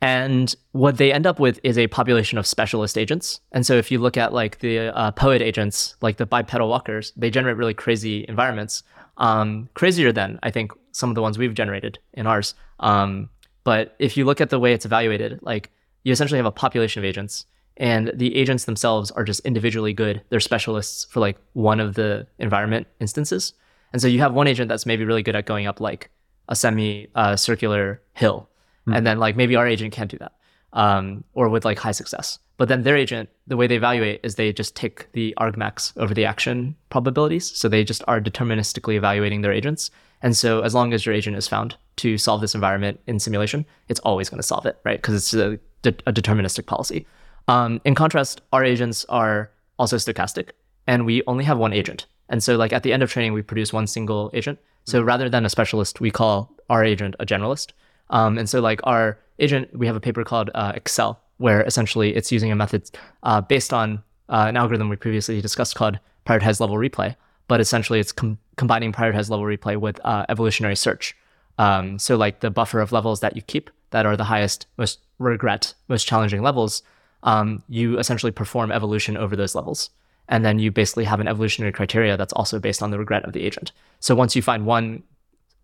And 0.02 0.56
what 0.72 0.98
they 0.98 1.12
end 1.12 1.28
up 1.28 1.40
with 1.40 1.60
is 1.64 1.78
a 1.78 1.88
population 1.88 2.38
of 2.38 2.48
specialist 2.48 2.98
agents. 2.98 3.42
And 3.52 3.66
so 3.66 3.74
if 3.76 3.92
you 3.92 4.00
look 4.00 4.16
at 4.16 4.34
like 4.34 4.60
the 4.60 4.96
uh, 4.96 5.12
POET 5.12 5.42
agents, 5.42 5.96
like 6.02 6.18
the 6.18 6.26
bipedal 6.26 6.70
walkers, 6.70 7.12
they 7.18 7.30
generate 7.30 7.58
really 7.58 7.74
crazy 7.74 8.26
environments 8.30 8.84
um, 9.20 9.70
crazier 9.74 10.12
than 10.12 10.40
I 10.42 10.52
think 10.52 10.72
some 10.92 11.10
of 11.10 11.16
the 11.16 11.22
ones 11.22 11.38
we've 11.38 11.54
generated 11.54 12.00
in 12.14 12.26
ours. 12.26 12.56
Um, 12.80 13.30
but 13.64 13.96
if 14.00 14.18
you 14.18 14.26
look 14.26 14.42
at 14.42 14.50
the 14.50 14.60
way 14.60 14.74
it's 14.74 14.86
evaluated, 14.86 15.40
like 15.42 15.70
you 16.04 16.12
essentially 16.12 16.38
have 16.38 16.46
a 16.46 16.52
population 16.52 17.02
of 17.02 17.06
agents, 17.06 17.46
and 17.78 18.12
the 18.14 18.36
agents 18.36 18.66
themselves 18.66 19.12
are 19.12 19.24
just 19.24 19.40
individually 19.42 19.94
good. 19.94 20.22
They're 20.30 20.40
specialists 20.40 21.06
for 21.06 21.20
like 21.20 21.38
one 21.54 21.80
of 21.80 21.96
the 21.96 22.28
environment 22.40 22.88
instances, 23.00 23.54
and 23.94 24.02
so 24.02 24.08
you 24.08 24.20
have 24.20 24.34
one 24.34 24.48
agent 24.48 24.70
that's 24.70 24.86
maybe 24.86 25.06
really 25.06 25.24
good 25.24 25.36
at 25.36 25.46
going 25.46 25.68
up 25.68 25.80
like 25.80 26.10
a 26.48 26.56
semi-circular 26.56 28.02
uh, 28.02 28.20
hill, 28.20 28.49
mm. 28.92 28.98
and 28.98 29.06
then 29.06 29.20
like 29.20 29.36
maybe 29.36 29.56
our 29.56 29.68
agent 29.68 29.94
can't 29.94 30.12
do 30.12 30.18
that, 30.18 30.34
um, 30.74 31.24
or 31.34 31.50
with 31.50 31.66
like 31.66 31.80
high 31.80 31.92
success. 31.92 32.40
But 32.58 32.68
then 32.68 32.84
their 32.84 32.98
agent, 32.98 33.30
the 33.48 33.56
way 33.56 33.68
they 33.68 33.78
evaluate 33.78 34.20
is 34.22 34.36
they 34.36 34.52
just 34.52 34.76
take 34.76 35.10
the 35.14 35.34
argmax 35.40 35.94
over 35.98 36.14
the 36.14 36.26
action 36.26 36.76
probabilities. 36.90 37.50
So 37.56 37.70
they 37.70 37.86
just 37.86 38.04
are 38.08 38.20
deterministically 38.20 38.96
evaluating 38.96 39.42
their 39.42 39.54
agents. 39.54 39.92
And 40.22 40.36
so 40.36 40.60
as 40.62 40.76
long 40.76 40.92
as 40.92 41.06
your 41.06 41.16
agent 41.16 41.38
is 41.38 41.48
found 41.48 41.78
to 41.98 42.18
solve 42.18 42.42
this 42.42 42.56
environment 42.56 43.00
in 43.08 43.18
simulation, 43.20 43.66
it's 43.88 44.02
always 44.02 44.30
going 44.30 44.40
to 44.40 44.48
solve 44.48 44.66
it, 44.66 44.78
right? 44.84 45.02
Because 45.02 45.16
it's 45.16 45.34
a, 45.34 45.58
a, 45.86 46.12
deterministic 46.12 46.66
policy. 46.66 47.08
Um, 47.48 47.80
in 47.86 47.96
contrast, 47.96 48.42
our 48.52 48.66
agents 48.66 49.06
are 49.08 49.52
also 49.78 49.96
stochastic, 49.96 50.50
and 50.86 51.06
we 51.06 51.24
only 51.28 51.46
have 51.46 51.58
one 51.58 51.72
agent. 51.72 52.08
And 52.28 52.44
so, 52.44 52.58
like 52.58 52.74
at 52.74 52.84
the 52.84 52.92
end 52.92 53.02
of 53.02 53.10
training, 53.10 53.32
we 53.32 53.42
produce 53.42 53.72
one 53.72 53.88
single 53.88 54.30
agent. 54.34 54.60
So 54.86 55.02
rather 55.02 55.30
than 55.30 55.46
a 55.46 55.50
specialist, 55.50 56.02
we 56.02 56.12
call 56.12 56.52
our 56.70 56.84
agent 56.84 57.16
a 57.20 57.26
generalist. 57.26 57.72
Um, 58.10 58.38
and 58.38 58.50
so, 58.50 58.60
like 58.60 58.80
our 58.84 59.20
agent, 59.40 59.70
we 59.78 59.88
have 59.88 59.96
a 59.96 60.00
paper 60.00 60.24
called 60.24 60.50
uh, 60.56 60.74
ACCEL, 60.74 61.18
where 61.38 61.62
essentially 61.64 62.16
it's 62.16 62.32
using 62.32 62.52
a 62.52 62.56
method 62.56 62.90
uh, 63.24 63.42
based 63.42 63.74
on 63.74 64.04
uh, 64.30 64.46
an 64.48 64.58
algorithm 64.58 64.90
we 64.90 64.96
previously 64.96 65.42
discussed 65.42 65.76
called 65.76 66.00
prioritized 66.26 66.60
level 66.60 66.76
replay. 66.78 67.16
But 67.48 67.60
essentially, 67.60 68.00
it's 68.00 68.12
com- 68.12 68.38
combining 68.58 68.92
prioritized 68.92 69.30
level 69.30 69.46
replay 69.46 69.78
with 69.78 70.00
uh, 70.04 70.26
evolutionary 70.30 70.76
search. 70.76 71.16
Um, 71.58 72.00
so, 72.00 72.16
like 72.16 72.40
the 72.40 72.52
buffer 72.52 72.80
of 72.80 72.92
levels 72.92 73.20
that 73.22 73.36
you 73.36 73.42
keep 73.42 73.70
that 73.92 74.06
are 74.06 74.18
the 74.18 74.24
highest, 74.26 74.68
most 74.78 75.00
regret, 75.18 75.74
most 75.88 76.08
challenging 76.08 76.42
levels, 76.42 76.84
um, 77.24 77.64
you 77.68 78.00
essentially 78.00 78.32
perform 78.32 78.72
evolution 78.72 79.18
over 79.18 79.36
those 79.36 79.56
levels. 79.56 79.90
And 80.28 80.46
then 80.46 80.60
you 80.60 80.72
basically 80.72 81.06
have 81.06 81.20
an 81.20 81.28
evolutionary 81.28 81.72
criteria 81.72 82.16
that's 82.16 82.34
also 82.34 82.60
based 82.60 82.84
on 82.84 82.92
the 82.92 83.00
regret 83.00 83.26
of 83.26 83.34
the 83.34 83.42
agent. 83.42 83.72
So 84.00 84.14
once 84.14 84.36
you 84.36 84.42
find 84.42 84.66
one 84.66 85.04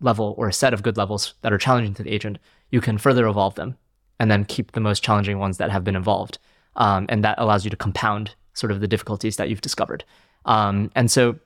level 0.00 0.34
or 0.36 0.48
a 0.48 0.52
set 0.52 0.74
of 0.74 0.82
good 0.82 0.96
levels 0.96 1.34
that 1.42 1.52
are 1.52 1.58
challenging 1.58 1.94
to 1.94 2.02
the 2.02 2.12
agent, 2.12 2.38
you 2.70 2.80
can 2.80 2.98
further 2.98 3.26
evolve 3.26 3.54
them 3.54 3.76
and 4.18 4.30
then 4.30 4.44
keep 4.44 4.72
the 4.72 4.80
most 4.80 5.02
challenging 5.02 5.38
ones 5.38 5.58
that 5.58 5.70
have 5.70 5.84
been 5.84 5.96
evolved. 5.96 6.38
Um, 6.76 7.06
and 7.08 7.24
that 7.24 7.38
allows 7.38 7.64
you 7.64 7.70
to 7.70 7.76
compound 7.76 8.34
sort 8.52 8.70
of 8.70 8.80
the 8.80 8.88
difficulties 8.88 9.36
that 9.36 9.48
you've 9.48 9.60
discovered. 9.60 10.04
Um, 10.44 10.90
and 10.94 11.10
so 11.10 11.38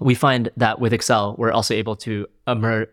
we 0.00 0.14
find 0.14 0.50
that 0.56 0.80
with 0.80 0.92
ACCEL, 0.92 1.38
we're 1.38 1.52
also 1.52 1.74
able 1.74 1.96
to 1.96 2.26
emerge. 2.46 2.88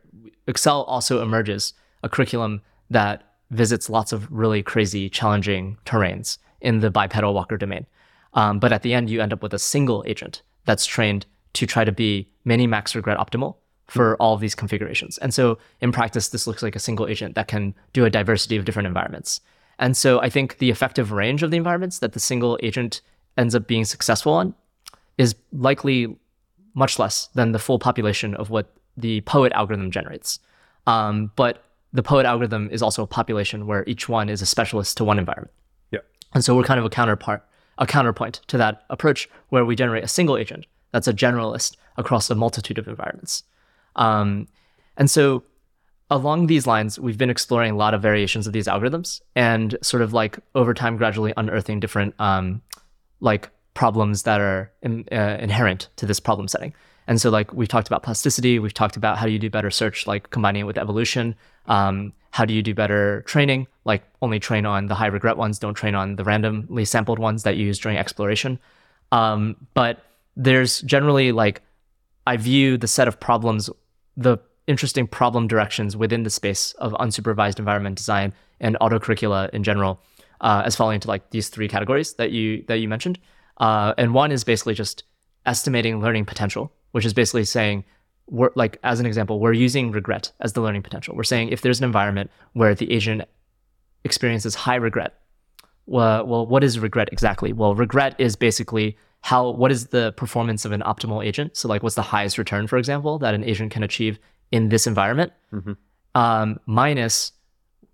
ACCEL 0.47 0.83
also 0.87 1.21
emerges 1.21 1.73
a 2.03 2.09
curriculum 2.09 2.61
that 2.89 3.23
visits 3.51 3.89
lots 3.89 4.11
of 4.11 4.31
really 4.31 4.63
crazy, 4.63 5.09
challenging 5.09 5.77
terrains 5.85 6.37
in 6.61 6.79
the 6.79 6.89
bipedal 6.89 7.33
walker 7.33 7.57
domain. 7.57 7.85
Um, 8.33 8.59
but 8.59 8.71
at 8.71 8.81
the 8.81 8.93
end, 8.93 9.09
you 9.09 9.21
end 9.21 9.33
up 9.33 9.43
with 9.43 9.53
a 9.53 9.59
single 9.59 10.03
agent 10.07 10.41
that's 10.65 10.85
trained 10.85 11.25
to 11.53 11.65
try 11.65 11.83
to 11.83 11.91
be 11.91 12.29
mini 12.45 12.67
max 12.67 12.95
regret 12.95 13.17
optimal 13.17 13.55
for 13.93 14.15
all 14.15 14.33
of 14.33 14.41
these 14.41 14.55
configurations. 14.55 15.19
And 15.19 15.31
so 15.31 15.59
in 15.79 15.91
practice, 15.91 16.29
this 16.29 16.47
looks 16.47 16.63
like 16.63 16.75
a 16.75 16.79
single 16.79 17.07
agent 17.07 17.35
that 17.35 17.47
can 17.47 17.75
do 17.93 18.05
a 18.05 18.09
diversity 18.09 18.57
of 18.57 18.65
different 18.65 18.87
environments. 18.87 19.39
And 19.77 19.95
so 19.95 20.19
I 20.19 20.29
think 20.31 20.57
the 20.57 20.71
effective 20.71 21.11
range 21.11 21.43
of 21.43 21.51
the 21.51 21.57
environments 21.57 21.99
that 21.99 22.13
the 22.13 22.19
single 22.19 22.57
agent 22.63 23.01
ends 23.37 23.53
up 23.53 23.67
being 23.67 23.85
successful 23.85 24.33
on 24.33 24.55
is 25.19 25.35
likely 25.51 26.17
much 26.73 26.97
less 26.97 27.27
than 27.35 27.51
the 27.51 27.59
full 27.59 27.77
population 27.77 28.33
of 28.33 28.49
what 28.49 28.75
the 28.97 29.21
POET 29.21 29.51
algorithm 29.51 29.91
generates. 29.91 30.39
Um, 30.87 31.29
but 31.35 31.63
the 31.91 32.01
POET 32.01 32.25
algorithm 32.25 32.69
is 32.71 32.81
also 32.81 33.03
a 33.03 33.07
population 33.07 33.67
where 33.67 33.83
each 33.85 34.09
one 34.09 34.27
is 34.27 34.41
a 34.41 34.47
specialist 34.47 34.97
to 34.97 35.03
one 35.03 35.19
environment. 35.19 35.53
Yeah. 35.91 35.99
And 36.33 36.43
so 36.43 36.55
we're 36.55 36.63
kind 36.63 36.79
of 36.79 36.85
a 36.85 36.89
counterpart, 36.89 37.45
a 37.77 37.85
counterpoint 37.85 38.41
to 38.47 38.57
that 38.57 38.85
approach 38.89 39.29
where 39.49 39.65
we 39.65 39.75
generate 39.75 40.03
a 40.03 40.07
single 40.07 40.35
agent 40.35 40.65
that's 40.91 41.07
a 41.07 41.13
generalist 41.13 41.75
across 41.95 42.31
a 42.31 42.35
multitude 42.35 42.79
of 42.79 42.87
environments. 42.87 43.43
Um, 43.95 44.47
and 44.97 45.09
so 45.09 45.43
along 46.09 46.47
these 46.47 46.67
lines, 46.67 46.99
we've 46.99 47.17
been 47.17 47.29
exploring 47.29 47.71
a 47.71 47.75
lot 47.75 47.93
of 47.93 48.01
variations 48.01 48.47
of 48.47 48.53
these 48.53 48.67
algorithms 48.67 49.21
and 49.35 49.77
sort 49.81 50.03
of 50.03 50.13
like 50.13 50.37
over 50.55 50.73
time 50.73 50.97
gradually 50.97 51.33
unearthing 51.37 51.79
different 51.79 52.13
um, 52.19 52.61
like 53.19 53.49
problems 53.73 54.23
that 54.23 54.39
are 54.39 54.71
in, 54.81 55.05
uh, 55.11 55.37
inherent 55.39 55.89
to 55.95 56.05
this 56.05 56.19
problem 56.19 56.47
setting. 56.47 56.73
And 57.07 57.19
so 57.19 57.29
like 57.29 57.53
we've 57.53 57.67
talked 57.67 57.87
about 57.87 58.03
plasticity, 58.03 58.59
we've 58.59 58.73
talked 58.73 58.95
about 58.95 59.17
how 59.17 59.25
do 59.25 59.31
you 59.31 59.39
do 59.39 59.49
better 59.49 59.71
search, 59.71 60.07
like 60.07 60.29
combining 60.29 60.61
it 60.61 60.65
with 60.65 60.77
evolution. 60.77 61.35
Um, 61.65 62.13
how 62.31 62.45
do 62.45 62.53
you 62.53 62.61
do 62.61 62.73
better 62.73 63.21
training? 63.23 63.67
Like 63.85 64.03
only 64.21 64.39
train 64.39 64.65
on 64.65 64.87
the 64.87 64.95
high 64.95 65.07
regret 65.07 65.37
ones, 65.37 65.59
don't 65.59 65.73
train 65.73 65.95
on 65.95 66.15
the 66.15 66.23
randomly 66.23 66.85
sampled 66.85 67.19
ones 67.19 67.43
that 67.43 67.57
you 67.57 67.65
use 67.65 67.79
during 67.79 67.97
exploration. 67.97 68.59
Um, 69.11 69.55
but 69.73 70.05
there's 70.35 70.81
generally 70.81 71.31
like 71.31 71.61
I 72.25 72.37
view 72.37 72.77
the 72.77 72.87
set 72.87 73.07
of 73.07 73.19
problems, 73.19 73.69
the 74.15 74.37
interesting 74.67 75.07
problem 75.07 75.47
directions 75.47 75.97
within 75.97 76.23
the 76.23 76.29
space 76.29 76.73
of 76.73 76.93
unsupervised 76.93 77.59
environment 77.59 77.97
design 77.97 78.33
and 78.59 78.77
auto 78.79 78.99
curricula 78.99 79.49
in 79.53 79.63
general, 79.63 79.99
uh, 80.41 80.63
as 80.65 80.75
falling 80.75 80.95
into 80.95 81.07
like 81.07 81.31
these 81.31 81.49
three 81.49 81.67
categories 81.67 82.13
that 82.15 82.31
you 82.31 82.63
that 82.67 82.77
you 82.77 82.87
mentioned. 82.87 83.19
Uh, 83.57 83.93
and 83.97 84.13
one 84.13 84.31
is 84.31 84.43
basically 84.43 84.73
just 84.73 85.03
estimating 85.45 86.01
learning 86.01 86.25
potential, 86.25 86.71
which 86.91 87.05
is 87.05 87.13
basically 87.13 87.43
saying 87.43 87.83
we're 88.27 88.51
like 88.55 88.79
as 88.83 88.99
an 88.99 89.05
example, 89.05 89.39
we're 89.39 89.53
using 89.53 89.91
regret 89.91 90.31
as 90.39 90.53
the 90.53 90.61
learning 90.61 90.83
potential. 90.83 91.15
We're 91.15 91.23
saying 91.23 91.49
if 91.49 91.61
there's 91.61 91.79
an 91.79 91.85
environment 91.85 92.31
where 92.53 92.73
the 92.73 92.91
agent 92.91 93.23
experiences 94.05 94.55
high 94.55 94.75
regret, 94.75 95.19
well, 95.85 96.25
well, 96.25 96.45
what 96.45 96.63
is 96.63 96.79
regret 96.79 97.09
exactly? 97.11 97.51
Well, 97.51 97.75
regret 97.75 98.15
is 98.17 98.35
basically 98.35 98.97
how 99.23 99.49
what 99.51 99.71
is 99.71 99.87
the 99.87 100.11
performance 100.13 100.65
of 100.65 100.73
an 100.73 100.81
optimal 100.81 101.25
agent? 101.25 101.55
So 101.55 101.69
like 101.69 101.81
what's 101.81 101.95
the 101.95 102.01
highest 102.01 102.37
return, 102.37 102.67
for 102.67 102.77
example, 102.77 103.17
that 103.19 103.33
an 103.33 103.43
agent 103.45 103.71
can 103.71 103.81
achieve 103.81 104.19
in 104.51 104.67
this 104.67 104.85
environment, 104.85 105.31
mm-hmm. 105.51 105.73
um, 106.13 106.59
minus 106.65 107.31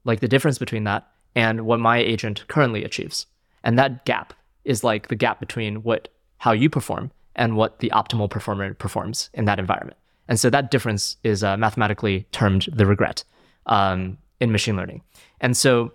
like 0.06 0.22
the 0.22 0.28
difference 0.28 0.58
between 0.58 0.86
that 0.86 1.08
and 1.36 1.68
what 1.68 1.80
my 1.80 2.00
agent 2.00 2.48
currently 2.48 2.84
achieves. 2.84 3.28
And 3.64 3.78
that 3.78 4.06
gap 4.06 4.34
is 4.66 4.84
like 4.84 5.10
the 5.10 5.16
gap 5.16 5.40
between 5.40 5.84
what 5.84 6.08
how 6.40 6.52
you 6.52 6.68
perform 6.68 7.12
and 7.36 7.56
what 7.56 7.78
the 7.78 7.92
optimal 7.94 8.28
performer 8.28 8.74
performs 8.74 9.30
in 9.36 9.46
that 9.46 9.60
environment. 9.60 9.98
And 10.28 10.40
so 10.40 10.50
that 10.50 10.72
difference 10.72 11.18
is 11.24 11.44
uh, 11.44 11.58
mathematically 11.58 12.26
termed 12.32 12.70
the 12.74 12.88
regret 12.88 13.24
um, 13.68 14.18
in 14.40 14.52
machine 14.52 14.76
learning. 14.76 15.04
And 15.42 15.56
so 15.56 15.92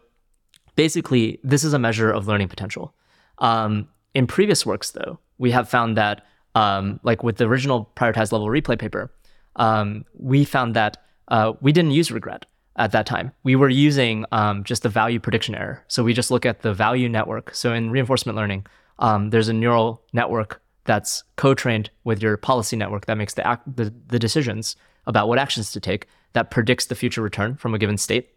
basically, 0.77 1.41
this 1.43 1.65
is 1.65 1.73
a 1.73 1.79
measure 1.79 2.11
of 2.11 2.29
learning 2.29 2.49
potential. 2.49 2.95
Um, 3.39 3.89
in 4.15 4.29
previous 4.29 4.65
works, 4.65 4.93
though, 4.93 5.19
we 5.39 5.51
have 5.51 5.69
found 5.69 5.97
that, 5.97 6.25
um, 6.55 7.01
like 7.03 7.23
with 7.23 7.37
the 7.37 7.45
original 7.45 7.91
prioritized 7.97 8.33
level 8.33 8.49
replay 8.49 8.79
paper, 8.79 9.13
um, 9.57 10.05
we 10.15 10.45
found 10.45 10.75
that 10.75 10.97
uh, 11.29 11.53
we 11.61 11.73
didn't 11.73 11.93
use 11.93 12.11
regret 12.11 12.47
at 12.77 12.93
that 12.93 13.07
time. 13.07 13.33
We 13.45 13.57
were 13.57 13.69
using 13.69 14.25
um, 14.33 14.65
just 14.65 14.83
the 14.83 14.89
value 14.89 15.21
prediction 15.21 15.55
error. 15.55 15.85
So 15.89 16.03
we 16.03 16.13
just 16.13 16.31
look 16.31 16.45
at 16.45 16.63
the 16.63 16.75
value 16.75 17.09
network. 17.09 17.55
So 17.55 17.73
in 17.73 17.91
reinforcement 17.91 18.37
learning, 18.37 18.67
um, 18.99 19.31
there's 19.31 19.49
a 19.49 19.53
neural 19.53 20.03
network 20.13 20.61
that's 20.85 21.25
co-trained 21.37 21.91
with 22.05 22.23
your 22.23 22.37
policy 22.37 22.77
network 22.77 23.07
that 23.07 23.17
makes 23.17 23.35
the, 23.35 23.47
act, 23.47 23.77
the, 23.77 23.93
the 24.09 24.19
decisions 24.19 24.77
about 25.07 25.29
what 25.29 25.39
actions 25.39 25.73
to 25.73 25.81
take 25.81 26.09
that 26.33 26.51
predicts 26.51 26.87
the 26.87 26.95
future 26.95 27.23
return 27.23 27.57
from 27.57 27.75
a 27.75 27.79
given 27.79 27.97
state. 27.97 28.31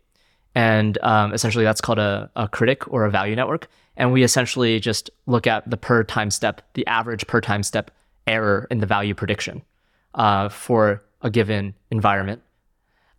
And 0.57 0.97
um, 1.03 1.35
essentially, 1.35 1.63
that's 1.63 1.81
called 1.81 1.99
a, 1.99 2.31
a 2.35 2.47
critic 2.47 2.91
or 2.91 3.05
a 3.05 3.11
value 3.11 3.35
network. 3.35 3.67
And 3.95 4.11
we 4.11 4.23
essentially 4.23 4.79
just 4.79 5.11
look 5.27 5.45
at 5.45 5.69
the 5.69 5.77
per 5.77 6.03
time 6.03 6.31
step, 6.31 6.63
the 6.73 6.85
average 6.87 7.27
per 7.27 7.41
time 7.41 7.61
step 7.61 7.91
error 8.25 8.65
in 8.71 8.79
the 8.79 8.87
value 8.87 9.13
prediction 9.13 9.61
uh, 10.15 10.49
for 10.49 11.03
a 11.21 11.29
given 11.29 11.75
environment. 11.91 12.41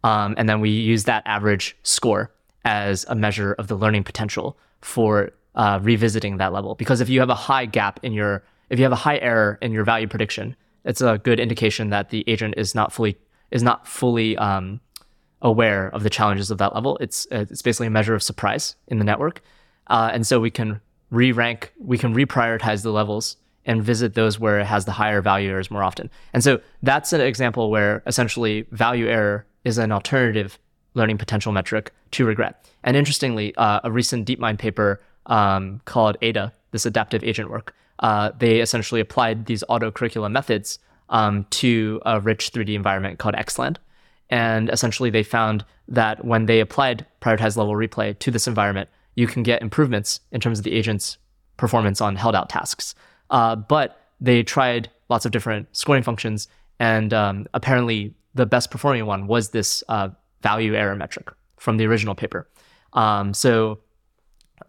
Um, 0.02 0.34
and 0.36 0.48
then 0.48 0.58
we 0.58 0.70
use 0.70 1.04
that 1.04 1.22
average 1.26 1.76
score 1.84 2.32
as 2.64 3.06
a 3.08 3.14
measure 3.14 3.52
of 3.52 3.68
the 3.68 3.76
learning 3.76 4.02
potential 4.02 4.58
for 4.80 5.30
uh, 5.54 5.78
revisiting 5.80 6.38
that 6.38 6.52
level. 6.52 6.74
Because 6.74 7.00
if 7.00 7.08
you 7.08 7.20
have 7.20 7.30
a 7.30 7.36
high 7.36 7.66
gap 7.66 8.00
in 8.02 8.12
your 8.12 8.42
if 8.68 8.80
you 8.80 8.84
have 8.84 8.92
a 8.92 8.96
high 8.96 9.18
error 9.18 9.60
in 9.62 9.70
your 9.70 9.84
value 9.84 10.08
prediction, 10.08 10.56
it's 10.84 11.00
a 11.00 11.18
good 11.18 11.38
indication 11.38 11.90
that 11.90 12.10
the 12.10 12.24
agent 12.26 12.54
is 12.56 12.74
not 12.74 12.92
fully 12.92 13.16
is 13.52 13.62
not 13.62 13.86
fully 13.86 14.36
um, 14.38 14.80
aware 15.42 15.88
of 15.88 16.02
the 16.02 16.10
challenges 16.10 16.50
of 16.50 16.58
that 16.58 16.74
level. 16.74 16.96
It's 17.00 17.26
it's 17.30 17.62
basically 17.62 17.86
a 17.86 17.90
measure 17.90 18.14
of 18.14 18.22
surprise 18.22 18.76
in 18.88 18.98
the 18.98 19.04
network, 19.04 19.42
uh, 19.88 20.10
and 20.12 20.26
so 20.26 20.40
we 20.40 20.50
can 20.50 20.80
re-rank, 21.10 21.72
we 21.78 21.98
can 21.98 22.14
reprioritize 22.14 22.82
the 22.82 22.92
levels 22.92 23.36
and 23.64 23.82
visit 23.82 24.14
those 24.14 24.38
where 24.38 24.60
it 24.60 24.64
has 24.64 24.84
the 24.84 24.92
higher 24.92 25.20
value 25.20 25.50
errors 25.50 25.70
more 25.70 25.82
often. 25.82 26.10
And 26.32 26.42
so 26.42 26.60
that's 26.82 27.12
an 27.12 27.20
example 27.20 27.70
where 27.70 28.02
essentially 28.06 28.66
value 28.72 29.08
error 29.08 29.46
is 29.64 29.78
an 29.78 29.92
alternative 29.92 30.58
learning 30.94 31.18
potential 31.18 31.52
metric 31.52 31.92
to 32.12 32.24
regret. 32.24 32.66
And 32.82 32.96
interestingly, 32.96 33.54
uh, 33.56 33.80
a 33.84 33.90
recent 33.90 34.26
DeepMind 34.26 34.58
paper 34.58 35.00
um, 35.26 35.80
called 35.84 36.16
ADA, 36.22 36.52
this 36.70 36.86
adaptive 36.86 37.22
agent 37.22 37.50
work, 37.50 37.74
uh, 37.98 38.30
they 38.38 38.60
essentially 38.60 39.00
applied 39.00 39.46
these 39.46 39.62
autocurriculum 39.68 40.32
methods 40.32 40.78
um, 41.10 41.44
to 41.50 42.00
a 42.06 42.20
rich 42.20 42.52
3D 42.52 42.74
environment 42.74 43.18
called 43.18 43.34
XLand. 43.34 43.76
And 44.30 44.68
essentially, 44.70 45.10
they 45.10 45.22
found 45.22 45.64
that 45.88 46.24
when 46.24 46.46
they 46.46 46.60
applied 46.60 47.06
prioritized 47.20 47.56
level 47.56 47.74
replay 47.74 48.18
to 48.18 48.30
this 48.30 48.46
environment, 48.46 48.88
you 49.14 49.26
can 49.26 49.42
get 49.42 49.62
improvements 49.62 50.20
in 50.32 50.40
terms 50.40 50.58
of 50.58 50.64
the 50.64 50.72
agent's 50.72 51.16
performance 51.56 52.00
on 52.00 52.16
held 52.16 52.34
out 52.34 52.48
tasks. 52.48 52.94
Uh, 53.30 53.56
but 53.56 54.00
they 54.20 54.42
tried 54.42 54.90
lots 55.08 55.24
of 55.24 55.32
different 55.32 55.68
scoring 55.74 56.02
functions, 56.02 56.48
and 56.78 57.12
um, 57.12 57.46
apparently, 57.54 58.14
the 58.34 58.46
best 58.46 58.70
performing 58.70 59.06
one 59.06 59.26
was 59.26 59.50
this 59.50 59.82
uh, 59.88 60.08
value 60.42 60.74
error 60.74 60.94
metric 60.94 61.30
from 61.56 61.76
the 61.76 61.86
original 61.86 62.14
paper. 62.14 62.48
Um, 62.92 63.34
so 63.34 63.80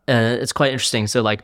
uh, 0.08 0.38
it's 0.42 0.54
quite 0.54 0.72
interesting. 0.72 1.08
So, 1.08 1.22
like, 1.22 1.44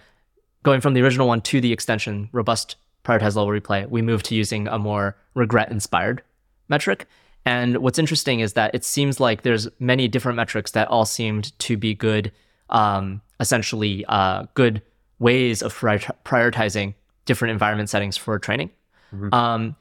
going 0.64 0.82
from 0.82 0.94
the 0.94 1.02
original 1.02 1.28
one 1.28 1.42
to 1.42 1.62
the 1.62 1.72
extension, 1.72 2.30
robust 2.32 2.78
prioritized 3.04 3.36
level 3.36 3.48
replay, 3.48 3.88
we 3.88 4.02
moved 4.02 4.26
to 4.28 4.36
using 4.36 4.68
a 4.68 4.80
more 4.80 5.16
regret 5.36 5.72
inspired 5.72 6.24
metric. 6.68 7.08
And 7.46 7.78
what's 7.78 8.00
interesting 8.00 8.40
is 8.40 8.54
that 8.54 8.74
it 8.74 8.84
seems 8.84 9.20
like 9.20 9.44
there's 9.44 9.68
many 9.80 10.08
different 10.08 10.36
metrics 10.36 10.72
that 10.72 10.88
all 10.88 11.06
seemed 11.06 11.58
to 11.60 11.78
be 11.78 11.94
good, 11.94 12.32
um, 12.70 13.22
essentially 13.40 14.04
uh, 14.10 14.48
good 14.56 14.82
ways 15.20 15.62
of 15.62 15.74
prioritizing 15.74 16.96
different 17.26 17.52
environment 17.52 17.90
settings 17.90 18.18
for 18.18 18.40
training. 18.40 18.72
Mm-hmm. 19.14 19.34
Um, 19.34 19.76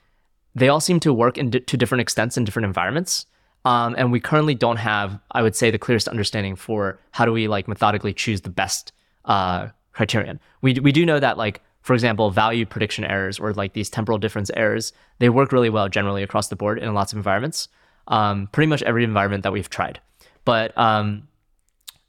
they 0.55 0.69
all 0.69 0.81
seem 0.81 1.01
to 1.01 1.13
work 1.13 1.39
in 1.39 1.51
di- 1.51 1.61
to 1.61 1.77
different 1.77 2.03
extents 2.03 2.37
in 2.37 2.45
different 2.45 2.67
environments. 2.67 3.27
Um, 3.65 3.95
and 3.97 4.13
we 4.13 4.21
currently 4.21 4.55
don't 4.55 4.77
have, 4.77 5.19
I 5.31 5.41
would 5.41 5.57
say, 5.57 5.71
the 5.71 5.79
clearest 5.79 6.07
understanding 6.07 6.55
for 6.55 6.99
how 7.13 7.25
do 7.25 7.33
we 7.33 7.49
like 7.49 7.67
methodically 7.67 8.13
choose 8.13 8.43
the 8.43 8.51
best 8.51 8.93
uh, 9.25 9.69
criterion. 9.93 10.39
We 10.61 10.75
we 10.75 10.93
do 10.93 11.07
know 11.07 11.19
that 11.19 11.39
like 11.39 11.63
for 11.85 11.93
example, 11.93 12.31
value 12.31 12.65
prediction 12.65 13.05
errors 13.05 13.39
or 13.39 13.53
like 13.53 13.75
these 13.75 13.91
temporal 13.91 14.17
difference 14.17 14.51
errors, 14.57 14.95
they 15.19 15.29
work 15.29 15.53
really 15.53 15.69
well 15.69 15.87
generally 15.87 16.23
across 16.23 16.49
the 16.49 16.57
board 16.57 16.79
in 16.79 16.93
lots 16.95 17.13
of 17.13 17.19
environments. 17.19 17.69
Um, 18.09 18.49
pretty 18.53 18.69
much 18.69 18.83
every 18.83 19.05
environment 19.05 19.43
that 19.43 19.53
we've 19.53 19.69
tried. 19.69 20.01
But 20.47 20.77
um, 20.79 21.29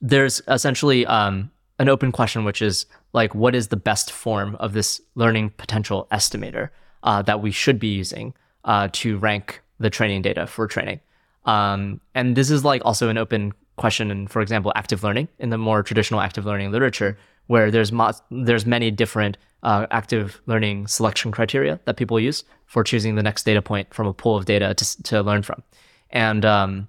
there's 0.02 0.42
essentially 0.48 1.06
um, 1.06 1.52
an 1.78 1.90
open 1.90 2.14
question, 2.14 2.45
which 2.45 2.62
is 2.62 2.86
like, 3.12 3.36
what 3.36 3.54
is 3.54 3.68
the 3.68 3.76
best 3.76 4.12
form 4.12 4.56
of 4.56 4.72
this 4.72 5.02
learning 5.16 5.52
potential 5.58 6.08
estimator 6.10 6.70
uh, 7.04 7.22
that 7.24 7.42
we 7.42 7.52
should 7.52 7.78
be 7.78 7.88
using 7.88 8.34
uh, 8.64 8.88
to 8.94 9.18
rank 9.18 9.62
the 9.80 9.90
training 9.90 10.22
data 10.22 10.48
for 10.48 10.68
training? 10.68 11.02
Um, 11.44 12.00
and 12.14 12.38
this 12.38 12.50
is 12.50 12.64
like 12.64 12.82
also 12.86 13.10
an 13.10 13.18
open 13.18 13.54
question 13.76 14.10
in, 14.10 14.28
for 14.28 14.42
example, 14.42 14.72
active 14.76 15.04
learning 15.04 15.28
in 15.40 15.50
the 15.50 15.58
more 15.58 15.84
traditional 15.84 16.22
active 16.22 16.45
learning 16.45 16.72
literature, 16.72 17.18
where 17.48 17.72
there's 17.72 17.92
mo- 17.92 18.14
there's 18.32 18.66
many 18.66 18.92
different 18.92 19.38
uh, 19.64 19.88
active 19.92 20.42
learning 20.46 20.88
selection 20.88 21.32
criteria 21.32 21.80
that 21.86 21.98
people 21.98 22.20
use 22.20 22.44
for 22.66 22.84
choosing 22.84 23.16
the 23.16 23.24
next 23.24 23.46
data 23.46 23.62
point 23.62 23.94
from 23.94 24.08
a 24.08 24.14
pool 24.14 24.36
of 24.36 24.46
data 24.46 24.74
to, 24.74 25.04
to 25.04 25.22
learn 25.22 25.42
from, 25.42 25.62
and 26.10 26.46
um, 26.46 26.88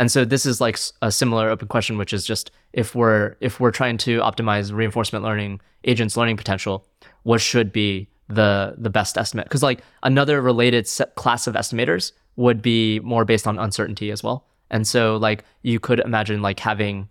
And 0.00 0.10
so 0.10 0.24
this 0.24 0.46
is 0.46 0.60
like 0.60 0.78
a 1.02 1.10
similar 1.12 1.50
open 1.50 1.68
question, 1.68 1.98
which 1.98 2.14
is 2.14 2.24
just 2.24 2.50
if 2.72 2.94
we're 2.94 3.36
if 3.40 3.60
we're 3.60 3.70
trying 3.70 3.98
to 3.98 4.20
optimize 4.20 4.72
reinforcement 4.72 5.22
learning 5.24 5.60
agents' 5.84 6.16
learning 6.16 6.38
potential, 6.38 6.86
what 7.24 7.40
should 7.40 7.70
be 7.70 8.08
the 8.28 8.74
the 8.78 8.88
best 8.88 9.18
estimate? 9.18 9.44
Because 9.44 9.62
like 9.62 9.82
another 10.02 10.40
related 10.40 10.88
class 11.16 11.46
of 11.46 11.54
estimators 11.54 12.12
would 12.36 12.62
be 12.62 13.00
more 13.00 13.26
based 13.26 13.46
on 13.46 13.58
uncertainty 13.58 14.10
as 14.10 14.22
well. 14.22 14.46
And 14.70 14.86
so 14.86 15.18
like 15.18 15.44
you 15.62 15.78
could 15.78 16.00
imagine 16.00 16.40
like 16.40 16.60
having 16.60 17.08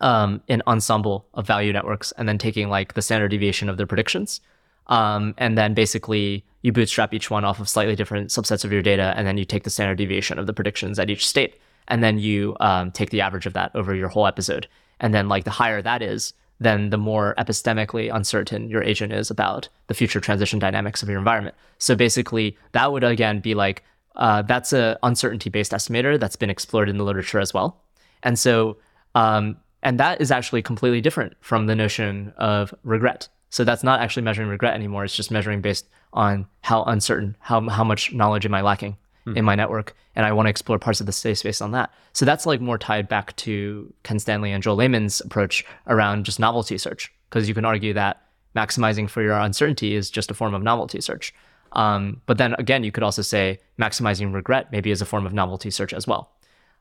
um, 0.00 0.40
an 0.48 0.62
ensemble 0.66 1.26
of 1.34 1.46
value 1.46 1.72
networks 1.72 2.12
and 2.12 2.28
then 2.28 2.38
taking 2.38 2.68
like 2.68 2.94
the 2.94 3.02
standard 3.02 3.28
deviation 3.28 3.68
of 3.68 3.76
their 3.76 3.86
predictions. 3.86 4.40
Um, 4.86 5.34
and 5.38 5.58
then 5.58 5.74
basically 5.74 6.44
you 6.62 6.72
bootstrap 6.72 7.12
each 7.12 7.30
one 7.30 7.44
off 7.44 7.60
of 7.60 7.68
slightly 7.68 7.94
different 7.94 8.30
subsets 8.30 8.64
of 8.64 8.72
your 8.72 8.82
data, 8.82 9.14
and 9.16 9.26
then 9.26 9.38
you 9.38 9.44
take 9.44 9.64
the 9.64 9.70
standard 9.70 9.98
deviation 9.98 10.38
of 10.38 10.46
the 10.46 10.52
predictions 10.52 10.98
at 10.98 11.10
each 11.10 11.26
state, 11.26 11.60
and 11.88 12.02
then 12.02 12.18
you 12.18 12.56
um, 12.60 12.90
take 12.90 13.10
the 13.10 13.20
average 13.20 13.46
of 13.46 13.52
that 13.52 13.70
over 13.74 13.94
your 13.94 14.08
whole 14.08 14.26
episode. 14.26 14.66
And 15.00 15.14
then 15.14 15.28
like 15.28 15.44
the 15.44 15.50
higher 15.50 15.82
that 15.82 16.02
is, 16.02 16.32
then 16.60 16.90
the 16.90 16.98
more 16.98 17.34
epistemically 17.38 18.12
uncertain 18.12 18.68
your 18.68 18.82
agent 18.82 19.12
is 19.12 19.30
about 19.30 19.68
the 19.86 19.94
future 19.94 20.20
transition 20.20 20.58
dynamics 20.58 21.02
of 21.02 21.08
your 21.08 21.18
environment. 21.18 21.54
So 21.78 21.94
basically, 21.94 22.56
that 22.72 22.90
would 22.90 23.04
again 23.04 23.40
be 23.40 23.54
like 23.54 23.84
uh, 24.16 24.42
that's 24.42 24.72
a 24.72 24.98
uncertainty 25.04 25.48
based 25.48 25.72
estimator 25.72 26.18
that's 26.18 26.36
been 26.36 26.50
explored 26.50 26.88
in 26.88 26.98
the 26.98 27.04
literature 27.04 27.38
as 27.38 27.54
well. 27.54 27.80
And 28.24 28.36
so, 28.36 28.78
um, 29.14 29.56
and 29.82 29.98
that 30.00 30.20
is 30.20 30.30
actually 30.30 30.62
completely 30.62 31.00
different 31.00 31.34
from 31.40 31.66
the 31.66 31.74
notion 31.74 32.32
of 32.36 32.74
regret. 32.82 33.28
So 33.50 33.64
that's 33.64 33.82
not 33.82 34.00
actually 34.00 34.22
measuring 34.22 34.48
regret 34.48 34.74
anymore. 34.74 35.04
It's 35.04 35.16
just 35.16 35.30
measuring 35.30 35.60
based 35.60 35.88
on 36.12 36.46
how 36.60 36.84
uncertain, 36.84 37.36
how 37.40 37.66
how 37.68 37.84
much 37.84 38.12
knowledge 38.12 38.44
am 38.44 38.54
I 38.54 38.60
lacking 38.60 38.96
hmm. 39.24 39.36
in 39.36 39.44
my 39.44 39.54
network, 39.54 39.94
and 40.14 40.26
I 40.26 40.32
want 40.32 40.46
to 40.46 40.50
explore 40.50 40.78
parts 40.78 41.00
of 41.00 41.06
the 41.06 41.12
space 41.12 41.42
based 41.42 41.62
on 41.62 41.72
that. 41.72 41.92
So 42.12 42.24
that's 42.24 42.46
like 42.46 42.60
more 42.60 42.78
tied 42.78 43.08
back 43.08 43.34
to 43.36 43.92
Ken 44.02 44.18
Stanley 44.18 44.52
and 44.52 44.62
Joel 44.62 44.76
Lehman's 44.76 45.20
approach 45.20 45.64
around 45.86 46.24
just 46.24 46.38
novelty 46.38 46.76
search, 46.78 47.12
because 47.30 47.48
you 47.48 47.54
can 47.54 47.64
argue 47.64 47.94
that 47.94 48.22
maximizing 48.56 49.08
for 49.08 49.22
your 49.22 49.38
uncertainty 49.38 49.94
is 49.94 50.10
just 50.10 50.30
a 50.30 50.34
form 50.34 50.54
of 50.54 50.62
novelty 50.62 51.00
search. 51.00 51.34
Um, 51.72 52.22
but 52.26 52.38
then 52.38 52.54
again, 52.58 52.82
you 52.84 52.92
could 52.92 53.02
also 53.02 53.22
say 53.22 53.60
maximizing 53.78 54.32
regret 54.32 54.72
maybe 54.72 54.90
is 54.90 55.02
a 55.02 55.06
form 55.06 55.26
of 55.26 55.32
novelty 55.32 55.70
search 55.70 55.92
as 55.92 56.06
well, 56.06 56.32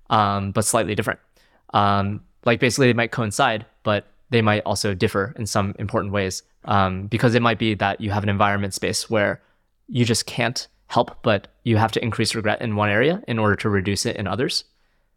um, 0.10 0.52
but 0.52 0.66
slightly 0.66 0.96
different. 0.96 1.20
Um, 1.74 2.22
like 2.46 2.60
basically, 2.60 2.88
they 2.88 2.94
might 2.94 3.12
coincide, 3.12 3.66
but 3.84 4.06
they 4.30 4.42
might 4.42 4.64
also 4.66 4.94
differ 4.94 5.34
in 5.38 5.46
some 5.46 5.76
important 5.80 6.14
ways 6.14 6.44
um, 6.66 7.08
because 7.08 7.36
it 7.36 7.42
might 7.42 7.60
be 7.60 7.74
that 7.76 8.02
you 8.02 8.12
have 8.12 8.24
an 8.24 8.30
environment 8.30 8.74
space 8.74 9.10
where 9.10 9.42
you 9.88 10.06
just 10.06 10.26
can't 10.26 10.68
help, 10.88 11.22
but 11.24 11.48
you 11.64 11.78
have 11.78 11.92
to 11.94 12.04
increase 12.04 12.36
regret 12.36 12.62
in 12.62 12.76
one 12.76 12.90
area 12.90 13.22
in 13.28 13.40
order 13.40 13.56
to 13.56 13.70
reduce 13.70 14.06
it 14.06 14.16
in 14.16 14.28
others. 14.28 14.64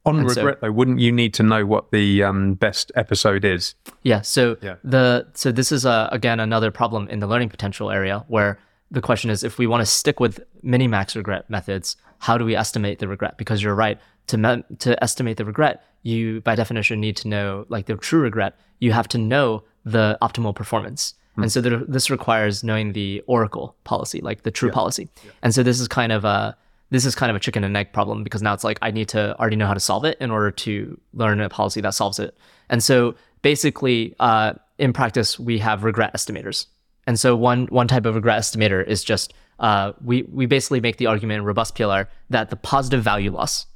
On 0.06 0.18
and 0.18 0.28
regret, 0.28 0.58
so, 0.60 0.66
though, 0.66 0.72
wouldn't 0.72 0.98
you 0.98 1.12
need 1.12 1.34
to 1.34 1.42
know 1.42 1.66
what 1.66 1.90
the 1.90 2.22
um, 2.22 2.54
best 2.54 2.90
episode 2.94 3.44
is? 3.44 3.74
Yeah. 4.02 4.22
So 4.22 4.56
yeah. 4.62 4.76
the 4.82 5.26
so 5.34 5.52
this 5.52 5.70
is 5.70 5.84
uh, 5.84 6.08
again 6.10 6.40
another 6.40 6.70
problem 6.70 7.06
in 7.08 7.18
the 7.18 7.26
learning 7.26 7.50
potential 7.50 7.90
area 7.90 8.24
where 8.28 8.58
the 8.90 9.02
question 9.02 9.28
is 9.28 9.44
if 9.44 9.58
we 9.58 9.66
want 9.66 9.82
to 9.82 9.86
stick 9.86 10.18
with 10.18 10.40
minimax 10.64 11.16
regret 11.16 11.50
methods, 11.50 11.96
how 12.18 12.38
do 12.38 12.46
we 12.46 12.56
estimate 12.56 12.98
the 12.98 13.08
regret? 13.08 13.36
Because 13.36 13.62
you're 13.62 13.74
right 13.74 14.00
to 14.30 14.38
me- 14.38 14.64
to 14.78 15.02
estimate 15.02 15.36
the 15.36 15.44
regret, 15.44 15.84
you 16.02 16.40
by 16.40 16.54
definition 16.54 17.00
need 17.00 17.16
to 17.16 17.28
know 17.28 17.66
like 17.68 17.86
the 17.86 17.96
true 17.96 18.20
regret. 18.20 18.54
You 18.78 18.92
have 18.92 19.08
to 19.08 19.18
know 19.18 19.64
the 19.84 20.18
optimal 20.22 20.54
performance. 20.54 21.14
Hmm. 21.34 21.42
And 21.42 21.52
so 21.52 21.60
there, 21.60 21.78
this 21.78 22.10
requires 22.10 22.64
knowing 22.64 22.92
the 22.92 23.22
oracle 23.26 23.76
policy, 23.84 24.20
like 24.20 24.42
the 24.42 24.50
true 24.50 24.68
yeah. 24.68 24.74
policy. 24.74 25.08
Yeah. 25.24 25.30
And 25.42 25.54
so 25.54 25.62
this 25.62 25.80
is 25.80 25.88
kind 25.88 26.12
of 26.12 26.24
a 26.24 26.56
this 26.90 27.04
is 27.04 27.14
kind 27.14 27.30
of 27.30 27.36
a 27.36 27.40
chicken 27.40 27.62
and 27.62 27.76
egg 27.76 27.92
problem 27.92 28.24
because 28.24 28.42
now 28.42 28.52
it's 28.52 28.64
like 28.64 28.78
I 28.82 28.90
need 28.90 29.08
to 29.10 29.38
already 29.38 29.56
know 29.56 29.66
how 29.66 29.74
to 29.74 29.80
solve 29.80 30.04
it 30.04 30.16
in 30.20 30.30
order 30.30 30.50
to 30.50 30.98
learn 31.14 31.40
a 31.40 31.48
policy 31.48 31.80
that 31.82 31.94
solves 31.94 32.18
it. 32.18 32.36
And 32.68 32.82
so 32.82 33.14
basically, 33.42 34.14
uh, 34.20 34.54
in 34.78 34.92
practice, 34.92 35.38
we 35.38 35.58
have 35.58 35.84
regret 35.84 36.14
estimators. 36.14 36.66
And 37.06 37.18
so 37.18 37.36
one 37.36 37.66
one 37.66 37.88
type 37.88 38.06
of 38.06 38.14
regret 38.14 38.40
estimator 38.40 38.86
is 38.86 39.04
just 39.04 39.34
uh, 39.58 39.92
we 40.04 40.22
we 40.22 40.46
basically 40.46 40.80
make 40.80 40.96
the 40.96 41.06
argument 41.06 41.38
in 41.38 41.44
robust 41.44 41.76
PLR 41.76 42.06
that 42.30 42.50
the 42.50 42.56
positive 42.56 43.02
value 43.02 43.30
loss 43.30 43.66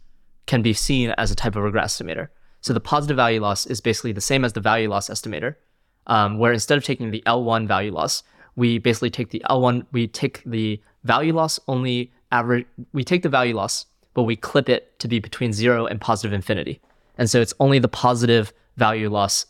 can 0.47 0.63
be 0.63 0.73
seen 0.73 1.11
as 1.17 1.31
a 1.31 1.35
type 1.35 1.57
of 1.57 1.63
regret 1.63 1.87
estimator. 1.87 2.29
So 2.61 2.73
the 2.73 2.81
positive 2.81 3.17
value 3.17 3.41
loss 3.41 3.67
is 3.67 3.81
basically 3.81 4.13
the 4.13 4.21
same 4.21 4.45
as 4.45 4.53
the 4.53 4.61
value 4.61 4.89
loss 4.89 5.09
estimator, 5.09 5.57
um, 6.07 6.39
where 6.39 6.53
instead 6.53 6.79
of 6.79 6.85
taking 6.85 7.11
the 7.11 7.23
L1 7.27 7.67
value 7.67 7.93
loss, 7.93 8.23
we 8.57 8.79
basically 8.79 9.11
take 9.11 9.31
the 9.31 9.43
L1, 9.51 9.87
we 9.93 10.07
take 10.07 10.43
the 10.45 10.81
value 11.03 11.33
loss 11.33 11.61
only 11.69 12.13
average, 12.33 12.67
we 12.93 13.05
take 13.05 13.23
the 13.23 13.29
value 13.29 13.55
loss, 13.55 13.87
but 14.15 14.23
we 14.23 14.37
clip 14.37 14.69
it 14.69 14.99
to 15.01 15.09
be 15.09 15.19
between 15.19 15.53
zero 15.53 15.87
and 15.87 16.01
positive 16.01 16.33
infinity. 16.33 16.81
And 17.19 17.29
so 17.29 17.41
it's 17.41 17.55
only 17.61 17.79
the 17.79 17.89
positive 17.89 18.53
value 18.77 19.11
loss 19.11 19.47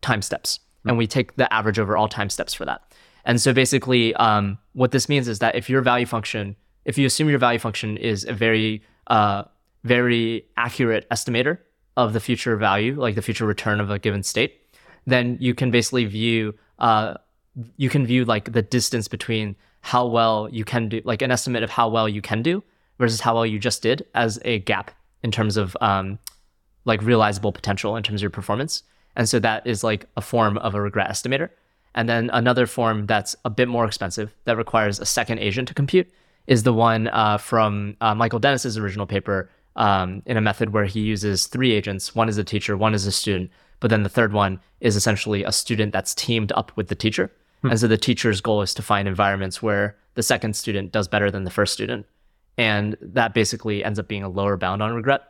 time 0.00 0.22
steps. 0.22 0.60
And 0.84 0.96
we 0.96 1.06
take 1.06 1.36
the 1.36 1.52
average 1.52 1.78
over 1.78 1.96
all 1.96 2.08
time 2.08 2.30
steps 2.30 2.54
for 2.54 2.64
that. 2.64 2.82
And 3.24 3.40
so 3.40 3.52
basically, 3.52 4.14
um, 4.14 4.58
what 4.72 4.90
this 4.90 5.08
means 5.08 5.28
is 5.28 5.38
that 5.40 5.54
if 5.54 5.68
your 5.68 5.82
value 5.82 6.06
function, 6.06 6.56
if 6.84 6.96
you 6.96 7.06
assume 7.06 7.28
your 7.28 7.38
value 7.38 7.58
function 7.58 7.96
is 7.96 8.24
a 8.24 8.32
very, 8.32 8.82
uh, 9.08 9.44
very 9.84 10.46
accurate 10.56 11.08
estimator 11.10 11.58
of 11.96 12.12
the 12.12 12.20
future 12.20 12.56
value, 12.56 12.94
like 12.94 13.14
the 13.14 13.22
future 13.22 13.46
return 13.46 13.80
of 13.80 13.90
a 13.90 13.98
given 13.98 14.22
state, 14.22 14.60
then 15.06 15.36
you 15.40 15.54
can 15.54 15.70
basically 15.70 16.04
view 16.04 16.54
uh, 16.78 17.14
you 17.76 17.88
can 17.88 18.06
view 18.06 18.24
like 18.24 18.52
the 18.52 18.62
distance 18.62 19.08
between 19.08 19.56
how 19.80 20.06
well 20.06 20.48
you 20.50 20.64
can 20.64 20.88
do, 20.88 21.00
like 21.04 21.22
an 21.22 21.30
estimate 21.30 21.62
of 21.62 21.70
how 21.70 21.88
well 21.88 22.08
you 22.08 22.22
can 22.22 22.42
do 22.42 22.62
versus 22.98 23.20
how 23.20 23.34
well 23.34 23.46
you 23.46 23.58
just 23.58 23.82
did 23.82 24.06
as 24.14 24.38
a 24.44 24.60
gap 24.60 24.90
in 25.22 25.30
terms 25.30 25.56
of 25.56 25.76
um, 25.80 26.18
like 26.84 27.02
realizable 27.02 27.52
potential 27.52 27.96
in 27.96 28.02
terms 28.02 28.20
of 28.20 28.22
your 28.22 28.30
performance. 28.30 28.82
And 29.16 29.28
so 29.28 29.38
that 29.40 29.66
is 29.66 29.82
like 29.82 30.06
a 30.16 30.20
form 30.20 30.58
of 30.58 30.74
a 30.74 30.80
regret 30.80 31.10
estimator. 31.10 31.50
And 31.94 32.08
then 32.08 32.30
another 32.32 32.66
form 32.66 33.06
that's 33.06 33.34
a 33.44 33.50
bit 33.50 33.66
more 33.68 33.84
expensive 33.84 34.34
that 34.44 34.56
requires 34.56 35.00
a 35.00 35.06
second 35.06 35.38
agent 35.38 35.68
to 35.68 35.74
compute 35.74 36.08
is 36.46 36.62
the 36.62 36.72
one 36.72 37.08
uh, 37.08 37.38
from 37.38 37.96
uh, 38.00 38.14
Michael 38.14 38.38
Dennis's 38.38 38.78
original 38.78 39.06
paper 39.06 39.50
um, 39.78 40.22
in 40.26 40.36
a 40.36 40.40
method 40.40 40.72
where 40.74 40.84
he 40.84 41.00
uses 41.00 41.46
three 41.46 41.72
agents. 41.72 42.14
One 42.14 42.28
is 42.28 42.36
a 42.36 42.44
teacher, 42.44 42.76
one 42.76 42.94
is 42.94 43.06
a 43.06 43.12
student, 43.12 43.50
but 43.80 43.88
then 43.88 44.02
the 44.02 44.08
third 44.08 44.32
one 44.32 44.60
is 44.80 44.96
essentially 44.96 45.44
a 45.44 45.52
student 45.52 45.92
that's 45.92 46.14
teamed 46.14 46.52
up 46.52 46.76
with 46.76 46.88
the 46.88 46.94
teacher. 46.94 47.32
Hmm. 47.62 47.70
And 47.70 47.80
so 47.80 47.88
the 47.88 47.96
teacher's 47.96 48.40
goal 48.40 48.60
is 48.60 48.74
to 48.74 48.82
find 48.82 49.08
environments 49.08 49.62
where 49.62 49.96
the 50.14 50.22
second 50.22 50.54
student 50.54 50.92
does 50.92 51.08
better 51.08 51.30
than 51.30 51.44
the 51.44 51.50
first 51.50 51.72
student. 51.72 52.06
And 52.58 52.96
that 53.00 53.34
basically 53.34 53.84
ends 53.84 54.00
up 54.00 54.08
being 54.08 54.24
a 54.24 54.28
lower 54.28 54.56
bound 54.56 54.82
on 54.82 54.92
regret. 54.92 55.22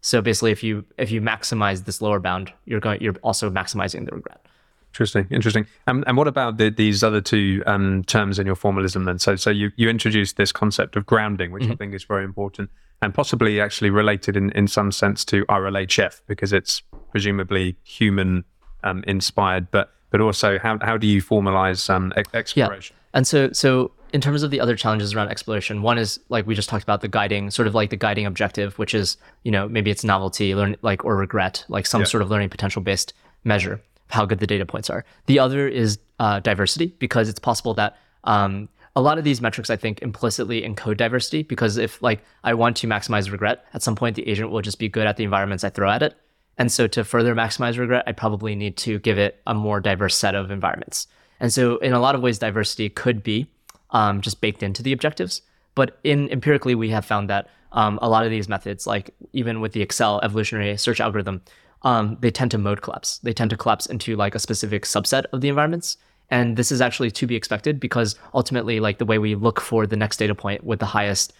So 0.00 0.22
basically 0.22 0.50
if 0.50 0.62
you 0.62 0.84
if 0.98 1.10
you 1.10 1.20
maximize 1.20 1.84
this 1.84 2.00
lower 2.00 2.20
bound, 2.20 2.52
you're 2.64 2.80
going 2.80 3.00
you're 3.02 3.16
also 3.22 3.50
maximizing 3.50 4.06
the 4.06 4.14
regret. 4.14 4.46
Interesting, 4.94 5.26
interesting. 5.28 5.66
Um, 5.88 6.04
and 6.06 6.16
what 6.16 6.28
about 6.28 6.58
the, 6.58 6.70
these 6.70 7.02
other 7.02 7.20
two 7.20 7.64
um, 7.66 8.04
terms 8.04 8.38
in 8.38 8.46
your 8.46 8.54
formalism 8.54 9.06
then? 9.06 9.18
So, 9.18 9.34
so 9.34 9.50
you, 9.50 9.72
you 9.74 9.88
introduced 9.88 10.36
this 10.36 10.52
concept 10.52 10.94
of 10.94 11.04
grounding, 11.04 11.50
which 11.50 11.64
mm-hmm. 11.64 11.72
I 11.72 11.74
think 11.74 11.94
is 11.94 12.04
very 12.04 12.24
important 12.24 12.70
and 13.02 13.12
possibly 13.12 13.60
actually 13.60 13.90
related 13.90 14.36
in, 14.36 14.52
in 14.52 14.68
some 14.68 14.92
sense 14.92 15.24
to 15.26 15.44
RLHF 15.46 16.20
because 16.28 16.52
it's 16.52 16.80
presumably 17.10 17.76
human 17.82 18.44
um, 18.84 19.02
inspired, 19.06 19.68
but 19.72 19.90
but 20.10 20.20
also 20.20 20.60
how, 20.60 20.78
how 20.80 20.96
do 20.96 21.08
you 21.08 21.20
formalize 21.20 21.90
um, 21.90 22.12
exploration? 22.32 22.94
Yeah. 22.94 23.00
And 23.14 23.26
so 23.26 23.50
so 23.50 23.90
in 24.12 24.20
terms 24.20 24.44
of 24.44 24.52
the 24.52 24.60
other 24.60 24.76
challenges 24.76 25.12
around 25.12 25.28
exploration, 25.28 25.82
one 25.82 25.98
is 25.98 26.20
like 26.28 26.46
we 26.46 26.54
just 26.54 26.68
talked 26.68 26.84
about 26.84 27.00
the 27.00 27.08
guiding, 27.08 27.50
sort 27.50 27.66
of 27.66 27.74
like 27.74 27.90
the 27.90 27.96
guiding 27.96 28.26
objective, 28.26 28.78
which 28.78 28.94
is 28.94 29.16
you 29.42 29.50
know 29.50 29.68
maybe 29.68 29.90
it's 29.90 30.04
novelty, 30.04 30.54
learn 30.54 30.76
like 30.82 31.04
or 31.04 31.16
regret, 31.16 31.64
like 31.68 31.84
some 31.84 32.02
yeah. 32.02 32.06
sort 32.06 32.22
of 32.22 32.30
learning 32.30 32.48
potential 32.48 32.80
based 32.80 33.12
measure 33.42 33.82
how 34.08 34.24
good 34.24 34.38
the 34.38 34.46
data 34.46 34.66
points 34.66 34.90
are. 34.90 35.04
The 35.26 35.38
other 35.38 35.68
is 35.68 35.98
uh, 36.18 36.40
diversity 36.40 36.94
because 36.98 37.28
it's 37.28 37.38
possible 37.38 37.74
that 37.74 37.96
um, 38.24 38.68
a 38.96 39.00
lot 39.00 39.18
of 39.18 39.24
these 39.24 39.40
metrics 39.40 39.70
I 39.70 39.76
think 39.76 40.02
implicitly 40.02 40.62
encode 40.62 40.96
diversity 40.96 41.42
because 41.42 41.76
if 41.76 42.00
like 42.02 42.22
I 42.44 42.54
want 42.54 42.76
to 42.78 42.86
maximize 42.86 43.30
regret, 43.30 43.64
at 43.74 43.82
some 43.82 43.96
point 43.96 44.16
the 44.16 44.26
agent 44.28 44.50
will 44.50 44.62
just 44.62 44.78
be 44.78 44.88
good 44.88 45.06
at 45.06 45.16
the 45.16 45.24
environments 45.24 45.64
I 45.64 45.70
throw 45.70 45.90
at 45.90 46.02
it. 46.02 46.16
And 46.56 46.70
so 46.70 46.86
to 46.86 47.02
further 47.02 47.34
maximize 47.34 47.78
regret, 47.78 48.04
I 48.06 48.12
probably 48.12 48.54
need 48.54 48.76
to 48.78 49.00
give 49.00 49.18
it 49.18 49.40
a 49.46 49.54
more 49.54 49.80
diverse 49.80 50.14
set 50.14 50.36
of 50.36 50.50
environments. 50.50 51.08
And 51.40 51.52
so 51.52 51.78
in 51.78 51.92
a 51.92 52.00
lot 52.00 52.14
of 52.14 52.20
ways, 52.20 52.38
diversity 52.38 52.88
could 52.88 53.24
be 53.24 53.48
um, 53.90 54.20
just 54.20 54.40
baked 54.40 54.62
into 54.62 54.82
the 54.82 54.92
objectives. 54.92 55.42
But 55.74 55.98
in 56.04 56.28
empirically, 56.30 56.76
we 56.76 56.90
have 56.90 57.04
found 57.04 57.28
that 57.30 57.48
um, 57.72 57.98
a 58.00 58.08
lot 58.08 58.24
of 58.24 58.30
these 58.30 58.48
methods, 58.48 58.86
like 58.86 59.10
even 59.32 59.60
with 59.60 59.72
the 59.72 59.84
ACCEL 59.84 60.20
evolutionary 60.22 60.76
search 60.76 61.00
algorithm, 61.00 61.42
um, 61.84 62.16
they 62.20 62.30
tend 62.30 62.50
to 62.50 62.58
mode 62.58 62.82
collapse. 62.82 63.18
They 63.18 63.32
tend 63.32 63.50
to 63.50 63.56
collapse 63.56 63.86
into 63.86 64.16
like 64.16 64.34
a 64.34 64.38
specific 64.38 64.84
subset 64.84 65.24
of 65.32 65.40
the 65.40 65.48
environments. 65.48 65.96
And 66.30 66.56
this 66.56 66.72
is 66.72 66.80
actually 66.80 67.10
to 67.12 67.26
be 67.26 67.36
expected 67.36 67.78
because 67.78 68.16
ultimately, 68.32 68.80
like 68.80 68.98
the 68.98 69.04
way 69.04 69.18
we 69.18 69.34
look 69.34 69.60
for 69.60 69.86
the 69.86 69.96
next 69.96 70.16
data 70.16 70.34
point 70.34 70.64
with 70.64 70.80
the 70.80 70.86
highest 70.86 71.34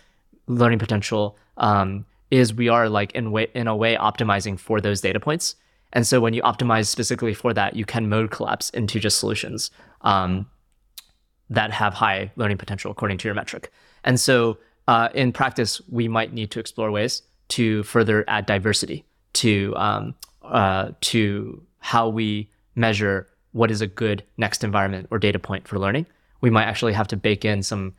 learning 0.47 0.79
potential 0.79 1.37
um, 1.57 2.05
is 2.31 2.53
we 2.53 2.69
are 2.69 2.89
like 2.89 3.13
in 3.13 3.33
way 3.33 3.49
in 3.55 3.67
a 3.67 3.75
way 3.75 3.97
optimizing 3.97 4.59
for 4.59 4.81
those 4.81 5.01
data 5.01 5.19
points. 5.19 5.57
And 5.95 6.07
so 6.07 6.21
when 6.21 6.35
you 6.35 6.43
optimize 6.43 6.87
specifically 6.87 7.35
for 7.35 7.55
that, 7.55 7.77
you 7.77 7.85
can 7.85 8.09
mode 8.09 8.31
collapse 8.31 8.69
into 8.71 9.01
just 9.01 9.19
solutions 9.19 9.71
um, 10.03 10.47
that 11.49 11.71
have 11.71 11.95
high 11.95 12.33
learning 12.37 12.59
potential 12.59 12.91
according 12.91 13.19
to 13.19 13.29
your 13.29 13.35
metric. 13.35 13.73
And 14.03 14.21
so 14.21 14.59
uh, 14.89 15.09
in 15.15 15.33
practice, 15.33 15.81
we 15.89 16.09
might 16.09 16.33
need 16.33 16.51
to 16.51 16.61
explore 16.61 16.91
ways 16.91 17.23
to 17.49 17.85
further 17.85 18.25
add 18.29 18.45
diversity 18.45 19.05
to 19.35 19.75
um, 19.77 20.15
uh, 20.45 20.93
to 21.01 21.63
how 21.79 22.09
we 22.09 22.51
measure 22.75 23.29
what 23.53 23.71
is 23.71 23.81
a 23.81 23.87
good 23.87 24.25
next 24.37 24.65
environment 24.65 25.07
or 25.11 25.19
data 25.19 25.39
point 25.39 25.67
for 25.69 25.79
learning, 25.79 26.07
we 26.41 26.51
might 26.51 26.65
actually 26.65 26.93
have 26.93 27.09
to 27.09 27.17
bake 27.17 27.45
in 27.45 27.63
some 27.63 27.95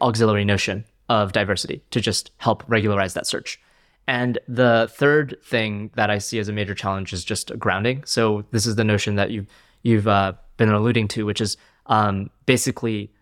auxiliary 0.00 0.44
notion 0.44 0.84
of 1.08 1.32
diversity 1.32 1.82
to 1.90 2.00
just 2.00 2.30
help 2.38 2.64
regularize 2.66 3.14
that 3.14 3.26
search. 3.26 3.60
And 4.08 4.38
the 4.48 4.88
third 4.92 5.36
thing 5.44 5.90
that 5.94 6.10
I 6.10 6.18
see 6.18 6.38
as 6.38 6.48
a 6.48 6.52
major 6.52 6.74
challenge 6.74 7.12
is 7.12 7.24
just 7.24 7.56
grounding. 7.58 8.04
So 8.04 8.44
this 8.50 8.66
is 8.66 8.76
the 8.76 8.84
notion 8.84 9.16
that 9.16 9.30
you've 9.30 9.46
you've 9.82 10.08
uh, 10.08 10.32
been 10.56 10.70
alluding 10.70 11.08
to, 11.08 11.26
which 11.26 11.40
is 11.40 11.56
um, 11.86 12.30
basically 12.46 13.12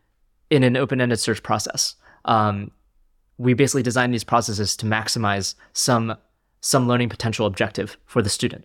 in 0.51 0.62
an 0.62 0.77
open-ended 0.77 1.19
search 1.19 1.43
process. 1.43 1.94
Um, 2.25 2.70
we 3.39 3.55
basically 3.55 3.83
design 3.83 4.12
these 4.12 4.25
processes 4.25 4.77
to 4.77 4.86
maximize 4.86 5.55
some 5.73 6.17
some 6.65 6.89
learning 6.89 7.10
potential 7.10 7.47
objective 7.47 7.99
for 8.07 8.23
the 8.23 8.31
student. 8.31 8.65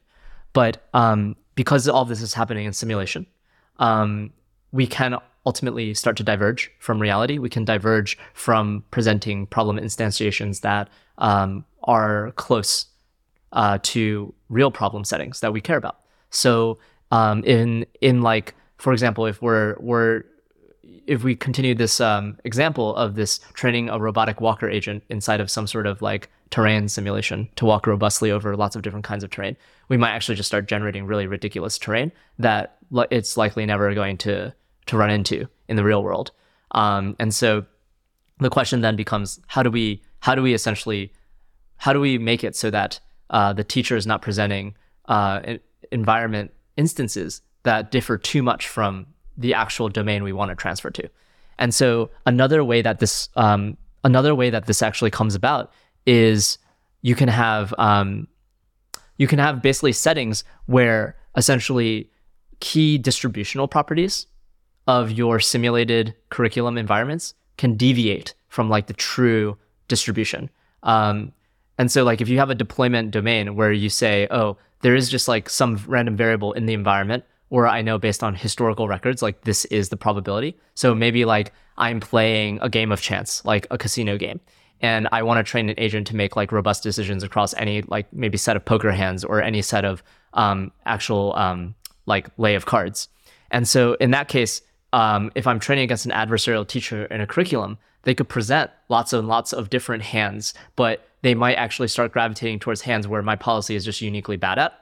But 0.53 0.87
um, 0.93 1.35
because 1.55 1.85
all 1.89 2.05
this 2.05 2.21
is 2.21 2.33
happening 2.33 2.65
in 2.65 2.71
simulation, 2.71 3.27
um, 3.77 4.31
we 4.71 4.87
can 4.87 5.17
ultimately 5.45 5.93
start 5.93 6.15
to 6.15 6.23
diverge 6.23 6.71
from 6.79 7.01
reality. 7.01 7.39
We 7.39 7.49
can 7.49 7.65
diverge 7.65 8.17
from 8.33 8.85
presenting 8.89 9.47
problem 9.47 9.77
instantiations 9.77 10.61
that 10.61 10.87
um, 11.17 11.65
are 11.83 12.31
close 12.37 12.85
uh, 13.51 13.79
to 13.83 14.33
real 14.47 14.71
problem 14.71 15.03
settings 15.03 15.41
that 15.41 15.51
we 15.51 15.59
care 15.59 15.77
about. 15.77 15.99
So 16.29 16.79
um, 17.11 17.43
in 17.43 17.85
in 17.99 18.21
like 18.21 18.55
for 18.77 18.93
example, 18.93 19.25
if 19.25 19.41
we're 19.41 19.75
we're 19.77 20.23
if 21.05 21.25
we 21.25 21.35
continue 21.35 21.75
this 21.75 21.99
um, 21.99 22.37
example 22.45 22.95
of 22.95 23.15
this 23.15 23.41
training 23.55 23.89
a 23.89 23.99
robotic 23.99 24.39
walker 24.39 24.69
agent 24.69 25.03
inside 25.09 25.41
of 25.41 25.51
some 25.51 25.67
sort 25.67 25.85
of 25.85 26.01
like 26.01 26.29
terrain 26.51 26.87
simulation 26.87 27.47
to 27.55 27.65
walk 27.65 27.85
robustly 27.85 28.31
over 28.31 28.55
lots 28.55 28.75
of 28.75 28.81
different 28.81 29.05
kinds 29.05 29.23
of 29.23 29.29
terrain, 29.29 29.55
we 29.87 29.97
might 29.97 30.11
actually 30.11 30.35
just 30.35 30.47
start 30.47 30.67
generating 30.67 31.05
really 31.05 31.27
ridiculous 31.27 31.77
terrain 31.77 32.11
that 32.37 32.77
it's 33.11 33.37
likely 33.37 33.65
never 33.65 33.93
going 33.93 34.17
to 34.17 34.53
to 34.87 34.97
run 34.97 35.11
into 35.11 35.47
in 35.67 35.75
the 35.75 35.83
real 35.83 36.03
world. 36.03 36.31
Um, 36.71 37.15
and 37.19 37.33
so 37.33 37.65
the 38.39 38.49
question 38.49 38.81
then 38.81 38.95
becomes 38.95 39.39
how 39.47 39.63
do 39.63 39.69
we 39.69 40.01
how 40.21 40.35
do 40.35 40.41
we 40.41 40.53
essentially 40.53 41.13
how 41.77 41.93
do 41.93 41.99
we 41.99 42.17
make 42.17 42.43
it 42.43 42.55
so 42.55 42.69
that 42.69 42.99
uh, 43.29 43.53
the 43.53 43.63
teacher 43.63 43.95
is 43.95 44.07
not 44.07 44.21
presenting 44.21 44.75
uh, 45.05 45.57
environment 45.91 46.51
instances 46.77 47.41
that 47.63 47.91
differ 47.91 48.17
too 48.17 48.41
much 48.41 48.67
from 48.67 49.05
the 49.37 49.53
actual 49.53 49.89
domain 49.89 50.23
we 50.23 50.33
want 50.33 50.49
to 50.49 50.55
transfer 50.55 50.89
to. 50.89 51.09
And 51.57 51.73
so 51.73 52.09
another 52.25 52.63
way 52.63 52.81
that 52.81 52.99
this 52.99 53.29
um, 53.35 53.77
another 54.03 54.33
way 54.33 54.49
that 54.49 54.65
this 54.65 54.81
actually 54.81 55.11
comes 55.11 55.35
about 55.35 55.71
is 56.09 56.57
you 57.03 57.13
can 57.13 57.29
have 57.29 57.71
um, 57.77 58.27
you 59.17 59.27
can 59.27 59.37
have 59.37 59.61
basically 59.61 59.91
settings 59.91 60.43
where 60.65 61.15
essentially 61.37 62.09
key 62.59 62.97
distributional 62.97 63.67
properties 63.67 64.25
of 64.87 65.11
your 65.11 65.39
simulated 65.39 66.15
curriculum 66.29 66.77
environments 66.77 67.35
can 67.57 67.75
deviate 67.75 68.33
from 68.47 68.69
like 68.69 68.87
the 68.87 68.93
true 68.93 69.55
distribution. 69.87 70.49
Um, 70.81 71.31
and 71.77 71.91
so 71.91 72.03
like 72.03 72.21
if 72.21 72.27
you 72.27 72.39
have 72.39 72.49
a 72.49 72.55
deployment 72.55 73.11
domain 73.11 73.55
where 73.55 73.71
you 73.71 73.89
say, 73.89 74.27
oh, 74.31 74.57
there 74.81 74.95
is 74.95 75.09
just 75.09 75.27
like 75.27 75.47
some 75.47 75.79
random 75.87 76.17
variable 76.17 76.53
in 76.53 76.65
the 76.65 76.73
environment 76.73 77.23
or 77.51 77.67
I 77.67 77.81
know 77.81 77.99
based 77.99 78.23
on 78.23 78.33
historical 78.33 78.87
records, 78.87 79.21
like 79.21 79.41
this 79.41 79.65
is 79.65 79.89
the 79.89 79.97
probability. 79.97 80.57
So 80.73 80.95
maybe 80.95 81.25
like 81.25 81.53
I'm 81.77 81.99
playing 81.99 82.59
a 82.61 82.69
game 82.69 82.91
of 82.91 83.01
chance, 83.01 83.45
like 83.45 83.67
a 83.69 83.77
casino 83.77 84.17
game, 84.17 84.39
and 84.81 85.07
I 85.11 85.23
want 85.23 85.45
to 85.45 85.49
train 85.49 85.69
an 85.69 85.75
agent 85.77 86.07
to 86.07 86.15
make 86.15 86.35
like 86.35 86.51
robust 86.51 86.83
decisions 86.83 87.23
across 87.23 87.53
any 87.55 87.81
like 87.83 88.11
maybe 88.13 88.37
set 88.37 88.55
of 88.55 88.65
poker 88.65 88.91
hands 88.91 89.23
or 89.23 89.41
any 89.41 89.61
set 89.61 89.85
of 89.85 90.03
um, 90.33 90.71
actual 90.85 91.35
um, 91.35 91.75
like 92.05 92.27
lay 92.37 92.55
of 92.55 92.65
cards. 92.65 93.07
And 93.51 93.67
so 93.67 93.93
in 93.95 94.11
that 94.11 94.27
case, 94.27 94.61
um, 94.93 95.31
if 95.35 95.45
I'm 95.47 95.59
training 95.59 95.83
against 95.83 96.05
an 96.05 96.11
adversarial 96.11 96.67
teacher 96.67 97.05
in 97.05 97.21
a 97.21 97.27
curriculum, 97.27 97.77
they 98.03 98.15
could 98.15 98.29
present 98.29 98.71
lots 98.87 99.13
and 99.13 99.27
lots 99.27 99.53
of 99.53 99.69
different 99.69 100.03
hands, 100.03 100.53
but 100.75 101.07
they 101.21 101.35
might 101.35 101.55
actually 101.55 101.89
start 101.89 102.13
gravitating 102.13 102.59
towards 102.59 102.81
hands 102.81 103.07
where 103.07 103.21
my 103.21 103.35
policy 103.35 103.75
is 103.75 103.83
just 103.83 104.01
uniquely 104.01 104.37
bad 104.37 104.57
at. 104.57 104.73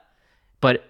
But 0.60 0.84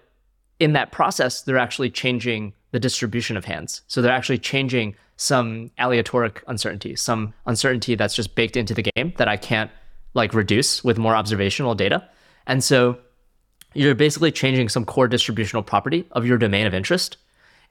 in 0.59 0.73
that 0.73 0.91
process, 0.91 1.41
they're 1.41 1.57
actually 1.57 1.89
changing 1.89 2.53
the 2.71 2.79
distribution 2.79 3.37
of 3.37 3.45
hands. 3.45 3.81
So 3.87 4.01
they're 4.01 4.11
actually 4.11 4.39
changing 4.39 4.95
some 5.17 5.71
aleatoric 5.79 6.43
uncertainty, 6.47 6.95
some 6.95 7.33
uncertainty 7.45 7.95
that's 7.95 8.15
just 8.15 8.35
baked 8.35 8.55
into 8.55 8.73
the 8.73 8.83
game 8.95 9.13
that 9.17 9.27
I 9.27 9.37
can't 9.37 9.69
like 10.13 10.33
reduce 10.33 10.83
with 10.83 10.97
more 10.97 11.15
observational 11.15 11.75
data. 11.75 12.07
And 12.47 12.63
so 12.63 12.97
you're 13.73 13.95
basically 13.95 14.31
changing 14.31 14.69
some 14.69 14.85
core 14.85 15.07
distributional 15.07 15.63
property 15.63 16.05
of 16.11 16.25
your 16.25 16.37
domain 16.37 16.65
of 16.65 16.73
interest. 16.73 17.17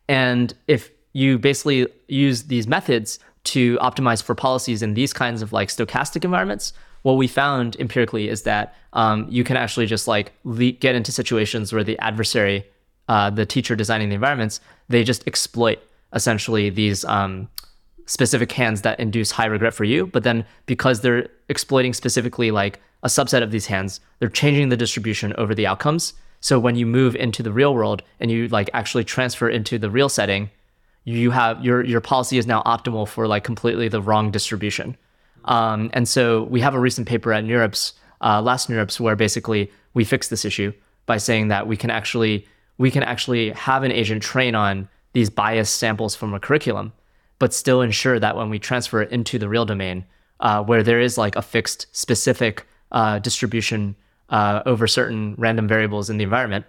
And 0.08 0.54
if 0.66 0.90
you 1.12 1.38
basically 1.38 1.86
use 2.06 2.44
these 2.44 2.66
methods 2.66 3.18
to 3.44 3.76
optimize 3.78 4.22
for 4.22 4.34
policies 4.34 4.82
in 4.82 4.94
these 4.94 5.12
kinds 5.12 5.42
of 5.42 5.52
like 5.52 5.68
stochastic 5.68 6.24
environments, 6.24 6.72
what 7.02 7.14
we 7.14 7.26
found 7.26 7.76
empirically 7.76 8.28
is 8.28 8.42
that 8.42 8.74
um, 8.92 9.26
you 9.30 9.44
can 9.44 9.56
actually 9.56 9.86
just 9.86 10.06
like 10.06 10.32
le- 10.44 10.72
get 10.72 10.94
into 10.94 11.12
situations 11.12 11.72
where 11.72 11.84
the 11.84 11.98
adversary, 11.98 12.66
uh, 13.08 13.30
the 13.30 13.46
teacher 13.46 13.74
designing 13.74 14.08
the 14.10 14.14
environments, 14.14 14.60
they 14.88 15.04
just 15.04 15.26
exploit 15.26 15.78
essentially 16.12 16.70
these 16.70 17.04
um, 17.04 17.48
specific 18.06 18.50
hands 18.52 18.82
that 18.82 18.98
induce 18.98 19.30
high 19.30 19.46
regret 19.46 19.74
for 19.74 19.84
you. 19.84 20.06
But 20.06 20.24
then 20.24 20.44
because 20.66 21.02
they're 21.02 21.28
exploiting 21.48 21.92
specifically 21.92 22.50
like 22.50 22.80
a 23.02 23.08
subset 23.08 23.42
of 23.42 23.50
these 23.50 23.66
hands, 23.66 24.00
they're 24.18 24.28
changing 24.28 24.70
the 24.70 24.76
distribution 24.76 25.34
over 25.36 25.54
the 25.54 25.66
outcomes. 25.66 26.14
So 26.40 26.58
when 26.58 26.76
you 26.76 26.86
move 26.86 27.16
into 27.16 27.42
the 27.42 27.52
real 27.52 27.74
world 27.74 28.02
and 28.20 28.30
you 28.30 28.48
like 28.48 28.70
actually 28.72 29.04
transfer 29.04 29.48
into 29.48 29.78
the 29.78 29.90
real 29.90 30.08
setting, 30.08 30.50
you 31.04 31.30
have 31.30 31.64
your 31.64 31.84
your 31.84 32.00
policy 32.00 32.38
is 32.38 32.46
now 32.46 32.62
optimal 32.62 33.08
for 33.08 33.26
like 33.26 33.44
completely 33.44 33.88
the 33.88 34.02
wrong 34.02 34.30
distribution. 34.30 34.96
Um, 35.44 35.90
and 35.92 36.06
so 36.08 36.44
we 36.44 36.60
have 36.60 36.74
a 36.74 36.80
recent 36.80 37.08
paper 37.08 37.32
at 37.32 37.44
NeurIPS, 37.44 37.92
uh, 38.20 38.42
last 38.42 38.68
NeurIPS, 38.68 39.00
where 39.00 39.16
basically 39.16 39.70
we 39.94 40.04
fixed 40.04 40.30
this 40.30 40.44
issue 40.44 40.72
by 41.06 41.16
saying 41.16 41.48
that 41.48 41.66
we 41.66 41.76
can 41.76 41.90
actually 41.90 42.46
we 42.78 42.90
can 42.90 43.02
actually 43.02 43.50
have 43.50 43.82
an 43.82 43.92
agent 43.92 44.22
train 44.22 44.54
on 44.54 44.88
these 45.12 45.30
biased 45.30 45.76
samples 45.76 46.14
from 46.14 46.32
a 46.32 46.40
curriculum, 46.40 46.92
but 47.38 47.52
still 47.52 47.82
ensure 47.82 48.18
that 48.18 48.36
when 48.36 48.50
we 48.50 48.58
transfer 48.58 49.02
it 49.02 49.10
into 49.10 49.38
the 49.38 49.48
real 49.48 49.64
domain, 49.64 50.04
uh, 50.40 50.62
where 50.62 50.82
there 50.82 51.00
is 51.00 51.18
like 51.18 51.36
a 51.36 51.42
fixed 51.42 51.86
specific 51.92 52.66
uh, 52.92 53.18
distribution 53.18 53.96
uh, 54.30 54.62
over 54.66 54.86
certain 54.86 55.34
random 55.38 55.66
variables 55.66 56.08
in 56.08 56.18
the 56.18 56.24
environment, 56.24 56.64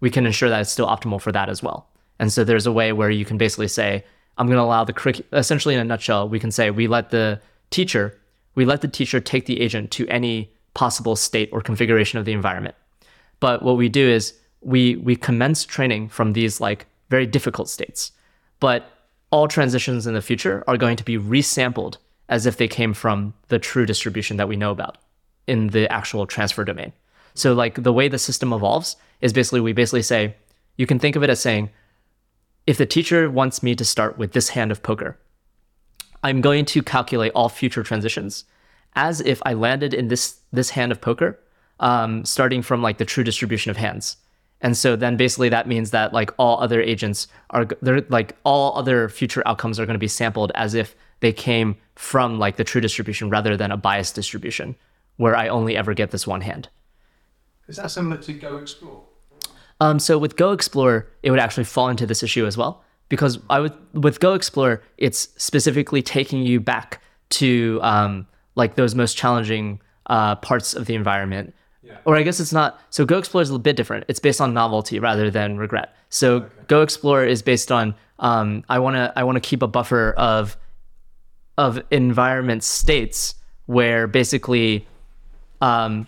we 0.00 0.10
can 0.10 0.26
ensure 0.26 0.50
that 0.50 0.60
it's 0.60 0.70
still 0.70 0.86
optimal 0.86 1.20
for 1.20 1.32
that 1.32 1.48
as 1.48 1.62
well. 1.62 1.88
And 2.18 2.32
so 2.32 2.44
there's 2.44 2.66
a 2.66 2.72
way 2.72 2.92
where 2.92 3.10
you 3.10 3.24
can 3.24 3.38
basically 3.38 3.68
say, 3.68 4.04
I'm 4.38 4.46
going 4.46 4.58
to 4.58 4.62
allow 4.62 4.84
the 4.84 4.92
curriculum, 4.92 5.28
essentially 5.32 5.74
in 5.74 5.80
a 5.80 5.84
nutshell, 5.84 6.28
we 6.28 6.38
can 6.38 6.50
say 6.50 6.70
we 6.70 6.86
let 6.86 7.10
the 7.10 7.40
teacher, 7.70 8.18
we 8.54 8.64
let 8.66 8.82
the 8.82 8.88
teacher 8.88 9.20
take 9.20 9.46
the 9.46 9.60
agent 9.60 9.90
to 9.92 10.06
any 10.08 10.52
possible 10.74 11.16
state 11.16 11.48
or 11.52 11.62
configuration 11.62 12.18
of 12.18 12.26
the 12.26 12.32
environment. 12.32 12.74
But 13.40 13.62
what 13.62 13.78
we 13.78 13.88
do 13.88 14.06
is 14.06 14.34
we 14.66 14.96
we 14.96 15.14
commence 15.14 15.64
training 15.64 16.08
from 16.08 16.32
these 16.32 16.60
like 16.60 16.86
very 17.08 17.24
difficult 17.24 17.68
states. 17.68 18.10
But 18.58 18.90
all 19.30 19.46
transitions 19.46 20.06
in 20.06 20.14
the 20.14 20.20
future 20.20 20.64
are 20.66 20.76
going 20.76 20.96
to 20.96 21.04
be 21.04 21.16
resampled 21.16 21.98
as 22.28 22.46
if 22.46 22.56
they 22.56 22.66
came 22.66 22.92
from 22.92 23.32
the 23.48 23.60
true 23.60 23.86
distribution 23.86 24.36
that 24.38 24.48
we 24.48 24.56
know 24.56 24.72
about 24.72 24.98
in 25.46 25.68
the 25.68 25.90
actual 25.92 26.26
transfer 26.26 26.64
domain. 26.64 26.92
So 27.34 27.52
like 27.52 27.82
the 27.82 27.92
way 27.92 28.08
the 28.08 28.18
system 28.18 28.52
evolves 28.52 28.96
is 29.20 29.32
basically 29.32 29.60
we 29.60 29.72
basically 29.72 30.02
say 30.02 30.34
you 30.76 30.86
can 30.86 30.98
think 30.98 31.14
of 31.14 31.22
it 31.22 31.30
as 31.30 31.40
saying 31.40 31.70
if 32.66 32.76
the 32.76 32.86
teacher 32.86 33.30
wants 33.30 33.62
me 33.62 33.76
to 33.76 33.84
start 33.84 34.18
with 34.18 34.32
this 34.32 34.48
hand 34.48 34.72
of 34.72 34.82
poker, 34.82 35.16
I'm 36.24 36.40
going 36.40 36.64
to 36.64 36.82
calculate 36.82 37.30
all 37.36 37.48
future 37.48 37.84
transitions 37.84 38.44
as 38.96 39.20
if 39.20 39.40
I 39.46 39.52
landed 39.52 39.94
in 39.94 40.08
this 40.08 40.40
this 40.52 40.70
hand 40.70 40.90
of 40.90 41.00
poker, 41.00 41.38
um, 41.78 42.24
starting 42.24 42.62
from 42.62 42.82
like 42.82 42.98
the 42.98 43.04
true 43.04 43.22
distribution 43.22 43.70
of 43.70 43.76
hands. 43.76 44.16
And 44.60 44.76
so 44.76 44.96
then 44.96 45.16
basically 45.16 45.48
that 45.50 45.68
means 45.68 45.90
that 45.90 46.12
like 46.12 46.30
all 46.38 46.60
other 46.60 46.80
agents 46.80 47.28
are 47.50 47.66
they're 47.82 48.00
like 48.08 48.36
all 48.44 48.76
other 48.76 49.08
future 49.08 49.42
outcomes 49.46 49.78
are 49.78 49.86
going 49.86 49.94
to 49.94 49.98
be 49.98 50.08
sampled 50.08 50.50
as 50.54 50.74
if 50.74 50.96
they 51.20 51.32
came 51.32 51.76
from 51.94 52.38
like 52.38 52.56
the 52.56 52.64
true 52.64 52.80
distribution 52.80 53.30
rather 53.30 53.56
than 53.56 53.70
a 53.70 53.76
biased 53.76 54.14
distribution 54.14 54.76
where 55.16 55.36
I 55.36 55.48
only 55.48 55.76
ever 55.76 55.94
get 55.94 56.10
this 56.10 56.26
one 56.26 56.42
hand. 56.42 56.68
Is 57.68 57.76
that 57.76 57.90
similar 57.90 58.16
to 58.22 58.32
Go 58.32 58.58
Explore? 58.58 59.02
Um, 59.80 59.98
so 59.98 60.18
with 60.18 60.36
Go 60.36 60.52
Explore, 60.52 61.08
it 61.22 61.30
would 61.30 61.40
actually 61.40 61.64
fall 61.64 61.88
into 61.88 62.06
this 62.06 62.22
issue 62.22 62.46
as 62.46 62.56
well 62.56 62.84
because 63.08 63.38
I 63.50 63.60
would 63.60 63.74
with 63.92 64.20
Go 64.20 64.34
Explore, 64.34 64.82
it's 64.98 65.28
specifically 65.36 66.02
taking 66.02 66.42
you 66.42 66.60
back 66.60 67.02
to 67.30 67.78
um, 67.82 68.26
like 68.54 68.76
those 68.76 68.94
most 68.94 69.16
challenging 69.16 69.80
uh, 70.06 70.36
parts 70.36 70.74
of 70.74 70.86
the 70.86 70.94
environment. 70.94 71.54
Yeah. 71.86 71.98
Or 72.04 72.16
I 72.16 72.22
guess 72.22 72.40
it's 72.40 72.52
not. 72.52 72.80
So 72.90 73.04
Go 73.04 73.18
Explore 73.18 73.42
is 73.42 73.48
a 73.48 73.52
little 73.52 73.62
bit 73.62 73.76
different. 73.76 74.04
It's 74.08 74.18
based 74.18 74.40
on 74.40 74.52
novelty 74.52 74.98
rather 74.98 75.30
than 75.30 75.56
regret. 75.56 75.94
So 76.08 76.36
okay. 76.36 76.48
Go 76.66 76.82
Explore 76.82 77.24
is 77.24 77.42
based 77.42 77.70
on 77.70 77.94
um, 78.18 78.64
I 78.68 78.78
want 78.78 78.96
to 78.96 79.12
I 79.14 79.22
want 79.22 79.36
to 79.36 79.40
keep 79.40 79.62
a 79.62 79.68
buffer 79.68 80.12
of 80.16 80.56
of 81.58 81.80
environment 81.90 82.64
states 82.64 83.34
where 83.66 84.06
basically 84.06 84.86
um, 85.60 86.06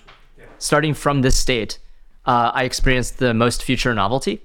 starting 0.59 0.95
from 0.95 1.23
this 1.23 1.39
state, 1.39 1.79
uh, 2.27 2.51
I 2.55 2.65
experienced 2.65 3.19
the 3.19 3.33
most 3.33 3.63
future 3.63 3.95
novelty. 3.95 4.43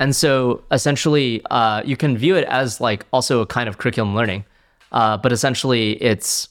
And 0.00 0.14
so 0.14 0.62
essentially, 0.70 1.42
uh, 1.50 1.82
you 1.84 1.96
can 1.96 2.16
view 2.16 2.36
it 2.36 2.44
as 2.44 2.80
like 2.80 3.04
also 3.12 3.40
a 3.40 3.46
kind 3.46 3.68
of 3.68 3.78
curriculum 3.78 4.14
learning, 4.14 4.44
uh, 4.92 5.16
but 5.16 5.32
essentially 5.32 5.92
it's 6.02 6.48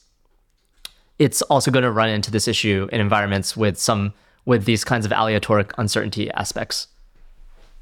it's 1.18 1.42
also 1.42 1.70
going 1.70 1.82
to 1.82 1.90
run 1.90 2.08
into 2.08 2.30
this 2.30 2.46
issue 2.46 2.88
in 2.92 3.00
environments 3.00 3.56
with 3.56 3.78
some 3.78 4.12
with 4.44 4.64
these 4.64 4.84
kinds 4.84 5.04
of 5.04 5.12
aleatoric 5.12 5.72
uncertainty 5.76 6.30
aspects. 6.30 6.86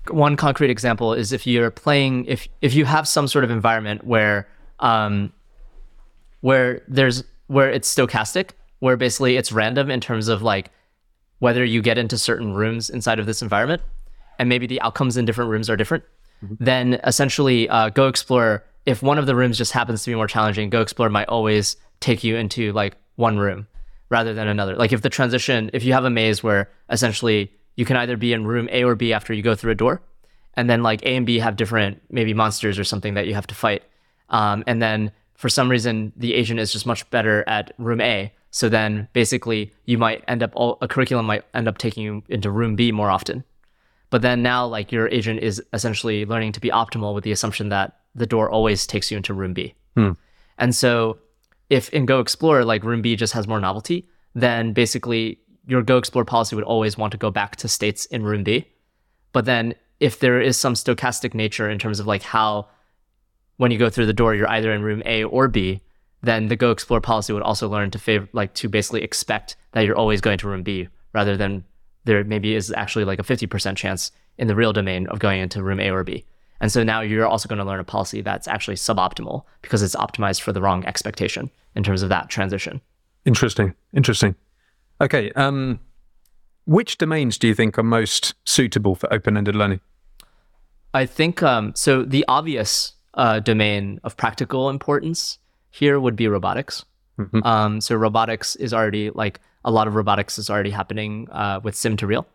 One 0.08 0.36
concrete 0.36 0.70
example 0.70 1.14
is 1.14 1.32
if 1.32 1.46
you're 1.46 1.70
playing 1.70 2.24
if 2.26 2.48
if 2.62 2.74
you 2.74 2.84
have 2.84 3.06
some 3.06 3.28
sort 3.28 3.44
of 3.44 3.50
environment 3.50 4.04
where 4.04 4.48
um, 4.80 5.32
where 6.40 6.82
there's 6.88 7.24
where 7.48 7.70
it's 7.70 7.92
stochastic, 7.92 8.50
where 8.80 8.96
basically 8.96 9.36
it's 9.36 9.52
random 9.52 9.90
in 9.90 10.00
terms 10.00 10.28
of 10.28 10.42
like 10.42 10.70
whether 11.38 11.64
you 11.64 11.82
get 11.82 11.98
into 11.98 12.16
certain 12.16 12.54
rooms 12.54 12.88
inside 12.88 13.18
of 13.18 13.26
this 13.26 13.42
environment, 13.42 13.82
and 14.38 14.48
maybe 14.48 14.66
the 14.66 14.80
outcomes 14.80 15.16
in 15.16 15.24
different 15.24 15.50
rooms 15.50 15.68
are 15.68 15.76
different. 15.76 16.04
Mm-hmm. 16.44 16.64
Then 16.64 16.94
essentially, 17.04 17.68
uh, 17.68 17.90
Go 17.90 18.08
Explorer, 18.08 18.64
if 18.86 19.02
one 19.02 19.18
of 19.18 19.26
the 19.26 19.34
rooms 19.34 19.58
just 19.58 19.72
happens 19.72 20.04
to 20.04 20.10
be 20.10 20.14
more 20.14 20.26
challenging, 20.26 20.70
Go 20.70 20.80
Explorer 20.80 21.10
might 21.10 21.28
always 21.28 21.76
take 22.00 22.24
you 22.24 22.36
into 22.36 22.72
like 22.72 22.96
one 23.16 23.38
room 23.38 23.66
rather 24.08 24.32
than 24.32 24.48
another. 24.48 24.76
Like 24.76 24.92
if 24.92 25.02
the 25.02 25.10
transition, 25.10 25.70
if 25.72 25.82
you 25.84 25.92
have 25.92 26.04
a 26.04 26.10
maze 26.10 26.42
where 26.42 26.70
essentially 26.90 27.50
you 27.74 27.84
can 27.84 27.96
either 27.96 28.16
be 28.16 28.32
in 28.32 28.46
room 28.46 28.68
A 28.70 28.84
or 28.84 28.94
B 28.94 29.12
after 29.12 29.32
you 29.32 29.42
go 29.42 29.54
through 29.54 29.72
a 29.72 29.74
door, 29.76 30.00
and 30.54 30.70
then 30.70 30.82
like 30.82 31.02
A 31.02 31.16
and 31.16 31.26
B 31.26 31.38
have 31.38 31.56
different 31.56 32.00
maybe 32.10 32.32
monsters 32.32 32.78
or 32.78 32.84
something 32.84 33.14
that 33.14 33.26
you 33.26 33.34
have 33.34 33.46
to 33.48 33.54
fight, 33.54 33.82
um, 34.30 34.64
and 34.66 34.80
then 34.80 35.12
for 35.34 35.48
some 35.48 35.70
reason 35.70 36.12
the 36.16 36.34
agent 36.34 36.60
is 36.60 36.72
just 36.72 36.86
much 36.86 37.08
better 37.10 37.44
at 37.46 37.72
room 37.78 38.00
A. 38.00 38.32
So 38.50 38.70
then 38.70 39.08
basically 39.12 39.72
you 39.84 39.98
might 39.98 40.24
end 40.28 40.42
up 40.42 40.52
all, 40.54 40.78
a 40.80 40.88
curriculum 40.88 41.26
might 41.26 41.44
end 41.52 41.68
up 41.68 41.76
taking 41.76 42.02
you 42.02 42.22
into 42.28 42.50
room 42.50 42.74
B 42.74 42.90
more 42.90 43.10
often. 43.10 43.44
But 44.08 44.22
then 44.22 44.42
now 44.42 44.66
like 44.66 44.92
your 44.92 45.08
agent 45.08 45.40
is 45.40 45.62
essentially 45.74 46.24
learning 46.24 46.52
to 46.52 46.60
be 46.60 46.70
optimal 46.70 47.14
with 47.14 47.24
the 47.24 47.32
assumption 47.32 47.68
that 47.68 47.98
the 48.14 48.26
door 48.26 48.48
always 48.48 48.86
takes 48.86 49.10
you 49.10 49.16
into 49.18 49.34
room 49.34 49.52
B. 49.52 49.74
Hmm. 49.94 50.12
And 50.56 50.74
so 50.74 51.18
if 51.70 51.88
in 51.90 52.06
Go 52.06 52.20
Explorer, 52.20 52.64
like 52.64 52.84
room 52.84 53.02
B 53.02 53.16
just 53.16 53.32
has 53.32 53.48
more 53.48 53.60
novelty, 53.60 54.08
then 54.34 54.72
basically 54.72 55.40
your 55.66 55.82
Go 55.82 55.98
Explore 55.98 56.24
policy 56.24 56.54
would 56.54 56.64
always 56.64 56.96
want 56.96 57.12
to 57.12 57.18
go 57.18 57.30
back 57.30 57.56
to 57.56 57.68
states 57.68 58.06
in 58.06 58.22
room 58.22 58.44
B. 58.44 58.66
But 59.32 59.44
then 59.44 59.74
if 60.00 60.20
there 60.20 60.40
is 60.40 60.58
some 60.58 60.74
stochastic 60.74 61.34
nature 61.34 61.68
in 61.68 61.78
terms 61.78 62.00
of 62.00 62.06
like 62.06 62.22
how 62.22 62.68
when 63.56 63.70
you 63.70 63.78
go 63.78 63.90
through 63.90 64.06
the 64.06 64.12
door, 64.12 64.34
you're 64.34 64.48
either 64.48 64.72
in 64.72 64.82
room 64.82 65.02
A 65.06 65.24
or 65.24 65.48
B, 65.48 65.80
then 66.22 66.48
the 66.48 66.56
Go 66.56 66.70
Explore 66.70 67.00
policy 67.00 67.32
would 67.32 67.42
also 67.42 67.68
learn 67.68 67.90
to 67.90 67.98
favor 67.98 68.28
like 68.32 68.54
to 68.54 68.68
basically 68.68 69.02
expect 69.02 69.56
that 69.72 69.84
you're 69.84 69.96
always 69.96 70.20
going 70.20 70.38
to 70.38 70.48
room 70.48 70.62
B 70.62 70.88
rather 71.12 71.36
than 71.36 71.64
there 72.04 72.22
maybe 72.24 72.54
is 72.54 72.72
actually 72.72 73.04
like 73.04 73.18
a 73.18 73.22
50% 73.22 73.76
chance 73.76 74.12
in 74.38 74.46
the 74.46 74.54
real 74.54 74.72
domain 74.72 75.06
of 75.08 75.18
going 75.18 75.40
into 75.40 75.62
room 75.62 75.80
A 75.80 75.90
or 75.90 76.04
B. 76.04 76.24
And 76.60 76.72
so 76.72 76.82
now 76.82 77.00
you're 77.00 77.26
also 77.26 77.48
going 77.48 77.58
to 77.58 77.64
learn 77.64 77.80
a 77.80 77.84
policy 77.84 78.22
that's 78.22 78.48
actually 78.48 78.76
suboptimal 78.76 79.44
because 79.62 79.82
it's 79.82 79.96
optimized 79.96 80.40
for 80.40 80.52
the 80.52 80.62
wrong 80.62 80.84
expectation 80.86 81.50
in 81.74 81.82
terms 81.82 82.02
of 82.02 82.08
that 82.08 82.30
transition. 82.30 82.80
Interesting. 83.24 83.74
Interesting. 83.92 84.34
Okay. 85.00 85.32
Um, 85.32 85.80
which 86.66 86.98
domains 86.98 87.38
do 87.38 87.46
you 87.46 87.54
think 87.54 87.78
are 87.78 87.82
most 87.82 88.34
suitable 88.44 88.94
for 88.94 89.12
open 89.12 89.36
ended 89.36 89.54
learning? 89.54 89.80
I 90.94 91.06
think 91.06 91.42
um, 91.42 91.74
so. 91.74 92.02
The 92.02 92.24
obvious 92.26 92.94
uh, 93.14 93.40
domain 93.40 94.00
of 94.02 94.16
practical 94.16 94.70
importance 94.70 95.38
here 95.70 96.00
would 96.00 96.16
be 96.16 96.26
robotics. 96.26 96.84
Mm-hmm. 97.18 97.42
Um, 97.44 97.80
so 97.80 97.94
robotics 97.96 98.56
is 98.56 98.72
already 98.72 99.10
like 99.10 99.40
a 99.64 99.70
lot 99.70 99.88
of 99.88 99.94
robotics 99.94 100.38
is 100.38 100.48
already 100.48 100.70
happening 100.70 101.28
uh, 101.30 101.60
with 101.62 101.74
sim 101.74 101.96
to 101.98 102.06
real, 102.06 102.26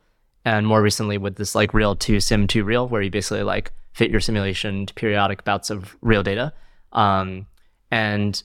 and 0.46 0.68
more 0.68 0.82
recently 0.82 1.18
with 1.18 1.36
this 1.36 1.56
like 1.56 1.74
real 1.74 1.96
to 1.96 2.20
sim 2.20 2.48
to 2.48 2.64
real, 2.64 2.88
where 2.88 3.02
you 3.02 3.10
basically 3.10 3.44
like 3.44 3.72
fit 3.94 4.12
your 4.12 4.20
simulation 4.20 4.86
to 4.86 4.94
periodic 4.94 5.44
bouts 5.44 5.70
of 5.70 5.96
real 6.02 6.24
data. 6.24 6.54
Um, 6.94 7.46
and 7.92 8.42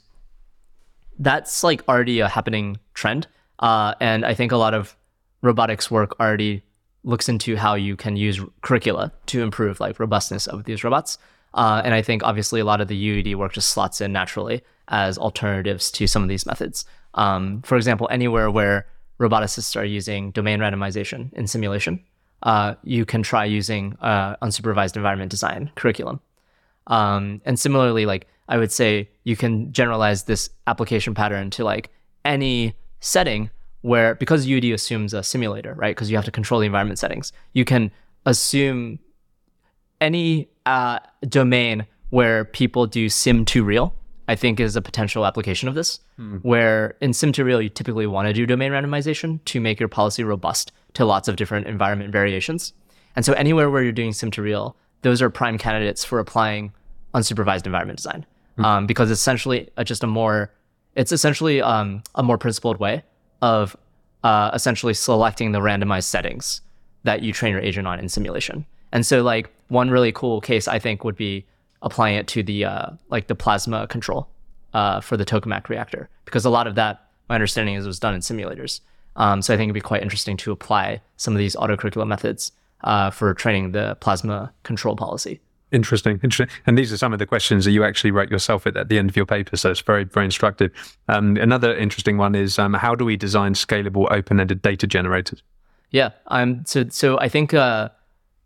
that's 1.18 1.62
like 1.62 1.86
already 1.88 2.20
a 2.20 2.28
happening 2.28 2.78
trend. 2.94 3.26
Uh, 3.58 3.94
and 4.00 4.24
I 4.24 4.34
think 4.34 4.52
a 4.52 4.56
lot 4.56 4.74
of 4.74 4.96
robotics 5.42 5.90
work 5.90 6.18
already 6.20 6.62
looks 7.04 7.28
into 7.28 7.56
how 7.56 7.74
you 7.74 7.96
can 7.96 8.16
use 8.16 8.40
curricula 8.62 9.12
to 9.26 9.42
improve 9.42 9.80
like 9.80 9.98
robustness 10.00 10.46
of 10.46 10.64
these 10.64 10.82
robots. 10.82 11.18
Uh, 11.54 11.80
and 11.84 11.94
I 11.94 12.02
think 12.02 12.22
obviously 12.22 12.60
a 12.60 12.64
lot 12.64 12.80
of 12.80 12.88
the 12.88 13.22
UED 13.22 13.36
work 13.36 13.52
just 13.52 13.70
slots 13.70 14.00
in 14.00 14.12
naturally 14.12 14.62
as 14.88 15.16
alternatives 15.16 15.90
to 15.92 16.06
some 16.06 16.22
of 16.22 16.28
these 16.28 16.44
methods. 16.44 16.84
Um, 17.14 17.62
for 17.62 17.76
example, 17.76 18.08
anywhere 18.10 18.50
where 18.50 18.86
roboticists 19.18 19.76
are 19.76 19.84
using 19.84 20.32
domain 20.32 20.60
randomization 20.60 21.32
in 21.32 21.46
simulation, 21.46 22.04
uh, 22.42 22.74
you 22.82 23.04
can 23.04 23.22
try 23.22 23.44
using 23.44 23.96
uh, 24.00 24.36
unsupervised 24.36 24.96
environment 24.96 25.30
design 25.30 25.70
curriculum. 25.74 26.20
Um, 26.86 27.40
and 27.44 27.58
similarly, 27.58 28.06
like 28.06 28.28
I 28.48 28.58
would 28.58 28.70
say, 28.70 29.08
you 29.24 29.36
can 29.36 29.72
generalize 29.72 30.24
this 30.24 30.50
application 30.66 31.14
pattern 31.14 31.50
to 31.50 31.64
like 31.64 31.90
any 32.24 32.74
setting 33.00 33.50
where 33.82 34.14
because 34.16 34.46
UED 34.46 34.72
assumes 34.72 35.14
a 35.14 35.22
simulator, 35.22 35.74
right? 35.74 35.94
Because 35.94 36.10
you 36.10 36.16
have 36.16 36.24
to 36.24 36.30
control 36.30 36.60
the 36.60 36.66
environment 36.66 36.98
settings. 36.98 37.32
You 37.52 37.64
can 37.64 37.90
assume 38.24 38.98
any 40.00 40.48
uh, 40.66 40.98
domain 41.22 41.86
where 42.10 42.44
people 42.44 42.86
do 42.86 43.08
sim 43.08 43.44
to 43.46 43.64
real. 43.64 43.94
I 44.28 44.34
think 44.34 44.58
is 44.58 44.76
a 44.76 44.82
potential 44.82 45.24
application 45.24 45.68
of 45.68 45.74
this, 45.74 46.00
hmm. 46.16 46.36
where 46.38 46.96
in 47.00 47.12
sim 47.12 47.32
to 47.32 47.44
real 47.44 47.62
you 47.62 47.68
typically 47.68 48.06
want 48.06 48.26
to 48.26 48.32
do 48.32 48.46
domain 48.46 48.72
randomization 48.72 49.44
to 49.46 49.60
make 49.60 49.78
your 49.78 49.88
policy 49.88 50.24
robust 50.24 50.72
to 50.94 51.04
lots 51.04 51.28
of 51.28 51.36
different 51.36 51.66
environment 51.66 52.10
variations. 52.10 52.72
And 53.14 53.24
so 53.24 53.32
anywhere 53.34 53.70
where 53.70 53.82
you're 53.82 53.92
doing 53.92 54.12
sim 54.12 54.30
to 54.32 54.42
real, 54.42 54.76
those 55.02 55.22
are 55.22 55.30
prime 55.30 55.58
candidates 55.58 56.04
for 56.04 56.18
applying 56.18 56.72
unsupervised 57.14 57.66
environment 57.66 57.98
design 57.98 58.26
mm-hmm. 58.52 58.64
um, 58.64 58.86
because 58.86 59.10
it's 59.10 59.20
essentially 59.20 59.68
just 59.84 60.02
a 60.02 60.06
more, 60.06 60.52
it's 60.94 61.12
essentially 61.12 61.62
um, 61.62 62.02
a 62.14 62.22
more 62.22 62.38
principled 62.38 62.78
way 62.78 63.04
of 63.42 63.76
uh, 64.24 64.50
essentially 64.54 64.94
selecting 64.94 65.52
the 65.52 65.60
randomized 65.60 66.04
settings 66.04 66.62
that 67.04 67.22
you 67.22 67.32
train 67.32 67.52
your 67.52 67.60
agent 67.60 67.86
on 67.86 68.00
in 68.00 68.08
simulation. 68.08 68.66
And 68.92 69.06
so 69.06 69.22
like 69.22 69.50
one 69.68 69.90
really 69.90 70.12
cool 70.12 70.40
case 70.40 70.66
I 70.66 70.78
think 70.78 71.04
would 71.04 71.16
be 71.16 71.46
applying 71.82 72.16
it 72.16 72.26
to 72.28 72.42
the 72.42 72.64
uh, 72.64 72.90
like 73.08 73.26
the 73.26 73.34
plasma 73.34 73.86
control 73.86 74.28
uh, 74.74 75.00
for 75.00 75.16
the 75.16 75.24
tokamak 75.24 75.68
reactor 75.68 76.08
because 76.24 76.44
a 76.44 76.50
lot 76.50 76.66
of 76.66 76.74
that 76.74 77.06
my 77.28 77.34
understanding 77.34 77.74
is 77.74 77.86
was 77.86 77.98
done 77.98 78.14
in 78.14 78.20
simulators. 78.20 78.80
Um, 79.16 79.40
so 79.40 79.54
I 79.54 79.56
think 79.56 79.68
it'd 79.68 79.74
be 79.74 79.80
quite 79.80 80.02
interesting 80.02 80.36
to 80.38 80.52
apply 80.52 81.00
some 81.16 81.34
of 81.34 81.38
these 81.38 81.56
autocurricular 81.56 82.06
methods 82.06 82.52
uh, 82.84 83.10
for 83.10 83.32
training 83.34 83.72
the 83.72 83.96
plasma 84.00 84.52
control 84.62 84.94
policy. 84.94 85.40
Interesting, 85.72 86.20
interesting. 86.22 86.54
And 86.66 86.78
these 86.78 86.92
are 86.92 86.96
some 86.96 87.12
of 87.12 87.18
the 87.18 87.26
questions 87.26 87.64
that 87.64 87.72
you 87.72 87.82
actually 87.82 88.12
write 88.12 88.30
yourself 88.30 88.66
at, 88.66 88.76
at 88.76 88.88
the 88.88 88.98
end 88.98 89.10
of 89.10 89.16
your 89.16 89.26
paper. 89.26 89.56
So 89.56 89.70
it's 89.70 89.80
very, 89.80 90.04
very 90.04 90.26
instructive. 90.26 90.70
Um, 91.08 91.36
another 91.38 91.76
interesting 91.76 92.18
one 92.18 92.34
is 92.34 92.58
um, 92.58 92.74
how 92.74 92.94
do 92.94 93.04
we 93.04 93.16
design 93.16 93.54
scalable 93.54 94.06
open-ended 94.10 94.62
data 94.62 94.86
generators? 94.86 95.42
Yeah, 95.90 96.10
um, 96.28 96.64
so 96.66 96.88
so 96.88 97.18
I 97.18 97.28
think 97.28 97.54
uh, 97.54 97.88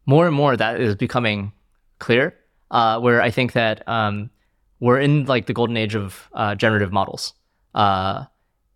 more 0.07 0.26
and 0.26 0.34
more 0.34 0.57
that 0.57 0.81
is 0.81 0.94
becoming 0.94 1.52
clear. 1.99 2.34
Uh, 2.70 3.00
where 3.00 3.20
I 3.20 3.31
think 3.31 3.52
that 3.52 3.86
um, 3.89 4.31
we're 4.78 5.00
in 5.00 5.24
like 5.24 5.47
the 5.47 5.52
golden 5.52 5.76
age 5.76 5.97
of 5.97 6.28
uh, 6.34 6.55
generative 6.55 6.92
models, 6.92 7.34
uh, 7.74 8.26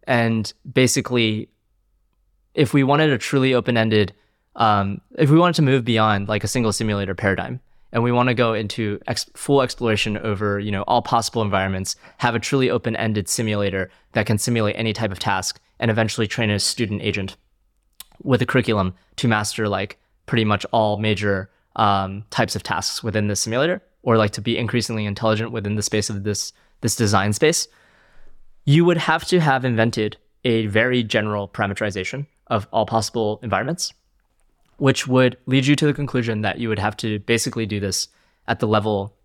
and 0.04 0.52
basically 0.70 1.48
if 2.54 2.72
we 2.72 2.84
wanted 2.84 3.10
a 3.10 3.18
truly 3.18 3.52
open-ended, 3.54 4.12
um, 4.56 5.00
if 5.18 5.30
we 5.30 5.38
wanted 5.38 5.56
to 5.56 5.62
move 5.62 5.84
beyond 5.84 6.28
like 6.28 6.44
a 6.44 6.48
single 6.48 6.72
simulator 6.72 7.14
paradigm, 7.14 7.60
and 7.92 8.02
we 8.02 8.12
want 8.12 8.28
to 8.28 8.34
go 8.34 8.54
into 8.54 8.98
ex- 9.06 9.30
full 9.34 9.62
exploration 9.62 10.18
over 10.18 10.58
you 10.58 10.70
know 10.70 10.82
all 10.82 11.02
possible 11.02 11.42
environments, 11.42 11.96
have 12.18 12.34
a 12.34 12.40
truly 12.40 12.70
open-ended 12.70 13.28
simulator 13.28 13.90
that 14.12 14.26
can 14.26 14.38
simulate 14.38 14.76
any 14.76 14.92
type 14.92 15.12
of 15.12 15.18
task, 15.18 15.60
and 15.78 15.90
eventually 15.90 16.26
train 16.26 16.50
a 16.50 16.58
student 16.58 17.02
agent 17.02 17.36
with 18.22 18.40
a 18.42 18.46
curriculum 18.46 18.94
to 19.16 19.28
master 19.28 19.68
like 19.68 19.98
pretty 20.26 20.44
much 20.44 20.64
all 20.72 20.96
major 20.96 21.50
um, 21.76 22.24
types 22.30 22.56
of 22.56 22.62
tasks 22.62 23.02
within 23.02 23.28
the 23.28 23.36
simulator, 23.36 23.82
or 24.02 24.16
like 24.16 24.32
to 24.32 24.40
be 24.40 24.56
increasingly 24.56 25.06
intelligent 25.06 25.52
within 25.52 25.76
the 25.76 25.82
space 25.82 26.10
of 26.10 26.24
this 26.24 26.52
this 26.80 26.96
design 26.96 27.32
space. 27.32 27.66
You 28.64 28.84
would 28.84 28.98
have 28.98 29.24
to 29.26 29.40
have 29.40 29.64
invented 29.64 30.16
a 30.44 30.66
very 30.66 31.02
general 31.02 31.48
parameterization 31.48 32.26
of 32.48 32.68
all 32.72 32.86
possible 32.86 33.40
environments, 33.42 33.92
which 34.76 35.06
would 35.06 35.38
lead 35.46 35.66
you 35.66 35.76
to 35.76 35.86
the 35.86 35.94
conclusion 35.94 36.42
that 36.42 36.58
you 36.58 36.68
would 36.68 36.78
have 36.78 36.96
to 36.98 37.18
basically 37.20 37.66
do 37.66 37.80
this 37.80 38.08
at 38.46 38.60
the 38.60 38.68
level 38.68 39.16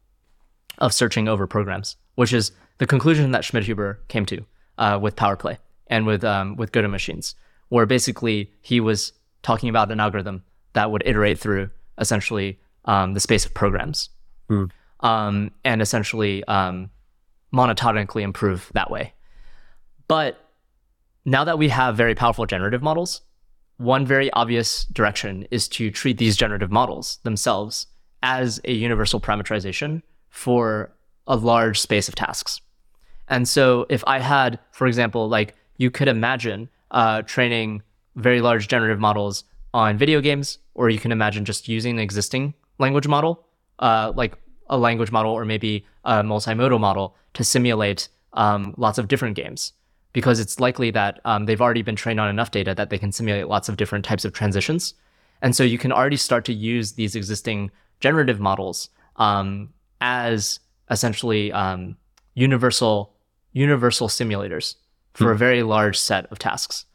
of 0.78 0.94
searching 0.94 1.28
over 1.28 1.46
programs, 1.48 1.98
which 2.16 2.32
is 2.32 2.52
the 2.78 2.88
conclusion 2.88 3.32
that 3.32 3.44
Schmidhuber 3.44 3.98
came 4.08 4.26
to 4.26 4.46
uh, 4.78 4.98
with 5.02 5.16
PowerPlay 5.16 5.58
and 5.88 6.06
with 6.06 6.24
um, 6.24 6.56
with 6.56 6.72
Gödel 6.72 6.90
machines, 6.90 7.36
where 7.70 7.86
basically 7.86 8.52
he 8.62 8.80
was 8.80 9.12
talking 9.42 9.70
about 9.70 9.92
an 9.92 10.00
algorithm 10.00 10.44
that 10.74 10.92
would 10.92 11.04
iterate 11.06 11.40
through 11.40 11.70
essentially 12.00 12.60
um, 12.86 13.14
the 13.14 13.20
space 13.20 13.46
of 13.46 13.54
programs, 13.54 14.10
mm. 14.50 14.70
um, 15.02 15.52
and 15.64 15.82
essentially 15.82 16.44
um, 16.46 16.90
monotonically 17.54 18.22
improve 18.22 18.72
that 18.74 18.90
way. 18.90 19.14
But 20.08 20.50
now 21.26 21.44
that 21.44 21.58
we 21.58 21.70
have 21.70 21.96
very 21.96 22.16
powerful 22.16 22.46
generative 22.46 22.82
models, 22.82 23.22
one 23.78 24.06
very 24.06 24.32
obvious 24.34 24.86
direction 24.86 25.48
is 25.52 25.68
to 25.70 25.92
treat 25.92 26.18
these 26.18 26.36
generative 26.36 26.72
models 26.72 27.20
themselves 27.24 27.88
as 28.22 28.60
a 28.66 28.74
universal 28.74 29.22
parameterization 29.22 30.02
for 30.30 30.92
a 31.28 31.36
large 31.36 31.80
space 31.80 32.08
of 32.10 32.16
tasks. 32.16 32.60
And 33.28 33.48
so 33.48 33.86
if 33.90 34.04
I 34.08 34.20
had, 34.20 34.60
for 34.72 34.88
example, 34.88 35.30
like 35.30 35.56
you 35.78 35.92
could 35.92 36.08
imagine 36.08 36.70
uh, 36.92 37.22
training 37.22 37.84
very 38.16 38.42
large 38.42 38.68
generative 38.68 39.00
models 39.00 39.44
on 39.74 39.98
video 39.98 40.22
games, 40.22 40.58
or 40.74 40.90
you 40.90 41.00
can 41.00 41.12
imagine 41.12 41.46
just 41.46 41.68
using 41.68 41.96
an 41.96 42.00
existing 42.00 42.54
language 42.80 43.08
model, 43.08 43.46
uh, 43.80 44.12
like 44.16 44.38
a 44.70 44.78
language 44.78 45.12
model 45.12 45.32
or 45.32 45.46
maybe 45.46 45.86
a 46.06 46.24
multimodal 46.24 46.80
model 46.80 47.16
to 47.34 47.44
simulate 47.44 48.08
um, 48.34 48.74
lots 48.78 48.98
of 48.98 49.08
different 49.08 49.36
games. 49.36 49.74
Because 50.12 50.40
it's 50.40 50.60
likely 50.60 50.90
that 50.92 51.20
um, 51.26 51.46
they've 51.46 51.62
already 51.62 51.84
been 51.84 51.96
trained 51.96 52.20
on 52.20 52.30
enough 52.30 52.50
data 52.52 52.74
that 52.74 52.90
they 52.90 52.98
can 52.98 53.12
simulate 53.12 53.48
lots 53.48 53.70
of 53.70 53.78
different 53.78 54.04
types 54.04 54.26
of 54.26 54.34
transitions. 54.34 54.96
And 55.42 55.56
so 55.56 55.64
you 55.64 55.78
can 55.78 55.92
already 55.92 56.18
start 56.18 56.46
to 56.46 56.54
use 56.54 56.94
these 56.94 57.16
existing 57.16 57.70
generative 58.00 58.40
models 58.40 58.90
um, 59.18 59.70
as 60.02 60.60
essentially 60.90 61.52
um, 61.52 61.96
universal 62.34 63.14
universal 63.52 64.08
simulators 64.08 64.76
for 65.14 65.26
hmm. 65.26 65.32
a 65.32 65.36
very 65.36 65.64
large 65.64 65.98
set 65.98 66.26
of 66.32 66.40
tasks 66.40 66.86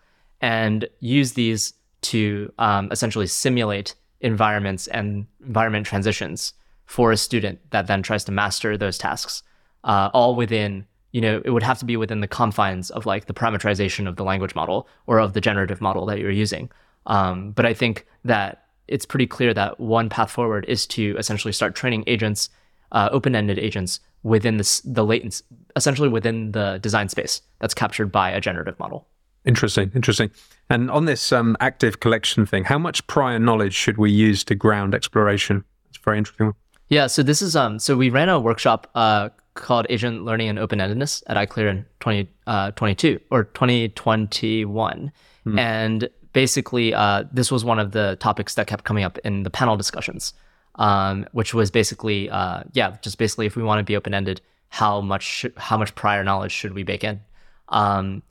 and 0.40 0.88
use 1.00 1.32
these 1.32 1.74
to 2.04 2.52
um, 2.58 2.88
essentially 2.90 3.26
simulate 3.26 3.94
environments 4.20 4.86
and 4.88 5.26
environment 5.44 5.86
transitions 5.86 6.52
for 6.86 7.12
a 7.12 7.16
student 7.16 7.58
that 7.70 7.86
then 7.86 8.02
tries 8.02 8.24
to 8.24 8.32
master 8.32 8.76
those 8.76 8.98
tasks 8.98 9.42
uh, 9.84 10.10
all 10.14 10.34
within 10.34 10.86
you 11.12 11.20
know 11.20 11.40
it 11.44 11.50
would 11.50 11.62
have 11.62 11.78
to 11.78 11.84
be 11.84 11.96
within 11.96 12.20
the 12.20 12.28
confines 12.28 12.90
of 12.90 13.06
like 13.06 13.26
the 13.26 13.34
parameterization 13.34 14.08
of 14.08 14.16
the 14.16 14.24
language 14.24 14.54
model 14.54 14.88
or 15.06 15.18
of 15.18 15.32
the 15.32 15.40
generative 15.40 15.80
model 15.80 16.06
that 16.06 16.18
you're 16.18 16.30
using 16.30 16.70
um, 17.06 17.52
but 17.52 17.66
i 17.66 17.74
think 17.74 18.06
that 18.24 18.64
it's 18.86 19.06
pretty 19.06 19.26
clear 19.26 19.54
that 19.54 19.80
one 19.80 20.08
path 20.08 20.30
forward 20.30 20.64
is 20.68 20.86
to 20.86 21.16
essentially 21.18 21.52
start 21.52 21.74
training 21.74 22.04
agents 22.06 22.50
uh, 22.92 23.08
open-ended 23.12 23.58
agents 23.58 24.00
within 24.22 24.56
this, 24.56 24.80
the 24.80 25.04
latency, 25.04 25.44
essentially 25.76 26.08
within 26.08 26.52
the 26.52 26.78
design 26.78 27.08
space 27.08 27.42
that's 27.58 27.74
captured 27.74 28.10
by 28.10 28.30
a 28.30 28.40
generative 28.40 28.78
model. 28.78 29.06
Interesting, 29.44 29.92
interesting. 29.94 30.30
And 30.70 30.90
on 30.90 31.04
this 31.04 31.32
um, 31.32 31.56
active 31.60 32.00
collection 32.00 32.46
thing, 32.46 32.64
how 32.64 32.78
much 32.78 33.06
prior 33.06 33.38
knowledge 33.38 33.74
should 33.74 33.98
we 33.98 34.10
use 34.10 34.42
to 34.44 34.54
ground 34.54 34.94
exploration? 34.94 35.64
It's 35.90 35.98
very 35.98 36.18
interesting. 36.18 36.54
Yeah, 36.88 37.06
so 37.06 37.22
this 37.22 37.42
is 37.42 37.56
um, 37.56 37.78
so 37.78 37.96
we 37.96 38.10
ran 38.10 38.28
a 38.28 38.40
workshop 38.40 38.90
uh, 38.94 39.30
called 39.54 39.86
Agent 39.90 40.24
Learning 40.24 40.48
and 40.48 40.58
Open 40.58 40.78
Endedness 40.78 41.22
at 41.26 41.36
ICLR 41.36 41.70
in 41.70 41.86
2022 42.00 43.20
uh, 43.20 43.34
or 43.34 43.44
2021, 43.44 45.12
hmm. 45.44 45.58
and 45.58 46.08
basically 46.32 46.94
uh, 46.94 47.24
this 47.32 47.50
was 47.50 47.64
one 47.64 47.78
of 47.78 47.92
the 47.92 48.16
topics 48.20 48.54
that 48.54 48.66
kept 48.66 48.84
coming 48.84 49.04
up 49.04 49.18
in 49.18 49.42
the 49.42 49.50
panel 49.50 49.76
discussions 49.76 50.34
um, 50.76 51.26
which 51.32 51.54
was 51.54 51.70
basically, 51.70 52.28
uh, 52.30 52.62
yeah, 52.72 52.96
just 53.02 53.18
basically 53.18 53.46
if 53.46 53.56
we 53.56 53.62
want 53.62 53.78
to 53.78 53.84
be 53.84 53.96
open 53.96 54.14
ended, 54.14 54.40
how 54.68 55.00
much 55.00 55.46
how 55.56 55.78
much 55.78 55.94
prior 55.94 56.24
knowledge 56.24 56.52
should 56.52 56.74
we 56.74 56.82
bake 56.82 57.04
in? 57.04 57.20
Um, 57.68 58.22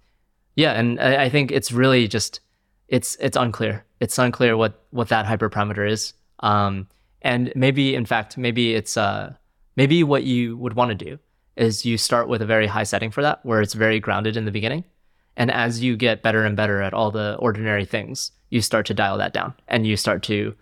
yeah, 0.55 0.73
and 0.73 0.99
I, 0.99 1.25
I, 1.25 1.29
think 1.29 1.51
it's 1.51 1.71
really 1.71 2.07
just 2.07 2.39
it's 2.87 3.15
it's 3.19 3.37
unclear. 3.37 3.85
It's 3.99 4.17
unclear 4.17 4.55
what 4.55 4.83
what 4.91 5.09
that 5.09 5.25
hyperparameter 5.25 5.89
is. 5.89 6.13
Um, 6.39 6.87
and 7.21 7.51
maybe 7.55 7.95
in 7.95 8.05
fact, 8.05 8.37
maybe 8.37 8.75
it's 8.75 8.97
uh, 8.97 9.33
maybe 9.75 10.03
what 10.03 10.23
you 10.23 10.57
would 10.57 10.73
want 10.73 10.89
to 10.89 11.05
do 11.05 11.19
is 11.55 11.85
you 11.85 11.97
start 11.97 12.27
with 12.27 12.41
a 12.41 12.45
very 12.45 12.67
high 12.67 12.83
setting 12.83 13.11
for 13.11 13.21
that, 13.21 13.45
where 13.45 13.61
it's 13.61 13.73
very 13.73 13.99
grounded 13.99 14.35
in 14.35 14.45
the 14.45 14.51
beginning. 14.51 14.83
And 15.35 15.49
as 15.51 15.81
you 15.81 15.95
get 15.95 16.21
better 16.21 16.45
and 16.45 16.55
better 16.55 16.81
at 16.81 16.93
all 16.93 17.11
the 17.11 17.35
ordinary 17.39 17.85
things, 17.85 18.31
you 18.49 18.61
start 18.61 18.85
to 18.87 18.93
dial 18.93 19.17
that 19.17 19.33
down 19.33 19.53
and 19.67 19.87
you 19.87 19.97
start 19.97 20.21
to 20.23 20.55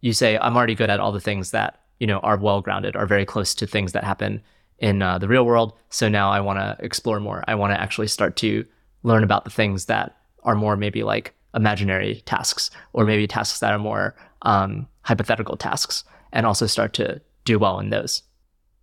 you 0.00 0.12
say 0.12 0.38
I'm 0.38 0.56
already 0.56 0.74
good 0.74 0.90
at 0.90 1.00
all 1.00 1.12
the 1.12 1.20
things 1.20 1.50
that 1.50 1.80
you 1.98 2.06
know 2.06 2.18
are 2.20 2.36
well 2.36 2.60
grounded, 2.60 2.96
are 2.96 3.06
very 3.06 3.26
close 3.26 3.54
to 3.56 3.66
things 3.66 3.92
that 3.92 4.04
happen 4.04 4.42
in 4.78 5.02
uh, 5.02 5.18
the 5.18 5.28
real 5.28 5.44
world. 5.44 5.72
So 5.90 6.08
now 6.08 6.30
I 6.30 6.40
want 6.40 6.58
to 6.58 6.76
explore 6.84 7.20
more. 7.20 7.44
I 7.48 7.54
want 7.54 7.72
to 7.72 7.80
actually 7.80 8.08
start 8.08 8.36
to 8.36 8.64
learn 9.06 9.22
about 9.22 9.44
the 9.44 9.50
things 9.50 9.86
that 9.86 10.16
are 10.42 10.54
more 10.54 10.76
maybe 10.76 11.02
like 11.02 11.34
imaginary 11.54 12.22
tasks, 12.26 12.70
or 12.92 13.04
maybe 13.04 13.26
tasks 13.26 13.60
that 13.60 13.72
are 13.72 13.78
more 13.78 14.14
um, 14.42 14.86
hypothetical 15.02 15.56
tasks, 15.56 16.04
and 16.32 16.44
also 16.44 16.66
start 16.66 16.92
to 16.94 17.20
do 17.44 17.58
well 17.58 17.78
in 17.78 17.90
those. 17.90 18.22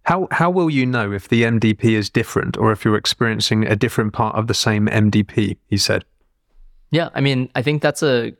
How 0.03 0.27
how 0.31 0.49
will 0.49 0.69
you 0.69 0.85
know 0.85 1.11
if 1.11 1.29
the 1.29 1.43
MDP 1.43 1.91
is 1.91 2.09
different 2.09 2.57
or 2.57 2.71
if 2.71 2.83
you're 2.83 2.97
experiencing 2.97 3.65
a 3.65 3.75
different 3.75 4.13
part 4.13 4.35
of 4.35 4.47
the 4.47 4.53
same 4.53 4.87
MDP? 4.87 5.57
He 5.67 5.77
said. 5.77 6.03
Yeah, 6.91 7.09
I 7.13 7.21
mean, 7.21 7.49
I 7.55 7.61
think 7.61 7.81
that's 7.81 8.03
a 8.03 8.33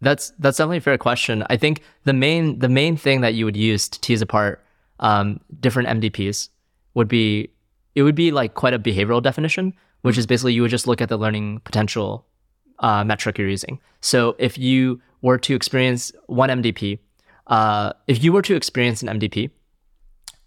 that's 0.00 0.32
that's 0.38 0.58
definitely 0.58 0.78
a 0.78 0.82
fair 0.82 0.98
question. 0.98 1.44
I 1.50 1.56
think 1.56 1.82
the 2.04 2.12
main 2.12 2.58
the 2.58 2.68
main 2.68 2.96
thing 2.96 3.20
that 3.22 3.34
you 3.34 3.44
would 3.44 3.56
use 3.56 3.88
to 3.88 4.00
tease 4.00 4.22
apart 4.22 4.64
um, 5.00 5.40
different 5.60 5.88
MDPs 5.88 6.48
would 6.94 7.08
be 7.08 7.50
it 7.94 8.02
would 8.02 8.14
be 8.14 8.30
like 8.30 8.54
quite 8.54 8.74
a 8.74 8.78
behavioral 8.78 9.22
definition, 9.22 9.74
which 10.02 10.18
is 10.18 10.26
basically 10.26 10.52
you 10.52 10.62
would 10.62 10.70
just 10.70 10.86
look 10.86 11.00
at 11.00 11.08
the 11.08 11.16
learning 11.16 11.60
potential 11.64 12.26
uh, 12.80 13.04
metric 13.04 13.38
you're 13.38 13.48
using. 13.48 13.80
So 14.00 14.36
if 14.38 14.58
you 14.58 15.00
were 15.22 15.38
to 15.38 15.54
experience 15.54 16.12
one 16.26 16.48
MDP, 16.48 16.98
uh, 17.48 17.92
if 18.06 18.22
you 18.22 18.32
were 18.32 18.42
to 18.42 18.54
experience 18.54 19.02
an 19.02 19.18
MDP 19.18 19.50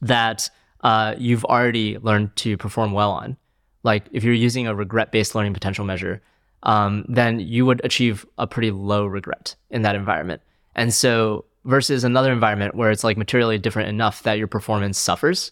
that 0.01 0.49
uh, 0.81 1.15
you've 1.17 1.45
already 1.45 1.97
learned 1.99 2.35
to 2.37 2.57
perform 2.57 2.91
well 2.91 3.11
on, 3.11 3.37
like 3.83 4.05
if 4.11 4.23
you're 4.23 4.33
using 4.33 4.67
a 4.67 4.75
regret 4.75 5.11
based 5.11 5.35
learning 5.35 5.53
potential 5.53 5.85
measure, 5.85 6.21
um, 6.63 7.05
then 7.09 7.39
you 7.39 7.65
would 7.65 7.81
achieve 7.83 8.25
a 8.37 8.45
pretty 8.47 8.71
low 8.71 9.05
regret 9.05 9.55
in 9.69 9.81
that 9.81 9.95
environment. 9.95 10.41
And 10.75 10.93
so, 10.93 11.45
versus 11.65 12.03
another 12.03 12.31
environment 12.31 12.75
where 12.75 12.89
it's 12.89 13.03
like 13.03 13.17
materially 13.17 13.59
different 13.59 13.89
enough 13.89 14.23
that 14.23 14.37
your 14.37 14.47
performance 14.47 14.97
suffers, 14.97 15.51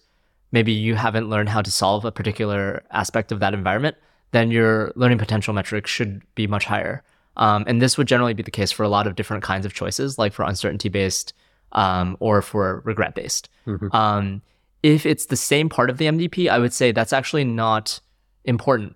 maybe 0.52 0.72
you 0.72 0.96
haven't 0.96 1.30
learned 1.30 1.50
how 1.50 1.62
to 1.62 1.72
solve 1.72 2.06
a 2.06 2.12
particular 2.12 2.84
aspect 2.92 3.32
of 3.32 3.40
that 3.40 3.54
environment, 3.54 3.96
then 4.32 4.52
your 4.52 4.92
learning 4.96 5.18
potential 5.18 5.54
metric 5.54 5.88
should 5.88 6.22
be 6.36 6.48
much 6.48 6.66
higher. 6.66 7.04
Um, 7.38 7.64
and 7.68 7.82
this 7.82 7.98
would 7.98 8.08
generally 8.08 8.34
be 8.34 8.44
the 8.44 8.52
case 8.52 8.72
for 8.72 8.84
a 8.84 8.90
lot 8.90 9.08
of 9.08 9.16
different 9.16 9.44
kinds 9.44 9.66
of 9.66 9.74
choices, 9.74 10.18
like 10.18 10.34
for 10.34 10.44
uncertainty 10.44 10.90
based 10.90 11.34
um, 11.72 12.18
or 12.20 12.42
for 12.42 12.82
regret 12.86 13.16
based. 13.16 13.50
Mm-hmm. 13.66 13.96
Um, 13.96 14.42
if 14.84 15.06
it's 15.06 15.28
the 15.28 15.36
same 15.36 15.70
part 15.70 15.90
of 15.90 15.98
the 15.98 16.06
MDP, 16.06 16.50
I 16.50 16.60
would 16.60 16.74
say 16.74 16.92
that's 16.92 17.14
actually 17.14 17.44
not 17.44 18.00
important. 18.46 18.96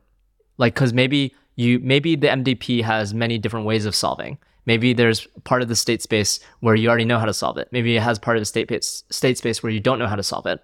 Like, 0.57 0.73
because 0.73 0.93
maybe 0.93 1.33
you 1.55 1.79
maybe 1.79 2.15
the 2.15 2.27
MDP 2.27 2.83
has 2.83 3.13
many 3.13 3.37
different 3.37 3.65
ways 3.65 3.85
of 3.85 3.95
solving. 3.95 4.37
Maybe 4.65 4.93
there's 4.93 5.27
part 5.43 5.61
of 5.61 5.67
the 5.67 5.75
state 5.75 6.01
space 6.01 6.39
where 6.61 6.75
you 6.75 6.87
already 6.87 7.05
know 7.05 7.19
how 7.19 7.25
to 7.25 7.33
solve 7.33 7.57
it. 7.57 7.67
Maybe 7.71 7.97
it 7.97 8.01
has 8.01 8.17
part 8.17 8.37
of 8.37 8.41
the 8.41 8.45
state 8.45 8.83
state 8.83 9.37
space 9.37 9.61
where 9.61 9.71
you 9.71 9.79
don't 9.79 9.99
know 9.99 10.07
how 10.07 10.15
to 10.15 10.23
solve 10.23 10.45
it. 10.45 10.63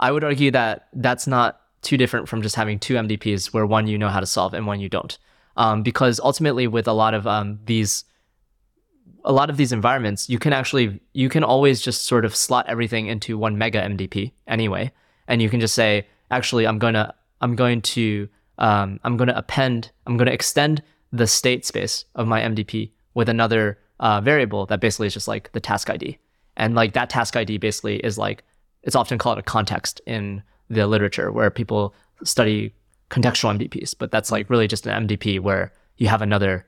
I 0.00 0.12
would 0.12 0.24
argue 0.24 0.50
that 0.50 0.88
that's 0.92 1.26
not 1.26 1.60
too 1.82 1.96
different 1.96 2.28
from 2.28 2.42
just 2.42 2.56
having 2.56 2.78
two 2.78 2.94
MDPs 2.94 3.52
where 3.52 3.66
one 3.66 3.86
you 3.86 3.98
know 3.98 4.08
how 4.08 4.20
to 4.20 4.26
solve 4.26 4.54
and 4.54 4.66
one 4.66 4.80
you 4.80 4.88
don't. 4.88 5.16
Um, 5.56 5.82
because 5.82 6.20
ultimately, 6.20 6.66
with 6.66 6.86
a 6.86 6.92
lot 6.92 7.14
of 7.14 7.26
um, 7.26 7.58
these, 7.64 8.04
a 9.24 9.32
lot 9.32 9.48
of 9.48 9.56
these 9.56 9.72
environments, 9.72 10.28
you 10.28 10.38
can 10.38 10.52
actually 10.52 11.00
you 11.14 11.28
can 11.28 11.42
always 11.42 11.80
just 11.80 12.04
sort 12.04 12.24
of 12.24 12.36
slot 12.36 12.66
everything 12.68 13.06
into 13.06 13.38
one 13.38 13.56
mega 13.56 13.80
MDP 13.80 14.32
anyway, 14.46 14.92
and 15.28 15.40
you 15.40 15.48
can 15.48 15.60
just 15.60 15.74
say, 15.74 16.06
actually, 16.30 16.66
I'm 16.66 16.78
gonna 16.78 17.14
I'm 17.40 17.56
going 17.56 17.80
to 17.82 18.28
um, 18.58 19.00
I'm 19.04 19.16
to 19.18 19.36
append, 19.36 19.90
I'm 20.06 20.18
to 20.18 20.32
extend 20.32 20.82
the 21.12 21.26
state 21.26 21.64
space 21.64 22.04
of 22.14 22.26
my 22.26 22.40
MDP 22.40 22.90
with 23.14 23.28
another 23.28 23.78
uh, 24.00 24.20
variable 24.20 24.66
that 24.66 24.80
basically 24.80 25.06
is 25.06 25.14
just 25.14 25.28
like 25.28 25.52
the 25.52 25.60
task 25.60 25.90
ID. 25.90 26.18
And 26.56 26.74
like 26.74 26.94
that 26.94 27.10
task 27.10 27.36
ID 27.36 27.58
basically 27.58 27.96
is 27.96 28.18
like, 28.18 28.44
it's 28.86 28.96
often 28.96 29.18
called 29.18 29.38
a 29.38 29.42
context 29.42 30.00
in 30.06 30.42
the 30.70 30.86
literature 30.86 31.30
where 31.30 31.50
people 31.50 31.94
study 32.24 32.72
contextual 33.10 33.56
MDPs, 33.58 33.94
but 33.98 34.10
that's 34.10 34.32
like 34.32 34.48
really 34.48 34.66
just 34.66 34.86
an 34.86 35.06
MDP 35.06 35.38
where 35.40 35.72
you 35.98 36.08
have 36.08 36.22
another, 36.22 36.66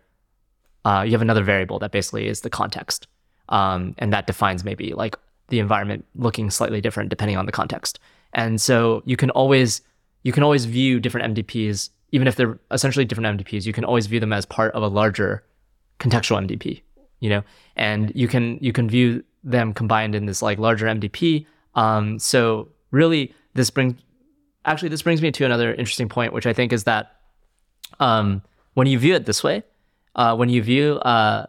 uh, 0.84 1.02
you 1.06 1.12
have 1.12 1.22
another 1.22 1.42
variable 1.42 1.78
that 1.78 1.92
basically 1.92 2.26
is 2.28 2.42
the 2.42 2.50
context. 2.50 3.06
Um, 3.48 3.94
and 3.98 4.12
that 4.12 4.26
defines 4.26 4.62
maybe 4.64 4.92
like 4.92 5.16
the 5.48 5.58
environment 5.58 6.04
looking 6.14 6.50
slightly 6.50 6.80
different 6.80 7.08
depending 7.08 7.36
on 7.36 7.46
the 7.46 7.52
context. 7.52 7.98
And 8.34 8.60
so 8.60 9.02
you 9.06 9.16
can 9.16 9.30
always 9.30 9.80
you 10.22 10.32
can 10.32 10.42
always 10.42 10.64
view 10.66 11.00
different 11.00 11.34
MDPs, 11.34 11.90
even 12.12 12.28
if 12.28 12.36
they're 12.36 12.58
essentially 12.70 13.04
different 13.04 13.38
MDPs, 13.38 13.64
you 13.64 13.72
can 13.72 13.84
always 13.84 14.06
view 14.06 14.20
them 14.20 14.32
as 14.32 14.44
part 14.44 14.74
of 14.74 14.82
a 14.82 14.88
larger 14.88 15.44
contextual 16.00 16.46
MDP, 16.46 16.82
you 17.20 17.30
know, 17.30 17.42
and 17.76 18.12
you 18.14 18.28
can 18.28 18.58
you 18.60 18.72
can 18.72 18.88
view 18.88 19.24
them 19.42 19.72
combined 19.72 20.14
in 20.14 20.26
this 20.26 20.42
like 20.42 20.58
larger 20.58 20.86
MDP. 20.86 21.46
Um, 21.78 22.18
so 22.18 22.68
really, 22.90 23.32
this 23.54 23.70
brings 23.70 23.94
actually 24.64 24.88
this 24.88 25.02
brings 25.02 25.22
me 25.22 25.30
to 25.30 25.44
another 25.44 25.72
interesting 25.72 26.08
point, 26.08 26.32
which 26.32 26.46
I 26.46 26.52
think 26.52 26.72
is 26.72 26.84
that 26.84 27.12
um, 28.00 28.42
when 28.74 28.88
you 28.88 28.98
view 28.98 29.14
it 29.14 29.26
this 29.26 29.44
way, 29.44 29.62
uh, 30.16 30.34
when 30.34 30.48
you 30.48 30.60
view 30.60 30.94
uh, 30.96 31.46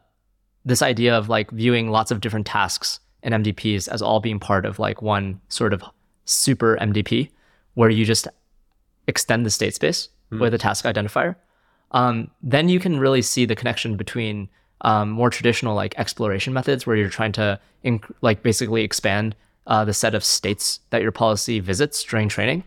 this 0.64 0.84
idea 0.84 1.18
of 1.18 1.30
like 1.30 1.50
viewing 1.50 1.90
lots 1.90 2.12
of 2.12 2.22
different 2.22 2.46
tasks 2.46 3.00
and 3.24 3.34
MDPs 3.44 3.88
as 3.88 4.04
all 4.04 4.20
being 4.20 4.40
part 4.40 4.66
of 4.66 4.78
like 4.78 5.02
one 5.02 5.42
sort 5.50 5.74
of 5.74 5.84
super 6.26 6.78
MDP, 6.80 7.32
where 7.74 7.90
you 7.90 8.06
just 8.06 8.28
extend 9.08 9.48
the 9.48 9.50
state 9.50 9.74
space 9.74 10.10
mm. 10.32 10.40
with 10.40 10.54
a 10.54 10.60
task 10.60 10.86
identifier. 10.86 11.36
um, 11.92 12.30
then 12.44 12.70
you 12.70 12.80
can 12.80 13.00
really 13.00 13.24
see 13.24 13.46
the 13.46 13.56
connection 13.56 13.98
between 13.98 14.48
um, 14.82 15.10
more 15.10 15.32
traditional 15.32 15.76
like 15.76 15.98
exploration 15.98 16.54
methods 16.54 16.86
where 16.86 16.96
you're 16.96 17.10
trying 17.10 17.32
to 17.32 17.60
inc- 17.84 18.14
like 18.22 18.44
basically 18.44 18.84
expand 18.84 19.36
uh, 19.70 19.86
the 19.86 19.94
set 19.94 20.16
of 20.16 20.24
states 20.24 20.82
that 20.90 21.02
your 21.02 21.12
policy 21.12 21.60
visits 21.60 22.04
during 22.04 22.28
training. 22.28 22.64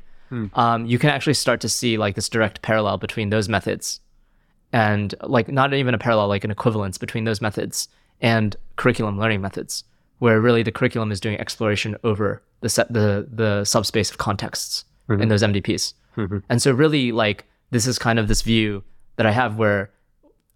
Um, 0.54 0.86
you 0.86 0.98
can 0.98 1.10
actually 1.10 1.34
start 1.34 1.60
to 1.60 1.68
see 1.68 1.98
like 1.98 2.14
this 2.14 2.28
direct 2.30 2.62
parallel 2.62 2.96
between 2.96 3.28
those 3.28 3.50
methods 3.50 4.00
and 4.72 5.14
like 5.22 5.48
not 5.48 5.74
even 5.74 5.92
a 5.94 5.98
parallel, 5.98 6.28
like 6.28 6.44
an 6.44 6.50
equivalence 6.50 6.96
between 6.96 7.24
those 7.24 7.42
methods 7.42 7.88
and 8.22 8.56
curriculum 8.76 9.18
learning 9.18 9.42
methods, 9.42 9.84
where 10.20 10.40
really 10.40 10.62
the 10.62 10.72
curriculum 10.72 11.12
is 11.12 11.20
doing 11.20 11.38
exploration 11.38 11.96
over 12.02 12.40
the 12.60 12.70
set 12.70 12.90
the 12.90 13.28
the 13.30 13.64
subspace 13.64 14.10
of 14.10 14.16
contexts 14.16 14.84
in 15.20 15.28
those 15.28 15.42
MDPs. 15.42 15.92
And 16.48 16.62
so 16.62 16.72
really 16.72 17.12
like 17.12 17.44
this 17.70 17.86
is 17.86 17.98
kind 17.98 18.18
of 18.18 18.28
this 18.28 18.40
view 18.42 18.82
that 19.16 19.26
I 19.26 19.32
have 19.32 19.58
where 19.58 19.90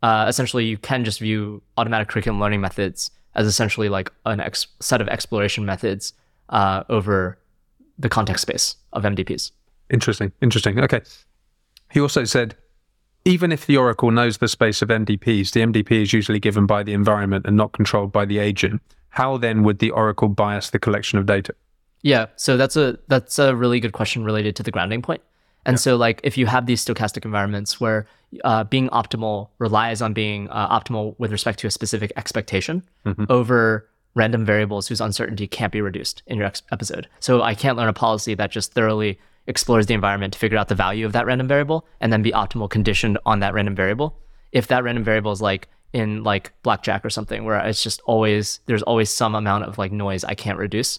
uh, 0.02 0.26
essentially 0.28 0.64
you 0.64 0.78
can 0.78 1.04
just 1.04 1.18
view 1.18 1.60
automatic 1.76 2.08
curriculum 2.08 2.40
learning 2.40 2.60
methods 2.62 3.10
as 3.34 3.46
essentially 3.46 3.88
like 3.90 4.10
an 4.24 4.40
ex- 4.40 4.68
set 4.80 5.00
of 5.02 5.08
exploration 5.08 5.66
methods 5.66 6.14
uh, 6.48 6.84
over 6.88 7.38
the 7.98 8.08
context 8.08 8.42
space 8.42 8.76
of 8.92 9.02
MDPs. 9.04 9.52
Interesting. 9.90 10.32
Interesting. 10.42 10.80
Okay. 10.80 11.00
He 11.92 12.00
also 12.00 12.24
said, 12.24 12.56
even 13.24 13.52
if 13.52 13.66
the 13.66 13.76
oracle 13.76 14.10
knows 14.10 14.38
the 14.38 14.48
space 14.48 14.82
of 14.82 14.88
MDPs, 14.88 15.52
the 15.52 15.60
MDP 15.60 16.02
is 16.02 16.12
usually 16.12 16.38
given 16.38 16.66
by 16.66 16.82
the 16.82 16.92
environment 16.92 17.46
and 17.46 17.56
not 17.56 17.72
controlled 17.72 18.12
by 18.12 18.24
the 18.24 18.38
agent. 18.38 18.82
How 19.10 19.36
then 19.36 19.62
would 19.62 19.78
the 19.78 19.90
oracle 19.90 20.28
bias 20.28 20.70
the 20.70 20.78
collection 20.78 21.18
of 21.18 21.26
data? 21.26 21.54
Yeah, 22.02 22.26
so 22.36 22.56
that's 22.56 22.76
a 22.76 22.98
that's 23.08 23.38
a 23.38 23.56
really 23.56 23.80
good 23.80 23.92
question 23.92 24.22
related 24.22 24.54
to 24.56 24.62
the 24.62 24.70
grounding 24.70 25.02
point. 25.02 25.22
And 25.64 25.80
so, 25.80 25.96
like, 25.96 26.20
if 26.22 26.38
you 26.38 26.46
have 26.46 26.66
these 26.66 26.84
stochastic 26.84 27.24
environments 27.24 27.80
where 27.80 28.06
uh, 28.44 28.62
being 28.62 28.88
optimal 28.90 29.48
relies 29.58 30.00
on 30.00 30.12
being 30.12 30.48
uh, 30.50 30.78
optimal 30.78 31.16
with 31.18 31.32
respect 31.32 31.58
to 31.60 31.66
a 31.66 31.70
specific 31.72 32.12
expectation 32.16 32.84
over 33.28 33.88
random 34.16 34.44
variables 34.44 34.88
whose 34.88 35.00
uncertainty 35.00 35.46
can't 35.46 35.72
be 35.72 35.80
reduced 35.80 36.22
in 36.26 36.38
your 36.38 36.46
ex- 36.46 36.62
episode. 36.72 37.06
So 37.20 37.42
I 37.42 37.54
can't 37.54 37.76
learn 37.76 37.88
a 37.88 37.92
policy 37.92 38.34
that 38.34 38.50
just 38.50 38.72
thoroughly 38.72 39.20
explores 39.46 39.86
the 39.86 39.94
environment 39.94 40.32
to 40.32 40.38
figure 40.38 40.58
out 40.58 40.68
the 40.68 40.74
value 40.74 41.06
of 41.06 41.12
that 41.12 41.26
random 41.26 41.46
variable 41.46 41.86
and 42.00 42.12
then 42.12 42.22
be 42.22 42.32
optimal 42.32 42.68
conditioned 42.68 43.18
on 43.24 43.40
that 43.40 43.54
random 43.54 43.76
variable. 43.76 44.18
If 44.50 44.66
that 44.68 44.82
random 44.82 45.04
variable 45.04 45.30
is 45.32 45.42
like 45.42 45.68
in 45.92 46.24
like 46.24 46.52
blackjack 46.62 47.04
or 47.04 47.10
something 47.10 47.44
where 47.44 47.58
it's 47.58 47.82
just 47.82 48.00
always 48.06 48.60
there's 48.66 48.82
always 48.82 49.10
some 49.10 49.34
amount 49.34 49.64
of 49.64 49.78
like 49.78 49.92
noise 49.92 50.24
I 50.24 50.34
can't 50.34 50.58
reduce, 50.58 50.98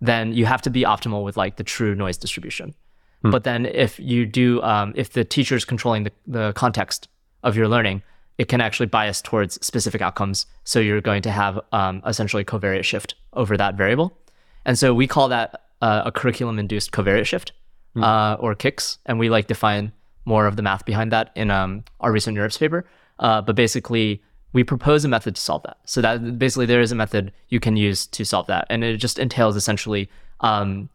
then 0.00 0.32
you 0.32 0.46
have 0.46 0.62
to 0.62 0.70
be 0.70 0.82
optimal 0.82 1.22
with 1.22 1.36
like 1.36 1.56
the 1.56 1.64
true 1.64 1.94
noise 1.94 2.16
distribution. 2.16 2.74
But 3.22 3.44
then 3.44 3.66
if 3.66 3.98
you 3.98 4.26
do, 4.26 4.62
um, 4.62 4.92
if 4.96 5.12
the 5.12 5.24
teacher 5.24 5.56
is 5.56 5.64
controlling 5.64 6.04
the, 6.04 6.12
the 6.26 6.52
context 6.52 7.08
of 7.42 7.56
your 7.56 7.66
learning, 7.68 8.02
it 8.38 8.48
can 8.48 8.60
actually 8.60 8.86
bias 8.86 9.20
towards 9.20 9.54
specific 9.66 10.00
outcomes. 10.00 10.46
So 10.64 10.78
you're 10.78 11.00
going 11.00 11.22
to 11.22 11.30
have 11.30 11.60
um, 11.72 12.02
essentially 12.06 12.44
covariate 12.44 12.84
shift 12.84 13.16
over 13.32 13.56
that 13.56 13.74
variable. 13.74 14.16
And 14.64 14.78
so 14.78 14.94
we 14.94 15.06
call 15.06 15.28
that 15.28 15.62
uh, 15.82 16.02
a 16.06 16.12
curriculum 16.12 16.58
induced 16.58 16.92
covariate 16.92 17.26
shift 17.26 17.52
uh, 17.96 18.36
or 18.38 18.54
CICS. 18.54 18.98
And 19.06 19.18
we 19.18 19.28
like 19.28 19.48
define 19.48 19.92
more 20.24 20.46
of 20.46 20.56
the 20.56 20.62
math 20.62 20.84
behind 20.84 21.10
that 21.12 21.30
in 21.34 21.50
um, 21.50 21.84
our 22.00 22.12
recent 22.12 22.36
NeurIPS 22.36 22.58
paper. 22.58 22.86
Uh, 23.18 23.42
but 23.42 23.56
basically, 23.56 24.22
we 24.52 24.62
propose 24.62 25.04
a 25.04 25.08
method 25.08 25.34
to 25.34 25.40
solve 25.40 25.62
that. 25.64 25.78
So 25.84 26.00
that 26.00 26.38
basically 26.38 26.66
there 26.66 26.80
is 26.80 26.92
a 26.92 26.94
method 26.94 27.32
you 27.48 27.58
can 27.58 27.76
use 27.76 28.06
to 28.06 28.24
solve 28.24 28.46
that. 28.46 28.66
And 28.70 28.84
it 28.84 28.96
just 28.98 29.18
entails 29.18 29.56
essentially 29.56 30.08
um, 30.40 30.88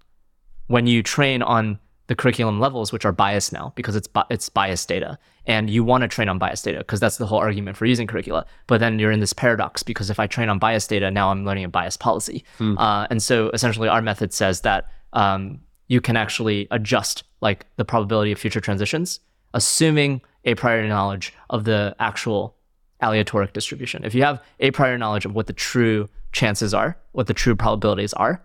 when 0.68 0.88
you 0.88 1.04
train 1.04 1.42
on 1.42 1.80
the 2.08 2.16
curriculum 2.16 2.60
levels, 2.60 2.92
which 2.92 3.06
are 3.06 3.12
biased 3.12 3.54
now 3.54 3.72
because 3.76 3.96
it's 3.96 4.08
bi- 4.08 4.26
it's 4.30 4.50
biased 4.50 4.88
data, 4.90 5.18
and 5.46 5.70
you 5.70 5.84
want 5.84 6.02
to 6.02 6.08
train 6.08 6.30
on 6.30 6.38
biased 6.38 6.66
data 6.66 6.80
because 6.80 7.00
that's 7.00 7.18
the 7.18 7.26
whole 7.26 7.40
argument 7.40 7.78
for 7.78 7.86
using 7.86 8.08
curricula. 8.08 8.46
But 8.68 8.80
then 8.80 9.00
you're 9.00 9.12
in 9.12 9.20
this 9.22 9.34
paradox 9.34 9.84
because 9.84 10.10
if 10.10 10.20
I 10.20 10.28
train 10.28 10.50
on 10.50 10.60
biased 10.60 10.90
data, 10.90 11.10
now 11.10 11.32
I'm 11.32 11.46
learning 11.46 11.64
a 11.64 11.70
biased 11.70 12.00
policy. 12.00 12.44
Uh, 12.78 13.08
and 13.10 13.24
so 13.24 13.50
essentially, 13.52 13.88
our 13.88 14.02
method 14.02 14.34
says 14.34 14.62
that 14.62 14.88
um, 15.14 15.62
you 15.88 16.02
can 16.02 16.18
actually 16.18 16.68
adjust 16.72 17.24
like 17.42 17.66
the 17.78 17.86
probability 17.86 18.32
of 18.32 18.40
future 18.40 18.62
transitions, 18.62 19.20
assuming 19.54 20.22
a 20.46 20.56
prior 20.56 20.88
knowledge 20.88 21.34
of 21.50 21.64
the 21.64 21.96
actual 22.00 22.58
aleatoric 23.02 23.54
distribution. 23.54 24.04
If 24.04 24.16
you 24.16 24.24
have 24.24 24.42
a 24.60 24.72
prior 24.72 24.98
knowledge 24.98 25.26
of 25.26 25.34
what 25.36 25.48
the 25.48 25.54
true 25.54 26.10
chances 26.32 26.74
are, 26.74 26.98
what 27.12 27.28
the 27.28 27.34
true 27.34 27.56
probabilities 27.56 28.14
are, 28.14 28.44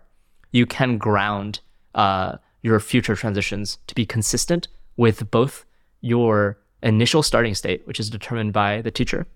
you 0.51 0.65
can 0.65 0.97
ground 0.97 1.59
uh, 1.95 2.37
your 2.61 2.79
future 2.79 3.15
transitions 3.15 3.77
to 3.87 3.95
be 3.95 4.05
consistent 4.05 4.67
with 4.97 5.29
both 5.31 5.65
your 6.01 6.57
initial 6.83 7.23
starting 7.23 7.55
state, 7.55 7.85
which 7.87 7.99
is 7.99 8.09
determined 8.09 8.53
by 8.53 8.81
the 8.81 8.91
teacher, 8.91 9.27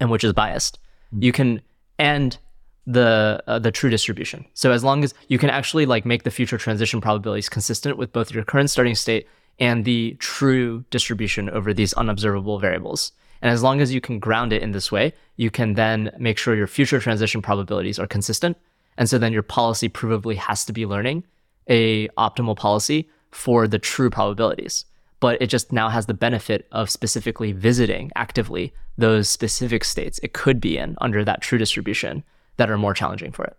and 0.00 0.10
which 0.10 0.24
is 0.24 0.32
biased. 0.32 0.78
You 1.18 1.32
can 1.32 1.62
and 1.98 2.38
the 2.86 3.42
uh, 3.46 3.58
the 3.58 3.70
true 3.70 3.90
distribution. 3.90 4.44
So 4.54 4.72
as 4.72 4.82
long 4.82 5.04
as 5.04 5.14
you 5.28 5.38
can 5.38 5.50
actually 5.50 5.86
like 5.86 6.04
make 6.04 6.24
the 6.24 6.30
future 6.30 6.58
transition 6.58 7.00
probabilities 7.00 7.48
consistent 7.48 7.96
with 7.96 8.12
both 8.12 8.32
your 8.32 8.44
current 8.44 8.70
starting 8.70 8.94
state 8.94 9.28
and 9.58 9.84
the 9.84 10.16
true 10.18 10.84
distribution 10.90 11.50
over 11.50 11.72
these 11.72 11.92
unobservable 11.92 12.58
variables. 12.58 13.12
And 13.40 13.50
as 13.50 13.62
long 13.62 13.80
as 13.80 13.92
you 13.92 14.00
can 14.00 14.18
ground 14.18 14.52
it 14.52 14.62
in 14.62 14.72
this 14.72 14.90
way, 14.90 15.12
you 15.36 15.50
can 15.50 15.74
then 15.74 16.12
make 16.18 16.38
sure 16.38 16.54
your 16.54 16.66
future 16.66 17.00
transition 17.00 17.42
probabilities 17.42 17.98
are 17.98 18.06
consistent. 18.06 18.56
And 18.96 19.08
so 19.08 19.18
then 19.18 19.32
your 19.32 19.42
policy 19.42 19.88
provably 19.88 20.36
has 20.36 20.64
to 20.64 20.72
be 20.72 20.86
learning 20.86 21.24
a 21.68 22.08
optimal 22.08 22.56
policy 22.56 23.08
for 23.30 23.66
the 23.66 23.78
true 23.78 24.10
probabilities. 24.10 24.84
But 25.20 25.40
it 25.40 25.46
just 25.46 25.72
now 25.72 25.88
has 25.88 26.06
the 26.06 26.14
benefit 26.14 26.66
of 26.72 26.90
specifically 26.90 27.52
visiting 27.52 28.10
actively 28.16 28.72
those 28.98 29.28
specific 29.28 29.84
states 29.84 30.20
it 30.22 30.32
could 30.32 30.60
be 30.60 30.76
in 30.76 30.96
under 31.00 31.24
that 31.24 31.40
true 31.40 31.58
distribution 31.58 32.24
that 32.56 32.70
are 32.70 32.78
more 32.78 32.94
challenging 32.94 33.32
for 33.32 33.44
it. 33.44 33.56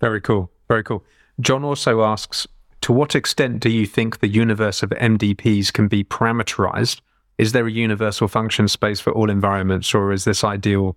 Very 0.00 0.20
cool. 0.20 0.50
Very 0.68 0.82
cool. 0.82 1.04
John 1.40 1.64
also 1.64 2.02
asks 2.02 2.46
To 2.82 2.92
what 2.92 3.14
extent 3.14 3.60
do 3.60 3.70
you 3.70 3.86
think 3.86 4.20
the 4.20 4.28
universe 4.28 4.82
of 4.82 4.90
MDPs 4.90 5.72
can 5.72 5.88
be 5.88 6.04
parameterized? 6.04 7.00
Is 7.38 7.52
there 7.52 7.66
a 7.66 7.72
universal 7.72 8.28
function 8.28 8.68
space 8.68 9.00
for 9.00 9.12
all 9.12 9.30
environments, 9.30 9.94
or 9.94 10.12
is 10.12 10.24
this 10.24 10.44
ideal 10.44 10.96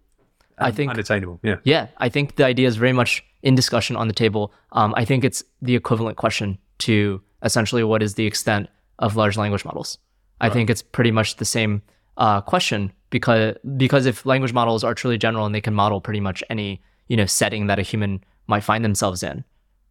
I 0.58 0.72
think 0.72 0.92
unattainable? 0.92 1.40
Yeah. 1.44 1.58
Yeah, 1.64 1.88
I 1.98 2.10
think 2.10 2.36
the 2.36 2.46
idea 2.46 2.68
is 2.68 2.76
very 2.76 2.94
much 2.94 3.24
in 3.42 3.56
discussion 3.56 3.96
on 3.96 4.08
the 4.08 4.14
table. 4.14 4.54
Um, 4.72 4.94
I 4.96 5.06
think 5.06 5.24
it's 5.24 5.44
the 5.62 5.76
equivalent 5.76 6.18
question 6.18 6.58
to 6.80 7.22
essentially 7.44 7.84
what 7.84 8.02
is 8.02 8.16
the 8.16 8.26
extent 8.26 8.70
of 9.00 9.16
large 9.16 9.38
language 9.38 9.66
models. 9.66 9.98
I 10.42 10.50
think 10.50 10.70
it's 10.70 10.82
pretty 10.82 11.12
much 11.12 11.38
the 11.38 11.46
same 11.46 11.82
uh, 12.18 12.42
question 12.42 12.92
because 13.10 13.56
because 13.78 14.06
if 14.06 14.26
language 14.26 14.54
models 14.54 14.84
are 14.84 14.94
truly 14.94 15.18
general 15.18 15.46
and 15.46 15.56
they 15.56 15.62
can 15.62 15.74
model 15.74 16.02
pretty 16.02 16.20
much 16.20 16.44
any 16.50 16.82
you 17.08 17.16
know 17.16 17.26
setting 17.26 17.68
that 17.68 17.80
a 17.80 17.82
human 17.82 18.24
might 18.48 18.64
find 18.64 18.84
themselves 18.84 19.24
in, 19.24 19.44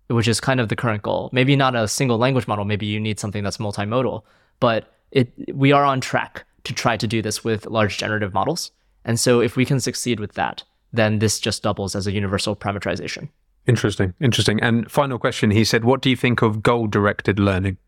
which 0.08 0.28
is 0.28 0.40
kind 0.40 0.60
of 0.60 0.68
the 0.68 0.76
current 0.76 1.02
goal. 1.02 1.30
Maybe 1.32 1.56
not 1.56 1.74
a 1.74 1.88
single 1.88 2.18
language 2.18 2.46
model. 2.46 2.64
Maybe 2.64 2.86
you 2.86 3.00
need 3.00 3.18
something 3.18 3.42
that's 3.42 3.56
multimodal, 3.56 4.22
but 4.60 4.92
it 5.10 5.32
we 5.54 5.72
are 5.72 5.84
on 5.84 6.00
track 6.00 6.44
to 6.64 6.74
try 6.74 6.96
to 6.96 7.06
do 7.06 7.22
this 7.22 7.42
with 7.42 7.66
large 7.66 7.96
generative 7.98 8.34
models. 8.34 8.72
And 9.04 9.18
so 9.18 9.40
if 9.40 9.56
we 9.56 9.64
can 9.64 9.80
succeed 9.80 10.20
with 10.20 10.34
that, 10.34 10.62
then 10.92 11.18
this 11.18 11.40
just 11.40 11.62
doubles 11.62 11.94
as 11.94 12.06
a 12.06 12.12
universal 12.12 12.54
parameterization. 12.54 13.28
Interesting. 13.66 14.14
Interesting. 14.20 14.60
And 14.60 14.90
final 14.90 15.18
question 15.18 15.50
he 15.50 15.64
said, 15.64 15.84
What 15.84 16.02
do 16.02 16.10
you 16.10 16.16
think 16.16 16.42
of 16.42 16.62
goal 16.62 16.86
directed 16.86 17.38
learning? 17.38 17.78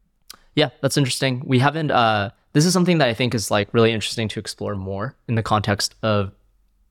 Yeah, 0.55 0.71
that's 0.81 0.97
interesting. 0.97 1.43
We 1.45 1.59
haven't. 1.59 1.91
Uh, 1.91 2.31
this 2.53 2.65
is 2.65 2.73
something 2.73 2.99
that 2.99 3.09
I 3.09 3.15
think 3.15 3.35
is 3.35 3.51
like 3.51 3.73
really 3.75 3.93
interesting 3.93 4.29
to 4.29 4.41
explore 4.41 4.77
more 4.77 5.17
in 5.27 5.35
the 5.35 5.43
context 5.43 5.97
of 6.03 6.33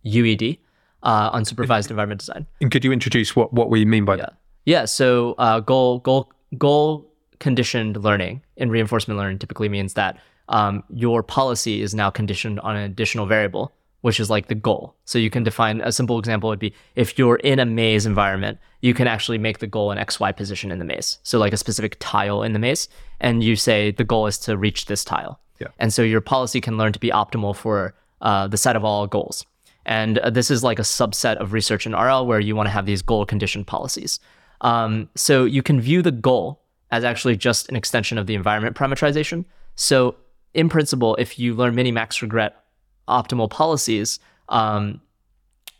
UED, 0.05 0.59
uh, 1.03 1.31
unsupervised 1.31 1.89
environment 1.89 2.19
design. 2.19 2.45
And 2.59 2.69
could 2.69 2.83
you 2.83 2.91
introduce 2.91 3.35
what, 3.35 3.53
what 3.53 3.69
we 3.69 3.85
mean 3.85 4.03
by 4.03 4.17
that? 4.17 4.33
Yeah. 4.65 4.85
So 4.85 5.35
uh, 5.37 5.61
goal 5.61 5.99
goal 5.99 6.31
goal 6.57 7.09
conditioned 7.39 7.97
learning 8.03 8.41
in 8.57 8.69
reinforcement 8.69 9.17
learning 9.17 9.39
typically 9.39 9.69
means 9.69 9.93
that 9.93 10.17
um, 10.49 10.83
your 10.89 11.23
policy 11.23 11.81
is 11.81 11.95
now 11.95 12.09
conditioned 12.09 12.59
on 12.59 12.75
an 12.75 12.83
additional 12.83 13.25
variable, 13.25 13.71
which 14.03 14.19
is 14.19 14.29
like 14.29 14.47
the 14.47 14.55
goal. 14.55 14.93
So 15.05 15.17
you 15.17 15.29
can 15.29 15.43
define 15.43 15.79
a 15.79 15.89
simple 15.89 16.19
example 16.19 16.49
would 16.49 16.59
be 16.59 16.73
if 16.95 17.17
you're 17.17 17.37
in 17.37 17.57
a 17.57 17.65
maze 17.65 18.05
environment, 18.05 18.57
you 18.81 18.93
can 18.93 19.07
actually 19.07 19.37
make 19.37 19.59
the 19.59 19.65
goal 19.65 19.91
an 19.91 19.97
XY 19.97 20.35
position 20.35 20.71
in 20.71 20.79
the 20.79 20.83
maze. 20.83 21.19
So 21.23 21.39
like 21.39 21.53
a 21.53 21.57
specific 21.57 21.95
tile 22.01 22.43
in 22.43 22.51
the 22.51 22.59
maze, 22.59 22.89
and 23.21 23.41
you 23.41 23.55
say 23.55 23.91
the 23.91 24.03
goal 24.03 24.27
is 24.27 24.37
to 24.39 24.57
reach 24.57 24.87
this 24.87 25.05
tile. 25.05 25.39
Yeah. 25.61 25.69
And 25.79 25.93
so 25.93 26.01
your 26.01 26.19
policy 26.19 26.59
can 26.59 26.77
learn 26.77 26.91
to 26.91 26.99
be 26.99 27.11
optimal 27.11 27.55
for 27.55 27.95
uh, 28.21 28.45
the 28.49 28.57
set 28.57 28.75
of 28.75 28.83
all 28.83 29.07
goals. 29.07 29.45
And 29.85 30.17
uh, 30.17 30.29
this 30.29 30.51
is 30.51 30.65
like 30.65 30.79
a 30.79 30.83
subset 30.83 31.37
of 31.37 31.53
research 31.53 31.85
in 31.85 31.93
RL 31.93 32.27
where 32.27 32.41
you 32.41 32.57
want 32.57 32.67
to 32.67 32.71
have 32.71 32.85
these 32.85 33.01
goal 33.01 33.25
conditioned 33.25 33.67
policies. 33.67 34.19
Um, 34.59 35.09
so 35.15 35.45
you 35.45 35.63
can 35.63 35.79
view 35.79 36.01
the 36.01 36.11
goal 36.11 36.61
as 36.91 37.05
actually 37.05 37.37
just 37.37 37.69
an 37.69 37.77
extension 37.77 38.17
of 38.17 38.27
the 38.27 38.35
environment 38.35 38.75
parameterization. 38.75 39.45
So 39.75 40.17
in 40.53 40.67
principle, 40.67 41.15
if 41.15 41.39
you 41.39 41.53
learn 41.53 41.73
minimax 41.73 42.21
regret 42.21 42.62
optimal 43.07 43.49
policies 43.49 44.19
um, 44.49 45.01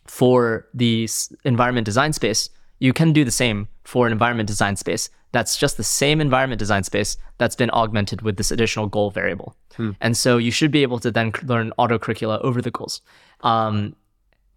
for 0.06 0.68
the 0.74 1.08
environment 1.44 1.86
design 1.86 2.14
space, 2.14 2.50
you 2.80 2.94
can 2.94 3.14
do 3.14 3.24
the 3.24 3.32
same 3.32 3.68
for 3.84 4.06
an 4.06 4.12
environment 4.12 4.48
design 4.48 4.76
space 4.76 5.10
that's 5.34 5.58
just 5.58 5.78
the 5.78 5.84
same 5.84 6.22
environment 6.22 6.60
design 6.60 6.84
space 6.84 7.18
that's 7.40 7.56
been 7.56 7.72
augmented 7.72 8.22
with 8.22 8.38
this 8.38 8.52
additional 8.52 8.88
goal 8.88 9.10
variable. 9.10 9.56
And 10.00 10.16
so 10.16 10.38
you 10.38 10.52
should 10.52 10.72
be 10.72 10.84
able 10.84 11.00
to 11.00 11.12
then 11.12 11.34
learn 11.44 11.74
auto 11.78 11.98
curricula 11.98 12.40
over 12.42 12.62
the 12.62 12.72
goals. 12.72 13.02
Um, 13.42 13.96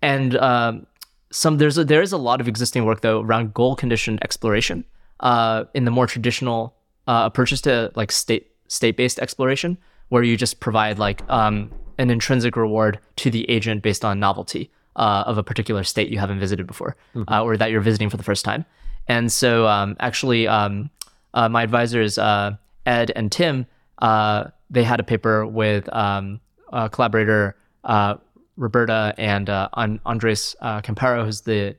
and 0.03 0.37
um, 0.37 0.87
some 1.33 1.57
there's 1.57 1.79
a, 1.79 1.85
there 1.85 2.03
is 2.03 2.13
a 2.13 2.19
lot 2.19 2.41
of 2.43 2.47
existing 2.47 2.85
work 2.85 3.01
though 3.01 3.23
around 3.23 3.55
goal 3.55 3.75
conditioned 3.75 4.23
exploration 4.23 4.85
uh, 5.21 5.65
in 5.75 5.87
the 5.87 5.91
more 5.91 6.07
traditional 6.07 6.77
uh, 7.09 7.23
approaches 7.25 7.63
to 7.63 7.91
like 7.97 8.13
state 8.13 8.53
state 8.69 8.99
based 8.99 9.19
exploration, 9.19 9.79
where 10.11 10.23
you 10.23 10.37
just 10.37 10.61
provide 10.61 10.99
like 10.99 11.23
um, 11.31 11.71
an 11.99 12.11
intrinsic 12.11 12.57
reward 12.57 12.99
to 13.17 13.31
the 13.31 13.49
agent 13.51 13.83
based 13.83 14.05
on 14.05 14.21
novelty 14.21 14.71
uh, 14.97 15.25
of 15.27 15.39
a 15.39 15.43
particular 15.43 15.85
state 15.85 16.09
you 16.09 16.19
haven't 16.19 16.41
visited 16.41 16.67
before 16.67 16.97
uh, 17.29 17.43
or 17.43 17.57
that 17.57 17.71
you're 17.71 17.81
visiting 17.81 18.11
for 18.11 18.17
the 18.17 18.23
first 18.23 18.45
time. 18.45 18.65
And 19.09 19.31
so 19.31 19.67
um, 19.67 19.97
actually, 20.01 20.49
um, 20.49 20.91
uh, 21.35 21.49
my 21.49 21.63
advisors 21.63 22.19
uh, 22.19 22.57
Ed 22.87 23.13
and 23.15 23.31
Tim 23.31 23.67
uh, 23.99 24.45
they 24.71 24.83
had 24.83 25.01
a 25.01 25.03
paper 25.03 25.47
with 25.47 25.93
um, 25.95 26.41
a 26.73 26.89
collaborator 26.89 27.57
uh, 27.85 28.17
Roberta 28.57 29.15
and 29.17 29.49
uh, 29.49 29.69
An- 29.75 30.01
Andres 30.05 30.57
uh, 30.61 30.81
Campero, 30.81 31.25
who's 31.25 31.43
the 31.43 31.77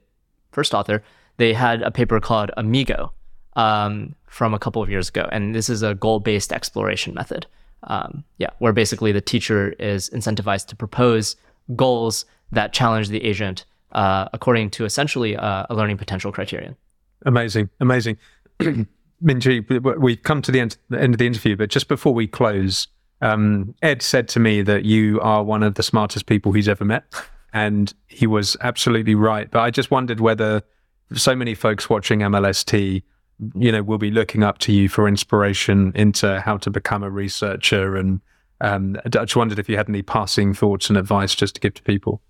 first 0.52 0.74
author. 0.74 1.04
They 1.38 1.54
had 1.54 1.82
a 1.82 1.92
paper 1.92 2.20
called 2.20 2.52
Amigo 2.58 3.14
um, 3.56 4.16
from 4.28 4.54
a 4.54 4.60
couple 4.60 4.82
of 4.82 4.90
years 4.90 5.10
ago, 5.10 5.28
and 5.32 5.54
this 5.54 5.70
is 5.70 5.84
a 5.84 5.96
goal-based 5.96 6.54
exploration 6.54 7.14
method. 7.14 7.46
Um, 7.84 8.24
yeah, 8.38 8.50
where 8.60 8.74
basically 8.74 9.12
the 9.12 9.22
teacher 9.22 9.70
is 9.74 10.10
incentivized 10.10 10.68
to 10.68 10.76
propose 10.76 11.36
goals 11.76 12.26
that 12.52 12.74
challenge 12.74 13.10
the 13.10 13.24
agent 13.24 13.66
uh, 13.92 14.28
according 14.34 14.70
to 14.72 14.86
essentially 14.86 15.36
uh, 15.36 15.66
a 15.70 15.76
learning 15.76 15.98
potential 15.98 16.32
criterion. 16.32 16.76
Amazing, 17.26 17.70
amazing. 17.80 18.18
Minqi, 19.24 19.68
we- 19.70 19.98
we've 19.98 20.24
come 20.24 20.42
to 20.42 20.52
the 20.52 20.60
end, 20.60 20.78
the 20.90 21.00
end 21.02 21.14
of 21.14 21.20
the 21.20 21.28
interview, 21.28 21.56
but 21.56 21.70
just 21.70 21.88
before 21.88 22.14
we 22.14 22.28
close, 22.28 22.88
um, 23.22 23.74
Ed 23.82 24.02
said 24.02 24.28
to 24.30 24.40
me 24.40 24.62
that 24.62 24.86
you 24.86 25.20
are 25.22 25.44
one 25.44 25.64
of 25.64 25.76
the 25.76 25.84
smartest 25.84 26.26
people 26.26 26.52
he's 26.52 26.68
ever 26.68 26.86
met, 26.86 27.04
and 27.54 27.94
he 28.08 28.28
was 28.28 28.56
absolutely 28.62 29.16
right. 29.16 29.50
But 29.50 29.62
I 29.62 29.72
just 29.72 29.90
wondered 29.90 30.20
whether 30.20 30.62
so 31.14 31.36
many 31.36 31.56
folks 31.56 31.90
watching 31.90 32.20
MLST, 32.20 33.02
you 33.56 33.72
know, 33.72 33.84
will 33.84 33.98
be 33.98 34.12
looking 34.12 34.44
up 34.44 34.58
to 34.60 34.72
you 34.72 34.90
for 34.90 35.08
inspiration 35.08 35.92
into 35.96 36.40
how 36.42 36.58
to 36.58 36.70
become 36.70 37.04
a 37.04 37.10
researcher, 37.10 37.96
and 37.96 38.22
um, 38.62 38.98
I 39.06 39.10
just 39.10 39.36
wondered 39.36 39.60
if 39.60 39.70
you 39.70 39.78
had 39.78 39.90
any 39.90 40.02
passing 40.02 40.54
thoughts 40.54 40.90
and 40.90 40.98
advice 40.98 41.36
just 41.36 41.56
to 41.56 41.62
give 41.62 41.76
to 41.76 41.84
people. 41.84 42.22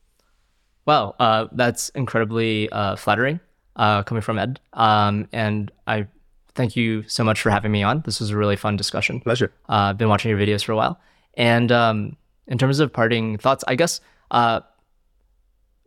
Wow, 0.86 1.16
uh, 1.19 1.48
that's 1.52 1.90
incredibly 1.90 2.69
uh, 2.69 2.95
flattering 2.95 3.40
uh, 3.76 4.03
coming 4.03 4.22
from 4.22 4.40
Ed. 4.40 4.60
Um, 4.74 5.27
and 5.32 5.72
I 5.86 6.08
thank 6.56 6.76
you 6.76 7.03
so 7.08 7.24
much 7.24 7.42
for 7.42 7.50
having 7.50 7.72
me 7.72 7.84
on. 7.84 8.02
This 8.06 8.19
was 8.19 8.32
a 8.32 8.38
really 8.38 8.56
fun 8.56 8.76
discussion. 8.76 9.22
Pleasure. 9.22 9.52
Uh, 9.69 9.92
I've 9.92 9.98
been 9.98 10.10
watching 10.10 10.30
your 10.30 10.40
videos 10.40 10.64
for 10.64 10.72
a 10.72 10.76
while. 10.76 11.00
And 11.36 11.72
um, 11.72 12.18
in 12.48 12.58
terms 12.58 12.80
of 12.80 12.92
parting 12.92 13.38
thoughts, 13.38 13.64
I 13.68 13.76
guess, 13.76 14.02
uh, 14.32 14.61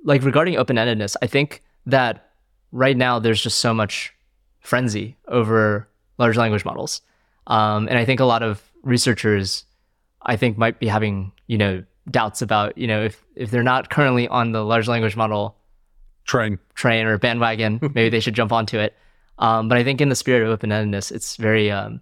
like 0.04 0.22
regarding 0.22 0.56
open 0.56 0.76
endedness, 0.76 1.16
I 1.20 1.26
think 1.26 1.62
that 1.86 2.30
right 2.72 2.96
now 2.96 3.18
there's 3.18 3.42
just 3.42 3.58
so 3.58 3.74
much 3.74 4.14
frenzy 4.60 5.16
over 5.28 5.88
large 6.18 6.36
language 6.36 6.64
models. 6.64 7.00
Um, 7.46 7.88
and 7.88 7.98
I 7.98 8.04
think 8.04 8.20
a 8.20 8.24
lot 8.24 8.42
of 8.42 8.62
researchers, 8.82 9.64
I 10.22 10.36
think, 10.36 10.58
might 10.58 10.78
be 10.78 10.86
having, 10.86 11.32
you 11.46 11.58
know, 11.58 11.82
doubts 12.10 12.42
about, 12.42 12.76
you 12.76 12.86
know, 12.86 13.02
if, 13.02 13.24
if 13.36 13.50
they're 13.50 13.62
not 13.62 13.90
currently 13.90 14.28
on 14.28 14.52
the 14.52 14.64
large 14.64 14.88
language 14.88 15.16
model 15.16 15.56
Train. 16.24 16.58
train 16.74 17.06
or 17.06 17.18
bandwagon, 17.18 17.80
maybe 17.94 18.08
they 18.08 18.20
should 18.20 18.34
jump 18.34 18.52
onto 18.52 18.78
it. 18.78 18.96
Um, 19.38 19.68
but 19.68 19.78
I 19.78 19.84
think 19.84 20.00
in 20.00 20.10
the 20.10 20.14
spirit 20.14 20.42
of 20.42 20.50
open-endedness, 20.50 21.10
it's 21.10 21.36
very, 21.36 21.70
um, 21.70 22.00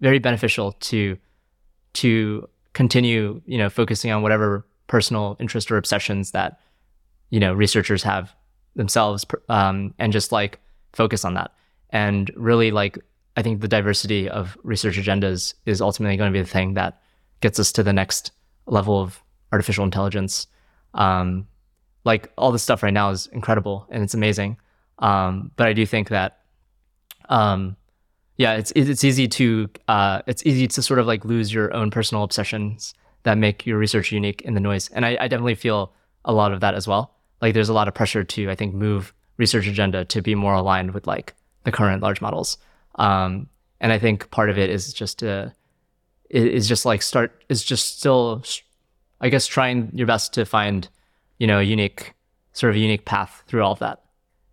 very 0.00 0.18
beneficial 0.18 0.72
to 0.72 1.18
to 1.94 2.48
continue, 2.72 3.40
you 3.46 3.58
know, 3.58 3.68
focusing 3.68 4.12
on 4.12 4.22
whatever 4.22 4.64
personal 4.86 5.36
interest 5.40 5.70
or 5.70 5.76
obsessions 5.76 6.30
that 6.30 6.60
you 7.30 7.40
know 7.40 7.52
researchers 7.52 8.02
have 8.02 8.34
themselves, 8.76 9.24
um, 9.48 9.94
and 9.98 10.12
just 10.12 10.32
like 10.32 10.60
focus 10.92 11.24
on 11.24 11.34
that. 11.34 11.52
And 11.90 12.30
really, 12.36 12.70
like 12.70 12.98
I 13.36 13.42
think 13.42 13.60
the 13.60 13.68
diversity 13.68 14.28
of 14.28 14.58
research 14.62 14.98
agendas 14.98 15.54
is 15.64 15.80
ultimately 15.80 16.16
going 16.16 16.32
to 16.32 16.36
be 16.36 16.42
the 16.42 16.48
thing 16.48 16.74
that 16.74 17.00
gets 17.40 17.58
us 17.58 17.70
to 17.72 17.82
the 17.82 17.92
next 17.92 18.32
level 18.66 19.00
of 19.00 19.22
artificial 19.52 19.84
intelligence. 19.84 20.46
Um, 20.94 21.46
like 22.04 22.32
all 22.36 22.52
this 22.52 22.62
stuff 22.62 22.82
right 22.82 22.92
now 22.92 23.10
is 23.10 23.26
incredible 23.28 23.86
and 23.90 24.02
it's 24.02 24.14
amazing. 24.14 24.56
Um, 24.98 25.52
but 25.56 25.68
I 25.68 25.72
do 25.72 25.86
think 25.86 26.08
that, 26.08 26.40
um, 27.28 27.76
yeah, 28.36 28.54
it's 28.54 28.72
it's 28.74 29.04
easy 29.04 29.28
to 29.28 29.68
uh, 29.88 30.22
it's 30.26 30.44
easy 30.46 30.66
to 30.68 30.82
sort 30.82 30.98
of 30.98 31.06
like 31.06 31.24
lose 31.24 31.52
your 31.52 31.74
own 31.74 31.90
personal 31.90 32.22
obsessions 32.22 32.94
that 33.24 33.36
make 33.36 33.66
your 33.66 33.78
research 33.78 34.12
unique 34.12 34.42
in 34.42 34.54
the 34.54 34.60
noise. 34.60 34.88
And 34.90 35.04
I, 35.04 35.16
I 35.20 35.28
definitely 35.28 35.56
feel 35.56 35.92
a 36.24 36.32
lot 36.32 36.52
of 36.52 36.60
that 36.60 36.74
as 36.74 36.86
well. 36.86 37.14
Like 37.40 37.54
there's 37.54 37.68
a 37.68 37.72
lot 37.72 37.88
of 37.88 37.94
pressure 37.94 38.24
to 38.24 38.50
I 38.50 38.54
think 38.54 38.74
move 38.74 39.12
research 39.36 39.66
agenda 39.66 40.04
to 40.06 40.22
be 40.22 40.34
more 40.34 40.54
aligned 40.54 40.92
with 40.92 41.06
like 41.06 41.34
the 41.68 41.76
current 41.76 42.02
large 42.02 42.20
models. 42.20 42.56
Um, 42.94 43.48
and 43.80 43.92
I 43.92 43.98
think 43.98 44.30
part 44.30 44.48
of 44.48 44.58
it 44.58 44.70
is 44.70 44.92
just 44.92 45.18
to 45.20 45.52
is 46.30 46.68
just 46.68 46.84
like 46.84 47.00
start 47.00 47.44
is 47.48 47.62
just 47.64 47.98
still 47.98 48.42
I 49.20 49.28
guess 49.28 49.46
trying 49.46 49.90
your 49.94 50.06
best 50.06 50.32
to 50.34 50.44
find 50.44 50.88
you 51.38 51.46
know 51.46 51.58
a 51.58 51.62
unique 51.62 52.14
sort 52.52 52.70
of 52.70 52.76
unique 52.76 53.04
path 53.04 53.44
through 53.46 53.62
all 53.62 53.72
of 53.72 53.78
that. 53.80 54.02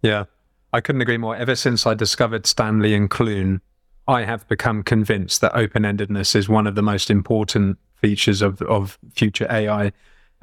Yeah, 0.02 0.26
I 0.74 0.82
couldn't 0.82 1.02
agree 1.02 1.18
more. 1.18 1.36
Ever 1.36 1.56
since 1.56 1.88
I 1.88 1.94
discovered 1.94 2.46
Stanley 2.46 2.94
and 2.94 3.10
Clune, 3.10 3.62
I 4.08 4.24
have 4.24 4.48
become 4.48 4.84
convinced 4.84 5.42
that 5.42 5.56
open 5.56 5.84
endedness 5.84 6.36
is 6.36 6.48
one 6.48 6.68
of 6.68 6.76
the 6.76 6.84
most 6.84 7.10
important 7.10 7.78
features 7.96 8.42
of, 8.44 8.62
of 8.62 9.00
future 9.16 9.48
AI. 9.50 9.92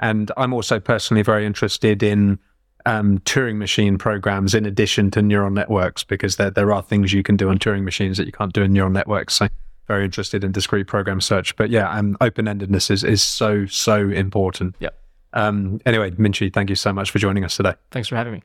And 0.00 0.32
I'm 0.36 0.52
also 0.52 0.80
personally 0.80 1.22
very 1.22 1.46
interested 1.46 2.02
in 2.02 2.40
um, 2.86 3.18
Turing 3.20 3.56
machine 3.56 3.98
programs 3.98 4.54
in 4.54 4.66
addition 4.66 5.10
to 5.12 5.22
neural 5.22 5.50
networks 5.50 6.04
because 6.04 6.36
there, 6.36 6.50
there 6.50 6.72
are 6.72 6.82
things 6.82 7.12
you 7.12 7.22
can 7.22 7.36
do 7.36 7.48
on 7.48 7.58
Turing 7.58 7.82
machines 7.84 8.16
that 8.16 8.26
you 8.26 8.32
can't 8.32 8.52
do 8.52 8.62
in 8.62 8.72
neural 8.72 8.90
networks. 8.90 9.34
So, 9.34 9.48
very 9.88 10.04
interested 10.04 10.44
in 10.44 10.52
discrete 10.52 10.86
program 10.86 11.20
search. 11.20 11.56
But 11.56 11.70
yeah, 11.70 11.90
um, 11.90 12.16
open 12.20 12.46
endedness 12.46 12.90
is, 12.90 13.04
is 13.04 13.22
so, 13.22 13.66
so 13.66 14.08
important. 14.10 14.76
Yeah. 14.78 14.90
Um, 15.32 15.80
anyway, 15.86 16.10
Minqi, 16.12 16.52
thank 16.52 16.70
you 16.70 16.76
so 16.76 16.92
much 16.92 17.10
for 17.10 17.18
joining 17.18 17.44
us 17.44 17.56
today. 17.56 17.74
Thanks 17.90 18.08
for 18.08 18.16
having 18.16 18.34
me. 18.34 18.42